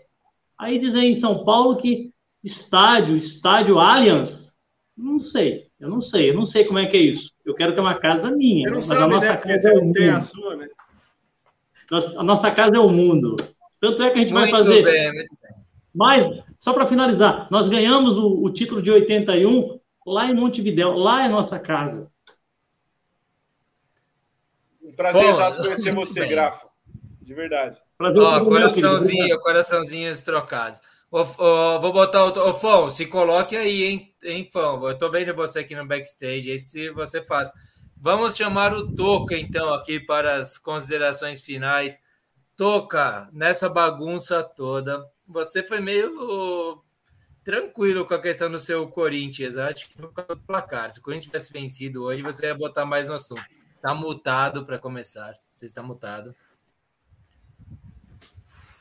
Aí 0.58 0.78
dizem 0.78 1.12
em 1.12 1.14
São 1.14 1.44
Paulo 1.44 1.76
que 1.76 2.12
estádio, 2.44 3.16
estádio 3.18 3.78
Allianz? 3.80 4.54
Não 4.98 5.20
sei, 5.20 5.68
eu 5.78 5.90
não 5.90 6.00
sei, 6.00 6.30
eu 6.30 6.34
não 6.34 6.46
sei 6.46 6.64
como 6.64 6.80
é 6.80 6.86
que 6.86 6.96
é 6.96 7.02
isso. 7.02 7.32
Eu 7.46 7.54
quero 7.54 7.76
ter 7.76 7.82
uma 7.82 7.96
casa 7.96 8.32
minha, 8.32 8.72
mas 8.72 8.86
sabe, 8.86 9.04
a 9.04 9.08
nossa 9.08 9.34
né? 9.34 9.38
casa 9.38 9.70
é 9.70 9.74
o 9.74 9.84
mundo. 9.84 10.00
A, 10.00 10.22
sua, 10.22 10.56
né? 10.56 10.68
a 12.18 12.24
nossa 12.24 12.52
casa 12.52 12.78
é 12.78 12.80
o 12.80 12.90
mundo. 12.90 13.36
Tanto 13.82 14.02
é 14.02 14.10
que 14.10 14.18
a 14.18 14.22
gente 14.22 14.34
muito 14.34 14.50
vai 14.50 14.64
fazer. 14.64 14.84
Bem, 14.84 15.14
muito 15.14 15.38
bem. 15.42 15.45
Mas, 15.96 16.26
só 16.60 16.74
para 16.74 16.86
finalizar, 16.86 17.48
nós 17.50 17.70
ganhamos 17.70 18.18
o, 18.18 18.44
o, 18.44 18.50
título 18.52 18.82
de 18.82 18.92
81 18.92 19.80
lá 20.06 20.26
em 20.26 20.34
Montevidéu, 20.34 20.92
lá 20.92 21.26
é 21.26 21.30
nossa 21.30 21.58
casa. 21.58 22.12
Um 24.84 24.92
prazer 24.92 25.34
Pô, 25.34 25.64
conhecer 25.64 25.96
você, 25.96 26.20
bem. 26.20 26.30
Grafo. 26.30 26.68
De 27.22 27.34
verdade. 27.34 27.80
Prazer 27.98 28.22
Ó, 28.22 28.44
coraçãozinho, 28.44 29.40
coraçãozinhos 29.40 30.20
trocados. 30.20 30.82
Ô, 31.10 31.22
ô, 31.22 31.80
vou 31.80 31.94
botar 31.94 32.26
o. 32.26 32.50
Ô, 32.50 32.54
Fão, 32.54 32.90
se 32.90 33.06
coloque 33.06 33.56
aí, 33.56 33.86
hein, 33.86 34.14
hein, 34.22 34.50
Fão? 34.52 34.86
Eu 34.86 34.98
tô 34.98 35.10
vendo 35.10 35.34
você 35.34 35.60
aqui 35.60 35.74
no 35.74 35.88
backstage, 35.88 36.52
aí 36.52 36.60
se 36.60 36.90
você 36.90 37.24
faz. 37.24 37.52
Vamos 37.96 38.36
chamar 38.36 38.74
o 38.74 38.94
Toca, 38.94 39.38
então, 39.38 39.74
aqui 39.74 39.98
para 40.00 40.36
as 40.36 40.58
considerações 40.58 41.42
finais. 41.42 41.98
Toca, 42.58 43.30
nessa 43.32 43.70
bagunça 43.70 44.44
toda, 44.44 45.10
você 45.28 45.64
foi 45.64 45.80
meio 45.80 46.84
tranquilo 47.44 48.06
com 48.06 48.14
a 48.14 48.22
questão 48.22 48.50
do 48.50 48.60
seu 48.60 48.88
Corinthians. 48.88 49.58
Acho 49.58 49.88
que 49.90 49.98
foi 49.98 50.06
o 50.06 50.38
placar. 50.38 50.92
Se 50.92 51.00
o 51.00 51.02
Corinthians 51.02 51.26
tivesse 51.26 51.54
vencido 51.54 52.04
hoje, 52.04 52.22
você 52.22 52.48
ia 52.48 52.56
botar 52.56 52.86
mais 52.86 53.08
no 53.08 53.14
assunto. 53.14 53.44
Está 53.76 53.94
mutado 53.94 54.66
para 54.66 54.80
começar. 54.80 55.36
Você 55.56 55.66
está 55.66 55.84
mutado. 55.84 56.36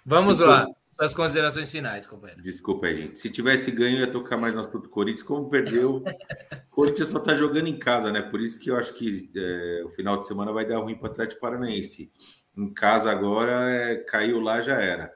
Vamos 0.04 0.40
lá. 0.40 0.66
Suas 0.90 1.12
considerações 1.12 1.70
finais, 1.70 2.06
companheiro. 2.06 2.40
Desculpa 2.40 2.86
aí, 2.86 3.02
gente. 3.02 3.18
Se 3.18 3.28
tivesse 3.28 3.70
ganho, 3.72 3.98
ia 3.98 4.10
tocar 4.10 4.36
mais 4.36 4.54
no 4.54 4.60
assunto 4.60 4.82
do 4.82 4.88
Corinthians. 4.88 5.24
Como 5.24 5.50
perdeu, 5.50 5.96
o 5.96 6.04
Corinthians 6.70 7.08
só 7.08 7.18
está 7.18 7.34
jogando 7.34 7.66
em 7.66 7.76
casa, 7.76 8.12
né? 8.12 8.22
Por 8.22 8.40
isso 8.40 8.60
que 8.60 8.70
eu 8.70 8.76
acho 8.76 8.94
que 8.94 9.28
é, 9.34 9.82
o 9.84 9.90
final 9.90 10.20
de 10.20 10.26
semana 10.28 10.52
vai 10.52 10.64
dar 10.64 10.78
ruim 10.78 10.94
para 10.94 11.08
o 11.08 11.10
Atlético 11.10 11.40
Paranaense. 11.40 12.12
Em 12.56 12.72
casa 12.72 13.10
agora, 13.10 13.68
é, 13.68 13.96
caiu 13.96 14.38
lá, 14.38 14.60
já 14.60 14.80
era. 14.80 15.12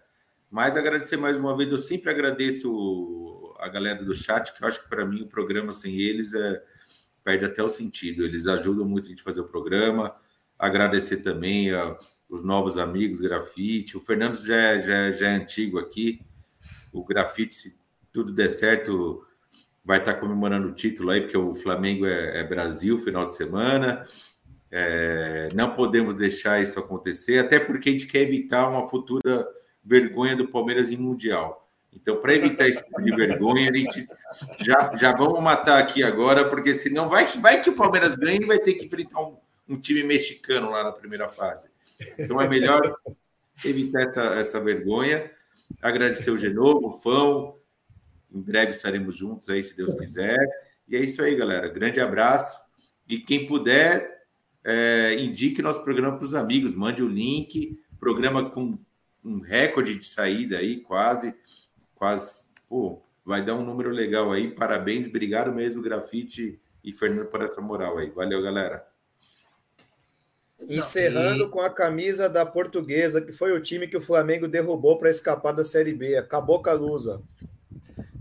Mas 0.51 0.77
agradecer 0.77 1.17
mais 1.17 1.37
uma 1.37 1.57
vez, 1.57 1.71
eu 1.71 1.79
sempre 1.79 2.11
agradeço 2.11 3.55
a 3.59 3.69
galera 3.69 4.03
do 4.03 4.15
chat, 4.15 4.53
que 4.55 4.63
eu 4.63 4.69
acho 4.69 4.83
que 4.83 4.89
para 4.89 5.05
mim 5.05 5.23
o 5.23 5.29
programa 5.29 5.73
sem 5.73 5.99
eles 5.99 6.33
é, 6.33 6.63
perde 7.23 7.45
até 7.45 7.63
o 7.63 7.69
sentido. 7.69 8.25
Eles 8.25 8.47
ajudam 8.47 8.87
muito 8.87 9.07
a 9.07 9.11
gente 9.11 9.23
fazer 9.23 9.41
o 9.41 9.49
programa. 9.49 10.17
Agradecer 10.59 11.19
também 11.19 11.73
a, 11.73 11.99
os 12.29 12.43
novos 12.43 12.79
amigos, 12.79 13.21
Grafite. 13.21 13.97
O 13.97 14.01
Fernando 14.01 14.37
já 14.37 14.57
é, 14.57 14.83
já, 14.83 14.95
é, 14.95 15.13
já 15.13 15.29
é 15.29 15.35
antigo 15.37 15.79
aqui. 15.79 16.21
O 16.93 17.05
Grafite, 17.05 17.55
se 17.55 17.79
tudo 18.13 18.33
der 18.33 18.51
certo, 18.51 19.27
vai 19.85 19.99
estar 19.99 20.15
comemorando 20.15 20.69
o 20.69 20.75
título 20.75 21.11
aí, 21.11 21.21
porque 21.21 21.37
o 21.37 21.55
Flamengo 21.55 22.07
é, 22.07 22.41
é 22.41 22.45
Brasil 22.45 22.99
final 22.99 23.29
de 23.29 23.37
semana. 23.37 24.05
É, 24.71 25.49
não 25.55 25.75
podemos 25.75 26.15
deixar 26.15 26.63
isso 26.63 26.79
acontecer, 26.79 27.39
até 27.39 27.59
porque 27.59 27.89
a 27.89 27.93
gente 27.93 28.07
quer 28.07 28.23
evitar 28.23 28.69
uma 28.69 28.89
futura 28.89 29.47
vergonha 29.89 30.37
do 30.37 30.49
Palmeiras 30.49 30.91
em 30.91 30.97
Mundial. 30.97 31.67
Então, 31.93 32.21
para 32.21 32.35
evitar 32.35 32.69
esse 32.69 32.85
tipo 32.85 33.03
de 33.03 33.11
vergonha, 33.17 33.71
a 33.71 33.75
gente 33.75 34.07
já, 34.61 34.95
já 34.95 35.17
vamos 35.17 35.43
matar 35.43 35.79
aqui 35.79 36.03
agora, 36.03 36.49
porque 36.49 36.75
senão 36.75 37.09
vai 37.09 37.27
que, 37.27 37.39
vai 37.39 37.63
que 37.63 37.71
o 37.71 37.75
Palmeiras 37.75 38.15
ganha 38.15 38.39
e 38.41 38.47
vai 38.47 38.59
ter 38.59 38.75
que 38.75 38.85
enfrentar 38.85 39.21
um, 39.23 39.37
um 39.67 39.81
time 39.81 40.03
mexicano 40.05 40.71
lá 40.71 40.85
na 40.85 40.93
primeira 40.93 41.27
fase. 41.29 41.69
Então, 42.19 42.41
é 42.41 42.47
melhor 42.47 42.95
evitar 43.65 44.03
essa, 44.03 44.23
essa 44.35 44.61
vergonha. 44.61 45.31
Agradecer 45.81 46.31
o 46.31 46.37
Genovo, 46.37 46.89
o 46.89 47.01
Fão. 47.01 47.57
Em 48.33 48.41
breve 48.41 48.71
estaremos 48.71 49.17
juntos 49.17 49.49
aí, 49.49 49.63
se 49.63 49.75
Deus 49.75 49.95
quiser. 49.95 50.39
E 50.87 50.95
é 50.95 51.01
isso 51.01 51.23
aí, 51.23 51.35
galera. 51.35 51.69
Grande 51.69 52.01
abraço. 52.01 52.61
E 53.09 53.19
quem 53.19 53.47
puder, 53.47 54.27
é, 54.63 55.15
indique 55.15 55.63
nosso 55.63 55.83
programa 55.83 56.17
para 56.17 56.27
os 56.27 56.35
amigos. 56.35 56.75
Mande 56.75 57.03
o 57.03 57.09
link. 57.09 57.81
Programa 57.99 58.51
com 58.51 58.79
um 59.29 59.41
recorde 59.41 59.95
de 59.95 60.07
saída 60.07 60.59
aí, 60.59 60.81
quase, 60.81 61.35
quase, 61.95 62.47
pô, 62.69 63.03
vai 63.25 63.45
dar 63.45 63.55
um 63.55 63.65
número 63.65 63.91
legal 63.91 64.33
aí. 64.33 64.51
Parabéns, 64.51 65.07
obrigado 65.07 65.53
mesmo, 65.53 65.83
Grafite 65.83 66.59
e 66.83 66.93
Fernando, 66.93 67.27
por 67.27 67.43
essa 67.43 67.61
moral 67.61 67.99
aí. 67.99 68.11
Valeu, 68.11 68.43
galera. 68.43 68.87
Encerrando 70.61 71.45
e... 71.45 71.49
com 71.49 71.61
a 71.61 71.71
camisa 71.71 72.29
da 72.29 72.45
Portuguesa, 72.45 73.21
que 73.21 73.33
foi 73.33 73.53
o 73.53 73.63
time 73.63 73.87
que 73.87 73.97
o 73.97 74.01
Flamengo 74.01 74.49
derrubou 74.49 74.99
para 74.99 75.11
escapar 75.11 75.53
da 75.53 75.63
Série 75.63 75.93
B. 75.93 76.17
Acabou 76.17 76.63
com 76.63 76.71
a 76.71 76.73
Lusa. 76.73 77.23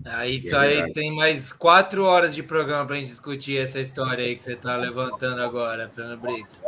Ah, 0.05 0.27
isso 0.27 0.55
é 0.55 0.83
aí 0.83 0.93
tem 0.93 1.13
mais 1.13 1.51
quatro 1.51 2.05
horas 2.05 2.33
de 2.33 2.41
programa 2.41 2.85
para 2.85 2.95
a 2.95 2.99
gente 2.99 3.09
discutir 3.09 3.57
essa 3.57 3.79
história 3.79 4.23
aí 4.23 4.35
que 4.35 4.41
você 4.41 4.53
está 4.53 4.77
levantando 4.77 5.41
agora, 5.41 5.89
Fernando 5.89 6.21
Brito. 6.21 6.59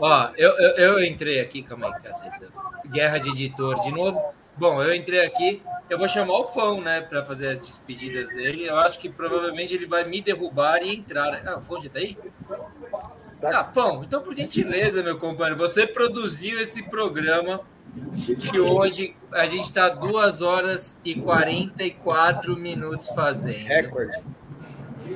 Ó, 0.00 0.30
eu, 0.36 0.50
eu, 0.52 0.70
eu, 0.76 1.04
entrei 1.04 1.40
aqui, 1.40 1.62
calma 1.62 1.86
aí, 1.86 2.02
caceta. 2.02 2.48
Guerra 2.86 3.18
de 3.18 3.30
editor 3.30 3.80
de 3.82 3.92
novo. 3.92 4.20
Bom, 4.56 4.82
eu 4.82 4.94
entrei 4.94 5.24
aqui, 5.24 5.60
eu 5.90 5.98
vou 5.98 6.06
chamar 6.06 6.38
o 6.38 6.46
Fão, 6.46 6.80
né, 6.80 7.00
para 7.00 7.24
fazer 7.24 7.48
as 7.48 7.58
despedidas 7.58 8.28
dele. 8.28 8.64
Eu 8.64 8.76
acho 8.76 9.00
que 9.00 9.08
provavelmente 9.08 9.74
ele 9.74 9.86
vai 9.86 10.04
me 10.04 10.20
derrubar 10.20 10.80
e 10.82 10.94
entrar. 10.94 11.42
Ah, 11.46 11.58
o 11.58 11.62
Fão 11.62 11.82
já 11.82 11.90
tá 11.90 11.98
aí? 11.98 12.16
Tá, 13.40 13.64
Fão, 13.72 14.04
então 14.04 14.22
por 14.22 14.36
gentileza, 14.36 15.02
meu 15.02 15.18
companheiro, 15.18 15.58
você 15.58 15.86
produziu 15.86 16.60
esse 16.60 16.82
programa 16.84 17.60
que 18.50 18.58
hoje 18.58 19.16
a 19.32 19.46
gente 19.46 19.64
está 19.64 19.88
2 19.88 20.42
horas 20.42 20.98
e 21.04 21.14
44 21.14 22.56
minutos 22.56 23.08
fazendo. 23.08 23.66
Recorde. 23.66 24.22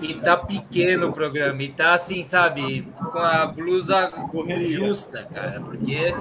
E 0.03 0.15
tá 0.15 0.37
pequeno 0.37 1.09
o 1.09 1.13
programa, 1.13 1.63
e 1.63 1.69
tá 1.71 1.95
assim, 1.95 2.23
sabe, 2.23 2.83
com 3.13 3.19
a 3.19 3.47
blusa 3.47 4.13
justa, 4.63 5.25
cara, 5.25 5.61
porque 5.61 6.13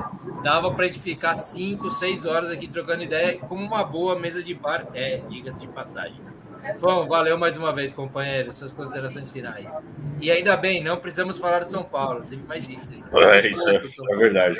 dava 0.41 0.73
pra 0.73 0.87
gente 0.87 0.99
ficar 0.99 1.35
5, 1.35 1.89
6 1.89 2.25
horas 2.25 2.49
aqui 2.49 2.67
trocando 2.67 3.03
ideia, 3.03 3.37
como 3.39 3.63
uma 3.63 3.83
boa 3.83 4.17
mesa 4.17 4.41
de 4.41 4.53
bar, 4.53 4.87
é, 4.93 5.17
diga-se 5.17 5.61
de 5.61 5.67
passagem. 5.67 6.21
Bom, 6.79 7.07
valeu 7.07 7.37
mais 7.37 7.57
uma 7.57 7.73
vez, 7.73 7.93
companheiro, 7.93 8.51
suas 8.51 8.73
considerações 8.73 9.29
finais. 9.29 9.75
E 10.21 10.31
ainda 10.31 10.55
bem, 10.55 10.83
não 10.83 10.97
precisamos 10.97 11.37
falar 11.37 11.59
de 11.59 11.69
São 11.69 11.83
Paulo, 11.83 12.25
teve 12.25 12.43
mais 12.43 12.67
isso. 12.67 12.93
É, 13.13 13.47
isso 13.47 13.69
é, 13.69 13.75
é 13.75 14.15
verdade. 14.15 14.59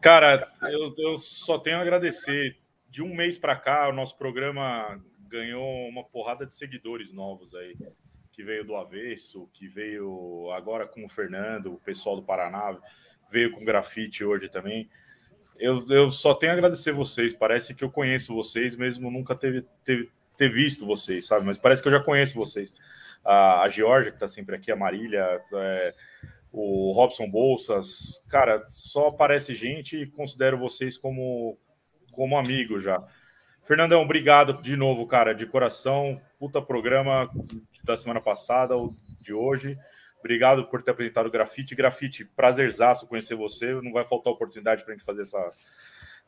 Cara, 0.00 0.50
eu, 0.70 0.94
eu 0.96 1.18
só 1.18 1.58
tenho 1.58 1.78
a 1.78 1.80
agradecer. 1.80 2.56
De 2.90 3.02
um 3.02 3.12
mês 3.12 3.36
para 3.36 3.56
cá, 3.56 3.88
o 3.88 3.92
nosso 3.92 4.16
programa 4.16 5.00
ganhou 5.28 5.88
uma 5.88 6.04
porrada 6.04 6.46
de 6.46 6.52
seguidores 6.52 7.12
novos 7.12 7.52
aí 7.56 7.74
que 8.34 8.42
veio 8.42 8.64
do 8.64 8.74
Avesso, 8.74 9.48
que 9.52 9.68
veio 9.68 10.50
agora 10.52 10.86
com 10.86 11.04
o 11.04 11.08
Fernando, 11.08 11.72
o 11.72 11.78
pessoal 11.78 12.16
do 12.16 12.22
Paraná, 12.22 12.76
veio 13.30 13.52
com 13.52 13.64
grafite 13.64 14.24
hoje 14.24 14.48
também. 14.48 14.88
Eu, 15.56 15.86
eu 15.88 16.10
só 16.10 16.34
tenho 16.34 16.52
a 16.52 16.54
agradecer 16.56 16.92
vocês. 16.92 17.32
Parece 17.32 17.74
que 17.74 17.84
eu 17.84 17.90
conheço 17.90 18.34
vocês, 18.34 18.74
mesmo 18.74 19.10
nunca 19.10 19.36
teve, 19.36 19.64
teve, 19.84 20.10
ter 20.36 20.48
visto 20.48 20.84
vocês, 20.84 21.26
sabe? 21.26 21.46
Mas 21.46 21.58
parece 21.58 21.80
que 21.80 21.86
eu 21.86 21.92
já 21.92 22.00
conheço 22.00 22.34
vocês. 22.34 22.74
A, 23.24 23.62
a 23.62 23.68
Georgia, 23.68 24.10
que 24.10 24.16
está 24.16 24.26
sempre 24.28 24.56
aqui, 24.56 24.72
a 24.72 24.76
Marília, 24.76 25.40
é, 25.52 25.94
o 26.52 26.90
Robson 26.90 27.30
Bolsas. 27.30 28.22
Cara, 28.28 28.64
só 28.66 29.08
aparece 29.08 29.54
gente 29.54 29.96
e 29.96 30.10
considero 30.10 30.58
vocês 30.58 30.98
como, 30.98 31.56
como 32.12 32.36
amigo 32.36 32.80
já. 32.80 32.96
Fernandão, 33.62 34.02
obrigado 34.02 34.60
de 34.60 34.76
novo, 34.76 35.06
cara, 35.06 35.34
de 35.34 35.46
coração. 35.46 36.20
Puta 36.44 36.60
programa 36.60 37.30
da 37.84 37.96
semana 37.96 38.20
passada, 38.20 38.76
ou 38.76 38.94
de 39.18 39.32
hoje. 39.32 39.78
Obrigado 40.20 40.66
por 40.66 40.82
ter 40.82 40.90
apresentado 40.90 41.24
o 41.24 41.30
Grafite. 41.30 41.74
Grafite, 41.74 42.22
prazerzaço 42.22 43.06
conhecer 43.06 43.34
você. 43.34 43.72
Não 43.80 43.90
vai 43.90 44.04
faltar 44.04 44.30
oportunidade 44.30 44.84
para 44.84 44.92
a 44.92 44.94
gente 44.94 45.06
fazer 45.06 45.22
essa, 45.22 45.50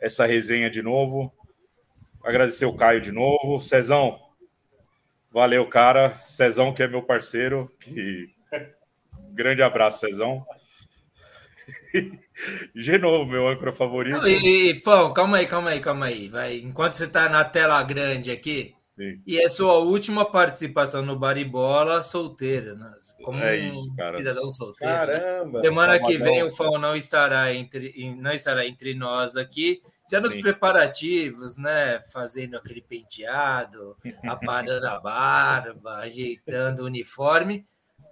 essa 0.01 0.25
resenha 0.25 0.71
de 0.71 0.81
novo. 0.81 1.31
Agradecer 2.25 2.65
o 2.65 2.75
Caio 2.75 3.03
de 3.03 3.13
novo. 3.13 3.61
Cezão, 3.61 4.19
valeu, 5.31 5.69
cara. 5.69 6.15
Cezão, 6.25 6.73
que 6.73 6.83
é 6.83 6.89
meu 6.89 7.03
parceiro. 7.03 7.71
Que... 7.79 8.35
Grande 9.35 9.63
abraço, 9.63 10.01
Cezão. 10.01 10.47
De 12.75 12.97
novo, 12.97 13.31
meu 13.31 13.49
âncora 13.49 13.73
favorito. 13.73 14.27
E, 14.27 14.71
e 14.71 14.81
Fão, 14.81 15.13
calma 15.13 15.37
aí, 15.37 15.47
calma 15.47 15.71
aí, 15.71 15.81
calma 15.81 16.07
aí. 16.07 16.27
Vai. 16.27 16.57
Enquanto 16.57 16.95
você 16.95 17.05
está 17.05 17.29
na 17.29 17.45
tela 17.45 17.83
grande 17.83 18.31
aqui, 18.31 18.76
Sim. 18.97 19.21
e 19.27 19.39
é 19.39 19.47
sua 19.47 19.75
última 19.75 20.25
participação 20.25 21.03
no 21.03 21.19
Baribola 21.19 22.03
solteira, 22.03 22.75
né? 22.75 22.91
Como 23.23 23.39
é 23.39 23.57
isso, 23.57 23.95
cara. 23.95 24.17
cidadão 24.17 24.51
solteiro. 24.51 24.95
Caramba! 24.95 25.61
Semana 25.61 26.01
que 26.01 26.17
vem 26.17 26.43
o 26.43 26.51
Fão 26.51 26.79
não 26.79 26.97
estará 26.97 27.53
entre, 27.53 28.17
não 28.17 28.33
estará 28.33 28.67
entre 28.67 28.95
nós 28.95 29.37
aqui. 29.37 29.83
Já 30.11 30.19
nos 30.19 30.33
Sim. 30.33 30.41
preparativos, 30.41 31.59
né? 31.59 32.01
Fazendo 32.11 32.57
aquele 32.57 32.81
penteado, 32.81 33.97
aparando 34.27 34.87
a 34.87 34.99
barba, 34.99 35.97
ajeitando 35.97 36.83
o 36.83 36.87
uniforme 36.87 37.67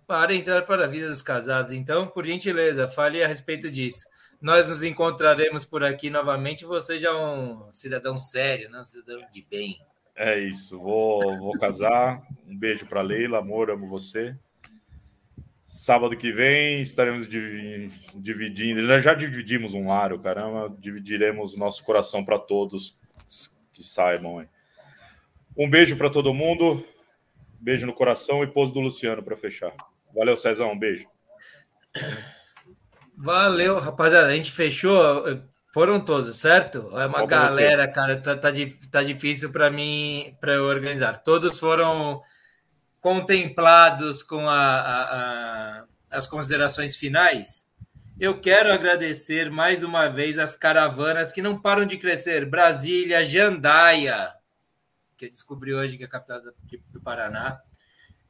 para 0.06 0.34
entrar 0.34 0.62
para 0.62 0.84
a 0.84 0.88
vida 0.88 1.08
dos 1.08 1.22
casados. 1.22 1.72
Então, 1.72 2.06
por 2.08 2.26
gentileza, 2.26 2.86
fale 2.86 3.22
a 3.22 3.28
respeito 3.28 3.70
disso. 3.70 4.06
Nós 4.38 4.68
nos 4.68 4.82
encontraremos 4.82 5.64
por 5.64 5.82
aqui 5.82 6.10
novamente. 6.10 6.66
Você 6.66 6.98
já 6.98 7.08
é 7.08 7.14
um 7.14 7.72
cidadão 7.72 8.18
sério, 8.18 8.68
né? 8.68 8.80
um 8.80 8.84
cidadão 8.84 9.22
de 9.32 9.40
bem. 9.48 9.78
É 10.16 10.38
isso. 10.38 10.78
Vou, 10.78 11.36
vou 11.38 11.52
casar. 11.58 12.22
Um 12.46 12.56
beijo 12.56 12.86
para 12.86 13.02
Leila, 13.02 13.38
amor, 13.38 13.70
amo 13.70 13.86
você. 13.86 14.36
Sábado 15.66 16.16
que 16.16 16.30
vem 16.30 16.82
estaremos 16.82 17.26
dividindo. 17.26 19.00
Já 19.00 19.12
dividimos 19.12 19.74
um 19.74 19.88
lar, 19.88 20.16
caramba. 20.20 20.72
Dividiremos 20.78 21.56
nosso 21.56 21.82
coração 21.82 22.24
para 22.24 22.38
todos 22.38 22.96
que 23.72 23.82
saibam. 23.82 24.46
Um 25.56 25.68
beijo 25.68 25.96
para 25.96 26.10
todo 26.10 26.32
mundo. 26.32 26.86
Beijo 27.58 27.86
no 27.86 27.92
coração 27.92 28.44
e 28.44 28.46
pose 28.46 28.72
do 28.72 28.80
Luciano 28.80 29.22
para 29.22 29.36
fechar. 29.36 29.72
Valeu, 30.14 30.36
Cezão. 30.36 30.72
Um 30.72 30.78
beijo. 30.78 31.08
Valeu, 33.16 33.78
rapaziada. 33.80 34.28
A 34.28 34.36
gente 34.36 34.52
fechou. 34.52 35.42
Foram 35.74 35.98
todos, 35.98 36.36
certo? 36.36 36.96
É 36.96 37.04
uma 37.04 37.26
galera, 37.26 37.88
cara. 37.88 38.16
Tá, 38.16 38.36
tá, 38.36 38.52
tá 38.92 39.02
difícil 39.02 39.50
para 39.50 39.72
mim 39.72 40.36
para 40.40 40.62
organizar. 40.62 41.18
Todos 41.18 41.58
foram 41.58 42.22
contemplados 43.00 44.22
com 44.22 44.48
a, 44.48 44.54
a, 44.54 45.80
a, 45.80 45.84
as 46.12 46.28
considerações 46.28 46.94
finais. 46.94 47.68
Eu 48.20 48.40
quero 48.40 48.72
agradecer 48.72 49.50
mais 49.50 49.82
uma 49.82 50.06
vez 50.06 50.38
as 50.38 50.54
caravanas 50.54 51.32
que 51.32 51.42
não 51.42 51.60
param 51.60 51.84
de 51.84 51.98
crescer. 51.98 52.46
Brasília, 52.46 53.24
Jandaia, 53.24 54.32
que 55.16 55.24
eu 55.24 55.30
descobri 55.30 55.74
hoje 55.74 55.96
que 55.96 56.04
é 56.04 56.06
a 56.06 56.08
capital 56.08 56.40
do, 56.40 56.54
do 56.92 57.00
Paraná. 57.00 57.60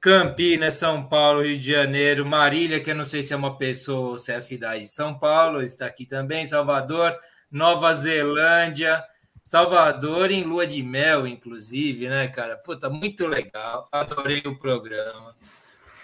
Campinas, 0.05 0.75
São 0.75 1.09
Paulo, 1.09 1.41
Rio 1.41 1.59
de 1.59 1.73
Janeiro, 1.73 2.27
Marília, 2.27 2.79
que 2.79 2.91
eu 2.91 2.95
não 2.95 3.07
sei 3.07 3.23
se 3.23 3.33
é 3.33 3.37
uma 3.39 3.57
pessoa 3.57 4.11
ou 4.11 4.19
se 4.19 4.33
é 4.33 4.35
a 4.35 4.41
cidade 4.43 4.83
de 4.83 4.91
São 4.91 5.19
Paulo, 5.19 5.63
está 5.63 5.87
aqui 5.87 6.05
também, 6.05 6.47
Salvador, 6.47 7.17
Nova 7.51 7.95
Zelândia, 7.95 9.03
Salvador 9.43 10.31
em 10.31 10.45
lua 10.45 10.67
de 10.67 10.83
mel, 10.83 11.27
inclusive, 11.27 12.07
né, 12.07 12.29
cara? 12.29 12.55
Puta, 12.59 12.91
muito 12.91 13.27
legal, 13.27 13.89
adorei 13.91 14.43
o 14.45 14.59
programa. 14.59 15.35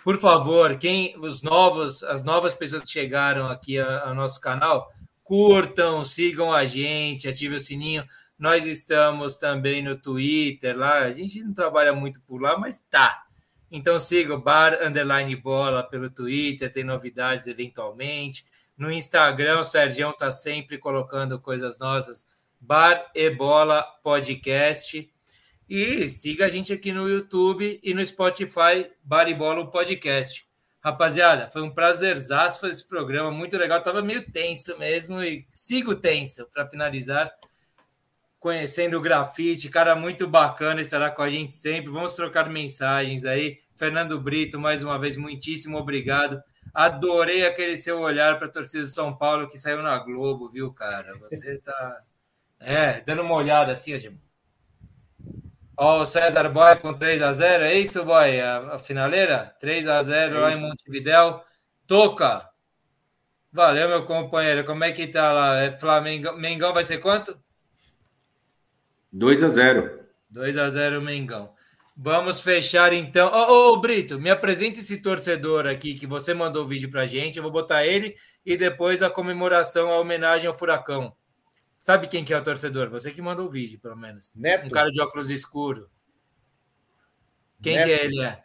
Por 0.02 0.18
favor, 0.18 0.78
quem 0.78 1.14
os 1.18 1.42
novos, 1.42 2.02
as 2.02 2.24
novas 2.24 2.54
pessoas 2.54 2.84
que 2.84 2.88
chegaram 2.88 3.48
aqui 3.50 3.78
ao 3.78 4.14
nosso 4.14 4.40
canal, 4.40 4.90
curtam, 5.22 6.06
sigam 6.06 6.54
a 6.54 6.64
gente, 6.64 7.28
ative 7.28 7.56
o 7.56 7.60
sininho. 7.60 8.06
Nós 8.38 8.64
estamos 8.64 9.36
também 9.36 9.82
no 9.82 9.94
Twitter 9.94 10.74
lá. 10.74 11.00
A 11.00 11.10
gente 11.10 11.42
não 11.42 11.52
trabalha 11.52 11.92
muito 11.92 12.22
por 12.22 12.40
lá, 12.40 12.56
mas 12.56 12.78
tá. 12.90 13.24
Então 13.70 14.00
siga 14.00 14.34
o 14.34 14.40
Bar 14.40 14.78
Underline 14.82 15.36
Bola 15.36 15.82
pelo 15.82 16.10
Twitter, 16.10 16.72
tem 16.72 16.82
novidades 16.82 17.46
eventualmente. 17.46 18.44
No 18.76 18.90
Instagram, 18.90 19.60
o 19.60 19.64
Sergião 19.64 20.10
está 20.10 20.32
sempre 20.32 20.78
colocando 20.78 21.38
coisas 21.38 21.78
nossas. 21.78 22.26
Bar 22.60 23.10
e 23.14 23.30
Bola 23.30 23.82
Podcast. 24.02 25.08
E 25.68 26.08
siga 26.08 26.46
a 26.46 26.48
gente 26.48 26.72
aqui 26.72 26.92
no 26.92 27.08
YouTube 27.08 27.78
e 27.82 27.94
no 27.94 28.04
Spotify, 28.04 28.90
Bar 29.04 29.28
e 29.28 29.34
Bola 29.34 29.70
Podcast. 29.70 30.44
Rapaziada, 30.82 31.46
foi 31.46 31.62
um 31.62 31.70
prazerzaço 31.70 32.58
fazer 32.58 32.72
esse 32.72 32.88
programa, 32.88 33.30
muito 33.30 33.56
legal. 33.56 33.82
Tava 33.82 34.02
meio 34.02 34.30
tenso 34.32 34.76
mesmo 34.78 35.22
e 35.22 35.46
sigo 35.50 35.94
tenso 35.94 36.46
para 36.52 36.66
finalizar 36.66 37.30
conhecendo 38.40 38.96
o 38.96 39.00
grafite, 39.02 39.68
cara 39.68 39.94
muito 39.94 40.26
bacana, 40.26 40.80
estará 40.80 41.10
com 41.10 41.22
a 41.22 41.28
gente 41.28 41.52
sempre. 41.52 41.92
Vamos 41.92 42.16
trocar 42.16 42.48
mensagens 42.48 43.26
aí. 43.26 43.60
Fernando 43.76 44.18
Brito, 44.18 44.58
mais 44.58 44.82
uma 44.82 44.98
vez, 44.98 45.16
muitíssimo 45.16 45.76
obrigado. 45.76 46.42
Adorei 46.72 47.46
aquele 47.46 47.76
seu 47.76 48.00
olhar 48.00 48.38
para 48.38 48.46
a 48.46 48.50
torcida 48.50 48.84
do 48.84 48.90
São 48.90 49.14
Paulo 49.16 49.46
que 49.46 49.58
saiu 49.58 49.82
na 49.82 49.98
Globo, 49.98 50.48
viu, 50.48 50.72
cara? 50.72 51.16
Você 51.18 51.58
tá. 51.62 52.02
É, 52.58 53.00
dando 53.02 53.22
uma 53.22 53.34
olhada 53.34 53.72
assim, 53.72 53.92
Ó, 55.76 56.00
o 56.02 56.06
César 56.06 56.48
Boy 56.50 56.76
com 56.76 56.92
3 56.92 57.22
a 57.22 57.32
0 57.32 57.64
é 57.64 57.74
isso, 57.74 58.04
Boy? 58.04 58.40
A, 58.40 58.74
a 58.74 58.78
finaleira? 58.78 59.54
3 59.58 59.88
a 59.88 60.02
0 60.02 60.36
é 60.36 60.40
lá 60.40 60.52
em 60.52 60.60
Montevidéu. 60.60 61.42
Toca! 61.86 62.48
Valeu, 63.52 63.88
meu 63.88 64.04
companheiro. 64.04 64.64
Como 64.64 64.84
é 64.84 64.92
que 64.92 65.06
tá 65.06 65.32
lá? 65.32 65.58
É 65.58 65.76
Flamengo. 65.76 66.32
Mengão 66.34 66.72
vai 66.72 66.84
ser 66.84 66.98
quanto? 66.98 67.38
2 69.12 69.42
a 69.42 69.48
0 69.48 70.00
2 70.30 70.56
a 70.56 70.70
0 70.70 71.02
Mengão. 71.02 71.52
Vamos 71.96 72.40
fechar 72.40 72.92
então. 72.92 73.28
Ô, 73.28 73.32
oh, 73.32 73.72
oh, 73.72 73.80
Brito, 73.80 74.18
me 74.18 74.30
apresente 74.30 74.80
esse 74.80 74.96
torcedor 74.98 75.66
aqui 75.66 75.94
que 75.94 76.06
você 76.06 76.32
mandou 76.32 76.64
o 76.64 76.68
vídeo 76.68 76.90
pra 76.90 77.04
gente. 77.04 77.36
Eu 77.36 77.42
vou 77.42 77.52
botar 77.52 77.84
ele 77.84 78.14
e 78.46 78.56
depois 78.56 79.02
a 79.02 79.10
comemoração, 79.10 79.90
a 79.90 79.98
homenagem 79.98 80.46
ao 80.46 80.56
Furacão. 80.56 81.14
Sabe 81.78 82.08
quem 82.08 82.24
que 82.24 82.32
é 82.32 82.38
o 82.38 82.44
torcedor? 82.44 82.88
Você 82.90 83.10
que 83.10 83.20
mandou 83.20 83.46
o 83.46 83.50
vídeo, 83.50 83.80
pelo 83.80 83.96
menos. 83.96 84.30
Neto. 84.34 84.66
Um 84.66 84.70
cara 84.70 84.90
de 84.90 85.00
óculos 85.00 85.30
escuro. 85.30 85.90
Quem 87.62 87.74
Neto. 87.74 87.86
que 87.86 87.92
é 87.92 88.04
ele? 88.04 88.22
É? 88.22 88.42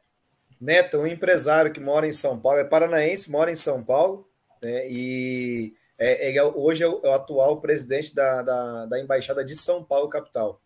Neto, 0.60 0.98
um 0.98 1.08
empresário 1.08 1.72
que 1.72 1.80
mora 1.80 2.08
em 2.08 2.12
São 2.12 2.40
Paulo, 2.40 2.60
é 2.60 2.64
paranaense, 2.64 3.30
mora 3.30 3.52
em 3.52 3.56
São 3.56 3.84
Paulo, 3.84 4.28
né, 4.62 4.90
e 4.90 5.74
É, 5.98 6.30
ele 6.30 6.38
é, 6.38 6.44
hoje 6.44 6.84
é 6.84 6.88
o, 6.88 7.00
é 7.04 7.10
o 7.10 7.14
atual 7.14 7.62
presidente 7.62 8.14
da, 8.14 8.42
da, 8.42 8.86
da, 8.86 9.00
Embaixada 9.00 9.44
de 9.44 9.56
São 9.56 9.84
Paulo, 9.84 10.10
capital. 10.10 10.62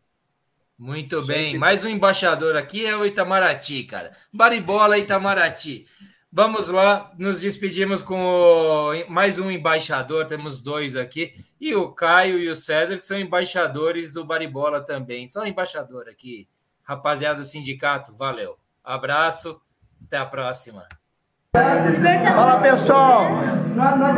Muito 0.78 1.22
Gente... 1.22 1.52
bem. 1.52 1.58
Mais 1.58 1.84
um 1.84 1.90
embaixador 1.90 2.56
aqui 2.56 2.86
é 2.86 2.96
o 2.96 3.06
Itamaraty, 3.06 3.84
cara. 3.84 4.12
Baribola, 4.34 4.98
Itamaraty. 4.98 5.86
Vamos 6.32 6.68
lá, 6.68 7.12
nos 7.18 7.42
despedimos 7.42 8.04
com 8.04 8.22
o, 8.22 9.10
mais 9.10 9.40
um 9.40 9.50
embaixador, 9.50 10.28
temos 10.28 10.62
dois 10.62 10.96
aqui, 10.96 11.34
e 11.60 11.74
o 11.74 11.92
Caio 11.92 12.38
e 12.38 12.48
o 12.48 12.56
César, 12.56 13.00
que 13.00 13.06
são 13.06 13.20
embaixadores 13.20 14.14
do 14.14 14.24
Baribola 14.24 14.80
também. 14.80 15.28
São 15.28 15.46
embaixador 15.46 16.08
aqui. 16.08 16.48
Rapaziada 16.84 17.42
do 17.42 17.48
sindicato, 17.48 18.16
valeu. 18.16 18.58
Abraço, 18.84 19.60
até 20.06 20.18
a 20.18 20.26
próxima. 20.26 20.88
Fala 21.52 22.60
pessoal, 22.62 23.26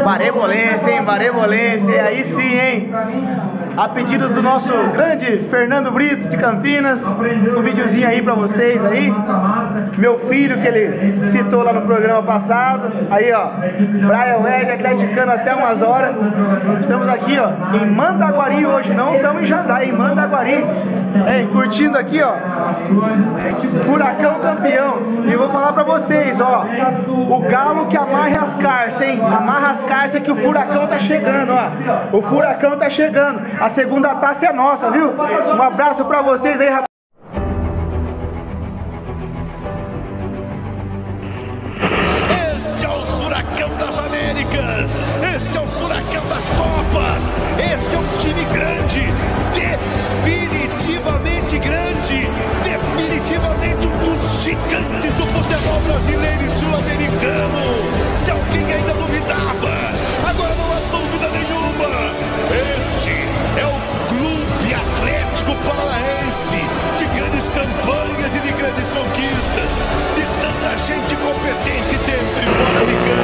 Varebolência, 0.04 0.92
hein? 0.92 1.02
Varebolência, 1.06 2.04
aí 2.04 2.26
sim, 2.26 2.44
hein? 2.44 2.92
A 3.78 3.88
pedido 3.90 4.30
do 4.30 4.42
nosso 4.44 4.74
grande 4.94 5.38
Fernando 5.50 5.92
Brito 5.92 6.28
de 6.28 6.38
Campinas, 6.38 7.06
um 7.08 7.62
videozinho 7.62 8.08
aí 8.08 8.22
pra 8.22 8.34
vocês 8.34 8.84
aí. 8.84 9.14
Meu 9.98 10.20
filho 10.20 10.60
que 10.60 10.68
ele 10.68 11.26
citou 11.26 11.64
lá 11.64 11.72
no 11.72 11.82
programa 11.82 12.22
passado. 12.22 12.92
Aí, 13.10 13.32
ó, 13.32 13.48
Brian 13.48 14.40
Weg, 14.44 14.72
atleticano 14.72 15.32
até 15.32 15.54
umas 15.56 15.82
horas. 15.82 16.16
Estamos 16.80 17.08
aqui, 17.08 17.38
ó, 17.40 17.76
em 17.78 17.86
Mandaguari 17.86 18.66
hoje, 18.66 18.94
não 18.94 19.16
estamos 19.16 19.44
em 19.44 19.46
Jandai, 19.46 19.90
em 19.90 19.94
Mandaguari. 19.94 20.66
É, 21.28 21.46
curtindo 21.52 21.98
aqui, 21.98 22.22
ó, 22.22 22.34
Furacão 23.82 24.40
campeão. 24.40 25.00
E 25.26 25.36
vou 25.36 25.50
falar 25.50 25.74
pra 25.74 25.84
vocês, 25.84 26.40
ó, 26.40 26.66
o 27.30 27.40
galo 27.42 27.88
que 27.88 27.98
amarra 27.98 28.42
as 28.42 28.54
carças, 28.54 29.02
hein? 29.02 29.22
Amarra 29.22 29.72
as 29.72 29.82
carças 29.82 30.22
que 30.22 30.32
o 30.32 30.36
furacão 30.36 30.88
tá 30.88 31.00
chegando, 31.00 31.54
ó. 31.54 32.18
O 32.18 32.22
furacão 32.22 32.78
tá 32.78 32.90
chegando. 32.90 33.42
A 33.62 33.70
segunda 33.70 34.16
taça 34.16 34.48
é 34.48 34.52
nossa, 34.52 34.90
viu? 34.90 35.14
Um 35.14 35.62
abraço 35.62 36.04
para 36.06 36.24
vocês 36.24 36.60
aí, 36.60 36.68
rapaz. 36.68 36.88
Este 42.56 42.86
é 42.86 42.90
o 42.90 43.06
furacão 43.06 43.70
das 43.78 44.00
Américas. 44.00 44.90
Este 45.36 45.56
é 45.56 45.62
o 45.62 45.68
furacão 45.68 46.28
das 46.28 46.44
Copas. 46.50 47.22
Este 47.60 47.94
é 47.94 48.00
um 48.00 48.18
time 48.18 48.44
grande. 48.46 49.02
Definitivamente 49.54 51.60
grande. 51.60 52.28
Definitivamente 52.64 53.86
um 53.86 53.96
dos 54.00 54.42
gigantes 54.42 55.14
do 55.14 55.28
futebol 55.28 55.82
brasileiro 55.82 56.46
e 56.46 56.50
sul-americano. 56.50 57.62
Se 58.26 58.32
alguém 58.32 58.74
ainda 58.74 58.94
duvidava, 58.96 59.81
Paranaense 65.66 66.60
de 67.00 67.06
grandes 67.20 67.48
campanhas 67.50 68.36
e 68.36 68.40
de 68.40 68.52
grandes 68.54 68.90
conquistas, 68.90 69.72
de 70.16 70.24
tanta 70.42 70.78
gente 70.78 71.16
competente 71.16 71.98
dentro 72.06 72.42
e 72.42 72.46
fora 72.46 72.86
de 72.86 72.94
campo. 72.94 73.21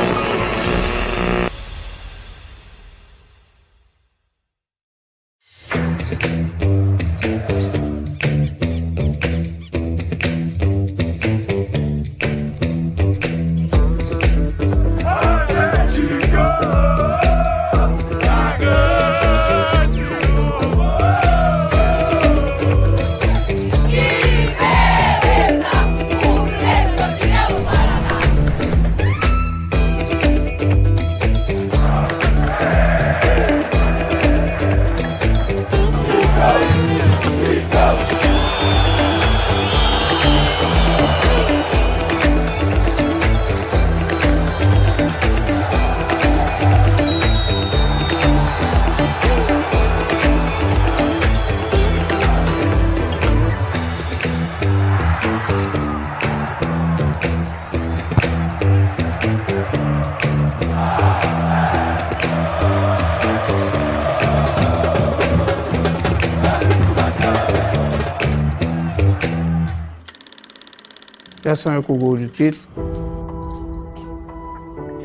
Já 71.47 71.55
sonhou 71.55 71.81
com 71.81 71.93
o 71.93 71.97
gol 71.97 72.17
de 72.17 72.27
título? 72.27 72.61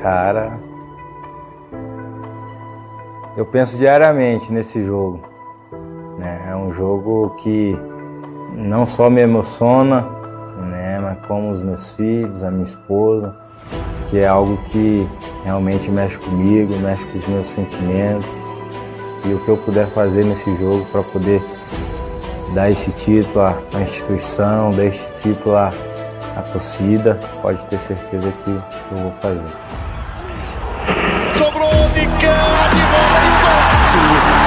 Cara, 0.01 0.59
eu 3.37 3.47
penso 3.47 3.79
diariamente 3.79 4.53
nesse 4.53 4.83
jogo. 4.83 5.21
Né? 6.19 6.49
É 6.51 6.57
um 6.57 6.69
jogo 6.69 7.31
que 7.37 7.79
não 8.57 8.89
só 8.89 9.09
me 9.09 9.21
emociona, 9.21 10.01
né? 10.69 10.99
mas 10.99 11.25
como 11.29 11.53
os 11.53 11.63
meus 11.63 11.95
filhos, 11.95 12.43
a 12.43 12.51
minha 12.51 12.65
esposa, 12.65 13.37
que 14.09 14.19
é 14.19 14.27
algo 14.27 14.57
que 14.65 15.09
realmente 15.45 15.89
mexe 15.93 16.19
comigo, 16.19 16.77
mexe 16.81 17.05
com 17.05 17.19
os 17.19 17.27
meus 17.29 17.47
sentimentos. 17.47 18.37
E 19.25 19.33
o 19.33 19.39
que 19.45 19.49
eu 19.49 19.59
puder 19.59 19.87
fazer 19.91 20.25
nesse 20.25 20.53
jogo 20.57 20.85
para 20.87 21.05
poder 21.05 21.41
dar 22.53 22.69
esse 22.69 22.91
título 22.91 23.45
à 23.45 23.81
instituição, 23.81 24.73
dar 24.73 24.87
esse 24.87 25.23
título 25.23 25.55
à 25.55 25.71
a 26.37 26.43
torcida, 26.43 27.19
pode 27.41 27.65
ter 27.67 27.79
certeza 27.79 28.31
que 28.45 28.51
eu 28.51 28.99
vou 28.99 29.13
fazer. 29.21 29.43
Sobrou 31.37 31.71
de 31.95 32.07
cara 32.21 32.69
de 32.69 32.81
bola 32.93 34.37
de 34.37 34.42